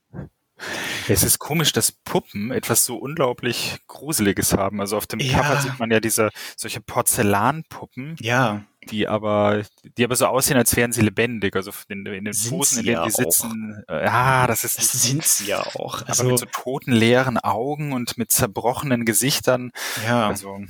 Es 1.08 1.22
ist 1.22 1.38
komisch, 1.38 1.72
dass 1.72 1.92
Puppen 1.92 2.50
etwas 2.50 2.84
so 2.84 2.96
unglaublich 2.96 3.78
Gruseliges 3.86 4.54
haben. 4.54 4.80
Also 4.80 4.96
auf 4.96 5.06
dem 5.06 5.20
ja. 5.20 5.40
Cover 5.40 5.60
sieht 5.60 5.78
man 5.78 5.90
ja 5.90 6.00
diese 6.00 6.30
solche 6.56 6.80
Porzellanpuppen. 6.80 8.16
Ja. 8.20 8.64
Die 8.90 9.08
aber, 9.08 9.64
die 9.96 10.04
aber 10.04 10.14
so 10.14 10.26
aussehen, 10.26 10.56
als 10.56 10.76
wären 10.76 10.92
sie 10.92 11.02
lebendig. 11.02 11.56
Also 11.56 11.72
in, 11.88 12.06
in 12.06 12.24
den 12.24 12.34
Posen, 12.48 12.78
in 12.78 12.84
denen 12.84 12.96
ja 12.96 13.04
die 13.04 13.10
sitzen. 13.10 13.82
Äh, 13.88 14.04
ja, 14.04 14.46
das 14.46 14.64
ist. 14.64 14.78
Das 14.78 14.92
sind 14.92 15.24
sie 15.24 15.46
ja 15.46 15.60
auch. 15.74 16.02
Also, 16.06 16.22
aber 16.22 16.30
mit 16.30 16.38
so 16.38 16.46
toten, 16.46 16.92
leeren 16.92 17.36
Augen 17.38 17.92
und 17.92 18.16
mit 18.16 18.30
zerbrochenen 18.30 19.04
Gesichtern. 19.04 19.72
Ja. 20.06 20.28
Also, 20.28 20.60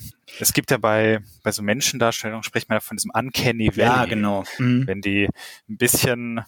es 0.40 0.54
gibt 0.54 0.70
ja 0.70 0.78
bei, 0.78 1.20
bei 1.42 1.52
so 1.52 1.62
Menschendarstellungen 1.62 2.42
spricht 2.42 2.70
man 2.70 2.76
ja 2.76 2.80
von 2.80 2.96
diesem 2.96 3.10
Uncanny 3.12 3.76
Valley. 3.76 3.86
Ja, 3.86 4.04
genau. 4.06 4.44
Mhm. 4.58 4.86
Wenn 4.86 5.02
die 5.02 5.28
ein 5.68 5.76
bisschen 5.76 6.42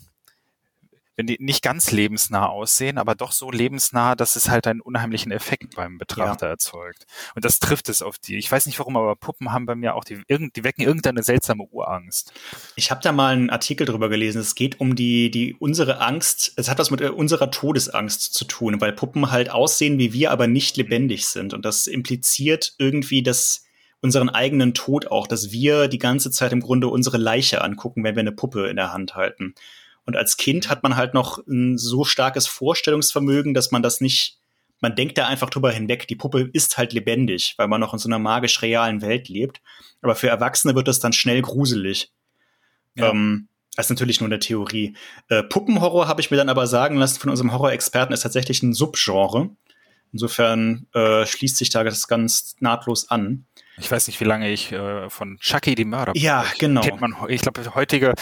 wenn 1.18 1.26
die 1.26 1.36
nicht 1.40 1.64
ganz 1.64 1.90
lebensnah 1.90 2.46
aussehen, 2.46 2.96
aber 2.96 3.16
doch 3.16 3.32
so 3.32 3.50
lebensnah, 3.50 4.14
dass 4.14 4.36
es 4.36 4.48
halt 4.48 4.68
einen 4.68 4.80
unheimlichen 4.80 5.32
Effekt 5.32 5.74
beim 5.74 5.98
Betrachter 5.98 6.46
ja. 6.46 6.52
erzeugt. 6.52 7.06
Und 7.34 7.44
das 7.44 7.58
trifft 7.58 7.88
es 7.88 8.02
auf 8.02 8.18
die. 8.18 8.36
Ich 8.36 8.50
weiß 8.50 8.66
nicht 8.66 8.78
warum, 8.78 8.96
aber 8.96 9.16
Puppen 9.16 9.50
haben 9.50 9.66
bei 9.66 9.74
mir 9.74 9.96
auch 9.96 10.04
die, 10.04 10.22
die 10.28 10.62
wecken 10.62 10.84
irgendeine 10.84 11.24
seltsame 11.24 11.64
Urangst. 11.64 12.32
Ich 12.76 12.92
habe 12.92 13.00
da 13.02 13.10
mal 13.10 13.32
einen 13.34 13.50
Artikel 13.50 13.84
drüber 13.84 14.08
gelesen. 14.08 14.40
Es 14.40 14.54
geht 14.54 14.78
um 14.78 14.94
die, 14.94 15.32
die 15.32 15.56
unsere 15.58 16.00
Angst. 16.00 16.52
Es 16.54 16.70
hat 16.70 16.78
was 16.78 16.92
mit 16.92 17.00
äh, 17.00 17.08
unserer 17.08 17.50
Todesangst 17.50 18.32
zu 18.32 18.44
tun, 18.44 18.80
weil 18.80 18.92
Puppen 18.92 19.32
halt 19.32 19.50
aussehen 19.50 19.98
wie 19.98 20.12
wir, 20.12 20.30
aber 20.30 20.46
nicht 20.46 20.76
lebendig 20.76 21.26
sind. 21.26 21.52
Und 21.52 21.64
das 21.64 21.88
impliziert 21.88 22.76
irgendwie, 22.78 23.24
dass 23.24 23.64
unseren 24.00 24.28
eigenen 24.28 24.72
Tod 24.72 25.08
auch, 25.08 25.26
dass 25.26 25.50
wir 25.50 25.88
die 25.88 25.98
ganze 25.98 26.30
Zeit 26.30 26.52
im 26.52 26.60
Grunde 26.60 26.86
unsere 26.86 27.18
Leiche 27.18 27.60
angucken, 27.60 28.04
wenn 28.04 28.14
wir 28.14 28.20
eine 28.20 28.30
Puppe 28.30 28.68
in 28.68 28.76
der 28.76 28.92
Hand 28.92 29.16
halten. 29.16 29.56
Und 30.08 30.16
als 30.16 30.38
Kind 30.38 30.70
hat 30.70 30.82
man 30.82 30.96
halt 30.96 31.12
noch 31.12 31.46
ein 31.46 31.76
so 31.76 32.02
starkes 32.02 32.46
Vorstellungsvermögen, 32.46 33.52
dass 33.52 33.72
man 33.72 33.82
das 33.82 34.00
nicht, 34.00 34.38
man 34.80 34.96
denkt 34.96 35.18
da 35.18 35.26
einfach 35.26 35.50
drüber 35.50 35.70
hinweg. 35.70 36.08
Die 36.08 36.16
Puppe 36.16 36.48
ist 36.54 36.78
halt 36.78 36.94
lebendig, 36.94 37.52
weil 37.58 37.68
man 37.68 37.78
noch 37.78 37.92
in 37.92 37.98
so 37.98 38.08
einer 38.08 38.18
magisch 38.18 38.62
realen 38.62 39.02
Welt 39.02 39.28
lebt. 39.28 39.60
Aber 40.00 40.14
für 40.14 40.28
Erwachsene 40.30 40.74
wird 40.74 40.88
das 40.88 40.98
dann 40.98 41.12
schnell 41.12 41.42
gruselig. 41.42 42.10
Ja. 42.94 43.10
Ähm, 43.10 43.48
das 43.76 43.84
ist 43.84 43.90
natürlich 43.90 44.18
nur 44.22 44.28
eine 44.28 44.38
Theorie. 44.38 44.96
Äh, 45.28 45.42
Puppenhorror 45.42 46.08
habe 46.08 46.22
ich 46.22 46.30
mir 46.30 46.38
dann 46.38 46.48
aber 46.48 46.66
sagen 46.66 46.96
lassen 46.96 47.20
von 47.20 47.28
unserem 47.28 47.52
Horrorexperten 47.52 48.14
ist 48.14 48.22
tatsächlich 48.22 48.62
ein 48.62 48.72
Subgenre. 48.72 49.50
Insofern 50.14 50.86
äh, 50.94 51.26
schließt 51.26 51.58
sich 51.58 51.68
da 51.68 51.84
das 51.84 52.08
ganz 52.08 52.56
nahtlos 52.60 53.10
an. 53.10 53.44
Ich 53.80 53.90
weiß 53.90 54.06
nicht, 54.06 54.20
wie 54.20 54.24
lange 54.24 54.50
ich 54.50 54.72
äh, 54.72 55.08
von 55.08 55.38
Chucky 55.38 55.74
die 55.74 55.84
Mörder. 55.84 56.12
Ja, 56.16 56.44
genau. 56.58 56.80
Kennt 56.80 57.00
man, 57.00 57.14
ich 57.28 57.42
glaube, 57.42 57.74
heutige, 57.74 58.14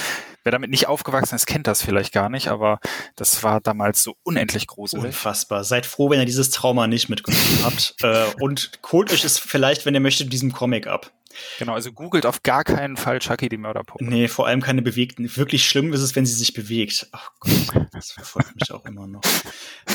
wer 0.45 0.53
damit 0.53 0.70
nicht 0.70 0.87
aufgewachsen 0.87 1.35
ist, 1.35 1.47
kennt 1.47 1.66
das 1.66 1.83
vielleicht 1.83 2.12
gar 2.12 2.28
nicht, 2.28 2.49
aber 2.49 2.78
das 3.16 3.43
war 3.43 3.61
damals 3.61 4.03
so 4.03 4.16
unendlich 4.23 4.66
gruselig. 4.66 5.05
Unfassbar. 5.05 5.65
Seid 5.65 5.87
froh, 5.87 6.11
wenn 6.11 6.20
ihr 6.20 6.27
dieses 6.27 6.51
Trauma 6.51 6.87
nicht 6.87 7.09
mitgenommen 7.09 7.61
habt. 7.65 7.95
äh, 8.03 8.27
und 8.41 8.73
holt 8.93 9.12
euch 9.12 9.24
es 9.24 9.39
vielleicht, 9.39 9.87
wenn 9.87 9.95
ihr 9.95 10.01
möchtet, 10.01 10.33
diesem 10.33 10.53
Comic 10.53 10.87
ab. 10.87 11.11
Genau, 11.58 11.74
also 11.74 11.92
googelt 11.92 12.26
auf 12.26 12.42
gar 12.42 12.64
keinen 12.64 12.96
Fall 12.96 13.18
Chucky 13.18 13.48
die 13.48 13.56
Mörderpuppe. 13.56 14.04
Nee, 14.04 14.28
vor 14.28 14.46
allem 14.46 14.60
keine 14.60 14.82
bewegten. 14.82 15.36
Wirklich 15.36 15.66
schlimm 15.66 15.92
ist 15.92 16.00
es, 16.00 16.16
wenn 16.16 16.26
sie 16.26 16.34
sich 16.34 16.54
bewegt. 16.54 17.08
Ach 17.12 17.30
Gott, 17.40 17.86
das 17.92 18.12
verfolgt 18.12 18.54
mich 18.60 18.72
auch 18.72 18.84
immer 18.84 19.06
noch. 19.06 19.22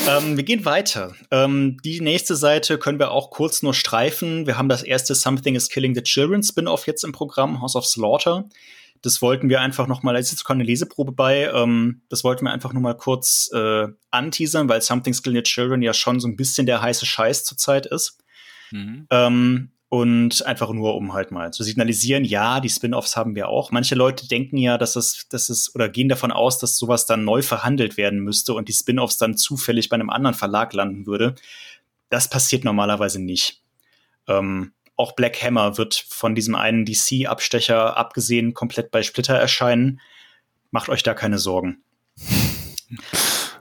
Ähm, 0.08 0.36
wir 0.36 0.42
gehen 0.42 0.64
weiter. 0.64 1.14
Ähm, 1.30 1.76
die 1.84 2.00
nächste 2.00 2.34
Seite 2.34 2.78
können 2.78 2.98
wir 2.98 3.12
auch 3.12 3.30
kurz 3.30 3.62
nur 3.62 3.72
streifen. 3.72 4.46
Wir 4.46 4.58
haben 4.58 4.68
das 4.68 4.82
erste 4.82 5.14
Something 5.14 5.54
is 5.54 5.68
Killing 5.68 5.94
the 5.94 6.02
Children 6.02 6.42
Spin-off 6.42 6.88
jetzt 6.88 7.04
im 7.04 7.12
Programm, 7.12 7.60
House 7.60 7.76
of 7.76 7.86
Slaughter. 7.86 8.48
Das 9.02 9.20
wollten 9.20 9.48
wir 9.48 9.60
einfach 9.60 9.88
noch 9.88 10.02
mal, 10.02 10.12
da 10.12 10.20
ist 10.20 10.30
jetzt 10.30 10.44
keine 10.44 10.62
Leseprobe 10.62 11.12
bei, 11.12 11.50
ähm, 11.52 12.02
das 12.08 12.22
wollten 12.22 12.44
wir 12.44 12.52
einfach 12.52 12.72
nur 12.72 12.82
mal 12.82 12.96
kurz 12.96 13.50
äh, 13.52 13.88
anteasern, 14.10 14.68
weil 14.68 14.80
Something's 14.80 15.22
Killing 15.22 15.38
the 15.38 15.42
Children 15.42 15.82
ja 15.82 15.92
schon 15.92 16.20
so 16.20 16.28
ein 16.28 16.36
bisschen 16.36 16.66
der 16.66 16.80
heiße 16.80 17.04
Scheiß 17.04 17.44
zurzeit 17.44 17.86
ist. 17.86 18.18
Mhm. 18.70 19.06
Ähm, 19.10 19.71
und 19.92 20.46
einfach 20.46 20.70
nur, 20.70 20.94
um 20.94 21.12
halt 21.12 21.32
mal 21.32 21.52
zu 21.52 21.62
signalisieren, 21.62 22.24
ja, 22.24 22.60
die 22.60 22.70
Spin-offs 22.70 23.14
haben 23.14 23.34
wir 23.34 23.50
auch. 23.50 23.72
Manche 23.72 23.94
Leute 23.94 24.26
denken 24.26 24.56
ja, 24.56 24.78
dass 24.78 24.96
es, 24.96 25.28
dass 25.28 25.50
es 25.50 25.74
oder 25.74 25.90
gehen 25.90 26.08
davon 26.08 26.32
aus, 26.32 26.58
dass 26.58 26.78
sowas 26.78 27.04
dann 27.04 27.26
neu 27.26 27.42
verhandelt 27.42 27.98
werden 27.98 28.20
müsste 28.20 28.54
und 28.54 28.70
die 28.70 28.72
Spin-offs 28.72 29.18
dann 29.18 29.36
zufällig 29.36 29.90
bei 29.90 29.94
einem 29.96 30.08
anderen 30.08 30.34
Verlag 30.34 30.72
landen 30.72 31.04
würde. 31.04 31.34
Das 32.08 32.30
passiert 32.30 32.64
normalerweise 32.64 33.20
nicht. 33.20 33.60
Ähm, 34.28 34.72
auch 34.96 35.12
Black 35.12 35.42
Hammer 35.42 35.76
wird 35.76 36.06
von 36.08 36.34
diesem 36.34 36.54
einen 36.54 36.86
DC-Abstecher 36.86 37.94
abgesehen 37.94 38.54
komplett 38.54 38.92
bei 38.92 39.02
Splitter 39.02 39.34
erscheinen. 39.34 40.00
Macht 40.70 40.88
euch 40.88 41.02
da 41.02 41.12
keine 41.12 41.36
Sorgen. 41.36 41.84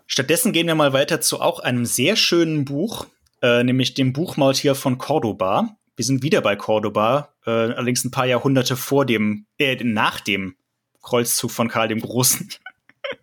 Stattdessen 0.07 0.53
gehen 0.53 0.67
wir 0.67 0.75
mal 0.75 0.93
weiter 0.93 1.19
zu 1.19 1.41
auch 1.41 1.59
einem 1.59 1.85
sehr 1.85 2.15
schönen 2.15 2.63
Buch, 2.63 3.07
äh, 3.41 3.65
nämlich 3.65 3.95
dem 3.95 4.13
Buchmaultier 4.13 4.75
von 4.75 4.97
Cordoba. 4.97 5.75
Wir 5.95 6.05
sind 6.05 6.23
wieder 6.23 6.41
bei 6.41 6.55
Cordoba, 6.55 7.33
äh, 7.45 7.49
allerdings 7.49 8.03
ein 8.03 8.11
paar 8.11 8.25
Jahrhunderte 8.25 8.75
vor 8.75 9.05
dem, 9.05 9.45
äh, 9.57 9.75
nach 9.83 10.19
dem 10.19 10.55
Kreuzzug 11.01 11.51
von 11.51 11.67
Karl 11.67 11.87
dem 11.87 12.01
Großen. 12.01 12.49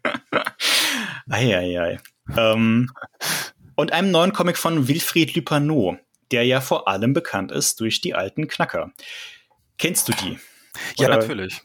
Eieiei. 1.31 1.99
Ähm, 2.37 2.91
und 3.75 3.93
einem 3.93 4.11
neuen 4.11 4.33
Comic 4.33 4.59
von 4.59 4.89
Wilfried 4.89 5.35
Lupano, 5.35 5.99
der 6.31 6.45
ja 6.45 6.61
vor 6.61 6.89
allem 6.89 7.13
bekannt 7.13 7.53
ist 7.53 7.81
durch 7.81 8.01
die 8.01 8.15
alten 8.15 8.49
Knacker. 8.49 8.93
Kennst 9.79 10.09
du 10.09 10.13
die? 10.13 10.39
Ja, 10.97 11.09
Oder? 11.09 11.19
natürlich. 11.19 11.63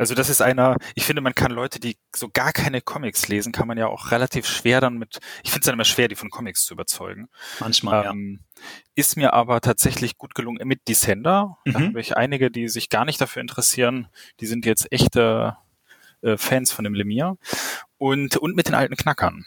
Also 0.00 0.14
das 0.14 0.30
ist 0.30 0.40
einer, 0.40 0.78
ich 0.94 1.04
finde, 1.04 1.20
man 1.20 1.34
kann 1.34 1.50
Leute, 1.50 1.78
die 1.78 1.98
so 2.16 2.30
gar 2.30 2.54
keine 2.54 2.80
Comics 2.80 3.28
lesen, 3.28 3.52
kann 3.52 3.68
man 3.68 3.76
ja 3.76 3.86
auch 3.86 4.12
relativ 4.12 4.46
schwer 4.46 4.80
dann 4.80 4.96
mit, 4.96 5.18
ich 5.42 5.50
finde 5.50 5.60
es 5.60 5.66
dann 5.66 5.74
immer 5.74 5.84
schwer, 5.84 6.08
die 6.08 6.14
von 6.14 6.30
Comics 6.30 6.64
zu 6.64 6.72
überzeugen. 6.72 7.28
Manchmal, 7.58 8.06
ähm, 8.06 8.40
ja. 8.40 8.62
Ist 8.94 9.18
mir 9.18 9.34
aber 9.34 9.60
tatsächlich 9.60 10.16
gut 10.16 10.34
gelungen 10.34 10.66
mit 10.66 10.88
Descender. 10.88 11.58
Mhm. 11.66 11.72
Da 11.72 11.80
habe 11.80 12.00
ich 12.00 12.16
einige, 12.16 12.50
die 12.50 12.68
sich 12.68 12.88
gar 12.88 13.04
nicht 13.04 13.20
dafür 13.20 13.42
interessieren. 13.42 14.08
Die 14.40 14.46
sind 14.46 14.64
jetzt 14.64 14.90
echte 14.90 15.58
äh, 16.22 16.38
Fans 16.38 16.72
von 16.72 16.84
dem 16.84 16.94
Lemire. 16.94 17.36
Und, 17.98 18.38
und 18.38 18.56
mit 18.56 18.68
den 18.68 18.74
alten 18.74 18.96
Knackern. 18.96 19.44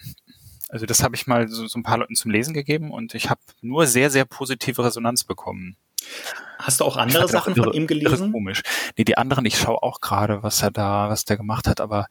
Also 0.70 0.86
das 0.86 1.02
habe 1.02 1.16
ich 1.16 1.26
mal 1.26 1.48
so, 1.48 1.66
so 1.66 1.80
ein 1.80 1.84
paar 1.84 1.98
Leuten 1.98 2.14
zum 2.14 2.30
Lesen 2.30 2.54
gegeben 2.54 2.92
und 2.92 3.16
ich 3.16 3.32
habe 3.32 3.42
nur 3.62 3.88
sehr, 3.88 4.12
sehr 4.12 4.26
positive 4.26 4.86
Resonanz 4.86 5.24
bekommen. 5.24 5.78
Hast 6.60 6.80
du 6.80 6.86
auch 6.86 6.98
andere 6.98 7.28
Sachen 7.28 7.56
irre, 7.56 7.66
von 7.66 7.74
ihm 7.74 7.88
gelesen? 7.88 8.32
Komisch. 8.32 8.62
Nee, 8.98 9.04
die 9.04 9.18
anderen, 9.18 9.46
ich 9.46 9.58
schaue 9.58 9.84
auch 9.84 10.00
gerade, 10.02 10.44
was 10.44 10.62
er 10.62 10.72
da, 10.72 11.10
was 11.10 11.26
der 11.26 11.38
gemacht 11.38 11.68
hat, 11.68 11.82
aber 11.82 12.08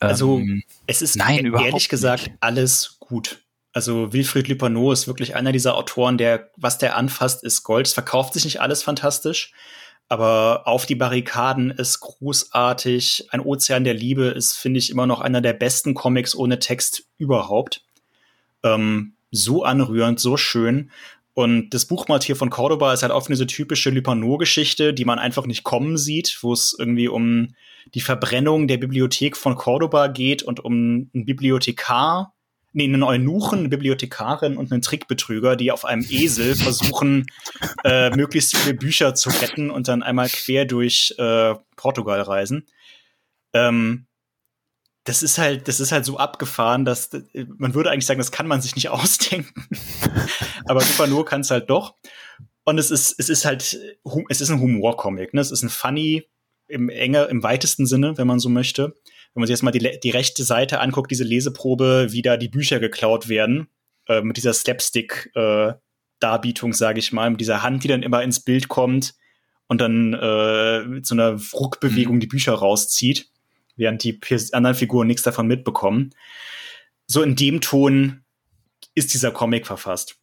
also 0.00 0.38
ähm, 0.38 0.62
es 0.86 1.02
ist 1.02 1.16
nein, 1.16 1.52
ehrlich 1.54 1.88
gesagt 1.88 2.26
nicht. 2.26 2.36
alles 2.40 2.96
gut. 3.00 3.40
Also 3.72 4.12
Wilfried 4.12 4.48
Lupano 4.48 4.92
ist 4.92 5.06
wirklich 5.06 5.34
einer 5.34 5.52
dieser 5.52 5.76
Autoren, 5.76 6.16
der, 6.16 6.50
was 6.56 6.78
der 6.78 6.96
anfasst, 6.96 7.42
ist 7.42 7.64
Gold. 7.64 7.86
Es 7.86 7.92
verkauft 7.92 8.34
sich 8.34 8.44
nicht 8.44 8.60
alles 8.60 8.82
fantastisch, 8.82 9.52
aber 10.08 10.62
auf 10.66 10.86
die 10.86 10.94
Barrikaden 10.94 11.70
ist 11.70 12.00
großartig. 12.00 13.28
Ein 13.30 13.40
Ozean 13.40 13.84
der 13.84 13.94
Liebe 13.94 14.26
ist, 14.26 14.52
finde 14.52 14.78
ich, 14.78 14.90
immer 14.90 15.06
noch 15.06 15.20
einer 15.20 15.40
der 15.40 15.54
besten 15.54 15.94
Comics 15.94 16.34
ohne 16.36 16.60
Text 16.60 17.08
überhaupt. 17.18 17.82
Ähm, 18.62 19.14
so 19.32 19.64
anrührend, 19.64 20.20
so 20.20 20.36
schön. 20.36 20.92
Und 21.34 21.70
das 21.70 21.86
Buch 21.86 22.06
mal 22.06 22.20
hier 22.20 22.36
von 22.36 22.48
Cordoba 22.48 22.92
ist 22.92 23.02
halt 23.02 23.12
auch 23.12 23.26
eine 23.26 23.36
so 23.36 23.44
typische 23.44 23.90
Lupano-Geschichte, 23.90 24.94
die 24.94 25.04
man 25.04 25.18
einfach 25.18 25.46
nicht 25.46 25.64
kommen 25.64 25.98
sieht, 25.98 26.38
wo 26.42 26.52
es 26.52 26.76
irgendwie 26.78 27.08
um 27.08 27.54
die 27.92 28.00
Verbrennung 28.00 28.68
der 28.68 28.78
Bibliothek 28.78 29.36
von 29.36 29.56
Cordoba 29.56 30.06
geht 30.06 30.44
und 30.44 30.64
um 30.64 31.10
einen 31.12 31.24
Bibliothekar, 31.24 32.34
nee, 32.72 32.84
einen 32.84 33.02
Eunuchen, 33.02 33.58
eine 33.60 33.68
Bibliothekarin 33.68 34.56
und 34.56 34.70
einen 34.72 34.82
Trickbetrüger, 34.82 35.56
die 35.56 35.72
auf 35.72 35.84
einem 35.84 36.06
Esel 36.08 36.54
versuchen, 36.54 37.26
äh, 37.82 38.10
möglichst 38.10 38.56
viele 38.56 38.74
Bücher 38.74 39.16
zu 39.16 39.28
retten 39.30 39.70
und 39.70 39.88
dann 39.88 40.04
einmal 40.04 40.28
quer 40.28 40.64
durch 40.66 41.14
äh, 41.18 41.54
Portugal 41.76 42.20
reisen. 42.20 42.64
Ähm, 43.52 44.06
das 45.04 45.22
ist 45.22 45.38
halt, 45.38 45.68
das 45.68 45.78
ist 45.80 45.92
halt 45.92 46.06
so 46.06 46.16
abgefahren, 46.16 46.84
dass 46.84 47.10
man 47.58 47.74
würde 47.74 47.90
eigentlich 47.90 48.06
sagen, 48.06 48.18
das 48.18 48.32
kann 48.32 48.48
man 48.48 48.60
sich 48.62 48.74
nicht 48.74 48.88
ausdenken. 48.90 49.68
Aber 50.64 50.80
Super 50.80 51.06
nur 51.06 51.26
kann 51.26 51.42
es 51.42 51.50
halt 51.50 51.68
doch. 51.70 51.94
Und 52.64 52.78
es 52.78 52.90
ist, 52.90 53.14
es 53.18 53.28
ist 53.28 53.44
halt, 53.44 53.78
es 54.30 54.40
ist 54.40 54.50
ein 54.50 54.60
Humorcomic, 54.60 55.34
ne? 55.34 55.42
Es 55.42 55.50
ist 55.50 55.62
ein 55.62 55.68
funny 55.68 56.24
im 56.66 56.88
enger, 56.88 57.28
im 57.28 57.42
weitesten 57.42 57.84
Sinne, 57.84 58.16
wenn 58.16 58.26
man 58.26 58.38
so 58.38 58.48
möchte. 58.48 58.94
Wenn 59.34 59.40
man 59.40 59.46
sich 59.46 59.52
jetzt 59.52 59.62
mal 59.62 59.70
die, 59.70 60.00
die 60.02 60.10
rechte 60.10 60.44
Seite 60.44 60.80
anguckt, 60.80 61.10
diese 61.10 61.24
Leseprobe, 61.24 62.06
wie 62.10 62.22
da 62.22 62.38
die 62.38 62.48
Bücher 62.48 62.80
geklaut 62.80 63.28
werden, 63.28 63.68
äh, 64.08 64.22
mit 64.22 64.38
dieser 64.38 64.54
Slapstick-Darbietung, 64.54 66.70
äh, 66.70 66.74
sage 66.74 67.00
ich 67.00 67.12
mal, 67.12 67.28
mit 67.28 67.40
dieser 67.40 67.62
Hand, 67.62 67.84
die 67.84 67.88
dann 67.88 68.02
immer 68.02 68.22
ins 68.22 68.40
Bild 68.40 68.68
kommt 68.68 69.12
und 69.66 69.82
dann 69.82 70.14
äh, 70.14 70.84
mit 70.84 71.04
so 71.04 71.14
einer 71.14 71.38
Ruckbewegung 71.52 72.16
mhm. 72.16 72.20
die 72.20 72.28
Bücher 72.28 72.54
rauszieht 72.54 73.28
während 73.76 74.02
die 74.02 74.18
anderen 74.52 74.76
Figuren 74.76 75.06
nichts 75.06 75.22
davon 75.22 75.46
mitbekommen. 75.46 76.10
So 77.06 77.22
in 77.22 77.36
dem 77.36 77.60
Ton 77.60 78.24
ist 78.94 79.14
dieser 79.14 79.30
Comic 79.30 79.66
verfasst. 79.66 80.16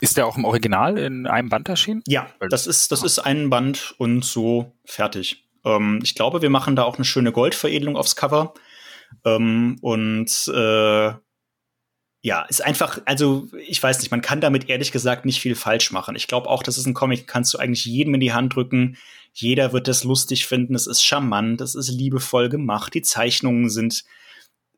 Ist 0.00 0.16
der 0.16 0.26
auch 0.26 0.36
im 0.36 0.44
Original 0.44 0.98
in 0.98 1.26
einem 1.26 1.48
Band 1.48 1.68
erschienen? 1.68 2.02
Ja, 2.06 2.28
das 2.50 2.66
ist, 2.66 2.92
das 2.92 3.02
ist 3.02 3.18
ein 3.18 3.48
Band 3.48 3.94
und 3.98 4.24
so 4.24 4.72
fertig. 4.84 5.48
Ähm, 5.64 6.00
ich 6.02 6.14
glaube, 6.14 6.42
wir 6.42 6.50
machen 6.50 6.76
da 6.76 6.84
auch 6.84 6.96
eine 6.96 7.04
schöne 7.04 7.32
Goldveredelung 7.32 7.96
aufs 7.96 8.16
Cover. 8.16 8.52
Ähm, 9.24 9.78
und 9.80 10.50
äh, 10.52 11.12
ja, 12.22 12.42
ist 12.42 12.64
einfach, 12.64 13.00
also 13.04 13.48
ich 13.66 13.82
weiß 13.82 14.00
nicht, 14.00 14.10
man 14.10 14.20
kann 14.20 14.40
damit 14.40 14.68
ehrlich 14.68 14.92
gesagt 14.92 15.24
nicht 15.24 15.40
viel 15.40 15.54
falsch 15.54 15.92
machen. 15.92 16.16
Ich 16.16 16.26
glaube 16.26 16.48
auch, 16.50 16.62
das 16.62 16.76
ist 16.76 16.86
ein 16.86 16.94
Comic, 16.94 17.26
kannst 17.26 17.54
du 17.54 17.58
eigentlich 17.58 17.84
jedem 17.84 18.14
in 18.14 18.20
die 18.20 18.32
Hand 18.32 18.54
drücken. 18.54 18.96
Jeder 19.38 19.74
wird 19.74 19.86
das 19.86 20.02
lustig 20.02 20.46
finden. 20.46 20.74
Es 20.74 20.86
ist 20.86 21.04
charmant, 21.04 21.60
es 21.60 21.74
ist 21.74 21.90
liebevoll 21.90 22.48
gemacht. 22.48 22.94
Die 22.94 23.02
Zeichnungen 23.02 23.68
sind 23.68 24.02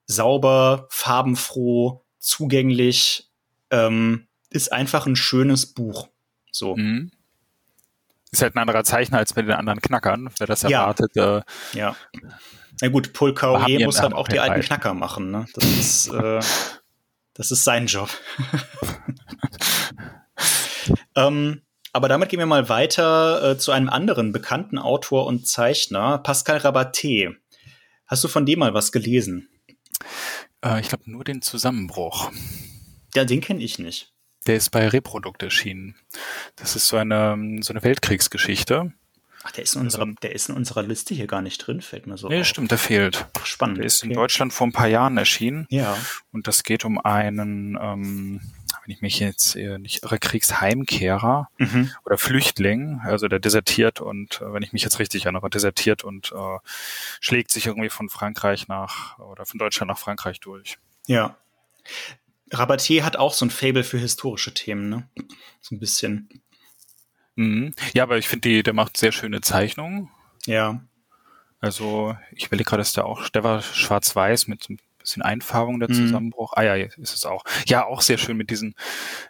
sauber, 0.06 0.88
farbenfroh, 0.90 2.04
zugänglich. 2.18 3.30
Ähm, 3.70 4.26
ist 4.50 4.72
einfach 4.72 5.06
ein 5.06 5.14
schönes 5.14 5.66
Buch. 5.66 6.08
So. 6.50 6.74
Mhm. 6.76 7.12
Ist 8.32 8.42
halt 8.42 8.56
ein 8.56 8.58
anderer 8.58 8.82
Zeichner 8.82 9.18
als 9.18 9.32
bei 9.32 9.42
den 9.42 9.52
anderen 9.52 9.80
Knackern, 9.80 10.28
wer 10.38 10.46
das 10.48 10.64
erwartet. 10.64 11.12
Ja. 11.14 11.38
Äh, 11.38 11.42
ja. 11.74 11.96
Na 12.80 12.88
gut, 12.88 13.12
Paul 13.12 13.34
Caurier 13.34 13.84
muss 13.84 14.00
halt 14.00 14.12
auch 14.12 14.26
die 14.26 14.40
alten 14.40 14.60
Knacker 14.60 14.92
machen. 14.92 15.30
Ne? 15.30 15.46
Das 15.54 15.64
ist 15.64 16.08
äh, 16.12 16.40
Das 17.34 17.52
ist 17.52 17.62
sein 17.62 17.86
Job. 17.86 18.10
ähm, 21.14 21.62
aber 21.98 22.08
damit 22.08 22.28
gehen 22.28 22.38
wir 22.38 22.46
mal 22.46 22.68
weiter 22.68 23.42
äh, 23.50 23.58
zu 23.58 23.72
einem 23.72 23.88
anderen 23.88 24.30
bekannten 24.30 24.78
Autor 24.78 25.26
und 25.26 25.48
Zeichner, 25.48 26.18
Pascal 26.18 26.58
Rabaté. 26.58 27.34
Hast 28.06 28.22
du 28.22 28.28
von 28.28 28.46
dem 28.46 28.60
mal 28.60 28.72
was 28.72 28.92
gelesen? 28.92 29.48
Äh, 30.64 30.80
ich 30.80 30.90
glaube 30.90 31.10
nur 31.10 31.24
den 31.24 31.42
Zusammenbruch. 31.42 32.30
Ja, 33.16 33.24
den 33.24 33.40
kenne 33.40 33.64
ich 33.64 33.80
nicht. 33.80 34.12
Der 34.46 34.54
ist 34.54 34.70
bei 34.70 34.86
Reprodukt 34.86 35.42
erschienen. 35.42 35.96
Das 36.54 36.76
ist 36.76 36.86
so 36.86 36.96
eine, 36.96 37.36
so 37.62 37.72
eine 37.72 37.82
Weltkriegsgeschichte. 37.82 38.92
Ach, 39.42 39.50
der 39.50 39.64
ist, 39.64 39.74
in 39.74 39.80
unserer, 39.80 40.06
der 40.22 40.36
ist 40.36 40.48
in 40.48 40.54
unserer 40.54 40.84
Liste 40.84 41.14
hier 41.14 41.26
gar 41.26 41.42
nicht 41.42 41.58
drin, 41.58 41.80
fällt 41.80 42.06
mir 42.06 42.16
so 42.16 42.28
Nee, 42.28 42.42
auf. 42.42 42.46
stimmt, 42.46 42.70
der 42.70 42.78
fehlt. 42.78 43.26
Ach, 43.36 43.44
spannend. 43.44 43.78
Der 43.78 43.86
ist 43.86 44.04
okay. 44.04 44.12
in 44.12 44.14
Deutschland 44.14 44.52
vor 44.52 44.68
ein 44.68 44.72
paar 44.72 44.86
Jahren 44.86 45.16
erschienen. 45.18 45.66
Ja. 45.68 45.96
Und 46.30 46.46
das 46.46 46.62
geht 46.62 46.84
um 46.84 46.98
einen, 47.00 47.76
ähm, 47.80 48.40
wenn 48.88 48.94
ich 48.94 49.02
mich 49.02 49.20
jetzt 49.20 49.54
nicht 49.54 50.02
irre, 50.02 50.18
Kriegsheimkehrer 50.18 51.50
mhm. 51.58 51.90
oder 52.06 52.16
Flüchtling, 52.16 53.02
also 53.04 53.28
der 53.28 53.38
desertiert 53.38 54.00
und, 54.00 54.40
äh, 54.40 54.50
wenn 54.50 54.62
ich 54.62 54.72
mich 54.72 54.82
jetzt 54.82 54.98
richtig 54.98 55.26
erinnere, 55.26 55.50
desertiert 55.50 56.04
und 56.04 56.32
äh, 56.32 56.58
schlägt 57.20 57.50
sich 57.50 57.66
irgendwie 57.66 57.90
von 57.90 58.08
Frankreich 58.08 58.66
nach 58.66 59.18
oder 59.18 59.44
von 59.44 59.58
Deutschland 59.58 59.90
nach 59.90 59.98
Frankreich 59.98 60.40
durch. 60.40 60.78
Ja. 61.06 61.36
Rabatier 62.50 63.04
hat 63.04 63.18
auch 63.18 63.34
so 63.34 63.44
ein 63.44 63.50
Fable 63.50 63.84
für 63.84 63.98
historische 63.98 64.54
Themen, 64.54 64.88
ne? 64.88 65.06
So 65.60 65.74
ein 65.74 65.80
bisschen. 65.80 66.40
Mhm. 67.34 67.74
Ja, 67.92 68.04
aber 68.04 68.16
ich 68.16 68.26
finde, 68.26 68.62
der 68.62 68.72
macht 68.72 68.96
sehr 68.96 69.12
schöne 69.12 69.42
Zeichnungen. 69.42 70.08
Ja. 70.46 70.80
Also 71.60 72.16
ich 72.32 72.46
überlege 72.46 72.70
gerade, 72.70 72.80
dass 72.80 72.94
der 72.94 73.04
auch, 73.04 73.28
der 73.28 73.44
war 73.44 73.60
schwarz-weiß 73.60 74.46
mit 74.46 74.62
so 74.62 74.72
ein 74.72 74.80
bisschen 75.08 75.22
Einfarbung 75.22 75.80
der 75.80 75.90
mhm. 75.90 75.94
Zusammenbruch. 75.94 76.52
Ah 76.54 76.62
ja, 76.62 76.74
ist 76.74 77.14
es 77.14 77.24
auch. 77.24 77.44
Ja, 77.66 77.86
auch 77.86 78.02
sehr 78.02 78.18
schön 78.18 78.36
mit 78.36 78.50
diesen, 78.50 78.74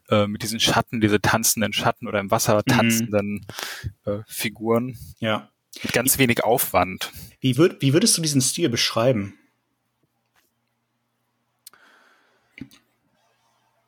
äh, 0.09 0.27
mit 0.27 0.43
diesen 0.43 0.61
Schatten, 0.61 1.01
diese 1.01 1.21
tanzenden 1.21 1.73
Schatten 1.73 2.09
oder 2.09 2.21
im 2.21 2.31
Wasser 2.31 2.57
mhm. 2.57 2.71
tanzenden 2.71 3.47
mhm. 4.05 4.13
äh, 4.13 4.23
Figuren. 4.27 4.99
Ja. 5.21 5.51
Mit 5.83 5.93
ganz 5.93 6.19
wenig 6.19 6.43
Aufwand. 6.45 7.13
Wie, 7.41 7.57
würd, 7.57 7.81
wie 7.81 7.93
würdest 7.93 8.19
du 8.19 8.23
diesen 8.23 8.41
Stil 8.41 8.69
beschreiben? 8.69 9.39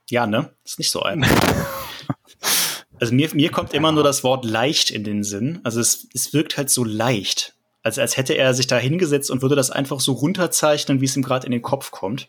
Ja, 0.09 0.27
ne? 0.27 0.53
Ist 0.65 0.79
nicht 0.79 0.91
so 0.91 1.03
einfach. 1.03 1.31
also 3.01 3.15
mir, 3.15 3.29
mir 3.35 3.51
kommt 3.51 3.75
immer 3.75 3.93
nur 3.93 4.05
das 4.05 4.23
Wort 4.23 4.45
leicht 4.45 4.91
in 4.91 5.05
den 5.05 5.25
Sinn. 5.25 5.61
Also 5.65 5.81
es, 5.81 6.09
es 6.15 6.33
wirkt 6.33 6.57
halt 6.57 6.71
so 6.71 6.85
leicht. 6.85 7.57
Also 7.83 8.01
als 8.01 8.17
hätte 8.17 8.35
er 8.35 8.55
sich 8.55 8.67
da 8.67 8.77
hingesetzt 8.77 9.31
und 9.31 9.43
würde 9.43 9.57
das 9.57 9.71
einfach 9.71 10.01
so 10.01 10.13
runterzeichnen, 10.13 11.01
wie 11.01 11.07
es 11.07 11.17
ihm 11.17 11.23
gerade 11.23 11.47
in 11.47 11.53
den 11.53 11.63
Kopf 11.63 11.91
kommt. 11.91 12.29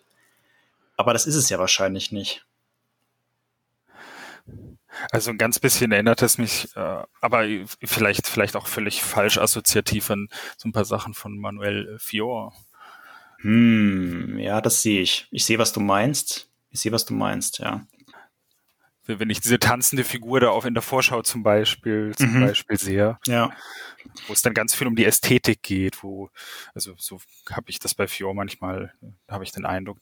Aber 0.96 1.14
das 1.14 1.26
ist 1.26 1.36
es 1.36 1.50
ja 1.50 1.60
wahrscheinlich 1.60 2.12
nicht. 2.12 2.46
Also 5.12 5.32
ein 5.32 5.38
ganz 5.38 5.60
bisschen 5.60 5.92
erinnert 5.92 6.22
es 6.22 6.38
mich, 6.38 6.68
äh, 6.76 7.04
aber 7.22 7.46
vielleicht, 7.84 8.28
vielleicht 8.28 8.56
auch 8.56 8.68
völlig 8.68 9.02
falsch 9.02 9.38
assoziativ 9.38 10.12
an 10.12 10.28
so 10.58 10.68
ein 10.68 10.74
paar 10.74 10.86
Sachen 10.86 11.14
von 11.14 11.38
Manuel 11.38 11.98
Fior. 11.98 12.54
Hm, 13.40 14.38
ja, 14.38 14.62
das 14.62 14.82
sehe 14.82 15.02
ich. 15.02 15.28
Ich 15.32 15.46
sehe, 15.46 15.58
was 15.58 15.74
du 15.74 15.80
meinst. 15.80 16.50
Ich 16.70 16.82
sehe, 16.82 16.92
was 16.92 17.06
du 17.06 17.14
meinst, 17.14 17.60
ja. 17.60 17.86
Wenn 19.20 19.30
ich 19.30 19.40
diese 19.40 19.60
tanzende 19.60 20.04
Figur 20.04 20.40
da 20.40 20.50
auf 20.50 20.66
in 20.66 20.74
der 20.74 20.84
Vorschau 20.84 21.22
zum 21.22 21.44
Beispiel, 21.44 22.14
zum 22.16 22.34
mhm. 22.34 22.42
Beispiel 22.48 22.78
sehe. 22.78 23.18
Ja. 23.28 23.52
Wo 24.28 24.34
es 24.34 24.42
dann 24.42 24.54
ganz 24.54 24.74
viel 24.74 24.88
um 24.88 24.96
die 24.96 25.06
Ästhetik 25.06 25.62
geht, 25.62 26.04
wo, 26.04 26.30
also 26.74 26.94
so 26.98 27.20
habe 27.52 27.70
ich 27.70 27.80
das 27.80 27.94
bei 27.94 28.08
Fior 28.08 28.34
manchmal, 28.34 28.94
habe 29.30 29.44
ich 29.44 29.52
den 29.52 29.66
Eindruck, 29.66 30.00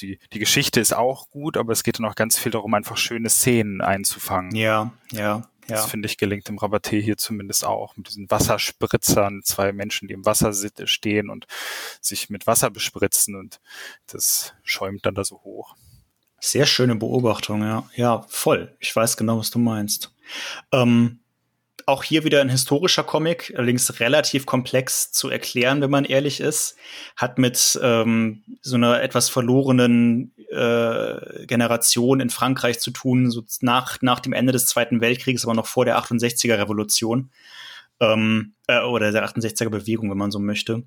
die, 0.00 0.18
die 0.32 0.38
Geschichte 0.38 0.80
ist 0.80 0.94
auch 0.94 1.28
gut, 1.30 1.56
aber 1.56 1.72
es 1.72 1.82
geht 1.82 1.98
dann 1.98 2.06
auch 2.06 2.14
ganz 2.14 2.38
viel 2.38 2.52
darum, 2.52 2.72
einfach 2.72 2.96
schöne 2.96 3.28
Szenen 3.28 3.82
einzufangen. 3.82 4.54
Ja, 4.54 4.92
ja. 5.12 5.50
Das 5.70 5.86
finde 5.86 6.06
ich 6.06 6.16
gelingt 6.16 6.48
im 6.48 6.58
Rabatte 6.58 6.96
hier 6.96 7.16
zumindest 7.16 7.64
auch 7.64 7.96
mit 7.96 8.08
diesen 8.08 8.30
Wasserspritzern, 8.30 9.42
zwei 9.44 9.72
Menschen, 9.72 10.08
die 10.08 10.14
im 10.14 10.26
Wasser 10.26 10.52
stehen 10.84 11.30
und 11.30 11.46
sich 12.00 12.30
mit 12.30 12.46
Wasser 12.46 12.70
bespritzen 12.70 13.36
und 13.36 13.60
das 14.06 14.54
schäumt 14.62 15.06
dann 15.06 15.14
da 15.14 15.24
so 15.24 15.42
hoch. 15.42 15.76
Sehr 16.40 16.66
schöne 16.66 16.96
Beobachtung, 16.96 17.62
ja. 17.62 17.84
Ja, 17.94 18.24
voll. 18.28 18.74
Ich 18.80 18.94
weiß 18.94 19.16
genau, 19.16 19.38
was 19.38 19.50
du 19.50 19.58
meinst. 19.58 20.14
Ähm, 20.72 21.20
auch 21.86 22.02
hier 22.02 22.24
wieder 22.24 22.40
ein 22.40 22.48
historischer 22.48 23.02
Comic, 23.02 23.52
allerdings 23.56 24.00
relativ 24.00 24.46
komplex 24.46 25.12
zu 25.12 25.28
erklären, 25.28 25.80
wenn 25.80 25.90
man 25.90 26.04
ehrlich 26.04 26.40
ist. 26.40 26.76
Hat 27.16 27.38
mit 27.38 27.78
ähm, 27.82 28.42
so 28.62 28.76
einer 28.76 29.02
etwas 29.02 29.28
verlorenen 29.28 30.32
äh, 30.50 31.46
Generation 31.46 32.20
in 32.20 32.30
Frankreich 32.30 32.80
zu 32.80 32.90
tun, 32.90 33.30
so 33.30 33.42
nach, 33.60 34.00
nach 34.00 34.20
dem 34.20 34.32
Ende 34.32 34.52
des 34.52 34.66
Zweiten 34.66 35.00
Weltkriegs, 35.00 35.44
aber 35.44 35.54
noch 35.54 35.66
vor 35.66 35.84
der 35.84 35.98
68er 35.98 36.58
Revolution. 36.58 37.30
Ähm, 37.98 38.54
äh, 38.66 38.80
oder 38.80 39.12
der 39.12 39.26
68er 39.28 39.68
Bewegung, 39.68 40.10
wenn 40.10 40.18
man 40.18 40.30
so 40.30 40.38
möchte. 40.38 40.84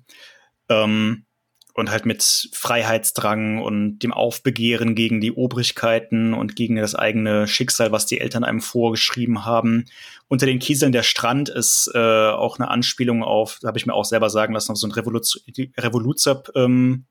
Ähm, 0.68 1.26
und 1.74 1.90
halt 1.90 2.06
mit 2.06 2.48
Freiheitsdrang 2.52 3.60
und 3.60 3.98
dem 3.98 4.12
Aufbegehren 4.12 4.94
gegen 4.94 5.20
die 5.20 5.32
Obrigkeiten 5.32 6.32
und 6.32 6.54
gegen 6.54 6.76
das 6.76 6.94
eigene 6.94 7.48
Schicksal, 7.48 7.90
was 7.90 8.06
die 8.06 8.20
Eltern 8.20 8.44
einem 8.44 8.60
vorgeschrieben 8.60 9.44
haben. 9.44 9.86
Unter 10.28 10.46
den 10.46 10.60
Kieseln 10.60 10.92
der 10.92 11.02
Strand 11.02 11.48
ist 11.48 11.90
äh, 11.92 11.98
auch 11.98 12.58
eine 12.58 12.68
Anspielung 12.68 13.24
auf, 13.24 13.58
da 13.60 13.68
habe 13.68 13.78
ich 13.78 13.86
mir 13.86 13.94
auch 13.94 14.04
selber 14.04 14.30
sagen 14.30 14.54
lassen, 14.54 14.70
auf 14.70 14.78
so 14.78 14.86
ein 14.86 14.92
Revoluzer 14.92 16.42
ähm, 16.54 17.06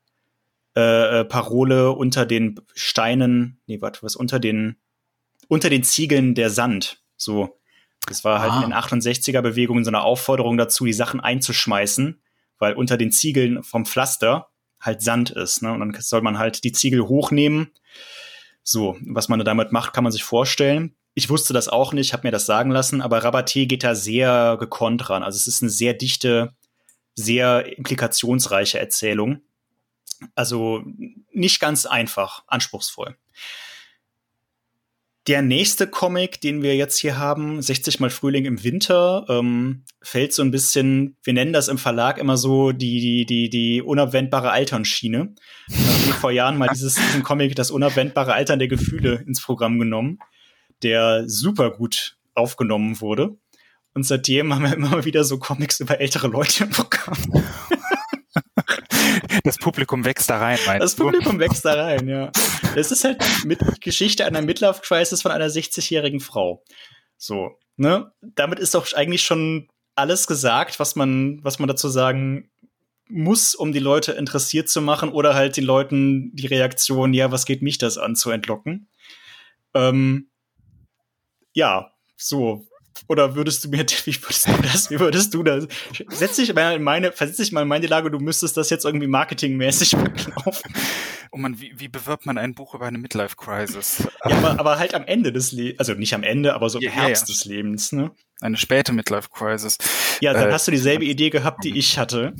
äh, 0.77 1.19
äh, 1.19 1.25
Parole 1.25 1.91
unter 1.91 2.25
den 2.25 2.59
Steinen, 2.73 3.59
nee, 3.67 3.81
warte, 3.81 4.01
was 4.01 4.15
unter 4.15 4.39
den 4.39 4.77
unter 5.49 5.69
den 5.69 5.83
Ziegeln 5.83 6.35
der 6.35 6.49
Sand. 6.49 7.03
So, 7.17 7.59
das 8.07 8.23
war 8.23 8.39
halt 8.39 8.53
ah. 8.53 8.63
in 8.63 8.69
den 8.69 8.73
68er 8.73 9.41
Bewegungen 9.41 9.83
so 9.83 9.89
eine 9.89 10.01
Aufforderung 10.01 10.57
dazu, 10.57 10.85
die 10.85 10.93
Sachen 10.93 11.19
einzuschmeißen, 11.19 12.21
weil 12.59 12.73
unter 12.73 12.97
den 12.97 13.11
Ziegeln 13.11 13.61
vom 13.61 13.85
Pflaster 13.85 14.52
halt 14.83 15.01
Sand 15.01 15.31
ist. 15.31 15.63
Ne? 15.63 15.71
Und 15.71 15.79
dann 15.79 15.95
soll 15.99 16.21
man 16.21 16.37
halt 16.37 16.63
die 16.63 16.71
Ziegel 16.71 17.07
hochnehmen. 17.07 17.71
So, 18.61 18.97
was 19.01 19.29
man 19.29 19.43
damit 19.43 19.71
macht, 19.71 19.93
kann 19.93 20.03
man 20.03 20.11
sich 20.11 20.23
vorstellen. 20.23 20.95
Ich 21.15 21.29
wusste 21.29 21.53
das 21.53 21.67
auch 21.67 21.93
nicht, 21.93 22.13
habe 22.13 22.27
mir 22.27 22.31
das 22.31 22.45
sagen 22.45 22.71
lassen, 22.71 23.01
aber 23.01 23.23
Rabaté 23.23 23.65
geht 23.65 23.83
da 23.83 23.95
sehr 23.95 24.57
gekonnt 24.59 25.09
ran. 25.09 25.23
Also 25.23 25.37
es 25.37 25.47
ist 25.47 25.61
eine 25.61 25.69
sehr 25.69 25.93
dichte, 25.93 26.53
sehr 27.15 27.77
implikationsreiche 27.77 28.79
Erzählung. 28.79 29.41
Also 30.35 30.83
nicht 31.31 31.59
ganz 31.59 31.85
einfach, 31.85 32.43
anspruchsvoll. 32.47 33.17
Der 35.27 35.41
nächste 35.41 35.87
Comic, 35.87 36.41
den 36.41 36.63
wir 36.63 36.75
jetzt 36.75 36.99
hier 36.99 37.17
haben, 37.17 37.61
60 37.61 38.01
mal 38.01 38.09
Frühling 38.09 38.43
im 38.43 38.61
Winter, 38.61 39.25
ähm, 39.29 39.85
fällt 40.01 40.33
so 40.33 40.41
ein 40.41 40.51
bisschen, 40.51 41.15
wir 41.23 41.33
nennen 41.33 41.53
das 41.53 41.69
im 41.69 41.77
Verlag 41.77 42.17
immer 42.17 42.35
so 42.35 42.73
die, 42.73 42.99
die, 42.99 43.25
die, 43.25 43.49
die 43.49 43.81
unabwendbare 43.81 44.51
Alternschiene. 44.51 45.33
Wir 45.67 45.87
haben 45.87 46.19
vor 46.19 46.31
Jahren 46.31 46.57
mal 46.57 46.67
dieses, 46.67 46.95
diesen 46.95 47.23
Comic, 47.23 47.55
das 47.55 47.71
unabwendbare 47.71 48.33
Altern 48.33 48.59
der 48.59 48.67
Gefühle 48.67 49.23
ins 49.25 49.41
Programm 49.41 49.79
genommen, 49.79 50.19
der 50.81 51.23
super 51.29 51.71
gut 51.71 52.17
aufgenommen 52.35 52.99
wurde. 52.99 53.37
Und 53.93 54.05
seitdem 54.05 54.53
haben 54.53 54.63
wir 54.63 54.73
immer 54.73 55.05
wieder 55.05 55.23
so 55.23 55.39
Comics 55.39 55.79
über 55.79 56.01
ältere 56.01 56.27
Leute 56.27 56.65
im 56.65 56.69
Programm. 56.71 57.17
Das 59.43 59.57
Publikum 59.57 60.05
wächst 60.05 60.29
da 60.29 60.37
rein, 60.37 60.57
meinst 60.65 60.83
Das 60.83 60.95
Publikum 60.95 61.37
wächst 61.39 61.65
da 61.65 61.73
rein, 61.73 62.07
ja. 62.07 62.31
Es 62.75 62.91
ist 62.91 63.03
halt 63.03 63.21
mit 63.45 63.59
Geschichte 63.81 64.25
einer 64.25 64.41
Midlife-Crisis 64.41 65.21
von 65.21 65.31
einer 65.31 65.47
60-jährigen 65.47 66.21
Frau. 66.21 66.63
So, 67.17 67.51
ne? 67.75 68.11
Damit 68.21 68.59
ist 68.59 68.73
doch 68.73 68.91
eigentlich 68.93 69.23
schon 69.23 69.67
alles 69.95 70.27
gesagt, 70.27 70.79
was 70.79 70.95
man, 70.95 71.43
was 71.43 71.59
man 71.59 71.67
dazu 71.67 71.89
sagen 71.89 72.49
muss, 73.09 73.53
um 73.53 73.73
die 73.73 73.79
Leute 73.79 74.13
interessiert 74.13 74.69
zu 74.69 74.81
machen 74.81 75.09
oder 75.09 75.35
halt 75.35 75.57
den 75.57 75.65
Leuten 75.65 76.31
die 76.33 76.47
Reaktion, 76.47 77.13
ja, 77.13 77.31
was 77.31 77.45
geht 77.45 77.61
mich 77.61 77.77
das 77.77 77.97
an, 77.97 78.15
zu 78.15 78.31
entlocken. 78.31 78.87
Ähm, 79.73 80.29
ja, 81.51 81.91
so, 82.15 82.65
oder 83.07 83.35
würdest 83.35 83.63
du 83.63 83.69
mir, 83.69 83.79
wie 84.05 84.21
würdest 84.21 84.47
du 84.47 84.61
das, 84.61 84.89
wie 84.89 84.99
würdest 84.99 85.33
du 85.33 85.43
das? 85.43 85.67
Setz 86.09 86.35
dich 86.35 86.53
mal 86.53 86.75
in 86.75 86.83
meine, 86.83 87.11
versetz 87.11 87.37
dich 87.37 87.51
mal 87.51 87.63
in 87.63 87.67
meine 87.67 87.87
Lage, 87.87 88.11
du 88.11 88.19
müsstest 88.19 88.57
das 88.57 88.69
jetzt 88.69 88.85
irgendwie 88.85 89.07
marketingmäßig 89.07 89.89
verkaufen. 90.15 90.73
Oh 91.31 91.37
man, 91.37 91.59
wie, 91.59 91.73
wie 91.75 91.87
bewirbt 91.87 92.25
man 92.25 92.37
ein 92.37 92.53
Buch 92.53 92.75
über 92.75 92.85
eine 92.85 92.97
Midlife-Crisis? 92.97 94.07
Ja, 94.25 94.37
aber, 94.37 94.59
aber 94.59 94.79
halt 94.79 94.93
am 94.93 95.03
Ende 95.03 95.33
des 95.33 95.51
Lebens, 95.51 95.79
also 95.79 95.93
nicht 95.93 96.13
am 96.13 96.23
Ende, 96.23 96.53
aber 96.53 96.69
so 96.69 96.79
im 96.79 96.85
ja, 96.85 96.91
Herbst 96.91 97.27
ja. 97.27 97.33
des 97.33 97.45
Lebens, 97.45 97.91
ne? 97.91 98.11
Eine 98.39 98.55
späte 98.55 98.93
Midlife-Crisis. 98.93 99.77
Ja, 100.21 100.31
dann 100.31 100.49
äh, 100.49 100.53
hast 100.53 100.67
du 100.67 100.71
dieselbe 100.71 101.03
Idee 101.03 101.29
gehabt, 101.29 101.63
die 101.65 101.77
ich 101.77 101.97
hatte. 101.97 102.33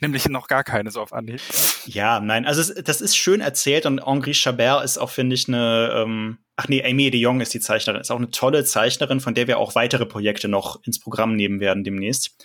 Nämlich 0.00 0.28
noch 0.28 0.46
gar 0.46 0.62
keine 0.64 0.90
so 0.90 1.00
auf 1.00 1.12
Anhieb. 1.12 1.40
Ja, 1.86 2.20
nein, 2.20 2.46
also 2.46 2.72
das 2.80 3.00
ist 3.00 3.16
schön 3.16 3.40
erzählt 3.40 3.86
und 3.86 4.04
Henri 4.04 4.34
Chabert 4.34 4.84
ist 4.84 4.98
auch, 4.98 5.10
finde 5.10 5.34
ich, 5.34 5.48
eine, 5.48 5.90
ähm, 5.94 6.38
ach 6.58 6.66
nee, 6.66 6.84
Amy 6.84 7.10
de 7.10 7.20
Jong 7.20 7.40
ist 7.40 7.54
die 7.54 7.60
Zeichnerin, 7.60 8.00
ist 8.00 8.10
auch 8.10 8.16
eine 8.16 8.32
tolle 8.32 8.64
Zeichnerin, 8.64 9.20
von 9.20 9.34
der 9.34 9.46
wir 9.46 9.58
auch 9.58 9.76
weitere 9.76 10.04
Projekte 10.04 10.48
noch 10.48 10.82
ins 10.82 10.98
Programm 10.98 11.36
nehmen 11.36 11.60
werden 11.60 11.84
demnächst. 11.84 12.36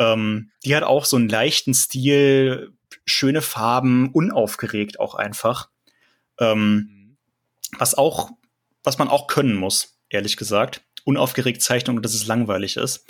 Ähm, 0.00 0.50
die 0.64 0.74
hat 0.74 0.82
auch 0.82 1.04
so 1.04 1.16
einen 1.16 1.28
leichten 1.28 1.72
Stil, 1.72 2.72
schöne 3.04 3.42
Farben, 3.42 4.10
unaufgeregt 4.10 4.98
auch 4.98 5.14
einfach. 5.14 5.70
Ähm, 6.40 7.16
was 7.78 7.94
auch, 7.94 8.30
was 8.82 8.98
man 8.98 9.08
auch 9.08 9.28
können 9.28 9.54
muss, 9.54 9.96
ehrlich 10.10 10.36
gesagt. 10.36 10.82
Unaufgeregt 11.04 11.62
zeichnen 11.62 11.96
und 11.96 12.02
dass 12.04 12.14
es 12.14 12.26
langweilig 12.26 12.76
ist. 12.76 13.06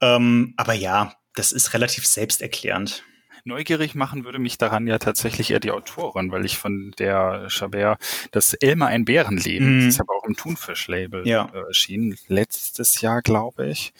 Ähm, 0.00 0.54
aber 0.56 0.72
ja, 0.72 1.14
das 1.36 1.52
ist 1.52 1.72
relativ 1.72 2.04
selbsterklärend. 2.04 3.04
Neugierig 3.44 3.94
machen 3.94 4.24
würde 4.24 4.38
mich 4.38 4.58
daran 4.58 4.86
ja 4.86 4.98
tatsächlich 4.98 5.50
eher 5.50 5.60
die 5.60 5.72
Autorin, 5.72 6.30
weil 6.30 6.44
ich 6.44 6.58
von 6.58 6.92
der 6.98 7.46
Chabert 7.48 7.98
das 8.30 8.54
Elmer 8.54 8.86
ein 8.86 9.04
Bärenleben, 9.04 9.78
mm. 9.78 9.78
das 9.80 9.94
ist 9.94 10.00
aber 10.00 10.14
auch 10.14 10.24
im 10.24 10.36
Thunfisch-Label 10.36 11.26
ja. 11.26 11.50
äh, 11.52 11.58
erschienen, 11.66 12.16
letztes 12.28 13.00
Jahr, 13.00 13.22
glaube 13.22 13.68
ich. 13.68 13.92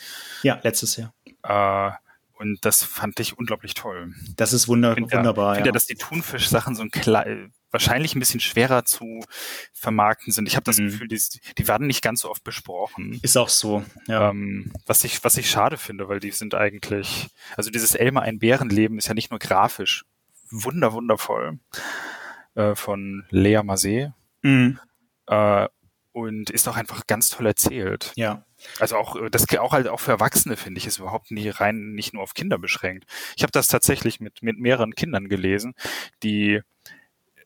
Ja, 0.42 0.60
letztes 0.62 0.96
Jahr. 0.96 1.12
Äh, 1.42 1.92
und 2.42 2.64
das 2.64 2.82
fand 2.82 3.20
ich 3.20 3.38
unglaublich 3.38 3.74
toll. 3.74 4.12
Das 4.36 4.52
ist 4.52 4.66
wunder 4.66 4.94
find 4.94 5.12
wunderbar. 5.12 5.52
Ich 5.52 5.56
finde 5.58 5.68
ja, 5.68 5.72
dass 5.72 5.86
die 5.86 5.94
Thunfisch-Sachen 5.94 6.74
so 6.74 6.82
ein 6.82 6.90
klein, 6.90 7.52
wahrscheinlich 7.70 8.16
ein 8.16 8.18
bisschen 8.18 8.40
schwerer 8.40 8.84
zu 8.84 9.24
vermarkten 9.72 10.32
sind. 10.32 10.48
Ich 10.48 10.56
habe 10.56 10.64
das 10.64 10.78
mhm. 10.78 10.86
Gefühl, 10.86 11.08
die, 11.08 11.22
die, 11.56 11.68
werden 11.68 11.86
nicht 11.86 12.02
ganz 12.02 12.22
so 12.22 12.30
oft 12.30 12.42
besprochen. 12.42 13.20
Ist 13.22 13.36
auch 13.36 13.48
so, 13.48 13.84
ja. 14.08 14.30
Ähm, 14.30 14.72
was, 14.86 15.04
ich, 15.04 15.22
was 15.22 15.36
ich 15.36 15.48
schade 15.48 15.78
finde, 15.78 16.08
weil 16.08 16.18
die 16.18 16.32
sind 16.32 16.56
eigentlich, 16.56 17.28
also 17.56 17.70
dieses 17.70 17.94
Elmer 17.94 18.22
ein 18.22 18.40
Bärenleben 18.40 18.98
ist 18.98 19.06
ja 19.06 19.14
nicht 19.14 19.30
nur 19.30 19.38
grafisch 19.38 20.04
wunder, 20.50 20.92
wundervoll 20.92 21.60
äh, 22.56 22.74
von 22.74 23.24
Lea 23.30 23.58
Masé. 23.58 24.12
Mhm. 24.42 24.80
Äh, 25.28 25.68
und 26.10 26.50
ist 26.50 26.68
auch 26.68 26.76
einfach 26.76 27.06
ganz 27.06 27.30
toll 27.30 27.46
erzählt. 27.46 28.12
Ja. 28.16 28.44
Also 28.80 28.96
auch 28.96 29.16
äh, 29.16 29.30
das 29.30 29.46
auch 29.58 29.72
halt 29.72 29.88
auch 29.88 30.00
für 30.00 30.12
Erwachsene 30.12 30.56
finde 30.56 30.78
ich 30.78 30.86
ist 30.86 30.98
überhaupt 30.98 31.30
nicht 31.30 31.60
rein 31.60 31.92
nicht 31.92 32.14
nur 32.14 32.22
auf 32.22 32.34
Kinder 32.34 32.58
beschränkt. 32.58 33.04
Ich 33.36 33.42
habe 33.42 33.52
das 33.52 33.68
tatsächlich 33.68 34.20
mit 34.20 34.42
mit 34.42 34.58
mehreren 34.58 34.94
Kindern 34.94 35.28
gelesen, 35.28 35.74
die 36.22 36.60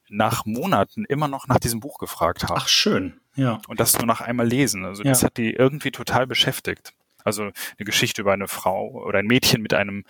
nach 0.09 0.45
Monaten 0.47 1.05
immer 1.05 1.27
noch 1.29 1.49
nach 1.49 1.59
diesem 1.59 1.81
Buch 1.81 1.99
gefragt 1.99 2.45
haben. 2.45 2.55
Ach 2.57 2.69
schön, 2.69 3.21
ja. 3.35 3.61
Und 3.67 3.81
das 3.81 3.97
nur 3.99 4.07
nach 4.07 4.21
einmal 4.21 4.47
lesen. 4.47 4.85
Also 4.85 5.03
das 5.03 5.23
Ja. 5.23 5.27
hat 5.27 5.37
die 5.37 5.53
irgendwie 5.53 5.91
total 5.91 6.27
beschäftigt. 6.27 6.93
Also 7.25 7.43
eine 7.43 7.53
Geschichte 7.85 8.21
über 8.23 8.33
eine 8.33 8.47
Frau 8.47 8.89
oder 9.05 9.19
ein 9.19 9.27
Mädchen 9.27 9.61
mit 9.63 9.75
einem 9.75 10.05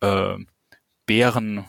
äh, 0.00 0.36
Bären 1.06 1.64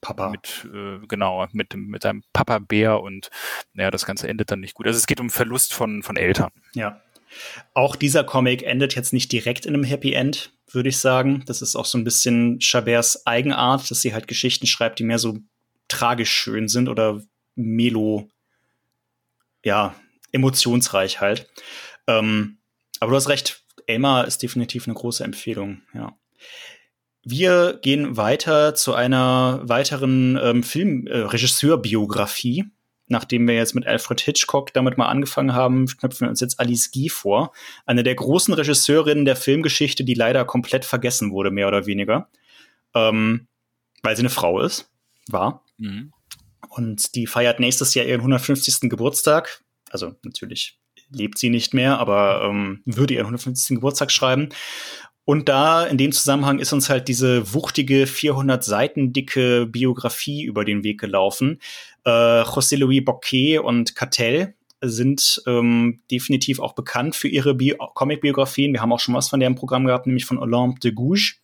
Papa. 0.00 0.30
mit 0.30 0.66
äh, 0.72 1.04
genau 1.08 1.46
mit 1.52 1.74
mit 1.74 2.06
einem 2.06 2.22
Papa 2.32 2.58
Bär 2.60 3.00
und 3.00 3.28
naja 3.74 3.90
das 3.90 4.06
Ganze 4.06 4.28
endet 4.28 4.50
dann 4.52 4.60
nicht 4.60 4.74
gut. 4.74 4.86
Also 4.86 4.96
es 4.96 5.06
geht 5.06 5.20
um 5.20 5.30
Verlust 5.30 5.74
von 5.74 6.02
von 6.04 6.16
Eltern. 6.16 6.52
Ja. 6.74 7.00
Auch 7.74 7.96
dieser 7.96 8.24
Comic 8.24 8.62
endet 8.62 8.94
jetzt 8.94 9.12
nicht 9.12 9.32
direkt 9.32 9.66
in 9.66 9.74
einem 9.74 9.84
Happy 9.84 10.12
End, 10.12 10.52
würde 10.70 10.88
ich 10.88 10.98
sagen. 10.98 11.42
Das 11.46 11.62
ist 11.62 11.76
auch 11.76 11.86
so 11.86 11.98
ein 11.98 12.04
bisschen 12.04 12.60
Chaberts 12.60 13.26
Eigenart, 13.26 13.90
dass 13.90 14.00
sie 14.00 14.14
halt 14.14 14.28
Geschichten 14.28 14.66
schreibt, 14.66 14.98
die 14.98 15.04
mehr 15.04 15.18
so 15.18 15.38
tragisch 15.88 16.30
schön 16.30 16.68
sind 16.68 16.88
oder 16.88 17.22
melo, 17.54 18.28
ja, 19.64 19.94
emotionsreich 20.32 21.20
halt. 21.20 21.48
Ähm, 22.06 22.58
aber 23.00 23.10
du 23.10 23.16
hast 23.16 23.28
recht, 23.28 23.62
Elmar 23.86 24.26
ist 24.26 24.42
definitiv 24.42 24.86
eine 24.86 24.94
große 24.94 25.24
Empfehlung, 25.24 25.82
ja. 25.94 26.16
Wir 27.22 27.78
gehen 27.82 28.16
weiter 28.16 28.74
zu 28.74 28.94
einer 28.94 29.60
weiteren 29.64 30.38
ähm, 30.42 30.62
Filmregisseur-Biografie. 30.62 32.64
Nachdem 33.10 33.48
wir 33.48 33.56
jetzt 33.56 33.74
mit 33.74 33.88
Alfred 33.88 34.20
Hitchcock 34.20 34.72
damit 34.72 34.96
mal 34.96 35.08
angefangen 35.08 35.52
haben, 35.52 35.86
knüpfen 35.86 36.26
wir 36.26 36.30
uns 36.30 36.38
jetzt 36.38 36.60
Alice 36.60 36.92
Guy 36.92 37.08
vor. 37.08 37.52
Eine 37.84 38.04
der 38.04 38.14
großen 38.14 38.54
Regisseurinnen 38.54 39.24
der 39.24 39.34
Filmgeschichte, 39.34 40.04
die 40.04 40.14
leider 40.14 40.44
komplett 40.44 40.84
vergessen 40.84 41.32
wurde, 41.32 41.50
mehr 41.50 41.66
oder 41.66 41.86
weniger. 41.86 42.28
Ähm, 42.94 43.48
weil 44.02 44.14
sie 44.14 44.22
eine 44.22 44.30
Frau 44.30 44.60
ist. 44.60 44.88
War. 45.28 45.64
Mhm. 45.76 46.12
Und 46.68 47.16
die 47.16 47.26
feiert 47.26 47.58
nächstes 47.58 47.94
Jahr 47.94 48.06
ihren 48.06 48.20
150. 48.20 48.88
Geburtstag. 48.88 49.64
Also 49.90 50.14
natürlich 50.22 50.78
lebt 51.10 51.36
sie 51.36 51.50
nicht 51.50 51.74
mehr, 51.74 51.98
aber 51.98 52.42
ähm, 52.44 52.82
würde 52.84 53.14
ihren 53.14 53.26
150. 53.26 53.74
Geburtstag 53.74 54.12
schreiben. 54.12 54.50
Und 55.24 55.48
da 55.48 55.84
in 55.84 55.98
dem 55.98 56.12
Zusammenhang 56.12 56.58
ist 56.58 56.72
uns 56.72 56.90
halt 56.90 57.06
diese 57.06 57.54
wuchtige 57.54 58.06
400 58.06 58.64
Seiten 58.64 59.12
dicke 59.12 59.66
Biografie 59.66 60.42
über 60.42 60.64
den 60.64 60.82
Weg 60.82 60.98
gelaufen. 61.00 61.60
Äh, 62.04 62.42
José 62.42 62.76
Luis 62.76 63.04
Bocquet 63.04 63.58
und 63.58 63.94
Cattell 63.94 64.54
sind 64.80 65.42
ähm, 65.46 66.00
definitiv 66.10 66.58
auch 66.58 66.74
bekannt 66.74 67.14
für 67.14 67.28
ihre 67.28 67.54
Bi 67.54 67.76
Comic-Biografien. 67.94 68.72
Wir 68.72 68.80
haben 68.80 68.92
auch 68.92 69.00
schon 69.00 69.14
was 69.14 69.28
von 69.28 69.40
der 69.40 69.46
im 69.46 69.54
Programm 69.54 69.84
gehabt, 69.84 70.06
nämlich 70.06 70.24
von 70.24 70.38
Olympe 70.38 70.80
de 70.80 70.92
Gouges, 70.92 71.36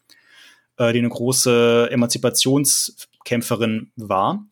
äh, 0.78 0.92
die 0.92 1.00
eine 1.00 1.08
große 1.08 1.88
Emanzipationskämpferin 1.90 3.92
war. 3.96 4.46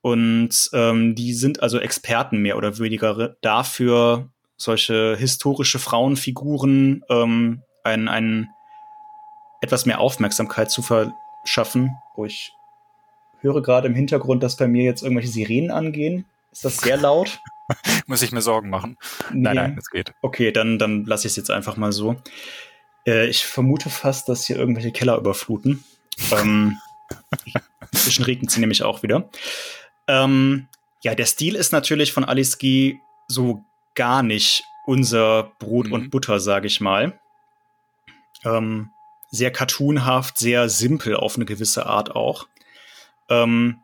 Und 0.00 0.70
ähm, 0.72 1.14
die 1.14 1.32
sind 1.32 1.62
also 1.62 1.78
Experten 1.78 2.38
mehr 2.38 2.56
oder 2.56 2.78
weniger 2.78 3.36
dafür, 3.40 4.30
solche 4.56 5.16
historische 5.16 5.78
Frauenfiguren 5.78 7.04
ähm, 7.08 7.62
ein, 7.84 8.08
ein 8.08 8.48
etwas 9.60 9.86
mehr 9.86 10.00
Aufmerksamkeit 10.00 10.70
zu 10.70 10.82
verschaffen. 10.82 11.90
Oh, 12.16 12.24
ich 12.24 12.52
höre 13.40 13.62
gerade 13.62 13.86
im 13.88 13.94
Hintergrund, 13.94 14.42
dass 14.42 14.56
bei 14.56 14.68
mir 14.68 14.84
jetzt 14.84 15.02
irgendwelche 15.02 15.30
Sirenen 15.30 15.70
angehen. 15.70 16.24
Ist 16.52 16.64
das 16.64 16.78
sehr 16.78 16.96
laut? 16.96 17.38
Muss 18.06 18.22
ich 18.22 18.32
mir 18.32 18.40
Sorgen 18.42 18.70
machen? 18.70 18.96
Nee. 19.32 19.40
Nein, 19.40 19.56
nein, 19.56 19.76
das 19.76 19.90
geht. 19.90 20.12
Okay, 20.22 20.52
dann, 20.52 20.78
dann 20.78 21.04
lasse 21.04 21.26
ich 21.26 21.32
es 21.32 21.36
jetzt 21.36 21.50
einfach 21.50 21.76
mal 21.76 21.92
so. 21.92 22.16
Äh, 23.06 23.26
ich 23.26 23.44
vermute 23.44 23.90
fast, 23.90 24.28
dass 24.28 24.46
hier 24.46 24.56
irgendwelche 24.56 24.92
Keller 24.92 25.16
überfluten. 25.18 25.84
ähm, 26.32 26.76
inzwischen 27.92 28.24
regnet 28.24 28.50
sie 28.50 28.60
nämlich 28.60 28.82
auch 28.82 29.02
wieder. 29.02 29.28
Ähm, 30.06 30.68
ja, 31.02 31.14
der 31.14 31.26
Stil 31.26 31.54
ist 31.56 31.72
natürlich 31.72 32.12
von 32.12 32.24
Guy 32.24 33.00
so 33.28 33.64
gar 33.94 34.22
nicht 34.22 34.64
unser 34.86 35.52
Brot 35.58 35.88
Mhm. 35.88 35.92
und 35.92 36.10
Butter, 36.10 36.38
sage 36.40 36.68
ich 36.68 36.80
mal. 36.80 37.18
Ähm, 38.44 38.90
sehr 39.30 39.50
cartoonhaft, 39.50 40.38
sehr 40.38 40.68
simpel 40.68 41.16
auf 41.16 41.36
eine 41.36 41.44
gewisse 41.44 41.86
Art 41.86 42.14
auch. 42.14 42.46
Ähm, 43.28 43.78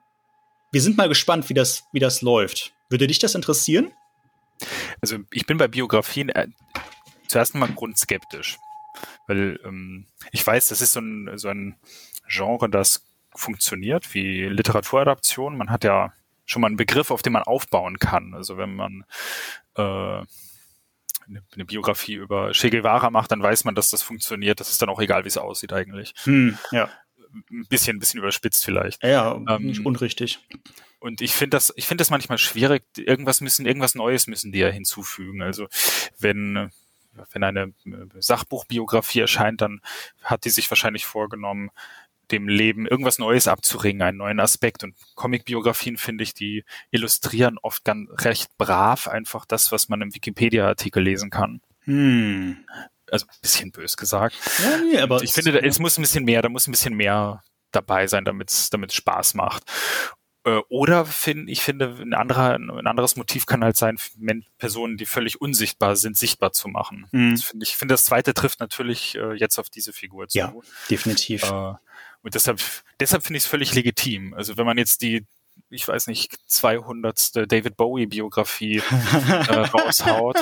wir 0.70 0.80
sind 0.80 0.96
mal 0.96 1.08
gespannt, 1.08 1.48
wie 1.48 1.54
das, 1.54 1.84
wie 1.92 2.00
das 2.00 2.22
läuft. 2.22 2.72
Würde 2.88 3.06
dich 3.06 3.18
das 3.18 3.34
interessieren? 3.34 3.92
Also 5.00 5.18
ich 5.30 5.46
bin 5.46 5.58
bei 5.58 5.68
Biografien 5.68 6.28
äh, 6.30 6.48
zuerst 7.26 7.54
mal 7.54 7.68
grundskeptisch, 7.68 8.58
weil 9.26 9.58
ähm, 9.64 10.06
ich 10.30 10.46
weiß, 10.46 10.68
das 10.68 10.80
ist 10.80 10.92
so 10.92 11.00
ein, 11.00 11.30
so 11.36 11.48
ein 11.48 11.76
Genre, 12.28 12.68
das 12.68 13.04
funktioniert 13.34 14.14
wie 14.14 14.44
Literaturadaption. 14.44 15.56
Man 15.56 15.70
hat 15.70 15.84
ja 15.84 16.12
schon 16.44 16.62
mal 16.62 16.68
einen 16.68 16.76
Begriff, 16.76 17.10
auf 17.10 17.22
den 17.22 17.32
man 17.32 17.42
aufbauen 17.42 17.98
kann. 17.98 18.34
Also 18.34 18.56
wenn 18.56 18.74
man 18.74 19.04
äh, 19.76 19.82
eine, 19.82 21.64
Biografie 21.66 22.14
über 22.14 22.52
Che 22.52 22.70
Guevara 22.70 23.10
macht, 23.10 23.32
dann 23.32 23.42
weiß 23.42 23.64
man, 23.64 23.74
dass 23.74 23.90
das 23.90 24.02
funktioniert. 24.02 24.60
Das 24.60 24.70
ist 24.70 24.82
dann 24.82 24.88
auch 24.88 25.00
egal, 25.00 25.24
wie 25.24 25.28
es 25.28 25.38
aussieht 25.38 25.72
eigentlich. 25.72 26.14
Hm, 26.24 26.58
ja. 26.70 26.88
Ein 27.50 27.66
bisschen, 27.68 27.96
ein 27.96 28.00
bisschen 28.00 28.18
überspitzt 28.18 28.64
vielleicht. 28.64 29.02
Ja, 29.02 29.34
Ähm, 29.48 29.66
nicht 29.66 29.84
unrichtig. 29.84 30.40
Und 30.98 31.20
ich 31.20 31.32
finde 31.32 31.56
das, 31.56 31.72
ich 31.76 31.86
finde 31.86 32.02
das 32.02 32.10
manchmal 32.10 32.38
schwierig. 32.38 32.84
Irgendwas 32.96 33.40
müssen, 33.40 33.66
irgendwas 33.66 33.94
Neues 33.94 34.26
müssen 34.26 34.52
die 34.52 34.60
ja 34.60 34.68
hinzufügen. 34.68 35.42
Also 35.42 35.66
wenn, 36.18 36.70
wenn 37.32 37.42
eine 37.42 37.72
äh, 37.84 38.06
Sachbuchbiografie 38.18 39.20
erscheint, 39.20 39.60
dann 39.60 39.80
hat 40.22 40.44
die 40.44 40.50
sich 40.50 40.70
wahrscheinlich 40.70 41.04
vorgenommen, 41.04 41.70
dem 42.30 42.48
Leben 42.48 42.86
irgendwas 42.86 43.18
Neues 43.18 43.48
abzuringen, 43.48 44.02
einen 44.02 44.18
neuen 44.18 44.40
Aspekt. 44.40 44.84
Und 44.84 44.94
Comicbiografien 45.14 45.96
finde 45.96 46.24
ich, 46.24 46.34
die 46.34 46.64
illustrieren 46.90 47.58
oft 47.58 47.84
ganz 47.84 48.08
recht 48.24 48.56
brav 48.56 49.08
einfach 49.08 49.44
das, 49.44 49.72
was 49.72 49.88
man 49.88 50.00
im 50.02 50.14
Wikipedia-Artikel 50.14 51.02
lesen 51.02 51.30
kann. 51.30 51.60
Hm. 51.84 52.64
Also 53.12 53.26
ein 53.26 53.36
bisschen 53.42 53.70
bös 53.70 53.96
gesagt. 53.96 54.34
Ja, 54.62 54.78
nee, 54.78 54.98
aber 54.98 55.22
ich 55.22 55.32
finde, 55.32 55.62
es 55.62 55.78
muss 55.78 55.98
ein 55.98 56.02
bisschen 56.02 56.24
mehr, 56.24 56.40
da 56.42 56.48
muss 56.48 56.66
ein 56.66 56.72
bisschen 56.72 56.94
mehr 56.94 57.42
dabei 57.70 58.06
sein, 58.06 58.24
damit 58.24 58.50
es 58.50 58.70
Spaß 58.94 59.34
macht. 59.34 59.64
Äh, 60.44 60.60
Oder 60.68 61.04
finde 61.06 61.52
ich 61.52 61.62
finde, 61.62 61.96
ein, 62.00 62.14
anderer, 62.14 62.54
ein 62.54 62.86
anderes 62.86 63.16
Motiv 63.16 63.46
kann 63.46 63.62
halt 63.62 63.76
sein, 63.76 63.96
Personen, 64.58 64.96
die 64.96 65.06
völlig 65.06 65.40
unsichtbar 65.40 65.94
sind, 65.96 66.16
sichtbar 66.16 66.52
zu 66.52 66.68
machen. 66.68 67.06
Mhm. 67.12 67.32
Das 67.32 67.44
finde 67.44 67.64
ich 67.64 67.76
finde, 67.76 67.94
das 67.94 68.04
zweite 68.04 68.34
trifft 68.34 68.60
natürlich 68.60 69.14
äh, 69.14 69.34
jetzt 69.34 69.58
auf 69.58 69.70
diese 69.70 69.92
Figur 69.92 70.28
zu. 70.28 70.38
Ja, 70.38 70.52
definitiv. 70.90 71.44
Äh, 71.44 71.74
und 72.22 72.34
deshalb, 72.34 72.60
deshalb 72.98 73.22
finde 73.22 73.38
ich 73.38 73.44
es 73.44 73.50
völlig 73.50 73.74
legitim. 73.74 74.34
Also 74.34 74.56
wenn 74.56 74.66
man 74.66 74.78
jetzt 74.78 75.02
die, 75.02 75.26
ich 75.72 75.88
weiß 75.88 76.06
nicht, 76.06 76.36
200. 76.46 77.50
David 77.50 77.76
Bowie-Biografie 77.76 78.78
äh, 78.78 78.82
raushaut, 79.74 80.36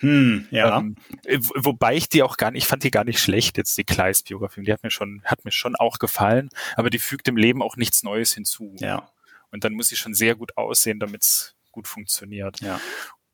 hm, 0.00 0.46
ja. 0.50 0.78
ähm, 0.78 0.96
wo- 1.40 1.64
wobei 1.64 1.94
ich 1.96 2.08
die 2.08 2.22
auch 2.22 2.36
gar 2.36 2.50
nicht, 2.50 2.62
ich 2.64 2.68
fand 2.68 2.82
die 2.84 2.90
gar 2.90 3.04
nicht 3.04 3.20
schlecht, 3.20 3.56
jetzt 3.58 3.76
die 3.78 3.84
Kleist-Biografie. 3.84 4.62
Die 4.62 4.72
hat 4.72 4.82
mir 4.82 4.90
schon, 4.90 5.22
hat 5.24 5.44
mir 5.44 5.52
schon 5.52 5.76
auch 5.76 5.98
gefallen, 5.98 6.50
aber 6.76 6.90
die 6.90 6.98
fügt 6.98 7.28
im 7.28 7.36
Leben 7.36 7.62
auch 7.62 7.76
nichts 7.76 8.02
Neues 8.02 8.32
hinzu. 8.34 8.74
ja, 8.80 9.08
Und 9.50 9.64
dann 9.64 9.74
muss 9.74 9.88
sie 9.88 9.96
schon 9.96 10.14
sehr 10.14 10.34
gut 10.34 10.56
aussehen, 10.56 10.98
damit 11.00 11.22
es 11.22 11.54
gut 11.70 11.86
funktioniert. 11.88 12.60
ja. 12.60 12.80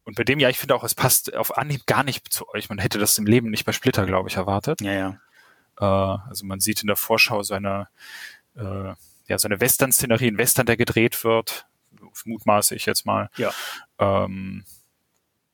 Und 0.05 0.17
bei 0.17 0.25
dem, 0.25 0.39
ja, 0.41 0.49
ich 0.49 0.59
finde 0.59 0.75
auch, 0.75 0.85
es 0.85 0.95
passt 0.95 1.35
auf 1.37 1.59
Anhieb 1.59 1.85
gar 1.85 2.03
nicht 2.03 2.33
zu 2.33 2.49
euch. 2.55 2.71
Man 2.71 2.79
hätte 2.79 2.99
das 2.99 3.19
im 3.19 3.27
Leben 3.27 3.51
nicht 3.51 3.67
bei 3.67 3.73
Splitter, 3.73 4.07
glaube 4.07 4.31
ich, 4.31 4.37
erwartet. 4.37 4.81
Ja, 4.81 4.93
ja. 4.93 5.21
Äh, 5.79 5.85
also 6.31 6.47
man 6.47 6.61
sieht 6.61 6.81
in 6.81 6.87
der 6.87 6.97
Vorschau 6.97 7.43
so 7.43 7.53
eine, 7.53 7.89
äh, 8.57 8.95
ja, 9.29 9.39
so 9.39 9.47
eine 9.47 9.61
Western-Szenerie, 9.61 10.29
ein 10.29 10.39
Western, 10.39 10.67
der 10.67 10.77
gedreht 10.77 11.23
wird, 11.23 11.67
mutmaße 12.25 12.75
ich 12.75 12.87
jetzt 12.87 13.07
mal. 13.07 13.31
Ja. 13.37 13.53
Ähm, 13.99 14.65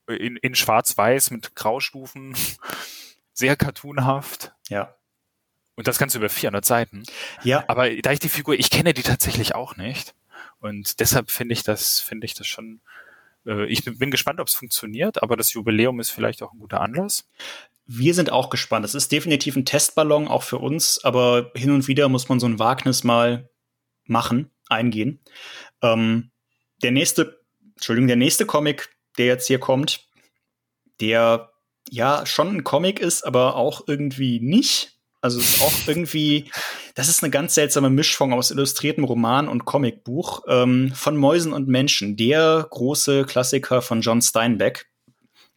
in, 0.07 0.37
in 0.37 0.55
Schwarz-Weiß 0.55 1.31
mit 1.31 1.55
Graustufen, 1.55 2.35
sehr 3.33 3.55
cartoonhaft. 3.55 4.53
Ja. 4.69 4.95
Und 5.75 5.87
das 5.87 5.97
Ganze 5.97 6.19
über 6.19 6.29
400 6.29 6.63
Seiten. 6.63 7.03
Ja, 7.43 7.65
Aber 7.67 7.89
da 7.89 8.11
ich 8.11 8.19
die 8.19 8.29
Figur, 8.29 8.55
ich 8.57 8.69
kenne 8.69 8.93
die 8.93 9.03
tatsächlich 9.03 9.55
auch 9.55 9.75
nicht. 9.75 10.15
Und 10.59 10.99
deshalb 11.01 11.31
finde 11.31 11.53
ich 11.53 11.63
das, 11.63 11.99
finde 11.99 12.25
ich 12.25 12.33
das 12.33 12.47
schon, 12.47 12.79
äh, 13.45 13.65
ich 13.65 13.83
bin, 13.83 13.97
bin 13.97 14.11
gespannt, 14.11 14.39
ob 14.39 14.47
es 14.47 14.53
funktioniert, 14.53 15.21
aber 15.21 15.35
das 15.35 15.51
Jubiläum 15.53 15.99
ist 15.99 16.11
vielleicht 16.11 16.41
auch 16.43 16.53
ein 16.53 16.59
guter 16.59 16.79
Anlass. 16.81 17.27
wir 17.87 18.13
sind 18.13 18.31
auch 18.31 18.49
gespannt. 18.49 18.85
Es 18.85 18.95
ist 18.95 19.11
definitiv 19.11 19.55
ein 19.55 19.65
Testballon, 19.65 20.27
auch 20.27 20.43
für 20.43 20.59
uns, 20.59 21.03
aber 21.03 21.51
hin 21.55 21.71
und 21.71 21.87
wieder 21.87 22.07
muss 22.09 22.29
man 22.29 22.39
so 22.39 22.47
ein 22.47 22.57
Wagnis 22.57 23.03
mal 23.03 23.49
machen, 24.05 24.51
eingehen. 24.69 25.19
Ähm, 25.81 26.31
der 26.81 26.91
nächste, 26.91 27.41
Entschuldigung, 27.75 28.07
der 28.07 28.17
nächste 28.17 28.45
Comic, 28.45 28.89
der 29.17 29.25
jetzt 29.27 29.47
hier 29.47 29.59
kommt, 29.59 30.07
der 30.99 31.51
ja 31.89 32.25
schon 32.25 32.57
ein 32.57 32.63
Comic 32.63 32.99
ist, 32.99 33.23
aber 33.23 33.55
auch 33.55 33.87
irgendwie 33.87 34.39
nicht. 34.39 34.93
Also 35.21 35.39
ist 35.39 35.61
auch 35.61 35.73
irgendwie, 35.87 36.51
das 36.93 37.09
ist 37.09 37.23
eine 37.23 37.31
ganz 37.31 37.55
seltsame 37.55 37.89
Mischform 37.89 38.33
aus 38.33 38.51
illustriertem 38.51 39.03
Roman 39.03 39.47
und 39.47 39.65
Comicbuch 39.65 40.43
ähm, 40.47 40.91
von 40.93 41.17
Mäusen 41.17 41.51
und 41.51 41.67
Menschen. 41.67 42.15
Der 42.15 42.67
große 42.69 43.25
Klassiker 43.25 43.81
von 43.81 44.01
John 44.01 44.21
Steinbeck. 44.21 44.87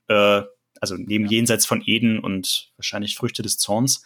äh, 0.08 0.42
also 0.80 0.94
neben 0.96 1.24
ja. 1.24 1.32
Jenseits 1.32 1.66
von 1.66 1.82
Eden 1.84 2.18
und 2.18 2.70
wahrscheinlich 2.76 3.16
Früchte 3.16 3.42
des 3.42 3.58
Zorns. 3.58 4.02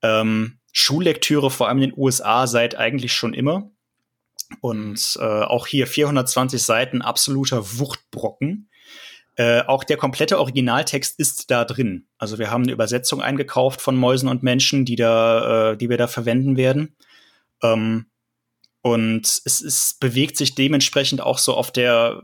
Ähm, 0.00 0.57
Schullektüre 0.72 1.50
vor 1.50 1.68
allem 1.68 1.78
in 1.78 1.90
den 1.90 1.98
USA 1.98 2.46
seit 2.46 2.76
eigentlich 2.76 3.12
schon 3.12 3.34
immer. 3.34 3.70
Und 4.60 5.18
äh, 5.20 5.24
auch 5.24 5.66
hier 5.66 5.86
420 5.86 6.62
Seiten 6.62 7.02
absoluter 7.02 7.78
Wuchtbrocken. 7.78 8.70
Äh, 9.36 9.62
auch 9.62 9.84
der 9.84 9.96
komplette 9.96 10.38
Originaltext 10.38 11.18
ist 11.18 11.50
da 11.50 11.64
drin. 11.64 12.06
Also 12.18 12.38
wir 12.38 12.50
haben 12.50 12.64
eine 12.64 12.72
Übersetzung 12.72 13.22
eingekauft 13.22 13.80
von 13.80 13.96
Mäusen 13.96 14.28
und 14.28 14.42
Menschen, 14.42 14.84
die 14.84 14.96
da, 14.96 15.72
äh, 15.72 15.76
die 15.76 15.88
wir 15.88 15.96
da 15.96 16.08
verwenden 16.08 16.56
werden. 16.56 16.96
Ähm, 17.62 18.06
und 18.80 19.26
es, 19.44 19.60
es 19.60 19.96
bewegt 20.00 20.36
sich 20.36 20.54
dementsprechend 20.54 21.20
auch 21.20 21.38
so 21.38 21.54
auf 21.54 21.70
der 21.70 22.22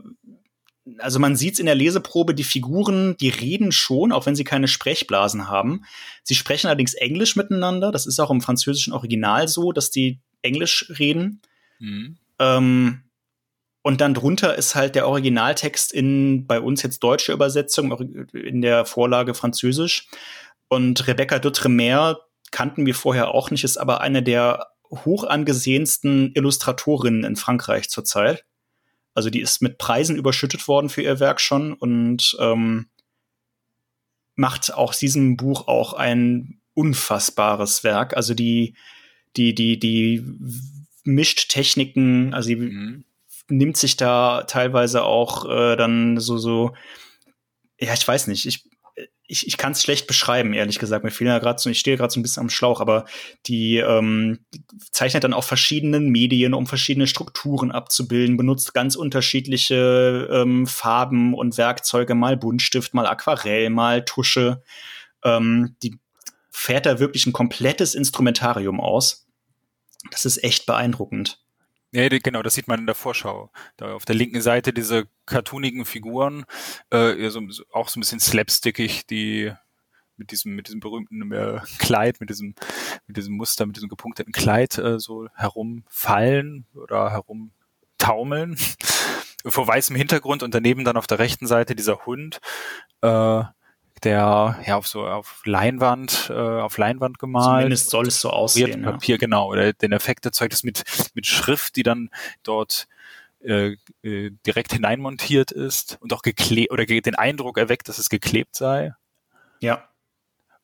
also 0.99 1.19
man 1.19 1.35
sieht 1.35 1.55
es 1.55 1.59
in 1.59 1.65
der 1.65 1.75
Leseprobe, 1.75 2.35
die 2.35 2.43
Figuren, 2.43 3.17
die 3.17 3.29
reden 3.29 3.71
schon, 3.71 4.11
auch 4.11 4.25
wenn 4.25 4.35
sie 4.35 4.43
keine 4.43 4.67
Sprechblasen 4.67 5.47
haben. 5.47 5.83
Sie 6.23 6.35
sprechen 6.35 6.67
allerdings 6.67 6.93
Englisch 6.93 7.35
miteinander. 7.35 7.91
Das 7.91 8.05
ist 8.05 8.19
auch 8.19 8.31
im 8.31 8.41
französischen 8.41 8.93
Original 8.93 9.47
so, 9.47 9.71
dass 9.71 9.89
die 9.89 10.19
Englisch 10.41 10.91
reden. 10.99 11.41
Mhm. 11.79 12.17
Ähm, 12.39 13.01
und 13.81 14.01
dann 14.01 14.13
drunter 14.13 14.55
ist 14.55 14.75
halt 14.75 14.95
der 14.95 15.07
Originaltext 15.07 15.91
in 15.91 16.47
bei 16.47 16.59
uns 16.59 16.81
jetzt 16.81 17.03
deutsche 17.03 17.33
Übersetzung, 17.33 17.91
in 18.33 18.61
der 18.61 18.85
Vorlage 18.85 19.33
Französisch. 19.33 20.07
Und 20.67 21.07
Rebecca 21.07 21.39
Dutremere 21.39 22.19
kannten 22.51 22.85
wir 22.85 22.95
vorher 22.95 23.29
auch 23.29 23.51
nicht, 23.51 23.63
ist 23.63 23.77
aber 23.77 24.01
eine 24.01 24.23
der 24.23 24.67
hoch 24.89 25.23
angesehensten 25.23 26.31
Illustratorinnen 26.33 27.23
in 27.23 27.35
Frankreich 27.35 27.89
zurzeit. 27.89 28.45
Also 29.15 29.29
die 29.29 29.39
ist 29.39 29.61
mit 29.61 29.77
Preisen 29.77 30.17
überschüttet 30.17 30.67
worden 30.67 30.89
für 30.89 31.01
ihr 31.01 31.19
Werk 31.19 31.41
schon 31.41 31.73
und 31.73 32.37
ähm, 32.39 32.87
macht 34.35 34.73
aus 34.73 34.99
diesem 34.99 35.37
Buch 35.37 35.67
auch 35.67 35.93
ein 35.93 36.59
unfassbares 36.73 37.83
Werk. 37.83 38.15
Also 38.15 38.33
die, 38.33 38.75
die, 39.37 39.55
die, 39.55 39.79
die 39.79 40.23
mischt 41.05 41.49
Techniken, 41.49 42.33
also 42.33 42.47
sie 42.47 42.57
mhm. 42.57 43.05
nimmt 43.47 43.77
sich 43.77 43.95
da 43.95 44.43
teilweise 44.43 45.03
auch 45.03 45.49
äh, 45.49 45.75
dann 45.77 46.19
so, 46.19 46.37
so, 46.37 46.75
ja, 47.79 47.93
ich 47.93 48.07
weiß 48.07 48.27
nicht, 48.27 48.45
ich 48.45 48.69
ich, 49.27 49.47
ich 49.47 49.57
kann 49.57 49.71
es 49.71 49.81
schlecht 49.81 50.07
beschreiben, 50.07 50.53
ehrlich 50.53 50.79
gesagt. 50.79 51.03
Mir 51.03 51.11
fehlen 51.11 51.29
ja 51.29 51.39
gerade 51.39 51.59
so, 51.59 51.69
ich 51.69 51.79
stehe 51.79 51.97
gerade 51.97 52.13
so 52.13 52.19
ein 52.19 52.23
bisschen 52.23 52.41
am 52.41 52.49
Schlauch, 52.49 52.79
aber 52.79 53.05
die, 53.47 53.77
ähm, 53.77 54.45
zeichnet 54.91 55.23
dann 55.23 55.33
auch 55.33 55.43
verschiedene 55.43 55.99
Medien, 55.99 56.53
um 56.53 56.67
verschiedene 56.67 57.07
Strukturen 57.07 57.71
abzubilden, 57.71 58.37
benutzt 58.37 58.73
ganz 58.73 58.95
unterschiedliche 58.95 60.29
ähm, 60.31 60.67
Farben 60.67 61.33
und 61.33 61.57
Werkzeuge, 61.57 62.15
mal 62.15 62.37
Buntstift, 62.37 62.93
mal 62.93 63.07
Aquarell, 63.07 63.69
mal 63.69 64.05
Tusche. 64.05 64.63
Ähm, 65.23 65.75
die 65.81 65.97
fährt 66.51 66.85
da 66.85 66.99
wirklich 66.99 67.25
ein 67.25 67.33
komplettes 67.33 67.95
Instrumentarium 67.95 68.79
aus. 68.79 69.27
Das 70.11 70.25
ist 70.25 70.43
echt 70.43 70.65
beeindruckend. 70.65 71.44
Ja, 71.95 72.09
genau, 72.09 72.43
das 72.43 72.55
sieht 72.55 72.67
man 72.67 72.81
in 72.81 72.87
der 72.87 72.93
Vorschau. 72.93 73.49
Da 73.77 73.93
auf 73.93 74.03
der 74.03 74.15
linken 74.15 74.41
Seite 74.41 74.73
diese 74.73 75.07
cartoonigen 75.25 75.85
Figuren, 75.85 76.43
äh, 76.89 77.29
so, 77.29 77.39
auch 77.71 77.87
so 77.87 77.97
ein 77.97 78.01
bisschen 78.01 78.19
slapstickig, 78.19 79.07
die 79.07 79.53
mit 80.17 80.31
diesem, 80.31 80.57
mit 80.57 80.67
diesem 80.67 80.81
berühmten 80.81 81.31
äh, 81.31 81.61
Kleid, 81.79 82.19
mit 82.19 82.29
diesem, 82.29 82.53
mit 83.07 83.15
diesem 83.15 83.37
Muster, 83.37 83.65
mit 83.65 83.77
diesem 83.77 83.87
gepunkteten 83.87 84.33
Kleid 84.33 84.77
äh, 84.77 84.99
so 84.99 85.29
herumfallen 85.35 86.65
oder 86.73 87.11
herumtaumeln 87.11 88.57
vor 89.45 89.65
weißem 89.65 89.95
Hintergrund 89.95 90.43
und 90.43 90.53
daneben 90.53 90.83
dann 90.83 90.97
auf 90.97 91.07
der 91.07 91.19
rechten 91.19 91.47
Seite 91.47 91.77
dieser 91.77 92.05
Hund, 92.05 92.41
äh, 93.03 93.43
der 94.05 94.57
ja 94.65 94.77
auf 94.77 94.87
so 94.87 95.05
auf 95.05 95.41
Leinwand, 95.45 96.29
äh, 96.29 96.33
auf 96.33 96.77
Leinwand 96.77 97.19
gemalt. 97.19 97.61
Zumindest 97.61 97.89
soll 97.89 98.07
es 98.07 98.21
so 98.21 98.29
aussehen. 98.29 98.83
Papier, 98.83 99.15
ja. 99.15 99.19
genau, 99.19 99.49
oder 99.49 99.73
den 99.73 99.91
Effekt 99.91 100.25
erzeugt 100.25 100.53
es 100.53 100.63
mit, 100.63 100.83
mit 101.13 101.25
Schrift, 101.25 101.75
die 101.75 101.83
dann 101.83 102.09
dort 102.43 102.87
äh, 103.45 103.75
äh, 104.01 104.31
direkt 104.45 104.73
hineinmontiert 104.73 105.51
ist 105.51 105.97
und 106.01 106.13
auch 106.13 106.21
geklebt 106.21 106.71
oder 106.71 106.85
den 106.85 107.15
Eindruck 107.15 107.57
erweckt, 107.57 107.89
dass 107.89 107.99
es 107.99 108.09
geklebt 108.09 108.55
sei. 108.55 108.93
Ja. 109.59 109.89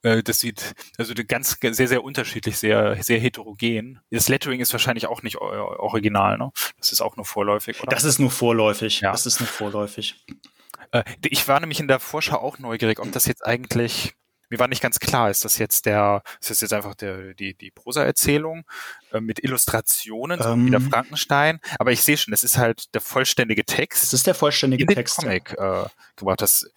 Äh, 0.03 0.23
das 0.23 0.39
sieht 0.39 0.73
also 0.97 1.13
ganz 1.27 1.57
sehr 1.61 1.88
sehr 1.88 2.03
unterschiedlich, 2.03 2.57
sehr 2.57 3.01
sehr 3.03 3.19
heterogen. 3.19 3.99
Das 4.09 4.30
Lettering 4.30 4.61
ist 4.61 4.72
wahrscheinlich 4.73 5.07
auch 5.07 5.22
nicht 5.22 5.38
original, 5.38 6.38
ne? 6.38 6.51
Das 6.77 6.91
ist 6.91 7.01
auch 7.01 7.18
nur 7.18 7.26
vorläufig, 7.26 7.81
oder? 7.81 7.91
Das 7.91 8.03
ist 8.03 8.19
nur 8.19 8.31
vorläufig. 8.31 9.01
Ja. 9.01 9.11
Das 9.11 9.26
ist 9.26 9.39
nur 9.39 9.47
vorläufig. 9.47 10.26
Äh, 10.91 11.03
ich 11.26 11.47
war 11.47 11.59
nämlich 11.59 11.80
in 11.80 11.88
der 11.88 11.99
Vorschau 11.99 12.38
auch 12.38 12.59
neugierig, 12.59 12.99
ob 12.99 13.11
das 13.11 13.26
jetzt 13.26 13.45
eigentlich 13.45 14.13
mir 14.51 14.59
war 14.59 14.68
nicht 14.68 14.81
ganz 14.81 14.99
klar, 14.99 15.30
ist 15.30 15.45
das 15.45 15.57
jetzt 15.57 15.85
der, 15.85 16.23
ist 16.41 16.49
das 16.49 16.59
jetzt 16.59 16.73
einfach 16.73 16.93
der, 16.93 17.34
die, 17.34 17.53
die 17.53 17.72
Prosa-Erzählung 17.72 18.65
äh, 19.13 19.22
mit 19.22 19.41
Illustrationen, 19.41 20.41
so 20.41 20.49
ähm, 20.49 20.65
wie 20.65 20.72
der 20.72 20.81
Frankenstein? 20.81 21.61
Aber 21.80 21.93
ich 21.93 22.01
sehe 22.01 22.18
schon, 22.18 22.34
es 22.34 22.43
ist 22.43 22.57
halt 22.57 22.93
der 22.93 22.99
vollständige 22.99 23.63
Text. 23.63 24.03
Es 24.03 24.13
ist 24.13 24.27
der 24.27 24.35
vollständige 24.35 24.84
in 24.84 24.89
Text. 24.89 25.22
Den 25.22 25.23
Comic 25.23 25.53
äh, 25.57 25.85
gebracht. 26.18 26.41
Das 26.41 26.69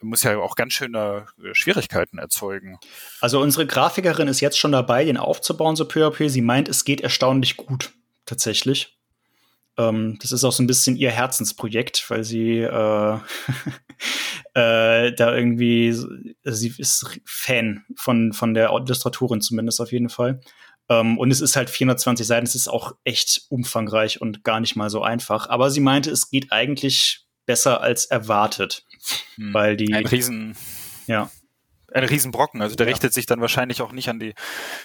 muss 0.00 0.22
ja 0.22 0.38
auch 0.38 0.56
ganz 0.56 0.72
schöne 0.72 1.26
äh, 1.44 1.54
Schwierigkeiten 1.54 2.16
erzeugen. 2.16 2.78
Also 3.20 3.42
unsere 3.42 3.66
Grafikerin 3.66 4.28
ist 4.28 4.40
jetzt 4.40 4.58
schon 4.58 4.72
dabei, 4.72 5.04
den 5.04 5.18
aufzubauen, 5.18 5.76
so 5.76 5.86
peu 5.86 6.06
à 6.06 6.10
peu. 6.10 6.30
Sie 6.30 6.40
meint, 6.40 6.66
es 6.66 6.86
geht 6.86 7.02
erstaunlich 7.02 7.58
gut, 7.58 7.92
tatsächlich. 8.24 8.95
Ähm, 9.78 10.18
das 10.20 10.32
ist 10.32 10.44
auch 10.44 10.52
so 10.52 10.62
ein 10.62 10.66
bisschen 10.66 10.96
ihr 10.96 11.10
Herzensprojekt, 11.10 12.04
weil 12.08 12.24
sie 12.24 12.60
äh, 12.60 13.18
äh, 14.54 15.12
da 15.12 15.34
irgendwie, 15.34 15.92
sie 16.44 16.74
ist 16.78 17.20
Fan 17.24 17.84
von, 17.96 18.32
von 18.32 18.54
der 18.54 18.70
Illustratorin 18.70 19.40
zumindest 19.40 19.80
auf 19.80 19.92
jeden 19.92 20.08
Fall. 20.08 20.40
Ähm, 20.88 21.18
und 21.18 21.30
es 21.30 21.40
ist 21.40 21.56
halt 21.56 21.68
420 21.68 22.26
Seiten, 22.26 22.46
es 22.46 22.54
ist 22.54 22.68
auch 22.68 22.92
echt 23.04 23.42
umfangreich 23.48 24.20
und 24.20 24.44
gar 24.44 24.60
nicht 24.60 24.76
mal 24.76 24.90
so 24.90 25.02
einfach. 25.02 25.48
Aber 25.48 25.70
sie 25.70 25.80
meinte, 25.80 26.10
es 26.10 26.30
geht 26.30 26.52
eigentlich 26.52 27.26
besser 27.44 27.80
als 27.80 28.06
erwartet. 28.06 28.84
Hm. 29.36 29.52
Weil 29.52 29.76
die. 29.76 29.92
Ein 29.92 30.06
Riesen. 30.06 30.56
Ja 31.06 31.30
ein 31.96 32.04
Riesenbrocken. 32.04 32.62
Also 32.62 32.76
der 32.76 32.86
ja. 32.86 32.92
richtet 32.92 33.12
sich 33.12 33.26
dann 33.26 33.40
wahrscheinlich 33.40 33.82
auch 33.82 33.92
nicht 33.92 34.08
an 34.08 34.18
die, 34.18 34.34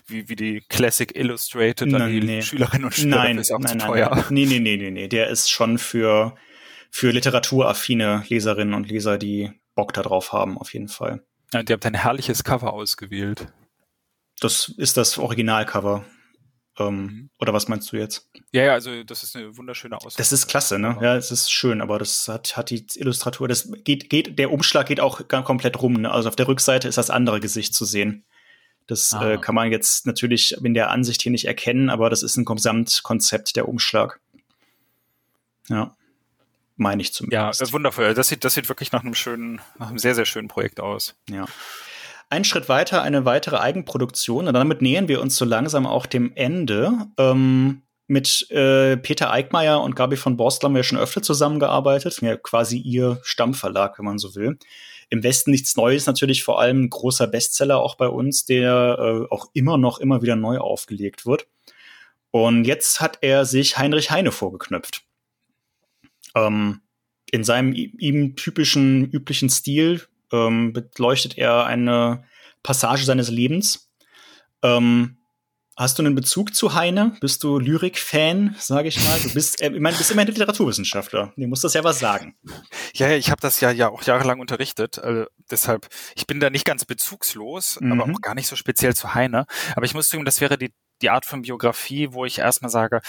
wie, 0.08 0.30
wie 0.30 0.36
die 0.36 0.64
Classic 0.70 1.16
Illustrated, 1.16 1.90
nein, 1.90 2.02
an 2.02 2.10
die 2.12 2.22
nee. 2.22 2.42
Schülerinnen 2.42 2.86
und 2.86 2.94
Schüler. 2.94 3.18
Nein, 3.18 3.38
ist 3.38 3.52
auch 3.52 3.60
nein, 3.60 3.80
zu 3.80 3.86
teuer. 3.86 4.10
Nein, 4.14 4.26
nee, 4.30 4.46
nee, 4.46 4.60
nee, 4.60 4.78
nee, 4.78 4.92
nee. 4.92 5.08
Der 5.08 5.28
ist 5.28 5.50
schon 5.52 5.78
für, 5.78 6.36
für 6.90 7.12
literaturaffine 7.12 8.24
Leserinnen 8.28 8.74
und 8.74 8.90
Leser, 8.90 9.18
die 9.18 9.52
Bock 9.76 9.94
da 9.94 10.02
drauf 10.02 10.34
haben, 10.34 10.58
auf 10.58 10.74
jeden 10.74 10.88
Fall. 10.88 11.24
Ja, 11.54 11.62
ihr 11.62 11.74
habt 11.74 11.86
ein 11.86 11.94
herrliches 11.94 12.44
Cover 12.44 12.74
ausgewählt. 12.74 13.48
Das 14.40 14.70
ist 14.78 14.98
das 14.98 15.18
Originalcover. 15.18 16.06
Ähm, 16.80 17.02
mhm. 17.02 17.30
Oder 17.40 17.54
was 17.54 17.68
meinst 17.68 17.92
du 17.92 17.98
jetzt? 17.98 18.30
Ja, 18.52 18.64
ja, 18.64 18.74
also 18.74 19.04
das 19.04 19.24
ist 19.24 19.36
eine 19.36 19.56
wunderschöne 19.58 19.98
Auswahl. 19.98 20.14
Das 20.18 20.32
ist 20.32 20.48
klasse, 20.48 20.80
ne? 20.80 20.98
Ja, 21.02 21.18
es 21.18 21.32
ist 21.32 21.52
schön, 21.52 21.82
aber 21.82 22.00
das 22.00 22.28
hat, 22.28 22.56
hat 22.56 22.70
die 22.70 22.86
Illustratur, 22.96 23.48
das 23.48 23.70
geht, 23.84 24.10
geht, 24.10 24.40
der 24.40 24.52
Umschlag 24.52 24.88
geht 24.88 25.02
auch 25.02 25.28
komplett 25.28 25.82
rum. 25.82 25.94
Ne? 25.94 26.12
Also 26.12 26.30
auf 26.30 26.36
der 26.36 26.48
Rückseite 26.48 26.88
ist 26.88 26.98
das 26.98 27.10
andere 27.10 27.40
Gesicht 27.40 27.74
zu 27.74 27.86
sehen. 27.86 28.26
Das 28.88 29.14
äh, 29.14 29.38
kann 29.38 29.56
man 29.56 29.72
jetzt 29.72 30.06
natürlich 30.06 30.54
in 30.64 30.74
der 30.74 30.90
Ansicht 30.90 31.22
hier 31.22 31.32
nicht 31.32 31.46
erkennen, 31.46 31.90
aber 31.90 32.10
das 32.10 32.24
ist 32.24 32.36
ein 32.36 32.46
Gesamtkonzept, 32.46 33.56
der 33.56 33.70
Umschlag. 33.70 34.20
Ja. 35.70 35.96
Meine 36.78 37.02
ich 37.02 37.14
zumindest. 37.14 37.62
Ja, 37.62 37.74
wundervoll. 37.74 38.14
Das 38.14 38.28
sieht, 38.28 38.44
das 38.44 38.56
sieht 38.56 38.68
wirklich 38.68 38.92
nach 38.92 39.04
einem 39.04 39.14
schönen, 39.14 39.62
nach 39.78 39.90
einem 39.90 40.00
sehr, 40.00 40.16
sehr 40.16 40.26
schönen 40.26 40.48
Projekt 40.48 40.80
aus. 40.80 41.16
Ja. 41.30 41.46
Ein 42.32 42.46
Schritt 42.46 42.70
weiter, 42.70 43.02
eine 43.02 43.26
weitere 43.26 43.58
Eigenproduktion. 43.58 44.48
Und 44.48 44.54
damit 44.54 44.82
nähern 44.82 45.10
wir 45.10 45.20
uns 45.20 45.36
so 45.36 45.44
langsam 45.44 45.86
auch 45.86 46.06
dem 46.06 46.32
Ende. 46.34 46.94
Ähm, 47.18 47.82
mit 48.08 48.50
äh, 48.52 48.96
Peter 48.96 49.34
Eickmeier 49.34 49.82
und 49.82 49.98
Gabi 49.98 50.16
von 50.16 50.38
Borstel 50.38 50.68
haben 50.68 50.76
wir 50.76 50.84
schon 50.84 50.98
öfter 50.98 51.22
zusammengearbeitet. 51.22 52.22
Ja, 52.22 52.38
quasi 52.38 52.78
ihr 52.78 53.20
Stammverlag, 53.24 54.00
wenn 54.00 54.06
man 54.06 54.18
so 54.18 54.34
will. 54.34 54.58
Im 55.10 55.24
Westen 55.24 55.52
nichts 55.52 55.76
Neues, 55.76 56.06
natürlich 56.06 56.42
vor 56.44 56.62
allem 56.62 56.84
ein 56.84 56.90
großer 56.90 57.28
Bestseller 57.28 57.80
auch 57.80 57.96
bei 57.96 58.08
uns, 58.08 58.46
der 58.46 58.98
äh, 58.98 59.34
auch 59.34 59.50
immer 59.52 59.78
noch 59.78 60.00
immer 60.00 60.22
wieder 60.22 60.38
neu 60.38 60.58
aufgelegt 60.58 61.26
wird. 61.26 61.48
Und 62.32 62.64
jetzt 62.64 63.02
hat 63.02 63.18
er 63.20 63.44
sich 63.44 63.78
Heinrich 63.78 64.10
Heine 64.10 64.32
vorgeknöpft. 64.32 65.04
Ähm, 66.34 66.80
in 67.30 67.44
seinem 67.44 67.74
ihm 67.74 68.38
typischen, 68.38 69.12
üblichen 69.12 69.50
Stil 69.50 70.02
ähm, 70.32 70.74
beleuchtet 70.74 71.38
er 71.38 71.66
eine 71.66 72.24
Passage 72.64 73.06
seines 73.06 73.30
Lebens. 73.30 73.92
Ähm, 74.64 75.18
hast 75.76 75.98
du 75.98 76.04
einen 76.04 76.16
Bezug 76.16 76.54
zu 76.54 76.74
Heine? 76.74 77.16
Bist 77.22 77.44
du 77.44 77.58
Lyrik-Fan, 77.58 78.56
sage 78.60 78.90
ich 78.90 79.04
mal? 79.04 79.20
Du 79.20 79.34
bist, 79.34 79.62
äh, 79.62 79.72
ich 79.72 79.80
meine, 79.80 79.98
bist 79.98 80.12
immerhin 80.12 80.34
Literaturwissenschaftler. 80.34 81.34
Du 81.36 81.48
musst 81.48 81.64
das 81.64 81.74
ja 81.74 81.84
was 81.84 82.00
sagen. 82.00 82.36
Ja, 82.94 83.08
ja 83.10 83.18
ich 83.18 83.32
habe 83.32 83.42
das 83.42 83.60
ja, 83.62 83.72
ja 83.72 83.90
auch 83.90 84.04
jahrelang 84.04 84.40
unterrichtet. 84.40 85.00
Also 85.00 85.26
deshalb, 85.50 85.88
ich 86.16 86.28
bin 86.28 86.40
da 86.40 86.50
nicht 86.50 86.66
ganz 86.66 86.86
bezugslos, 86.86 87.80
mhm. 87.80 87.94
aber 87.94 88.12
auch 88.12 88.22
gar 88.22 88.36
nicht 88.36 88.48
so 88.48 88.56
speziell 88.56 88.96
zu 88.96 89.14
Heine. 89.14 89.46
Aber 89.76 89.86
ich 89.86 89.94
muss 89.94 90.10
sagen, 90.10 90.26
das 90.26 90.42
wäre 90.42 90.58
die 90.58 90.72
die 91.02 91.10
Art 91.10 91.26
von 91.26 91.42
Biografie, 91.42 92.14
wo 92.14 92.26
ich 92.26 92.40
erstmal 92.40 92.72
sage, 92.72 93.02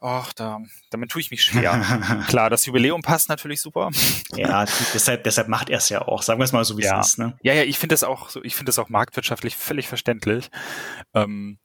ach, 0.00 0.32
da, 0.32 0.60
damit 0.90 1.10
tue 1.10 1.20
ich 1.20 1.30
mich 1.30 1.42
schwer. 1.42 2.24
Klar, 2.28 2.50
das 2.50 2.66
Jubiläum 2.66 3.02
passt 3.02 3.28
natürlich 3.28 3.60
super. 3.60 3.90
Ja, 4.34 4.64
deshalb, 4.94 5.24
deshalb 5.24 5.48
macht 5.48 5.70
er 5.70 5.78
es 5.78 5.88
ja 5.88 6.02
auch. 6.02 6.22
Sagen 6.22 6.40
wir 6.40 6.44
es 6.44 6.52
mal 6.52 6.64
so, 6.64 6.76
wie 6.78 6.82
ja. 6.82 7.00
es 7.00 7.08
ist. 7.08 7.18
Ne? 7.18 7.36
Ja, 7.42 7.54
ja, 7.54 7.62
ich 7.62 7.78
finde 7.78 7.94
das 7.94 8.04
auch 8.04 8.28
so, 8.28 8.42
ich 8.42 8.54
finde 8.54 8.70
das 8.70 8.78
auch 8.78 8.88
marktwirtschaftlich 8.88 9.56
völlig 9.56 9.88
verständlich. 9.88 10.50
Ähm, 11.14 11.58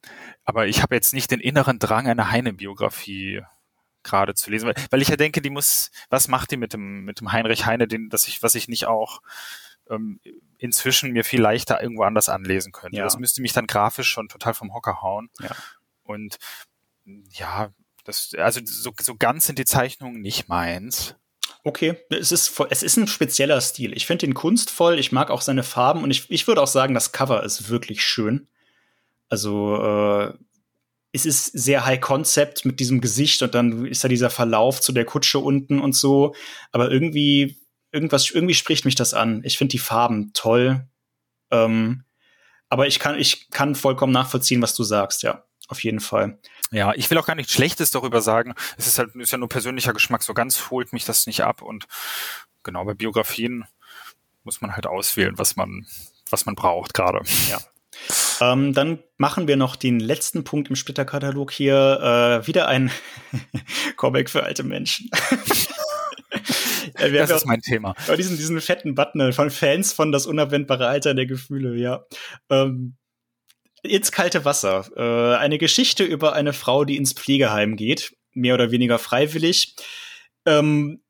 aber 0.44 0.66
ich 0.66 0.82
habe 0.82 0.94
jetzt 0.94 1.14
nicht 1.14 1.30
den 1.30 1.40
inneren 1.40 1.78
Drang, 1.78 2.06
eine 2.06 2.30
Heine-Biografie 2.30 3.42
gerade 4.02 4.34
zu 4.34 4.50
lesen, 4.50 4.66
weil, 4.66 4.74
weil 4.90 5.02
ich 5.02 5.08
ja 5.08 5.16
denke, 5.16 5.40
die 5.42 5.50
muss, 5.50 5.90
was 6.10 6.28
macht 6.28 6.50
die 6.50 6.56
mit 6.56 6.72
dem, 6.72 7.04
mit 7.04 7.20
dem 7.20 7.32
Heinrich 7.32 7.66
Heine, 7.66 7.86
den, 7.86 8.08
dass 8.08 8.26
ich, 8.26 8.42
was 8.42 8.54
ich 8.54 8.68
nicht 8.68 8.86
auch 8.86 9.20
ähm, 9.92 10.20
inzwischen 10.58 11.12
mir 11.12 11.24
viel 11.24 11.40
leichter 11.40 11.82
irgendwo 11.82 12.02
anders 12.02 12.28
anlesen 12.28 12.72
könnte. 12.72 12.98
Ja. 12.98 13.04
Das 13.04 13.18
müsste 13.18 13.42
mich 13.42 13.52
dann 13.52 13.66
grafisch 13.66 14.08
schon 14.08 14.28
total 14.28 14.54
vom 14.54 14.72
Hocker 14.74 15.02
hauen. 15.02 15.30
Ja. 15.40 15.54
Und 16.04 16.38
ja, 17.30 17.70
das, 18.04 18.34
also 18.36 18.60
so, 18.64 18.92
so 19.00 19.16
ganz 19.16 19.46
sind 19.46 19.58
die 19.58 19.64
Zeichnungen 19.64 20.20
nicht 20.20 20.48
meins. 20.48 21.16
Okay, 21.64 21.96
es 22.10 22.32
ist, 22.32 22.60
es 22.70 22.82
ist 22.82 22.96
ein 22.96 23.06
spezieller 23.06 23.60
Stil. 23.60 23.92
Ich 23.96 24.06
finde 24.06 24.26
ihn 24.26 24.34
kunstvoll, 24.34 24.98
ich 24.98 25.12
mag 25.12 25.30
auch 25.30 25.42
seine 25.42 25.62
Farben 25.62 26.02
und 26.02 26.10
ich, 26.10 26.28
ich 26.30 26.46
würde 26.48 26.60
auch 26.60 26.66
sagen, 26.66 26.94
das 26.94 27.12
Cover 27.12 27.44
ist 27.44 27.68
wirklich 27.68 28.02
schön. 28.04 28.48
Also 29.28 29.76
äh, 29.76 30.32
es 31.12 31.26
ist 31.26 31.46
sehr 31.46 31.84
High 31.84 32.00
Concept 32.00 32.64
mit 32.64 32.80
diesem 32.80 33.00
Gesicht 33.00 33.42
und 33.42 33.54
dann 33.54 33.86
ist 33.86 34.02
da 34.02 34.08
dieser 34.08 34.30
Verlauf 34.30 34.80
zu 34.80 34.92
der 34.92 35.04
Kutsche 35.04 35.38
unten 35.38 35.78
und 35.78 35.94
so. 35.94 36.34
Aber 36.72 36.90
irgendwie, 36.90 37.58
irgendwas, 37.92 38.30
irgendwie 38.30 38.54
spricht 38.54 38.84
mich 38.84 38.94
das 38.94 39.14
an. 39.14 39.42
Ich 39.44 39.58
finde 39.58 39.72
die 39.72 39.78
Farben 39.78 40.32
toll. 40.32 40.86
Ähm, 41.50 42.04
aber 42.68 42.86
ich 42.86 42.98
kann, 42.98 43.18
ich 43.18 43.50
kann 43.50 43.74
vollkommen 43.74 44.12
nachvollziehen, 44.12 44.62
was 44.62 44.74
du 44.74 44.82
sagst, 44.82 45.22
ja. 45.22 45.44
Auf 45.68 45.84
jeden 45.84 46.00
Fall. 46.00 46.38
Ja, 46.70 46.92
ich 46.94 47.08
will 47.10 47.18
auch 47.18 47.26
gar 47.26 47.36
nichts 47.36 47.52
Schlechtes 47.52 47.90
darüber 47.90 48.20
sagen. 48.20 48.54
Es 48.76 48.86
ist 48.86 48.98
halt, 48.98 49.14
ist 49.14 49.30
ja 49.30 49.38
nur 49.38 49.48
persönlicher 49.48 49.92
Geschmack. 49.92 50.22
So 50.22 50.34
ganz 50.34 50.70
holt 50.70 50.92
mich 50.92 51.04
das 51.04 51.26
nicht 51.26 51.44
ab. 51.44 51.62
Und 51.62 51.86
genau, 52.62 52.84
bei 52.84 52.94
Biografien 52.94 53.64
muss 54.44 54.60
man 54.60 54.74
halt 54.74 54.86
auswählen, 54.86 55.38
was 55.38 55.56
man, 55.56 55.86
was 56.28 56.46
man 56.46 56.56
braucht 56.56 56.94
gerade. 56.94 57.22
Ja. 57.48 57.60
Ähm, 58.40 58.74
dann 58.74 59.02
machen 59.18 59.48
wir 59.48 59.56
noch 59.56 59.76
den 59.76 60.00
letzten 60.00 60.44
Punkt 60.44 60.68
im 60.68 60.76
Splitterkatalog 60.76 61.52
hier. 61.52 62.42
Äh, 62.42 62.46
wieder 62.46 62.68
ein 62.68 62.90
Comic 63.96 64.30
für 64.30 64.42
alte 64.42 64.62
Menschen. 64.62 65.10
Ja, 66.98 67.08
das 67.08 67.30
ist 67.30 67.46
mein 67.46 67.60
Thema. 67.60 67.94
Diesen, 68.16 68.36
diesen 68.36 68.60
fetten 68.60 68.94
Button 68.94 69.32
von 69.32 69.50
Fans 69.50 69.92
von 69.92 70.12
das 70.12 70.26
unabwendbare 70.26 70.86
Alter 70.86 71.14
der 71.14 71.26
Gefühle, 71.26 71.76
ja. 71.76 72.04
Ähm, 72.50 72.96
ins 73.82 74.12
kalte 74.12 74.44
Wasser. 74.44 74.86
Äh, 74.96 75.36
eine 75.36 75.58
Geschichte 75.58 76.04
über 76.04 76.34
eine 76.34 76.52
Frau, 76.52 76.84
die 76.84 76.96
ins 76.96 77.12
Pflegeheim 77.12 77.76
geht, 77.76 78.14
mehr 78.32 78.54
oder 78.54 78.70
weniger 78.70 78.98
freiwillig. 78.98 79.74
Ähm, 80.46 81.02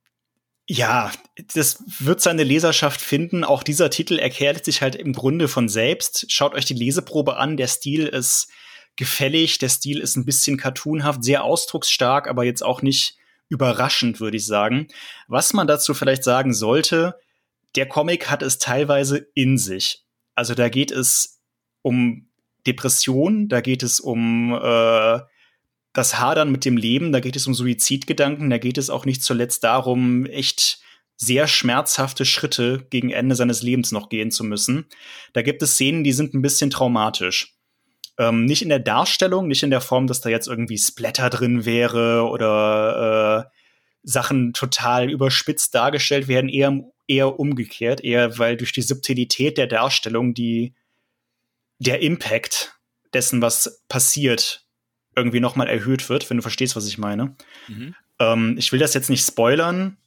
ja, 0.67 1.11
das 1.55 1.83
wird 1.99 2.21
seine 2.21 2.45
Leserschaft 2.45 3.01
finden. 3.01 3.45
Auch 3.45 3.63
dieser 3.63 3.91
Titel 3.91 4.19
erklärt 4.19 4.65
sich 4.65 4.81
halt 4.81 4.95
im 4.95 5.13
Grunde 5.13 5.49
von 5.49 5.69
selbst. 5.69 6.31
Schaut 6.31 6.55
euch 6.55 6.65
die 6.65 6.75
Leseprobe 6.75 7.37
an. 7.37 7.57
Der 7.57 7.67
Stil 7.67 8.07
ist 8.07 8.49
gefällig, 8.97 9.59
der 9.59 9.69
Stil 9.69 10.01
ist 10.01 10.17
ein 10.17 10.25
bisschen 10.25 10.57
cartoonhaft, 10.57 11.25
sehr 11.25 11.45
ausdrucksstark, 11.45 12.29
aber 12.29 12.45
jetzt 12.45 12.63
auch 12.63 12.83
nicht 12.83 13.17
überraschend, 13.53 14.19
würde 14.19 14.39
ich 14.39 14.47
sagen. 14.47 14.89
Was 15.29 15.53
man 15.53 15.67
dazu 15.67 15.93
vielleicht 15.95 16.25
sagen 16.25 16.55
sollte, 16.55 17.15
der 17.77 17.87
Comic 17.87 18.31
hat 18.31 18.43
es 18.43 18.59
teilweise 18.59 19.27
in 19.35 19.59
sich. 19.59 20.03
Also 20.35 20.55
da 20.55 20.69
geht 20.69 20.91
es 20.91 21.41
um 21.83 22.29
Depression, 22.67 23.49
da 23.49 23.61
geht 23.61 23.83
es 23.83 24.01
um 24.01 24.53
äh, 24.55 25.21
das 25.93 26.19
Hadern 26.19 26.51
mit 26.51 26.65
dem 26.65 26.79
Leben, 26.79 27.13
da 27.13 27.21
geht 27.21 27.37
es 27.37 27.47
um 27.47 27.55
Suizidgedanken, 27.55 28.49
da 28.49 28.57
geht 28.57 28.79
es 28.79 28.89
auch 28.89 29.05
nicht 29.05 29.23
zuletzt 29.23 29.65
darum, 29.65 30.25
echt 30.25 30.81
sehr 31.17 31.47
schmerzhafte 31.47 32.25
Schritte 32.25 32.87
gegen 32.89 33.11
Ende 33.11 33.35
seines 33.35 33.63
Lebens 33.63 33.93
noch 33.93 34.09
gehen 34.09 34.31
zu 34.31 34.45
müssen. 34.45 34.87
Da 35.35 35.43
gibt 35.43 35.63
es 35.63 35.73
Szenen, 35.73 36.05
die 36.05 36.13
sind 36.13 36.33
ein 36.35 36.43
bisschen 36.43 36.71
traumatisch. 36.71 37.55
Ähm, 38.19 38.45
nicht 38.45 38.63
in 38.63 38.69
der 38.69 38.79
Darstellung, 38.79 39.49
nicht 39.49 39.63
in 39.63 39.71
der 39.71 39.81
Form, 39.81 40.07
dass 40.07 40.21
da 40.21 40.29
jetzt 40.29 40.47
irgendwie 40.47 40.79
Splatter 40.79 41.31
drin 41.31 41.65
wäre 41.65 42.29
oder 42.29 43.49
äh, 43.49 43.59
Sachen 44.03 44.53
total 44.53 45.11
überspitzt 45.11 45.75
dargestellt 45.75 46.29
werden, 46.29 46.51
eher, 46.51 46.79
eher 47.07 47.39
umgekehrt, 47.39 48.03
eher 48.03 48.39
weil 48.39 48.57
durch 48.57 48.73
die 48.73 48.83
Subtilität 48.83 49.57
der 49.59 49.67
Darstellung 49.67 50.35
die 50.35 50.75
der 51.79 52.01
Impact 52.01 52.79
dessen, 53.13 53.43
was 53.43 53.83
passiert, 53.89 54.65
irgendwie 55.17 55.41
nochmal 55.41 55.69
erhöht 55.69 56.09
wird, 56.09 56.29
wenn 56.31 56.39
du 56.39 56.43
verstehst, 56.43 56.77
was 56.77 56.87
ich 56.87 56.97
meine. 56.97 57.37
Mhm. 57.69 57.95
Ähm, 58.19 58.57
ich 58.59 58.73
will 58.73 58.79
das 58.79 58.95
jetzt 58.95 59.11
nicht 59.11 59.27
spoilern, 59.27 59.99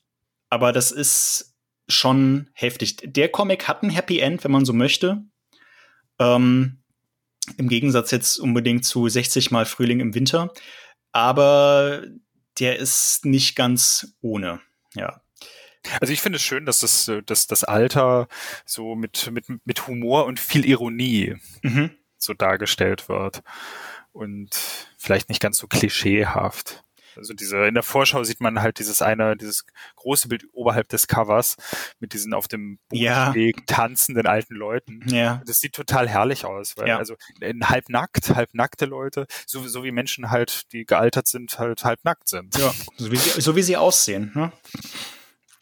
aber 0.49 0.71
das 0.71 0.91
ist 0.91 1.55
schon 1.87 2.49
heftig. 2.53 2.97
Der 3.03 3.29
Comic 3.29 3.67
hat 3.67 3.83
ein 3.83 3.89
Happy 3.89 4.19
End, 4.19 4.43
wenn 4.43 4.51
man 4.51 4.65
so 4.65 4.73
möchte. 4.73 5.23
Ähm, 6.17 6.79
Im 7.57 7.69
Gegensatz 7.69 8.11
jetzt 8.11 8.37
unbedingt 8.37 8.85
zu 8.85 9.07
60 9.07 9.51
Mal 9.51 9.65
Frühling 9.65 9.99
im 9.99 10.13
Winter. 10.13 10.51
Aber 11.11 12.03
der 12.59 12.77
ist 12.77 13.25
nicht 13.25 13.55
ganz 13.55 14.15
ohne. 14.21 14.61
Ja. 14.93 15.21
Also 16.01 16.13
ich 16.13 16.21
finde 16.21 16.37
es 16.37 16.43
schön, 16.43 16.65
dass 16.65 16.79
das, 16.79 17.11
dass 17.25 17.47
das 17.47 17.63
Alter 17.63 18.27
so 18.65 18.95
mit, 18.95 19.29
mit, 19.31 19.45
mit 19.65 19.87
Humor 19.87 20.25
und 20.25 20.39
viel 20.39 20.65
Ironie 20.65 21.35
mhm. 21.61 21.91
so 22.17 22.33
dargestellt 22.33 23.07
wird. 23.07 23.43
Und 24.11 24.49
vielleicht 24.97 25.29
nicht 25.29 25.41
ganz 25.41 25.57
so 25.57 25.67
klischeehaft. 25.67 26.84
Also 27.17 27.33
diese, 27.33 27.65
in 27.65 27.73
der 27.73 27.83
Vorschau 27.83 28.23
sieht 28.23 28.41
man 28.41 28.61
halt 28.61 28.79
dieses 28.79 29.01
eine, 29.01 29.35
dieses 29.35 29.65
große 29.95 30.27
Bild 30.27 30.45
oberhalb 30.53 30.89
des 30.89 31.07
Covers 31.07 31.57
mit 31.99 32.13
diesen 32.13 32.33
auf 32.33 32.47
dem 32.47 32.79
Bodenweg 32.89 33.57
ja. 33.57 33.63
tanzenden 33.67 34.27
alten 34.27 34.55
Leuten. 34.55 35.01
Ja. 35.07 35.41
Das 35.45 35.59
sieht 35.59 35.73
total 35.73 36.07
herrlich 36.07 36.45
aus, 36.45 36.75
weil 36.77 36.87
ja. 36.87 36.97
also 36.97 37.15
halb 37.63 37.89
nackt, 37.89 38.35
halb 38.35 38.53
nackte 38.53 38.85
Leute, 38.85 39.27
so, 39.45 39.67
so 39.67 39.83
wie 39.83 39.91
Menschen 39.91 40.31
halt, 40.31 40.71
die 40.71 40.85
gealtert 40.85 41.27
sind, 41.27 41.57
halt 41.59 41.83
halb 41.83 42.03
nackt 42.03 42.27
sind. 42.27 42.57
Ja, 42.57 42.73
so 42.97 43.11
wie 43.11 43.17
sie, 43.17 43.41
so 43.41 43.55
wie 43.55 43.63
sie 43.63 43.77
aussehen. 43.77 44.31
Ne? 44.35 44.51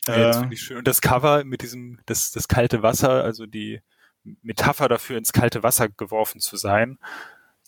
Ja, 0.08 0.18
das 0.18 0.38
finde 0.38 0.56
ich 0.56 0.62
schön. 0.62 0.78
Und 0.78 0.88
das 0.88 1.02
Cover 1.02 1.44
mit 1.44 1.62
diesem, 1.62 2.00
das, 2.06 2.32
das 2.32 2.48
kalte 2.48 2.84
Wasser, 2.84 3.24
also 3.24 3.46
die 3.46 3.82
Metapher 4.42 4.88
dafür, 4.88 5.18
ins 5.18 5.34
kalte 5.34 5.64
Wasser 5.64 5.90
geworfen 5.90 6.40
zu 6.40 6.58
sein, 6.58 6.98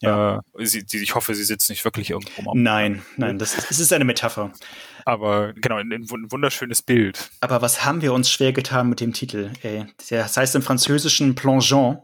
ja. 0.01 0.41
Äh, 0.57 0.65
sie, 0.65 0.84
sie, 0.88 1.01
ich 1.01 1.15
hoffe, 1.15 1.35
sie 1.35 1.43
sitzt 1.43 1.69
nicht 1.69 1.85
wirklich 1.85 2.09
irgendwo 2.11 2.51
am 2.51 2.61
Nein, 2.61 3.03
nein, 3.17 3.39
das, 3.39 3.55
das 3.55 3.80
ist 3.80 3.93
eine 3.93 4.05
Metapher. 4.05 4.51
Aber 5.05 5.53
genau, 5.53 5.76
ein, 5.77 5.91
ein, 5.91 6.09
wunderschönes 6.09 6.81
Bild. 6.81 7.30
Aber 7.41 7.61
was 7.61 7.85
haben 7.85 8.01
wir 8.01 8.13
uns 8.13 8.30
schwer 8.30 8.53
getan 8.53 8.89
mit 8.89 8.99
dem 8.99 9.13
Titel? 9.13 9.51
Ey? 9.61 9.85
Das 10.09 10.35
heißt 10.35 10.55
im 10.55 10.61
Französischen 10.61 11.35
Plongeon, 11.35 11.99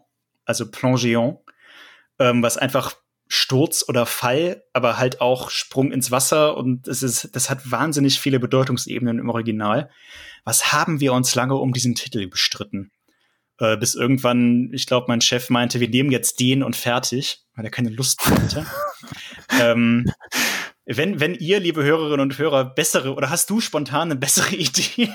also 0.45 0.69
Plongeon, 0.69 1.37
ähm, 2.19 2.43
was 2.43 2.57
einfach 2.57 2.95
Sturz 3.27 3.85
oder 3.87 4.05
Fall, 4.05 4.63
aber 4.73 4.97
halt 4.97 5.21
auch 5.21 5.49
Sprung 5.49 5.91
ins 5.91 6.11
Wasser 6.11 6.57
und 6.57 6.87
es 6.87 7.01
ist, 7.01 7.33
das 7.33 7.49
hat 7.49 7.71
wahnsinnig 7.71 8.19
viele 8.19 8.39
Bedeutungsebenen 8.39 9.19
im 9.19 9.29
Original. 9.29 9.89
Was 10.43 10.73
haben 10.73 10.99
wir 10.99 11.13
uns 11.13 11.33
lange 11.33 11.55
um 11.55 11.71
diesen 11.71 11.95
Titel 11.95 12.27
bestritten? 12.27 12.91
Äh, 13.61 13.77
bis 13.77 13.93
irgendwann, 13.93 14.71
ich 14.73 14.87
glaube, 14.87 15.05
mein 15.07 15.21
Chef 15.21 15.51
meinte, 15.51 15.79
wir 15.79 15.87
nehmen 15.87 16.11
jetzt 16.11 16.39
den 16.39 16.63
und 16.63 16.75
fertig, 16.75 17.43
weil 17.53 17.63
er 17.63 17.69
keine 17.69 17.89
Lust 17.89 18.27
mehr 18.27 18.41
hatte. 18.41 18.65
ähm, 19.61 20.11
wenn, 20.85 21.19
wenn 21.19 21.35
ihr, 21.35 21.59
liebe 21.59 21.83
Hörerinnen 21.83 22.21
und 22.21 22.39
Hörer, 22.39 22.65
bessere 22.65 23.13
oder 23.13 23.29
hast 23.29 23.51
du 23.51 23.61
spontan 23.61 24.09
eine 24.09 24.15
bessere 24.15 24.55
Idee? 24.55 25.13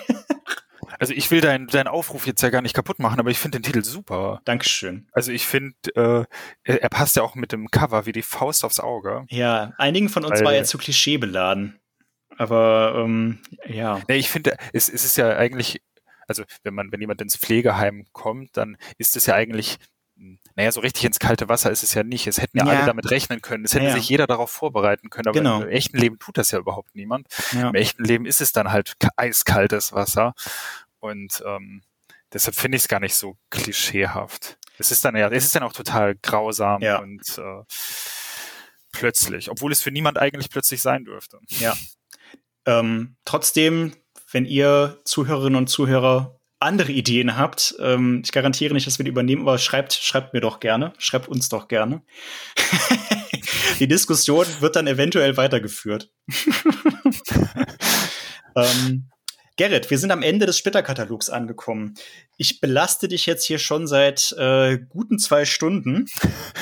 Also 1.00 1.12
ich 1.12 1.28
will 1.32 1.40
deinen 1.40 1.66
dein 1.66 1.88
Aufruf 1.88 2.28
jetzt 2.28 2.40
ja 2.40 2.50
gar 2.50 2.62
nicht 2.62 2.72
kaputt 2.72 3.00
machen, 3.00 3.18
aber 3.18 3.30
ich 3.30 3.38
finde 3.38 3.58
den 3.58 3.64
Titel 3.64 3.82
super. 3.82 4.40
Dankeschön. 4.44 5.08
Also 5.10 5.32
ich 5.32 5.44
finde, 5.44 5.74
äh, 5.96 6.24
er, 6.62 6.82
er, 6.82 6.88
passt 6.88 7.16
ja 7.16 7.24
auch 7.24 7.34
mit 7.34 7.50
dem 7.50 7.68
Cover 7.72 8.06
wie 8.06 8.12
die 8.12 8.22
Faust 8.22 8.64
aufs 8.64 8.78
Auge. 8.78 9.26
Ja, 9.28 9.72
einigen 9.76 10.08
von 10.08 10.24
uns 10.24 10.38
Weil, 10.38 10.44
war 10.44 10.54
er 10.54 10.64
zu 10.64 10.78
Klischee 10.78 11.18
beladen. 11.18 11.80
Aber 12.38 12.94
ähm, 12.96 13.40
ja. 13.66 14.00
Nee, 14.08 14.16
ich 14.16 14.30
finde, 14.30 14.56
es, 14.72 14.88
es 14.88 15.04
ist 15.04 15.16
ja 15.16 15.36
eigentlich 15.36 15.82
also 16.26 16.44
wenn 16.62 16.74
man, 16.74 16.92
wenn 16.92 17.00
jemand 17.00 17.20
ins 17.20 17.36
Pflegeheim 17.36 18.06
kommt, 18.12 18.56
dann 18.56 18.76
ist 18.98 19.16
es 19.16 19.26
ja 19.26 19.34
eigentlich 19.34 19.78
naja, 20.54 20.72
so 20.72 20.80
richtig 20.80 21.04
ins 21.04 21.18
kalte 21.18 21.48
Wasser 21.48 21.70
ist 21.70 21.82
es 21.82 21.92
ja 21.92 22.02
nicht. 22.02 22.26
Es 22.26 22.40
hätten 22.40 22.58
ja, 22.58 22.64
ja. 22.64 22.72
alle 22.72 22.86
damit 22.86 23.10
rechnen 23.10 23.42
können. 23.42 23.64
Es 23.66 23.74
hätte 23.74 23.86
ja. 23.86 23.92
sich 23.92 24.08
jeder 24.08 24.26
darauf 24.26 24.50
vorbereiten 24.50 25.10
können. 25.10 25.28
Aber 25.28 25.38
genau. 25.38 25.60
im 25.60 25.68
echten 25.68 25.98
Leben 25.98 26.18
tut 26.18 26.38
das 26.38 26.50
ja 26.50 26.58
überhaupt 26.58 26.94
niemand. 26.94 27.28
Ja. 27.52 27.68
Im 27.68 27.74
echten 27.74 28.02
Leben 28.02 28.24
ist 28.24 28.40
es 28.40 28.52
dann 28.52 28.72
halt 28.72 28.94
eiskaltes 29.16 29.92
Wasser. 29.92 30.34
Und 31.00 31.42
ähm, 31.46 31.82
deshalb 32.32 32.56
finde 32.56 32.76
ich 32.76 32.84
es 32.84 32.88
gar 32.88 33.00
nicht 33.00 33.14
so 33.14 33.36
klischeehaft. 33.50 34.58
Es 34.78 34.90
ist 34.90 35.04
dann 35.04 35.16
ja, 35.16 35.28
es 35.28 35.44
ist 35.44 35.54
dann 35.54 35.62
auch 35.62 35.72
total 35.72 36.14
grausam 36.16 36.82
und 36.82 37.38
äh, 37.38 37.62
plötzlich, 38.92 39.50
obwohl 39.50 39.72
es 39.72 39.82
für 39.82 39.90
niemand 39.90 40.18
eigentlich 40.18 40.50
plötzlich 40.50 40.82
sein 40.82 41.04
dürfte. 41.04 41.38
Ja. 41.48 41.74
Ähm, 42.66 43.16
trotzdem 43.24 43.94
wenn 44.36 44.44
ihr 44.44 44.98
Zuhörerinnen 45.06 45.56
und 45.56 45.68
Zuhörer 45.68 46.38
andere 46.60 46.92
Ideen 46.92 47.38
habt, 47.38 47.74
ähm, 47.80 48.20
ich 48.22 48.32
garantiere 48.32 48.74
nicht, 48.74 48.86
dass 48.86 48.98
wir 48.98 49.04
die 49.04 49.10
übernehmen, 49.10 49.40
aber 49.40 49.56
schreibt, 49.56 49.94
schreibt 49.94 50.34
mir 50.34 50.42
doch 50.42 50.60
gerne, 50.60 50.92
schreibt 50.98 51.28
uns 51.28 51.48
doch 51.48 51.68
gerne. 51.68 52.02
Die 53.80 53.88
Diskussion 53.88 54.44
wird 54.60 54.76
dann 54.76 54.86
eventuell 54.86 55.38
weitergeführt. 55.38 56.10
ähm, 58.56 59.08
Gerrit, 59.56 59.88
wir 59.90 59.98
sind 59.98 60.10
am 60.10 60.22
Ende 60.22 60.44
des 60.44 60.58
Splitterkatalogs 60.58 61.30
angekommen. 61.30 61.94
Ich 62.36 62.60
belaste 62.60 63.08
dich 63.08 63.24
jetzt 63.24 63.44
hier 63.44 63.58
schon 63.58 63.86
seit 63.86 64.32
äh, 64.32 64.78
guten 64.88 65.18
zwei 65.18 65.44
Stunden. 65.44 66.06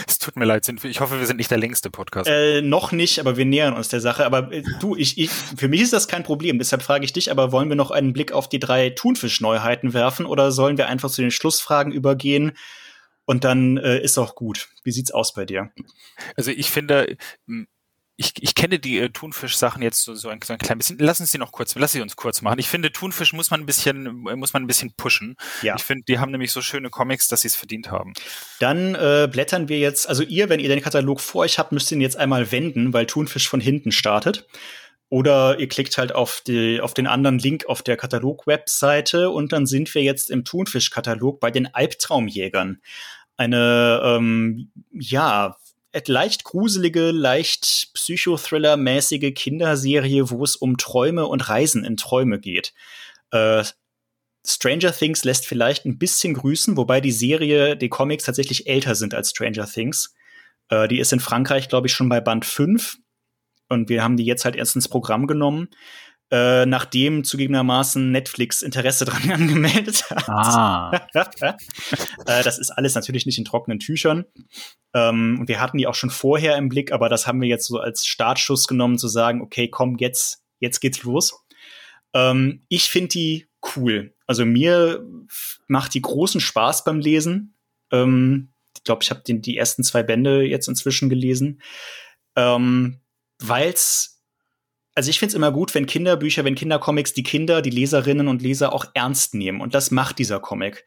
Es 0.07 0.19
tut 0.19 0.37
mir 0.37 0.47
leid, 0.47 0.67
ich 0.85 1.01
hoffe, 1.01 1.19
wir 1.19 1.27
sind 1.27 1.37
nicht 1.37 1.51
der 1.51 1.59
längste 1.59 1.91
Podcast. 1.91 2.31
Äh, 2.31 2.63
noch 2.63 2.93
nicht, 2.93 3.19
aber 3.19 3.37
wir 3.37 3.45
nähern 3.45 3.75
uns 3.75 3.89
der 3.89 4.01
Sache. 4.01 4.25
Aber 4.25 4.51
äh, 4.53 4.63
du, 4.81 4.97
ich, 4.97 5.19
ich, 5.19 5.29
für 5.31 5.69
mich 5.69 5.83
ist 5.83 5.93
das 5.93 6.09
kein 6.09 6.23
Problem. 6.23 6.59
Deshalb 6.59 6.83
frage 6.83 7.05
ich 7.05 7.13
dich, 7.13 7.31
aber 7.31 7.53
wollen 7.53 7.69
wir 7.69 7.77
noch 7.77 7.91
einen 7.91 8.15
Blick 8.15 8.33
auf 8.33 8.49
die 8.49 8.59
drei 8.59 8.91
Thunfisch-Neuheiten 8.91 9.93
werfen 9.93 10.25
oder 10.25 10.51
sollen 10.51 10.79
wir 10.79 10.89
einfach 10.89 11.11
zu 11.11 11.21
den 11.21 11.31
Schlussfragen 11.31 11.93
übergehen? 11.93 12.53
Und 13.27 13.45
dann 13.45 13.77
äh, 13.77 13.99
ist 14.01 14.17
auch 14.17 14.35
gut. 14.35 14.69
Wie 14.83 14.93
sieht's 14.93 15.11
aus 15.11 15.35
bei 15.35 15.45
dir? 15.45 15.71
Also 16.37 16.51
ich 16.51 16.71
finde, 16.71 17.17
ich, 18.17 18.33
ich 18.41 18.55
kenne 18.55 18.79
die 18.79 18.99
äh, 18.99 19.11
Thunfisch-Sachen 19.11 19.83
jetzt 19.83 20.05
so, 20.05 20.15
so, 20.15 20.29
ein, 20.29 20.41
so 20.43 20.53
ein 20.53 20.59
klein 20.59 20.79
bisschen. 20.79 20.99
Lass 21.01 21.21
uns 21.21 21.33
die 21.33 21.39
noch 21.39 21.51
kurz, 21.51 21.75
lass 21.75 21.93
sie 21.93 22.01
uns 22.01 22.15
kurz 22.15 22.43
machen. 22.43 22.59
Ich 22.59 22.69
finde, 22.69 22.93
Thunfisch 22.93 23.33
muss 23.33 23.51
man 23.51 23.61
ein 23.61 23.67
bisschen, 23.67 24.05
muss 24.05 24.53
man 24.53 24.63
ein 24.63 24.67
bisschen 24.67 24.93
pushen. 24.93 25.37
Ja. 25.63 25.75
Ich 25.77 25.83
finde, 25.83 26.05
die 26.05 26.19
haben 26.19 26.31
nämlich 26.31 26.53
so 26.53 26.63
schöne 26.63 26.91
Comics, 26.91 27.27
dass 27.29 27.41
sie 27.41 27.49
es 27.49 27.57
verdient 27.57 27.91
haben. 27.91 28.13
Dann 28.61 28.95
äh, 28.95 29.29
blättern 29.31 29.69
wir 29.69 29.79
jetzt, 29.79 30.09
also 30.09 30.23
ihr, 30.23 30.49
wenn 30.49 30.61
ihr 30.61 30.69
den 30.69 30.81
Katalog 30.81 31.21
vor 31.21 31.43
euch 31.43 31.59
habt, 31.59 31.73
müsst 31.73 31.91
ihr 31.91 31.97
ihn 31.97 32.03
jetzt 32.03 32.17
einmal 32.17 32.53
wenden, 32.53 32.93
weil 32.93 33.07
Thunfisch 33.07 33.49
von 33.49 33.61
hinten 33.61 33.91
startet. 33.91 34.47
Oder 35.09 35.59
ihr 35.59 35.69
klickt 35.69 35.99
halt 35.99 36.15
auf, 36.15 36.41
die, 36.47 36.81
auf 36.81 36.95
den 36.95 37.07
anderen 37.07 37.39
Link 37.39 37.67
auf 37.67 37.83
der 37.83 37.97
Katalog-Webseite 37.97 39.31
und 39.31 39.53
dann 39.53 39.67
sind 39.67 39.95
wir 39.95 40.03
jetzt 40.03 40.31
im 40.31 40.45
Thunfisch-Katalog 40.45 41.41
bei 41.41 41.51
den 41.51 41.73
Albtraumjägern. 41.73 42.81
Eine, 43.37 44.01
ähm, 44.05 44.71
ja, 44.93 45.57
leicht 46.07 46.45
gruselige, 46.45 47.11
leicht 47.11 47.91
Psychothriller-mäßige 47.95 49.33
Kinderserie, 49.35 50.31
wo 50.31 50.45
es 50.45 50.57
um 50.57 50.77
Träume 50.77 51.27
und 51.27 51.49
Reisen 51.49 51.85
in 51.85 51.97
Träume 51.97 52.41
geht. 52.41 52.73
Äh, 53.31 53.65
Stranger 54.47 54.93
Things 54.93 55.25
lässt 55.25 55.47
vielleicht 55.47 55.87
ein 55.87 55.99
bisschen 55.99 56.35
grüßen, 56.35 56.77
wobei 56.77 57.01
die 57.01 57.13
Serie, 57.13 57.77
die 57.77 57.89
Comics 57.89 58.25
tatsächlich 58.25 58.67
älter 58.67 58.95
sind 58.95 59.15
als 59.15 59.31
Stranger 59.31 59.67
Things. 59.67 60.15
Äh, 60.69 60.89
die 60.89 60.99
ist 60.99 61.13
in 61.13 61.21
Frankreich, 61.21 61.69
glaube 61.69 61.87
ich, 61.87 61.95
schon 61.95 62.09
bei 62.09 62.21
Band 62.21 62.45
5. 62.45 62.99
Und 63.69 63.89
wir 63.89 64.03
haben 64.03 64.17
die 64.17 64.25
jetzt 64.25 64.45
halt 64.45 64.57
erst 64.57 64.77
ins 64.77 64.89
Programm 64.89 65.27
genommen 65.27 65.69
äh, 66.35 66.67
nachdem 66.67 67.23
zugegebenermaßen 67.23 68.11
Netflix 68.11 68.63
Interesse 68.63 69.05
dran 69.05 69.31
angemeldet 69.31 70.11
hat. 70.11 70.29
Ah. 70.29 71.07
äh, 72.27 72.43
das 72.43 72.59
ist 72.59 72.71
alles 72.71 72.97
natürlich 72.97 73.25
nicht 73.25 73.39
in 73.39 73.45
trockenen 73.45 73.79
Tüchern. 73.79 74.25
Ähm, 74.95 75.39
und 75.39 75.49
wir 75.49 75.61
hatten 75.61 75.79
die 75.79 75.87
auch 75.87 75.95
schon 75.95 76.11
vorher 76.11 76.57
im 76.57 76.69
Blick, 76.69 76.91
aber 76.91 77.09
das 77.09 77.29
haben 77.29 77.41
wir 77.41 77.47
jetzt 77.47 77.67
so 77.67 77.79
als 77.79 78.05
Startschuss 78.05 78.67
genommen, 78.67 78.99
zu 78.99 79.07
sagen, 79.07 79.43
okay, 79.43 79.69
komm, 79.69 79.97
jetzt, 79.99 80.43
jetzt 80.59 80.81
geht's 80.81 81.05
los. 81.05 81.41
Ähm, 82.15 82.65
ich 82.69 82.89
finde 82.91 83.11
die 83.11 83.47
cool. 83.77 84.13
Also 84.27 84.45
mir 84.45 85.07
macht 85.69 85.95
die 85.95 86.03
großen 86.03 86.41
Spaß 86.41 86.83
beim 86.83 86.99
Lesen. 86.99 87.55
Ähm, 87.93 88.49
ich 88.77 88.83
glaube, 88.83 89.05
ich 89.05 89.11
habe 89.11 89.23
die 89.25 89.57
ersten 89.57 89.85
zwei 89.85 90.03
Bände 90.03 90.43
jetzt 90.43 90.67
inzwischen 90.67 91.09
gelesen. 91.09 91.63
Ähm, 92.35 92.99
weil's 93.39 94.14
also 94.95 95.11
ich 95.11 95.19
finde 95.19 95.31
es 95.31 95.35
immer 95.35 95.51
gut, 95.51 95.75
wenn 95.75 95.87
Kinderbücher, 95.87 96.45
wenn 96.45 96.55
Kindercomics 96.55 97.15
die 97.15 97.25
Kinder, 97.25 97.63
die 97.63 97.71
Leserinnen 97.71 98.29
und 98.29 98.43
Leser 98.43 98.73
auch 98.73 98.87
ernst 98.95 99.35
nehmen. 99.35 99.61
Und 99.61 99.75
das 99.75 99.91
macht 99.91 100.19
dieser 100.19 100.39
Comic. 100.39 100.85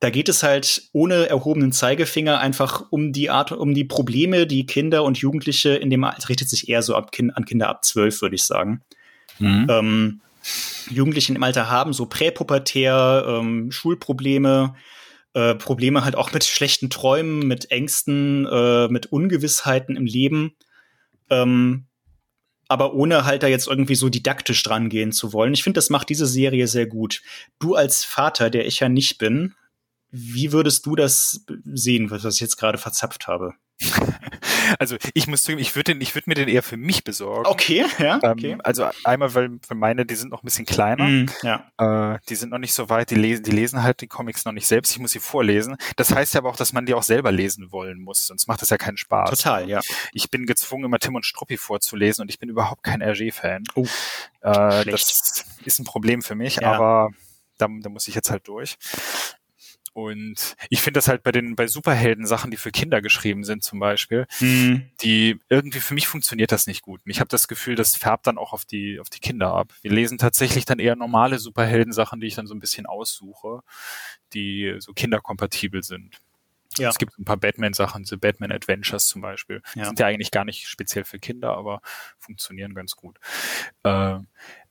Da 0.00 0.10
geht 0.10 0.28
es 0.28 0.42
halt 0.42 0.88
ohne 0.92 1.28
erhobenen 1.28 1.72
Zeigefinger 1.72 2.38
einfach 2.38 2.86
um 2.90 3.12
die 3.12 3.30
Art, 3.30 3.52
um 3.52 3.72
die 3.72 3.84
Probleme, 3.84 4.46
die 4.46 4.66
Kinder 4.66 5.04
und 5.04 5.18
Jugendliche 5.18 5.70
in 5.70 5.90
dem 5.90 6.02
Alter, 6.04 6.28
richtet 6.28 6.50
sich 6.50 6.68
eher 6.68 6.82
so 6.82 6.94
ab 6.96 7.12
an 7.34 7.44
Kinder 7.44 7.68
ab 7.68 7.84
zwölf, 7.84 8.20
würde 8.20 8.34
ich 8.34 8.44
sagen. 8.44 8.82
Mhm. 9.38 9.66
Ähm, 9.70 10.20
Jugendlichen 10.90 11.36
im 11.36 11.42
Alter 11.42 11.70
haben, 11.70 11.92
so 11.92 12.06
präpubertär, 12.06 13.24
ähm, 13.26 13.70
Schulprobleme, 13.70 14.74
äh, 15.32 15.54
Probleme 15.54 16.04
halt 16.04 16.16
auch 16.16 16.32
mit 16.32 16.44
schlechten 16.44 16.90
Träumen, 16.90 17.46
mit 17.46 17.70
Ängsten, 17.70 18.46
äh, 18.46 18.88
mit 18.88 19.06
Ungewissheiten 19.06 19.96
im 19.96 20.04
Leben. 20.04 20.54
Ähm, 21.30 21.86
aber 22.68 22.94
ohne 22.94 23.24
halt 23.24 23.42
da 23.42 23.46
jetzt 23.46 23.66
irgendwie 23.66 23.94
so 23.94 24.08
didaktisch 24.08 24.62
dran 24.62 24.88
gehen 24.88 25.12
zu 25.12 25.32
wollen. 25.32 25.54
Ich 25.54 25.62
finde, 25.62 25.78
das 25.78 25.90
macht 25.90 26.08
diese 26.08 26.26
Serie 26.26 26.66
sehr 26.66 26.86
gut. 26.86 27.22
Du 27.58 27.74
als 27.74 28.04
Vater, 28.04 28.50
der 28.50 28.66
ich 28.66 28.80
ja 28.80 28.88
nicht 28.88 29.18
bin, 29.18 29.54
wie 30.10 30.52
würdest 30.52 30.86
du 30.86 30.94
das 30.94 31.44
sehen, 31.64 32.10
was 32.10 32.24
ich 32.24 32.40
jetzt 32.40 32.56
gerade 32.56 32.78
verzapft 32.78 33.26
habe? 33.26 33.54
Also 34.78 34.96
ich 35.12 35.26
muss 35.26 35.42
zugeben, 35.42 35.60
ich 35.60 35.76
würde 35.76 35.92
ich 35.92 36.14
würde 36.14 36.30
mir 36.30 36.34
den 36.34 36.48
eher 36.48 36.62
für 36.62 36.76
mich 36.76 37.04
besorgen. 37.04 37.46
Okay, 37.46 37.84
ja. 37.98 38.18
Ähm, 38.22 38.32
okay. 38.32 38.56
also 38.64 38.88
einmal, 39.04 39.34
weil 39.34 39.58
für 39.66 39.74
meine, 39.74 40.06
die 40.06 40.14
sind 40.14 40.30
noch 40.30 40.42
ein 40.42 40.46
bisschen 40.46 40.64
kleiner. 40.64 41.04
Mm, 41.04 41.30
ja. 41.42 41.70
Äh, 42.14 42.18
die 42.28 42.34
sind 42.34 42.50
noch 42.50 42.58
nicht 42.58 42.72
so 42.72 42.88
weit, 42.88 43.10
die 43.10 43.14
lesen, 43.14 43.42
die 43.42 43.50
lesen 43.50 43.82
halt 43.82 44.00
die 44.00 44.06
Comics 44.06 44.44
noch 44.44 44.52
nicht 44.52 44.66
selbst, 44.66 44.92
ich 44.92 44.98
muss 44.98 45.12
sie 45.12 45.20
vorlesen. 45.20 45.76
Das 45.96 46.14
heißt 46.14 46.34
ja 46.34 46.40
aber 46.40 46.50
auch, 46.50 46.56
dass 46.56 46.72
man 46.72 46.86
die 46.86 46.94
auch 46.94 47.02
selber 47.02 47.32
lesen 47.32 47.72
wollen 47.72 48.00
muss, 48.00 48.26
sonst 48.26 48.46
macht 48.46 48.62
das 48.62 48.70
ja 48.70 48.78
keinen 48.78 48.96
Spaß. 48.96 49.30
Total, 49.30 49.68
ja. 49.68 49.80
Ich 50.12 50.30
bin 50.30 50.46
gezwungen, 50.46 50.84
immer 50.84 50.98
Tim 50.98 51.14
und 51.14 51.26
Struppi 51.26 51.56
vorzulesen 51.56 52.22
und 52.22 52.30
ich 52.30 52.38
bin 52.38 52.48
überhaupt 52.48 52.82
kein 52.82 53.02
RG-Fan. 53.02 53.64
Oh, 53.74 53.86
äh, 54.40 54.84
das 54.84 55.44
ist 55.64 55.78
ein 55.78 55.84
Problem 55.84 56.22
für 56.22 56.34
mich, 56.34 56.56
ja. 56.56 56.72
aber 56.72 57.10
da, 57.58 57.68
da 57.80 57.88
muss 57.88 58.08
ich 58.08 58.14
jetzt 58.14 58.30
halt 58.30 58.48
durch. 58.48 58.76
Und 59.94 60.56
ich 60.70 60.82
finde 60.82 60.98
das 60.98 61.06
halt 61.06 61.22
bei 61.22 61.30
den 61.30 61.54
bei 61.54 61.68
Superhelden-Sachen, 61.68 62.50
die 62.50 62.56
für 62.56 62.72
Kinder 62.72 63.00
geschrieben 63.00 63.44
sind 63.44 63.62
zum 63.62 63.78
Beispiel, 63.78 64.26
mhm. 64.40 64.90
die 65.00 65.38
irgendwie 65.48 65.78
für 65.78 65.94
mich 65.94 66.08
funktioniert 66.08 66.50
das 66.50 66.66
nicht 66.66 66.82
gut. 66.82 67.00
Und 67.04 67.10
ich 67.10 67.20
habe 67.20 67.28
das 67.28 67.46
Gefühl, 67.46 67.76
das 67.76 67.94
färbt 67.94 68.26
dann 68.26 68.36
auch 68.36 68.52
auf 68.52 68.64
die 68.64 68.98
auf 68.98 69.08
die 69.08 69.20
Kinder 69.20 69.54
ab. 69.54 69.72
Wir 69.82 69.92
lesen 69.92 70.18
tatsächlich 70.18 70.64
dann 70.64 70.80
eher 70.80 70.96
normale 70.96 71.38
Superhelden-Sachen, 71.38 72.20
die 72.20 72.26
ich 72.26 72.34
dann 72.34 72.48
so 72.48 72.54
ein 72.54 72.60
bisschen 72.60 72.86
aussuche, 72.86 73.60
die 74.32 74.74
so 74.80 74.92
kinderkompatibel 74.92 75.84
sind. 75.84 76.18
Ja. 76.76 76.88
Es 76.88 76.98
gibt 76.98 77.16
ein 77.18 77.24
paar 77.24 77.36
Batman-Sachen, 77.36 78.02
diese 78.02 78.18
Batman 78.18 78.50
Adventures 78.50 79.06
zum 79.06 79.22
Beispiel. 79.22 79.62
Ja. 79.76 79.84
Sind 79.84 80.00
ja 80.00 80.06
eigentlich 80.06 80.32
gar 80.32 80.44
nicht 80.44 80.66
speziell 80.66 81.04
für 81.04 81.20
Kinder, 81.20 81.56
aber 81.56 81.80
funktionieren 82.18 82.74
ganz 82.74 82.96
gut. 82.96 83.18
Äh, 83.84 84.18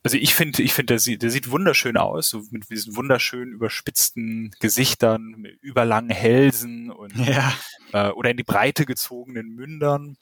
also 0.04 0.18
ich 0.18 0.34
finde, 0.34 0.62
ich 0.62 0.74
finde, 0.74 0.92
der 0.92 0.98
sieht, 0.98 1.22
der 1.22 1.30
sieht 1.30 1.50
wunderschön 1.50 1.96
aus, 1.96 2.28
so 2.28 2.42
mit 2.50 2.70
diesen 2.70 2.94
wunderschön 2.94 3.50
überspitzten 3.50 4.54
Gesichtern, 4.60 5.34
mit 5.38 5.60
überlangen 5.62 6.10
Hälsen 6.10 6.90
und 6.90 7.16
ja. 7.16 7.52
äh, 7.92 8.10
oder 8.10 8.30
in 8.30 8.36
die 8.36 8.44
Breite 8.44 8.84
gezogenen 8.84 9.54
Mündern. 9.54 10.18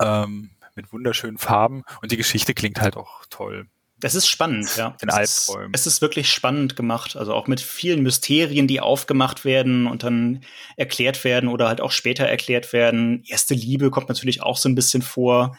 Ähm, 0.00 0.50
mit 0.76 0.92
wunderschönen 0.92 1.38
Farben 1.38 1.82
und 2.00 2.12
die 2.12 2.16
Geschichte 2.16 2.54
klingt 2.54 2.80
halt 2.80 2.96
auch 2.96 3.26
toll. 3.28 3.66
Das 3.98 4.14
ist 4.14 4.28
spannend, 4.28 4.76
ja. 4.76 4.96
Den 5.02 5.10
Albträumen. 5.10 5.72
Es 5.74 5.86
ist 5.86 6.00
wirklich 6.00 6.32
spannend 6.32 6.76
gemacht. 6.76 7.16
Also 7.16 7.34
auch 7.34 7.48
mit 7.48 7.60
vielen 7.60 8.02
Mysterien, 8.02 8.66
die 8.66 8.80
aufgemacht 8.80 9.44
werden 9.44 9.86
und 9.86 10.04
dann 10.04 10.42
erklärt 10.76 11.24
werden 11.24 11.48
oder 11.48 11.68
halt 11.68 11.80
auch 11.80 11.90
später 11.90 12.24
erklärt 12.24 12.72
werden. 12.72 13.24
Erste 13.26 13.54
Liebe 13.54 13.90
kommt 13.90 14.08
natürlich 14.08 14.40
auch 14.42 14.56
so 14.56 14.68
ein 14.68 14.74
bisschen 14.74 15.02
vor. 15.02 15.58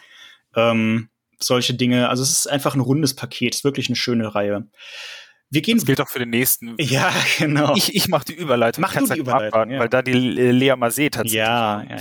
Ähm, 0.56 1.08
solche 1.42 1.74
Dinge. 1.74 2.08
Also 2.08 2.22
es 2.22 2.30
ist 2.30 2.46
einfach 2.46 2.74
ein 2.74 2.80
rundes 2.80 3.14
Paket. 3.14 3.54
Es 3.54 3.60
ist 3.60 3.64
wirklich 3.64 3.88
eine 3.88 3.96
schöne 3.96 4.34
Reihe. 4.34 4.66
Wir 5.52 5.60
gehen. 5.60 5.76
Das 5.76 5.84
gilt 5.84 6.00
auch 6.00 6.08
für 6.08 6.18
den 6.18 6.30
nächsten. 6.30 6.76
Ja, 6.80 7.12
genau. 7.38 7.76
Ich, 7.76 7.94
ich 7.94 8.08
mache 8.08 8.24
die 8.24 8.34
Überleitung. 8.34 8.80
Mach 8.80 8.94
du 8.94 9.06
die 9.06 9.20
Überleitung, 9.20 9.48
abwarten, 9.48 9.72
ja. 9.72 9.80
Weil 9.80 9.88
da 9.90 10.00
die 10.00 10.12
Lea 10.12 10.72
Masé 10.72 11.10
tatsächlich, 11.10 11.34
ja, 11.34 11.82
ja. 11.82 11.96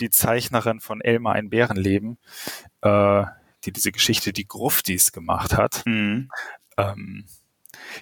die 0.00 0.10
Zeichnerin 0.10 0.80
von 0.80 1.00
Elmar 1.00 1.34
ein 1.34 1.48
Bärenleben, 1.48 2.18
äh, 2.82 3.24
die 3.64 3.72
diese 3.72 3.92
Geschichte 3.92 4.32
die 4.32 4.48
Gruftis 4.48 5.12
gemacht 5.12 5.56
hat. 5.56 5.82
Mhm. 5.86 6.30
Ähm, 6.76 7.26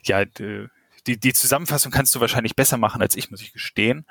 ja, 0.04 0.24
die, 0.24 1.20
die 1.20 1.32
Zusammenfassung 1.34 1.92
kannst 1.92 2.14
du 2.14 2.20
wahrscheinlich 2.20 2.56
besser 2.56 2.78
machen 2.78 3.02
als 3.02 3.14
ich, 3.14 3.30
muss 3.30 3.42
ich 3.42 3.52
gestehen. 3.52 4.06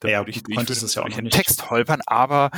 Da 0.00 0.08
ja, 0.08 0.20
würde 0.20 0.30
ich, 0.30 0.38
ich 0.48 0.56
würde 0.56 0.72
es 0.72 0.94
ja 0.94 1.02
auch 1.02 1.08
nicht. 1.08 1.30
Text 1.30 1.70
holpern, 1.70 2.00
aber 2.06 2.50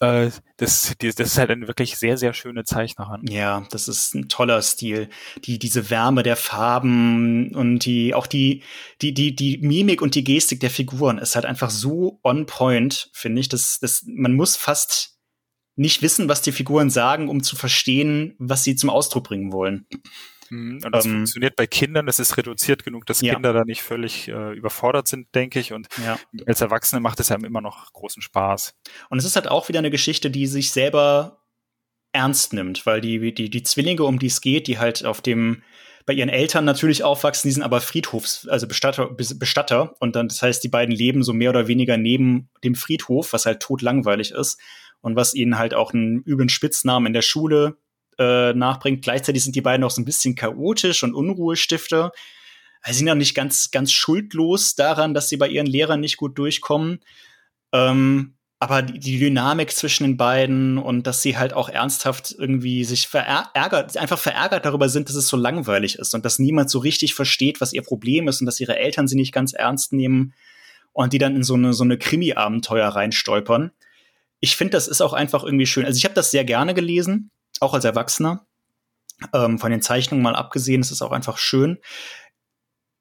äh, 0.00 0.30
das, 0.56 0.94
die, 1.00 1.08
das 1.08 1.28
ist 1.28 1.38
halt 1.38 1.50
eine 1.50 1.68
wirklich 1.68 1.98
sehr, 1.98 2.16
sehr 2.16 2.32
schöne 2.32 2.64
Zeichnerin. 2.64 3.26
Ja, 3.28 3.66
das 3.70 3.86
ist 3.86 4.14
ein 4.14 4.28
toller 4.28 4.62
Stil. 4.62 5.10
Die, 5.44 5.58
diese 5.58 5.90
Wärme 5.90 6.22
der 6.22 6.36
Farben 6.36 7.54
und 7.54 7.84
die, 7.84 8.14
auch 8.14 8.26
die, 8.26 8.62
die, 9.02 9.12
die, 9.12 9.36
die 9.36 9.58
Mimik 9.58 10.00
und 10.00 10.14
die 10.14 10.24
Gestik 10.24 10.60
der 10.60 10.70
Figuren 10.70 11.18
ist 11.18 11.34
halt 11.34 11.44
einfach 11.44 11.68
so 11.68 12.18
on 12.24 12.46
point, 12.46 13.10
finde 13.12 13.40
ich. 13.40 13.50
Das, 13.50 13.78
das, 13.78 14.04
man 14.06 14.32
muss 14.32 14.56
fast 14.56 15.18
nicht 15.76 16.00
wissen, 16.00 16.30
was 16.30 16.40
die 16.40 16.52
Figuren 16.52 16.88
sagen, 16.88 17.28
um 17.28 17.42
zu 17.42 17.56
verstehen, 17.56 18.34
was 18.38 18.64
sie 18.64 18.76
zum 18.76 18.88
Ausdruck 18.88 19.24
bringen 19.24 19.52
wollen. 19.52 19.86
Mhm, 20.50 20.80
und 20.84 20.92
das 20.92 21.06
ähm, 21.06 21.12
funktioniert 21.12 21.56
bei 21.56 21.66
Kindern, 21.66 22.06
das 22.06 22.18
ist 22.18 22.36
reduziert 22.36 22.84
genug, 22.84 23.06
dass 23.06 23.20
ja. 23.20 23.34
Kinder 23.34 23.52
da 23.52 23.64
nicht 23.64 23.82
völlig 23.82 24.28
äh, 24.28 24.52
überfordert 24.52 25.08
sind, 25.08 25.34
denke 25.34 25.60
ich. 25.60 25.72
Und 25.72 25.88
ja. 26.04 26.18
als 26.46 26.60
Erwachsene 26.60 27.00
macht 27.00 27.20
es 27.20 27.28
ja 27.28 27.36
immer 27.36 27.60
noch 27.60 27.92
großen 27.92 28.22
Spaß. 28.22 28.74
Und 29.10 29.18
es 29.18 29.24
ist 29.24 29.36
halt 29.36 29.48
auch 29.48 29.68
wieder 29.68 29.78
eine 29.78 29.90
Geschichte, 29.90 30.30
die 30.30 30.46
sich 30.46 30.70
selber 30.70 31.42
ernst 32.12 32.52
nimmt, 32.52 32.86
weil 32.86 33.00
die, 33.00 33.34
die, 33.34 33.50
die 33.50 33.62
Zwillinge, 33.62 34.04
um 34.04 34.18
die 34.18 34.26
es 34.26 34.40
geht, 34.40 34.66
die 34.66 34.78
halt 34.78 35.04
auf 35.04 35.20
dem 35.20 35.62
bei 36.06 36.12
ihren 36.12 36.28
Eltern 36.28 36.64
natürlich 36.64 37.02
aufwachsen, 37.02 37.48
die 37.48 37.52
sind 37.52 37.64
aber 37.64 37.80
Friedhofs, 37.80 38.46
also 38.46 38.68
Bestatter, 38.68 39.10
Bestatter. 39.10 39.96
Und 39.98 40.14
dann, 40.14 40.28
das 40.28 40.40
heißt, 40.40 40.62
die 40.62 40.68
beiden 40.68 40.94
leben 40.94 41.24
so 41.24 41.32
mehr 41.32 41.50
oder 41.50 41.66
weniger 41.66 41.96
neben 41.96 42.48
dem 42.62 42.76
Friedhof, 42.76 43.32
was 43.32 43.44
halt 43.44 43.60
totlangweilig 43.60 44.30
ist 44.30 44.60
und 45.00 45.16
was 45.16 45.34
ihnen 45.34 45.58
halt 45.58 45.74
auch 45.74 45.92
einen 45.92 46.22
üblen 46.22 46.48
Spitznamen 46.48 47.08
in 47.08 47.12
der 47.12 47.22
Schule 47.22 47.76
äh, 48.18 48.52
nachbringt. 48.52 49.02
Gleichzeitig 49.02 49.44
sind 49.44 49.56
die 49.56 49.60
beiden 49.60 49.84
auch 49.84 49.90
so 49.90 50.00
ein 50.00 50.04
bisschen 50.04 50.34
chaotisch 50.34 51.02
und 51.02 51.14
Unruhestifter. 51.14 52.12
Also 52.82 52.92
sie 52.92 52.98
sind 52.98 53.08
ja 53.08 53.14
nicht 53.14 53.34
ganz, 53.34 53.70
ganz 53.70 53.92
schuldlos 53.92 54.74
daran, 54.74 55.14
dass 55.14 55.28
sie 55.28 55.36
bei 55.36 55.48
ihren 55.48 55.66
Lehrern 55.66 56.00
nicht 56.00 56.16
gut 56.16 56.38
durchkommen. 56.38 57.00
Ähm, 57.72 58.36
aber 58.58 58.80
die, 58.82 59.18
Dynamik 59.18 59.70
zwischen 59.72 60.04
den 60.04 60.16
beiden 60.16 60.78
und 60.78 61.06
dass 61.06 61.20
sie 61.20 61.36
halt 61.36 61.52
auch 61.52 61.68
ernsthaft 61.68 62.34
irgendwie 62.38 62.84
sich 62.84 63.06
verärgert, 63.06 63.96
einfach 63.98 64.18
verärgert 64.18 64.64
darüber 64.64 64.88
sind, 64.88 65.08
dass 65.08 65.16
es 65.16 65.28
so 65.28 65.36
langweilig 65.36 65.98
ist 65.98 66.14
und 66.14 66.24
dass 66.24 66.38
niemand 66.38 66.70
so 66.70 66.78
richtig 66.78 67.14
versteht, 67.14 67.60
was 67.60 67.74
ihr 67.74 67.82
Problem 67.82 68.28
ist 68.28 68.40
und 68.40 68.46
dass 68.46 68.60
ihre 68.60 68.78
Eltern 68.78 69.08
sie 69.08 69.16
nicht 69.16 69.32
ganz 69.32 69.52
ernst 69.52 69.92
nehmen 69.92 70.32
und 70.92 71.12
die 71.12 71.18
dann 71.18 71.36
in 71.36 71.42
so 71.42 71.54
eine, 71.54 71.74
so 71.74 71.84
eine 71.84 71.98
Krimi-Abenteuer 71.98 72.88
reinstolpern. 72.88 73.72
Ich 74.40 74.56
finde, 74.56 74.72
das 74.72 74.88
ist 74.88 75.02
auch 75.02 75.12
einfach 75.12 75.44
irgendwie 75.44 75.66
schön. 75.66 75.84
Also 75.84 75.98
ich 75.98 76.04
habe 76.04 76.14
das 76.14 76.30
sehr 76.30 76.44
gerne 76.44 76.72
gelesen, 76.72 77.30
auch 77.62 77.74
als 77.74 77.84
Erwachsener. 77.84 78.46
Ähm, 79.32 79.58
von 79.58 79.70
den 79.70 79.82
Zeichnungen 79.82 80.22
mal 80.22 80.36
abgesehen, 80.36 80.82
es 80.82 80.90
ist 80.90 81.02
auch 81.02 81.12
einfach 81.12 81.38
schön. 81.38 81.78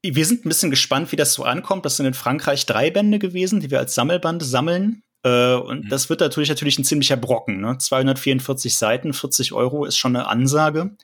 Wir 0.02 0.26
sind 0.26 0.46
ein 0.46 0.50
bisschen 0.50 0.70
gespannt, 0.70 1.12
wie 1.12 1.18
das 1.18 1.34
so 1.34 1.44
ankommt. 1.44 1.86
Das 1.86 1.98
sind 1.98 2.06
in 2.06 2.14
Frankreich 2.14 2.66
drei 2.66 2.92
Bände 2.92 3.20
gewesen, 3.20 3.60
die 3.60 3.72
wir 3.72 3.80
als 3.80 3.96
Sammelband 3.96 4.44
sammeln. 4.44 5.04
Äh, 5.24 5.56
und 5.56 5.86
mhm. 5.86 5.90
das 5.90 6.10
wird 6.10 6.22
natürlich 6.22 6.50
natürlich 6.50 6.78
ein 6.78 6.86
ziemlicher 6.86 7.18
Brocken. 7.18 7.62
Ne? 7.62 7.78
244 7.78 8.78
Seiten, 8.78 9.14
40 9.14 9.52
Euro 9.54 9.86
ist 9.86 9.98
schon 9.98 10.16
eine 10.16 10.28
Ansage. 10.28 10.96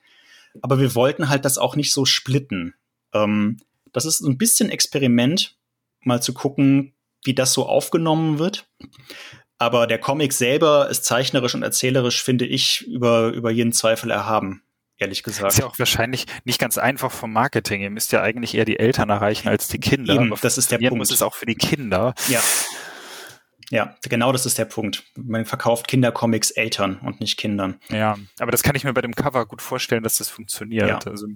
Aber 0.61 0.80
wir 0.80 0.95
wollten 0.95 1.30
halt 1.30 1.45
das 1.45 1.57
auch 1.57 1.76
nicht 1.76 1.91
so 1.94 2.06
splitten. 2.06 2.76
Ähm, 3.14 3.57
das 3.91 4.06
ist 4.06 4.22
ein 4.22 4.38
bisschen 4.38 4.69
Experiment, 4.69 5.57
mal 6.02 6.22
zu 6.22 6.34
gucken, 6.34 6.94
wie 7.23 7.34
das 7.34 7.53
so 7.53 7.65
aufgenommen 7.65 8.40
wird. 8.40 8.68
Aber 9.62 9.86
der 9.86 10.00
Comic 10.00 10.34
selber 10.34 10.90
ist 10.90 11.06
zeichnerisch 11.06 11.54
und 11.54 11.62
erzählerisch, 11.62 12.24
finde 12.24 12.46
ich, 12.46 12.88
über, 12.88 13.28
über 13.28 13.52
jeden 13.52 13.74
Zweifel 13.74 14.10
erhaben 14.10 14.64
ehrlich 14.98 15.24
gesagt. 15.24 15.54
Ist 15.54 15.60
ja 15.60 15.66
auch 15.66 15.78
wahrscheinlich 15.80 16.26
nicht 16.46 16.60
ganz 16.60 16.78
einfach 16.78 17.12
vom 17.12 17.34
Marketing. 17.34 17.82
Ihr 17.82 17.90
müsst 17.90 18.12
ja 18.12 18.22
eigentlich 18.22 18.56
eher 18.56 18.66
die 18.66 18.80
Eltern 18.80 19.10
erreichen 19.10 19.50
als 19.50 19.68
die 19.68 19.80
Kinder. 19.80 20.14
Eben, 20.14 20.34
das 20.42 20.58
ist 20.58 20.72
der 20.72 20.78
Punkt. 20.78 20.98
muss 20.98 21.12
es 21.12 21.22
auch 21.22 21.34
für 21.34 21.46
die 21.46 21.56
Kinder. 21.56 22.14
Ja. 22.28 22.40
Ja, 23.70 23.96
genau 24.04 24.32
das 24.32 24.46
ist 24.46 24.58
der 24.58 24.66
Punkt. 24.66 25.04
Man 25.16 25.46
verkauft 25.46 25.88
Kindercomics 25.88 26.52
Eltern 26.52 27.00
und 27.00 27.22
nicht 27.22 27.38
Kindern. 27.38 27.80
Ja, 27.90 28.18
aber 28.40 28.52
das 28.52 28.64
kann 28.64 28.76
ich 28.76 28.84
mir 28.84 28.94
bei 28.94 29.02
dem 29.02 29.16
Cover 29.16 29.46
gut 29.46 29.62
vorstellen, 29.62 30.04
dass 30.04 30.18
das 30.18 30.30
funktioniert. 30.30 31.06
Ja. 31.06 31.12
Also 31.12 31.28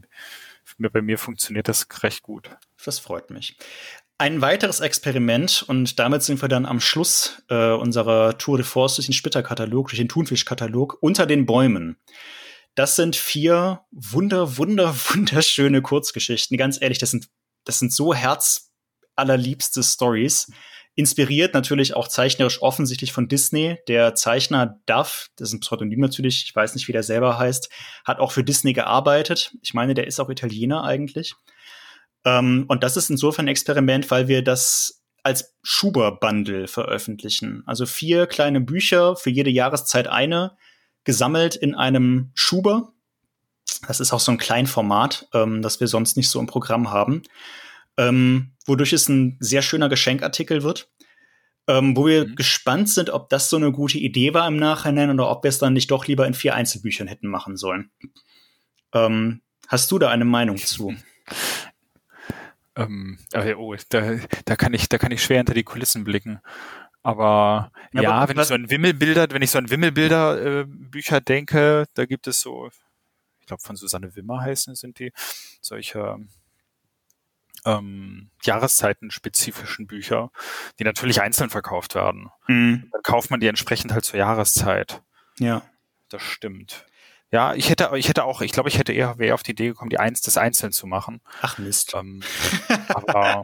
bei 0.77 1.01
mir 1.01 1.17
funktioniert 1.17 1.67
das 1.67 1.87
recht 2.03 2.23
gut. 2.23 2.49
Das 2.83 2.99
freut 2.99 3.29
mich. 3.29 3.57
Ein 4.17 4.41
weiteres 4.41 4.79
Experiment, 4.79 5.65
und 5.67 5.99
damit 5.99 6.23
sind 6.23 6.41
wir 6.41 6.47
dann 6.47 6.65
am 6.65 6.79
Schluss 6.79 7.43
äh, 7.49 7.71
unserer 7.71 8.37
Tour 8.37 8.55
de 8.55 8.65
Force 8.65 8.95
durch 8.95 9.07
den 9.07 9.13
Splitterkatalog, 9.13 9.89
durch 9.89 9.99
den 9.99 10.07
Thunfischkatalog, 10.07 10.97
unter 11.01 11.25
den 11.25 11.45
Bäumen. 11.45 11.97
Das 12.75 12.95
sind 12.95 13.17
vier 13.17 13.81
wunder, 13.91 14.57
wunder, 14.57 14.95
wunderschöne 15.09 15.81
Kurzgeschichten. 15.81 16.57
Ganz 16.57 16.81
ehrlich, 16.81 16.97
das 16.97 17.11
sind, 17.11 17.27
das 17.65 17.79
sind 17.79 17.91
so 17.91 18.13
herzallerliebste 18.13 19.83
Stories. 19.83 20.49
Inspiriert 20.97 21.53
natürlich 21.53 21.93
auch 21.93 22.07
zeichnerisch 22.07 22.61
offensichtlich 22.61 23.11
von 23.11 23.27
Disney. 23.27 23.79
Der 23.89 24.15
Zeichner 24.15 24.79
Duff, 24.85 25.29
das 25.35 25.49
ist 25.49 25.55
ein 25.55 25.59
Pseudonym 25.59 25.99
natürlich, 25.99 26.45
ich 26.45 26.55
weiß 26.55 26.73
nicht, 26.75 26.87
wie 26.87 26.93
der 26.93 27.03
selber 27.03 27.37
heißt, 27.37 27.69
hat 28.05 28.19
auch 28.19 28.31
für 28.31 28.45
Disney 28.45 28.71
gearbeitet. 28.71 29.53
Ich 29.61 29.73
meine, 29.73 29.93
der 29.93 30.07
ist 30.07 30.21
auch 30.21 30.29
Italiener 30.29 30.85
eigentlich. 30.85 31.35
Ähm, 32.25 32.65
und 32.67 32.83
das 32.83 32.97
ist 32.97 33.09
insofern 33.09 33.45
ein 33.45 33.49
Experiment, 33.49 34.09
weil 34.11 34.27
wir 34.27 34.43
das 34.43 35.03
als 35.23 35.55
Schuber-Bundle 35.63 36.67
veröffentlichen. 36.67 37.63
Also 37.65 37.85
vier 37.85 38.27
kleine 38.27 38.61
Bücher, 38.61 39.15
für 39.15 39.29
jede 39.29 39.49
Jahreszeit 39.49 40.07
eine, 40.07 40.57
gesammelt 41.03 41.55
in 41.55 41.75
einem 41.75 42.31
Schuber. 42.35 42.93
Das 43.87 43.99
ist 43.99 44.13
auch 44.13 44.19
so 44.19 44.31
ein 44.31 44.37
Kleinformat, 44.37 45.27
ähm, 45.33 45.61
das 45.61 45.79
wir 45.79 45.87
sonst 45.87 46.17
nicht 46.17 46.29
so 46.29 46.39
im 46.39 46.47
Programm 46.47 46.91
haben 46.91 47.23
ähm, 47.97 48.51
wodurch 48.65 48.93
es 48.93 49.09
ein 49.09 49.37
sehr 49.39 49.61
schöner 49.61 49.89
Geschenkartikel 49.89 50.63
wird. 50.63 50.89
Ähm, 51.67 51.97
wo 51.97 52.05
wir 52.05 52.27
mhm. 52.27 52.35
gespannt 52.35 52.89
sind, 52.89 53.09
ob 53.09 53.29
das 53.29 53.49
so 53.49 53.57
eine 53.57 53.71
gute 53.71 53.97
Idee 53.97 54.35
war 54.35 54.47
im 54.47 54.57
Nachhinein 54.57 55.09
oder 55.09 55.31
ob 55.31 55.43
wir 55.43 55.49
es 55.49 55.57
dann 55.57 55.73
nicht 55.73 55.89
doch 55.89 56.05
lieber 56.05 56.27
in 56.27 56.35
vier 56.35 56.53
Einzelbüchern 56.53 57.07
hätten 57.07 57.27
machen 57.27 57.57
sollen. 57.57 57.89
Ähm, 58.93 59.41
hast 59.67 59.91
du 59.91 59.97
da 59.97 60.09
eine 60.09 60.25
Meinung 60.25 60.57
zu? 60.63 60.93
Ähm, 62.75 63.19
oh, 63.57 63.75
da, 63.89 64.17
da, 64.45 64.55
kann 64.55 64.73
ich, 64.73 64.89
da 64.89 64.97
kann 64.97 65.11
ich 65.11 65.23
schwer 65.23 65.37
hinter 65.37 65.53
die 65.53 65.63
Kulissen 65.63 66.03
blicken. 66.03 66.41
Aber 67.03 67.71
ja, 67.93 68.01
ja 68.01 68.11
aber 68.11 68.29
wenn 68.29 68.41
ich 68.41 68.47
so 68.47 68.55
an 68.55 68.69
Wimmelbilder, 68.69 69.27
wenn 69.29 69.41
ich 69.41 69.51
so 69.51 69.59
an 69.59 69.69
Wimmelbilder 69.69 70.61
äh, 70.61 70.65
Bücher 70.65 71.21
denke, 71.21 71.85
da 71.93 72.05
gibt 72.05 72.27
es 72.27 72.41
so, 72.41 72.69
ich 73.39 73.45
glaube 73.45 73.61
von 73.61 73.75
Susanne 73.75 74.15
Wimmer 74.15 74.41
heißen 74.41 74.75
sind 74.75 74.99
die 74.99 75.13
solche 75.61 76.17
ähm, 77.65 78.29
jahreszeitenspezifischen 78.43 79.87
Bücher, 79.87 80.31
die 80.79 80.83
natürlich 80.83 81.21
einzeln 81.21 81.49
verkauft 81.49 81.95
werden. 81.95 82.31
Mhm. 82.47 82.89
Dann 82.91 83.01
kauft 83.03 83.31
man 83.31 83.39
die 83.39 83.47
entsprechend 83.47 83.93
halt 83.93 84.05
zur 84.05 84.19
Jahreszeit. 84.19 85.01
Ja. 85.39 85.63
Das 86.09 86.21
stimmt. 86.21 86.85
Ja, 87.35 87.53
ich 87.53 87.69
hätte, 87.69 87.89
ich 87.95 88.07
hätte 88.07 88.23
auch, 88.23 88.39
ich 88.39 88.53
glaube, 88.53 88.69
ich 88.69 88.77
hätte 88.77 88.93
eher, 88.93 89.17
wäre 89.17 89.33
auf 89.33 89.43
die 89.43 89.51
Idee 89.51 89.67
gekommen, 89.67 89.89
die 89.89 89.99
eins 89.99 90.21
des 90.21 90.37
einzeln 90.37 90.71
zu 90.71 90.87
machen. 90.87 91.19
Ach 91.41 91.57
Mist. 91.57 91.93
Ähm, 91.93 92.23
aber, 92.87 93.43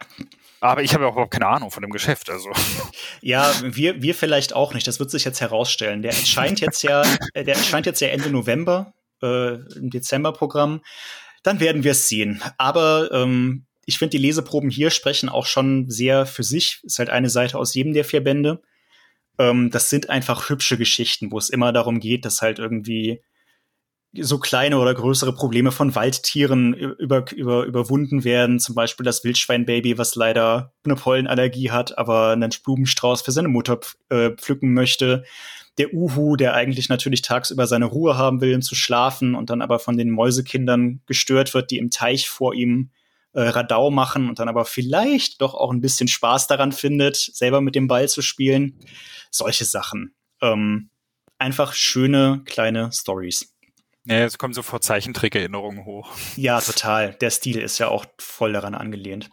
aber 0.62 0.82
ich 0.82 0.94
habe 0.94 1.06
auch 1.06 1.12
überhaupt 1.12 1.34
keine 1.34 1.48
Ahnung 1.48 1.72
von 1.72 1.82
dem 1.82 1.92
Geschäft, 1.92 2.30
also. 2.30 2.50
Ja, 3.20 3.54
wir, 3.62 4.02
wir 4.02 4.16
vielleicht 4.16 4.54
auch 4.54 4.74
nicht. 4.74 4.88
Das 4.88 5.02
wird 5.02 5.12
sich 5.12 5.26
jetzt 5.26 5.42
herausstellen. 5.42 6.04
Der 6.04 6.12
erscheint 6.12 6.62
jetzt 6.62 6.84
ja, 6.84 7.04
der 7.36 7.50
erscheint 7.50 7.86
jetzt 7.86 8.00
ja 8.00 8.08
Ende 8.08 8.30
November 8.30 8.94
äh, 9.22 9.56
im 9.56 9.90
Dezemberprogramm. 9.90 10.82
Dann 11.44 11.60
werden 11.60 11.84
wir 11.84 11.92
es 11.92 12.08
sehen. 12.08 12.42
Aber 12.58 13.12
ähm, 13.12 13.66
ich 13.86 13.98
finde, 13.98 14.12
die 14.12 14.24
Leseproben 14.24 14.70
hier 14.70 14.90
sprechen 14.90 15.28
auch 15.28 15.48
schon 15.48 15.90
sehr 15.90 16.26
für 16.26 16.44
sich. 16.44 16.80
Ist 16.84 16.98
halt 16.98 17.10
eine 17.10 17.30
Seite 17.30 17.58
aus 17.58 17.74
jedem 17.74 17.92
der 17.92 18.06
vier 18.06 18.24
Bände. 18.24 18.62
Ähm, 19.38 19.70
das 19.70 19.90
sind 19.90 20.10
einfach 20.10 20.48
hübsche 20.48 20.78
Geschichten, 20.78 21.34
wo 21.34 21.38
es 21.38 21.50
immer 21.50 21.74
darum 21.74 22.00
geht, 22.00 22.24
dass 22.24 22.42
halt 22.42 22.58
irgendwie 22.58 23.22
so 24.14 24.40
kleine 24.40 24.78
oder 24.78 24.94
größere 24.94 25.34
Probleme 25.34 25.72
von 25.72 25.96
Waldtieren 25.96 26.74
über, 26.74 27.32
über, 27.32 27.64
überwunden 27.64 28.24
werden. 28.24 28.60
Zum 28.60 28.76
Beispiel 28.76 29.06
das 29.06 29.24
Wildschweinbaby, 29.24 29.98
was 29.98 30.16
leider 30.16 30.74
eine 30.84 30.96
Pollenallergie 30.96 31.72
hat, 31.72 31.98
aber 31.98 32.32
einen 32.32 32.52
Blumenstrauß 32.64 33.22
für 33.22 33.32
seine 33.32 33.48
Mutter 33.48 33.80
äh, 34.10 34.32
pflücken 34.32 34.74
möchte. 34.74 35.24
Der 35.78 35.94
Uhu, 35.94 36.36
der 36.36 36.54
eigentlich 36.54 36.90
natürlich 36.90 37.22
tagsüber 37.22 37.68
seine 37.68 37.86
Ruhe 37.86 38.18
haben 38.18 38.42
will, 38.42 38.54
um 38.54 38.62
zu 38.62 38.76
schlafen 38.76 39.34
und 39.34 39.50
dann 39.50 39.62
aber 39.62 39.80
von 39.80 39.98
den 39.98 40.10
Mäusekindern 40.10 41.02
gestört 41.06 41.54
wird, 41.54 41.72
die 41.72 41.78
im 41.78 41.90
Teich 41.90 42.28
vor 42.28 42.54
ihm 42.54 42.92
äh, 43.32 43.42
Radau 43.42 43.92
machen 43.92 44.28
und 44.28 44.40
dann 44.40 44.50
aber 44.50 44.66
vielleicht 44.66 45.42
doch 45.42 45.54
auch 45.54 45.72
ein 45.72 45.80
bisschen 45.80 46.10
Spaß 46.10 46.48
daran 46.48 46.74
findet, 46.74 47.16
selber 47.16 47.62
mit 47.62 47.76
dem 47.76 47.88
Ball 47.88 48.10
zu 48.10 48.22
spielen. 48.22 48.78
Solche 49.30 49.64
Sachen. 49.64 50.14
Ähm, 50.42 50.90
einfach 51.38 51.74
schöne 51.74 52.42
kleine 52.46 52.92
Stories. 52.92 53.51
Ja, 54.06 54.26
es 54.26 54.38
kommen 54.38 54.54
sofort 54.54 54.84
Zeichentrick-Erinnerungen 54.84 55.86
hoch. 55.86 56.12
Ja, 56.36 56.60
total. 56.60 57.14
Der 57.16 57.30
Stil 57.30 57.60
ist 57.60 57.78
ja 57.78 57.88
auch 57.88 58.06
voll 58.20 58.54
daran 58.54 58.74
angelehnt. 58.74 59.30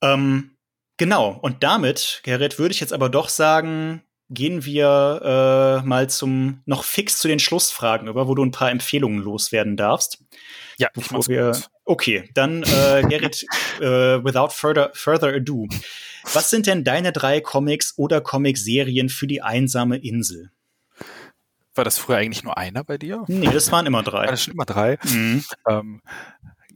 Ähm, 0.00 0.56
genau. 0.96 1.38
Und 1.42 1.62
damit, 1.64 2.20
Gerrit, 2.22 2.58
würde 2.58 2.72
ich 2.72 2.80
jetzt 2.80 2.92
aber 2.92 3.08
doch 3.08 3.28
sagen, 3.28 4.02
gehen 4.30 4.64
wir 4.64 5.82
äh, 5.82 5.86
mal 5.86 6.08
zum 6.08 6.62
noch 6.66 6.84
fix 6.84 7.18
zu 7.18 7.28
den 7.28 7.38
Schlussfragen 7.38 8.08
über, 8.08 8.28
wo 8.28 8.34
du 8.34 8.44
ein 8.44 8.52
paar 8.52 8.70
Empfehlungen 8.70 9.18
loswerden 9.18 9.76
darfst. 9.76 10.18
Ja, 10.78 10.88
bevor 10.94 11.26
wir. 11.26 11.52
Gut. 11.52 11.68
Okay, 11.84 12.30
dann 12.34 12.62
äh, 12.62 13.02
Gerrit, 13.08 13.44
äh, 13.80 14.24
without 14.24 14.50
further, 14.50 14.90
further 14.94 15.34
ado. 15.34 15.68
Was 16.32 16.48
sind 16.48 16.66
denn 16.66 16.84
deine 16.84 17.12
drei 17.12 17.40
Comics 17.40 17.98
oder 17.98 18.20
Comicserien 18.20 19.08
für 19.08 19.26
die 19.26 19.42
einsame 19.42 19.98
Insel? 19.98 20.50
War 21.74 21.84
das 21.84 21.98
früher 21.98 22.16
eigentlich 22.16 22.44
nur 22.44 22.56
einer 22.56 22.84
bei 22.84 22.98
dir? 22.98 23.24
Nee, 23.26 23.50
das 23.50 23.72
waren 23.72 23.86
immer 23.86 24.02
drei. 24.02 24.24
War 24.24 24.30
das 24.30 24.42
schon 24.42 24.54
immer 24.54 24.64
drei? 24.64 24.98
Mhm. 25.04 25.44
Ähm, 25.68 26.02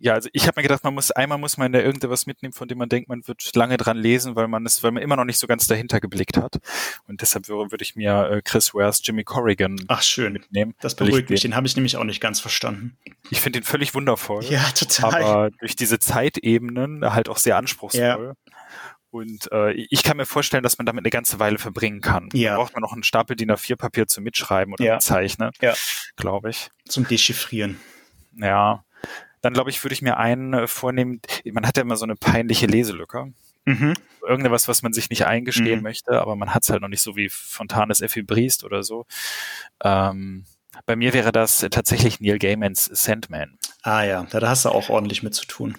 ja, 0.00 0.14
also 0.14 0.28
ich 0.32 0.46
habe 0.46 0.60
mir 0.60 0.62
gedacht, 0.62 0.84
man 0.84 0.94
muss 0.94 1.10
einmal 1.10 1.38
muss 1.38 1.56
man 1.56 1.72
da 1.72 1.80
irgendetwas 1.80 2.26
mitnehmen, 2.26 2.52
von 2.52 2.68
dem 2.68 2.78
man 2.78 2.88
denkt, 2.88 3.08
man 3.08 3.26
wird 3.26 3.54
lange 3.56 3.76
dran 3.76 3.96
lesen, 3.96 4.36
weil 4.36 4.48
man 4.48 4.64
es, 4.64 4.82
weil 4.82 4.92
man 4.92 5.02
immer 5.02 5.16
noch 5.16 5.24
nicht 5.24 5.38
so 5.38 5.46
ganz 5.46 5.66
dahinter 5.66 6.00
geblickt 6.00 6.36
hat. 6.36 6.58
Und 7.06 7.20
deshalb 7.20 7.48
würde, 7.48 7.82
ich 7.82 7.96
mir 7.96 8.30
äh, 8.30 8.42
Chris 8.42 8.74
Wares 8.74 9.00
Jimmy 9.04 9.24
Corrigan 9.24 9.76
Ach 9.88 10.02
schön. 10.02 10.32
mitnehmen. 10.32 10.74
Das 10.80 10.94
beruhigt 10.94 11.30
mich. 11.30 11.40
Den 11.40 11.56
habe 11.56 11.66
ich 11.66 11.74
nämlich 11.74 11.96
auch 11.96 12.04
nicht 12.04 12.20
ganz 12.20 12.40
verstanden. 12.40 12.96
Ich 13.30 13.40
finde 13.40 13.58
ihn 13.60 13.64
völlig 13.64 13.94
wundervoll. 13.94 14.44
Ja, 14.44 14.62
total. 14.74 15.22
Aber 15.22 15.50
durch 15.58 15.74
diese 15.74 15.98
Zeitebenen 15.98 17.12
halt 17.12 17.28
auch 17.28 17.38
sehr 17.38 17.56
anspruchsvoll. 17.56 18.34
Ja. 18.46 18.52
Und 19.10 19.50
äh, 19.52 19.72
ich 19.72 20.02
kann 20.02 20.16
mir 20.18 20.26
vorstellen, 20.26 20.62
dass 20.62 20.78
man 20.78 20.86
damit 20.86 21.02
eine 21.02 21.10
ganze 21.10 21.38
Weile 21.38 21.58
verbringen 21.58 22.00
kann. 22.00 22.28
Ja. 22.32 22.52
Da 22.52 22.56
braucht 22.56 22.74
man 22.74 22.82
noch 22.82 22.92
einen 22.92 23.02
Stapel 23.02 23.36
DIN 23.36 23.50
A4 23.50 23.76
Papier 23.76 24.06
zum 24.06 24.24
Mitschreiben 24.24 24.74
oder 24.74 24.84
ja. 24.84 24.98
Zeichnen, 24.98 25.50
ja. 25.62 25.74
glaube 26.16 26.50
ich. 26.50 26.70
Zum 26.86 27.06
Dechiffrieren. 27.08 27.80
Ja. 28.34 28.84
Dann 29.40 29.54
glaube 29.54 29.70
ich, 29.70 29.82
würde 29.82 29.94
ich 29.94 30.02
mir 30.02 30.16
einen 30.18 30.52
äh, 30.52 30.66
vornehmen, 30.66 31.20
man 31.44 31.66
hat 31.66 31.76
ja 31.76 31.82
immer 31.82 31.96
so 31.96 32.04
eine 32.04 32.16
peinliche 32.16 32.66
Leselücke. 32.66 33.32
Mhm. 33.64 33.94
Irgendwas, 34.26 34.66
was 34.68 34.82
man 34.82 34.92
sich 34.92 35.10
nicht 35.10 35.26
eingestehen 35.26 35.78
mhm. 35.78 35.84
möchte, 35.84 36.20
aber 36.20 36.36
man 36.36 36.54
hat 36.54 36.64
es 36.64 36.70
halt 36.70 36.82
noch 36.82 36.88
nicht 36.88 37.02
so 37.02 37.16
wie 37.16 37.28
Fontanes 37.28 38.00
Effi 38.00 38.22
Briest 38.22 38.64
oder 38.64 38.82
so. 38.82 39.06
Ähm, 39.82 40.44
bei 40.86 40.96
mir 40.96 41.12
wäre 41.12 41.32
das 41.32 41.66
tatsächlich 41.70 42.20
Neil 42.20 42.38
Gaimans 42.38 42.84
Sandman. 42.86 43.58
Ah 43.82 44.02
ja, 44.02 44.24
da 44.24 44.48
hast 44.48 44.64
du 44.64 44.70
auch 44.70 44.88
ordentlich 44.88 45.22
mit 45.22 45.34
zu 45.34 45.46
tun. 45.46 45.76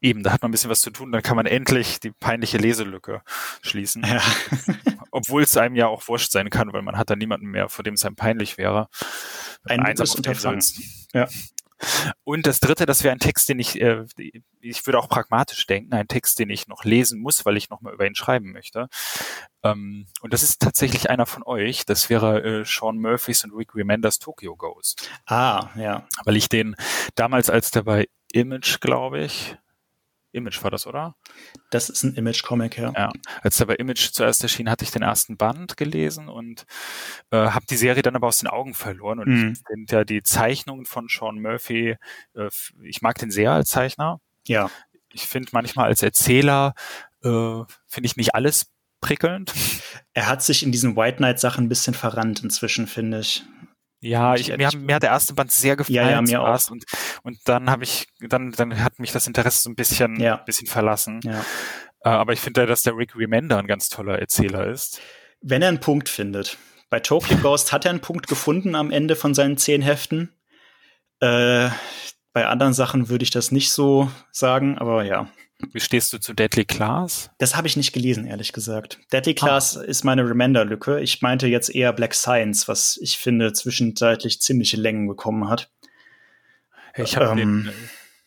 Eben, 0.00 0.22
da 0.22 0.32
hat 0.32 0.42
man 0.42 0.50
ein 0.50 0.52
bisschen 0.52 0.70
was 0.70 0.80
zu 0.80 0.90
tun, 0.90 1.12
dann 1.12 1.22
kann 1.22 1.36
man 1.36 1.46
endlich 1.46 2.00
die 2.00 2.10
peinliche 2.10 2.58
Leselücke 2.58 3.22
schließen. 3.62 4.04
Ja. 4.04 4.20
Obwohl 5.10 5.42
es 5.42 5.56
einem 5.56 5.76
ja 5.76 5.86
auch 5.86 6.06
wurscht 6.08 6.32
sein 6.32 6.50
kann, 6.50 6.72
weil 6.72 6.82
man 6.82 6.96
hat 6.96 7.10
da 7.10 7.16
niemanden 7.16 7.46
mehr, 7.46 7.68
vor 7.68 7.82
dem 7.82 7.94
es 7.94 8.04
einem 8.04 8.16
peinlich 8.16 8.58
wäre. 8.58 8.88
Ein 9.64 9.82
gutes 9.84 10.14
Unterfangen. 10.14 10.62
Ja. 11.12 11.28
Und 12.24 12.46
das 12.46 12.60
dritte, 12.60 12.86
das 12.86 13.02
wäre 13.04 13.12
ein 13.12 13.18
Text, 13.18 13.48
den 13.48 13.58
ich, 13.58 13.80
äh, 13.80 14.04
ich 14.60 14.86
würde 14.86 14.98
auch 14.98 15.08
pragmatisch 15.08 15.66
denken, 15.66 15.92
ein 15.94 16.08
Text, 16.08 16.38
den 16.38 16.50
ich 16.50 16.68
noch 16.68 16.84
lesen 16.84 17.20
muss, 17.20 17.44
weil 17.44 17.56
ich 17.56 17.70
nochmal 17.70 17.94
über 17.94 18.06
ihn 18.06 18.14
schreiben 18.14 18.52
möchte. 18.52 18.88
Ähm, 19.62 20.06
und 20.20 20.32
das 20.32 20.42
ist 20.42 20.60
tatsächlich 20.60 21.10
einer 21.10 21.26
von 21.26 21.42
euch. 21.44 21.84
Das 21.86 22.10
wäre 22.10 22.42
äh, 22.42 22.64
Sean 22.64 22.98
Murphys 22.98 23.44
und 23.44 23.52
Rick 23.54 23.74
Remenders 23.74 24.18
Tokyo 24.18 24.56
Ghost. 24.56 25.10
Ah, 25.26 25.68
ja. 25.76 26.06
Weil 26.24 26.36
ich 26.36 26.48
den 26.48 26.76
damals, 27.14 27.50
als 27.50 27.70
der 27.70 27.82
bei 27.82 28.08
Image, 28.32 28.80
glaube 28.80 29.20
ich, 29.20 29.56
Image 30.32 30.62
war 30.62 30.70
das, 30.70 30.86
oder? 30.86 31.16
Das 31.70 31.88
ist 31.88 32.02
ein 32.02 32.14
Image-Comic, 32.14 32.78
ja. 32.78 32.92
ja. 32.96 33.10
Als 33.42 33.56
der 33.56 33.66
bei 33.66 33.74
Image 33.76 34.12
zuerst 34.12 34.42
erschien, 34.42 34.70
hatte 34.70 34.84
ich 34.84 34.90
den 34.90 35.02
ersten 35.02 35.36
Band 35.36 35.76
gelesen 35.76 36.28
und 36.28 36.66
äh, 37.30 37.36
habe 37.36 37.66
die 37.68 37.76
Serie 37.76 38.02
dann 38.02 38.16
aber 38.16 38.28
aus 38.28 38.38
den 38.38 38.48
Augen 38.48 38.74
verloren. 38.74 39.20
Und 39.20 39.28
mhm. 39.28 39.52
ich 39.52 39.60
finde 39.66 39.96
ja 39.96 40.04
die 40.04 40.22
Zeichnungen 40.22 40.86
von 40.86 41.08
Sean 41.08 41.40
Murphy, 41.40 41.96
äh, 42.34 42.48
ich 42.82 43.02
mag 43.02 43.18
den 43.18 43.30
sehr 43.30 43.52
als 43.52 43.70
Zeichner. 43.70 44.20
Ja. 44.46 44.70
Ich 45.12 45.26
finde 45.26 45.50
manchmal 45.52 45.86
als 45.86 46.02
Erzähler, 46.02 46.74
äh, 47.22 47.28
finde 47.86 48.06
ich 48.06 48.16
nicht 48.16 48.34
alles 48.34 48.70
prickelnd. 49.00 49.52
Er 50.12 50.26
hat 50.26 50.42
sich 50.42 50.62
in 50.62 50.72
diesen 50.72 50.96
White 50.96 51.18
Knight-Sachen 51.18 51.64
ein 51.64 51.68
bisschen 51.68 51.94
verrannt 51.94 52.42
inzwischen, 52.42 52.86
finde 52.86 53.20
ich. 53.20 53.44
Ja, 54.00 54.34
ich, 54.34 54.56
mir, 54.56 54.70
mir 54.76 54.94
hat 54.94 55.02
der 55.02 55.10
erste 55.10 55.34
Band 55.34 55.52
sehr 55.52 55.76
gefallen. 55.76 55.94
Ja, 55.94 56.10
ja 56.10 56.22
mir 56.22 56.40
auch. 56.40 56.70
Und, 56.70 56.84
und 57.22 57.38
dann 57.44 57.70
habe 57.70 57.84
ich, 57.84 58.08
dann, 58.20 58.50
dann 58.52 58.82
hat 58.82 58.98
mich 58.98 59.12
das 59.12 59.26
Interesse 59.26 59.62
so 59.62 59.70
ein 59.70 59.74
bisschen, 59.74 60.18
ja. 60.18 60.36
bisschen 60.36 60.66
verlassen. 60.66 61.20
Ja. 61.22 61.44
Äh, 62.04 62.08
aber 62.08 62.32
ich 62.32 62.40
finde, 62.40 62.66
dass 62.66 62.82
der 62.82 62.96
Rick 62.96 63.14
Remender 63.14 63.58
ein 63.58 63.66
ganz 63.66 63.88
toller 63.88 64.18
Erzähler 64.18 64.66
ist. 64.66 65.00
Wenn 65.42 65.62
er 65.62 65.68
einen 65.68 65.80
Punkt 65.80 66.08
findet. 66.08 66.56
Bei 66.88 67.00
Tokyo 67.00 67.36
Ghost 67.42 67.72
hat 67.72 67.84
er 67.84 67.90
einen 67.90 68.00
Punkt 68.00 68.26
gefunden 68.26 68.74
am 68.74 68.90
Ende 68.90 69.16
von 69.16 69.34
seinen 69.34 69.58
zehn 69.58 69.82
Heften. 69.82 70.34
Äh, 71.20 71.68
bei 72.32 72.46
anderen 72.46 72.72
Sachen 72.72 73.08
würde 73.10 73.24
ich 73.24 73.30
das 73.30 73.52
nicht 73.52 73.70
so 73.70 74.10
sagen, 74.32 74.78
aber 74.78 75.04
ja. 75.04 75.28
Wie 75.72 75.80
stehst 75.80 76.12
du 76.12 76.18
zu 76.18 76.34
Deadly 76.34 76.64
Class? 76.64 77.30
Das 77.38 77.56
habe 77.56 77.66
ich 77.66 77.76
nicht 77.76 77.92
gelesen, 77.92 78.26
ehrlich 78.26 78.52
gesagt. 78.52 78.98
Deadly 79.12 79.34
ah. 79.38 79.46
Class 79.46 79.76
ah. 79.76 79.82
ist 79.82 80.04
meine 80.04 80.28
Remender-Lücke. 80.28 81.00
Ich 81.00 81.22
meinte 81.22 81.46
jetzt 81.46 81.74
eher 81.74 81.92
Black 81.92 82.14
Science, 82.14 82.68
was 82.68 82.98
ich 83.00 83.18
finde 83.18 83.52
zwischenzeitlich 83.52 84.40
ziemliche 84.40 84.76
Längen 84.76 85.06
bekommen 85.06 85.48
hat. 85.48 85.70
Ich 86.96 87.16
habe 87.16 87.40
ähm, 87.40 87.64
den, 87.66 87.72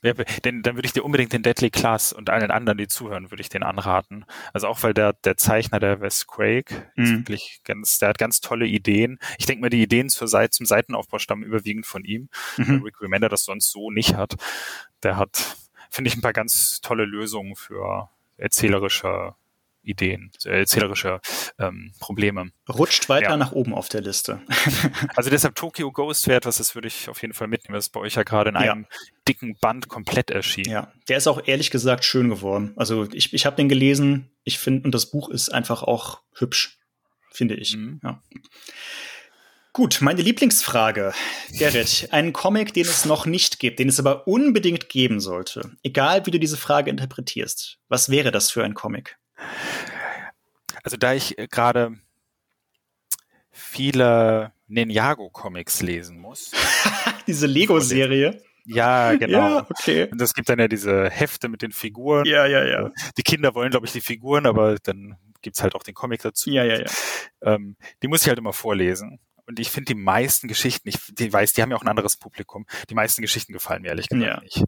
ja, 0.03 0.13
denn, 0.43 0.63
dann 0.63 0.75
würde 0.75 0.85
ich 0.85 0.91
dir 0.91 1.05
unbedingt 1.05 1.31
den 1.31 1.43
Deadly 1.43 1.69
Class 1.69 2.11
und 2.11 2.29
allen 2.29 2.51
anderen, 2.51 2.77
die 2.77 2.87
zuhören, 2.87 3.31
würde 3.31 3.41
ich 3.41 3.47
den 3.47 3.63
anraten. 3.63 4.25
Also 4.51 4.67
auch 4.67 4.83
weil 4.83 4.93
der, 4.93 5.13
der 5.13 5.37
Zeichner, 5.37 5.79
der 5.79 6.01
Wes 6.01 6.27
Craig, 6.27 6.91
ist 6.95 7.11
mhm. 7.11 7.17
wirklich 7.19 7.61
ganz, 7.63 7.99
der 7.99 8.09
hat 8.09 8.17
ganz 8.17 8.41
tolle 8.41 8.65
Ideen. 8.67 9.17
Ich 9.37 9.45
denke 9.45 9.61
mal, 9.61 9.69
die 9.69 9.81
Ideen 9.81 10.09
zur 10.09 10.27
Seite, 10.27 10.51
zum 10.51 10.65
Seitenaufbau 10.65 11.19
stammen 11.19 11.43
überwiegend 11.43 11.85
von 11.85 12.03
ihm. 12.03 12.27
Mhm. 12.57 12.81
Rick 12.83 13.01
Remender 13.01 13.29
das 13.29 13.45
sonst 13.45 13.71
so 13.71 13.91
nicht 13.91 14.15
hat. 14.15 14.35
Der 15.03 15.15
hat 15.15 15.55
finde 15.93 16.09
ich 16.09 16.15
ein 16.15 16.21
paar 16.21 16.33
ganz 16.33 16.81
tolle 16.81 17.05
Lösungen 17.05 17.55
für 17.55 18.09
erzählerische 18.37 19.35
Ideen, 19.83 20.31
erzählerische 20.45 21.19
ähm, 21.59 21.93
Probleme. 21.99 22.51
Rutscht 22.69 23.09
weiter 23.09 23.31
ja. 23.31 23.37
nach 23.37 23.51
oben 23.51 23.73
auf 23.73 23.89
der 23.89 24.01
Liste. 24.01 24.41
also 25.15 25.29
deshalb 25.29 25.55
Tokyo 25.55 25.91
Ghost 25.91 26.27
wäre 26.27 26.37
etwas, 26.37 26.57
das 26.57 26.73
würde 26.73 26.87
ich 26.87 27.09
auf 27.09 27.21
jeden 27.21 27.33
Fall 27.33 27.47
mitnehmen. 27.47 27.75
Das 27.75 27.85
ist 27.85 27.91
bei 27.91 27.99
euch 27.99 28.15
ja 28.15 28.23
gerade 28.23 28.49
in 28.49 28.55
einem 28.55 28.83
ja. 28.89 28.97
dicken 29.27 29.55
Band 29.59 29.89
komplett 29.89 30.31
erschienen. 30.31 30.71
Ja, 30.71 30.93
der 31.09 31.17
ist 31.17 31.27
auch 31.27 31.45
ehrlich 31.45 31.69
gesagt 31.69 32.05
schön 32.05 32.29
geworden. 32.29 32.73
Also 32.77 33.07
ich, 33.11 33.33
ich 33.33 33.45
habe 33.45 33.57
den 33.57 33.69
gelesen, 33.69 34.31
ich 34.43 34.57
finde, 34.57 34.83
und 34.85 34.95
das 34.95 35.11
Buch 35.11 35.29
ist 35.29 35.53
einfach 35.53 35.83
auch 35.83 36.21
hübsch, 36.33 36.79
finde 37.29 37.55
ich. 37.55 37.75
Mhm. 37.75 37.99
Ja. 38.03 38.23
Gut, 39.73 40.01
meine 40.01 40.21
Lieblingsfrage. 40.21 41.13
Gerrit, 41.57 42.09
einen 42.11 42.31
Comic, 42.31 42.75
den 42.75 42.85
es 42.85 43.05
noch 43.05 43.25
nicht 43.25 43.57
gibt, 43.57 43.79
den 43.79 43.89
es 43.89 43.99
aber 43.99 44.27
unbedingt 44.27 44.87
geben 44.87 45.19
sollte. 45.19 45.71
Egal, 45.81 46.23
wie 46.27 46.31
du 46.31 46.39
diese 46.39 46.57
Frage 46.57 46.91
interpretierst. 46.91 47.79
Was 47.89 48.09
wäre 48.09 48.29
das 48.29 48.51
für 48.51 48.63
ein 48.63 48.75
Comic? 48.75 49.17
Also 50.83 50.95
da 50.95 51.13
ich 51.13 51.39
äh, 51.39 51.47
gerade 51.47 51.95
viele 53.49 54.53
Ninjago-Comics 54.67 55.81
lesen 55.81 56.19
muss. 56.19 56.51
diese 57.27 57.47
Lego-Serie. 57.47 58.43
Ja, 58.65 59.15
genau. 59.15 59.57
Ja, 59.57 59.67
okay. 59.69 60.07
Und 60.11 60.21
es 60.21 60.35
gibt 60.35 60.49
dann 60.49 60.59
ja 60.59 60.67
diese 60.67 61.09
Hefte 61.09 61.49
mit 61.49 61.63
den 61.63 61.71
Figuren. 61.71 62.25
Ja, 62.25 62.45
ja, 62.45 62.63
ja. 62.63 62.91
Die 63.17 63.23
Kinder 63.23 63.55
wollen, 63.55 63.71
glaube 63.71 63.87
ich, 63.87 63.91
die 63.91 64.01
Figuren, 64.01 64.45
aber 64.45 64.77
dann 64.83 65.17
gibt's 65.41 65.63
halt 65.63 65.73
auch 65.73 65.83
den 65.83 65.95
Comic 65.95 66.21
dazu. 66.21 66.51
Ja, 66.51 66.63
ja, 66.63 66.79
ja. 66.79 66.85
Ähm, 67.41 67.75
die 68.03 68.07
muss 68.07 68.21
ich 68.21 68.27
halt 68.27 68.37
immer 68.37 68.53
vorlesen. 68.53 69.19
Und 69.45 69.59
ich 69.59 69.69
finde 69.69 69.93
die 69.93 69.99
meisten 69.99 70.47
Geschichten, 70.47 70.87
ich 70.87 70.97
die 71.09 71.31
weiß, 71.31 71.53
die 71.53 71.61
haben 71.61 71.71
ja 71.71 71.77
auch 71.77 71.81
ein 71.81 71.87
anderes 71.87 72.15
Publikum. 72.17 72.65
Die 72.89 72.95
meisten 72.95 73.21
Geschichten 73.21 73.51
gefallen 73.51 73.81
mir 73.81 73.89
ehrlich 73.89 74.07
gesagt 74.07 74.25
ja. 74.25 74.41
nicht. 74.41 74.63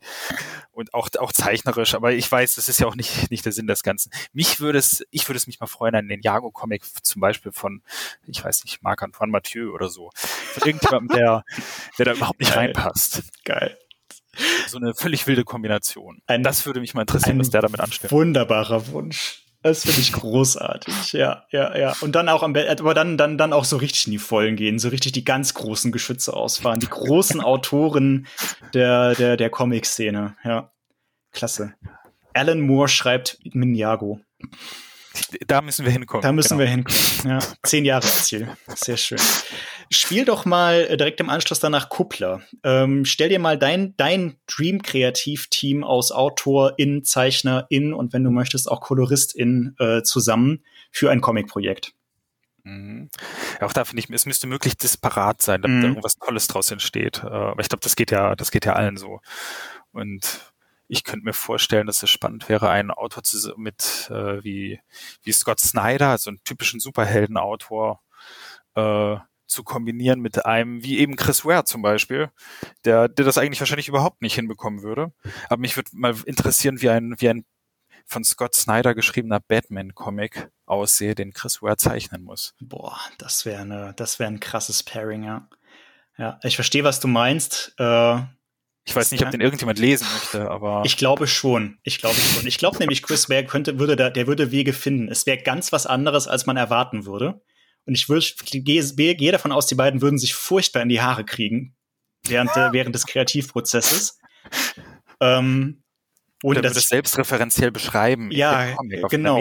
Und 0.71 0.93
auch, 0.93 1.09
auch 1.17 1.31
zeichnerisch, 1.31 1.95
aber 1.95 2.11
ich 2.11 2.29
weiß, 2.29 2.55
das 2.55 2.67
ist 2.67 2.79
ja 2.79 2.87
auch 2.87 2.95
nicht, 2.95 3.31
nicht 3.31 3.45
der 3.45 3.53
Sinn 3.53 3.67
des 3.67 3.83
Ganzen. 3.83 4.11
Mich 4.33 4.59
würde 4.59 4.79
es, 4.79 5.05
ich 5.11 5.27
würde 5.29 5.37
es 5.37 5.47
mich 5.47 5.59
mal 5.59 5.67
freuen 5.67 5.95
an 5.95 6.07
den 6.07 6.21
Jago-Comic 6.21 6.83
zum 7.03 7.21
Beispiel 7.21 7.51
von, 7.53 7.81
ich 8.27 8.43
weiß 8.43 8.65
nicht, 8.65 8.83
Marc-Antoine 8.83 9.31
Mathieu 9.31 9.71
oder 9.71 9.89
so. 9.89 10.09
Irgendjemandem, 10.55 11.15
der, 11.15 11.43
der 11.97 12.05
da 12.05 12.13
überhaupt 12.13 12.39
nicht 12.39 12.53
Geil. 12.53 12.67
reinpasst. 12.67 13.23
Geil. 13.45 13.77
So 14.67 14.77
eine 14.77 14.93
völlig 14.93 15.25
wilde 15.27 15.45
Kombination. 15.45 16.21
Ein, 16.27 16.43
das 16.43 16.65
würde 16.65 16.81
mich 16.81 16.93
mal 16.93 17.01
interessieren, 17.01 17.39
was 17.39 17.49
der 17.49 17.61
damit 17.61 17.79
anstellt. 17.79 18.11
Wunderbarer 18.11 18.87
Wunsch. 18.87 19.44
Das 19.65 19.81
finde 19.81 19.99
ich 19.99 20.13
großartig. 20.13 21.13
Ja, 21.13 21.43
ja, 21.49 21.75
ja. 21.75 21.95
Und 22.01 22.11
dann 22.11 22.29
auch 22.29 22.43
am 22.43 22.53
Bett, 22.53 22.79
aber 22.79 22.93
dann, 22.93 23.17
dann, 23.17 23.35
dann 23.35 23.51
auch 23.51 23.65
so 23.65 23.77
richtig 23.77 24.05
in 24.05 24.11
die 24.11 24.19
Vollen 24.19 24.55
gehen, 24.55 24.77
so 24.77 24.89
richtig 24.89 25.13
die 25.13 25.23
ganz 25.23 25.55
großen 25.55 25.91
Geschütze 25.91 26.35
ausfahren, 26.35 26.79
die 26.79 26.87
großen 26.87 27.41
Autoren 27.43 28.27
der, 28.75 29.15
der, 29.15 29.37
der 29.37 29.49
Comic-Szene. 29.49 30.35
Ja. 30.43 30.71
Klasse. 31.31 31.73
Alan 32.35 32.61
Moore 32.61 32.89
schreibt 32.89 33.39
Ninjago. 33.41 34.19
Da 35.47 35.61
müssen 35.61 35.85
wir 35.85 35.91
hinkommen. 35.91 36.21
Da 36.21 36.31
müssen 36.31 36.57
genau. 36.57 36.59
wir 36.59 36.67
hinkommen. 36.67 36.99
Ja. 37.25 37.39
Zehn 37.63 37.85
Jahre 37.85 38.07
Ziel. 38.07 38.49
Sehr 38.75 38.97
schön. 38.97 39.19
Spiel 39.91 40.25
doch 40.25 40.45
mal 40.45 40.87
äh, 40.89 40.97
direkt 40.97 41.19
im 41.19 41.29
Anschluss 41.29 41.59
danach 41.59 41.89
Kuppler. 41.89 42.41
Ähm, 42.63 43.05
stell 43.05 43.29
dir 43.29 43.39
mal 43.39 43.57
dein, 43.57 43.95
dein 43.97 44.37
Dream-Kreativ-Team 44.47 45.83
aus 45.83 46.11
Autor, 46.11 46.73
in 46.77 47.03
Zeichner, 47.03 47.67
in 47.69 47.93
und 47.93 48.13
wenn 48.13 48.23
du 48.23 48.31
möchtest 48.31 48.69
auch 48.69 48.81
Kolorist 48.81 49.35
in 49.35 49.75
äh, 49.79 50.01
zusammen 50.03 50.63
für 50.91 51.11
ein 51.11 51.21
Comic-Projekt. 51.21 51.93
Mhm. 52.63 53.09
Auch 53.61 53.73
da 53.73 53.85
finde 53.85 54.01
ich, 54.01 54.09
es 54.09 54.25
müsste 54.25 54.47
möglichst 54.47 54.83
disparat 54.83 55.41
sein, 55.41 55.61
damit 55.61 55.77
mhm. 55.77 55.81
da 55.81 55.87
irgendwas 55.89 56.17
Tolles 56.17 56.47
draus 56.47 56.71
entsteht. 56.71 57.23
Äh, 57.23 57.27
aber 57.27 57.61
ich 57.61 57.69
glaube, 57.69 57.83
das 57.83 57.95
geht 57.95 58.11
ja, 58.11 58.35
das 58.35 58.51
geht 58.51 58.65
ja 58.65 58.73
allen 58.73 58.97
so. 58.97 59.21
Und 59.91 60.53
ich 60.87 61.03
könnte 61.03 61.25
mir 61.25 61.33
vorstellen, 61.33 61.87
dass 61.87 62.03
es 62.03 62.09
spannend 62.09 62.49
wäre, 62.49 62.69
einen 62.69 62.91
Autor 62.91 63.23
zu, 63.23 63.53
mit 63.57 64.09
äh, 64.09 64.43
wie, 64.43 64.79
wie 65.23 65.31
Scott 65.31 65.59
Snyder, 65.59 66.09
also 66.09 66.29
einen 66.29 66.43
typischen 66.43 66.79
Superheldenautor, 66.79 68.01
äh, 68.75 69.17
zu 69.47 69.63
kombinieren 69.63 70.21
mit 70.21 70.45
einem, 70.45 70.83
wie 70.83 70.97
eben 70.99 71.15
Chris 71.15 71.45
Ware 71.45 71.65
zum 71.65 71.81
Beispiel, 71.81 72.31
der, 72.83 73.07
der 73.07 73.25
das 73.25 73.37
eigentlich 73.37 73.59
wahrscheinlich 73.59 73.87
überhaupt 73.87 74.21
nicht 74.21 74.35
hinbekommen 74.35 74.81
würde. 74.81 75.13
Aber 75.49 75.59
mich 75.59 75.75
würde 75.75 75.91
mal 75.93 76.15
interessieren, 76.25 76.81
wie 76.81 76.89
ein, 76.89 77.15
wie 77.19 77.29
ein 77.29 77.45
von 78.07 78.23
Scott 78.23 78.53
Snyder 78.53 78.93
geschriebener 78.93 79.39
Batman-Comic 79.39 80.49
aussehe, 80.65 81.15
den 81.15 81.33
Chris 81.33 81.61
Ware 81.61 81.77
zeichnen 81.77 82.23
muss. 82.23 82.53
Boah, 82.59 82.99
das 83.17 83.45
wäre 83.45 83.65
ne, 83.65 83.93
das 83.97 84.19
wäre 84.19 84.29
ein 84.29 84.39
krasses 84.39 84.83
Pairing, 84.83 85.23
ja. 85.23 85.47
Ja, 86.17 86.39
ich 86.43 86.55
verstehe, 86.55 86.83
was 86.83 86.99
du 86.99 87.07
meinst. 87.07 87.73
Äh, 87.77 88.21
ich 88.87 88.95
weiß 88.95 89.11
nicht, 89.11 89.23
ob 89.23 89.31
den 89.31 89.41
irgendjemand 89.41 89.79
lesen 89.79 90.07
möchte, 90.13 90.49
aber. 90.49 90.83
Ich 90.85 90.95
glaube 90.95 91.25
schon. 91.25 91.79
Ich 91.83 91.97
glaube 91.97 92.15
schon. 92.15 92.45
Ich 92.45 92.59
glaube 92.59 92.77
nämlich, 92.77 93.01
Chris 93.01 93.29
Ware 93.29 93.45
könnte, 93.45 93.79
würde 93.79 93.95
da, 93.95 94.11
der 94.11 94.27
würde 94.27 94.51
Wege 94.51 94.73
finden. 94.73 95.09
Es 95.09 95.25
wäre 95.25 95.39
ganz 95.39 95.71
was 95.71 95.87
anderes, 95.87 96.27
als 96.27 96.45
man 96.45 96.55
erwarten 96.55 97.05
würde. 97.05 97.41
Und 97.85 97.95
ich 97.95 98.09
würde, 98.09 98.25
gehe, 98.51 99.15
gehe 99.15 99.31
davon 99.31 99.51
aus, 99.51 99.67
die 99.67 99.75
beiden 99.75 100.01
würden 100.01 100.19
sich 100.19 100.35
furchtbar 100.35 100.83
in 100.83 100.89
die 100.89 101.01
Haare 101.01 101.25
kriegen 101.25 101.75
während, 102.27 102.55
der, 102.55 102.73
während 102.73 102.93
des 102.95 103.05
Kreativprozesses. 103.05 104.19
Ähm, 105.19 105.83
ohne 106.43 106.61
dass 106.61 106.73
das 106.73 106.87
selbstreferenziell 106.87 107.71
beschreiben. 107.71 108.29
Ja, 108.31 108.75
auf 109.01 109.09
genau. 109.09 109.39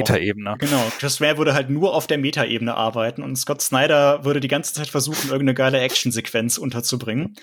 Genau. 0.56 0.92
Chris 0.98 1.20
Ware 1.20 1.36
würde 1.36 1.52
halt 1.52 1.68
nur 1.68 1.94
auf 1.94 2.06
der 2.06 2.16
Metaebene 2.16 2.74
arbeiten 2.74 3.23
und 3.23 3.36
Scott 3.36 3.60
Snyder 3.60 4.24
würde 4.24 4.40
die 4.40 4.48
ganze 4.48 4.73
Zeit 4.73 4.89
versuchen, 4.89 5.28
irgendeine 5.28 5.55
geile 5.55 5.81
Actionsequenz 5.81 6.56
unterzubringen. 6.56 7.36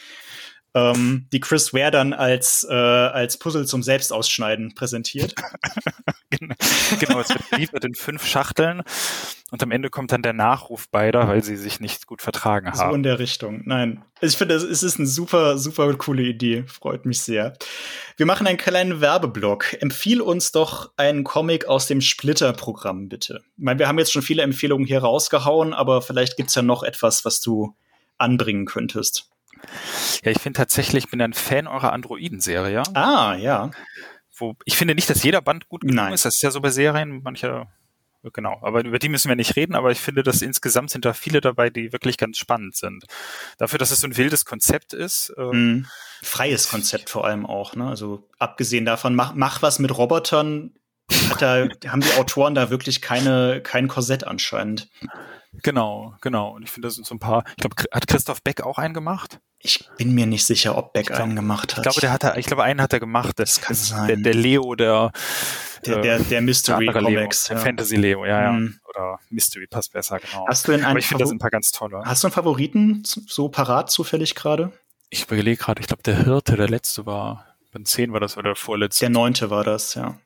Ähm, 0.74 1.28
die 1.32 1.40
Chris 1.40 1.74
Ware 1.74 1.92
dann 1.92 2.14
als, 2.14 2.66
äh, 2.70 2.74
als 2.74 3.38
Puzzle 3.38 3.66
zum 3.66 3.84
Selbstausschneiden 3.84 4.74
präsentiert. 4.76 5.36
genau, 7.00 7.20
es 7.20 7.30
wird 7.30 7.50
geliefert 7.50 7.86
in 7.86 7.96
fünf 7.96 8.26
Schachteln 8.26 8.82
und 9.52 9.62
am 9.62 9.72
Ende 9.72 9.90
kommt 9.90 10.14
dann 10.14 10.22
der 10.22 10.32
Nachruf 10.32 10.88
beider, 10.88 11.28
weil 11.28 11.44
sie 11.44 11.58
sich 11.58 11.82
nicht 11.82 12.08
gut 12.08 12.22
vertragen 12.22 12.68
haben. 12.68 12.90
So 12.90 12.96
in 12.96 13.04
der 13.04 13.20
Richtung. 13.20 13.64
Nein. 13.66 14.02
Ich 14.22 14.38
finde, 14.38 14.56
es 14.56 14.64
ist 14.64 14.98
eine 14.98 15.08
super, 15.08 15.58
super 15.58 15.94
coole 15.96 16.24
Idee. 16.24 16.64
Freut 16.68 17.06
mich 17.06 17.22
sehr. 17.22 17.54
Wir 18.16 18.26
machen 18.26 18.48
einen 18.48 18.58
kleinen 18.58 19.02
Werbeblock. 19.02 19.82
Empfiehl 19.82 20.22
uns 20.22 20.54
doch 20.54 20.92
einen 20.96 21.26
Comic 21.26 21.66
aus 21.66 21.88
dem 21.88 22.00
Splitter-Programm, 22.00 23.10
bitte. 23.10 23.42
Ich 23.58 23.64
meine, 23.64 23.80
wir 23.80 23.90
haben 23.90 24.00
jetzt 24.00 24.14
schon 24.14 24.22
viele 24.22 24.44
Empfehlungen 24.44 24.88
hier 24.88 25.00
rausgehauen, 25.00 25.74
aber 25.74 26.02
vielleicht 26.02 26.38
gibt's 26.38 26.56
ja 26.56 26.62
noch 26.62 26.84
etwas, 26.84 27.26
was 27.26 27.42
du 27.42 27.76
anbringen 28.18 28.66
könntest. 28.66 29.28
Ja, 30.24 30.32
ich 30.32 30.40
finde 30.40 30.58
tatsächlich, 30.58 31.06
ich 31.06 31.10
bin 31.10 31.22
ein 31.22 31.34
Fan 31.34 31.68
eurer 31.68 31.94
Androiden-Serie. 31.94 32.84
Ah, 32.94 33.36
ja. 33.36 33.72
Wo, 34.36 34.56
ich 34.66 34.78
finde 34.78 34.96
nicht, 34.96 35.10
dass 35.10 35.24
jeder 35.24 35.42
Band 35.42 35.68
gut 35.70 35.82
genug 35.82 35.96
Nein. 35.96 36.14
ist. 36.14 36.26
Das 36.26 36.36
ist 36.36 36.42
ja 36.42 36.52
so 36.52 36.62
bei 36.62 36.70
Serien, 36.70 37.22
manche, 37.24 37.68
genau. 38.34 38.60
Aber 38.62 38.84
über 38.84 39.00
die 39.00 39.10
müssen 39.10 39.30
wir 39.30 39.36
nicht 39.36 39.56
reden, 39.56 39.76
aber 39.76 39.92
ich 39.92 40.00
finde, 40.00 40.24
dass 40.24 40.42
insgesamt 40.42 40.90
sind 40.90 41.06
da 41.06 41.14
viele 41.14 41.42
dabei, 41.42 41.70
die 41.70 41.92
wirklich 41.92 42.18
ganz 42.18 42.38
spannend 42.38 42.76
sind. 42.76 43.06
Dafür, 43.58 43.80
dass 43.80 43.92
es 43.92 44.00
so 44.00 44.08
ein 44.08 44.18
wildes 44.18 44.46
Konzept 44.46 44.94
ist. 44.94 45.34
Ähm, 45.38 45.74
mm. 45.74 45.88
Freies 46.24 46.70
Konzept 46.70 47.10
vor 47.10 47.26
allem 47.26 47.46
auch, 47.46 47.76
ne? 47.76 47.88
Also 47.88 48.28
abgesehen 48.38 48.86
davon, 48.86 49.16
mach, 49.16 49.34
mach 49.34 49.62
was 49.62 49.80
mit 49.80 49.98
Robotern, 49.98 50.72
hat 51.30 51.42
da, 51.42 51.68
haben 51.88 52.02
die 52.02 52.14
Autoren 52.14 52.56
da 52.56 52.70
wirklich 52.70 53.02
keine, 53.02 53.62
kein 53.62 53.88
Korsett 53.88 54.24
anscheinend. 54.24 54.90
Genau, 55.64 56.16
genau. 56.22 56.52
Und 56.56 56.64
ich 56.64 56.72
finde, 56.72 56.88
das 56.88 56.96
sind 56.96 57.06
so 57.06 57.16
ein 57.16 57.20
paar. 57.20 57.44
Ich 57.50 57.58
glaube, 57.58 57.76
hat 57.92 58.08
Christoph 58.08 58.42
Beck 58.42 58.62
auch 58.62 58.78
einen 58.78 58.94
gemacht? 58.94 59.40
Ich 59.64 59.88
bin 59.98 60.14
mir 60.14 60.26
nicht 60.26 60.46
sicher, 60.46 60.78
ob 60.78 60.94
Beck 60.94 61.08
glaub, 61.08 61.22
einen 61.22 61.36
gemacht 61.36 61.76
hat. 61.76 61.86
Ich 61.86 61.92
glaube, 61.92 62.02
der 62.02 62.12
hat, 62.12 62.38
ich 62.38 62.46
glaube, 62.46 62.64
einen 62.64 62.82
hat 62.82 62.94
er 62.94 63.00
gemacht. 63.00 63.38
Das, 63.38 63.56
das 63.56 63.62
kann 63.64 63.76
sein. 63.76 64.08
Der, 64.08 64.18
der, 64.18 64.34
Leo, 64.34 64.76
der, 64.76 65.12
der, 65.86 66.02
der, 66.02 66.20
der 66.20 66.42
Mystery 66.42 66.86
der 66.86 67.02
Comics, 67.02 67.50
Leo, 67.50 67.58
ja. 67.58 67.64
Fantasy 67.64 67.96
Leo, 67.96 68.26
ja, 68.26 68.42
ja. 68.42 68.52
Mm. 68.52 68.80
Oder 68.90 69.20
Mystery 69.30 69.68
passt 69.68 69.94
besser, 69.94 70.20
genau. 70.20 70.46
Hast 70.48 70.68
du 70.68 70.72
in 70.72 70.84
Aber 70.84 71.00
ich 71.00 71.08
finde, 71.08 71.24
das 71.24 71.30
sind 71.30 71.38
ein 71.38 71.40
paar 71.40 71.52
ganz 71.52 71.72
tolle. 71.72 72.02
Hast 72.04 72.24
du 72.24 72.28
einen 72.28 72.34
Favoriten 72.34 73.04
so 73.06 73.50
parat 73.50 73.92
zufällig 73.92 74.36
gerade? 74.36 74.72
Ich 75.10 75.24
überlege 75.24 75.58
gerade, 75.58 75.82
ich 75.82 75.88
glaube, 75.88 76.04
der 76.04 76.24
Hirte, 76.24 76.56
der 76.56 76.70
letzte 76.70 77.06
war, 77.06 77.46
beim 77.72 77.86
10 77.86 78.14
war 78.14 78.20
das 78.20 78.38
oder 78.38 78.50
der 78.50 78.56
vorletzte. 78.56 79.06
Der 79.06 79.10
neunte 79.10 79.50
war 79.50 79.64
das, 79.64 79.94
ja. 79.96 80.18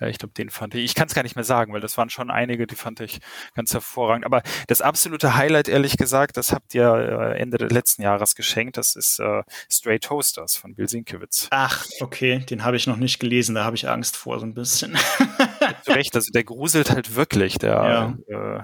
Ja, 0.00 0.06
ich 0.06 0.18
glaube, 0.18 0.34
den 0.34 0.50
fand 0.50 0.74
ich. 0.74 0.84
Ich 0.84 0.94
kann 0.94 1.08
es 1.08 1.14
gar 1.14 1.22
nicht 1.22 1.34
mehr 1.34 1.44
sagen, 1.44 1.72
weil 1.72 1.80
das 1.80 1.96
waren 1.96 2.08
schon 2.08 2.30
einige, 2.30 2.66
die 2.66 2.76
fand 2.76 3.00
ich 3.00 3.18
ganz 3.54 3.72
hervorragend. 3.72 4.24
Aber 4.24 4.42
das 4.68 4.80
absolute 4.80 5.34
Highlight, 5.34 5.68
ehrlich 5.68 5.96
gesagt, 5.96 6.36
das 6.36 6.52
habt 6.52 6.74
ihr 6.74 6.92
äh, 6.94 7.38
Ende 7.38 7.58
des 7.58 7.72
letzten 7.72 8.02
Jahres 8.02 8.34
geschenkt. 8.34 8.76
Das 8.76 8.94
ist 8.94 9.18
äh, 9.18 9.42
Stray 9.70 9.98
Toasters 9.98 10.56
von 10.56 10.74
Bill 10.74 10.88
Sienkiewicz. 10.88 11.48
Ach, 11.50 11.84
okay, 12.00 12.38
den 12.48 12.64
habe 12.64 12.76
ich 12.76 12.86
noch 12.86 12.96
nicht 12.96 13.18
gelesen. 13.18 13.56
Da 13.56 13.64
habe 13.64 13.76
ich 13.76 13.88
Angst 13.88 14.16
vor 14.16 14.38
so 14.38 14.46
ein 14.46 14.54
bisschen. 14.54 14.96
Zu 15.82 15.92
Recht, 15.92 16.14
also 16.14 16.30
der 16.30 16.44
gruselt 16.44 16.90
halt 16.90 17.16
wirklich. 17.16 17.58
Der 17.58 18.16
ja. 18.28 18.58
äh, 18.58 18.62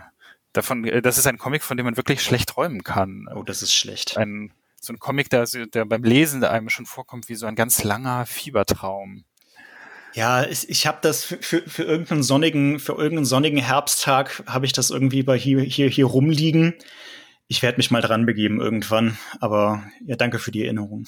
davon, 0.52 0.84
äh, 0.84 1.02
das 1.02 1.18
ist 1.18 1.26
ein 1.26 1.38
Comic, 1.38 1.64
von 1.64 1.76
dem 1.76 1.86
man 1.86 1.96
wirklich 1.96 2.22
schlecht 2.22 2.50
träumen 2.50 2.84
kann. 2.84 3.26
Oh, 3.34 3.42
das 3.42 3.62
ist 3.62 3.74
schlecht. 3.74 4.16
Ein 4.16 4.52
so 4.84 4.92
ein 4.92 4.98
Comic, 4.98 5.30
der, 5.30 5.46
der 5.46 5.84
beim 5.86 6.04
Lesen 6.04 6.44
einem 6.44 6.68
schon 6.68 6.86
vorkommt 6.86 7.28
wie 7.28 7.34
so 7.34 7.46
ein 7.46 7.54
ganz 7.54 7.82
langer 7.84 8.26
Fiebertraum. 8.26 9.24
Ja, 10.14 10.44
ich, 10.44 10.68
ich 10.68 10.86
habe 10.86 10.98
das 11.02 11.24
für, 11.24 11.38
für, 11.38 11.62
für 11.68 11.82
irgendeinen 11.82 12.22
sonnigen, 12.22 12.78
für 12.78 12.92
irgendeinen 12.92 13.24
sonnigen 13.24 13.58
Herbsttag 13.58 14.44
habe 14.46 14.64
ich 14.64 14.72
das 14.72 14.90
irgendwie 14.90 15.24
bei 15.24 15.36
hier, 15.36 15.60
hier, 15.60 15.88
hier 15.88 16.06
rumliegen. 16.06 16.74
Ich 17.48 17.62
werde 17.62 17.78
mich 17.78 17.90
mal 17.90 18.00
dran 18.00 18.24
begeben 18.24 18.60
irgendwann, 18.60 19.18
aber 19.40 19.82
ja, 20.06 20.14
danke 20.14 20.38
für 20.38 20.52
die 20.52 20.64
Erinnerung. 20.64 21.06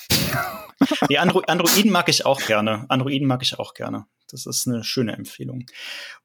die 1.09 1.19
Andro 1.19 1.41
Androiden 1.47 1.93
mag 1.93 2.09
ich 2.09 2.27
auch 2.27 2.41
gerne. 2.41 2.85
Androiden 2.89 3.29
mag 3.29 3.43
ich 3.43 3.57
auch 3.59 3.75
gerne. 3.75 4.07
Das 4.29 4.47
ist 4.47 4.67
eine 4.67 4.85
schöne 4.85 5.13
Empfehlung. 5.13 5.67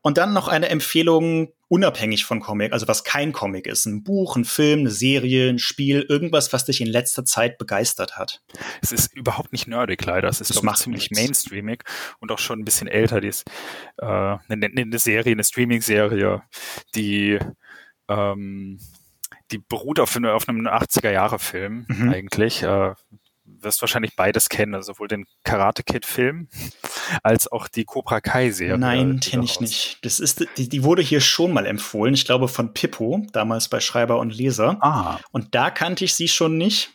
Und 0.01 0.17
dann 0.17 0.33
noch 0.33 0.47
eine 0.47 0.69
Empfehlung 0.69 1.53
unabhängig 1.67 2.25
von 2.25 2.41
Comic, 2.41 2.73
also 2.73 2.87
was 2.87 3.03
kein 3.03 3.31
Comic 3.31 3.65
ist. 3.67 3.85
Ein 3.85 4.03
Buch, 4.03 4.35
ein 4.35 4.43
Film, 4.43 4.81
eine 4.81 4.91
Serie, 4.91 5.49
ein 5.49 5.59
Spiel, 5.59 6.05
irgendwas, 6.07 6.51
was 6.51 6.65
dich 6.65 6.81
in 6.81 6.87
letzter 6.87 7.23
Zeit 7.23 7.57
begeistert 7.57 8.17
hat. 8.17 8.41
Es 8.81 8.91
ist 8.91 9.15
überhaupt 9.15 9.53
nicht 9.53 9.67
nerdig, 9.67 10.03
leider. 10.05 10.27
Es 10.27 10.41
ist 10.41 10.49
das 10.49 10.63
macht 10.63 10.79
ziemlich 10.79 11.11
nichts. 11.11 11.17
mainstreamig 11.17 11.83
und 12.19 12.31
auch 12.31 12.39
schon 12.39 12.59
ein 12.59 12.65
bisschen 12.65 12.87
älter. 12.87 13.21
Die 13.21 13.29
ist 13.29 13.45
äh, 13.97 14.05
eine, 14.05 14.39
eine 14.49 14.99
Serie, 14.99 15.31
eine 15.31 15.43
Streaming-Serie, 15.43 16.41
die 16.93 17.39
ähm, 18.09 18.79
die 19.51 19.57
beruht 19.57 19.99
auf, 19.99 20.15
auf 20.15 20.49
einem 20.49 20.67
80er-Jahre-Film 20.67 21.85
mhm. 21.87 22.09
eigentlich. 22.09 22.63
Äh, 22.63 22.93
wirst 23.63 23.81
wahrscheinlich 23.81 24.15
beides 24.15 24.49
kennen, 24.49 24.75
also 24.75 24.93
sowohl 24.93 25.07
den 25.07 25.25
Karate 25.43 25.83
Kid 25.83 26.05
Film 26.05 26.47
als 27.23 27.51
auch 27.51 27.67
die 27.67 27.85
Cobra 27.85 28.21
Kai 28.21 28.51
Serie. 28.51 28.77
Nein, 28.77 29.19
kenne 29.19 29.43
ich 29.43 29.59
nicht. 29.59 29.99
Das 30.03 30.19
ist 30.19 30.45
die, 30.57 30.69
die 30.69 30.83
wurde 30.83 31.01
hier 31.01 31.21
schon 31.21 31.53
mal 31.53 31.65
empfohlen, 31.65 32.13
ich 32.13 32.25
glaube 32.25 32.47
von 32.47 32.73
Pippo, 32.73 33.25
damals 33.33 33.69
bei 33.69 33.79
Schreiber 33.79 34.19
und 34.19 34.35
Leser. 34.35 34.77
Ah. 34.81 35.19
Und 35.31 35.55
da 35.55 35.69
kannte 35.69 36.05
ich 36.05 36.13
sie 36.13 36.27
schon 36.27 36.57
nicht. 36.57 36.91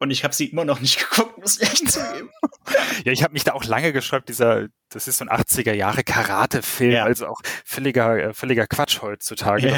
Und 0.00 0.10
ich 0.12 0.22
habe 0.22 0.32
sie 0.32 0.46
immer 0.46 0.64
noch 0.64 0.80
nicht 0.80 0.98
geguckt, 1.10 1.38
muss 1.38 1.60
ich 1.60 1.68
echt 1.68 1.90
zugeben. 1.90 2.30
ja, 3.04 3.12
ich 3.12 3.22
habe 3.22 3.32
mich 3.32 3.44
da 3.44 3.52
auch 3.52 3.64
lange 3.64 3.92
geschreibt, 3.92 4.28
dieser, 4.28 4.68
das 4.90 5.08
ist 5.08 5.18
so 5.18 5.24
ein 5.24 5.30
80er 5.30 5.72
Jahre 5.72 6.04
Karate-Film, 6.04 6.92
ja. 6.92 7.04
also 7.04 7.26
auch 7.26 7.40
völliger, 7.64 8.16
äh, 8.16 8.34
völliger 8.34 8.66
Quatsch 8.66 9.02
heutzutage. 9.02 9.68
Ja. 9.68 9.72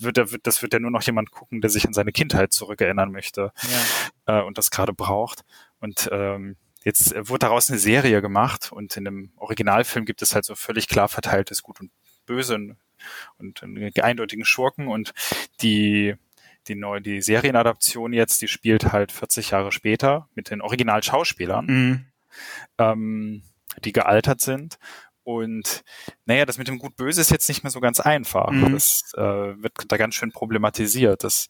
Das, 0.00 0.32
wird, 0.32 0.46
das 0.46 0.62
wird 0.62 0.72
ja 0.72 0.78
nur 0.78 0.90
noch 0.90 1.02
jemand 1.02 1.30
gucken, 1.30 1.60
der 1.60 1.70
sich 1.70 1.86
an 1.86 1.94
seine 1.94 2.12
Kindheit 2.12 2.52
zurückerinnern 2.52 3.10
möchte 3.10 3.52
ja. 4.26 4.40
äh, 4.40 4.42
und 4.42 4.58
das 4.58 4.70
gerade 4.70 4.92
braucht. 4.92 5.42
Und 5.80 6.08
ähm, 6.12 6.56
jetzt 6.84 7.14
wurde 7.28 7.40
daraus 7.40 7.70
eine 7.70 7.78
Serie 7.78 8.20
gemacht 8.20 8.72
und 8.72 8.96
in 8.96 9.04
dem 9.04 9.32
Originalfilm 9.36 10.04
gibt 10.04 10.22
es 10.22 10.34
halt 10.34 10.44
so 10.44 10.54
völlig 10.54 10.88
klar 10.88 11.08
verteiltes 11.08 11.62
Gut 11.62 11.80
und 11.80 11.90
Böse 12.26 12.56
und, 12.56 12.76
und 13.38 13.62
einen 13.62 13.92
eindeutigen 14.00 14.44
Schurken 14.44 14.88
und 14.88 15.12
die 15.62 16.14
die 16.68 16.74
neue, 16.74 17.00
die 17.00 17.22
Serienadaption 17.22 18.12
jetzt, 18.12 18.42
die 18.42 18.48
spielt 18.48 18.92
halt 18.92 19.12
40 19.12 19.50
Jahre 19.50 19.72
später 19.72 20.28
mit 20.34 20.50
den 20.50 20.60
Originalschauspielern, 20.60 21.66
mhm. 21.66 22.06
ähm, 22.78 23.42
die 23.84 23.92
gealtert 23.92 24.40
sind. 24.40 24.78
Und 25.22 25.82
naja, 26.24 26.44
das 26.46 26.56
mit 26.56 26.68
dem 26.68 26.78
Gut-Böse 26.78 27.20
ist 27.20 27.32
jetzt 27.32 27.48
nicht 27.48 27.64
mehr 27.64 27.72
so 27.72 27.80
ganz 27.80 27.98
einfach. 27.98 28.50
Mhm. 28.50 28.72
Das 28.72 29.12
äh, 29.16 29.20
wird 29.20 29.72
da 29.88 29.96
ganz 29.96 30.14
schön 30.14 30.30
problematisiert. 30.30 31.24
Das, 31.24 31.48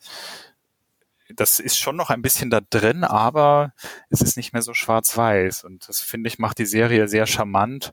das 1.35 1.59
ist 1.59 1.79
schon 1.79 1.97
noch 1.97 2.09
ein 2.09 2.23
bisschen 2.23 2.49
da 2.49 2.61
drin, 2.61 3.05
aber 3.05 3.75
es 4.09 4.23
ist 4.23 4.39
nicht 4.39 4.55
mehr 4.55 4.63
so 4.63 4.73
schwarz-weiß. 4.73 5.65
Und 5.65 5.89
das 5.89 6.01
finde 6.01 6.29
ich 6.29 6.39
macht 6.39 6.59
die 6.59 6.65
Serie 6.65 7.07
sehr 7.07 7.27
charmant, 7.27 7.93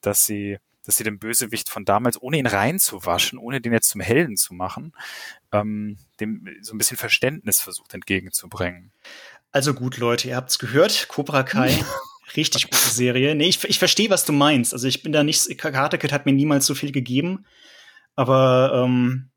dass 0.00 0.24
sie 0.24 0.58
dass 0.88 0.96
sie 0.96 1.04
den 1.04 1.18
Bösewicht 1.18 1.68
von 1.68 1.84
damals, 1.84 2.20
ohne 2.22 2.38
ihn 2.38 2.46
reinzuwaschen, 2.46 3.38
ohne 3.38 3.60
den 3.60 3.74
jetzt 3.74 3.90
zum 3.90 4.00
Helden 4.00 4.38
zu 4.38 4.54
machen, 4.54 4.94
ähm, 5.52 5.98
dem 6.18 6.48
so 6.62 6.74
ein 6.74 6.78
bisschen 6.78 6.96
Verständnis 6.96 7.60
versucht 7.60 7.92
entgegenzubringen. 7.92 8.90
Also 9.52 9.74
gut, 9.74 9.98
Leute, 9.98 10.28
ihr 10.28 10.36
habt's 10.36 10.58
gehört. 10.58 11.08
Cobra 11.08 11.42
Kai. 11.42 11.78
Richtig 12.36 12.70
gute 12.70 12.88
Serie. 12.88 13.34
Nee, 13.34 13.48
ich, 13.48 13.62
ich 13.64 13.78
verstehe, 13.78 14.08
was 14.08 14.24
du 14.24 14.32
meinst. 14.32 14.72
Also 14.72 14.88
ich 14.88 15.02
bin 15.02 15.12
da 15.12 15.22
nicht, 15.22 15.58
Karate 15.58 15.98
Kid 15.98 16.10
hat 16.10 16.24
mir 16.24 16.32
niemals 16.32 16.64
so 16.64 16.74
viel 16.74 16.90
gegeben. 16.90 17.44
Aber 18.16 18.84
ähm, 18.86 19.28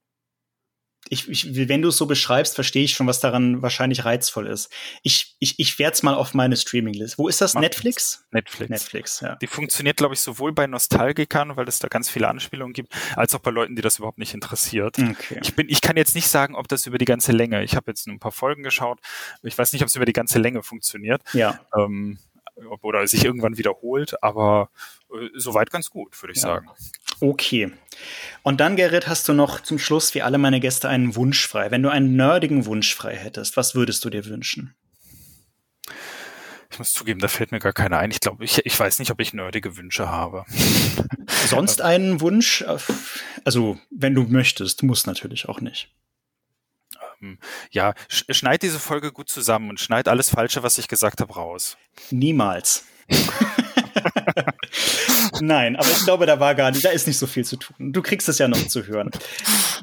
ich, 1.12 1.28
ich, 1.28 1.68
wenn 1.68 1.82
du 1.82 1.90
es 1.90 1.98
so 1.98 2.06
beschreibst, 2.06 2.56
verstehe 2.56 2.86
ich 2.86 2.94
schon, 2.94 3.06
was 3.06 3.20
daran 3.20 3.62
wahrscheinlich 3.62 4.06
reizvoll 4.06 4.48
ist. 4.48 4.72
Ich, 5.04 5.36
ich, 5.40 5.60
ich 5.60 5.78
werde 5.78 5.94
es 5.94 6.04
mal 6.04 6.16
auf 6.16 6.34
meine 6.34 6.56
Streaming-List. 6.56 7.18
Wo 7.18 7.28
ist 7.28 7.42
das? 7.42 7.54
Mach 7.54 7.62
Netflix? 7.62 8.26
Netflix. 8.32 8.70
Netflix, 8.70 9.20
ja. 9.20 9.36
Die 9.36 9.48
funktioniert, 9.48 9.98
glaube 9.98 10.14
ich, 10.14 10.22
sowohl 10.22 10.54
bei 10.54 10.68
Nostalgikern, 10.68 11.58
weil 11.58 11.68
es 11.68 11.80
da 11.80 11.90
ganz 11.90 12.10
viele 12.10 12.30
Anspielungen 12.30 12.72
gibt, 12.72 12.94
als 13.18 13.36
auch 13.36 13.40
bei 13.40 13.52
Leuten, 13.52 13.76
die 13.76 13.82
das 13.82 13.98
überhaupt 13.98 14.20
nicht 14.20 14.34
interessiert. 14.34 15.00
Okay. 15.00 15.42
Ich 15.44 15.54
bin, 15.54 15.68
ich 15.68 15.82
kann 15.82 15.98
jetzt 15.98 16.16
nicht 16.16 16.30
sagen, 16.30 16.56
ob 16.56 16.70
das 16.70 16.88
über 16.88 16.98
die 16.98 17.04
ganze 17.04 17.34
Länge. 17.34 17.62
Ich 17.66 17.76
habe 17.76 17.92
jetzt 17.92 18.08
ein 18.08 18.20
paar 18.20 18.32
Folgen 18.32 18.64
geschaut. 18.64 19.02
Ich 19.44 19.58
weiß 19.58 19.74
nicht, 19.74 19.82
ob 19.82 19.90
es 19.90 19.96
über 19.98 20.06
die 20.06 20.14
ganze 20.14 20.40
Länge 20.40 20.64
funktioniert. 20.64 21.22
Ja. 21.34 21.60
Ähm, 21.78 22.20
oder 22.82 23.06
sich 23.06 23.26
irgendwann 23.26 23.58
wiederholt, 23.58 24.22
aber 24.24 24.70
äh, 25.14 25.28
soweit 25.36 25.72
ganz 25.72 25.90
gut, 25.90 26.22
würde 26.24 26.32
ich 26.32 26.38
ja. 26.38 26.48
sagen. 26.48 26.70
Okay. 27.22 27.72
Und 28.42 28.60
dann, 28.60 28.76
Gerrit, 28.76 29.08
hast 29.08 29.30
du 29.30 29.34
noch 29.34 29.60
zum 29.60 29.78
Schluss, 29.78 30.16
wie 30.16 30.24
alle 30.24 30.40
meine 30.40 30.60
Gäste, 30.60 30.90
einen 30.90 31.16
Wunsch 31.16 31.48
frei. 31.48 31.70
Wenn 31.70 31.84
du 31.84 31.90
einen 31.90 32.16
nerdigen 32.16 32.66
Wunsch 32.66 32.96
frei 32.96 33.16
hättest, 33.16 33.56
was 33.58 33.76
würdest 33.76 34.04
du 34.04 34.10
dir 34.10 34.26
wünschen? 34.26 34.74
Ich 36.72 36.80
muss 36.80 36.94
zugeben, 36.94 37.20
da 37.20 37.28
fällt 37.28 37.52
mir 37.52 37.60
gar 37.60 37.74
keiner 37.74 38.00
ein. 38.00 38.10
Ich 38.10 38.22
glaube, 38.22 38.44
ich, 38.44 38.66
ich 38.66 38.80
weiß 38.80 38.98
nicht, 39.00 39.12
ob 39.12 39.20
ich 39.20 39.34
nerdige 39.34 39.78
Wünsche 39.78 40.10
habe. 40.10 40.46
Sonst 41.48 41.82
einen 41.82 42.22
Wunsch? 42.22 42.66
Also, 43.46 43.78
wenn 43.92 44.16
du 44.16 44.24
möchtest, 44.24 44.82
muss 44.82 45.06
natürlich 45.06 45.48
auch 45.48 45.62
nicht. 45.62 45.94
Ähm, 47.22 47.38
ja, 47.70 47.94
schneid 48.08 48.64
diese 48.64 48.80
Folge 48.80 49.12
gut 49.12 49.30
zusammen 49.30 49.70
und 49.70 49.80
schneid 49.80 50.08
alles 50.08 50.30
Falsche, 50.30 50.64
was 50.64 50.80
ich 50.80 50.88
gesagt 50.88 51.22
habe, 51.22 51.34
raus. 51.34 51.78
Niemals. 52.10 52.86
Nein, 55.42 55.76
aber 55.76 55.90
ich 55.90 56.04
glaube, 56.04 56.26
da 56.28 56.40
war 56.40 56.54
gar 56.54 56.72
nicht, 56.72 56.86
da 56.86 56.90
ist 56.90 57.08
nicht 57.08 57.18
so 57.18 57.26
viel 57.26 57.44
zu 57.44 57.58
tun. 57.58 57.92
Du 57.92 58.02
kriegst 58.02 58.30
es 58.30 58.38
ja 58.38 58.48
noch 58.48 58.68
zu 58.68 58.86
hören. 58.86 59.10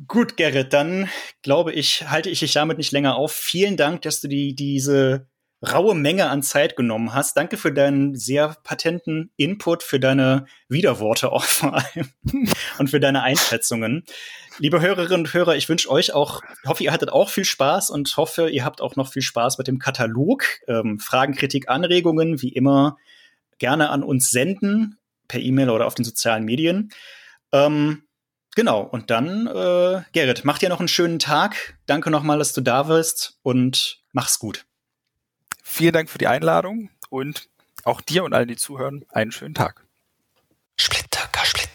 Gut, 0.06 0.36
Gerrit, 0.36 0.72
dann 0.72 1.08
glaube 1.42 1.72
ich, 1.72 2.08
halte 2.08 2.30
ich 2.30 2.38
dich 2.38 2.52
damit 2.52 2.78
nicht 2.78 2.92
länger 2.92 3.16
auf. 3.16 3.32
Vielen 3.32 3.76
Dank, 3.76 4.02
dass 4.02 4.20
du 4.20 4.28
die, 4.28 4.54
diese 4.54 5.26
raue 5.66 5.96
Menge 5.96 6.30
an 6.30 6.42
Zeit 6.42 6.76
genommen 6.76 7.12
hast. 7.12 7.36
Danke 7.36 7.56
für 7.56 7.72
deinen 7.72 8.14
sehr 8.14 8.56
patenten 8.62 9.32
Input, 9.36 9.82
für 9.82 9.98
deine 9.98 10.46
Widerworte 10.68 11.32
auch 11.32 11.44
vor 11.44 11.74
allem 11.74 12.08
und 12.78 12.90
für 12.90 13.00
deine 13.00 13.22
Einschätzungen. 13.22 14.04
Liebe 14.58 14.80
Hörerinnen 14.80 15.26
und 15.26 15.34
Hörer, 15.34 15.56
ich 15.56 15.68
wünsche 15.68 15.90
euch 15.90 16.14
auch, 16.14 16.42
hoffe, 16.66 16.84
ihr 16.84 16.92
hattet 16.92 17.10
auch 17.10 17.30
viel 17.30 17.44
Spaß 17.44 17.90
und 17.90 18.16
hoffe, 18.16 18.48
ihr 18.48 18.64
habt 18.64 18.80
auch 18.80 18.94
noch 18.94 19.10
viel 19.12 19.22
Spaß 19.22 19.58
mit 19.58 19.66
dem 19.66 19.80
Katalog. 19.80 20.44
Ähm, 20.68 21.00
Fragen, 21.00 21.34
Kritik, 21.34 21.68
Anregungen, 21.68 22.40
wie 22.42 22.52
immer, 22.52 22.96
gerne 23.58 23.90
an 23.90 24.04
uns 24.04 24.30
senden, 24.30 24.98
per 25.28 25.40
E-Mail 25.40 25.70
oder 25.70 25.86
auf 25.86 25.94
den 25.94 26.04
sozialen 26.04 26.44
Medien. 26.44 26.90
Ähm, 27.52 28.02
genau, 28.54 28.80
und 28.82 29.10
dann, 29.10 29.46
äh, 29.46 30.02
Gerrit, 30.12 30.44
mach 30.44 30.58
dir 30.58 30.68
noch 30.68 30.80
einen 30.80 30.88
schönen 30.88 31.18
Tag. 31.18 31.78
Danke 31.86 32.10
nochmal, 32.10 32.38
dass 32.38 32.52
du 32.52 32.60
da 32.60 32.88
wirst 32.88 33.38
und 33.42 34.02
mach's 34.12 34.38
gut. 34.38 34.66
Vielen 35.62 35.92
Dank 35.92 36.10
für 36.10 36.18
die 36.18 36.26
Einladung 36.26 36.90
und 37.10 37.48
auch 37.84 38.00
dir 38.00 38.24
und 38.24 38.32
allen, 38.32 38.48
die 38.48 38.56
zuhören, 38.56 39.04
einen 39.10 39.32
schönen 39.32 39.54
Tag. 39.54 39.86
Splitter, 40.76 41.28
Splitter. 41.44 41.67